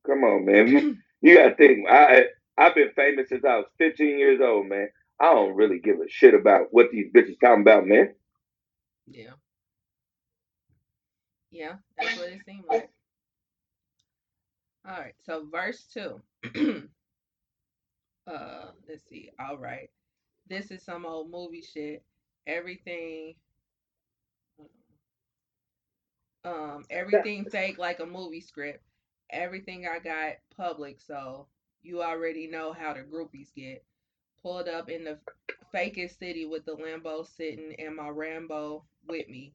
Come 0.06 0.24
on, 0.24 0.46
man. 0.46 0.68
You 0.68 0.98
you 1.22 1.36
gotta 1.36 1.56
think. 1.56 1.88
I 1.90 2.26
I've 2.58 2.76
been 2.76 2.92
famous 2.96 3.30
since 3.30 3.46
I 3.46 3.58
was 3.58 3.66
15 3.78 4.18
years 4.18 4.40
old, 4.42 4.68
man. 4.68 4.90
I 5.20 5.34
don't 5.34 5.56
really 5.56 5.80
give 5.80 5.98
a 5.98 6.10
shit 6.10 6.34
about 6.34 6.68
what 6.72 6.88
these 6.92 7.12
bitches 7.14 7.40
talking 7.40 7.62
about, 7.62 7.86
man. 7.86 8.14
Yeah. 9.08 9.34
Yeah, 11.52 11.76
that's 11.98 12.18
what 12.18 12.30
it 12.30 12.42
seemed 12.46 12.66
like. 12.70 12.90
All 14.88 15.00
right, 15.00 15.16
so 15.26 15.46
verse 15.52 15.86
two. 15.94 16.22
uh, 18.28 18.66
let's 18.88 19.08
see. 19.10 19.32
All 19.40 19.58
right, 19.58 19.90
this 20.50 20.72
is 20.72 20.84
some 20.84 21.06
old 21.06 21.32
movie 21.32 21.64
shit. 21.64 22.04
Everything. 22.46 23.36
Um, 26.46 26.86
everything 26.90 27.46
fake 27.46 27.78
like 27.78 28.00
a 28.00 28.06
movie 28.06 28.42
script. 28.42 28.84
Everything 29.30 29.88
I 29.88 30.00
got 30.00 30.36
public, 30.56 31.02
so 31.02 31.48
you 31.88 32.04
already 32.04 32.48
know 32.48 32.74
how 32.74 32.94
the 32.94 33.00
groupies 33.00 33.54
get. 33.56 33.84
Pulled 34.42 34.68
up 34.68 34.90
in 34.90 35.06
the 35.06 35.18
fakest 35.74 36.20
city 36.20 36.46
with 36.46 36.66
the 36.66 36.74
Lambo 36.74 37.26
sitting 37.26 37.76
and 37.80 37.96
my 37.96 38.10
Rambo 38.10 38.84
with 39.08 39.28
me. 39.30 39.54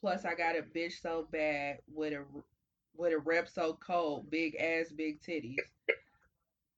Plus, 0.00 0.24
I 0.24 0.34
got 0.34 0.58
a 0.58 0.62
bitch 0.62 1.00
so 1.00 1.28
bad 1.30 1.78
with 1.86 2.12
a 2.12 2.24
with 2.96 3.12
a 3.12 3.18
rep 3.18 3.48
so 3.48 3.78
cold, 3.84 4.30
big 4.30 4.56
ass, 4.56 4.90
big 4.94 5.22
titties. 5.22 5.58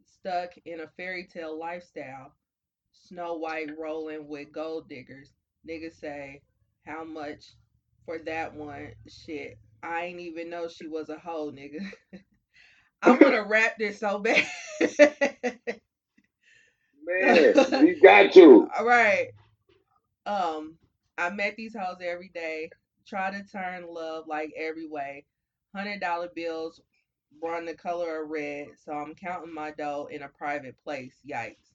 Stuck 0.04 0.50
in 0.66 0.80
a 0.80 0.88
fairy 0.96 1.26
tale 1.26 1.58
lifestyle. 1.58 2.32
Snow 2.92 3.34
White 3.34 3.70
rolling 3.78 4.28
with 4.28 4.52
gold 4.52 4.88
diggers. 4.88 5.32
Niggas 5.68 5.98
say, 5.98 6.42
how 6.86 7.02
much 7.02 7.54
for 8.04 8.18
that 8.18 8.54
one? 8.54 8.92
Shit, 9.08 9.58
I 9.82 10.04
ain't 10.04 10.20
even 10.20 10.50
know 10.50 10.68
she 10.68 10.86
was 10.86 11.08
a 11.08 11.18
hoe, 11.18 11.50
nigga. 11.50 11.90
I 13.02 13.10
want 13.10 13.34
to 13.34 13.44
rap 13.46 13.78
this 13.78 14.00
so 14.00 14.18
bad. 14.18 14.46
Man, 17.04 17.54
you 17.86 18.00
got 18.02 18.32
to. 18.34 18.68
All 18.78 18.86
right. 18.86 19.28
Um, 20.26 20.76
I 21.18 21.30
met 21.30 21.56
these 21.56 21.76
hoes 21.76 21.98
every 22.02 22.30
day. 22.34 22.70
Try 23.06 23.30
to 23.32 23.44
turn 23.44 23.86
love 23.92 24.26
like 24.28 24.52
every 24.56 24.86
way. 24.88 25.26
Hundred 25.74 26.00
dollar 26.00 26.28
bills 26.34 26.80
run 27.42 27.64
the 27.66 27.74
color 27.74 28.22
of 28.22 28.30
red, 28.30 28.68
so 28.84 28.92
I'm 28.92 29.14
counting 29.14 29.54
my 29.54 29.72
dough 29.72 30.08
in 30.10 30.22
a 30.22 30.28
private 30.28 30.76
place. 30.84 31.16
Yikes. 31.28 31.72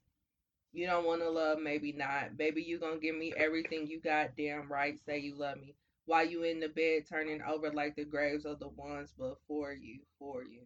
You 0.74 0.88
don't 0.88 1.06
want 1.06 1.22
to 1.22 1.30
love, 1.30 1.60
maybe 1.60 1.92
not. 1.94 2.38
Baby, 2.38 2.64
you 2.64 2.80
gonna 2.80 3.00
give 3.00 3.16
me 3.16 3.34
everything 3.36 3.88
you 3.88 4.00
got, 4.00 4.38
damn 4.38 4.72
right. 4.72 5.00
Say 5.06 5.20
you 5.20 5.36
love 5.38 5.58
me. 5.60 5.76
While 6.06 6.26
you 6.28 6.44
in 6.44 6.60
the 6.60 6.70
bed 6.70 7.04
turning 7.10 7.42
over 7.42 7.72
like 7.72 7.96
the 7.96 8.06
graves 8.06 8.46
of 8.46 8.60
the 8.60 8.70
ones 8.70 9.14
before 9.18 9.74
you, 9.74 10.00
for 10.20 10.44
you. 10.44 10.62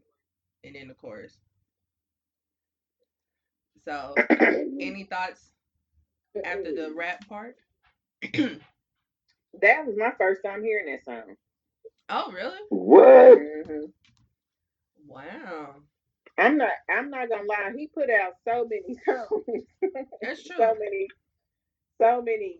And 0.63 0.75
then 0.75 0.87
the 0.87 0.93
chorus. 0.93 1.37
So, 3.83 4.15
any 4.79 5.03
thoughts 5.05 5.51
after 6.45 6.73
the 6.73 6.93
rap 6.95 7.27
part? 7.27 7.55
that 8.23 8.59
was 9.85 9.95
my 9.97 10.11
first 10.17 10.41
time 10.45 10.63
hearing 10.63 10.85
that 10.93 11.03
song. 11.05 11.35
Oh, 12.09 12.31
really? 12.31 12.57
What? 12.69 13.37
hmm 13.39 13.85
Wow. 15.07 15.75
I'm 16.37 16.57
not. 16.57 16.71
I'm 16.89 17.09
not 17.09 17.29
gonna 17.29 17.43
lie. 17.43 17.71
He 17.75 17.87
put 17.87 18.09
out 18.09 18.33
so 18.47 18.67
many 18.69 18.95
songs. 19.05 19.63
That's 20.21 20.43
true. 20.43 20.55
so 20.57 20.75
many, 20.79 21.07
so 21.99 22.21
many 22.21 22.57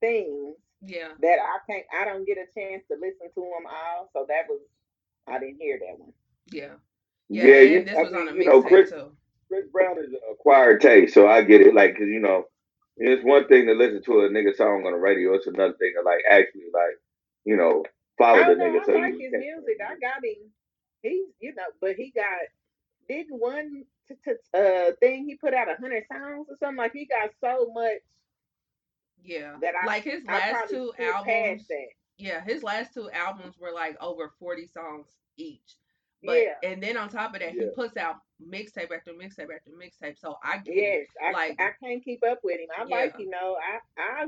things 0.00 0.56
Yeah. 0.82 1.08
that 1.20 1.38
I 1.40 1.58
can't. 1.70 1.84
I 2.00 2.04
don't 2.06 2.26
get 2.26 2.38
a 2.38 2.46
chance 2.58 2.84
to 2.90 2.96
listen 2.98 3.28
to 3.34 3.40
them 3.40 3.66
all. 3.66 4.08
So 4.12 4.24
that 4.28 4.44
was. 4.48 4.60
I 5.28 5.38
didn't 5.38 5.58
hear 5.60 5.78
that 5.78 5.98
one. 5.98 6.12
Yeah. 6.50 6.74
Yeah, 7.30 7.44
Yeah, 7.44 7.60
you- 7.60 7.84
this 7.84 7.96
I 7.96 8.02
was 8.02 8.12
on 8.12 8.28
a 8.28 8.32
mean, 8.32 8.42
you 8.42 8.48
know, 8.48 8.62
Chris- 8.62 8.90
too. 8.90 9.16
Chris 9.48 9.66
Brown 9.72 9.98
is 9.98 10.12
an 10.12 10.20
acquired 10.30 10.80
taste, 10.80 11.14
so 11.14 11.26
I 11.28 11.42
get 11.42 11.60
it. 11.60 11.74
Like, 11.74 11.94
cause 11.96 12.06
you 12.08 12.20
know, 12.20 12.48
it's 12.96 13.24
one 13.24 13.46
thing 13.48 13.66
to 13.66 13.72
listen 13.72 14.02
to 14.04 14.20
a 14.20 14.28
nigga 14.28 14.54
song 14.54 14.84
on 14.86 14.92
the 14.92 14.98
radio. 14.98 15.34
It's 15.34 15.46
another 15.46 15.74
thing 15.74 15.92
to 15.96 16.02
like 16.02 16.20
actually 16.28 16.70
like, 16.72 16.96
you 17.44 17.56
know, 17.56 17.84
follow 18.18 18.44
the 18.44 18.56
no, 18.56 18.64
nigga. 18.64 18.82
I 18.82 18.84
so 18.84 18.92
like 18.92 19.14
you 19.14 19.20
his 19.20 19.30
can- 19.30 19.40
music. 19.40 19.78
I 19.80 19.94
got 19.98 20.24
him. 20.24 20.52
He's, 21.02 21.26
you 21.40 21.54
know, 21.54 21.64
but 21.80 21.96
he 21.96 22.10
got 22.10 22.26
didn't 23.08 23.38
one 23.40 23.84
t- 24.06 24.14
t- 24.24 24.32
uh 24.54 24.92
thing 25.00 25.24
he 25.24 25.36
put 25.36 25.54
out 25.54 25.68
a 25.70 25.74
hundred 25.80 26.04
songs 26.12 26.46
or 26.50 26.56
something 26.58 26.76
like 26.76 26.92
he 26.92 27.06
got 27.06 27.30
so 27.40 27.70
much 27.72 28.02
Yeah. 29.24 29.56
that 29.62 29.74
I 29.82 29.86
like 29.86 30.04
his 30.04 30.24
last 30.24 30.52
probably 30.52 30.76
two 30.76 30.92
albums. 31.02 31.68
Yeah, 32.18 32.44
his 32.44 32.62
last 32.62 32.92
two 32.94 33.10
albums 33.10 33.56
were 33.58 33.72
like 33.72 33.96
over 34.02 34.30
40 34.38 34.66
songs 34.66 35.06
each. 35.36 35.76
But 36.22 36.36
Yeah. 36.38 36.54
and 36.70 36.82
then 36.82 36.96
on 36.96 37.08
top 37.08 37.34
of 37.34 37.40
that, 37.40 37.54
Yeah. 37.54 37.64
he 37.64 37.70
puts 37.70 37.96
out 37.96 38.16
mixtape 38.42 38.90
after 38.94 39.12
mixtape 39.12 39.48
after 39.54 39.70
mixtape. 39.70 40.18
So 40.18 40.36
I 40.42 40.58
get 40.58 40.74
Yes, 40.76 41.06
I, 41.22 41.30
Like- 41.32 41.60
I 41.60 41.72
can't 41.82 42.02
keep 42.04 42.22
up 42.24 42.40
with 42.42 42.60
him. 42.60 42.68
I 42.76 42.84
like 42.84 43.18
you 43.18 43.28
know 43.30 43.56
I 43.56 43.78
I 44.00 44.26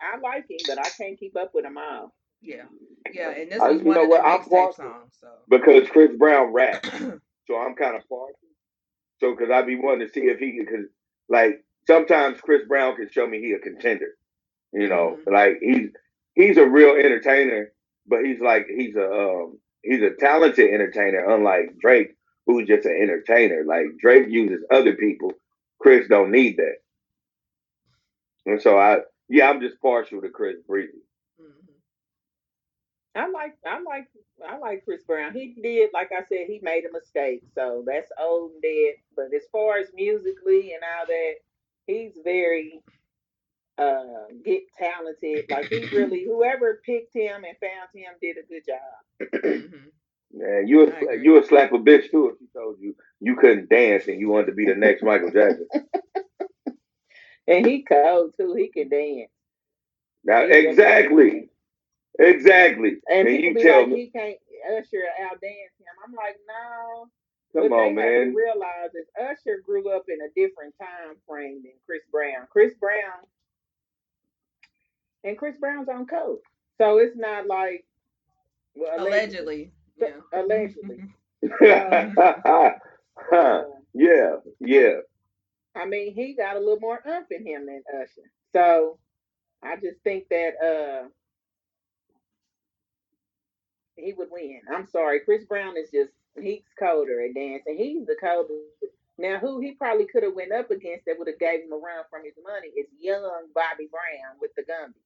I 0.00 0.16
like 0.18 0.48
him, 0.50 0.58
but 0.66 0.78
I 0.78 0.88
can't 0.90 1.18
keep 1.18 1.36
up 1.36 1.52
with 1.54 1.64
him 1.64 1.78
all. 1.78 2.14
Yeah. 2.40 2.64
Yeah, 3.12 3.30
and 3.30 3.50
this 3.50 3.60
was 3.60 3.80
you 3.80 3.86
one 3.86 3.96
know 3.96 4.02
of 4.04 4.08
what? 4.10 4.24
I'm 4.24 4.40
mixtape 4.40 4.50
partial. 4.50 4.72
songs. 4.74 5.16
So 5.20 5.28
because 5.48 5.88
Chris 5.90 6.10
Brown 6.16 6.52
raps, 6.52 6.88
so 7.46 7.56
I'm 7.58 7.74
kind 7.74 7.96
of 7.96 8.08
partial. 8.08 8.38
So, 9.20 9.34
cause 9.36 9.48
I'd 9.50 9.66
be 9.66 9.76
wanting 9.76 10.06
to 10.06 10.12
see 10.12 10.22
if 10.22 10.38
he, 10.38 10.62
cause 10.64 10.86
like 11.28 11.64
sometimes 11.86 12.40
Chris 12.40 12.62
Brown 12.68 12.96
can 12.96 13.08
show 13.10 13.26
me 13.26 13.40
he 13.40 13.52
a 13.52 13.58
contender. 13.58 14.16
You 14.72 14.88
know, 14.88 15.18
Mhm. 15.26 15.32
like 15.32 15.58
he's 15.60 15.90
he's 16.34 16.56
a 16.58 16.66
real 16.68 16.96
entertainer, 16.96 17.72
but 18.06 18.24
he's 18.24 18.40
like 18.40 18.66
he's 18.66 18.96
a 18.96 19.10
um 19.10 19.58
he's 19.84 20.02
a 20.02 20.10
talented 20.10 20.72
entertainer, 20.72 21.24
unlike 21.34 21.78
Drake, 21.80 22.16
who's 22.46 22.68
just 22.68 22.86
an 22.86 22.98
entertainer. 23.00 23.64
Like 23.64 23.86
Drake 24.00 24.26
uses 24.28 24.64
other 24.70 24.94
people. 24.94 25.32
Chris 25.80 26.08
don't 26.08 26.30
need 26.32 26.56
that. 26.58 26.76
And 28.46 28.60
so 28.60 28.78
I 28.78 28.98
yeah, 29.28 29.50
I'm 29.50 29.60
just 29.60 29.80
partial 29.80 30.20
to 30.22 30.28
Chris 30.30 30.56
Breezy. 30.66 31.02
mhm. 31.40 31.74
I 33.14 33.28
like 33.28 33.56
I 33.66 33.80
like 33.82 34.08
I 34.48 34.58
like 34.58 34.84
Chris 34.84 35.02
Brown. 35.04 35.32
He 35.34 35.54
did 35.62 35.90
like 35.94 36.10
I 36.12 36.24
said 36.24 36.46
he 36.46 36.60
made 36.62 36.84
a 36.84 36.92
mistake, 36.92 37.42
so 37.54 37.84
that's 37.86 38.10
old 38.20 38.52
and 38.52 38.62
dead. 38.62 38.94
But 39.16 39.34
as 39.34 39.44
far 39.52 39.78
as 39.78 39.88
musically 39.94 40.72
and 40.74 40.82
all 40.82 41.06
that, 41.06 41.34
he's 41.86 42.12
very 42.24 42.82
uh 43.78 44.26
get 44.44 44.62
talented. 44.78 45.46
Like 45.50 45.68
he 45.68 45.86
really 45.86 46.24
whoever 46.28 46.80
picked 46.84 47.14
him 47.14 47.44
and 47.44 47.56
found 47.60 47.90
him 47.94 48.12
did 48.20 48.36
a 48.38 48.46
good 48.46 48.64
job. 48.66 49.32
Mhm. 49.44 49.90
Yeah, 50.32 50.60
you 50.64 50.80
I 50.86 51.04
would 51.06 51.22
you 51.24 51.32
would 51.32 51.46
slap 51.46 51.72
a 51.72 51.78
bitch 51.78 52.10
too 52.10 52.30
if 52.30 52.38
she 52.38 52.46
told 52.52 52.78
you 52.80 52.94
you 53.20 53.36
couldn't 53.36 53.68
dance 53.68 54.08
and 54.08 54.20
you 54.20 54.28
wanted 54.28 54.46
to 54.46 54.52
be 54.52 54.66
the 54.66 54.74
next 54.74 55.02
Michael 55.02 55.30
Jackson. 55.30 55.68
And 57.46 57.66
he 57.66 57.82
cold 57.82 58.34
too. 58.36 58.54
He 58.54 58.68
can 58.68 58.88
dance. 58.88 59.30
Now 60.24 60.46
He 60.46 60.54
can 60.60 60.70
exactly, 60.70 61.50
exactly. 62.18 62.96
And, 63.08 63.28
And, 63.28 63.40
you 63.42 63.54
be 63.54 63.62
tell 63.62 63.80
like, 63.80 63.88
me, 63.88 63.96
he 63.96 64.10
can't 64.10 64.38
Usher 64.78 65.04
out 65.22 65.40
dance 65.40 65.74
him. 65.78 65.94
I'm 66.06 66.14
like, 66.14 66.36
no. 66.48 67.08
come 67.52 67.70
what 67.70 67.72
on, 67.72 67.94
they 67.96 68.02
have 68.02 68.16
to 68.18 68.26
man. 68.26 68.34
realize 68.34 68.94
is 68.94 69.06
Usher 69.20 69.60
grew 69.64 69.90
up 69.94 70.04
in 70.08 70.18
a 70.22 70.32
different 70.34 70.74
time 70.80 71.16
frame 71.28 71.62
than 71.62 71.72
Chris 71.86 72.02
Brown. 72.10 72.46
Chris 72.50 72.74
Brown 72.80 73.26
and 75.24 75.38
Chris 75.38 75.56
Brown's 75.58 75.88
on 75.88 76.06
coke, 76.06 76.42
so 76.78 76.98
it's 76.98 77.16
not 77.16 77.46
like 77.46 77.84
well, 78.74 79.06
Allegedly. 79.06 79.70
Yeah. 80.00 80.16
Allegedly. 80.32 81.04
Huh. 81.60 82.72
yeah, 83.94 84.36
yeah. 84.60 84.96
I 85.76 85.86
mean, 85.86 86.14
he 86.14 86.34
got 86.34 86.56
a 86.56 86.60
little 86.60 86.80
more 86.80 87.00
umph 87.06 87.30
in 87.30 87.46
him 87.46 87.66
than 87.66 87.82
Usher. 88.00 88.30
So 88.52 88.98
I 89.62 89.76
just 89.76 90.00
think 90.02 90.28
that 90.30 90.52
uh 90.62 91.08
he 93.96 94.12
would 94.12 94.28
win. 94.30 94.60
I'm 94.72 94.88
sorry, 94.88 95.20
Chris 95.20 95.44
Brown 95.44 95.76
is 95.76 95.90
just 95.90 96.10
he's 96.40 96.62
colder 96.78 97.24
at 97.24 97.34
dancing. 97.34 97.76
He's 97.76 98.06
the 98.06 98.16
coldest. 98.20 98.94
Now, 99.16 99.38
who 99.38 99.60
he 99.60 99.72
probably 99.72 100.06
could 100.06 100.24
have 100.24 100.34
went 100.34 100.52
up 100.52 100.72
against 100.72 101.04
that 101.06 101.16
would 101.18 101.28
have 101.28 101.38
gave 101.38 101.62
him 101.62 101.72
a 101.72 101.76
run 101.76 102.02
from 102.10 102.24
his 102.24 102.34
money 102.42 102.68
is 102.68 102.86
young 102.98 103.46
Bobby 103.54 103.88
Brown 103.90 104.36
with 104.40 104.50
the 104.56 104.62
Gumby. 104.62 104.98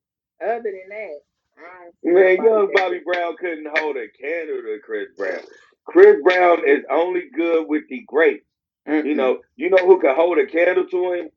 Other 0.42 0.62
than 0.64 0.88
that, 0.90 1.20
I 1.58 1.90
Man, 2.04 2.36
nobody 2.36 2.36
young 2.36 2.68
that- 2.68 2.74
Bobby 2.74 3.00
Brown 3.04 3.36
couldn't 3.38 3.68
hold 3.78 3.96
a 3.98 4.08
candle 4.08 4.62
to 4.62 4.78
Chris 4.84 5.08
Brown. 5.16 5.40
Chris 5.86 6.16
Brown 6.22 6.68
is 6.68 6.84
only 6.90 7.30
good 7.36 7.68
with 7.68 7.84
the 7.88 8.04
great. 8.06 8.44
You 9.02 9.14
Mm-mm. 9.14 9.16
know, 9.16 9.40
you 9.56 9.70
know 9.70 9.78
who 9.86 10.00
can 10.00 10.14
hold 10.16 10.38
a 10.38 10.46
candle 10.46 10.86
to 10.86 11.12
him? 11.14 11.30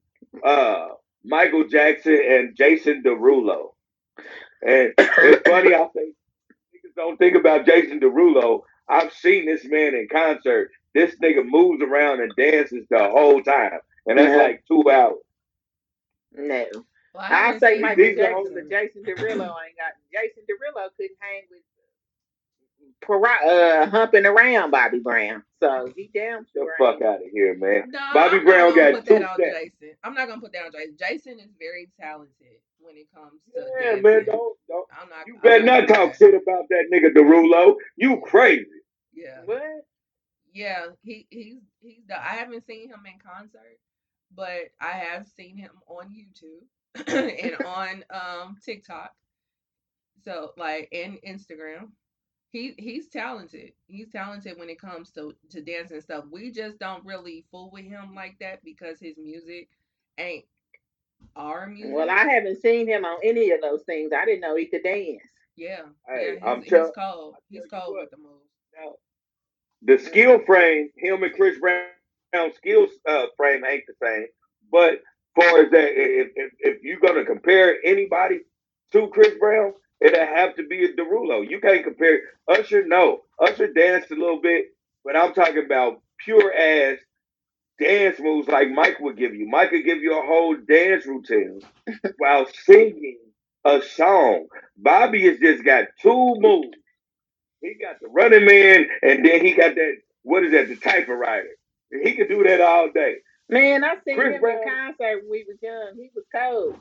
Uh, 0.43 0.89
Michael 1.25 1.65
Jackson 1.67 2.19
and 2.27 2.55
Jason 2.57 3.03
Derulo. 3.03 3.73
And 4.63 4.93
it's 5.21 5.43
funny, 5.43 5.75
I 5.75 5.87
think 5.93 6.15
niggas 6.75 6.95
don't 6.95 7.17
think 7.17 7.35
about 7.35 7.65
Jason 7.65 7.99
Derulo. 7.99 8.61
I've 8.89 9.13
seen 9.13 9.45
this 9.47 9.65
man 9.65 9.95
in 9.95 10.07
concert. 10.11 10.71
This 10.95 11.15
nigga 11.23 11.45
moves 11.45 11.83
around 11.83 12.21
and 12.21 12.33
dances 12.37 12.85
the 12.89 13.09
whole 13.09 13.43
time. 13.43 13.79
And 14.07 14.19
that's 14.19 14.35
like 14.35 14.63
two 14.67 14.89
hours. 14.91 15.19
No. 16.33 16.65
Well, 17.13 17.23
I 17.23 17.27
haven't 17.27 17.59
say 17.59 17.79
Michael 17.79 18.03
these 18.03 18.13
are 18.13 18.21
Jackson, 18.21 18.37
only- 18.37 18.61
but 18.61 18.69
Jason 18.69 19.03
Derulo 19.03 19.55
ain't 19.65 19.77
got. 19.77 19.93
Jason 20.13 20.43
Derulo 20.49 20.89
couldn't 20.95 21.17
hang 21.19 21.41
with 21.49 21.61
para- 23.01 23.45
uh, 23.45 23.85
humping 23.89 24.25
around 24.25 24.71
Bobby 24.71 24.99
Brown, 24.99 25.43
so 25.59 25.91
he 25.95 26.09
damn 26.13 26.45
The 26.53 26.67
fuck 26.77 27.01
out 27.01 27.17
of 27.23 27.29
here, 27.31 27.55
man. 27.55 27.89
No, 27.91 27.99
Bobby 28.13 28.37
I'm 28.37 28.45
Brown 28.45 28.75
got 28.75 28.93
put 28.93 29.05
two. 29.05 29.25
Jason. 29.37 29.95
I'm 30.03 30.13
not 30.13 30.27
gonna 30.27 30.41
put 30.41 30.53
that 30.53 30.65
on 30.65 30.71
Jason. 30.71 30.95
Jason 30.97 31.39
is 31.39 31.51
very 31.59 31.89
talented 31.99 32.61
when 32.79 32.95
it 32.97 33.07
comes 33.13 33.41
to 33.55 33.61
Yeah, 33.79 33.85
dancing. 33.95 34.03
man, 34.03 34.25
don't, 34.25 34.57
don't. 34.67 34.87
I'm 35.01 35.09
not. 35.09 35.27
You 35.27 35.35
I'm 35.35 35.41
better 35.41 35.63
not 35.63 35.87
not 35.89 35.95
talk 35.95 36.15
shit 36.15 36.33
about 36.33 36.65
that 36.69 36.85
nigga 36.93 37.13
Derulo. 37.13 37.75
You 37.97 38.21
crazy. 38.21 38.65
Yeah, 39.13 39.41
What? 39.45 39.85
yeah. 40.53 40.87
He 41.03 41.27
he's 41.29 41.57
he's. 41.81 42.01
The, 42.07 42.17
I 42.17 42.35
haven't 42.35 42.65
seen 42.65 42.87
him 42.89 43.03
in 43.05 43.19
concert, 43.19 43.77
but 44.33 44.71
I 44.79 44.91
have 44.91 45.27
seen 45.27 45.57
him 45.57 45.71
on 45.87 46.07
YouTube 46.09 46.63
and 47.07 47.55
on 47.65 48.03
um 48.11 48.57
TikTok. 48.63 49.11
So 50.23 50.51
like 50.57 50.89
and 50.91 51.17
Instagram. 51.27 51.89
He 52.49 52.73
he's 52.77 53.07
talented. 53.07 53.71
He's 53.87 54.09
talented 54.09 54.57
when 54.57 54.69
it 54.69 54.79
comes 54.79 55.11
to 55.11 55.35
to 55.49 55.61
dance 55.61 55.91
and 55.91 56.01
stuff. 56.03 56.25
We 56.31 56.51
just 56.51 56.79
don't 56.79 57.05
really 57.05 57.45
fool 57.51 57.69
with 57.71 57.85
him 57.85 58.13
like 58.15 58.37
that 58.39 58.63
because 58.63 58.99
his 58.99 59.17
music 59.17 59.69
ain't 60.17 60.45
our 61.35 61.67
music. 61.67 61.93
Well, 61.95 62.09
I 62.09 62.25
haven't 62.25 62.61
seen 62.61 62.87
him 62.87 63.05
on 63.05 63.19
any 63.23 63.51
of 63.51 63.61
those 63.61 63.83
things. 63.83 64.11
I 64.15 64.25
didn't 64.25 64.41
know 64.41 64.55
he 64.55 64.65
could 64.65 64.83
dance. 64.83 65.21
Yeah, 65.55 65.83
Hey, 66.07 66.37
yeah, 66.41 66.45
I'm 66.49 66.61
he's, 66.61 66.69
tell- 66.69 66.85
he's 66.85 66.93
cold. 66.97 67.35
He's 67.49 67.65
cold 67.67 67.93
what. 67.93 68.01
with 68.01 68.11
the 68.11 68.17
moves. 68.17 68.49
Now, 68.77 68.93
the 69.83 69.97
skill 69.97 70.39
frame, 70.45 70.89
him 70.97 71.23
and 71.23 71.33
Chris 71.33 71.59
Brown 71.59 71.91
skill 72.55 72.87
uh, 73.07 73.25
frame 73.37 73.63
ain't 73.65 73.83
the 73.87 73.93
same. 74.03 74.27
But 74.71 75.01
far 75.35 75.61
as 75.63 75.71
that, 75.71 75.89
if, 75.93 76.29
if, 76.35 76.53
if 76.59 76.83
you're 76.83 76.99
gonna 76.99 77.25
compare 77.25 77.77
anybody 77.85 78.41
to 78.93 79.07
Chris 79.09 79.33
Brown, 79.39 79.73
it'll 80.01 80.25
have 80.25 80.55
to 80.57 80.67
be 80.67 80.85
a 80.85 80.93
Derulo. 80.93 81.49
You 81.49 81.59
can't 81.61 81.83
compare 81.83 82.21
Usher. 82.49 82.85
No, 82.87 83.21
Usher 83.41 83.73
danced 83.73 84.11
a 84.11 84.15
little 84.15 84.41
bit, 84.41 84.67
but 85.05 85.15
I'm 85.17 85.33
talking 85.33 85.65
about 85.65 86.01
pure 86.25 86.53
ass 86.53 86.99
dance 87.79 88.19
moves 88.19 88.47
like 88.47 88.69
Mike 88.71 88.99
would 88.99 89.17
give 89.17 89.35
you. 89.35 89.47
Mike 89.49 89.71
could 89.71 89.85
give 89.85 89.99
you 90.01 90.17
a 90.19 90.25
whole 90.25 90.55
dance 90.57 91.05
routine 91.05 91.61
while 92.17 92.47
singing 92.65 93.19
a 93.65 93.81
song. 93.81 94.47
Bobby 94.77 95.27
has 95.27 95.39
just 95.39 95.63
got 95.65 95.85
two 96.01 96.35
moves. 96.39 96.77
He 97.61 97.75
got 97.81 97.99
the 98.01 98.09
running 98.09 98.45
man, 98.45 98.87
and 99.03 99.25
then 99.25 99.45
he 99.45 99.53
got 99.53 99.75
that. 99.75 99.95
What 100.23 100.45
is 100.45 100.53
that? 100.53 100.69
The 100.69 100.77
typewriter. 100.77 101.49
He 102.03 102.13
could 102.15 102.29
do 102.29 102.43
that 102.43 102.61
all 102.61 102.91
day. 102.93 103.17
Man, 103.51 103.83
I 103.83 103.95
seen 104.05 104.15
Chris 104.15 104.35
him 104.35 104.41
Brown- 104.41 104.57
in 104.57 104.63
concert 104.69 105.21
when 105.23 105.29
we 105.29 105.45
was 105.47 105.57
young. 105.61 105.93
He 105.97 106.09
was 106.15 106.25
cold. 106.33 106.79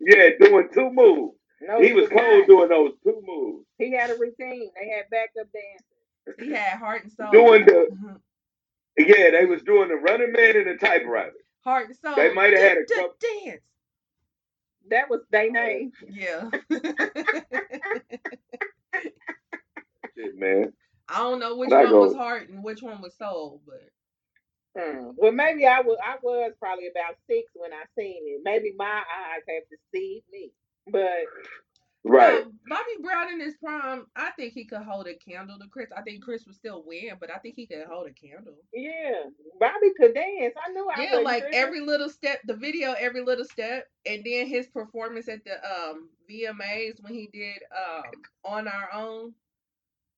Yeah, 0.00 0.30
doing 0.40 0.68
two 0.74 0.90
moves. 0.90 1.36
No, 1.62 1.80
he 1.80 1.92
was 1.94 2.08
cold 2.08 2.20
not. 2.40 2.46
doing 2.48 2.68
those 2.68 2.92
two 3.02 3.22
moves. 3.24 3.64
He 3.78 3.92
had 3.92 4.10
a 4.10 4.14
routine. 4.14 4.70
They 4.78 4.88
had 4.88 5.08
backup 5.10 5.48
dancers. 5.52 6.36
He 6.38 6.50
had 6.52 6.78
heart 6.78 7.04
and 7.04 7.12
soul. 7.12 7.30
Doing 7.30 7.64
the 7.64 7.88
Mhm. 7.92 8.20
yeah, 8.98 9.30
they 9.30 9.46
was 9.46 9.62
doing 9.62 9.88
the 9.88 9.94
running 9.96 10.32
man 10.32 10.56
and 10.56 10.66
the 10.66 10.76
typewriter. 10.76 11.32
heart 11.64 11.86
and 11.86 11.96
soul. 11.96 12.14
They 12.16 12.32
might 12.34 12.52
have 12.52 12.62
had 12.62 12.78
a 12.78 12.84
couple- 12.84 13.16
dance. 13.44 13.62
That 14.88 15.08
was 15.10 15.20
their 15.30 15.50
name. 15.50 15.92
Yeah. 16.08 16.50
Shit, 20.16 20.36
man. 20.36 20.72
I 21.08 21.18
don't 21.18 21.38
know 21.40 21.56
which 21.56 21.70
But 21.70 21.84
one 21.84 21.90
go- 21.92 22.00
was 22.00 22.14
heart 22.14 22.48
and 22.48 22.62
which 22.64 22.82
one 22.82 23.00
was 23.00 23.16
soul, 23.16 23.62
but 23.66 23.82
Hmm. 24.76 25.10
Well, 25.16 25.32
maybe 25.32 25.66
I 25.66 25.80
was. 25.80 25.98
I 26.04 26.16
was 26.22 26.52
probably 26.60 26.88
about 26.88 27.16
six 27.28 27.50
when 27.54 27.72
I 27.72 27.84
seen 27.98 28.22
it. 28.26 28.42
Maybe 28.44 28.74
my 28.76 29.02
eyes 29.02 29.42
have 29.48 29.64
deceived 29.70 30.26
me. 30.30 30.52
But 30.90 31.26
Right. 32.04 32.44
No, 32.44 32.52
Bobby 32.68 33.02
Brown 33.02 33.32
in 33.32 33.40
his 33.40 33.56
prime, 33.56 34.06
I 34.14 34.30
think 34.38 34.52
he 34.52 34.64
could 34.64 34.82
hold 34.82 35.08
a 35.08 35.14
candle 35.14 35.58
to 35.58 35.66
Chris. 35.68 35.88
I 35.96 36.02
think 36.02 36.22
Chris 36.22 36.46
would 36.46 36.54
still 36.54 36.84
win, 36.86 37.14
but 37.20 37.30
I 37.34 37.38
think 37.38 37.56
he 37.56 37.66
could 37.66 37.84
hold 37.90 38.06
a 38.08 38.12
candle. 38.12 38.54
yeah, 38.72 39.24
Bobby 39.58 39.90
could 39.98 40.14
dance. 40.14 40.54
I 40.64 40.70
knew 40.70 40.88
I 40.88 41.04
Yeah, 41.04 41.18
like 41.18 41.42
tripping. 41.42 41.58
every 41.58 41.80
little 41.80 42.08
step, 42.08 42.40
the 42.46 42.54
video, 42.54 42.92
every 42.92 43.22
little 43.22 43.44
step, 43.44 43.88
and 44.06 44.22
then 44.24 44.46
his 44.46 44.68
performance 44.68 45.28
at 45.28 45.44
the 45.44 45.54
um 45.68 46.10
VMAs 46.30 47.02
when 47.02 47.12
he 47.14 47.28
did 47.32 47.58
um 47.76 48.04
on 48.44 48.68
our 48.68 48.88
own 48.92 49.34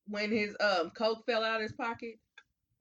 when 0.09 0.31
his 0.31 0.55
um 0.61 0.91
coke 0.91 1.25
fell 1.25 1.43
out 1.43 1.57
of 1.57 1.63
his 1.63 1.73
pocket. 1.73 2.17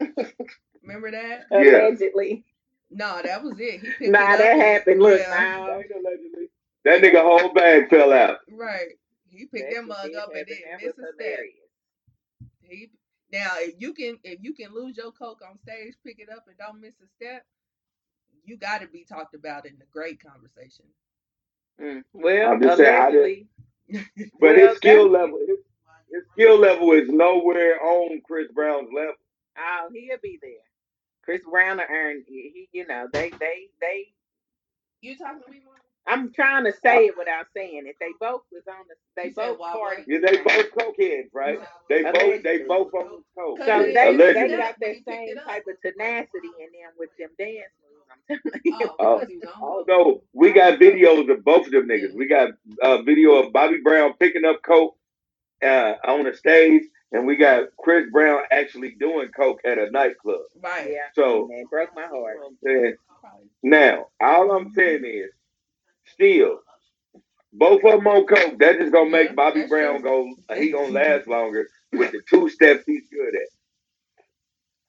Remember 0.88 1.11
that? 1.11 1.45
Yeah. 1.51 1.88
allegedly. 1.88 2.45
No, 2.90 3.22
that 3.22 3.43
was 3.43 3.59
it. 3.59 3.82
He 3.82 3.88
picked 3.90 4.11
Nah, 4.11 4.30
it 4.30 4.32
up 4.33 4.38
that 4.40 4.51
and- 4.53 4.61
happened. 4.61 5.01
Look, 5.01 5.19
yeah, 5.19 5.30
now 5.30 5.67
Right, 5.69 5.85
allegedly. 5.93 6.49
That 6.85 7.01
nigga 7.01 7.22
whole 7.22 7.53
bag 7.53 7.90
fell 7.90 8.14
out. 8.14 8.40
right. 8.51 8.98
He 9.30 9.45
picked 9.45 9.74
that 9.75 9.83
mug 9.85 10.14
up 10.16 10.30
and 10.33 10.48
didn't 10.48 10.82
miss 10.82 10.98
a 10.98 11.14
step. 11.14 11.40
He 12.61 12.90
now 13.32 13.49
if 13.57 13.75
you 13.77 13.93
can 13.93 14.17
if 14.24 14.40
you 14.41 14.53
can 14.53 14.74
lose 14.74 14.95
your 14.98 15.11
coke 15.11 15.41
on 15.48 15.59
stage, 15.59 15.93
pick 16.06 16.19
it 16.19 16.30
up 16.30 16.45
and 16.48 16.57
don't 16.57 16.80
miss 16.80 16.95
a 17.03 17.07
step, 17.17 17.43
you 18.45 18.56
got 18.57 18.80
to 18.82 18.88
be 18.88 19.03
talked 19.03 19.35
about 19.35 19.66
in 19.66 19.77
the 19.77 19.85
great 19.91 20.24
conversation. 20.24 20.85
Mm. 21.80 22.03
Well, 22.14 22.51
I'm 22.53 22.61
just 22.61 22.77
saying, 22.77 22.95
I 22.95 23.07
allegedly. 23.07 23.48
But 24.16 24.32
Well, 24.40 24.56
his 24.56 24.77
skill 24.77 25.09
level, 25.09 25.40
his, 25.45 25.59
his 26.09 26.24
skill 26.33 26.57
level 26.57 26.91
is 26.93 27.09
nowhere 27.09 27.80
on 27.83 28.22
Chris 28.25 28.48
Brown's 28.53 28.90
level. 28.95 29.14
Oh, 29.57 29.90
he'll 29.93 30.17
be 30.24 30.40
there. 30.41 30.51
Chris 31.27 31.43
Brown 31.51 31.77
will 31.80 31.85
earn. 31.91 32.23
He, 32.27 32.51
he- 32.73 32.80
you 32.80 32.88
know, 32.88 33.07
they, 33.14 33.31
they, 33.41 33.67
they. 33.81 34.07
You 35.01 35.17
talking 35.17 35.41
to 35.45 35.51
me, 35.51 35.59
Mom? 35.65 35.75
I'm 36.09 36.33
trying 36.33 36.65
to 36.65 36.73
say 36.83 37.07
it 37.07 37.17
without 37.17 37.47
saying 37.56 37.83
it. 37.88 37.97
They 38.01 38.09
both 38.19 38.43
was 38.51 38.64
on 38.69 38.85
the. 38.89 38.95
They 39.22 39.30
You 39.30 39.35
both 39.35 39.59
why 39.59 39.73
party. 39.73 40.03
Yeah, 40.07 40.19
they 40.25 40.38
both 40.38 40.72
cokeheads, 40.73 41.30
right? 41.33 41.59
They 41.89 42.03
both 42.03 42.43
they 42.43 42.59
both 42.67 42.93
on 42.95 43.23
coke. 43.38 43.59
So 43.59 43.65
So 43.65 43.83
they- 43.83 43.93
they, 43.93 44.09
Allegedly. 44.15 44.49
they 44.51 44.57
got 44.57 44.75
that 44.81 44.95
same 45.07 45.35
type 45.45 45.65
of 45.67 45.81
tenacity 45.81 46.49
in 46.59 46.69
them 46.73 46.93
with 46.99 47.11
them 47.19 47.30
dance 47.39 47.73
moves. 47.83 48.07
I'm 48.11 48.39
telling 48.41 48.61
you. 48.65 48.73
Oh, 48.89 48.95
Oh, 49.01 49.19
because 49.19 49.30
he's 49.30 49.43
on 49.43 49.53
coke. 49.53 49.89
Although 49.89 50.23
we 50.33 50.53
got 50.53 50.80
videos 50.80 51.31
of 51.31 51.45
both 51.45 51.67
of 51.67 51.73
them 51.73 51.89
niggas. 51.89 52.15
We 52.15 52.27
got 52.27 52.51
a 52.83 53.03
video 53.03 53.35
of 53.43 53.53
Bobby 53.53 53.80
Brown 53.83 54.14
picking 54.19 54.45
up 54.45 54.61
coke 54.65 54.97
uh, 55.64 55.93
on 56.06 56.25
the 56.25 56.35
stage, 56.35 56.83
and 57.11 57.25
we 57.27 57.35
got 57.37 57.65
Chris 57.79 58.05
Brown 58.11 58.41
actually 58.51 58.95
doing 58.99 59.29
coke 59.29 59.61
at 59.65 59.77
a 59.77 59.89
nightclub. 59.91 60.41
Right. 60.61 60.89
Yeah, 60.91 61.07
So 61.15 61.47
man, 61.49 61.65
broke 61.69 61.95
my 61.95 62.07
heart. 62.07 62.37
I'm 62.45 62.57
saying, 62.63 62.95
Probably. 63.21 63.47
now, 63.63 64.07
all 64.21 64.51
I'm 64.51 64.71
saying 64.73 65.05
is, 65.05 65.31
still, 66.13 66.59
both 67.53 67.83
of 67.83 67.91
them 67.99 68.07
on 68.07 68.25
coke. 68.27 68.59
That 68.59 68.77
just 68.79 68.91
gonna 68.91 69.09
make 69.09 69.29
Yeah, 69.29 69.33
Bobby 69.35 69.59
that's 69.61 69.69
Brown 69.69 70.01
true. 70.01 70.35
go. 70.49 70.55
He 70.55 70.71
gonna 70.71 70.89
last 70.89 71.27
longer 71.27 71.67
with 71.93 72.11
the 72.11 72.21
two 72.29 72.49
steps 72.49 72.83
he's 72.85 73.07
good 73.09 73.35
at. 73.35 73.47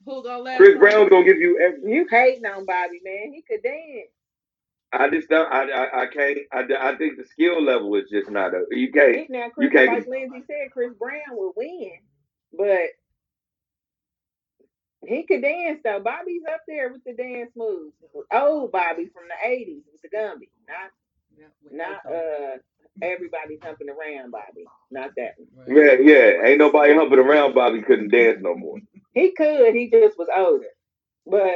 Who 0.07 0.23
gonna 0.23 0.43
last? 0.43 0.57
Chris 0.59 0.71
longer? 0.71 0.81
Brown's 0.81 1.11
gonna 1.11 1.25
give 1.25 1.39
you 1.39 1.61
every. 1.61 1.93
You 1.93 2.07
hating 2.11 2.47
on 2.47 2.65
Bobby, 2.67 3.01
man? 3.05 3.33
He 3.33 3.43
could 3.43 3.63
dance. 3.63 4.09
I 4.93 5.11
just 5.11 5.29
don't. 5.29 5.51
I 5.53 5.65
I, 5.71 6.03
I 6.03 6.07
can't. 6.07 6.39
I, 6.53 6.65
I 6.93 6.97
think 6.97 7.19
the 7.19 7.25
skill 7.27 7.63
level 7.63 7.95
is 7.97 8.09
just 8.11 8.31
not 8.31 8.55
a. 8.55 8.65
You 8.71 8.91
can't. 8.93 9.17
He- 9.17 9.27
Now, 9.29 9.51
Chris, 9.51 9.71
can't- 9.73 9.93
like 9.93 10.07
Lindsay 10.09 10.43
said, 10.47 10.71
Chris 10.73 10.93
Brown 10.99 11.21
will 11.33 11.53
win, 11.57 11.93
but 12.57 12.89
he 15.07 15.25
could 15.25 15.43
dance 15.43 15.81
though. 15.85 16.01
Bobby's 16.01 16.43
up 16.53 16.61
there 16.67 16.93
with 16.93 17.05
the 17.05 17.13
dance 17.15 17.51
moves. 17.57 17.95
Old 18.33 18.73
Bobby 18.73 19.07
from 19.07 19.25
the 19.29 19.49
'80s 19.49 19.83
with 19.93 20.03
the 20.03 20.09
Gumby, 20.17 20.49
not 20.69 20.91
Yeah, 21.39 21.47
not 21.71 22.07
uh 22.07 22.59
everybody 23.03 23.59
humping 23.63 23.89
around 23.89 24.33
Bobby. 24.33 24.65
Not 24.91 25.11
that 25.17 25.35
one. 25.55 25.67
Yeah, 25.77 25.95
yeah. 26.01 26.45
Ain't 26.45 26.59
nobody 26.59 26.95
humping 26.95 27.19
around. 27.21 27.55
Bobby 27.55 27.83
couldn't 27.83 28.11
dance 28.11 28.39
no 28.41 28.55
more. 28.55 28.79
He 29.15 29.33
could. 29.33 29.75
He 29.75 29.89
just 29.91 30.19
was 30.19 30.29
older, 30.37 30.67
but 31.27 31.55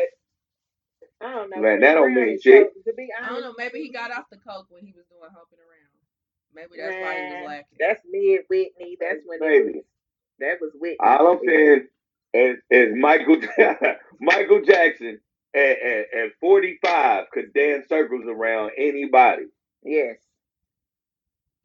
I 1.20 1.32
don't 1.34 1.50
know. 1.50 1.58
Man, 1.60 1.80
that 1.80 1.94
don't 1.94 2.14
mean 2.14 2.38
shit. 2.40 2.72
so- 2.74 2.90
to 2.90 2.96
be 2.96 3.08
I 3.20 3.28
don't 3.28 3.40
know. 3.40 3.54
Maybe 3.58 3.80
he 3.82 3.90
got 3.92 4.12
off 4.12 4.24
the 4.30 4.38
coke 4.38 4.66
when 4.70 4.84
he 4.84 4.92
was 4.96 5.04
doing 5.10 5.30
humping 5.34 5.58
around. 5.58 5.90
Maybe 6.54 6.80
that's 6.80 6.96
why 6.96 7.16
he 7.16 7.22
was 7.22 7.32
Nah, 7.40 7.46
lacking. 7.46 7.78
That's 7.80 8.02
mid 8.10 8.40
Whitney. 8.48 8.96
That's 9.00 9.22
when 9.26 9.42
it 9.42 9.64
Maybe. 9.66 9.82
Was, 10.38 10.40
that 10.40 10.58
was 10.60 10.70
Whitney. 10.74 10.96
All 11.00 11.32
I'm 11.32 11.40
saying 11.46 11.88
is, 12.34 12.56
is 12.70 12.88
Michael 12.96 13.36
Michael 14.20 14.62
Jackson 14.64 15.20
at, 15.54 15.60
at, 15.82 16.04
at 16.14 16.30
45 16.40 17.24
could 17.32 17.52
dance 17.52 17.88
circles 17.88 18.24
around 18.28 18.72
anybody. 18.78 19.44
Yes. 19.84 20.16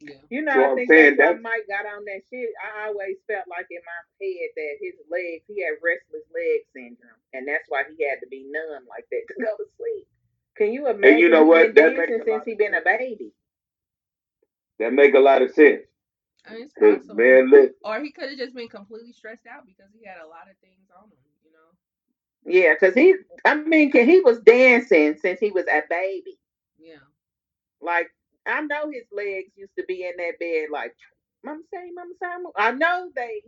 Yeah. 0.00 0.14
You 0.30 0.42
know, 0.42 0.52
So 0.52 0.60
I 0.60 0.64
I'm 0.70 0.76
think 0.76 0.90
saying 0.90 1.16
that's 1.18 1.38
that's- 1.38 1.42
Mike 1.42 1.66
got 1.68 1.86
on 1.86 2.04
that 2.04 2.22
shit. 2.30 2.50
I 2.62 2.86
always 2.88 3.16
felt 3.26 3.46
like 3.50 3.66
in 3.70 3.80
my 3.82 4.00
head 4.22 4.50
that 4.56 4.74
his 4.80 4.94
legs, 5.10 5.42
he 5.48 5.62
had 5.64 5.74
restless 5.82 6.22
leg 6.32 6.62
syndrome, 6.72 7.18
and 7.34 7.48
that's 7.48 7.64
why 7.68 7.82
he 7.90 8.06
had 8.06 8.20
to 8.22 8.28
be 8.28 8.46
numb 8.48 8.84
like 8.88 9.06
that 9.10 9.22
to 9.28 9.34
go 9.42 9.56
to 9.58 9.64
sleep. 9.76 10.06
Can 10.56 10.72
you 10.72 10.88
imagine? 10.88 11.18
you 11.18 11.28
know 11.28 11.44
what? 11.44 11.74
That 11.74 11.96
makes 11.96 12.10
dancing 12.10 12.22
since 12.26 12.44
he 12.46 12.54
been 12.54 12.74
a 12.74 12.82
baby. 12.82 13.32
That 14.78 14.92
make 14.92 15.14
a 15.14 15.18
lot 15.20 15.42
of 15.42 15.50
sense. 15.52 15.82
I 16.46 16.54
mean, 16.54 16.68
it's 16.76 17.06
man, 17.08 17.50
look, 17.50 17.72
Or 17.84 18.00
he 18.00 18.10
could 18.12 18.28
have 18.30 18.38
just 18.38 18.54
been 18.54 18.68
completely 18.68 19.12
stressed 19.12 19.46
out 19.46 19.66
because 19.66 19.90
he 19.98 20.06
had 20.06 20.18
a 20.18 20.26
lot 20.26 20.48
of 20.50 20.56
things 20.58 20.88
on 20.96 21.04
him, 21.10 21.18
you 21.44 21.52
know? 21.52 21.70
Yeah, 22.44 22.74
because 22.74 22.94
he, 22.94 23.14
I 23.44 23.54
mean, 23.56 23.92
he 23.92 24.20
was 24.20 24.40
dancing 24.40 25.16
since 25.20 25.40
he 25.40 25.50
was 25.50 25.66
a 25.66 25.82
baby. 25.88 26.38
Yeah. 26.78 27.04
Like 27.80 28.08
I 28.46 28.60
know 28.62 28.90
his 28.90 29.04
legs 29.12 29.50
used 29.56 29.74
to 29.78 29.84
be 29.86 30.04
in 30.04 30.12
that 30.18 30.38
bed 30.40 30.68
like, 30.72 30.94
Mama 31.44 31.62
say, 31.72 31.90
Mama 31.94 32.14
say. 32.20 32.28
Mama-" 32.28 32.50
I 32.56 32.70
know 32.72 33.10
they 33.14 33.42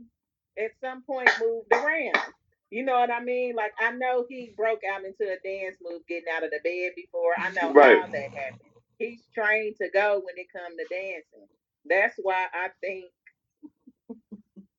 at 0.62 0.72
some 0.80 1.02
point 1.02 1.30
moved 1.40 1.72
around. 1.72 2.34
You 2.70 2.84
know 2.84 2.98
what 2.98 3.10
I 3.10 3.20
mean? 3.22 3.54
Like 3.56 3.72
I 3.80 3.92
know 3.92 4.26
he 4.28 4.52
broke 4.56 4.80
out 4.92 5.04
into 5.04 5.24
a 5.24 5.38
dance 5.44 5.76
move 5.82 6.02
getting 6.08 6.28
out 6.34 6.44
of 6.44 6.50
the 6.50 6.60
bed 6.64 6.92
before. 6.96 7.34
I 7.40 7.50
know 7.50 7.72
Right. 7.74 8.02
all 8.02 8.08
that 8.12 8.30
happened. 8.32 8.60
He's 8.98 9.22
trained 9.34 9.76
to 9.80 9.88
go 9.92 10.20
when 10.24 10.36
it 10.38 10.52
comes 10.52 10.76
to 10.76 10.86
dancing. 10.94 11.48
That's 11.86 12.16
why 12.22 12.46
I 12.54 12.68
think 12.82 13.06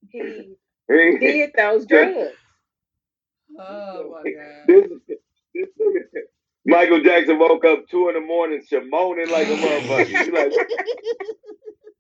he 0.09 0.55
he- 0.89 1.17
did 1.19 1.51
those 1.57 1.85
drugs. 1.85 2.31
Oh 3.59 4.11
my 4.11 4.31
god. 4.31 4.67
this, 4.67 4.87
this 5.55 5.67
nigga- 5.81 6.21
Michael 6.65 7.01
Jackson 7.01 7.39
woke 7.39 7.65
up 7.65 7.87
two 7.89 8.09
in 8.09 8.15
the 8.15 8.21
morning, 8.21 8.61
moaning 8.89 9.29
like 9.29 9.47
a 9.47 9.51
motherfucker. 9.51 10.09
You 10.09 10.33
like, 10.33 10.51
what 10.51 10.67
the 10.69 10.77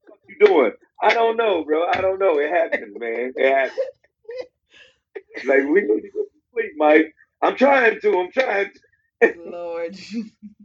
fuck 0.07 0.19
you 0.29 0.47
doing? 0.47 0.71
I 1.01 1.13
don't 1.13 1.37
know, 1.37 1.65
bro. 1.65 1.87
I 1.87 2.01
don't 2.01 2.19
know. 2.19 2.39
It 2.39 2.51
happens, 2.51 2.95
man. 2.97 3.33
It 3.35 3.53
happens. 3.53 3.79
Like 5.45 5.63
we 5.67 5.81
need 5.81 6.01
to 6.03 6.11
go 6.11 6.23
to 6.23 6.29
sleep, 6.53 6.71
Mike. 6.77 7.15
I'm 7.41 7.55
trying 7.57 7.99
to. 8.01 8.19
I'm 8.19 8.31
trying 8.31 8.71
to. 9.21 9.33
Lord. 9.37 9.97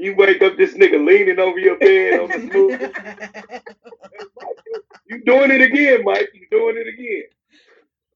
You 0.00 0.14
wake 0.14 0.40
up, 0.42 0.56
this 0.56 0.74
nigga 0.74 1.04
leaning 1.04 1.40
over 1.40 1.58
your 1.58 1.76
bed 1.76 2.20
on 2.20 2.28
the 2.28 2.38
smooth. 2.52 3.62
You 5.08 5.24
doing 5.24 5.50
it 5.50 5.60
again, 5.60 6.04
Mike. 6.04 6.28
You 6.32 6.46
doing 6.52 6.76
it 6.76 6.86
again. 6.86 7.24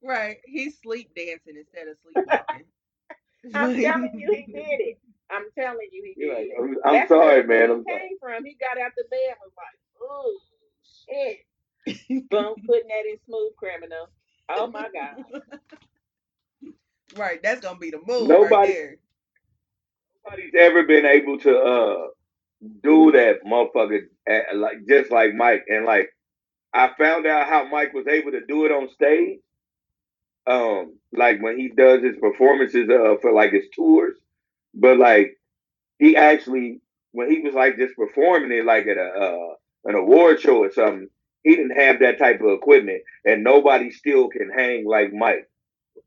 right. 0.01 0.37
He's 0.45 0.79
sleep 0.81 1.09
dancing 1.13 1.55
instead 1.57 1.89
of 1.89 1.97
sleepwalking. 2.03 2.63
I'm 3.53 3.75
telling 3.81 4.17
you, 4.17 4.31
he 4.31 4.51
did 4.53 4.79
it. 4.79 4.97
I'm 5.29 5.43
telling 5.59 5.89
you, 5.91 6.13
he 6.15 6.21
did. 6.21 6.29
like, 6.29 6.45
it. 6.45 6.53
I'm, 6.57 6.75
I'm 6.85 6.93
That's 6.93 7.09
sorry, 7.09 7.45
where 7.45 7.47
man. 7.47 7.67
he 7.69 7.73
I'm 7.75 7.83
sorry. 7.83 7.99
came 7.99 8.17
from. 8.21 8.45
He 8.45 8.55
got 8.59 8.79
out 8.81 8.91
the 8.95 9.03
bed 9.11 9.19
and 9.27 9.37
was 9.43 9.53
like, 9.57 9.77
oh 10.01 10.39
shit. 11.09 12.29
Boom, 12.29 12.55
putting 12.65 12.87
that 12.87 13.05
in 13.11 13.17
smooth 13.25 13.51
criminal. 13.57 14.07
Oh 14.49 14.67
my 14.67 14.87
god. 14.93 15.25
right. 17.17 17.43
That's 17.43 17.59
gonna 17.59 17.77
be 17.79 17.91
the 17.91 17.97
move 18.07 18.29
right 18.29 18.39
Nobody- 18.49 18.73
there. 18.73 18.95
Nobody's 20.25 20.53
ever 20.57 20.83
been 20.83 21.05
able 21.05 21.39
to 21.39 21.57
uh 21.57 22.07
do 22.83 23.11
that, 23.13 23.43
motherfucker. 23.45 24.01
uh, 24.29 24.57
Like 24.57 24.85
just 24.87 25.11
like 25.11 25.33
Mike, 25.35 25.65
and 25.69 25.85
like 25.85 26.09
I 26.73 26.91
found 26.97 27.27
out 27.27 27.47
how 27.47 27.65
Mike 27.69 27.93
was 27.93 28.07
able 28.07 28.31
to 28.31 28.45
do 28.47 28.65
it 28.65 28.71
on 28.71 28.89
stage. 28.89 29.39
Um, 30.45 30.99
like 31.13 31.41
when 31.41 31.57
he 31.57 31.69
does 31.69 32.03
his 32.03 32.17
performances 32.19 32.89
uh 32.89 33.15
for 33.21 33.31
like 33.31 33.53
his 33.53 33.65
tours, 33.73 34.15
but 34.73 34.97
like 34.97 35.37
he 35.99 36.17
actually 36.17 36.81
when 37.13 37.31
he 37.31 37.41
was 37.41 37.53
like 37.55 37.77
just 37.77 37.95
performing 37.95 38.51
it 38.51 38.65
like 38.65 38.87
at 38.87 38.97
a 38.97 39.05
uh 39.09 39.55
an 39.85 39.95
award 39.95 40.41
show 40.41 40.63
or 40.63 40.71
something, 40.71 41.09
he 41.43 41.55
didn't 41.55 41.77
have 41.77 41.99
that 41.99 42.19
type 42.19 42.41
of 42.41 42.51
equipment, 42.51 43.03
and 43.25 43.43
nobody 43.43 43.91
still 43.91 44.29
can 44.29 44.49
hang 44.51 44.85
like 44.87 45.13
Mike. 45.13 45.49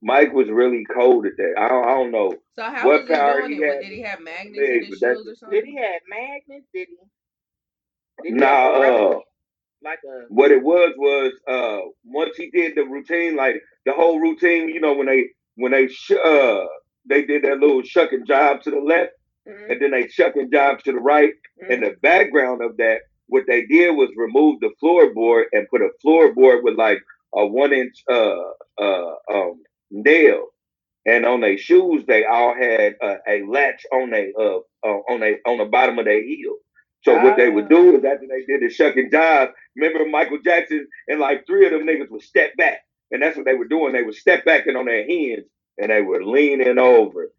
Mike 0.02 0.32
was 0.32 0.48
really 0.50 0.84
cold 0.94 1.26
at 1.26 1.32
that. 1.39 1.55
I 1.58 1.68
don't, 1.68 1.84
I 1.89 1.90
don't 1.94 2.10
know. 2.12 2.32
So 2.56 2.62
how 2.65 2.86
What 2.86 3.02
was 3.02 3.08
he 3.08 3.15
power 3.15 3.40
doing 3.40 3.52
he 3.52 3.56
it? 3.58 3.66
What, 3.66 3.74
had 3.76 3.82
did 3.82 3.92
he 3.92 4.02
have 4.02 4.20
magnets 4.20 4.58
big, 4.58 4.70
in 4.82 4.84
his 4.84 5.00
but 5.00 5.06
that's- 5.08 5.18
shoes 5.18 5.28
or 5.28 5.34
something? 5.36 5.60
Did 5.60 5.65
he 5.66 5.76
have 5.76 6.02
magnets? 6.08 6.66
Did 6.74 6.89
he? 6.89 6.97
Did 8.23 8.32
he 8.34 8.39
Nah, 8.40 8.47
have 8.47 8.74
a 8.74 8.81
rubber- 8.81 9.15
uh, 9.16 9.20
like 9.82 9.98
a 10.05 10.24
what 10.28 10.50
it 10.50 10.62
was 10.62 10.94
was 10.97 11.32
uh 11.48 11.81
once 12.05 12.36
he 12.36 12.50
did 12.50 12.74
the 12.76 12.84
routine, 12.84 13.36
like 13.36 13.56
the 13.84 13.92
whole 13.92 14.20
routine, 14.20 14.68
you 14.70 14.81
know, 14.81 14.94
when 14.94 15.06
they 15.06 15.26
when 15.56 15.73
they 15.73 15.89
sh- 15.89 16.12
uh 16.12 16.65
they 17.08 17.24
did 17.24 17.44
that 17.44 17.58
little 17.60 17.82
shucking 17.82 18.26
job 18.26 18.62
to 18.62 18.70
the 18.70 18.81
left, 18.81 19.12
mhm, 19.48 19.70
and 19.73 19.82
then 19.82 19.92
they 19.92 20.08
shucking 20.08 20.50
job 20.52 20.81
to 20.81 20.92
the 20.92 20.98
right. 20.98 21.32
In 21.68 21.81
mhm. 21.81 21.90
the 21.90 21.97
background 22.02 22.62
of 22.62 22.76
that, 22.78 23.00
what 23.28 23.44
they 23.47 23.66
did 23.66 23.90
was 23.92 24.10
remove 24.16 24.60
the 24.60 24.70
floorboard 24.82 25.44
and 25.52 25.68
put 25.68 25.82
a 25.82 25.90
floorboard 26.05 26.62
with 26.65 26.76
like 26.76 27.00
a 27.34 27.47
one 27.47 27.73
inch 27.73 28.02
uh 28.10 28.36
uh 28.81 29.15
um 29.32 29.62
nail. 29.90 30.48
And 31.06 31.24
on 31.24 31.40
their 31.40 31.56
shoes, 31.56 32.05
they 32.06 32.24
all 32.24 32.55
had 32.55 32.97
uh, 33.00 33.16
a 33.28 33.42
latch 33.47 33.86
on 33.92 34.10
they 34.10 34.32
uh, 34.39 34.58
uh 34.84 34.98
on 35.08 35.20
they 35.20 35.36
on 35.47 35.58
the 35.58 35.65
bottom 35.65 35.98
of 35.98 36.05
their 36.05 36.23
heel. 36.23 36.56
So 37.02 37.23
what 37.23 37.36
they 37.36 37.48
would 37.48 37.68
do 37.68 37.97
is 37.97 38.05
after 38.05 38.26
they 38.26 38.44
did 38.47 38.62
the 38.62 38.68
shuck 38.68 38.97
and 38.97 39.12
jive, 39.12 39.52
remember 39.76 40.08
Michael 40.08 40.39
Jackson 40.44 40.89
and 41.06 41.20
like 41.20 41.47
three 41.47 41.65
of 41.65 41.70
them 41.70 41.86
niggas 41.86 42.10
would 42.10 42.23
step 42.23 42.56
back, 42.56 42.81
and 43.12 43.23
that's 43.23 43.36
what 43.36 43.47
they 43.47 43.55
were 43.55 43.68
doing. 43.68 43.92
They 43.92 44.02
would 44.02 44.16
step 44.16 44.44
back 44.44 44.66
and 44.66 44.76
on 44.76 44.86
their 44.86 45.06
hands, 45.06 45.47
and 45.78 45.92
they 45.92 46.02
were 46.02 46.24
leaning 46.24 46.78
over. 46.81 47.31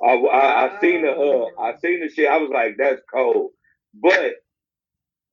I, 0.00 0.12
I, 0.12 0.76
I 0.76 0.80
seen 0.80 1.02
the 1.02 1.10
uh, 1.10 1.60
I 1.60 1.76
seen 1.78 2.00
the 2.00 2.08
shit. 2.08 2.30
I 2.30 2.36
was 2.36 2.50
like, 2.50 2.76
that's 2.78 3.02
cold. 3.12 3.50
But 3.94 4.34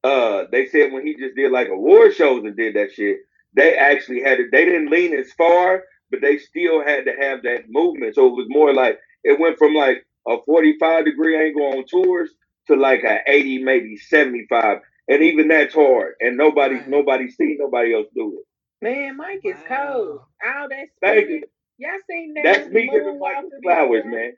uh, 0.03 0.45
they 0.51 0.67
said 0.67 0.91
when 0.91 1.05
he 1.05 1.15
just 1.15 1.35
did 1.35 1.51
like 1.51 1.69
award 1.69 2.15
shows 2.15 2.43
and 2.45 2.57
did 2.57 2.75
that 2.75 2.93
shit, 2.93 3.19
they 3.53 3.75
actually 3.75 4.21
had 4.23 4.39
it. 4.39 4.47
They 4.51 4.65
didn't 4.65 4.89
lean 4.89 5.13
as 5.13 5.31
far, 5.33 5.83
but 6.11 6.21
they 6.21 6.37
still 6.37 6.83
had 6.83 7.05
to 7.05 7.13
have 7.19 7.43
that 7.43 7.65
movement. 7.69 8.15
So 8.15 8.27
it 8.27 8.33
was 8.35 8.47
more 8.49 8.73
like 8.73 8.99
it 9.23 9.39
went 9.39 9.57
from 9.57 9.73
like 9.75 10.05
a 10.27 10.37
45 10.45 11.05
degree 11.05 11.37
angle 11.37 11.67
on 11.77 11.85
tours 11.85 12.31
to 12.67 12.75
like 12.75 13.03
a 13.03 13.19
80, 13.27 13.63
maybe 13.63 13.97
75. 13.97 14.79
And 15.09 15.23
even 15.23 15.47
that's 15.49 15.73
hard. 15.73 16.13
And 16.21 16.37
nobody, 16.37 16.75
Right. 16.75 16.87
nobody 16.89 17.29
seen 17.31 17.57
nobody 17.59 17.95
else 17.95 18.07
do 18.15 18.39
it. 18.39 18.45
Man, 18.81 19.17
Mike 19.17 19.41
is 19.43 19.57
Wow. 19.69 19.93
cold. 19.93 20.21
All 20.45 20.69
that 20.69 20.87
Thank 21.01 21.25
spinning. 21.25 21.43
Y'all 21.77 21.91
seen 22.09 22.33
that? 22.35 22.43
That's 22.43 22.69
me 22.69 22.87
giving 22.89 23.19
Michael 23.19 23.49
Moonwalker 23.49 23.63
flowers, 23.63 24.03
before? 24.03 24.19
man. 24.19 24.33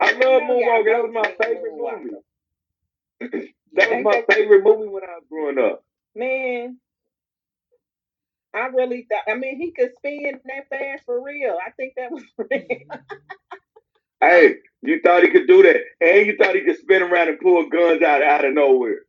I 0.00 0.12
love 0.12 0.20
know 0.22 0.60
y'all 0.60 0.84
Moonwalker. 0.84 0.84
That 0.86 1.02
was 1.04 1.12
my 1.14 1.46
favorite 1.46 1.76
movie. 1.76 2.10
That 3.74 3.90
was 3.90 4.04
my 4.04 4.34
favorite 4.34 4.62
movie 4.64 4.88
when 4.88 5.02
I 5.04 5.16
was 5.16 5.24
growing 5.30 5.58
up. 5.58 5.84
Man, 6.14 6.78
I 8.54 8.66
really 8.68 9.06
thought. 9.10 9.24
I 9.32 9.36
mean, 9.36 9.58
he 9.60 9.72
could 9.72 9.92
spin 9.96 10.40
that 10.44 10.68
fast 10.70 11.04
for 11.04 11.22
real. 11.22 11.58
I 11.66 11.70
think 11.72 11.94
that 11.96 12.10
was 12.12 12.24
real. 12.38 13.00
Hey, 14.20 14.56
you 14.82 15.00
thought 15.04 15.22
he 15.22 15.30
could 15.30 15.46
do 15.46 15.62
that, 15.64 15.80
and 16.00 16.26
you 16.26 16.36
thought 16.36 16.54
he 16.54 16.62
could 16.62 16.78
spin 16.78 17.02
around 17.02 17.28
and 17.28 17.40
pull 17.40 17.68
guns 17.68 18.02
out 18.02 18.22
out 18.22 18.44
of 18.44 18.54
nowhere. 18.54 19.00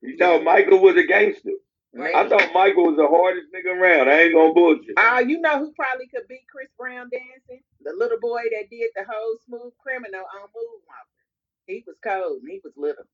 You 0.00 0.16
thought 0.18 0.44
Michael 0.44 0.80
was 0.80 0.96
a 0.96 1.04
gangster. 1.06 1.50
Right. 1.94 2.14
I 2.14 2.28
thought 2.28 2.52
Michael 2.52 2.86
was 2.86 2.96
the 2.96 3.06
hardest 3.08 3.48
nigga 3.54 3.70
around. 3.74 4.08
I 4.08 4.22
ain't 4.22 4.34
gonna 4.34 4.52
bullshit. 4.52 4.94
Ah, 4.98 5.20
you 5.20 5.40
know 5.40 5.58
who 5.60 5.72
probably 5.72 6.08
could 6.08 6.26
beat 6.28 6.44
Chris 6.50 6.68
Brown 6.78 7.08
dancing? 7.12 7.62
The 7.82 7.92
little 7.96 8.18
boy 8.20 8.42
that 8.50 8.70
did 8.70 8.90
the 8.96 9.04
whole 9.08 9.36
smooth 9.46 9.72
criminal 9.78 10.22
on 10.22 10.48
Moonwalker. 10.50 11.22
He 11.66 11.84
was 11.86 11.96
cold 12.02 12.42
and 12.42 12.50
he 12.50 12.60
was 12.64 12.72
little. 12.76 13.04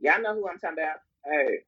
Y'all 0.00 0.20
know 0.20 0.34
who 0.34 0.48
I'm 0.48 0.58
talking 0.58 0.78
about. 0.78 0.98
Hey, 1.24 1.60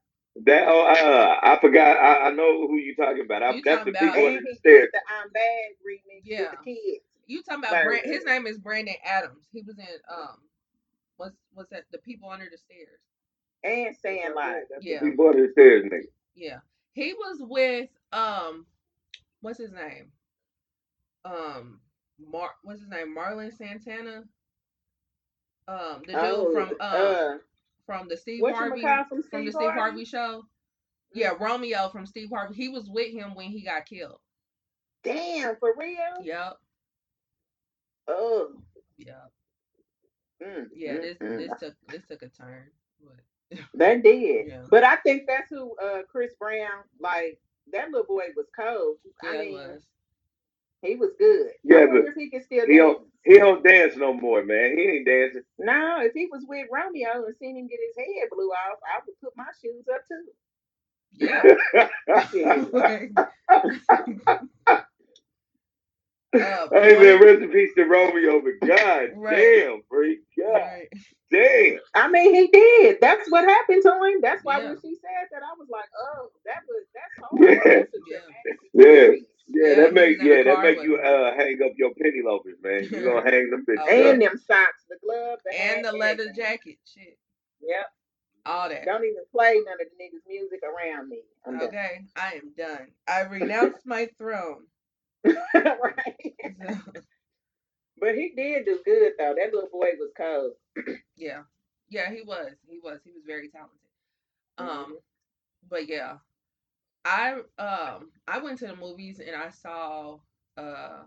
that 0.44 0.64
oh, 0.68 0.86
uh, 0.86 1.36
I 1.42 1.58
forgot. 1.60 1.96
I, 1.98 2.28
I 2.28 2.30
know 2.30 2.66
who 2.66 2.76
you 2.76 2.94
talking 2.94 3.24
about. 3.24 3.42
I, 3.42 3.54
You 3.54 3.62
that's 3.64 3.78
talking 3.78 3.92
the 3.92 3.98
about- 3.98 4.14
people 4.14 4.28
And 4.28 4.36
under 4.38 4.50
the 4.50 4.56
stairs. 4.56 4.88
the 4.92 5.00
I'm 5.22 5.30
Bad 5.32 5.70
remix 5.86 6.20
Yeah. 6.24 6.40
with 6.42 6.50
the 6.50 6.64
kids. 6.64 7.04
You 7.26 7.42
talking 7.42 7.60
about 7.64 7.72
Bird. 7.72 7.86
Brand, 8.02 8.06
his 8.06 8.24
name 8.24 8.46
is 8.46 8.58
Brandon 8.58 8.94
Adams. 9.04 9.46
He 9.52 9.62
was 9.62 9.78
in 9.78 9.84
um 10.10 10.38
what's 11.16 11.36
what's 11.52 11.70
that 11.70 11.84
the 11.92 11.98
people 11.98 12.30
under 12.30 12.46
the 12.50 12.56
stairs. 12.58 13.00
And 13.64 13.94
Sandlot. 13.96 14.62
That's 14.70 14.84
Yeah. 14.84 15.00
the 15.00 15.10
people 15.10 15.28
under 15.28 15.46
the 15.46 15.52
stairs, 15.52 15.84
nigga. 15.84 16.06
Yeah. 16.34 16.58
He 16.94 17.12
was 17.14 17.38
with 17.40 17.90
um 18.12 18.64
what's 19.40 19.58
his 19.58 19.72
name? 19.72 20.10
Um 21.24 21.80
Mar 22.18 22.50
what's 22.62 22.80
his 22.80 22.88
name? 22.88 23.12
Merlin 23.14 23.52
Santana. 23.52 24.24
Um 25.66 26.02
the 26.06 26.12
dude 26.12 26.16
Oh, 26.16 26.52
from 26.52 26.68
um 26.70 26.76
uh, 26.80 27.34
from 27.88 28.06
the 28.06 28.18
Steve 28.18 28.42
Harvey 28.44 28.82
from 28.82 29.22
Steve, 29.22 29.30
from 29.30 29.44
the 29.46 29.50
Steve 29.50 29.62
Harvey? 29.62 29.80
Harvey 29.80 30.04
show. 30.04 30.42
Yeah, 31.14 31.32
Romeo 31.40 31.88
from 31.88 32.04
Steve 32.04 32.28
Harvey. 32.30 32.54
He 32.54 32.68
was 32.68 32.86
with 32.90 33.10
him 33.10 33.34
when 33.34 33.46
he 33.46 33.62
got 33.62 33.86
killed. 33.86 34.20
Damn, 35.02 35.56
for 35.56 35.72
real? 35.74 36.22
Yep. 36.22 36.58
Oh. 38.08 38.48
Yep. 38.98 39.32
Mm, 40.44 40.66
Yeah, 40.74 40.92
mm, 40.92 41.00
this 41.02 41.16
mm. 41.16 41.38
this 41.38 41.58
took 41.58 41.74
this 41.88 42.02
took 42.06 42.22
a 42.22 42.28
turn. 42.28 42.66
But 43.02 43.58
That 43.74 44.02
did. 44.02 44.48
Yeah. 44.48 44.64
But 44.70 44.84
I 44.84 44.96
think 44.96 45.22
that's 45.26 45.48
who 45.48 45.74
uh 45.82 46.02
Chris 46.10 46.34
Brown, 46.38 46.84
like 47.00 47.40
that 47.72 47.90
little 47.90 48.06
boy 48.06 48.24
was 48.36 48.48
cold. 48.54 48.96
yeah, 49.22 49.30
I 49.30 49.38
mean, 49.38 49.52
was. 49.52 49.82
He 50.82 50.96
was 50.96 51.10
good. 51.18 51.48
Yeah, 51.64 51.78
I 51.78 51.86
but 51.86 52.06
if 52.06 52.14
he 52.16 52.30
can 52.30 52.42
still 52.42 52.66
He 52.66 52.76
don't, 52.78 53.06
he 53.24 53.38
don't 53.38 53.64
dance 53.64 53.96
no 53.96 54.14
more, 54.14 54.44
man. 54.44 54.76
He 54.78 54.84
ain't 54.84 55.06
dancing. 55.06 55.42
No, 55.58 55.98
if 56.02 56.12
he 56.14 56.26
was 56.30 56.44
with 56.48 56.66
Romeo 56.72 57.24
and 57.26 57.36
seen 57.40 57.56
him 57.56 57.68
get 57.68 57.80
his 57.86 57.96
head 57.96 58.28
blew 58.30 58.48
off, 58.50 58.78
I 58.86 59.00
would 59.06 59.20
put 59.20 59.36
my 59.36 59.46
shoes 59.62 59.84
up 59.92 60.02
too. 60.08 60.24
Yeah. 61.14 61.88
Uh, 66.34 66.68
hey 66.72 66.94
one- 66.96 67.02
man, 67.04 67.20
rest 67.22 67.42
in 67.42 67.50
peace 67.50 67.70
to 67.76 67.84
Romeo, 67.84 68.40
but 68.42 68.60
god 68.68 69.10
Right. 69.16 69.36
damn, 69.36 69.82
freak. 69.88 70.20
God 70.38 70.52
Right. 70.54 70.88
I 71.94 72.08
mean, 72.08 72.34
he 72.34 72.48
did. 72.48 72.98
That's 73.00 73.30
what 73.30 73.44
happened 73.44 73.82
to 73.82 73.92
him. 73.92 74.20
That's 74.22 74.44
why 74.44 74.60
Yeah. 74.60 74.68
when 74.68 74.76
she 74.80 74.94
said 74.96 75.28
that, 75.32 75.42
I 75.42 75.54
was 75.58 75.68
like, 75.70 75.88
"Oh, 75.98 76.30
that 76.46 76.60
was 76.68 76.84
that's 76.94 77.14
horrible. 77.22 77.48
Yeah. 77.48 77.78
That's 77.80 77.94
a 77.94 77.98
Yeah. 78.06 78.18
dramatic 78.18 78.58
Yeah. 78.74 78.84
experience." 78.84 79.28
Yeah, 79.50 79.68
Yeah, 79.68 79.74
that 79.76 79.88
he 79.88 79.92
make 79.94 80.18
was 80.18 80.20
in 80.20 80.28
the 80.28 80.34
yeah, 80.36 80.42
that 80.44 80.54
car 80.56 80.62
make 80.64 80.82
you 80.82 80.96
uh 80.96 81.34
hang 81.36 81.58
up 81.64 81.72
your 81.76 81.90
penny 81.94 82.20
loafers, 82.24 82.58
man. 82.62 82.84
You 82.84 83.04
gonna 83.04 83.30
hang 83.30 83.50
them 83.50 83.64
bitches 83.68 83.82
Okay. 83.84 84.10
And 84.10 84.22
up. 84.22 84.30
them 84.30 84.38
socks, 84.46 84.84
the 84.88 84.96
glove, 85.04 85.38
the 85.44 85.60
And 85.60 85.84
the 85.84 85.92
leather 85.92 86.22
everything. 86.24 86.34
jacket. 86.44 86.78
Shit. 86.84 87.18
Yep. 87.62 87.86
All 88.46 88.68
that. 88.68 88.84
Don't 88.84 89.04
even 89.04 89.24
play 89.32 89.54
none 89.64 89.74
of 89.80 89.86
the 89.88 90.02
niggas' 90.04 90.26
music 90.28 90.60
around 90.62 91.08
me. 91.08 91.20
I'm 91.46 91.58
done. 91.58 91.68
Okay. 91.68 92.00
I 92.16 92.34
am 92.34 92.52
done. 92.56 92.88
I 93.08 93.22
renounce 93.22 93.78
my 93.84 94.08
throne. 94.18 94.64
right. 95.54 96.34
But 98.00 98.14
he 98.14 98.32
did 98.36 98.64
do 98.64 98.78
good 98.84 99.12
though. 99.18 99.34
That 99.36 99.52
little 99.52 99.68
boy 99.72 99.88
was 99.98 100.10
cold. 100.16 100.52
yeah. 101.16 101.40
Yeah, 101.90 102.10
he 102.12 102.22
was. 102.22 102.52
He 102.68 102.78
was. 102.82 103.00
He 103.04 103.10
was 103.12 103.22
very 103.26 103.48
talented. 103.48 103.78
Mm-hmm. 104.60 104.68
Um, 104.92 104.98
but 105.68 105.88
yeah. 105.88 106.18
I 107.04 107.34
um 107.58 108.10
I 108.26 108.38
went 108.38 108.58
to 108.60 108.66
the 108.66 108.76
movies 108.76 109.20
and 109.20 109.34
I 109.36 109.50
saw 109.50 110.18
uh 110.56 111.02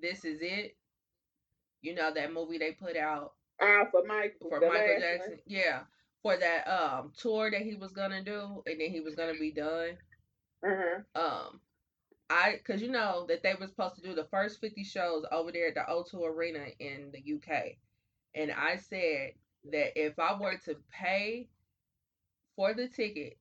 This 0.00 0.24
Is 0.24 0.40
It. 0.40 0.76
You 1.82 1.94
know 1.94 2.12
that 2.14 2.32
movie 2.32 2.58
they 2.58 2.72
put 2.72 2.96
out 2.96 3.32
Uh, 3.60 3.84
for 3.90 4.04
Mike, 4.06 4.36
for 4.40 4.60
Michael 4.60 5.00
Jackson. 5.00 5.30
one. 5.32 5.40
Yeah. 5.46 5.80
For 6.22 6.36
that 6.36 6.68
um 6.68 7.12
tour 7.16 7.50
that 7.50 7.62
he 7.62 7.74
was 7.74 7.92
gonna 7.92 8.22
do 8.22 8.62
and 8.66 8.80
then 8.80 8.90
he 8.90 9.00
was 9.00 9.14
gonna 9.14 9.34
be 9.38 9.50
done. 9.50 9.98
Mhm. 10.64 11.04
Um 11.14 11.60
I 12.30 12.60
cause 12.64 12.80
you 12.80 12.88
know 12.88 13.26
that 13.28 13.42
they 13.42 13.54
were 13.54 13.66
supposed 13.66 13.96
to 13.96 14.02
do 14.02 14.14
the 14.14 14.24
first 14.24 14.60
fifty 14.60 14.84
shows 14.84 15.24
over 15.32 15.52
there 15.52 15.68
at 15.68 15.74
the 15.74 15.84
O2 15.88 16.24
Arena 16.24 16.66
in 16.78 17.10
the 17.12 17.20
UK. 17.34 17.76
And 18.34 18.50
I 18.52 18.76
said 18.76 19.32
that 19.70 20.00
if 20.00 20.18
I 20.18 20.38
were 20.40 20.56
to 20.64 20.76
pay 20.90 21.48
for 22.56 22.72
the 22.72 22.88
ticket, 22.88 23.36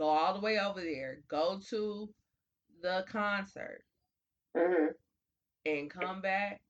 go 0.00 0.08
all 0.08 0.34
the 0.34 0.40
way 0.40 0.58
over 0.58 0.80
there, 0.80 1.20
go 1.28 1.60
to 1.70 2.12
the 2.82 3.04
concert 3.08 3.84
Mhm. 4.56 4.94
and 5.66 5.90
come 5.90 6.22
back, 6.22 6.62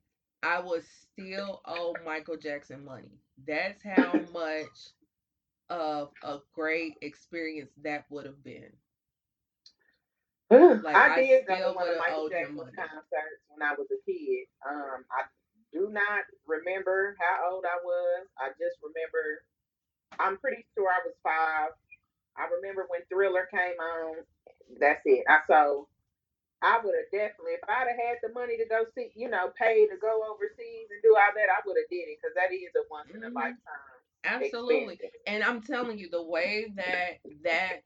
I 0.43 0.61
would 0.61 0.85
still 0.85 1.63
owe 1.65 1.95
Michael 2.05 2.37
Jackson 2.37 2.85
money. 2.85 3.21
That's 3.47 3.83
how 3.83 4.21
much 4.33 4.91
of 5.71 6.13
a 6.25 6.41
great 6.53 6.99
experience 7.03 7.73
that 7.83 8.11
would 8.11 8.27
have 8.27 8.43
been. 8.43 8.73
Like, 10.85 10.97
I 10.97 11.15
I 11.15 11.23
did 11.23 11.47
go 11.47 11.55
to 11.55 11.73
one 11.77 11.89
of 11.89 11.99
Michael 11.99 12.21
owed 12.25 12.33
him 12.33 12.39
Jackson's 12.39 12.57
money. 12.59 12.73
concerts 12.77 13.43
when 13.49 13.63
I 13.63 13.75
was 13.75 13.87
a 13.93 13.99
kid. 14.05 14.49
Um, 14.67 15.07
I 15.13 15.23
do 15.73 15.91
not 15.91 16.25
remember 16.47 17.17
how 17.21 17.53
old 17.53 17.65
I 17.65 17.77
was. 17.85 18.27
I 18.39 18.49
just 18.59 18.83
remember. 18.83 19.45
I'm 20.19 20.39
pretty 20.39 20.67
sure 20.75 20.89
I 20.91 20.99
was 21.07 21.15
five. 21.23 21.71
I 22.37 22.47
remember 22.49 22.87
when 22.89 23.03
Thriller 23.09 23.49
came 23.51 23.79
on. 23.81 24.17
That's 24.81 25.03
it. 25.05 25.25
I 25.29 25.41
so 25.49 25.89
I 26.63 26.79
would 26.85 26.95
have 26.95 27.11
definitely, 27.13 27.55
if 27.57 27.65
I'd 27.69 27.89
have 27.89 27.97
had 27.97 28.19
the 28.23 28.33
money 28.35 28.57
to 28.59 28.67
go 28.67 28.85
see, 28.95 29.11
you 29.17 29.31
know, 29.31 29.51
pay 29.59 29.87
to 29.87 29.97
go 29.97 30.23
overseas 30.29 30.89
and 30.91 31.03
do 31.03 31.17
all 31.17 31.33
that, 31.35 31.49
I 31.49 31.61
would 31.67 31.77
have 31.77 31.89
did 31.91 32.09
it 32.09 32.19
because 32.21 32.35
that 32.37 32.53
is 32.53 32.75
a 32.77 32.85
once 32.91 33.09
in 33.15 33.25
a 33.25 33.31
Mhm. 33.31 33.35
lifetime. 33.35 34.01
Absolutely. 34.25 35.01
And 35.27 35.43
I'm 35.43 35.63
telling 35.63 35.99
you, 35.99 36.09
the 36.11 36.23
way 36.23 36.67
that 36.77 37.21
that 37.43 37.81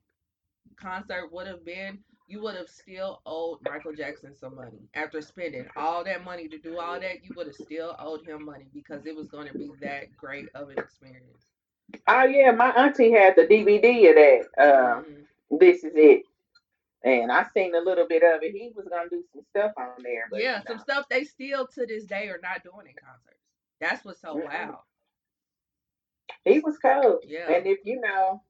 concert 0.77 1.31
would 1.33 1.47
have 1.47 1.65
been, 1.65 2.03
you 2.27 2.41
would 2.43 2.57
have 2.57 2.69
still 2.69 3.23
owed 3.27 3.61
Michael 3.63 3.93
Jackson 3.95 4.35
some 4.35 4.57
money. 4.57 4.89
After 4.95 5.21
spending 5.21 5.69
all 5.77 6.05
that 6.05 6.25
money 6.25 6.49
to 6.49 6.59
do 6.59 6.79
all 6.79 6.99
that, 7.01 7.25
you 7.25 7.33
would 7.37 7.47
have 7.47 7.57
still 7.57 7.95
owed 7.99 8.27
him 8.27 8.45
money 8.45 8.67
because 8.75 9.07
it 9.07 9.15
was 9.15 9.29
going 9.29 9.47
to 9.49 9.55
be 9.55 9.73
that 9.81 10.17
great 10.17 10.49
of 10.55 10.71
an 10.71 10.79
experience. 10.79 11.47
Oh 12.07 12.25
yeah, 12.25 12.51
my 12.53 12.71
auntie 12.71 13.13
had 13.13 13.35
the 13.37 13.47
DVD 13.47 14.09
of 14.11 14.15
that. 14.17 14.49
Um, 14.59 15.05
Mhm. 15.53 15.59
this 15.61 15.85
is 15.85 15.93
it. 15.95 16.23
And 17.05 17.31
I 17.31 17.45
seen 17.55 17.75
a 17.75 17.81
little 17.81 18.07
bit 18.09 18.23
of 18.23 18.43
it. 18.43 18.53
He 18.53 18.73
was 18.75 18.87
gonna 18.89 19.09
do 19.11 19.23
some 19.33 19.43
stuff 19.51 19.73
on 19.77 20.03
there, 20.03 20.27
but 20.31 20.41
yeah, 20.43 20.59
you 20.59 20.63
some 20.67 20.79
stuff 20.79 21.07
they 21.11 21.25
still 21.25 21.67
to 21.67 21.87
this 21.87 22.05
day 22.05 22.29
are 22.29 22.41
not 22.43 22.63
doing 22.63 22.87
in 22.87 22.95
concerts. 22.95 23.41
That's 23.81 24.05
what's 24.05 24.21
so 24.21 24.35
Mm-mm. 24.37 24.45
wild. 24.45 24.77
he 26.45 26.61
was 26.61 26.79
cold. 26.79 27.21
Yeah. 27.27 27.51
And 27.51 27.67
if 27.67 27.79
you 27.85 28.01
know, 28.01 28.43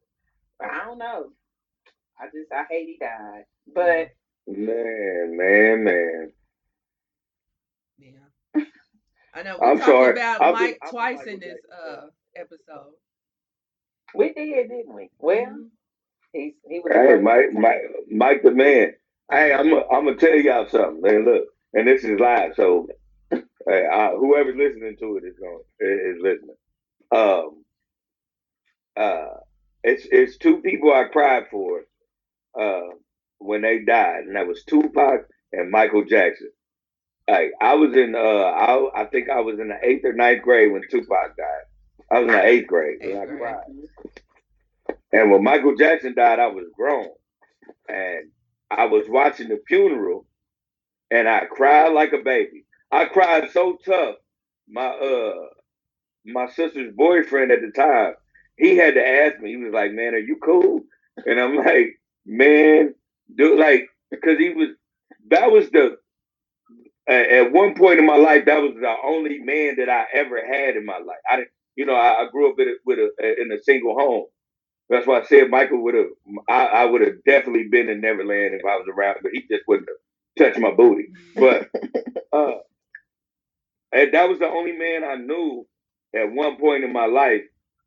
I 0.61 0.85
don't 0.85 0.99
know. 0.99 1.33
I 2.19 2.27
just 2.27 2.53
I 2.53 2.65
hate 2.71 2.87
he 2.89 2.99
died. 2.99 3.45
But 3.67 4.11
Man, 4.47 5.37
man, 5.39 5.85
man. 5.85 6.33
Yeah. 7.99 8.63
I 9.33 9.43
know 9.43 9.59
we 9.59 9.67
I'm 9.67 9.77
talked 9.79 9.89
sorry. 9.89 10.13
about 10.13 10.43
I'm 10.43 10.49
a- 10.51 10.53
Mike 10.53 10.79
I'm 10.83 10.89
a 10.89 10.91
twice 10.91 11.17
Michael 11.19 11.33
in 11.33 11.41
this 11.41 11.59
uh 11.73 12.07
episode. 12.37 12.95
We 14.15 14.33
did, 14.33 14.69
didn't 14.71 14.95
we? 14.95 15.11
Well, 15.21 15.47
Mhm. 15.47 15.71
he's 16.33 16.55
he 16.69 16.81
was 16.81 16.93
Hey, 16.95 17.17
Mike, 17.21 17.53
Mike, 17.53 17.83
Mike 18.11 18.43
the 18.43 18.53
man. 18.53 18.95
Hey, 19.31 19.53
I'm 19.53 19.73
i 19.75 19.83
I'm 19.93 20.05
gonna 20.07 20.17
tell 20.17 20.37
y'all 20.37 20.67
something, 20.69 21.03
man. 21.03 21.25
Look, 21.25 21.45
and 21.75 21.87
this 21.89 22.05
is 22.05 22.21
live, 22.21 22.55
so 22.57 22.89
hey, 23.69 23.87
uh, 23.93 24.11
whoever's 24.17 24.57
listening 24.57 24.97
to 25.01 25.19
it 25.19 25.25
is 25.25 25.37
going 25.39 25.63
is 25.81 26.19
listening. 26.21 26.57
Um, 27.13 27.65
uh, 28.97 29.39
it's 29.85 30.07
it's 30.11 30.39
two 30.39 30.59
people 30.63 30.93
I 30.93 31.05
cried 31.05 31.45
for, 31.51 31.83
uh, 32.61 32.95
when 33.39 33.63
they 33.63 33.81
died, 33.81 34.25
and 34.27 34.37
that 34.37 34.47
was 34.49 34.65
Tupac 34.65 35.27
and 35.53 35.71
Michael 35.71 36.05
Jackson. 36.05 36.51
Like 37.29 37.53
I 37.61 37.75
was 37.75 37.95
in, 37.97 38.15
uh, 38.15 38.19
I 38.21 39.03
I 39.03 39.07
think 39.07 39.31
I 39.31 39.41
was 39.41 39.59
in 39.61 39.69
the 39.69 39.79
eighth 39.83 40.05
or 40.05 40.13
ninth 40.15 40.43
grade 40.43 40.73
when 40.73 40.83
Tupac 40.91 41.37
died. 41.37 41.65
I 42.11 42.21
was 42.21 42.29
in 42.29 42.33
the 42.35 42.45
eighth 42.47 42.69
grade, 42.69 42.99
and 43.03 43.13
Eighth 43.13 43.19
I 43.19 43.27
grade. 43.27 43.57
And 45.15 45.33
when 45.33 45.45
Michael 45.45 45.77
Jackson 45.77 46.15
died, 46.17 46.41
I 46.41 46.49
was 46.49 46.67
grown, 46.79 47.09
and 47.89 48.31
I 48.71 48.87
was 48.87 49.07
watching 49.09 49.49
the 49.49 49.61
funeral, 49.69 50.27
and 51.11 51.29
I 51.29 51.47
cried 51.51 51.91
like 51.93 52.13
a 52.15 52.23
baby. 52.25 52.67
I 52.93 53.07
cried 53.07 53.51
so 53.53 53.79
tough. 53.85 54.17
My 54.69 54.87
uh, 54.89 55.35
my 56.27 56.49
sister's 56.51 56.95
boyfriend 56.97 57.53
at 57.53 57.61
the 57.63 57.73
time, 57.73 58.15
he 58.59 58.77
had 58.77 58.95
to 58.95 59.07
ask 59.07 59.41
me. 59.41 59.51
He 59.53 59.57
was 59.59 59.75
like, 59.75 59.93
"Man, 59.93 60.15
are 60.15 60.19
you 60.19 60.39
cool?" 60.45 60.83
And 61.27 61.41
I'm 61.41 61.57
like, 61.57 62.01
"Man, 62.27 62.95
do 63.37 63.59
like 63.59 63.87
because 64.11 64.39
he 64.39 64.51
was 64.51 64.71
that 65.31 65.51
was 65.53 65.71
the 65.71 65.97
at 67.09 67.31
at 67.31 67.53
one 67.53 67.75
point 67.75 68.01
in 68.01 68.07
my 68.07 68.17
life 68.17 68.47
that 68.47 68.63
was 68.63 68.75
the 68.81 68.95
only 69.05 69.39
man 69.41 69.77
that 69.79 69.89
I 69.91 70.07
ever 70.15 70.39
had 70.47 70.77
in 70.77 70.87
my 70.87 70.99
life. 70.99 71.19
I 71.31 71.37
didn't, 71.37 71.51
you 71.77 71.87
know, 71.87 71.97
I, 71.97 72.25
I 72.25 72.29
grew 72.33 72.51
up 72.53 72.61
in 72.61 72.69
a, 72.69 72.75
with 72.87 72.99
a 73.01 73.43
in 73.43 73.53
a 73.53 73.63
single 73.63 73.95
home. 73.99 74.27
That's 74.91 75.07
why 75.07 75.21
I 75.21 75.25
said 75.25 75.51
Michael 75.51 75.83
would 75.85 75.95
have. 75.95 76.07
I, 76.49 76.67
I 76.67 76.85
would 76.87 77.03
have 77.03 77.25
definitely 77.27 77.69
been 77.69 77.89
in 77.89 78.01
Neverland 78.03 78.55
if 78.55 78.65
I 78.65 78.77
was 78.77 78.87
around, 78.95 79.19
but 79.23 79.33
he 79.33 79.43
just 79.51 79.65
wouldn't 79.69 79.89
have 79.89 80.47
touched 80.47 80.61
my 80.61 80.73
booty. 80.73 81.09
But 81.37 81.71
uh, 82.33 82.59
and 83.93 84.15
that 84.15 84.29
was 84.29 84.39
the 84.39 84.49
only 84.49 84.73
man 84.73 85.05
I 85.05 85.17
knew 85.17 85.67
at 86.15 86.33
one 86.33 86.59
point 86.59 86.85
in 86.85 86.93
my 86.93 87.07
life, 87.07 87.43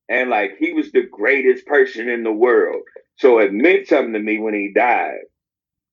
and 0.09 0.30
like 0.30 0.58
he 0.59 0.74
was 0.74 0.92
the 0.92 1.03
greatest 1.11 1.66
person 1.67 2.09
in 2.09 2.24
the 2.24 2.32
world. 2.34 2.82
So 3.17 3.40
it 3.40 3.53
meant 3.53 3.88
something 3.88 4.14
to 4.14 4.19
me 4.19 4.40
when 4.40 4.53
he 4.56 4.74
died. 4.74 5.19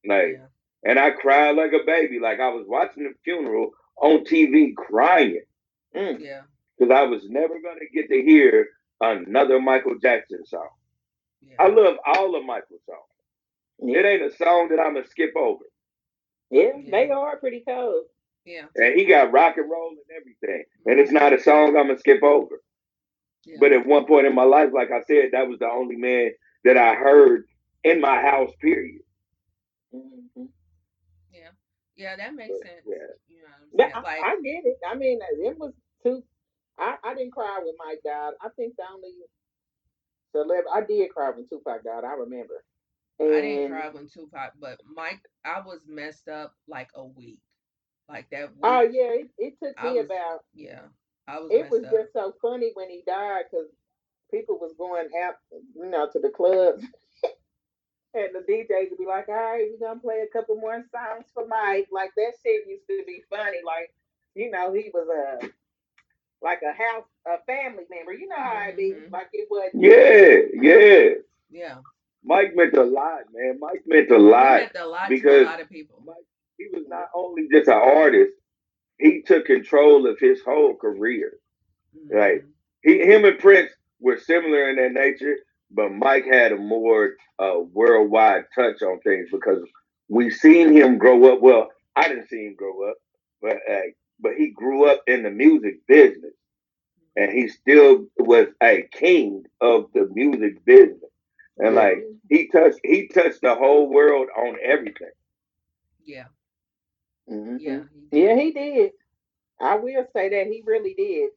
Like, 0.07 0.34
Yeah. 0.39 0.47
and 0.84 0.99
I 0.99 1.10
cried 1.12 1.57
like 1.57 1.73
a 1.73 1.84
baby. 1.86 2.20
Like 2.20 2.41
I 2.41 2.49
was 2.50 2.66
watching 2.68 3.05
the 3.05 3.15
funeral 3.24 3.73
on 4.00 4.24
TV, 4.24 4.74
crying 4.76 5.42
Mm. 5.94 6.20
Yeah. 6.20 6.42
because 6.78 6.92
I 6.94 7.02
was 7.05 7.23
never 7.28 7.55
gonna 7.60 7.86
get 7.94 8.08
to 8.10 8.23
hear 8.23 8.68
another 9.00 9.60
Michael 9.60 9.97
Jackson 10.00 10.44
song. 10.47 10.68
Yeah. 11.50 11.56
I 11.60 11.68
love 11.68 11.97
all 12.06 12.36
of 12.36 12.44
Michael's 12.44 12.81
songs. 12.86 13.00
Yeah. 13.81 13.98
It 13.98 14.06
ain't 14.06 14.32
a 14.32 14.36
song 14.36 14.68
that 14.70 14.81
I'm 14.81 14.94
gonna 14.94 15.06
skip 15.06 15.34
over. 15.36 15.64
yeah, 16.50 16.70
they 16.90 17.10
are 17.10 17.36
pretty 17.39 17.62
cold. 17.66 18.05
Yeah. 18.44 18.66
And 18.76 18.94
he 18.98 19.06
got 19.06 19.32
rock 19.32 19.56
and 19.56 19.70
roll 19.70 19.90
and 19.90 20.16
everything. 20.18 20.64
And 20.86 21.00
it's 21.00 21.12
not 21.12 21.32
a 21.32 21.40
song 21.40 21.76
I'm 21.76 21.89
gonna 21.89 21.98
skip 21.98 22.23
over. 22.23 22.60
Yeah. 23.44 23.56
But 23.60 23.73
at 23.73 23.86
one 23.86 24.06
point 24.06 24.26
in 24.26 24.34
my 24.34 24.44
life, 24.44 24.70
like 24.74 24.90
I 24.90 25.02
said, 25.06 25.31
that 25.32 25.48
was 25.48 25.58
the 25.58 25.68
only 25.68 25.97
man 25.97 26.31
that 26.64 26.76
I 26.76 26.94
heard 26.94 27.44
in 27.84 28.00
my 28.00 28.20
house, 28.20 28.50
period. 28.60 29.02
Mhm. 29.94 30.48
yeah. 31.31 31.50
Yeah, 31.97 32.16
that 32.16 32.34
makes 32.34 32.58
But, 32.58 32.68
sense. 32.68 32.82
yeah. 32.86 33.06
You 33.28 33.42
know 33.42 33.48
I'm 33.60 33.68
Yeah, 33.78 34.02
saying? 34.02 34.24
I, 34.24 34.31
I 34.31 34.40
get 34.42 34.64
it. 34.66 34.78
I 34.86 34.94
mean, 34.94 35.20
it 35.23 35.58
was 35.58 35.73
too. 36.02 36.23
I, 36.78 36.97
I 37.05 37.14
didn't 37.14 37.32
cry 37.32 37.60
when 37.62 37.74
Mike 37.78 38.00
died. 38.05 38.32
I 38.40 38.48
think 38.56 38.74
the 38.76 38.84
only 38.92 39.10
celebrity 40.34 40.68
I 40.74 40.80
did 40.82 41.10
cry 41.10 41.30
when 41.30 41.46
Tupac 41.46 41.84
died. 41.84 42.04
I 42.04 42.14
remember. 42.14 42.64
And 43.20 43.32
I 43.34 43.40
didn't 43.40 43.70
cry 43.70 43.88
when 43.90 44.08
Tupac, 44.08 44.52
but 44.60 44.80
Mike, 44.92 45.22
I 45.44 45.60
was 45.60 45.80
messed 45.86 46.28
up 46.28 46.54
like 46.66 46.90
a 46.96 47.04
week. 47.04 47.40
Like 48.08 48.28
that 48.30 48.50
oh, 48.62 48.80
week. 48.80 48.90
Oh 48.92 48.92
yeah, 48.92 49.10
it, 49.20 49.30
it 49.38 49.54
took 49.62 49.82
me 49.84 49.98
was- 49.98 50.06
about. 50.06 50.40
Yeah. 50.52 50.80
I 51.26 51.40
was 51.40 51.50
It 51.52 51.70
was 51.70 51.84
up. 51.84 51.90
just 51.90 52.12
so 52.12 52.34
funny 52.42 52.72
when 52.74 52.90
he 52.90 53.02
died 53.06 53.44
because 53.50 53.68
people 54.30 54.58
was 54.60 54.74
going 54.76 55.08
out, 55.24 55.36
you 55.74 55.86
know, 55.86 56.08
to 56.12 56.18
the 56.18 56.30
clubs. 56.30 56.84
And 58.16 58.28
the 58.32 58.46
DJs 58.46 58.90
would 58.90 58.98
be 58.98 59.06
like, 59.06 59.26
all 59.26 59.34
right, 59.34 59.66
we're 59.72 59.88
gonna 59.88 59.98
play 59.98 60.22
a 60.22 60.32
couple 60.32 60.54
more 60.54 60.80
songs 60.94 61.26
for 61.34 61.48
Mike. 61.48 61.88
Like 61.90 62.10
that 62.16 62.34
shit 62.44 62.62
used 62.68 62.86
to 62.88 63.02
be 63.04 63.24
funny. 63.28 63.58
Like, 63.66 63.92
you 64.36 64.52
know, 64.52 64.72
he 64.72 64.92
was 64.94 65.08
a 65.10 65.48
like 66.40 66.60
a 66.62 66.70
house, 66.70 67.08
a 67.26 67.38
family 67.46 67.84
member. 67.90 68.12
You 68.12 68.28
know 68.28 68.36
how 68.36 68.68
it 68.68 68.76
be. 68.76 68.92
Mhm. 68.92 69.10
Like 69.12 69.28
it 69.32 69.48
was. 69.50 69.70
Yeah, 69.74 70.38
yeah. 70.62 71.14
Yeah. 71.50 71.76
Mike 72.24 72.54
meant 72.56 72.74
a 72.76 72.84
lot, 72.84 73.22
man. 73.32 73.58
Mike 73.60 73.82
meant 73.86 74.10
a 74.10 74.14
He 74.16 74.20
lot. 74.20 74.60
meant 74.60 74.76
a 74.76 74.86
lot 74.86 75.04
to 75.08 75.14
because- 75.14 75.42
a 75.42 75.50
lot 75.50 75.60
of 75.60 75.68
people. 75.70 76.02
Mike, 76.06 76.16
He 76.58 76.68
was 76.72 76.86
not 76.88 77.08
only 77.14 77.48
just 77.48 77.68
an 77.68 77.74
artist, 77.74 78.32
he 78.98 79.22
took 79.22 79.44
control 79.46 80.06
of 80.06 80.18
his 80.20 80.40
whole 80.42 80.74
career. 80.76 81.38
Right. 82.10 82.42
Mhm. 82.42 82.52
He, 82.82 82.98
him 83.00 83.24
and 83.24 83.38
Prince 83.38 83.70
were 84.00 84.18
similar 84.18 84.68
in 84.70 84.76
their 84.76 84.90
nature, 84.90 85.36
but 85.70 85.90
Mike 85.92 86.24
had 86.26 86.52
a 86.52 86.56
more 86.56 87.16
uh, 87.40 87.60
worldwide 87.72 88.44
touch 88.54 88.82
on 88.82 89.00
things 89.00 89.28
because 89.32 89.62
we 90.08 90.30
seen 90.30 90.72
him 90.72 90.98
grow 90.98 91.32
up. 91.32 91.40
Well, 91.40 91.70
I 91.96 92.08
didn't 92.08 92.28
see 92.28 92.46
him 92.46 92.54
grow 92.54 92.88
up, 92.88 92.96
but 93.42 93.56
uh, 93.68 93.80
but 94.20 94.34
he 94.36 94.50
grew 94.52 94.84
up 94.86 95.02
in 95.08 95.22
the 95.24 95.30
music 95.30 95.84
business, 95.88 96.34
and 97.16 97.30
he 97.32 97.48
still 97.48 98.06
was 98.18 98.48
a 98.62 98.82
king 98.92 99.44
of 99.60 99.90
the 99.94 100.08
music 100.12 100.64
business. 100.64 101.10
And 101.58 101.74
like 101.74 102.06
he 102.28 102.48
touched, 102.48 102.80
he 102.84 103.08
touched 103.08 103.40
the 103.42 103.54
whole 103.54 103.88
world 103.90 104.28
on 104.36 104.56
everything. 104.62 105.10
Yeah. 106.04 106.26
Mhm. 107.28 107.60
Yeah. 107.60 107.84
he 107.92 108.08
Yeah, 108.10 108.34
did. 108.34 108.36
he 108.36 108.52
did. 108.52 108.92
I 109.60 109.76
will 109.76 110.04
say 110.12 110.28
that 110.30 110.46
he 110.46 110.62
really 110.66 110.94
did. 110.94 111.30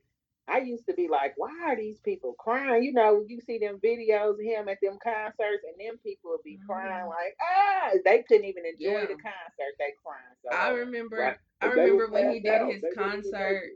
I 0.48 0.60
used 0.60 0.86
to 0.88 0.94
be 0.94 1.08
like, 1.08 1.34
why 1.38 1.52
are 1.66 1.76
these 1.76 2.00
people 2.00 2.34
crying? 2.40 2.84
You 2.84 2.94
know, 2.94 3.24
you 3.28 3.40
see 3.42 3.58
them 3.58 3.80
videos 3.84 4.34
of 4.36 4.40
him 4.40 4.68
at 4.70 4.80
them 4.82 4.98
concerts, 5.04 5.64
and 5.64 5.80
them 5.80 5.98
people 6.04 6.32
would 6.32 6.44
be 6.44 6.60
crying 6.66 7.06
Mhm. 7.06 7.10
like, 7.10 7.36
ah, 7.42 7.92
they 8.06 8.24
couldn't 8.24 8.46
even 8.46 8.66
enjoy 8.66 8.80
Yeah. 8.80 9.06
the 9.08 9.16
concert. 9.16 9.74
They 9.80 9.94
crying. 10.04 10.36
So 10.44 10.50
I 10.50 10.70
remember. 10.70 11.18
Right. 11.18 11.38
I 11.62 11.72
remember 11.72 12.08
when 12.10 12.30
he 12.32 12.40
did 12.40 12.62
out. 12.62 12.68
his 12.72 12.82
They 12.82 12.90
didn't 12.90 13.26
even 13.26 13.38
make 13.38 13.62
concert. 13.62 13.72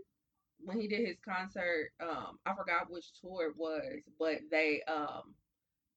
When 0.64 0.80
he 0.80 0.88
did 0.88 1.06
his 1.08 1.20
concert, 1.20 1.92
um, 2.02 2.40
I 2.46 2.54
forgot 2.56 2.90
which 2.90 3.14
tour 3.20 3.48
it 3.48 3.58
was, 3.58 4.04
but 4.20 4.40
they 4.52 4.82
um 4.88 5.36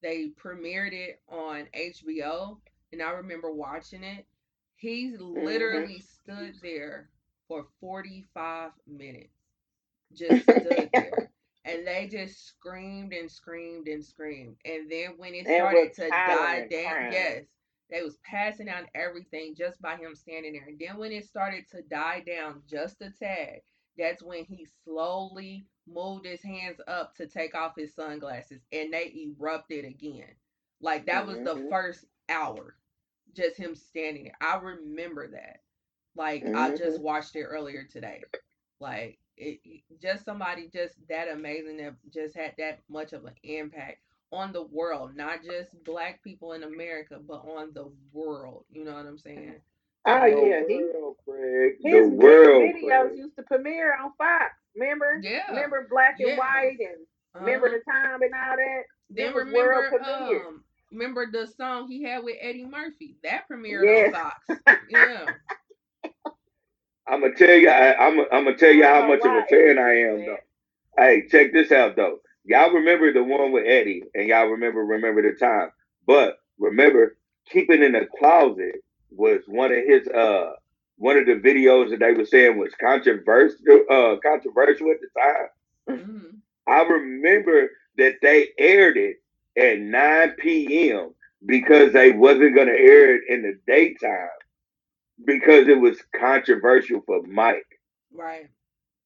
they 0.01 0.29
premiered 0.41 0.93
it 0.93 1.21
on 1.29 1.67
HBO, 1.73 2.57
and 2.91 3.01
I 3.01 3.11
remember 3.11 3.51
watching 3.51 4.03
it. 4.03 4.25
He 4.75 5.15
literally 5.17 5.99
stood 5.99 6.55
there 6.61 7.09
for 7.47 7.65
45 7.79 8.71
minutes, 8.87 9.33
just 10.13 10.49
stood 10.51 10.89
there, 10.93 11.29
and 11.65 11.85
they 11.87 12.07
just 12.07 12.45
screamed 12.47 13.13
and 13.13 13.29
screamed 13.31 13.87
and 13.87 14.03
screamed. 14.03 14.57
And 14.65 14.89
then 14.91 15.13
when 15.17 15.33
it 15.35 15.47
started 15.49 15.93
to 15.95 16.11
die 16.25 16.61
down, 16.69 17.07
crying. 17.07 17.11
yes, 17.11 17.45
they 17.89 18.01
was 18.01 18.17
passing 18.23 18.69
out 18.69 18.85
everything 18.95 19.55
just 19.55 19.81
by 19.81 19.95
him 19.97 20.15
standing 20.15 20.53
there. 20.53 20.67
And 20.67 20.79
then 20.79 20.97
when 20.97 21.11
it 21.11 21.25
started 21.25 21.65
to 21.71 21.81
die 21.83 22.23
down 22.25 22.61
just 22.69 23.01
a 23.01 23.11
tad, 23.11 23.61
that's 23.97 24.21
when 24.23 24.45
he 24.45 24.65
slowly 24.83 25.65
moved 25.87 26.25
his 26.25 26.41
hands 26.41 26.79
up 26.87 27.15
to 27.15 27.27
take 27.27 27.55
off 27.55 27.75
his 27.75 27.93
sunglasses, 27.93 28.61
and 28.71 28.93
they 28.93 29.13
erupted 29.15 29.85
again. 29.85 30.35
Like 30.81 31.05
that 31.07 31.25
was 31.25 31.41
the 31.41 31.55
Mhm. 31.55 31.69
first 31.69 32.05
hour, 32.29 32.75
just 33.33 33.57
him 33.57 33.75
standing 33.75 34.25
there. 34.25 34.37
I 34.41 34.57
remember 34.57 35.27
that. 35.29 35.59
Like 36.15 36.47
I 36.53 36.71
just 36.71 36.97
Mhm. 36.97 37.01
watched 37.01 37.35
it 37.35 37.43
earlier 37.43 37.83
today. 37.85 38.23
Like 38.79 39.19
it- 39.37 39.83
just 40.01 40.25
somebody 40.25 40.67
just 40.69 40.95
that 41.07 41.29
amazing 41.29 41.77
that 41.77 41.95
just 42.09 42.35
had 42.35 42.55
that 42.57 42.79
much 42.89 43.13
of 43.13 43.25
an 43.25 43.35
impact 43.43 43.99
on 44.31 44.51
the 44.53 44.63
world, 44.63 45.15
not 45.15 45.43
just 45.43 45.83
black 45.83 46.21
people 46.23 46.53
in 46.53 46.63
America, 46.63 47.19
but 47.19 47.41
on 47.45 47.73
the 47.73 47.87
world. 48.11 48.65
You 48.69 48.83
know 48.83 48.93
what 48.93 49.05
I'm 49.05 49.17
saying? 49.17 49.61
Oh 50.07 50.25
The 50.29 50.37
yeah, 50.41 50.61
he 50.67 50.85
world, 50.93 51.17
Craig. 51.27 51.73
his, 51.83 52.05
The 52.07 52.07
his 52.17 52.17
world, 52.17 52.59
videos 52.59 52.81
Craig. 52.81 53.17
used 53.17 53.35
to 53.37 53.43
premiere 53.43 53.93
on 53.95 54.11
Fox. 54.17 54.45
Remember? 54.75 55.23
Yeah. 55.23 55.41
Remember 55.47 55.87
Black 55.89 56.17
and 56.21 56.29
Yeah. 56.29 56.37
White 56.37 56.77
and 56.79 57.05
remember 57.39 57.69
Uh-huh. 57.69 57.71
the 57.71 57.81
time 57.91 58.21
and 58.21 58.33
all 58.33 58.57
that. 58.57 58.83
Then 59.11 59.27
It 59.27 59.35
was 59.35 59.45
world 59.51 59.85
remember, 59.85 59.89
premiere. 59.89 60.47
um, 60.47 60.63
remember 60.91 61.27
the 61.31 61.47
song 61.57 61.87
he 61.89 62.03
had 62.03 62.23
with 62.23 62.37
Eddie 62.41 62.65
Murphy 62.65 63.17
that 63.23 63.43
premiered 63.51 63.87
Yes. 63.87 63.89
on 63.89 64.07
Fox. 64.11 64.35
Yeah, 64.89 65.27
I'm 67.07 67.21
gonna 67.21 67.35
tell 67.35 67.55
you. 67.55 67.69
I, 67.69 67.95
I'm. 68.07 68.19
I'm 68.31 68.45
gonna 68.45 68.57
tell 68.57 68.71
you 68.71 68.85
I 68.85 68.87
how 68.87 69.01
don't 69.01 69.17
know 69.17 69.17
much 69.17 69.25
of 69.25 69.33
a 69.33 69.43
why 69.43 69.49
fan 69.49 69.77
Eddie 69.77 69.79
I 69.79 70.01
did 70.01 70.11
am, 70.11 70.25
that. 70.25 70.25
though. 70.25 70.37
Hey, 70.97 71.23
check 71.29 71.53
this 71.53 71.71
out, 71.71 71.95
though. 71.95 72.19
Y'all 72.45 72.71
remember 72.71 73.13
the 73.13 73.23
one 73.23 73.51
with 73.51 73.65
Eddie, 73.67 74.03
and 74.15 74.27
y'all 74.27 74.47
remember 74.47 74.81
remember 74.85 75.21
the 75.23 75.37
time. 75.37 75.69
But 76.07 76.37
remember, 76.59 77.17
keeping 77.49 77.83
in 77.83 77.93
the 77.93 78.07
closet 78.19 78.75
was 79.15 79.41
one 79.47 79.71
of 79.71 79.83
his 79.85 80.07
uh 80.07 80.53
one 80.97 81.17
of 81.17 81.25
the 81.25 81.33
videos 81.35 81.89
that 81.91 81.99
they 81.99 82.13
were 82.13 82.25
saying 82.25 82.57
was 82.57 82.73
controversial 82.79 83.57
uh 83.89 84.15
controversial 84.23 84.91
at 84.91 84.97
the 85.01 85.21
time. 85.21 85.99
hmm 85.99 86.37
I 86.67 86.81
remember 86.83 87.69
that 87.97 88.15
they 88.21 88.49
aired 88.57 88.97
it 88.97 89.17
at 89.57 89.79
9 89.79 90.35
p.m. 90.39 91.13
because 91.45 91.93
they 91.93 92.11
wasn't 92.11 92.55
gonna 92.55 92.71
air 92.71 93.15
it 93.15 93.21
in 93.29 93.43
the 93.43 93.59
daytime 93.67 94.29
because 95.25 95.67
it 95.67 95.79
was 95.79 95.97
controversial 96.19 97.01
for 97.05 97.21
Mike. 97.23 97.65
right. 98.13 98.47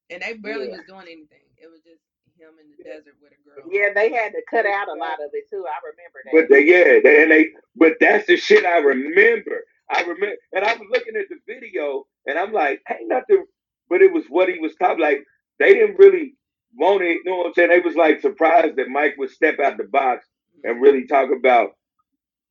And 0.09 0.21
they 0.23 0.33
barely 0.33 0.67
Yeah. 0.69 0.77
was 0.77 0.85
doing 0.88 1.01
anything. 1.07 1.43
It 1.57 1.69
was 1.69 1.81
just 1.81 2.01
him 2.39 2.53
in 2.59 2.71
the 2.77 2.83
desert 2.83 3.15
with 3.21 3.31
a 3.33 3.49
girl. 3.49 3.71
Yeah, 3.71 3.93
they 3.93 4.11
had 4.11 4.31
to 4.31 4.41
cut 4.49 4.65
out 4.65 4.88
a 4.88 4.93
lot 4.93 5.21
of 5.23 5.29
it 5.33 5.49
too. 5.49 5.65
I 5.67 5.77
remember 5.85 6.19
that. 6.25 6.33
But 6.33 6.49
they, 6.49 6.63
yeah, 6.65 6.99
they, 7.03 7.23
and 7.23 7.31
they, 7.31 7.49
but 7.75 7.93
that's 7.99 8.27
the 8.27 8.38
shit 8.38 8.65
I 8.65 8.79
remember. 8.79 9.65
I 9.92 10.01
remember, 10.01 10.35
and 10.53 10.66
I 10.66 10.74
was 10.76 10.88
looking 10.92 11.16
at 11.18 11.26
the 11.30 11.38
video, 11.48 12.06
and 12.27 12.38
I'm 12.40 12.53
like, 12.53 12.82
ain't 12.90 13.09
nothing. 13.09 13.45
But 13.90 14.01
it 14.01 14.14
was 14.14 14.26
what 14.30 14.50
he 14.50 14.59
was 14.59 14.76
talking. 14.76 15.01
Like 15.03 15.24
they 15.59 15.74
didn't 15.74 16.00
really 16.00 16.35
want 16.77 17.03
it. 17.03 17.19
You 17.26 17.32
know 17.32 17.38
what 17.38 17.48
I'm 17.48 17.53
saying? 17.56 17.69
They 17.69 17.80
was 17.82 17.95
like 17.95 18.22
surprised 18.22 18.77
that 18.77 18.90
Mike 18.90 19.16
would 19.18 19.32
step 19.32 19.59
out 19.59 19.77
the 19.77 19.85
box 19.85 20.27
and 20.64 20.76
mm-hmm. 20.76 20.84
really 20.84 21.08
talk 21.08 21.30
about 21.38 21.72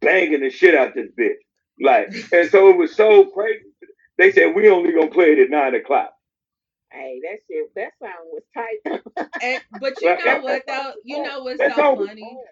banging 0.02 0.40
the 0.42 0.50
shit 0.50 0.74
out 0.76 0.94
this 0.94 1.10
bitch. 1.18 1.34
Like, 1.80 2.08
and 2.32 2.50
so 2.50 2.70
it 2.70 2.76
was 2.78 2.96
so 2.96 3.26
crazy. 3.26 3.64
They 4.18 4.32
said 4.32 4.54
we 4.54 4.68
only 4.70 4.92
gonna 4.92 5.10
play 5.10 5.32
it 5.32 5.38
at 5.40 5.50
nine 5.50 5.74
o'clock. 5.74 6.12
hey, 6.92 7.20
that 7.24 7.38
shit, 7.48 7.74
that 7.76 7.92
song 8.00 8.30
was 8.32 8.42
tight. 8.54 8.78
And, 9.42 9.62
but 9.80 9.94
you 10.02 10.16
know 10.24 10.40
what 10.40 10.64
though? 10.66 10.92
You 11.04 11.22
know 11.22 11.42
what's 11.42 11.58
That 11.58 11.76
so 11.76 11.96
funny? 11.96 12.22
hard. 12.22 12.46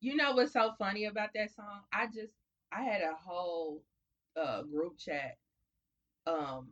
You 0.00 0.16
know 0.16 0.32
what's 0.34 0.52
so 0.52 0.72
funny 0.78 1.06
about 1.06 1.30
that 1.34 1.54
song? 1.54 1.82
I 1.92 2.06
just 2.06 2.32
I 2.72 2.82
had 2.82 3.02
a 3.02 3.14
whole 3.26 3.82
uh 4.38 4.62
group 4.62 4.98
chat 4.98 5.36
um 6.26 6.68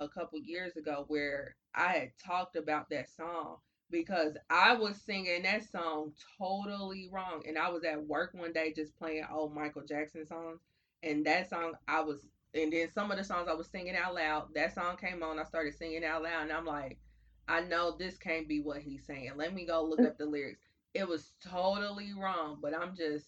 a 0.00 0.08
couple 0.08 0.38
years 0.38 0.76
ago 0.76 1.04
where 1.08 1.56
I 1.74 1.88
had 1.92 2.12
talked 2.24 2.56
about 2.56 2.90
that 2.90 3.08
song 3.10 3.56
because 3.90 4.36
I 4.48 4.74
was 4.74 4.96
singing 4.96 5.42
that 5.42 5.68
song 5.70 6.12
totally 6.38 7.08
wrong 7.12 7.42
and 7.46 7.58
I 7.58 7.68
was 7.68 7.84
at 7.84 8.06
work 8.06 8.30
one 8.32 8.52
day 8.52 8.72
just 8.74 8.96
playing 8.96 9.24
old 9.32 9.54
Michael 9.54 9.84
Jackson 9.86 10.26
songs 10.26 10.60
and 11.02 11.24
that 11.26 11.50
song 11.50 11.72
I 11.86 12.00
was 12.00 12.26
and 12.54 12.72
then 12.72 12.90
some 12.92 13.10
of 13.10 13.18
the 13.18 13.24
songs 13.24 13.48
I 13.48 13.54
was 13.54 13.68
singing 13.68 13.96
out 13.96 14.14
loud 14.14 14.54
that 14.54 14.74
song 14.74 14.96
came 14.96 15.22
on 15.22 15.38
I 15.38 15.44
started 15.44 15.74
singing 15.74 16.04
out 16.04 16.22
loud 16.22 16.42
and 16.42 16.52
I'm 16.52 16.66
like 16.66 16.98
I 17.48 17.60
know 17.60 17.96
this 17.96 18.16
can't 18.16 18.48
be 18.48 18.60
what 18.60 18.78
he's 18.78 19.04
saying 19.04 19.32
let 19.36 19.52
me 19.54 19.66
go 19.66 19.84
look 19.84 20.00
up 20.00 20.18
the 20.18 20.26
lyrics 20.26 20.60
it 20.94 21.06
was 21.06 21.32
totally 21.40 22.12
wrong, 22.14 22.58
but 22.60 22.74
I'm 22.74 22.96
just 22.96 23.26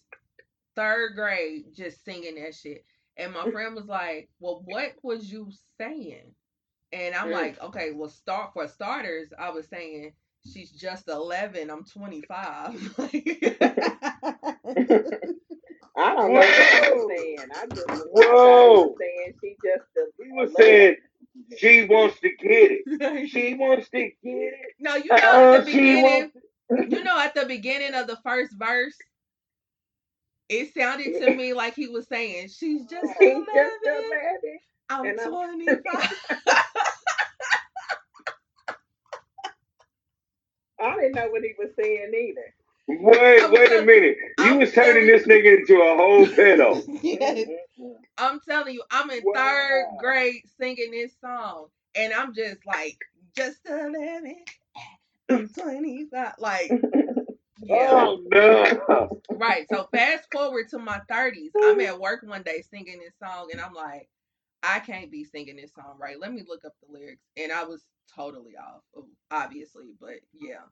third 0.75 1.15
grade 1.15 1.67
just 1.75 2.05
singing 2.05 2.37
that 2.37 2.55
shit. 2.55 2.85
And 3.23 3.34
my 3.34 3.49
friend 3.49 3.76
was 3.76 3.89
like, 3.89 4.31
Well, 4.41 4.62
what 4.67 4.94
was 5.02 5.33
you 5.33 5.51
saying? 5.78 6.34
And 6.92 7.15
I'm 7.15 7.28
Mm. 7.28 7.31
like, 7.31 7.60
Okay, 7.62 7.92
well, 7.92 8.10
start 8.10 8.52
for 8.55 8.68
starters, 8.68 9.33
I 9.39 9.51
was 9.51 9.68
saying 9.68 10.15
she's 10.44 10.73
just 10.73 11.09
11, 11.09 11.70
I'm 11.70 11.84
25. 11.84 12.97
I 15.97 16.15
don't 16.15 16.34
know 16.34 16.49
what 16.49 16.73
I 16.73 16.81
Whoa. 16.81 16.83
was 16.83 17.07
saying. 17.07 17.49
I 17.55 17.67
just 17.67 17.89
was 18.12 18.12
Whoa. 18.12 18.97
saying 19.01 19.34
she 19.41 19.57
just 19.62 19.84
a, 19.99 20.07
He 20.23 20.31
was 20.33 20.55
saying 20.55 20.97
she 21.57 21.84
wants 21.86 22.20
to 22.20 22.28
get 22.31 22.73
it. 22.73 22.86
She 23.31 23.55
wants 23.55 23.89
to 23.91 24.01
get 24.01 24.12
it. 24.25 24.55
No, 24.78 24.97
you 24.97 25.15
know, 25.15 25.34
at 25.34 25.51
Uh, 25.51 25.52
the 25.52 25.65
she 25.65 25.67
beginning, 25.67 25.97
wants. 25.97 26.36
you 26.84 27.02
know, 27.02 27.18
at 27.20 27.34
the 27.34 27.47
beginning 27.47 27.94
of 27.94 28.07
the 28.07 28.17
first 28.25 28.57
verse, 28.59 28.97
it 30.49 30.75
sounded 30.75 31.19
to 31.19 31.31
me 31.35 31.55
like 31.55 31.75
he 31.77 31.89
was 31.89 32.07
saying, 32.09 32.49
She's 32.51 32.87
just 32.87 33.12
She's 33.19 33.21
11, 33.21 33.47
just. 33.85 34.15
I'm 34.91 35.07
and 35.07 35.15
25. 35.15 35.85
I 40.81 40.95
didn't 40.97 41.15
know 41.15 41.29
what 41.31 41.43
he 41.43 41.55
was 41.59 41.71
saying 41.79 42.12
either. 42.15 42.55
Wait, 42.89 43.43
I'm 43.45 43.53
wait 43.53 43.73
a 43.73 43.83
minute. 43.83 44.17
You 44.39 44.53
I'm 44.55 44.59
was 44.59 44.73
turning 44.73 45.07
this 45.07 45.27
nigga 45.27 45.59
into 45.61 45.75
a 45.77 45.97
whole 45.97 46.29
pedo. 46.29 46.83
yes. 47.03 47.49
I'm 48.19 48.41
telling 48.49 48.75
you, 48.75 48.83
I'm 48.91 49.11
in 49.11 49.23
Wow. 49.23 49.33
third 49.35 49.85
grade 49.99 50.43
singing 50.61 50.91
this 50.93 51.12
song, 51.21 51.67
and 51.97 52.12
I'm 52.12 52.35
just 52.35 52.65
like, 52.67 52.99
just 53.37 53.59
11, 53.69 54.37
I'm 55.31 55.49
25. 55.49 56.33
Like, 56.39 56.77
yeah, 57.62 58.08
Oh 58.08 58.20
no. 58.31 59.23
right. 59.32 59.66
So 59.70 59.89
fast 59.92 60.28
forward 60.32 60.68
to 60.70 60.78
my 60.78 61.00
30s. 61.10 61.52
I'm 61.62 61.81
at 61.81 62.00
work 62.00 62.23
one 62.24 62.42
day 62.42 62.62
singing 62.70 63.00
this 63.00 63.15
song, 63.23 63.50
and 63.52 63.60
I'm 63.60 63.74
like, 63.74 64.08
I 64.62 64.81
can't 64.81 65.10
be 65.10 65.24
singing 65.24 65.57
this 65.57 65.73
song 65.74 65.97
right. 66.00 66.20
Let 66.20 66.32
me 66.32 66.44
look 66.49 66.65
up 66.65 66.74
the 66.86 66.92
lyrics. 66.92 67.23
And 67.36 67.52
I 67.52 67.65
was 67.65 67.84
totally 68.15 68.57
off, 68.57 68.82
obviously, 69.31 69.94
but 70.00 70.16
yeah. 70.32 70.62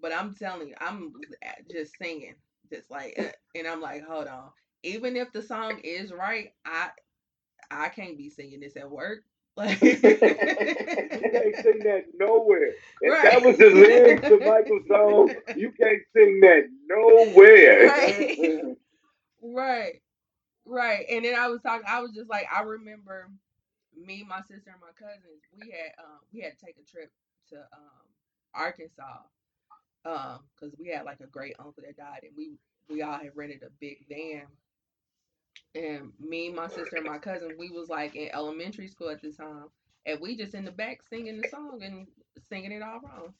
But 0.00 0.12
I'm 0.14 0.34
telling 0.34 0.68
you, 0.68 0.74
I'm 0.80 1.12
just 1.72 1.96
singing, 1.98 2.34
just 2.72 2.90
like, 2.90 3.16
uh, 3.18 3.32
and 3.56 3.66
I'm 3.68 3.80
like, 3.80 4.04
hold 4.06 4.28
on. 4.28 4.50
Even 4.84 5.16
if 5.16 5.32
the 5.32 5.42
song 5.42 5.80
is 5.84 6.12
right, 6.12 6.52
I 6.66 6.90
I 7.70 7.88
can't 7.90 8.18
be 8.18 8.30
singing 8.30 8.60
this 8.60 8.76
at 8.76 8.90
work. 8.90 9.24
Like 9.56 9.80
you 11.12 11.26
can't 11.32 11.56
sing 11.64 11.82
that 11.84 12.04
nowhere. 12.18 12.72
If 13.00 13.14
Right. 13.14 13.22
that 13.22 13.42
was 13.42 13.56
the 13.58 13.70
lyrics 13.70 14.24
to 14.28 14.40
Michael's 14.40 14.86
song, 14.88 15.34
you 15.54 15.72
can't 15.80 16.02
sing 16.14 16.40
that 16.42 16.64
nowhere. 16.88 17.96
Right. 17.96 18.62
right, 19.42 20.02
right. 20.66 21.06
And 21.10 21.24
then 21.24 21.34
I 21.38 21.48
was 21.48 21.60
talking. 21.62 21.86
I 21.88 22.00
was 22.00 22.12
just 22.14 22.30
like, 22.30 22.46
I 22.54 22.62
remember 22.62 23.30
me, 23.96 24.24
my 24.28 24.40
sister, 24.42 24.70
and 24.72 24.80
my 24.80 24.92
cousins. 24.98 25.42
We 25.56 25.70
had 25.70 25.92
um 26.04 26.20
we 26.32 26.40
had 26.40 26.58
to 26.58 26.64
take 26.66 26.76
a 26.78 26.84
trip 26.90 27.10
to 27.50 27.56
um 27.56 28.06
Arkansas 28.54 29.22
um 30.04 30.40
because 30.54 30.74
we 30.78 30.88
had 30.88 31.04
like 31.04 31.20
a 31.20 31.26
great 31.26 31.54
uncle 31.58 31.82
that 31.86 31.96
died, 31.96 32.20
and 32.24 32.32
we 32.36 32.58
we 32.88 33.02
all 33.02 33.18
had 33.18 33.36
rented 33.36 33.62
a 33.62 33.70
big 33.80 34.06
van. 34.08 34.46
And 35.74 36.12
me, 36.20 36.50
my 36.52 36.68
sister, 36.68 36.96
and 36.96 37.06
my 37.06 37.18
cousin, 37.18 37.56
we 37.58 37.70
was 37.70 37.88
like 37.90 38.16
in 38.16 38.30
elementary 38.34 38.88
school 38.88 39.10
at 39.10 39.22
the 39.22 39.32
time, 39.32 39.66
and 40.06 40.20
we 40.20 40.36
just 40.36 40.54
in 40.54 40.64
the 40.66 40.72
back 40.72 41.00
singing 41.08 41.38
the 41.38 41.44
song 41.44 41.80
and 41.82 42.06
singing 42.50 42.72
it 42.72 42.82
all 42.82 43.00
wrong. 43.00 43.34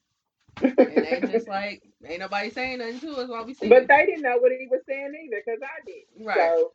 And 0.89 1.05
they 1.05 1.23
just 1.27 1.49
like 1.49 1.83
ain't 2.07 2.21
nobody 2.21 2.51
saying 2.51 2.79
nothing 2.81 3.01
to 3.01 3.13
us 3.17 3.29
while 3.31 3.47
we 3.47 3.55
singing. 3.55 3.71
But 3.71 3.89
they 3.89 4.07
didn't 4.07 4.23
know 4.23 4.39
what 4.39 4.53
he 4.53 4.69
was 4.71 4.83
saying 4.89 5.15
either, 5.27 5.43
because 5.45 5.61
I 5.63 5.81
did. 5.87 6.05
Right. 6.21 6.37
So 6.37 6.73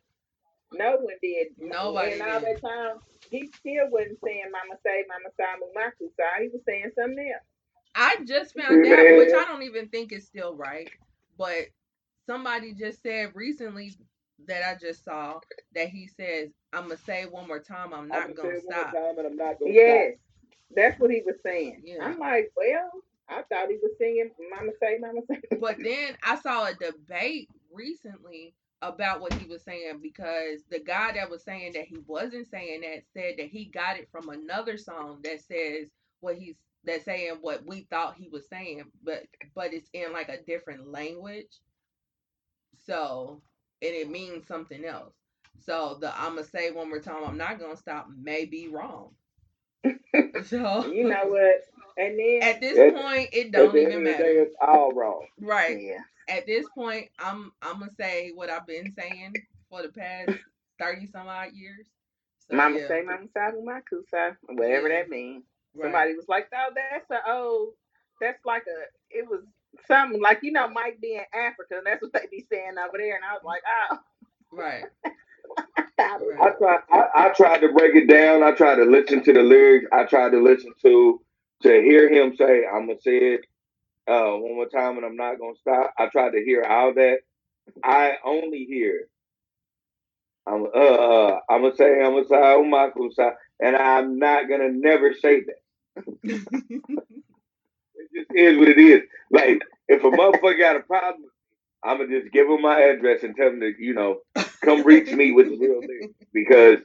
no 0.72 0.96
one 0.98 1.16
did. 1.22 1.48
Nobody 1.58 2.12
And 2.12 2.22
all 2.22 2.40
did. 2.40 2.42
that 2.42 2.60
time, 2.62 2.98
he 3.30 3.50
still 3.60 3.90
wasn't 3.90 4.18
saying 4.24 4.50
"Mama 4.52 4.78
say, 4.84 5.04
Mama 5.08 5.30
say, 5.36 5.44
Mumaku 5.60 6.10
say." 6.16 6.44
He 6.44 6.48
was 6.50 6.62
saying 6.66 6.92
something 6.96 7.32
else. 7.34 7.46
I 7.94 8.16
just 8.26 8.54
found 8.56 8.84
out, 8.86 9.12
which 9.12 9.32
I 9.34 9.44
don't 9.46 9.62
even 9.64 9.88
think 9.88 10.12
is 10.12 10.26
still 10.26 10.54
right, 10.56 10.90
but 11.38 11.66
somebody 12.26 12.74
just 12.74 13.02
said 13.02 13.32
recently 13.34 13.94
that 14.46 14.62
I 14.68 14.76
just 14.80 15.04
saw 15.04 15.40
that 15.74 15.88
he 15.88 16.06
says, 16.06 16.50
"I'm 16.72 16.84
gonna 16.84 16.98
say 16.98 17.22
it 17.22 17.32
one 17.32 17.46
more 17.48 17.60
time. 17.60 17.92
I'm 17.92 18.08
not 18.08 18.24
I'ma 18.24 18.34
gonna 18.34 18.50
say 18.50 18.56
it 18.58 18.64
one 18.64 18.74
stop." 18.76 18.92
more 18.92 19.02
time 19.02 19.18
and 19.18 19.26
I'm 19.26 19.36
not 19.36 19.58
gonna 19.58 19.72
Yes, 19.72 20.14
that's 20.74 21.00
what 21.00 21.10
he 21.10 21.22
was 21.24 21.36
saying. 21.42 21.82
Yeah. 21.84 22.04
I'm 22.04 22.18
like, 22.18 22.52
well, 22.56 22.90
I 23.28 23.42
thought 23.42 23.68
he 23.68 23.78
was 23.82 23.92
singing 23.98 24.30
"Mama 24.50 24.72
say, 24.80 24.98
Mama 24.98 25.20
say." 25.28 25.40
But 25.60 25.76
then 25.82 26.16
I 26.22 26.36
saw 26.36 26.66
a 26.66 26.74
debate 26.74 27.48
recently 27.72 28.54
about 28.82 29.20
what 29.20 29.32
he 29.32 29.46
was 29.46 29.62
saying 29.62 30.00
because 30.02 30.62
the 30.70 30.80
guy 30.80 31.12
that 31.12 31.30
was 31.30 31.42
saying 31.42 31.72
that 31.74 31.84
he 31.84 31.98
wasn't 32.06 32.48
saying 32.48 32.80
that 32.80 33.02
said 33.12 33.34
that 33.38 33.48
he 33.48 33.66
got 33.66 33.98
it 33.98 34.08
from 34.10 34.30
another 34.30 34.76
song 34.78 35.20
that 35.22 35.40
says 35.40 35.90
what 36.20 36.36
he's 36.36 36.56
that's 36.84 37.04
saying 37.04 37.36
what 37.42 37.64
we 37.66 37.82
thought 37.90 38.16
he 38.16 38.28
was 38.28 38.48
saying, 38.48 38.84
but 39.04 39.24
but 39.54 39.74
it's 39.74 39.90
in 39.92 40.12
like 40.12 40.28
a 40.28 40.42
different 40.42 40.90
language. 40.90 41.60
So 42.86 43.42
and 43.82 43.94
it 43.94 44.10
means 44.10 44.46
something 44.46 44.84
else. 44.84 45.14
So 45.64 45.98
the 46.00 46.12
I'm 46.18 46.34
gonna 46.36 46.44
say 46.44 46.70
one 46.70 46.88
more 46.88 47.00
time, 47.00 47.24
I'm 47.26 47.36
not 47.38 47.58
gonna 47.60 47.76
stop 47.76 48.08
may 48.16 48.44
be 48.44 48.68
wrong. 48.68 49.10
So 50.44 50.86
you 50.86 51.08
know 51.08 51.24
what? 51.26 51.62
And 51.96 52.18
then 52.18 52.42
at 52.42 52.60
this 52.60 52.78
At- 52.78 52.94
point 52.94 53.28
it 53.32 53.52
don't 53.52 53.76
even 53.76 54.04
matter. 54.04 54.24
it's 54.24 54.54
all 54.60 54.92
wrong. 54.92 55.26
Right. 55.40 55.80
yeah, 55.80 55.98
at 56.28 56.46
this 56.46 56.66
point, 56.74 57.08
I'm 57.18 57.52
I'm 57.62 57.78
gonna 57.80 57.90
say 57.98 58.32
what 58.34 58.50
I've 58.50 58.66
been 58.66 58.92
saying 58.98 59.34
for 59.70 59.82
the 59.82 59.88
past 59.90 60.32
thirty 60.78 61.08
some 61.12 61.28
odd 61.28 61.52
years. 61.52 61.86
So, 62.48 62.56
Mama 62.56 62.78
yeah, 62.80 62.88
say, 62.88 63.02
Mama 63.02 63.26
say, 63.34 63.40
Mumaku 63.40 64.02
say, 64.10 64.30
whatever 64.48 64.88
Yeah. 64.88 65.00
that 65.02 65.10
means. 65.10 65.44
right. 65.74 65.84
Somebody 65.84 66.14
was 66.16 66.28
like, 66.28 66.48
"Oh, 66.54 66.70
that's 66.74 67.10
a 67.10 67.18
oh, 67.26 67.74
that's 68.20 68.44
like 68.44 68.64
a 68.66 68.84
it 69.16 69.28
was 69.28 69.42
something 69.88 70.20
like 70.22 70.40
you 70.42 70.52
know 70.52 70.68
Mike 70.68 71.00
be 71.00 71.14
in 71.14 71.24
Africa, 71.34 71.76
and 71.78 71.86
that's 71.86 72.02
what 72.02 72.12
they 72.12 72.26
be 72.30 72.46
saying 72.50 72.74
over 72.78 72.98
there." 72.98 73.16
And 73.16 73.24
I 73.24 73.34
was 73.34 73.42
like, 73.44 73.62
"Oh, 73.92 73.98
right, 74.52 74.84
I 75.98 76.18
I 76.40 76.50
tried. 76.58 76.80
I, 76.92 77.04
I 77.14 77.28
tried 77.30 77.60
to 77.60 77.72
break 77.72 77.94
it 77.96 78.08
down. 78.08 78.42
I 78.44 78.52
tried 78.52 78.76
to 78.76 78.84
listen 78.84 79.22
to 79.24 79.32
the 79.32 79.42
lyrics. 79.42 79.86
I 79.92 80.04
tried 80.04 80.30
to 80.32 80.42
listen 80.42 80.72
to 80.82 81.20
to 81.62 81.70
hear 81.82 82.10
him 82.10 82.36
say, 82.36 82.64
"I'm 82.66 82.88
gonna 82.88 83.00
say 83.00 83.18
it 83.36 83.40
uh, 84.08 84.32
one 84.36 84.56
more 84.56 84.68
time, 84.68 84.96
and 84.98 85.06
I'm 85.06 85.16
not 85.16 85.38
gonna 85.40 85.56
stop." 85.60 85.94
I 85.98 86.08
tried 86.08 86.32
to 86.32 86.44
hear 86.44 86.64
all 86.64 86.94
that. 86.94 87.18
I 87.84 88.14
only 88.24 88.64
hear. 88.66 89.08
I'm 90.46 90.64
uh, 90.64 90.68
uh 90.78 91.40
I'm 91.50 91.62
gonna 91.62 91.76
say 91.76 92.02
I'm 92.02 92.12
gonna 92.14 92.26
say 92.26 92.36
oh 92.36 92.64
my 92.64 92.90
kusa, 92.90 93.32
and 93.60 93.76
I'm 93.76 94.18
not 94.18 94.48
gonna 94.48 94.70
never 94.70 95.14
say 95.14 95.42
that. 95.44 95.56
It 98.12 98.20
just 98.20 98.30
is 98.34 98.58
what 98.58 98.68
it 98.68 98.78
is. 98.78 99.02
Like 99.30 99.62
if 99.88 100.02
a 100.04 100.10
motherfucker 100.10 100.58
got 100.58 100.76
a 100.76 100.80
problem, 100.80 101.30
I'm 101.82 101.98
gonna 101.98 102.20
just 102.20 102.32
give 102.32 102.48
him 102.48 102.62
my 102.62 102.80
address 102.80 103.22
and 103.22 103.34
tell 103.36 103.48
him 103.48 103.60
to 103.60 103.72
you 103.78 103.94
know 103.94 104.20
come 104.62 104.82
reach 104.82 105.10
me 105.12 105.32
with 105.32 105.48
the 105.48 105.58
real 105.58 105.80
lyrics 105.80 106.14
because 106.32 106.78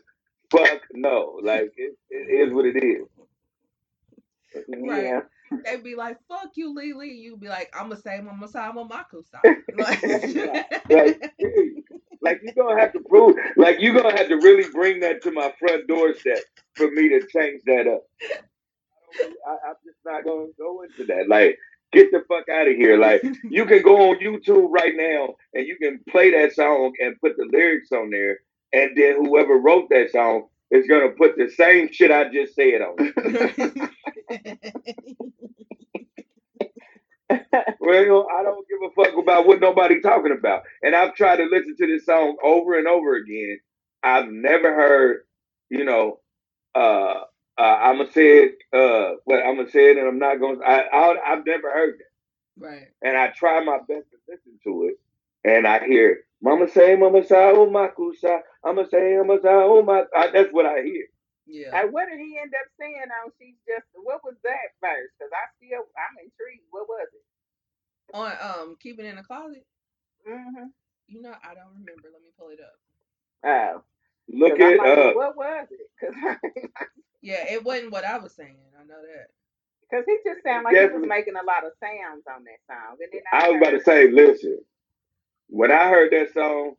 fuck 0.52 0.82
no, 0.94 1.40
like 1.44 1.74
it, 1.78 1.98
it 2.10 2.48
is 2.48 2.54
what 2.54 2.66
it 2.66 2.78
is. 2.84 3.08
Right. 4.68 5.04
yeah." 5.04 5.20
They'd 5.64 5.84
be 5.84 5.95
like, 5.95 6.18
"Fuck 6.28 6.52
you, 6.56 6.74
Lily." 6.74 7.12
You'd 7.12 7.40
be 7.40 7.48
like, 7.48 7.74
"I'm 7.74 7.90
gonna 7.90 8.02
say 8.02 8.20
Mama 8.22 8.48
Sama 8.48 8.88
Maku 8.88 9.24
Like, 9.78 10.02
Like, 10.90 11.32
like 12.22 12.42
you 12.44 12.54
gonna 12.54 12.80
have 12.80 12.94
to 12.94 13.00
prove, 13.08 13.36
like 13.56 13.78
you're 13.80 13.94
gonna 13.94 14.18
have 14.18 14.28
to 14.30 14.36
really 14.38 14.70
bring 14.72 15.02
that 15.02 15.22
to 15.24 15.32
my 15.32 15.54
front 15.60 15.88
doorstep 15.88 16.40
for 16.74 16.90
me 16.92 17.10
to 17.10 17.22
change 17.28 17.62
that 17.66 17.88
up. 17.88 18.04
I, 19.48 19.69
I'm 19.69 19.76
just 19.85 20.00
not 20.06 20.26
gonna 20.26 20.48
go 20.58 20.84
into 20.84 21.06
that. 21.14 21.30
Like, 21.30 21.58
get 21.94 22.11
the 22.11 22.22
fuck 22.27 22.50
out 22.50 22.68
of 22.68 22.76
here. 22.76 22.98
Like, 22.98 23.24
you 23.50 23.66
can 23.66 23.82
go 23.84 24.11
on 24.11 24.19
YouTube 24.19 24.69
right 24.72 24.94
now 24.95 25.35
and 25.53 25.68
you 25.68 25.77
can 25.77 26.00
play 26.10 26.32
that 26.32 26.53
song 26.53 26.94
and 27.00 27.19
put 27.22 27.38
the 27.38 27.50
lyrics 27.52 27.92
on 27.92 28.10
there, 28.11 28.40
and 28.74 28.98
then 28.98 29.18
whoever 29.26 29.58
wrote 29.58 29.90
that 29.90 30.11
song 30.11 30.48
is 30.72 30.88
gonna 30.88 31.10
put 31.11 31.38
the 31.38 31.50
same 31.50 31.92
shit 31.92 32.11
I 32.11 32.30
just 32.32 32.56
said 32.56 32.82
on. 32.82 32.95
it. 33.00 33.90
Well, 37.80 38.27
I 38.38 38.44
don't 38.44 38.68
give 38.69 38.80
a 38.84 38.92
fuck 39.06 39.18
about 39.18 39.48
what 39.48 39.61
nobody 39.61 40.02
talking 40.02 40.35
about. 40.38 40.64
And 40.84 40.95
I've 40.95 41.16
tried 41.16 41.38
to 41.38 41.45
listen 41.45 41.76
to 41.80 41.88
this 41.88 42.06
song 42.06 42.38
over 42.44 42.77
and 42.77 42.88
over 42.88 43.16
again. 43.16 43.60
I've 44.03 44.30
never 44.30 44.74
heard, 44.76 45.22
you 45.69 45.85
know, 45.85 46.19
uh, 46.76 47.22
uh 47.58 47.61
I'm 47.61 47.98
gonna 47.98 48.11
say 48.11 48.45
it, 48.45 48.58
uh, 48.74 49.16
but 49.25 49.35
I'm 49.43 49.58
gonna 49.58 49.69
say 49.69 49.92
it, 49.92 49.98
and 49.98 50.08
I'm 50.08 50.19
not 50.19 50.40
gonna. 50.40 50.59
I, 50.59 50.82
I 50.82 51.34
I've 51.34 51.45
never 51.45 51.72
heard 51.72 51.95
that, 52.00 52.66
right, 52.66 52.88
and 53.01 53.17
I 53.17 53.30
try 53.30 53.64
my 53.64 53.77
best 53.77 54.09
to 54.11 54.17
listen 54.27 54.59
to 54.64 54.90
it, 54.92 55.00
and 55.50 55.67
I 55.67 55.85
hear 55.85 56.25
Mama 56.42 56.67
say, 56.67 56.95
Mama 56.95 57.25
say, 57.25 57.51
oh 57.56 57.69
my 57.69 57.88
kusa, 57.88 58.42
I'ma 58.64 58.84
say, 58.92 59.17
I'ma 59.17 59.38
say, 59.42 59.50
oh 59.50 59.82
my. 59.82 60.03
I, 60.16 60.30
that's 60.32 60.53
what 60.53 60.66
I 60.66 60.84
hear. 60.84 61.08
yeah. 61.48 61.74
And 61.74 61.93
what 61.93 62.08
did 62.09 62.19
he 62.19 62.38
end 62.40 62.53
up 62.53 62.69
saying 62.80 63.09
on 63.24 63.32
She's 63.40 63.56
Just 63.67 63.88
what 63.93 64.24
was 64.24 64.35
that 64.43 64.77
verse? 64.82 65.09
Because 65.17 65.32
I 65.34 65.50
still 65.58 65.85
I'm 65.98 66.17
intrigued. 66.22 66.67
What 66.69 66.88
was 66.88 67.08
it? 67.14 67.25
On 68.14 68.32
um, 68.42 68.75
keeping 68.80 69.06
in 69.06 69.16
the 69.16 69.24
closet. 69.24 69.66
Mm-hmm. 70.30 70.69
You 71.08 71.22
know, 71.22 71.34
I 71.34 71.53
don't 71.53 71.74
remember. 71.74 72.09
Let 72.11 72.22
me 72.22 72.30
pull 72.38 72.50
it 72.50 72.59
up. 72.59 72.77
Oh. 73.45 73.84
Look 74.27 74.59
it 74.59 74.77
like, 74.77 74.98
up. 74.98 75.16
What 75.16 75.38
was 75.38 75.67
it? 75.72 75.90
Because 76.00 76.38
Yeah, 77.26 77.44
it 77.52 77.64
wasn't 77.64 77.92
what 77.92 78.06
I 78.06 78.20
was 78.20 78.34
saying. 78.36 78.56
I 78.80 78.84
know 78.86 79.02
that. 79.02 79.28
Because 79.90 80.06
he 80.08 80.18
just 80.30 80.44
sounded 80.44 80.66
like 80.66 80.76
he 80.78 80.95
was 80.98 81.08
making 81.08 81.34
a 81.36 81.44
lot 81.44 81.66
of 81.66 81.72
sounds 81.82 82.24
on 82.30 82.44
that 82.44 82.62
song. 82.70 82.98
And 83.02 83.10
then 83.12 83.22
I 83.34 83.50
was 83.50 83.58
about 83.58 83.72
to 83.72 83.84
say, 83.84 84.12
listen, 84.12 84.60
when 85.48 85.72
I 85.72 85.90
heard 85.90 86.12
that 86.12 86.34
song, 86.34 86.76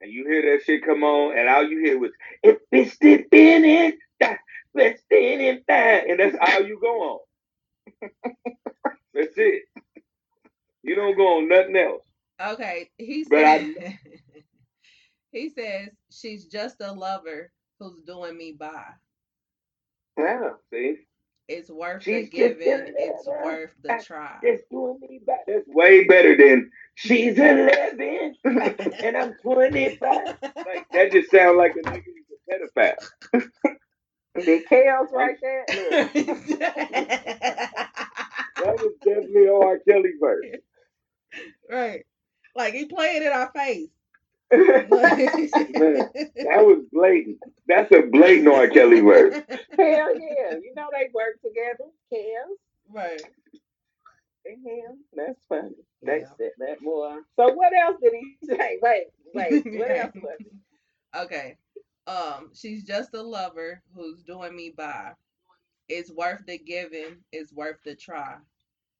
and 0.00 0.10
you 0.10 0.26
hear 0.26 0.42
that 0.56 0.64
shit 0.64 0.82
come 0.84 1.02
on, 1.04 1.36
and 1.36 1.46
all 1.48 1.62
you 1.62 1.80
hear 1.84 1.98
was 1.98 2.10
"If 2.42 2.56
it's 2.72 2.96
the 2.98 3.16
in 3.32 3.64
it's 4.74 5.02
in 5.10 5.62
that," 5.68 6.08
and 6.08 6.20
that's 6.20 6.36
all 6.40 6.66
you 6.66 6.78
go 6.80 7.02
on. 7.02 7.18
that's 9.14 9.34
it. 9.36 9.64
You 10.82 10.94
don't 10.94 11.16
go 11.18 11.38
on 11.38 11.48
nothing 11.48 11.76
else. 11.76 12.02
Okay, 12.40 12.88
he 12.96 13.26
But 13.28 13.40
said. 13.40 13.74
I- 13.78 13.98
he 15.32 15.50
says 15.50 15.90
she's 16.10 16.46
just 16.46 16.76
a 16.80 16.92
lover 16.92 17.52
who's 17.78 18.02
doing 18.06 18.38
me 18.38 18.56
by. 18.58 18.84
Oh. 20.18 20.56
See, 20.72 20.96
It's 21.48 21.70
worth 21.70 22.02
She's 22.02 22.30
the 22.30 22.36
giving. 22.36 22.94
It's 22.96 23.26
worth 23.26 23.74
the 23.82 24.02
try. 24.04 24.38
that's 24.42 24.62
doing 24.70 24.98
me 25.08 25.20
back. 25.26 25.40
That's 25.46 25.66
way 25.68 26.04
better 26.04 26.36
than 26.36 26.70
she's 26.94 27.38
eleven 27.38 28.34
and 28.44 29.16
I'm 29.16 29.34
twenty 29.42 29.96
five. 29.96 30.36
Like 30.42 30.86
that 30.92 31.12
just 31.12 31.30
sounds 31.30 31.56
like 31.56 31.72
a 31.76 31.80
nigga 31.88 32.04
who's 32.04 32.68
a 32.74 32.80
pedophile. 32.80 33.42
The 34.36 34.62
Kale's 34.68 35.08
right 35.12 35.36
there. 35.42 35.64
That 38.62 38.76
was 38.76 38.92
definitely 39.02 39.48
R. 39.48 39.78
Kelly 39.88 40.12
verse. 40.20 40.44
right. 41.70 42.04
Like 42.54 42.74
he 42.74 42.84
playing 42.86 43.22
in 43.22 43.32
our 43.32 43.50
face. 43.54 43.88
Man, 44.52 46.10
that 46.36 46.64
was 46.64 46.84
blatant. 46.92 47.38
That's 47.68 47.90
a 47.92 48.02
blatant 48.02 48.48
R. 48.48 48.68
Kelly 48.68 49.00
verse. 49.00 49.34
Hell 49.76 50.16
yeah. 50.18 50.56
You 50.62 50.72
know 50.76 50.88
they 50.92 51.08
work 51.14 51.40
together. 51.42 51.90
Kels 52.12 52.56
right. 52.90 53.22
and 54.46 54.64
him. 54.66 54.98
That's 55.14 55.40
funny. 55.48 55.74
They 56.02 56.20
Yeah. 56.20 56.26
said 56.36 56.52
that 56.58 56.82
more. 56.82 57.20
So 57.36 57.52
what 57.54 57.72
else 57.76 57.96
did 58.02 58.12
he 58.14 58.36
say? 58.46 58.78
Wait, 58.82 59.06
wait. 59.34 59.66
What 59.78 59.90
else 59.90 60.14
was 60.16 60.38
it? 60.40 60.52
Okay. 61.16 61.56
Um, 62.06 62.50
she's 62.54 62.84
just 62.84 63.14
a 63.14 63.22
lover 63.22 63.82
who's 63.94 64.22
doing 64.22 64.56
me 64.56 64.70
by. 64.76 65.12
It's 65.88 66.10
worth 66.10 66.46
the 66.46 66.58
giving, 66.58 67.18
it's 67.32 67.52
worth 67.52 67.78
the 67.84 67.94
try. 67.94 68.36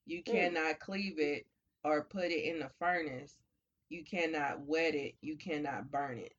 You 0.07 0.23
Mm. 0.23 0.55
cannot 0.55 0.81
cleave 0.81 1.19
it 1.19 1.47
or 1.85 2.05
put 2.05 2.27
it 2.27 2.45
in 2.45 2.61
the 2.61 2.71
furnace. 2.79 3.37
You 3.91 4.05
cannot 4.05 4.61
wet 4.61 4.95
it, 4.95 5.17
you 5.21 5.37
cannot 5.37 5.91
burn 5.91 6.19
it. 6.19 6.33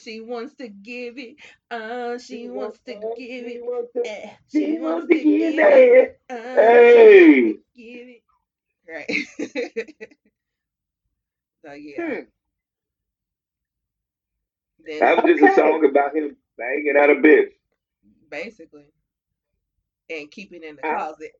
She 0.00 0.20
wants 0.20 0.54
to 0.56 0.68
give 0.68 1.18
it, 1.18 1.36
uh, 1.70 2.18
she 2.18 2.48
wants 2.48 2.78
to 2.86 2.94
give 2.94 3.46
it, 3.46 3.62
wants 3.62 3.92
to, 3.94 4.02
eh, 4.06 4.30
she 4.52 4.78
wants 4.78 5.08
to 5.08 5.14
give 5.14 5.56
get 5.56 5.76
it, 5.78 6.20
that. 6.28 6.36
uh, 6.36 6.54
Hey. 6.62 7.52
give 7.74 8.08
it. 8.08 8.22
Right. 8.88 9.10
so 11.64 11.72
yeah. 11.72 11.96
Hmm. 12.06 12.20
Then 14.86 15.00
That 15.00 15.16
was 15.24 15.32
just 15.32 15.42
a 15.42 15.46
Okay. 15.46 15.54
song 15.56 15.84
about 15.88 16.14
him 16.16 16.36
banging 16.58 16.94
out 16.98 17.10
a 17.10 17.14
bitch. 17.14 17.52
basically. 18.30 18.86
And 20.10 20.30
keeping 20.30 20.62
in 20.62 20.76
the 20.76 20.86
I- 20.86 20.96
closet. 20.96 21.32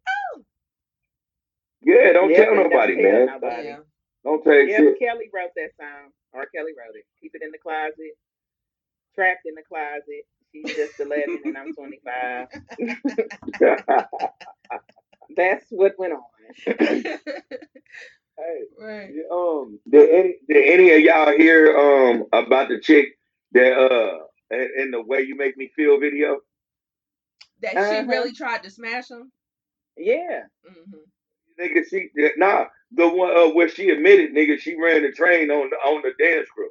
Yeah, 1.83 2.13
don't 2.13 2.31
Yep, 2.31 2.45
tell 2.47 2.55
nobody, 2.57 2.97
man. 2.97 3.27
nobody. 3.27 3.69
Yeah. 3.69 3.79
Don't 4.25 4.45
say 4.45 4.69
Yep, 4.69 4.79
shit. 4.79 4.99
Kelly 5.01 5.31
wrote 5.35 5.51
that 5.57 5.71
song. 5.81 6.11
R. 6.35 6.47
Kelly 6.55 6.73
wrote 6.79 6.97
it. 6.97 7.05
Keep 7.21 7.33
it 7.35 7.43
in 7.43 7.51
the 7.53 7.59
closet. 7.59 8.17
Trapped 9.15 9.47
in 9.47 9.55
the 9.55 9.63
closet. 9.69 10.25
She's 10.53 10.67
just 10.75 11.01
11 11.01 11.43
and 11.45 11.59
I'm 11.59 11.75
25. 11.75 12.49
That's 15.37 15.65
what 15.71 15.99
went 15.99 16.13
on. 16.15 16.23
hey, 16.67 17.05
right. 18.81 19.11
um, 19.33 19.79
did 19.91 20.11
any 20.11 20.37
did 20.49 20.71
any 20.75 20.93
of 20.93 21.01
y'all 21.01 21.37
hear 21.37 21.77
um 21.79 22.25
about 22.33 22.69
the 22.69 22.81
chick 22.81 23.09
that 23.53 23.73
uh 23.75 24.19
in, 24.55 24.71
in 24.79 24.91
the 24.93 25.03
way 25.03 25.23
you 25.23 25.37
make 25.37 25.57
me 25.57 25.71
feel 25.77 26.01
video? 26.01 26.39
That 27.63 27.77
Uh-huh. 27.77 28.03
she 28.03 28.09
really 28.09 28.33
tried 28.33 28.65
to 28.65 28.71
smash 28.71 29.11
him. 29.11 29.33
Yeah. 29.97 30.43
hmm 30.67 30.99
Nigga, 31.61 31.83
she 31.91 32.11
nah 32.39 32.67
the 32.93 33.09
one 33.09 33.37
uh, 33.37 33.51
where 33.55 33.69
she 33.69 33.91
admitted, 33.91 34.35
nigga, 34.35 34.59
she 34.61 34.77
ran 34.81 35.03
the 35.03 35.13
train 35.13 35.51
on 35.51 35.71
the 35.71 35.77
on 35.77 36.03
the 36.03 36.13
dance 36.25 36.49
crew. 36.51 36.71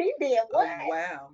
She 0.00 0.12
did 0.20 0.38
Oh, 0.52 0.58
what? 0.58 0.68
wow. 0.88 1.30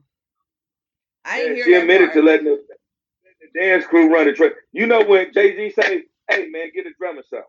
I 1.25 1.39
Yeah, 1.39 1.43
didn't 1.43 1.57
hear 1.57 1.65
she 1.65 1.73
that 1.73 1.81
admitted 1.83 2.07
part. 2.07 2.15
to 2.15 2.23
letting 2.23 2.45
the, 2.47 2.51
letting 2.53 3.51
the 3.55 3.61
dance 3.61 3.87
crew 3.87 4.13
run 4.13 4.27
the 4.27 4.33
train. 4.35 4.53
You 4.73 4.87
know 4.87 5.05
when 5.05 5.33
Jay 5.33 5.57
Z 5.57 5.71
say, 5.83 6.05
"Hey 6.31 6.49
man, 6.49 6.71
get 6.75 6.87
a 6.87 6.93
drummer 6.99 7.23
some." 7.31 7.43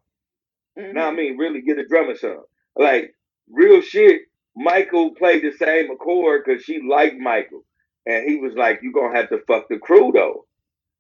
Mhm. 0.78 0.94
Now 0.94 1.10
I 1.10 1.12
mean, 1.12 1.38
really 1.38 1.62
get 1.62 1.80
a 1.80 1.88
drummer 1.88 2.16
some. 2.16 2.46
Like 2.76 3.16
real 3.50 3.82
shit. 3.82 4.24
Michael 4.56 5.16
played 5.16 5.44
the 5.44 5.52
same 5.54 5.92
accord 5.92 6.44
because 6.46 6.64
she 6.64 6.82
liked 6.82 7.18
Michael, 7.20 7.64
and 8.06 8.30
he 8.30 8.38
was 8.38 8.54
like, 8.56 8.82
"You 8.84 8.92
gonna 8.94 9.16
have 9.16 9.30
to 9.30 9.40
fuck 9.48 9.70
the 9.70 9.80
crew 9.80 10.12
though," 10.14 10.48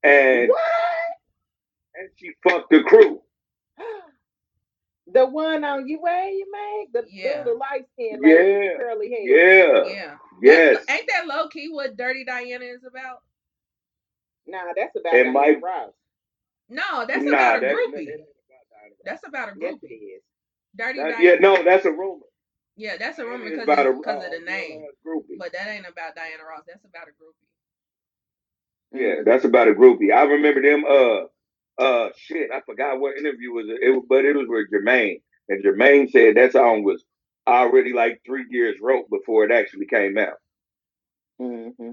and 0.04 0.50
What? 0.50 0.62
and 1.96 2.10
she 2.18 2.32
fucked 2.44 2.72
the 2.72 2.84
crew. 2.84 3.22
The 5.14 5.26
one 5.26 5.64
on 5.64 5.88
you 5.88 6.00
way 6.02 6.34
you 6.38 6.48
made? 6.52 6.88
The, 6.94 7.06
Yeah. 7.10 7.44
the 7.44 7.54
light 7.54 7.86
skin 7.94 8.20
lady 8.22 8.36
with 8.36 8.64
Yeah, 8.64 8.78
curly 8.78 9.10
hair. 9.10 9.86
yeah, 9.86 9.94
Yeah. 9.94 10.18
yes. 10.42 10.78
That's, 10.88 11.00
ain't 11.00 11.10
that 11.14 11.28
low 11.28 11.48
key 11.50 11.70
what 11.70 11.98
Dirty 11.98 12.24
Diana 12.24 12.66
is 12.66 12.84
about? 12.86 13.22
Nah, 14.48 14.60
that's 14.76 14.96
about 14.96 15.14
And 15.14 15.34
Diana 15.34 15.54
Mike- 15.54 15.62
Ross. 15.64 15.94
No, 16.70 17.06
that's 17.06 17.24
Nah, 17.24 17.30
about 17.34 17.58
a 17.58 17.60
that- 17.62 17.76
groupie. 17.76 18.06
that- 18.08 18.28
That's 19.04 19.26
about 19.28 19.50
a 19.50 19.54
Yes, 19.60 19.74
it 19.82 19.86
groupie. 19.90 20.18
is. 20.18 20.24
Dirty 20.76 21.00
that- 21.00 21.10
Diana. 21.18 21.24
yeah, 21.24 21.36
no, 21.36 21.64
that's 21.64 21.86
a 21.86 21.92
rumor. 21.92 22.26
Yeah, 22.78 22.98
that's 22.98 23.20
a 23.20 23.26
rumor 23.26 23.50
because 23.50 23.64
about 23.64 23.86
a- 23.88 23.94
because 23.94 24.24
of 24.26 24.32
the 24.32 24.40
name. 24.40 24.86
uh, 24.86 24.92
groupie. 25.08 25.38
But 25.38 25.52
that 25.54 25.68
ain't 25.68 25.88
about 25.88 26.16
Diana 26.16 26.44
Ross. 26.46 26.64
That's 26.68 26.86
about 26.86 27.08
a 27.08 27.12
groupie. 27.12 27.48
Yeah, 28.94 29.24
that's 29.24 29.44
about 29.46 29.68
a 29.68 29.74
groupie. 29.74 30.14
I 30.14 30.24
remember 30.24 30.62
them. 30.62 30.86
Uh, 30.86 31.28
uh, 31.82 32.10
shit, 32.18 32.52
I 32.52 32.62
forgot 32.62 33.00
what 33.00 33.18
interview 33.18 33.52
was 33.52 33.68
it, 33.68 33.80
it 33.82 34.04
but 34.08 34.26
it 34.26 34.36
was 34.36 34.48
with 34.48 34.68
Jermaine, 34.72 35.22
and 35.50 35.64
Jermaine 35.64 36.10
said 36.10 36.36
that 36.36 36.54
song 36.54 36.84
was 36.84 37.04
already 37.48 37.94
like 37.94 38.22
three 38.26 38.46
years 38.50 38.78
wrote 38.82 39.10
before 39.10 39.46
it 39.46 39.52
actually 39.52 39.88
came 39.88 40.18
out. 40.18 40.38
Mm-hmm. 41.42 41.92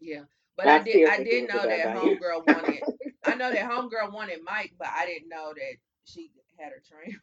Yeah. 0.00 0.22
But 0.56 0.66
I 0.66 0.76
I, 0.76 0.82
did 0.82 1.08
I 1.08 1.16
did 1.18 1.44
it 1.44 1.48
know 1.48 1.62
that 1.62 1.68
Diana. 1.68 2.00
homegirl 2.00 2.46
wanted 2.46 2.82
I 3.24 3.34
know 3.34 3.52
that 3.52 3.70
homegirl 3.70 4.12
wanted 4.12 4.40
Mike, 4.44 4.74
but 4.78 4.88
I 4.88 5.06
didn't 5.06 5.28
know 5.28 5.52
that 5.54 5.76
she 6.04 6.30
had 6.58 6.72
a 6.72 6.80
train. 6.80 7.16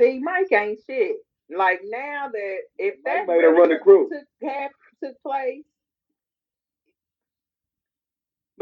See, 0.00 0.20
Mike 0.20 0.52
ain't 0.52 0.80
shit. 0.88 1.16
Like 1.54 1.80
now 1.84 2.28
that 2.32 2.58
if 2.78 2.94
Mike 3.04 3.26
that 3.26 3.26
made 3.26 3.42
her 3.42 3.52
run 3.54 3.68
the 3.68 3.76
took, 3.76 3.82
crew. 3.82 4.08
took 4.10 4.50
have 4.50 4.70
took 5.02 5.22
place. 5.22 5.64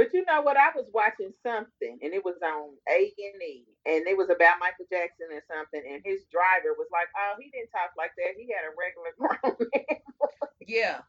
But 0.00 0.14
you 0.16 0.24
know 0.24 0.40
what? 0.40 0.56
I 0.56 0.72
was 0.72 0.88
watching 0.96 1.36
something 1.44 2.00
and 2.00 2.16
it 2.16 2.24
was 2.24 2.40
on 2.40 2.72
A 2.88 3.12
and 3.12 3.42
E 3.44 3.68
and 3.84 4.08
it 4.08 4.16
was 4.16 4.32
about 4.32 4.56
Michael 4.64 4.88
Jackson 4.88 5.28
and 5.28 5.44
something 5.44 5.84
and 5.84 6.00
his 6.00 6.24
driver 6.32 6.72
was 6.80 6.88
like, 6.88 7.12
Oh, 7.12 7.36
he 7.36 7.52
didn't 7.52 7.68
talk 7.76 7.92
like 8.00 8.16
that. 8.16 8.40
He 8.40 8.48
had 8.48 8.64
a 8.64 8.72
regular 8.72 9.12
grown 9.20 9.56
man. 9.60 10.00
Yeah. 10.64 11.00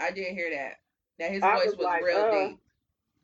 I 0.00 0.12
did 0.12 0.34
hear 0.34 0.50
that. 0.54 0.78
That 1.18 1.32
his 1.32 1.42
I 1.42 1.56
voice 1.58 1.66
was 1.74 1.76
was, 1.78 1.86
like, 1.86 2.04
real 2.04 2.22
uh, 2.22 2.30
deep. 2.30 2.58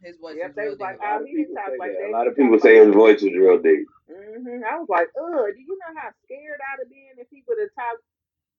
His 0.02 0.16
voice 0.18 0.36
Yep, 0.38 0.48
was 0.50 0.56
they 0.56 0.62
real 0.66 0.70
was 0.76 0.80
like, 0.80 0.96
deep. 0.96 1.02
A 1.02 1.06
lot 1.06 1.16
Oh, 1.16 1.22
of 1.22 1.26
he 1.26 1.34
didn't 1.36 1.46
people 1.48 1.56
talk 1.62 1.70
say 1.72 1.78
like 1.78 1.92
that. 1.92 2.00
that. 2.02 2.10
A 2.10 2.12
lot 2.18 2.26
of 2.26 2.34
people 2.36 2.58
say 2.58 2.74
his 2.76 2.94
voice 2.94 3.22
was 3.22 3.34
real 3.34 3.58
deep. 3.62 3.86
hmm 4.10 4.62
I 4.66 4.74
was 4.80 4.90
like, 4.90 5.08
ugh, 5.16 5.46
do 5.54 5.60
you 5.62 5.76
know 5.78 5.92
how 6.00 6.10
scared 6.26 6.60
I'd 6.60 6.80
have 6.82 6.90
been 6.90 7.16
if 7.18 7.28
he 7.30 7.44
would 7.48 7.58
have 7.62 7.74
talked, 7.74 8.04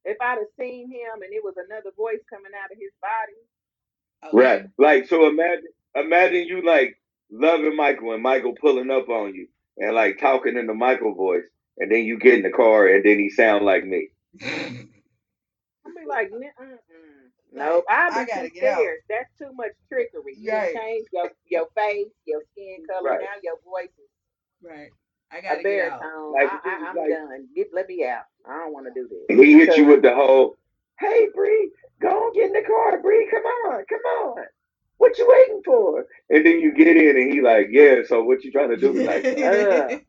if 0.05 0.17
I'd 0.21 0.39
have 0.41 0.53
seen 0.59 0.89
him 0.91 1.21
and 1.23 1.33
it 1.33 1.43
was 1.43 1.55
another 1.57 1.91
voice 1.97 2.23
coming 2.29 2.53
out 2.55 2.71
of 2.71 2.77
his 2.79 2.93
body? 3.01 3.39
Oh, 4.23 4.31
Right. 4.37 4.67
Like 4.77 5.07
so 5.07 5.27
imagine 5.27 5.71
imagine 5.99 6.47
you 6.47 6.65
like 6.65 6.99
loving 7.31 7.75
Michael 7.75 8.13
and 8.13 8.23
Michael 8.23 8.53
pulling 8.59 8.89
up 8.91 9.09
on 9.09 9.33
you 9.35 9.47
and 9.77 9.95
like 9.95 10.19
talking 10.19 10.57
in 10.57 10.67
the 10.67 10.73
Michael 10.73 11.13
voice 11.13 11.43
and 11.77 11.91
then 11.91 12.05
you 12.05 12.17
get 12.19 12.35
in 12.35 12.43
the 12.43 12.49
car 12.49 12.87
and 12.87 13.03
then 13.05 13.19
he 13.19 13.29
sound 13.29 13.65
like 13.65 13.85
me. 13.85 14.09
I'd 14.43 15.95
be 15.95 16.05
like, 16.07 16.31
"N- 16.33 16.41
mm-mm. 16.41 16.71
Uh-uh. 16.73 16.73
Nope, 17.53 17.85
I'd 17.89 18.25
be 18.25 18.31
gotta 18.31 18.49
too 18.49 18.53
get 18.55 18.63
out. 18.73 18.77
scared. 18.79 18.97
That's 19.09 19.29
too 19.39 19.53
much 19.55 19.71
trickery. 19.89 20.35
You 20.37 20.51
done 20.51 20.61
Right. 20.63 20.75
changed 20.75 21.07
your, 21.13 21.31
your 21.47 21.67
face, 21.75 22.07
your 22.25 22.41
skin 22.51 22.83
color, 22.89 23.11
Right. 23.11 23.21
now 23.21 23.39
your 23.43 23.55
voice 23.65 23.89
is 23.97 24.09
right. 24.61 24.89
I 25.31 25.41
gotta 25.41 25.63
get 25.63 25.91
out. 25.91 26.01
baritone. 26.01 26.33
Like, 26.33 26.49
I, 26.51 26.59
I, 26.65 26.89
I'm 26.89 26.95
like- 26.95 27.09
done. 27.09 27.47
Get, 27.55 27.67
let 27.73 27.87
me 27.87 28.05
out. 28.05 28.23
I 28.47 28.57
don't 28.59 28.73
want 28.73 28.87
to 28.87 28.93
do 28.93 29.07
this. 29.09 29.37
He 29.37 29.53
hit 29.53 29.75
you 29.77 29.85
with 29.85 30.01
the 30.01 30.13
whole, 30.13 30.55
"Hey 30.99 31.27
Bree, 31.33 31.71
go 32.01 32.09
on 32.09 32.33
get 32.33 32.47
in 32.47 32.53
the 32.53 32.61
car, 32.67 32.99
Bree. 33.01 33.27
Come 33.31 33.43
on, 33.43 33.85
come 33.89 33.99
on. 34.23 34.45
What 34.97 35.17
you 35.17 35.27
waiting 35.27 35.61
for?" 35.63 36.05
And 36.29 36.45
then 36.45 36.59
you 36.59 36.73
get 36.73 36.97
in 36.97 37.17
and 37.17 37.31
he 37.31 37.41
like, 37.41 37.67
"Yeah. 37.71 38.01
So 38.07 38.23
what 38.23 38.43
you 38.43 38.51
trying 38.51 38.69
to 38.69 38.77
do 38.77 38.93
Like, 38.93 39.25
uh, 39.25 39.99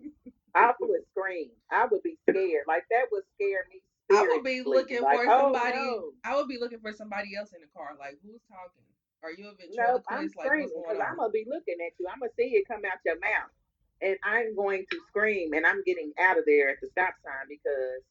I 0.54 0.72
would 0.80 1.00
scream. 1.10 1.50
I 1.70 1.86
would 1.90 2.02
be 2.02 2.16
scared. 2.28 2.64
Like 2.66 2.84
that 2.90 3.06
would 3.12 3.24
scare 3.34 3.64
me. 3.70 3.80
I 4.10 4.22
would 4.22 4.42
be 4.42 4.62
looking 4.62 5.02
like, 5.02 5.18
for 5.18 5.30
oh, 5.30 5.52
somebody. 5.52 5.76
no. 5.76 6.10
I 6.24 6.36
would 6.36 6.48
be 6.48 6.58
looking 6.58 6.80
for 6.80 6.92
somebody 6.92 7.36
else 7.36 7.52
in 7.52 7.60
the 7.60 7.68
car. 7.76 7.94
Like, 7.98 8.16
who's 8.24 8.40
talking? 8.48 8.82
Are 9.22 9.32
you 9.32 9.48
a 9.48 9.52
Nope, 9.52 9.58
ventriloquist? 9.58 10.06
I'm 10.10 10.22
like, 10.22 10.46
screaming 10.46 10.68
because 10.68 10.96
going 10.96 11.02
I'm 11.02 11.16
gonna 11.16 11.30
be 11.30 11.44
looking 11.48 11.76
at 11.84 11.92
you. 11.98 12.06
I'm 12.10 12.20
gonna 12.20 12.32
see 12.38 12.54
it 12.54 12.68
come 12.68 12.82
out 12.86 12.98
your 13.04 13.18
mouth, 13.18 13.52
and 14.00 14.16
I'm 14.22 14.54
going 14.54 14.86
to 14.90 14.98
scream, 15.08 15.52
and 15.52 15.66
I'm 15.66 15.82
getting 15.84 16.12
out 16.18 16.38
of 16.38 16.44
there 16.46 16.70
at 16.70 16.80
the 16.80 16.88
stop 16.88 17.14
sign 17.22 17.46
because 17.48 18.02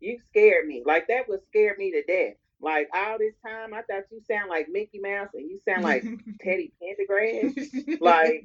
you 0.00 0.18
scared 0.26 0.66
me. 0.66 0.82
Like 0.84 1.06
that 1.08 1.28
would 1.28 1.40
scare 1.48 1.76
me 1.78 1.92
to 1.92 2.02
death. 2.02 2.36
Like 2.62 2.88
all 2.94 3.18
this 3.18 3.34
time, 3.46 3.72
I 3.74 3.82
thought 3.82 4.04
you 4.10 4.20
sound 4.30 4.50
like 4.50 4.68
Mickey 4.70 4.98
Mouse, 5.00 5.28
and 5.34 5.48
you 5.50 5.58
sound 5.68 5.82
like 5.82 6.02
Teddy 6.42 6.72
Pendergrass. 6.82 8.00
like- 8.00 8.44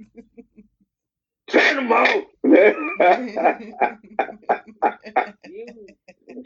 Turn 1.47 1.75
them 1.75 1.91
off. 1.91 2.23
You, 5.47 5.87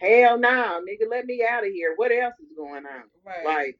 hell 0.01 0.37
no, 0.37 0.81
nigga, 0.87 1.09
let 1.09 1.25
me 1.25 1.43
out 1.49 1.65
of 1.65 1.71
here. 1.71 1.93
What 1.95 2.11
else 2.11 2.33
is 2.41 2.49
going 2.55 2.85
on? 2.85 3.03
right. 3.25 3.45
Like, 3.45 3.79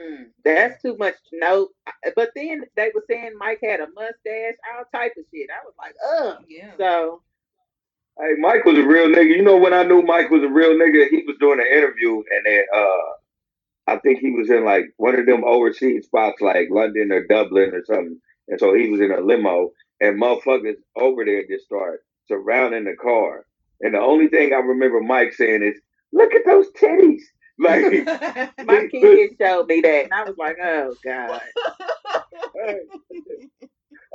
mm, 0.00 0.26
that's 0.44 0.80
too 0.82 0.96
much. 0.96 1.14
No, 1.32 1.68
but 2.14 2.30
then 2.36 2.64
they 2.76 2.90
were 2.94 3.04
saying 3.10 3.32
Mike 3.38 3.60
had 3.64 3.80
a 3.80 3.88
mustache, 3.94 4.54
all 4.76 4.84
type 4.94 5.12
of 5.18 5.24
shit. 5.34 5.48
I 5.50 5.64
was 5.64 5.74
like, 5.78 5.94
ugh. 6.18 6.44
yeah. 6.48 6.72
So 6.78 7.22
Hey, 8.18 8.34
Mike 8.38 8.64
was 8.64 8.76
a 8.76 8.82
real 8.86 9.08
nigga. 9.08 9.34
You 9.36 9.42
know 9.42 9.56
when 9.56 9.72
I 9.72 9.82
knew 9.82 10.02
Mike 10.02 10.30
was 10.30 10.42
a 10.42 10.48
real 10.48 10.70
nigga, 10.74 11.08
he 11.08 11.22
was 11.26 11.36
doing 11.40 11.58
an 11.60 11.66
interview 11.66 12.16
and 12.30 12.44
then 12.46 12.62
uh 12.74 13.12
I 13.86 13.98
think 13.98 14.20
he 14.20 14.30
was 14.30 14.50
in 14.50 14.64
like 14.64 14.92
one 14.96 15.18
of 15.18 15.26
them 15.26 15.44
overseas 15.44 16.06
spots 16.06 16.40
like 16.40 16.68
London 16.70 17.12
or 17.12 17.26
Dublin 17.26 17.72
or 17.74 17.84
something. 17.84 18.20
And 18.48 18.58
so 18.60 18.74
he 18.74 18.88
was 18.90 19.00
in 19.00 19.12
a 19.12 19.20
limo 19.20 19.72
and 20.00 20.20
motherfuckers 20.20 20.76
over 20.96 21.24
there 21.24 21.44
just 21.48 21.64
start 21.66 22.04
surrounding 22.28 22.84
the 22.84 22.96
car. 23.00 23.46
And 23.80 23.94
the 23.94 24.00
only 24.00 24.28
thing 24.28 24.52
I 24.52 24.56
remember 24.56 25.00
Mike 25.00 25.32
saying 25.32 25.62
is, 25.62 25.80
look 26.12 26.34
at 26.34 26.44
those 26.46 26.70
titties. 26.72 27.22
Like 27.62 28.06
My 28.64 28.88
kid 28.90 29.32
showed 29.38 29.66
me 29.66 29.82
that, 29.82 30.04
and 30.04 30.14
I 30.14 30.24
was 30.24 30.34
like, 30.38 30.56
oh 30.64 30.94
god. 31.04 31.42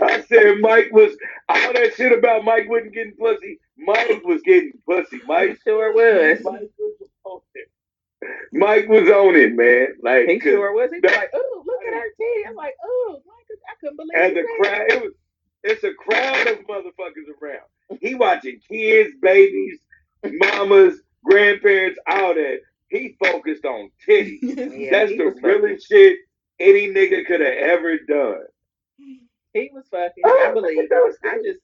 I 0.01 0.21
said 0.21 0.55
Mike 0.61 0.89
was 0.91 1.15
all 1.47 1.73
that 1.73 1.93
shit 1.95 2.11
about 2.11 2.43
Mike 2.43 2.67
wasn't 2.67 2.95
getting 2.95 3.13
pussy. 3.19 3.59
Mike 3.77 4.23
was 4.23 4.41
getting 4.43 4.73
pussy. 4.89 5.17
He 5.17 5.23
Mike, 5.27 5.59
sure 5.63 5.93
was. 5.93 6.39
Mike 6.43 6.71
was. 6.79 7.09
Mike 8.53 8.87
was 8.87 9.09
on 9.09 9.35
it, 9.35 9.55
man. 9.55 9.87
Like 10.03 10.27
He 10.27 10.39
sure 10.39 10.73
was. 10.73 10.91
He 10.91 10.99
was 10.99 11.15
like, 11.15 11.31
oh, 11.33 11.63
look 11.65 11.81
at 11.87 11.93
her 11.93 12.09
titty. 12.17 12.47
I'm 12.47 12.55
like, 12.55 12.75
oh, 12.83 13.21
Mike, 13.25 13.59
I 13.69 13.75
couldn't 13.79 13.97
believe 13.97 14.11
and 14.15 14.35
the 14.35 14.45
crowd, 14.59 14.85
it 14.89 15.03
was 15.03 15.13
it's 15.65 15.83
a 15.83 15.93
crowd 15.93 16.47
of 16.47 16.59
motherfuckers 16.67 17.25
around. 17.41 17.99
He 17.99 18.13
watching 18.13 18.59
kids, 18.69 19.15
babies, 19.21 19.79
mamas, 20.23 21.01
grandparents, 21.23 21.99
all 22.07 22.35
that. 22.35 22.59
He 22.89 23.17
focused 23.19 23.65
on 23.65 23.89
titties. 24.07 24.39
Yeah, 24.77 24.91
That's 24.91 25.11
the 25.11 25.33
realest 25.41 25.87
shit 25.87 26.19
any 26.59 26.87
nigga 26.87 27.25
could 27.25 27.41
have 27.41 27.57
ever 27.57 27.97
done. 28.07 28.43
He 29.53 29.71
was 29.73 29.85
fucking. 29.89 30.23
Oh, 30.23 30.47
I 30.47 30.53
believe. 30.53 30.77
I 31.23 31.37
just, 31.43 31.59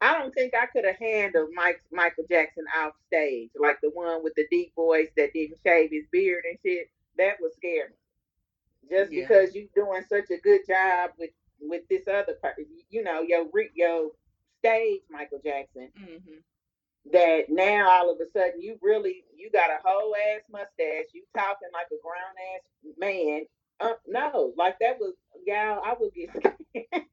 I 0.00 0.18
don't 0.18 0.32
think 0.34 0.54
I 0.54 0.66
could 0.66 0.84
have 0.84 0.96
handled 0.98 1.50
Mike 1.54 1.82
Michael 1.92 2.24
Jackson 2.30 2.64
off 2.80 2.92
stage, 3.08 3.50
like 3.58 3.78
the 3.82 3.90
one 3.90 4.22
with 4.22 4.34
the 4.36 4.46
deep 4.50 4.74
voice 4.74 5.08
that 5.16 5.32
didn't 5.32 5.58
shave 5.64 5.90
his 5.90 6.04
beard 6.12 6.44
and 6.48 6.58
shit. 6.64 6.88
That 7.16 7.36
would 7.40 7.52
scare 7.54 7.88
me. 7.90 7.94
Just 8.96 9.12
Yeah. 9.12 9.26
because 9.26 9.54
you're 9.54 9.66
doing 9.74 10.02
such 10.08 10.30
a 10.30 10.38
good 10.38 10.60
job 10.68 11.10
with 11.18 11.30
with 11.60 11.82
this 11.88 12.06
other 12.06 12.34
person, 12.34 12.66
you 12.90 13.02
know, 13.02 13.22
your 13.22 13.46
re- 13.52 13.70
your 13.74 14.12
stage 14.60 15.02
Michael 15.10 15.40
Jackson. 15.44 15.90
hmm 15.96 16.38
that 17.10 17.44
now 17.48 17.88
all 17.88 18.10
of 18.10 18.20
a 18.20 18.30
sudden 18.32 18.60
you 18.60 18.78
really 18.82 19.24
you 19.34 19.50
got 19.50 19.70
a 19.70 19.78
whole 19.82 20.14
ass 20.14 20.42
mustache, 20.52 21.06
you 21.14 21.22
talking 21.34 21.68
like 21.72 21.86
a 21.90 21.96
grown 22.02 22.14
ass 22.54 22.94
man. 22.98 23.46
Uh, 23.80 23.94
no, 24.06 24.52
like 24.58 24.78
that 24.80 24.98
was 25.00 25.14
y'all. 25.46 25.80
I 25.84 25.94
would 25.98 26.12
get. 26.14 26.30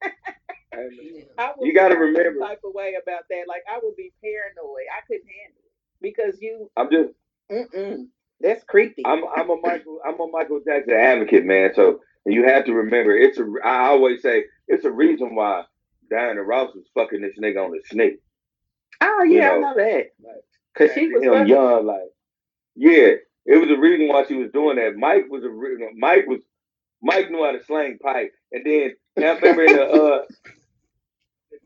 I 1.38 1.52
would 1.56 1.66
You 1.66 1.74
gotta 1.74 1.96
remember. 1.96 2.40
type 2.46 2.60
of 2.64 2.74
way 2.74 2.94
about 3.00 3.22
that. 3.30 3.44
Like 3.48 3.62
I 3.70 3.78
would 3.82 3.96
be 3.96 4.12
paranoid. 4.22 4.86
I 4.96 5.00
couldn't 5.06 5.28
handle 5.28 5.62
it 5.64 5.72
because 6.02 6.40
you. 6.40 6.70
I'm 6.76 6.90
just 6.90 7.10
Mm-mm, 7.50 8.08
that's 8.40 8.64
creepy. 8.64 9.02
I'm 9.04 9.24
I'm 9.36 9.50
a 9.50 9.56
Michael 9.60 10.00
I'm 10.06 10.20
a 10.20 10.28
Michael 10.30 10.60
Jackson 10.66 10.94
advocate, 10.94 11.44
man. 11.44 11.72
So 11.74 12.00
you 12.26 12.44
have 12.44 12.64
to 12.66 12.72
remember 12.74 13.16
it's 13.16 13.38
a 13.38 13.46
I 13.64 13.88
always 13.88 14.22
say 14.22 14.44
it's 14.68 14.84
a 14.84 14.90
reason 14.92 15.34
why 15.34 15.64
Diana 16.10 16.42
Ross 16.42 16.74
was 16.74 16.84
fucking 16.94 17.22
this 17.22 17.38
nigga 17.42 17.64
on 17.64 17.72
the 17.72 17.80
snake. 17.86 18.20
oh 19.02 19.22
you 19.24 19.40
yeah, 19.40 19.50
I 19.52 19.58
know, 19.58 19.60
know 19.60 19.74
that. 19.76 20.06
like, 20.24 20.44
Cause 20.76 20.92
she 20.94 21.08
was 21.08 21.24
him 21.24 21.46
young, 21.46 21.86
like 21.86 22.10
yeah, 22.76 23.14
it 23.46 23.56
was 23.56 23.70
a 23.70 23.78
reason 23.80 24.08
why 24.08 24.24
she 24.26 24.34
was 24.36 24.50
doing 24.52 24.76
that. 24.76 24.96
Mike 24.96 25.26
was 25.30 25.44
a 25.44 25.48
Mike 25.96 26.26
was 26.26 26.40
Mike 27.02 27.30
knew 27.30 27.44
how 27.44 27.52
to 27.52 27.64
slang 27.64 27.98
pipe, 27.98 28.32
and 28.52 28.64
then 28.66 28.92
I 29.18 29.32
remember 29.32 29.64
in 29.64 29.72
the 29.72 29.82
uh 29.82 30.18
the 30.46 30.55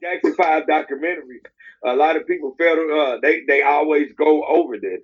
Jackson 0.03 0.35
Five 0.35 0.67
documentary, 0.67 1.41
a 1.85 1.95
lot 1.95 2.17
of 2.17 2.27
people 2.27 2.55
felt 2.59 2.79
uh 2.91 3.19
they 3.23 3.43
they 3.49 3.63
always 3.63 4.13
go 4.15 4.45
over 4.47 4.79
this, 4.79 5.01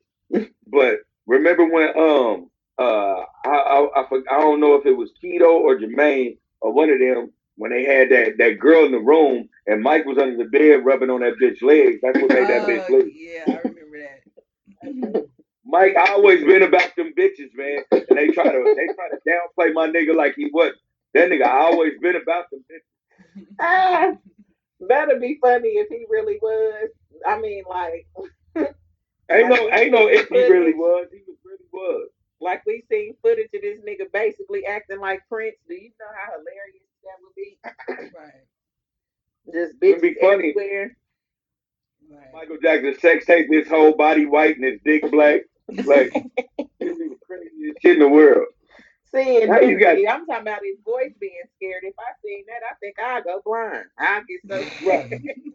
but 0.68 0.98
remember 1.26 1.66
when 1.68 1.88
um 1.98 2.50
uh 2.78 3.24
I 3.44 3.48
I 3.50 3.88
I, 3.96 4.04
I 4.32 4.40
don't 4.40 4.60
know 4.60 4.74
if 4.76 4.86
it 4.86 4.96
was 4.96 5.12
Tito 5.20 5.58
or 5.60 5.78
Jermaine 5.78 6.38
or 6.60 6.72
one 6.72 6.90
of 6.90 7.00
them 7.00 7.32
when 7.56 7.72
they 7.72 7.84
had 7.84 8.10
that 8.10 8.38
that 8.38 8.58
girl 8.60 8.86
in 8.86 8.92
the 8.92 9.00
room 9.00 9.48
and 9.66 9.82
Mike 9.82 10.06
was 10.06 10.18
under 10.18 10.36
the 10.36 10.50
bed 10.50 10.84
rubbing 10.84 11.10
on 11.10 11.20
that 11.20 11.34
bitch 11.42 11.62
legs. 11.62 12.00
That's 12.02 12.20
what 12.20 12.32
made 12.32 12.48
that 12.48 12.62
bitch 12.68 12.88
Oh, 12.90 12.98
leave. 12.98 13.14
yeah, 13.16 13.44
I 13.48 13.58
remember 13.60 13.98
that. 14.00 14.20
Mike 15.66 15.96
always 16.10 16.44
been 16.44 16.62
about 16.62 16.96
them 16.96 17.12
bitches, 17.18 17.50
man. 17.54 17.80
And 17.92 18.18
they 18.18 18.28
try 18.28 18.44
to 18.44 18.74
they 18.76 18.86
try 18.94 19.08
to 19.10 19.18
downplay 19.28 19.74
my 19.74 19.88
nigga 19.88 20.14
like 20.16 20.34
he 20.36 20.50
was. 20.52 20.74
That 21.14 21.30
nigga 21.30 21.46
always 21.46 21.94
been 22.00 22.16
about 22.16 22.46
them 22.50 22.64
bitches. 22.70 22.80
That'd 24.80 25.20
be 25.20 25.38
funny 25.40 25.68
if 25.70 25.88
he 25.88 26.04
really 26.10 26.38
was. 26.42 26.90
I 27.26 27.38
mean, 27.40 27.64
like, 27.68 28.06
Ain't 29.30 29.48
no 29.48 29.70
ain't 29.72 29.92
no 29.92 30.08
if 30.08 30.28
he 30.28 30.38
really 30.48 30.74
was. 30.74 31.08
He 31.12 31.22
was 31.26 31.36
really 31.44 31.66
was. 31.72 32.08
like 32.40 32.62
we 32.66 32.84
seen 32.90 33.14
footage 33.22 33.48
of 33.54 33.62
this 33.62 33.80
nigga 33.80 34.10
basically 34.12 34.66
acting 34.66 35.00
like 35.00 35.20
Prince. 35.28 35.56
Do 35.68 35.74
you 35.74 35.90
know 35.98 36.06
how 36.14 36.32
hilarious 36.32 36.84
that 37.02 37.18
would 37.22 37.34
be? 37.34 38.12
right, 38.18 38.32
Just 39.52 39.74
It'd 39.82 40.00
be 40.02 40.14
funny. 40.20 40.50
everywhere. 40.50 40.96
right. 42.10 42.28
Michael 42.34 42.58
Jackson 42.62 42.96
sex 43.00 43.26
tape 43.26 43.48
his 43.50 43.68
whole 43.68 43.96
body 43.96 44.26
white 44.26 44.56
and 44.56 44.64
his 44.64 44.80
dick 44.84 45.10
black. 45.10 45.42
Like 45.84 46.12
it'd 46.58 46.98
be 46.98 47.08
the 47.08 47.16
craziest 47.26 47.82
shit 47.82 47.94
in 47.94 48.00
the 48.00 48.08
world. 48.08 48.46
Seeing 49.12 49.48
Now 49.48 49.60
you 49.60 49.78
got- 49.78 49.96
I'm 49.98 50.26
talking 50.26 50.42
about 50.42 50.60
his 50.64 50.78
voice 50.84 51.12
being 51.20 51.32
scared. 51.56 51.84
If 51.84 51.94
I 51.98 52.12
seen 52.24 52.44
that, 52.48 52.62
I 52.70 52.74
think 52.80 52.98
I'll 52.98 53.22
go 53.22 53.40
blind. 53.44 53.86
I'll 53.98 54.22
get 54.24 54.40
so 54.48 54.56
Right. 54.86 55.06
scared. 55.06 55.22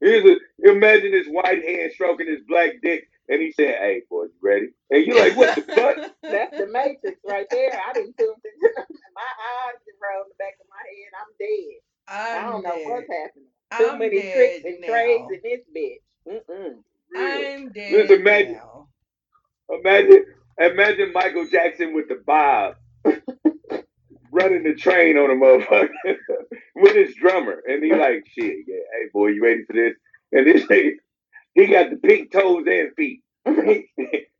Here's 0.00 0.24
a, 0.26 0.36
imagine 0.70 1.12
his 1.14 1.26
white 1.28 1.64
hand 1.64 1.90
stroking 1.94 2.26
his 2.26 2.42
black 2.46 2.72
dick, 2.82 3.08
and 3.30 3.40
he 3.40 3.50
said, 3.52 3.76
"Hey, 3.78 4.02
boy, 4.10 4.24
you 4.24 4.32
ready?" 4.42 4.68
And 4.90 5.06
you're 5.06 5.18
like, 5.18 5.36
"What 5.36 5.54
the 5.56 5.62
fuck?" 5.74 5.96
That's 6.22 6.56
the 6.58 6.66
Matrix 6.66 7.18
right 7.26 7.46
there. 7.50 7.70
I 7.88 7.92
didn't 7.94 8.16
tune 8.18 8.34
in. 8.44 8.60
my 9.14 9.22
eyes 9.22 9.80
just 9.86 9.98
rolled 10.02 10.26
in 10.26 10.30
the 10.30 10.38
back 10.38 10.54
of 10.60 10.66
my 10.68 10.82
head. 10.84 11.12
I'm 11.18 11.32
dead. 11.38 11.80
I 12.08 12.38
I'm 12.38 12.52
don't 12.52 12.62
know 12.64 12.90
what's 12.92 13.08
happening. 13.08 13.48
Too 13.78 13.88
I'm 13.90 13.98
many 13.98 14.20
dead 14.20 14.34
tricks 14.34 14.64
and 14.66 14.80
now. 14.82 14.86
trades 14.86 15.24
in 15.32 15.40
this 15.42 15.60
bitch. 15.74 16.02
Mm-mm. 16.28 16.74
Real. 17.10 17.56
I'm 17.56 17.72
dead 17.72 17.90
Just 17.90 18.10
imagine- 18.20 18.52
now. 18.52 18.88
Imagine, 19.70 20.24
imagine 20.58 21.12
Michael 21.12 21.46
Jackson 21.50 21.94
with 21.94 22.08
the 22.08 22.22
bob 22.26 22.76
running 24.36 24.64
the 24.64 24.74
train 24.74 25.16
on 25.16 25.30
a 25.30 25.34
motherfucker 25.34 25.88
with 26.76 26.94
his 26.94 27.14
drummer, 27.14 27.62
and 27.66 27.82
he 27.82 27.92
like, 27.92 28.24
"Shit, 28.26 28.58
yeah, 28.66 28.76
hey 28.92 29.08
boy, 29.12 29.28
you 29.28 29.42
ready 29.42 29.64
for 29.64 29.72
this?" 29.72 29.94
And 30.32 30.46
this 30.46 30.62
nigga, 30.70 30.92
he 31.54 31.66
got 31.66 31.90
the 31.90 31.96
pink 31.96 32.30
toes 32.32 32.64
and 32.66 32.94
feet. 32.94 33.22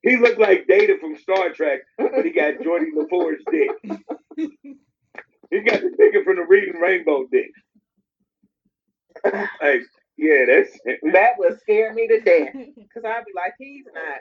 He, 0.03 0.17
looked 0.19 0.39
like 0.39 0.67
Data 0.69 0.97
from 1.01 1.17
Star 1.17 1.51
Trek, 1.51 1.81
but 1.99 2.25
he 2.25 2.31
got 2.31 2.55
Geordi 2.55 2.87
La 2.95 3.07
Forge's 3.09 3.43
dick. 3.51 3.71
He 5.49 5.61
got 5.61 5.81
the 5.81 5.91
nigga 5.91 6.25
from 6.25 6.37
the 6.37 6.43
Reading 6.43 6.81
Rainbow 6.81 7.25
dick. 7.31 7.53
Like, 9.25 9.83
yeah, 10.17 10.45
that's. 10.49 10.77
That 11.13 11.39
would 11.39 11.61
scare 11.61 11.95
me 11.95 12.09
to 12.09 12.21
death. 12.21 12.53
Cause 12.93 13.05
I'd 13.07 13.25
be 13.25 13.33
like, 13.33 13.55
he's 13.57 13.85
not. 13.95 14.21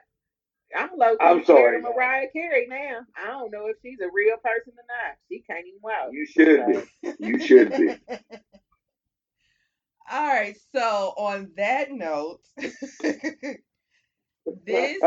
I'm 0.75 0.89
low 0.97 1.15
I'm 1.19 1.43
sorry, 1.45 1.81
Mariah 1.81 2.27
Carey 2.33 2.67
now. 2.67 3.01
I 3.17 3.27
don't 3.27 3.51
know 3.51 3.67
if 3.67 3.77
she's 3.81 3.99
a 3.99 4.09
real 4.11 4.37
person 4.37 4.73
or 4.73 4.85
not. 4.87 5.17
She 5.29 5.39
can't 5.39 5.65
even 5.67 5.79
walk. 5.81 6.09
You 6.11 6.25
should 6.25 6.65
be. 6.67 6.83
You 7.19 7.39
should 7.39 7.71
be. 7.71 7.95
All 10.11 10.27
right, 10.27 10.55
so 10.73 11.13
on 11.17 11.51
that 11.57 11.91
note, 11.91 12.41
this 12.57 13.57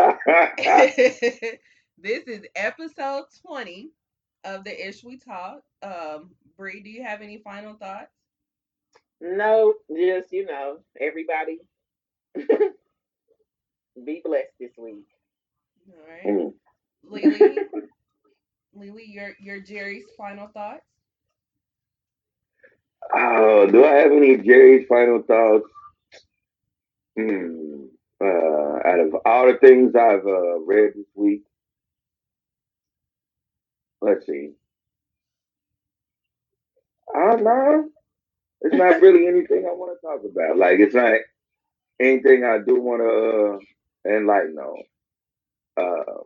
this 1.99 2.25
is 2.27 2.43
episode 2.57 3.25
20 3.47 3.91
of 4.45 4.65
the 4.65 4.89
Ish 4.89 5.05
We 5.05 5.19
Talk. 5.19 5.63
Um, 5.83 6.31
Bree, 6.57 6.83
do 6.83 6.91
you 6.91 7.05
have 7.05 7.23
any 7.23 7.39
final 7.39 7.75
thoughts? 7.75 8.11
No, 9.21 9.75
just 9.95 10.33
you 10.33 10.47
know, 10.47 10.79
everybody 11.01 11.61
be 14.05 14.23
blessed 14.25 14.53
this 14.59 14.73
week. 14.77 15.07
All 15.89 15.95
right. 16.09 16.27
Mm. 16.27 16.53
Lily, 17.05 17.59
Lily, 18.75 19.05
your 19.07 19.31
your 19.41 19.61
Jerry's 19.61 20.05
final 20.17 20.49
thoughts? 20.49 20.85
Oh, 23.15 23.67
do 23.67 23.85
I 23.85 23.95
have 23.95 24.13
any 24.13 24.37
Jerry's 24.37 24.87
final 24.89 25.23
thoughts? 25.23 25.67
Hmm. 27.17 27.87
Uh, 28.21 28.79
out 28.85 29.01
of 29.01 29.17
all 29.25 29.47
the 29.47 29.59
things 29.61 29.95
I've 29.95 30.27
uh, 30.27 30.59
read 30.61 30.93
this 30.95 31.07
week, 31.15 31.45
let's 34.01 34.27
see. 34.27 34.51
I 37.15 37.19
don't 37.31 37.45
know. 37.45 37.89
It's 38.63 38.75
not 38.75 39.01
really 39.03 39.27
anything 39.27 39.67
I 39.67 39.73
want 39.73 39.99
to 40.01 40.07
talk 40.07 40.21
about. 40.31 40.59
Like, 40.59 40.81
it's 40.81 40.95
not 40.95 41.15
anything 42.01 42.45
I 42.45 42.59
do 42.59 42.81
want 42.81 43.03
to 43.03 44.11
uh, 44.11 44.17
enlighten 44.17 44.59
on. 44.59 44.83
Uh, 45.79 46.23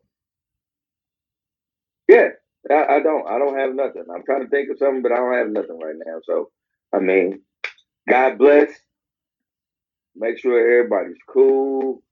yeah, 2.09 2.29
I, 2.71 2.97
I 2.97 3.01
don't. 3.01 3.27
I 3.29 3.39
don't 3.39 3.59
have 3.59 3.75
nothing. 3.75 4.05
I'm 4.15 4.25
trying 4.25 4.43
to 4.43 4.49
think 4.49 4.71
of 4.71 4.79
something, 4.79 5.03
but 5.03 5.13
I 5.13 5.17
don't 5.17 5.35
have 5.35 5.51
nothing 5.51 5.79
right 5.81 5.97
now. 6.07 6.21
So, 6.25 6.51
I 6.93 7.01
mean, 7.01 7.43
God 8.09 8.39
bless. 8.39 8.71
Make 10.17 10.39
sure 10.39 10.59
everybody's 10.81 11.19
cool. 11.29 12.03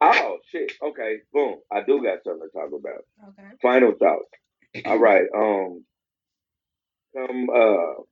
Oh 0.00 0.38
shit. 0.50 0.72
Okay. 0.82 1.18
Boom. 1.32 1.56
I 1.72 1.82
do 1.82 2.02
got 2.02 2.22
something 2.24 2.48
to 2.48 2.58
talk 2.58 2.70
about. 2.78 3.04
Okay. 3.30 3.48
Final 3.62 3.92
thoughts. 3.92 4.30
All 4.86 4.98
right. 4.98 5.26
Um. 5.36 5.84
Come. 7.16 7.48
Uh. 7.50 8.02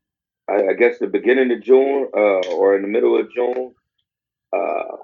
I, 0.48 0.68
I 0.70 0.74
guess 0.74 0.98
the 0.98 1.06
beginning 1.08 1.52
of 1.52 1.62
June. 1.62 2.08
Uh. 2.16 2.48
Or 2.54 2.76
in 2.76 2.82
the 2.82 2.88
middle 2.88 3.18
of 3.18 3.32
June. 3.32 3.74
Uh. 4.52 4.96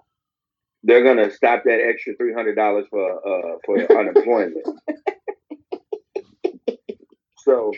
They're 0.82 1.04
gonna 1.04 1.30
stop 1.30 1.62
that 1.64 1.80
extra 1.80 2.14
three 2.16 2.32
hundred 2.34 2.56
dollars 2.56 2.86
for 2.90 3.12
uh 3.26 3.58
for 3.64 3.98
unemployment. 3.98 4.66
so 7.38 7.72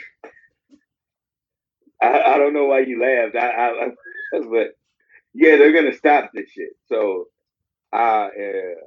I, 2.03 2.23
I 2.35 2.39
don't 2.39 2.55
know 2.55 2.67
why 2.67 2.81
you 2.81 3.01
laughed. 3.01 3.37
I, 3.37 3.49
I, 3.49 3.69
I 3.69 3.89
but 4.51 4.75
yeah, 5.33 5.57
they're 5.57 5.73
gonna 5.73 5.97
stop 5.97 6.31
this 6.33 6.51
shit. 6.51 6.71
So 6.87 7.27
I 7.93 8.29
uh, 8.29 8.81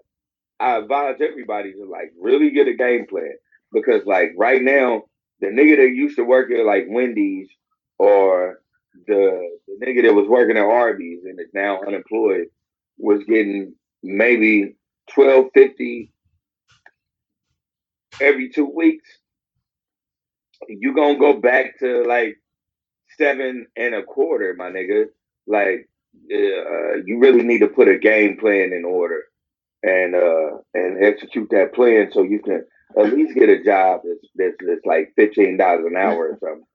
I 0.60 0.78
advise 0.78 1.18
everybody 1.22 1.74
to 1.74 1.86
like 1.86 2.14
really 2.20 2.52
get 2.52 2.68
a 2.68 2.74
game 2.74 3.06
plan 3.08 3.34
because 3.72 4.06
like 4.06 4.32
right 4.38 4.62
now 4.62 5.04
the 5.40 5.48
nigga 5.48 5.78
that 5.78 5.96
used 5.96 6.18
to 6.18 6.24
work 6.24 6.52
at 6.52 6.66
like 6.66 6.86
Wendy's 6.90 7.50
or 8.00 8.60
the 9.06 9.50
the 9.68 9.86
nigga 9.86 10.04
that 10.04 10.14
was 10.14 10.28
working 10.28 10.58
at 10.58 10.64
Arby's 10.64 11.24
and 11.26 11.40
is 11.40 11.52
now 11.54 11.82
unemployed 11.86 12.48
was 12.98 13.24
getting 13.26 13.76
maybe 14.08 14.76
twelve 15.14 15.48
fifty 15.54 16.12
every 18.22 18.50
two 18.50 18.66
weeks. 18.68 19.10
You 20.68 20.96
gonna 20.96 21.20
go 21.20 21.36
back 21.40 21.80
to 21.80 22.04
like 22.06 22.38
seven 23.18 23.68
and 23.78 23.96
a 23.96 24.04
quarter, 24.04 24.56
my 24.58 24.70
nigga. 24.72 25.06
Like 25.48 25.90
uh, 26.34 26.96
you 27.06 27.20
really 27.20 27.44
need 27.44 27.60
to 27.60 27.68
put 27.68 27.88
a 27.90 28.00
game 28.00 28.38
plan 28.38 28.74
in 28.74 28.86
order 28.86 29.24
and 29.84 30.16
uh 30.16 30.58
and 30.74 31.04
execute 31.04 31.50
that 31.52 31.74
plan 31.74 32.10
so 32.12 32.24
you 32.24 32.40
can 32.42 32.66
at 33.00 33.14
least 33.14 33.36
get 33.36 33.50
a 33.50 33.64
job 33.64 34.02
that's 34.04 34.28
that's, 34.36 34.56
that's 34.68 34.86
like 34.86 35.14
fifteen 35.16 35.58
dollars 35.58 35.86
an 35.88 35.96
hour 35.98 36.30
or 36.32 36.38
something. 36.42 36.66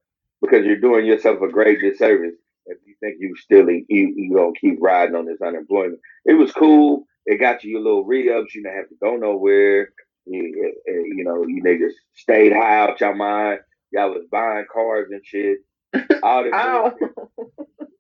Because 0.43 0.67
you're 0.67 0.77
doing 0.81 1.07
yourself 1.07 1.41
a 1.43 1.49
great 1.49 1.81
disservice 1.81 2.35
if 2.67 2.79
you 2.87 2.95
think 3.01 3.17
you 3.21 3.37
still 3.37 3.69
you 3.71 3.85
you 3.89 4.35
gonna 4.35 4.53
keep 4.61 4.79
riding 4.81 5.17
on 5.17 5.27
this 5.27 5.43
unemployment. 5.43 6.01
It 6.25 6.35
was 6.35 6.53
cool. 6.53 7.05
It 7.27 7.39
got 7.39 7.65
you 7.65 7.73
your 7.73 7.81
little 7.81 8.05
re-ups. 8.05 8.55
You 8.55 8.63
didn't 8.63 8.77
have 8.77 8.89
to 8.89 8.95
go 9.01 9.17
nowhere. 9.17 9.93
You, 10.27 10.75
you 10.87 11.25
know, 11.25 11.45
you 11.47 11.63
niggas 11.63 11.93
stayed 12.15 12.53
high 12.53 12.79
out 12.79 13.01
your 13.01 13.15
mind. 13.15 13.61
Y'all 13.91 14.11
was 14.11 14.25
buying 14.31 14.67
cars 14.73 15.09
and 15.11 15.25
shit. 15.25 15.59
All 16.23 16.45
that 16.45 16.95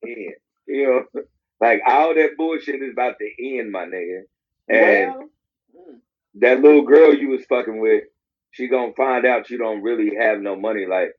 end. 0.07 0.35
You 0.67 1.07
know, 1.15 1.23
like 1.61 1.83
all 1.87 2.15
that 2.15 2.37
bullshit 2.37 2.83
is 2.83 2.93
about 2.93 3.17
to 3.19 3.59
end, 3.59 3.71
my 3.71 3.85
nigga. 3.85 4.23
And 4.69 5.15
well, 5.15 5.29
mm, 5.77 5.99
that 6.37 6.61
little 6.61 6.83
girl 6.83 7.15
you 7.15 7.29
was 7.29 7.45
fucking 7.45 7.81
with, 7.81 8.05
she 8.53 8.69
gonna 8.69 8.93
find 8.95 9.27
out 9.27 9.51
you 9.51 9.59
don't 9.59 9.83
really 9.83 10.17
have 10.17 10.41
no 10.41 10.57
money, 10.57 10.87
like 10.87 11.13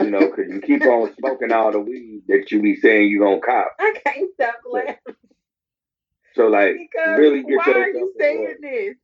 you 0.00 0.10
know, 0.10 0.20
because 0.20 0.50
you 0.50 0.60
keep 0.60 0.82
on 0.82 1.14
smoking 1.18 1.52
all 1.52 1.72
the 1.72 1.80
weed 1.80 2.22
that 2.28 2.50
you 2.50 2.60
be 2.60 2.76
saying 2.76 3.08
you 3.08 3.20
gonna 3.20 3.40
cop. 3.40 3.68
I 3.78 3.94
can't 4.04 4.30
stop 4.34 4.56
laughing 4.70 5.16
So 6.36 6.48
like, 6.48 6.76
because 6.78 7.18
really 7.18 7.42
get 7.42 7.56
why 7.56 7.72
are 7.72 7.88
you 7.88 8.14
saying 8.20 8.56
this? 8.62 8.96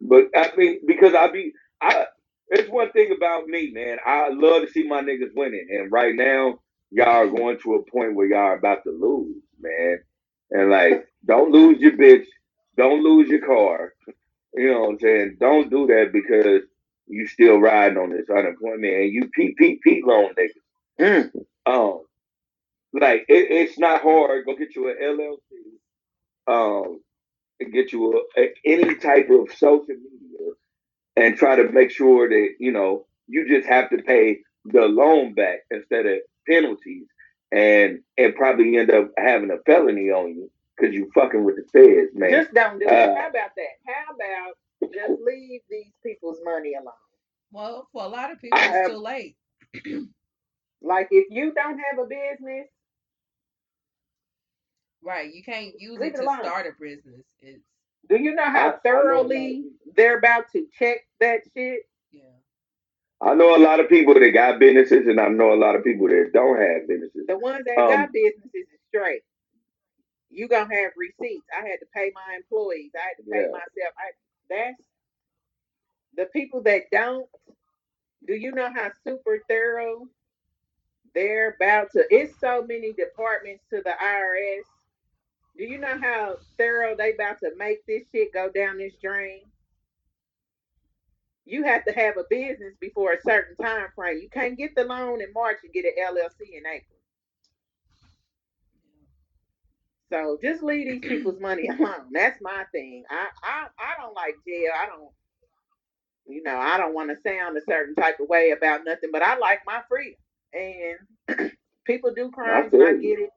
But 0.00 0.26
I 0.36 0.50
mean, 0.56 0.80
because 0.86 1.14
I 1.14 1.28
be, 1.30 1.52
I. 1.80 2.06
It's 2.52 2.68
one 2.68 2.90
thing 2.90 3.12
about 3.16 3.46
me, 3.46 3.70
man. 3.70 3.98
I 4.04 4.30
love 4.30 4.62
to 4.62 4.72
see 4.72 4.82
my 4.88 5.02
niggas 5.02 5.34
winning, 5.36 5.68
and 5.70 5.92
right 5.92 6.14
now, 6.16 6.58
y'all 6.90 7.06
are 7.08 7.28
going 7.28 7.58
to 7.60 7.74
a 7.74 7.90
point 7.90 8.16
where 8.16 8.26
y'all 8.26 8.38
are 8.38 8.56
about 8.58 8.82
to 8.84 8.90
lose, 8.90 9.36
man. 9.60 10.00
And 10.50 10.70
like, 10.70 11.06
don't 11.26 11.52
lose 11.52 11.80
your 11.80 11.92
bitch, 11.92 12.26
don't 12.76 13.04
lose 13.04 13.28
your 13.28 13.46
car. 13.46 13.94
You 14.54 14.72
know 14.72 14.80
what 14.80 14.90
I'm 14.90 14.98
saying? 15.00 15.36
Don't 15.40 15.70
do 15.70 15.86
that 15.88 16.10
because 16.12 16.62
you 17.06 17.26
still 17.28 17.58
riding 17.58 17.98
on 17.98 18.10
this 18.10 18.28
unemployment 18.30 18.94
and 18.94 19.12
you 19.12 19.30
PPP 19.38 20.02
loan 20.04 20.34
niggas. 20.34 20.60
Mm. 21.00 21.30
Um, 21.66 22.02
like 22.92 23.26
it, 23.28 23.50
it's 23.50 23.78
not 23.78 24.02
hard. 24.02 24.46
Go 24.46 24.56
get 24.56 24.74
you 24.74 24.88
an 24.88 24.96
LLC, 25.02 25.78
um, 26.50 27.00
and 27.60 27.72
get 27.72 27.92
you 27.92 28.24
a, 28.36 28.40
a, 28.40 28.48
any 28.64 28.94
type 28.96 29.28
of 29.30 29.50
social 29.52 29.86
media, 29.88 30.52
and 31.16 31.36
try 31.36 31.56
to 31.56 31.70
make 31.70 31.90
sure 31.90 32.28
that 32.28 32.48
you 32.58 32.72
know 32.72 33.06
you 33.28 33.46
just 33.48 33.68
have 33.68 33.90
to 33.90 33.98
pay 33.98 34.38
the 34.64 34.82
loan 34.82 35.34
back 35.34 35.60
instead 35.70 36.06
of 36.06 36.18
penalties, 36.48 37.06
and 37.52 38.00
and 38.18 38.34
probably 38.34 38.76
end 38.76 38.90
up 38.90 39.10
having 39.16 39.50
a 39.50 39.58
felony 39.64 40.10
on 40.10 40.28
you 40.34 40.50
because 40.76 40.94
you 40.94 41.10
fucking 41.14 41.44
with 41.44 41.56
the 41.56 41.64
feds, 41.72 42.10
man. 42.14 42.30
Just 42.30 42.54
don't 42.54 42.78
do 42.78 42.86
it. 42.86 42.92
Uh, 42.92 43.14
How 43.14 43.28
about 43.28 43.50
that? 43.56 43.74
How 43.86 44.14
about 44.14 44.92
just 44.92 45.20
leave 45.24 45.60
these 45.70 45.92
people's 46.04 46.38
money 46.44 46.72
alone? 46.74 46.94
Well, 47.52 47.88
for 47.92 48.04
a 48.04 48.08
lot 48.08 48.32
of 48.32 48.40
people, 48.40 48.58
I 48.58 48.64
it's 48.66 48.74
have- 48.74 48.90
too 48.90 48.96
late. 48.98 49.36
Like 50.82 51.08
if 51.10 51.26
you 51.30 51.52
don't 51.52 51.78
have 51.78 51.98
a 51.98 52.06
business, 52.06 52.68
Right. 55.02 55.32
You 55.32 55.42
can't 55.42 55.74
use 55.80 55.98
Leave 55.98 56.12
it 56.12 56.14
it 56.14 56.18
to 56.18 56.22
alone. 56.24 56.40
start 56.44 56.66
a 56.66 56.70
business. 56.80 57.24
It's 57.40 57.60
do 58.08 58.16
you 58.16 58.34
know 58.34 58.42
I- 58.42 58.46
I 58.46 58.50
how 58.50 58.58
know 58.58 58.60
a 58.60 58.66
lot 58.66 58.76
of 58.76 58.82
thoroughly 58.82 59.64
they're 59.96 60.18
about 60.18 60.50
to 60.52 60.66
check 60.78 61.06
that 61.20 61.40
shit? 61.54 61.82
yeah. 62.12 62.22
I 63.20 63.34
know 63.34 63.54
a 63.56 63.58
lot 63.58 63.80
of 63.80 63.88
people 63.88 64.14
that 64.14 64.30
got 64.30 64.58
businesses, 64.58 65.06
and 65.06 65.20
I 65.20 65.28
know 65.28 65.52
a 65.52 65.54
lot 65.56 65.76
of 65.76 65.84
people 65.84 66.08
that 66.08 66.30
don't 66.32 66.58
have 66.58 66.88
businesses. 66.88 67.26
The 67.26 67.38
ones 67.38 67.64
that 67.66 67.78
Um, 67.78 67.90
got 67.90 68.12
businesses 68.12 68.50
is 68.54 68.80
straight. 68.88 69.22
You 70.30 70.48
gonna 70.48 70.74
have 70.74 70.92
receipts. 70.96 71.46
I 71.52 71.66
had 71.66 71.80
to 71.80 71.86
pay 71.94 72.10
my 72.14 72.34
employees. 72.36 72.92
I 72.94 73.00
had 73.00 73.16
to 73.18 73.22
pay 73.30 73.40
Yeah. 73.42 73.48
myself. 73.48 73.94
I, 73.98 74.10
that's 74.48 74.82
the 76.14 76.26
people 76.26 76.62
that 76.62 76.90
don't. 76.90 77.28
Do 78.26 78.34
you 78.34 78.52
know 78.52 78.70
how 78.72 78.90
super 79.04 79.42
thorough 79.48 80.08
they're 81.14 81.50
about 81.50 81.90
to? 81.92 82.06
It's 82.14 82.38
so 82.40 82.62
many 82.62 82.92
departments 82.92 83.64
to 83.70 83.82
the 83.82 83.94
IRS. 84.02 84.64
Do 85.56 85.64
you 85.64 85.78
know 85.78 85.98
how 86.00 86.36
thorough 86.58 86.96
they 86.96 87.12
about 87.12 87.40
to 87.40 87.50
make 87.56 87.84
this 87.86 88.02
shit 88.12 88.32
go 88.32 88.50
down 88.50 88.78
this 88.78 88.94
drain? 89.02 89.42
You 91.44 91.64
have 91.64 91.84
to 91.84 91.92
have 91.92 92.16
a 92.16 92.24
business 92.30 92.74
before 92.80 93.12
a 93.12 93.22
certain 93.22 93.56
time 93.56 93.88
frame. 93.94 94.20
You 94.22 94.28
can't 94.30 94.56
get 94.56 94.74
the 94.74 94.84
loan 94.84 95.20
in 95.20 95.32
March 95.34 95.58
and 95.64 95.72
get 95.72 95.84
an 95.84 95.92
LLC 96.14 96.56
in 96.56 96.66
April. 96.66 96.96
So 100.12 100.38
just 100.42 100.62
leave 100.62 100.88
these 100.88 101.08
people's 101.08 101.40
money 101.40 101.68
alone. 101.68 102.10
That's 102.12 102.38
my 102.40 102.64
thing. 102.72 103.04
I 103.10 103.28
I, 103.42 103.66
I 103.78 104.00
don't 104.00 104.14
like 104.14 104.34
jail. 104.46 104.72
I 104.80 104.86
don't 104.86 105.10
you 106.26 106.42
know, 106.42 106.56
I 106.56 106.78
don't 106.78 106.94
want 106.94 107.10
to 107.10 107.16
sound 107.28 107.56
a 107.56 107.60
certain 107.68 107.94
type 107.94 108.20
of 108.20 108.28
way 108.28 108.50
about 108.50 108.82
nothing, 108.84 109.10
but 109.12 109.22
I 109.22 109.36
like 109.38 109.60
my 109.66 109.80
freedom. 109.88 110.20
And 110.52 111.52
people 111.84 112.12
do 112.14 112.30
crimes 112.30 112.72
and 112.72 112.82
I 112.82 112.92
get 112.92 113.18
it. 113.18 113.30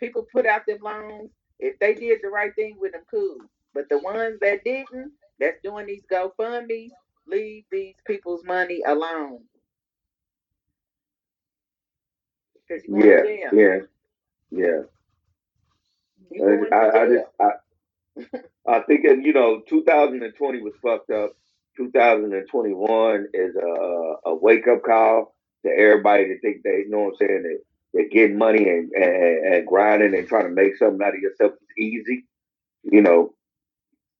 People 0.00 0.26
put 0.32 0.46
out 0.46 0.62
their 0.66 0.78
loans. 0.78 1.30
If 1.64 1.80
they 1.80 1.94
did 1.94 2.20
the 2.22 2.28
right 2.28 2.54
thing 2.54 2.76
with 2.80 2.92
them, 2.92 3.02
cool. 3.10 3.38
But 3.74 3.88
the 3.90 3.98
ones 3.98 4.38
that 4.42 4.64
didn't, 4.64 5.12
that's 5.40 5.58
doing 5.64 5.86
these 5.86 6.04
GoFundMe's, 6.12 6.92
leave 7.26 7.64
these 7.72 7.96
people's 8.06 8.44
money 8.44 8.82
alone. 8.86 9.40
Yeah, 12.88 13.22
yeah, 13.52 13.78
yeah. 14.50 14.80
I, 16.72 16.90
I 16.90 17.06
just 17.08 17.26
I, 17.40 17.50
I 18.68 18.80
think 18.82 19.04
that, 19.06 19.22
you 19.22 19.32
know 19.34 19.62
2020 19.68 20.62
was 20.62 20.74
fucked 20.82 21.10
up. 21.10 21.32
2021 21.76 23.28
is 23.34 23.56
a, 23.56 24.30
a 24.30 24.34
wake 24.36 24.68
up 24.68 24.82
call 24.84 25.34
to 25.64 25.70
everybody 25.72 26.28
that 26.28 26.38
think 26.42 26.62
they 26.64 26.84
you 26.86 26.90
know 26.90 27.00
what 27.00 27.14
I'm 27.20 27.28
saying 27.28 27.42
that 27.44 27.73
they're 27.94 28.08
getting 28.08 28.36
money 28.36 28.68
and, 28.68 28.90
and 28.92 29.54
and 29.54 29.66
grinding 29.66 30.14
and 30.14 30.28
trying 30.28 30.44
to 30.44 30.50
make 30.50 30.76
something 30.76 31.00
out 31.00 31.14
of 31.14 31.20
yourself 31.20 31.52
is 31.52 31.78
easy. 31.78 32.26
You 32.82 33.00
know, 33.00 33.34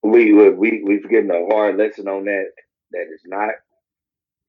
we 0.03 0.33
we 0.33 0.83
we 0.85 1.01
getting 1.01 1.31
a 1.31 1.53
hard 1.53 1.77
lesson 1.77 2.09
on 2.09 2.25
that 2.27 2.47
that 2.93 3.07
it's 3.12 3.27
not. 3.27 3.51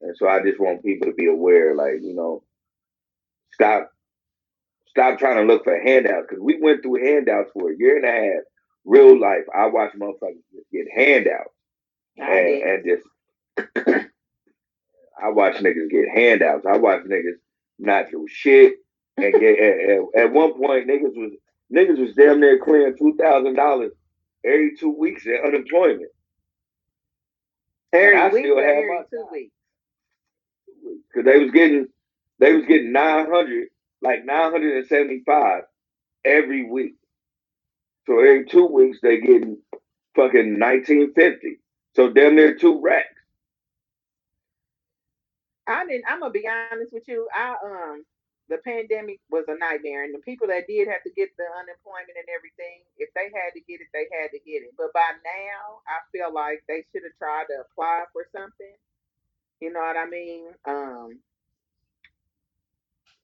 And 0.02 0.16
so 0.16 0.28
I 0.28 0.44
just 0.44 0.60
want 0.60 0.84
people 0.84 1.08
to 1.08 1.14
be 1.14 1.26
aware, 1.26 1.76
like 1.76 2.02
you 2.02 2.14
know, 2.14 2.44
stop 3.52 3.90
stop 4.88 5.18
trying 5.18 5.38
to 5.38 5.52
look 5.52 5.64
for 5.64 5.80
handouts 5.82 6.28
because 6.30 6.44
we 6.44 6.62
went 6.62 6.84
through 6.84 7.04
handouts 7.04 7.50
for 7.54 7.72
a 7.72 7.78
year 7.78 7.98
and 7.98 8.06
a 8.06 8.12
half. 8.12 8.44
Real 8.86 9.20
life, 9.20 9.46
I 9.54 9.66
watched 9.66 9.98
motherfuckers 9.98 10.44
just 10.54 10.70
get 10.72 10.86
handouts 10.96 11.50
and, 12.18 12.62
and 12.62 12.86
just 12.86 13.76
I 15.20 15.30
watch 15.30 15.56
niggas 15.56 15.90
get 15.90 16.10
handouts. 16.14 16.68
I 16.68 16.78
watch 16.78 17.02
niggas 17.06 17.40
not 17.80 18.12
do 18.12 18.28
shit 18.30 18.76
at, 19.18 19.36
at, 19.36 20.00
at 20.26 20.34
one 20.34 20.54
point 20.54 20.88
niggas 20.88 21.16
was 21.16 21.32
niggas 21.74 22.00
was 22.00 22.14
damn 22.16 22.40
near 22.40 22.60
clearing 22.60 22.98
two 22.98 23.16
thousand 23.20 23.56
dollars 23.56 23.92
every 24.46 24.76
two 24.78 24.92
weeks 24.92 25.26
in 25.26 25.38
unemployment. 25.46 26.12
Every 27.94 28.18
I 28.18 28.30
week 28.30 28.46
still 28.46 28.58
have 28.58 28.68
every 28.68 28.88
my 28.88 29.04
two 29.10 29.18
time. 29.18 29.28
weeks. 29.32 29.54
Cause 31.14 31.26
they 31.26 31.40
was 31.40 31.52
getting 31.52 31.88
they 32.40 32.54
was 32.54 32.66
getting 32.66 32.92
nine 32.92 33.30
hundred, 33.30 33.70
like 34.02 34.26
nine 34.26 34.52
hundred 34.52 34.78
and 34.78 34.88
seventy 34.88 35.24
five 35.26 35.64
every 36.26 36.70
week. 36.70 36.96
So 38.08 38.20
every 38.20 38.46
two 38.46 38.66
weeks 38.68 39.00
they 39.02 39.20
getting 39.20 39.58
fucking 40.16 40.60
nineteen 40.60 41.14
fifty. 41.14 41.60
So 41.96 42.12
damn 42.12 42.36
near 42.36 42.56
two 42.56 42.82
racks. 42.82 43.08
I 45.68 45.86
didn't. 45.86 46.06
I'm 46.10 46.20
gonna 46.20 46.32
be 46.32 46.48
honest 46.48 46.94
with 46.94 47.08
you. 47.08 47.28
I 47.34 47.56
um, 47.64 48.06
the 48.50 48.58
pandemic 48.62 49.20
was 49.32 49.46
a 49.48 49.58
nightmare, 49.58 50.04
and 50.06 50.14
the 50.14 50.22
people 50.22 50.48
that 50.48 50.68
did 50.68 50.88
have 50.88 51.02
to 51.04 51.14
get 51.18 51.34
the 51.38 51.50
unemployment 51.58 52.14
and 52.14 52.30
everything, 52.30 52.86
if 52.98 53.10
they 53.18 53.34
had 53.34 53.58
to 53.58 53.62
get 53.66 53.82
it, 53.82 53.90
they 53.94 54.06
had 54.14 54.30
to 54.32 54.40
get 54.46 54.62
it. 54.62 54.74
But 54.78 54.94
by 54.94 55.18
now, 55.26 55.82
I 55.90 56.06
feel 56.14 56.34
like 56.34 56.62
they 56.68 56.86
should 56.92 57.04
have 57.04 57.18
tried 57.18 57.50
to 57.50 57.66
apply 57.66 58.06
for 58.14 58.28
something. 58.30 58.78
You 59.62 59.74
know 59.74 59.82
what 59.82 59.98
I 59.98 60.06
mean? 60.06 60.54
Um, 60.66 61.20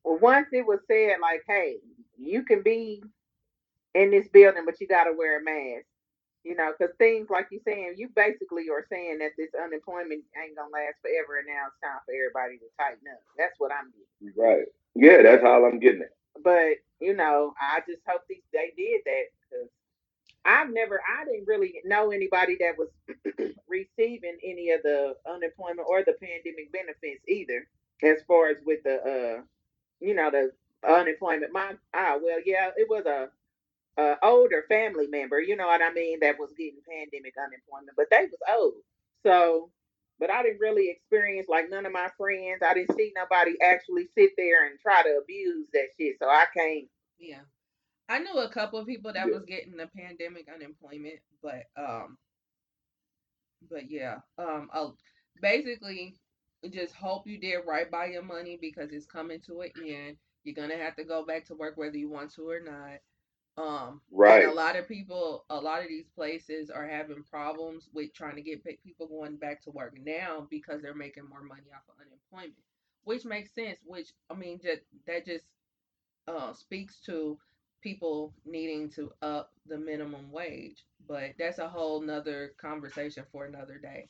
well, 0.03 0.17
once 0.17 0.47
it 0.51 0.65
was 0.65 0.79
said, 0.87 1.21
like, 1.21 1.43
hey, 1.47 1.77
you 2.17 2.43
can 2.43 2.63
be 2.63 3.03
in 3.93 4.09
this 4.09 4.27
building, 4.29 4.65
but 4.65 4.81
you 4.81 4.87
got 4.87 5.05
to 5.05 5.13
wear 5.13 5.39
a 5.39 5.43
mask. 5.43 5.85
You 6.43 6.55
know, 6.57 6.73
because 6.73 6.95
things 6.97 7.29
like 7.29 7.53
you're 7.53 7.61
saying, 7.61 8.01
you 8.01 8.09
basically 8.15 8.65
are 8.73 8.87
saying 8.89 9.19
that 9.19 9.37
this 9.37 9.53
unemployment 9.53 10.25
ain't 10.33 10.57
gonna 10.57 10.73
last 10.73 10.97
forever, 11.05 11.37
and 11.37 11.45
now 11.45 11.69
it's 11.69 11.77
time 11.85 12.01
for 12.01 12.17
everybody 12.17 12.57
to 12.57 12.65
tighten 12.81 13.05
up. 13.13 13.21
That's 13.37 13.53
what 13.61 13.69
I'm 13.69 13.93
getting. 13.93 14.33
Right. 14.33 14.65
Yeah, 14.95 15.21
that's 15.23 15.43
how 15.43 15.65
I'm 15.65 15.79
getting 15.79 16.01
it. 16.01 16.15
But 16.43 16.77
you 16.99 17.15
know, 17.15 17.53
I 17.59 17.79
just 17.87 18.01
hope 18.07 18.21
they 18.27 18.41
did 18.77 19.01
that 19.05 19.23
because 19.49 19.69
I've 20.45 20.71
never, 20.71 20.99
I 21.01 21.25
didn't 21.25 21.47
really 21.47 21.81
know 21.85 22.11
anybody 22.11 22.57
that 22.59 22.77
was 22.77 22.89
receiving 23.67 24.37
any 24.43 24.71
of 24.71 24.81
the 24.83 25.15
unemployment 25.29 25.87
or 25.87 26.03
the 26.03 26.13
pandemic 26.13 26.71
benefits 26.71 27.23
either. 27.27 27.67
As 28.03 28.23
far 28.27 28.49
as 28.49 28.57
with 28.65 28.81
the, 28.83 28.95
uh, 28.95 29.41
you 29.99 30.15
know, 30.15 30.31
the 30.31 30.51
unemployment. 30.87 31.53
My, 31.53 31.73
ah, 31.93 32.17
well, 32.21 32.39
yeah, 32.43 32.71
it 32.75 32.89
was 32.89 33.05
a 33.05 33.29
uh, 34.01 34.15
older 34.23 34.65
family 34.67 35.07
member, 35.07 35.39
you 35.39 35.55
know 35.55 35.67
what 35.67 35.81
I 35.81 35.91
mean, 35.93 36.19
that 36.21 36.39
was 36.39 36.49
getting 36.57 36.79
pandemic 36.89 37.35
unemployment, 37.37 37.95
but 37.95 38.07
they 38.09 38.25
was 38.25 38.39
old. 38.51 38.81
So, 39.23 39.69
but 40.21 40.29
I 40.31 40.43
didn't 40.43 40.61
really 40.61 40.89
experience 40.89 41.47
like 41.49 41.69
none 41.69 41.87
of 41.87 41.91
my 41.91 42.07
friends. 42.15 42.61
I 42.63 42.75
didn't 42.75 42.95
see 42.95 43.11
nobody 43.15 43.59
actually 43.61 44.07
sit 44.15 44.31
there 44.37 44.67
and 44.67 44.79
try 44.79 45.01
to 45.01 45.19
abuse 45.21 45.67
that 45.73 45.87
shit. 45.99 46.17
So 46.19 46.29
I 46.29 46.45
can't. 46.55 46.85
Yeah. 47.19 47.41
I 48.07 48.19
knew 48.19 48.37
a 48.37 48.49
couple 48.49 48.77
of 48.79 48.85
people 48.85 49.11
that 49.11 49.27
Yeah. 49.27 49.33
was 49.33 49.45
getting 49.45 49.75
the 49.75 49.87
pandemic 49.87 50.47
unemployment, 50.53 51.19
but 51.41 51.63
um 51.75 52.17
but 53.69 53.89
yeah. 53.89 54.19
Um 54.37 54.69
I'll 54.71 54.95
basically 55.41 56.15
just 56.69 56.93
hope 56.93 57.25
you 57.25 57.39
did 57.39 57.57
right 57.65 57.89
by 57.89 58.05
your 58.05 58.21
money 58.23 58.59
because 58.61 58.91
it's 58.91 59.07
coming 59.07 59.41
to 59.47 59.61
an 59.61 59.71
end. 59.83 60.17
You're 60.43 60.55
gonna 60.55 60.77
have 60.77 60.95
to 60.97 61.03
go 61.03 61.25
back 61.25 61.45
to 61.47 61.55
work 61.55 61.77
whether 61.77 61.97
you 61.97 62.09
want 62.09 62.31
to 62.35 62.47
or 62.47 62.59
not. 62.59 62.99
Um 63.57 64.01
Right. 64.11 64.43
and 64.43 64.51
a 64.51 64.53
lot 64.53 64.75
of 64.77 64.87
people 64.87 65.45
a 65.49 65.59
lot 65.59 65.81
of 65.81 65.87
these 65.87 66.07
places 66.15 66.69
are 66.69 66.87
having 66.87 67.23
problems 67.23 67.89
with 67.93 68.13
trying 68.13 68.35
to 68.35 68.41
get 68.41 68.63
people 68.83 69.07
going 69.07 69.37
back 69.37 69.61
to 69.63 69.71
work 69.71 69.95
now 69.99 70.47
because 70.49 70.81
they're 70.81 70.95
making 70.95 71.27
more 71.27 71.43
money 71.43 71.69
off 71.75 71.83
of 71.89 71.95
unemployment. 72.05 72.57
Which 73.03 73.25
makes 73.25 73.53
sense, 73.53 73.79
which 73.85 74.13
I 74.29 74.35
mean 74.35 74.59
just 74.61 74.83
that 75.07 75.25
just 75.25 75.45
uh, 76.27 76.53
speaks 76.53 76.99
to 77.05 77.37
people 77.81 78.33
needing 78.45 78.89
to 78.91 79.11
up 79.21 79.51
the 79.67 79.77
minimum 79.77 80.31
wage, 80.31 80.85
but 81.07 81.31
that's 81.37 81.59
a 81.59 81.67
whole 81.67 82.01
nother 82.01 82.53
conversation 82.57 83.23
for 83.31 83.45
another 83.45 83.77
day. 83.77 84.07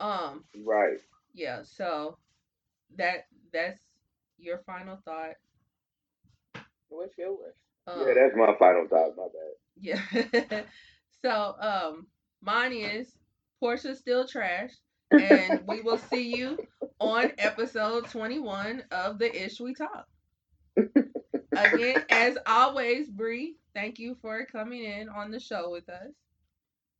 Um, 0.00 0.44
Right. 0.64 1.00
yeah, 1.34 1.62
so 1.62 2.18
that 2.96 3.26
that's 3.52 3.80
your 4.38 4.58
final 4.58 4.96
thought. 5.04 5.36
What's 6.88 7.18
yours? 7.18 7.56
Um, 7.86 8.06
Yeah, 8.06 8.14
that's 8.14 8.36
my 8.36 8.54
final 8.58 8.86
thought. 8.88 9.16
My 9.16 9.26
bad. 9.32 10.32
yeah. 10.50 10.62
so 11.24 11.54
um, 11.60 12.06
mine 12.40 12.72
is 12.72 13.16
Porsha's 13.62 13.98
still 13.98 14.26
trash, 14.26 14.70
and 15.10 15.62
we 15.66 15.80
will 15.80 15.98
see 15.98 16.34
you 16.36 16.58
on 16.98 17.32
episode 17.38 18.08
twenty 18.08 18.38
one 18.38 18.82
of 18.90 19.18
the 19.18 19.44
Ish 19.44 19.60
We 19.60 19.74
Talk. 19.74 20.06
Again, 21.54 22.04
as 22.10 22.38
always, 22.46 23.10
Bree, 23.10 23.56
thank 23.74 23.98
you 23.98 24.16
for 24.22 24.46
coming 24.46 24.84
in 24.84 25.08
on 25.08 25.30
the 25.30 25.40
show 25.40 25.70
with 25.70 25.88
us. 25.88 26.12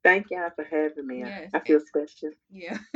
Thank 0.05 0.27
y'all 0.31 0.51
for 0.55 0.65
having 0.65 1.07
me. 1.07 1.21
Yes. 1.21 1.51
I 1.55 1.61
feel 1.61 1.81
special. 1.81 2.31
Yeah. 2.51 2.77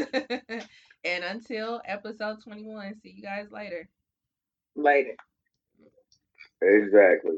and 1.04 1.24
until 1.24 1.80
episode 1.86 2.42
21, 2.42 2.96
see 3.00 3.14
you 3.16 3.22
guys 3.22 3.46
later. 3.50 3.88
Later. 4.74 5.14
Exactly. 6.60 7.36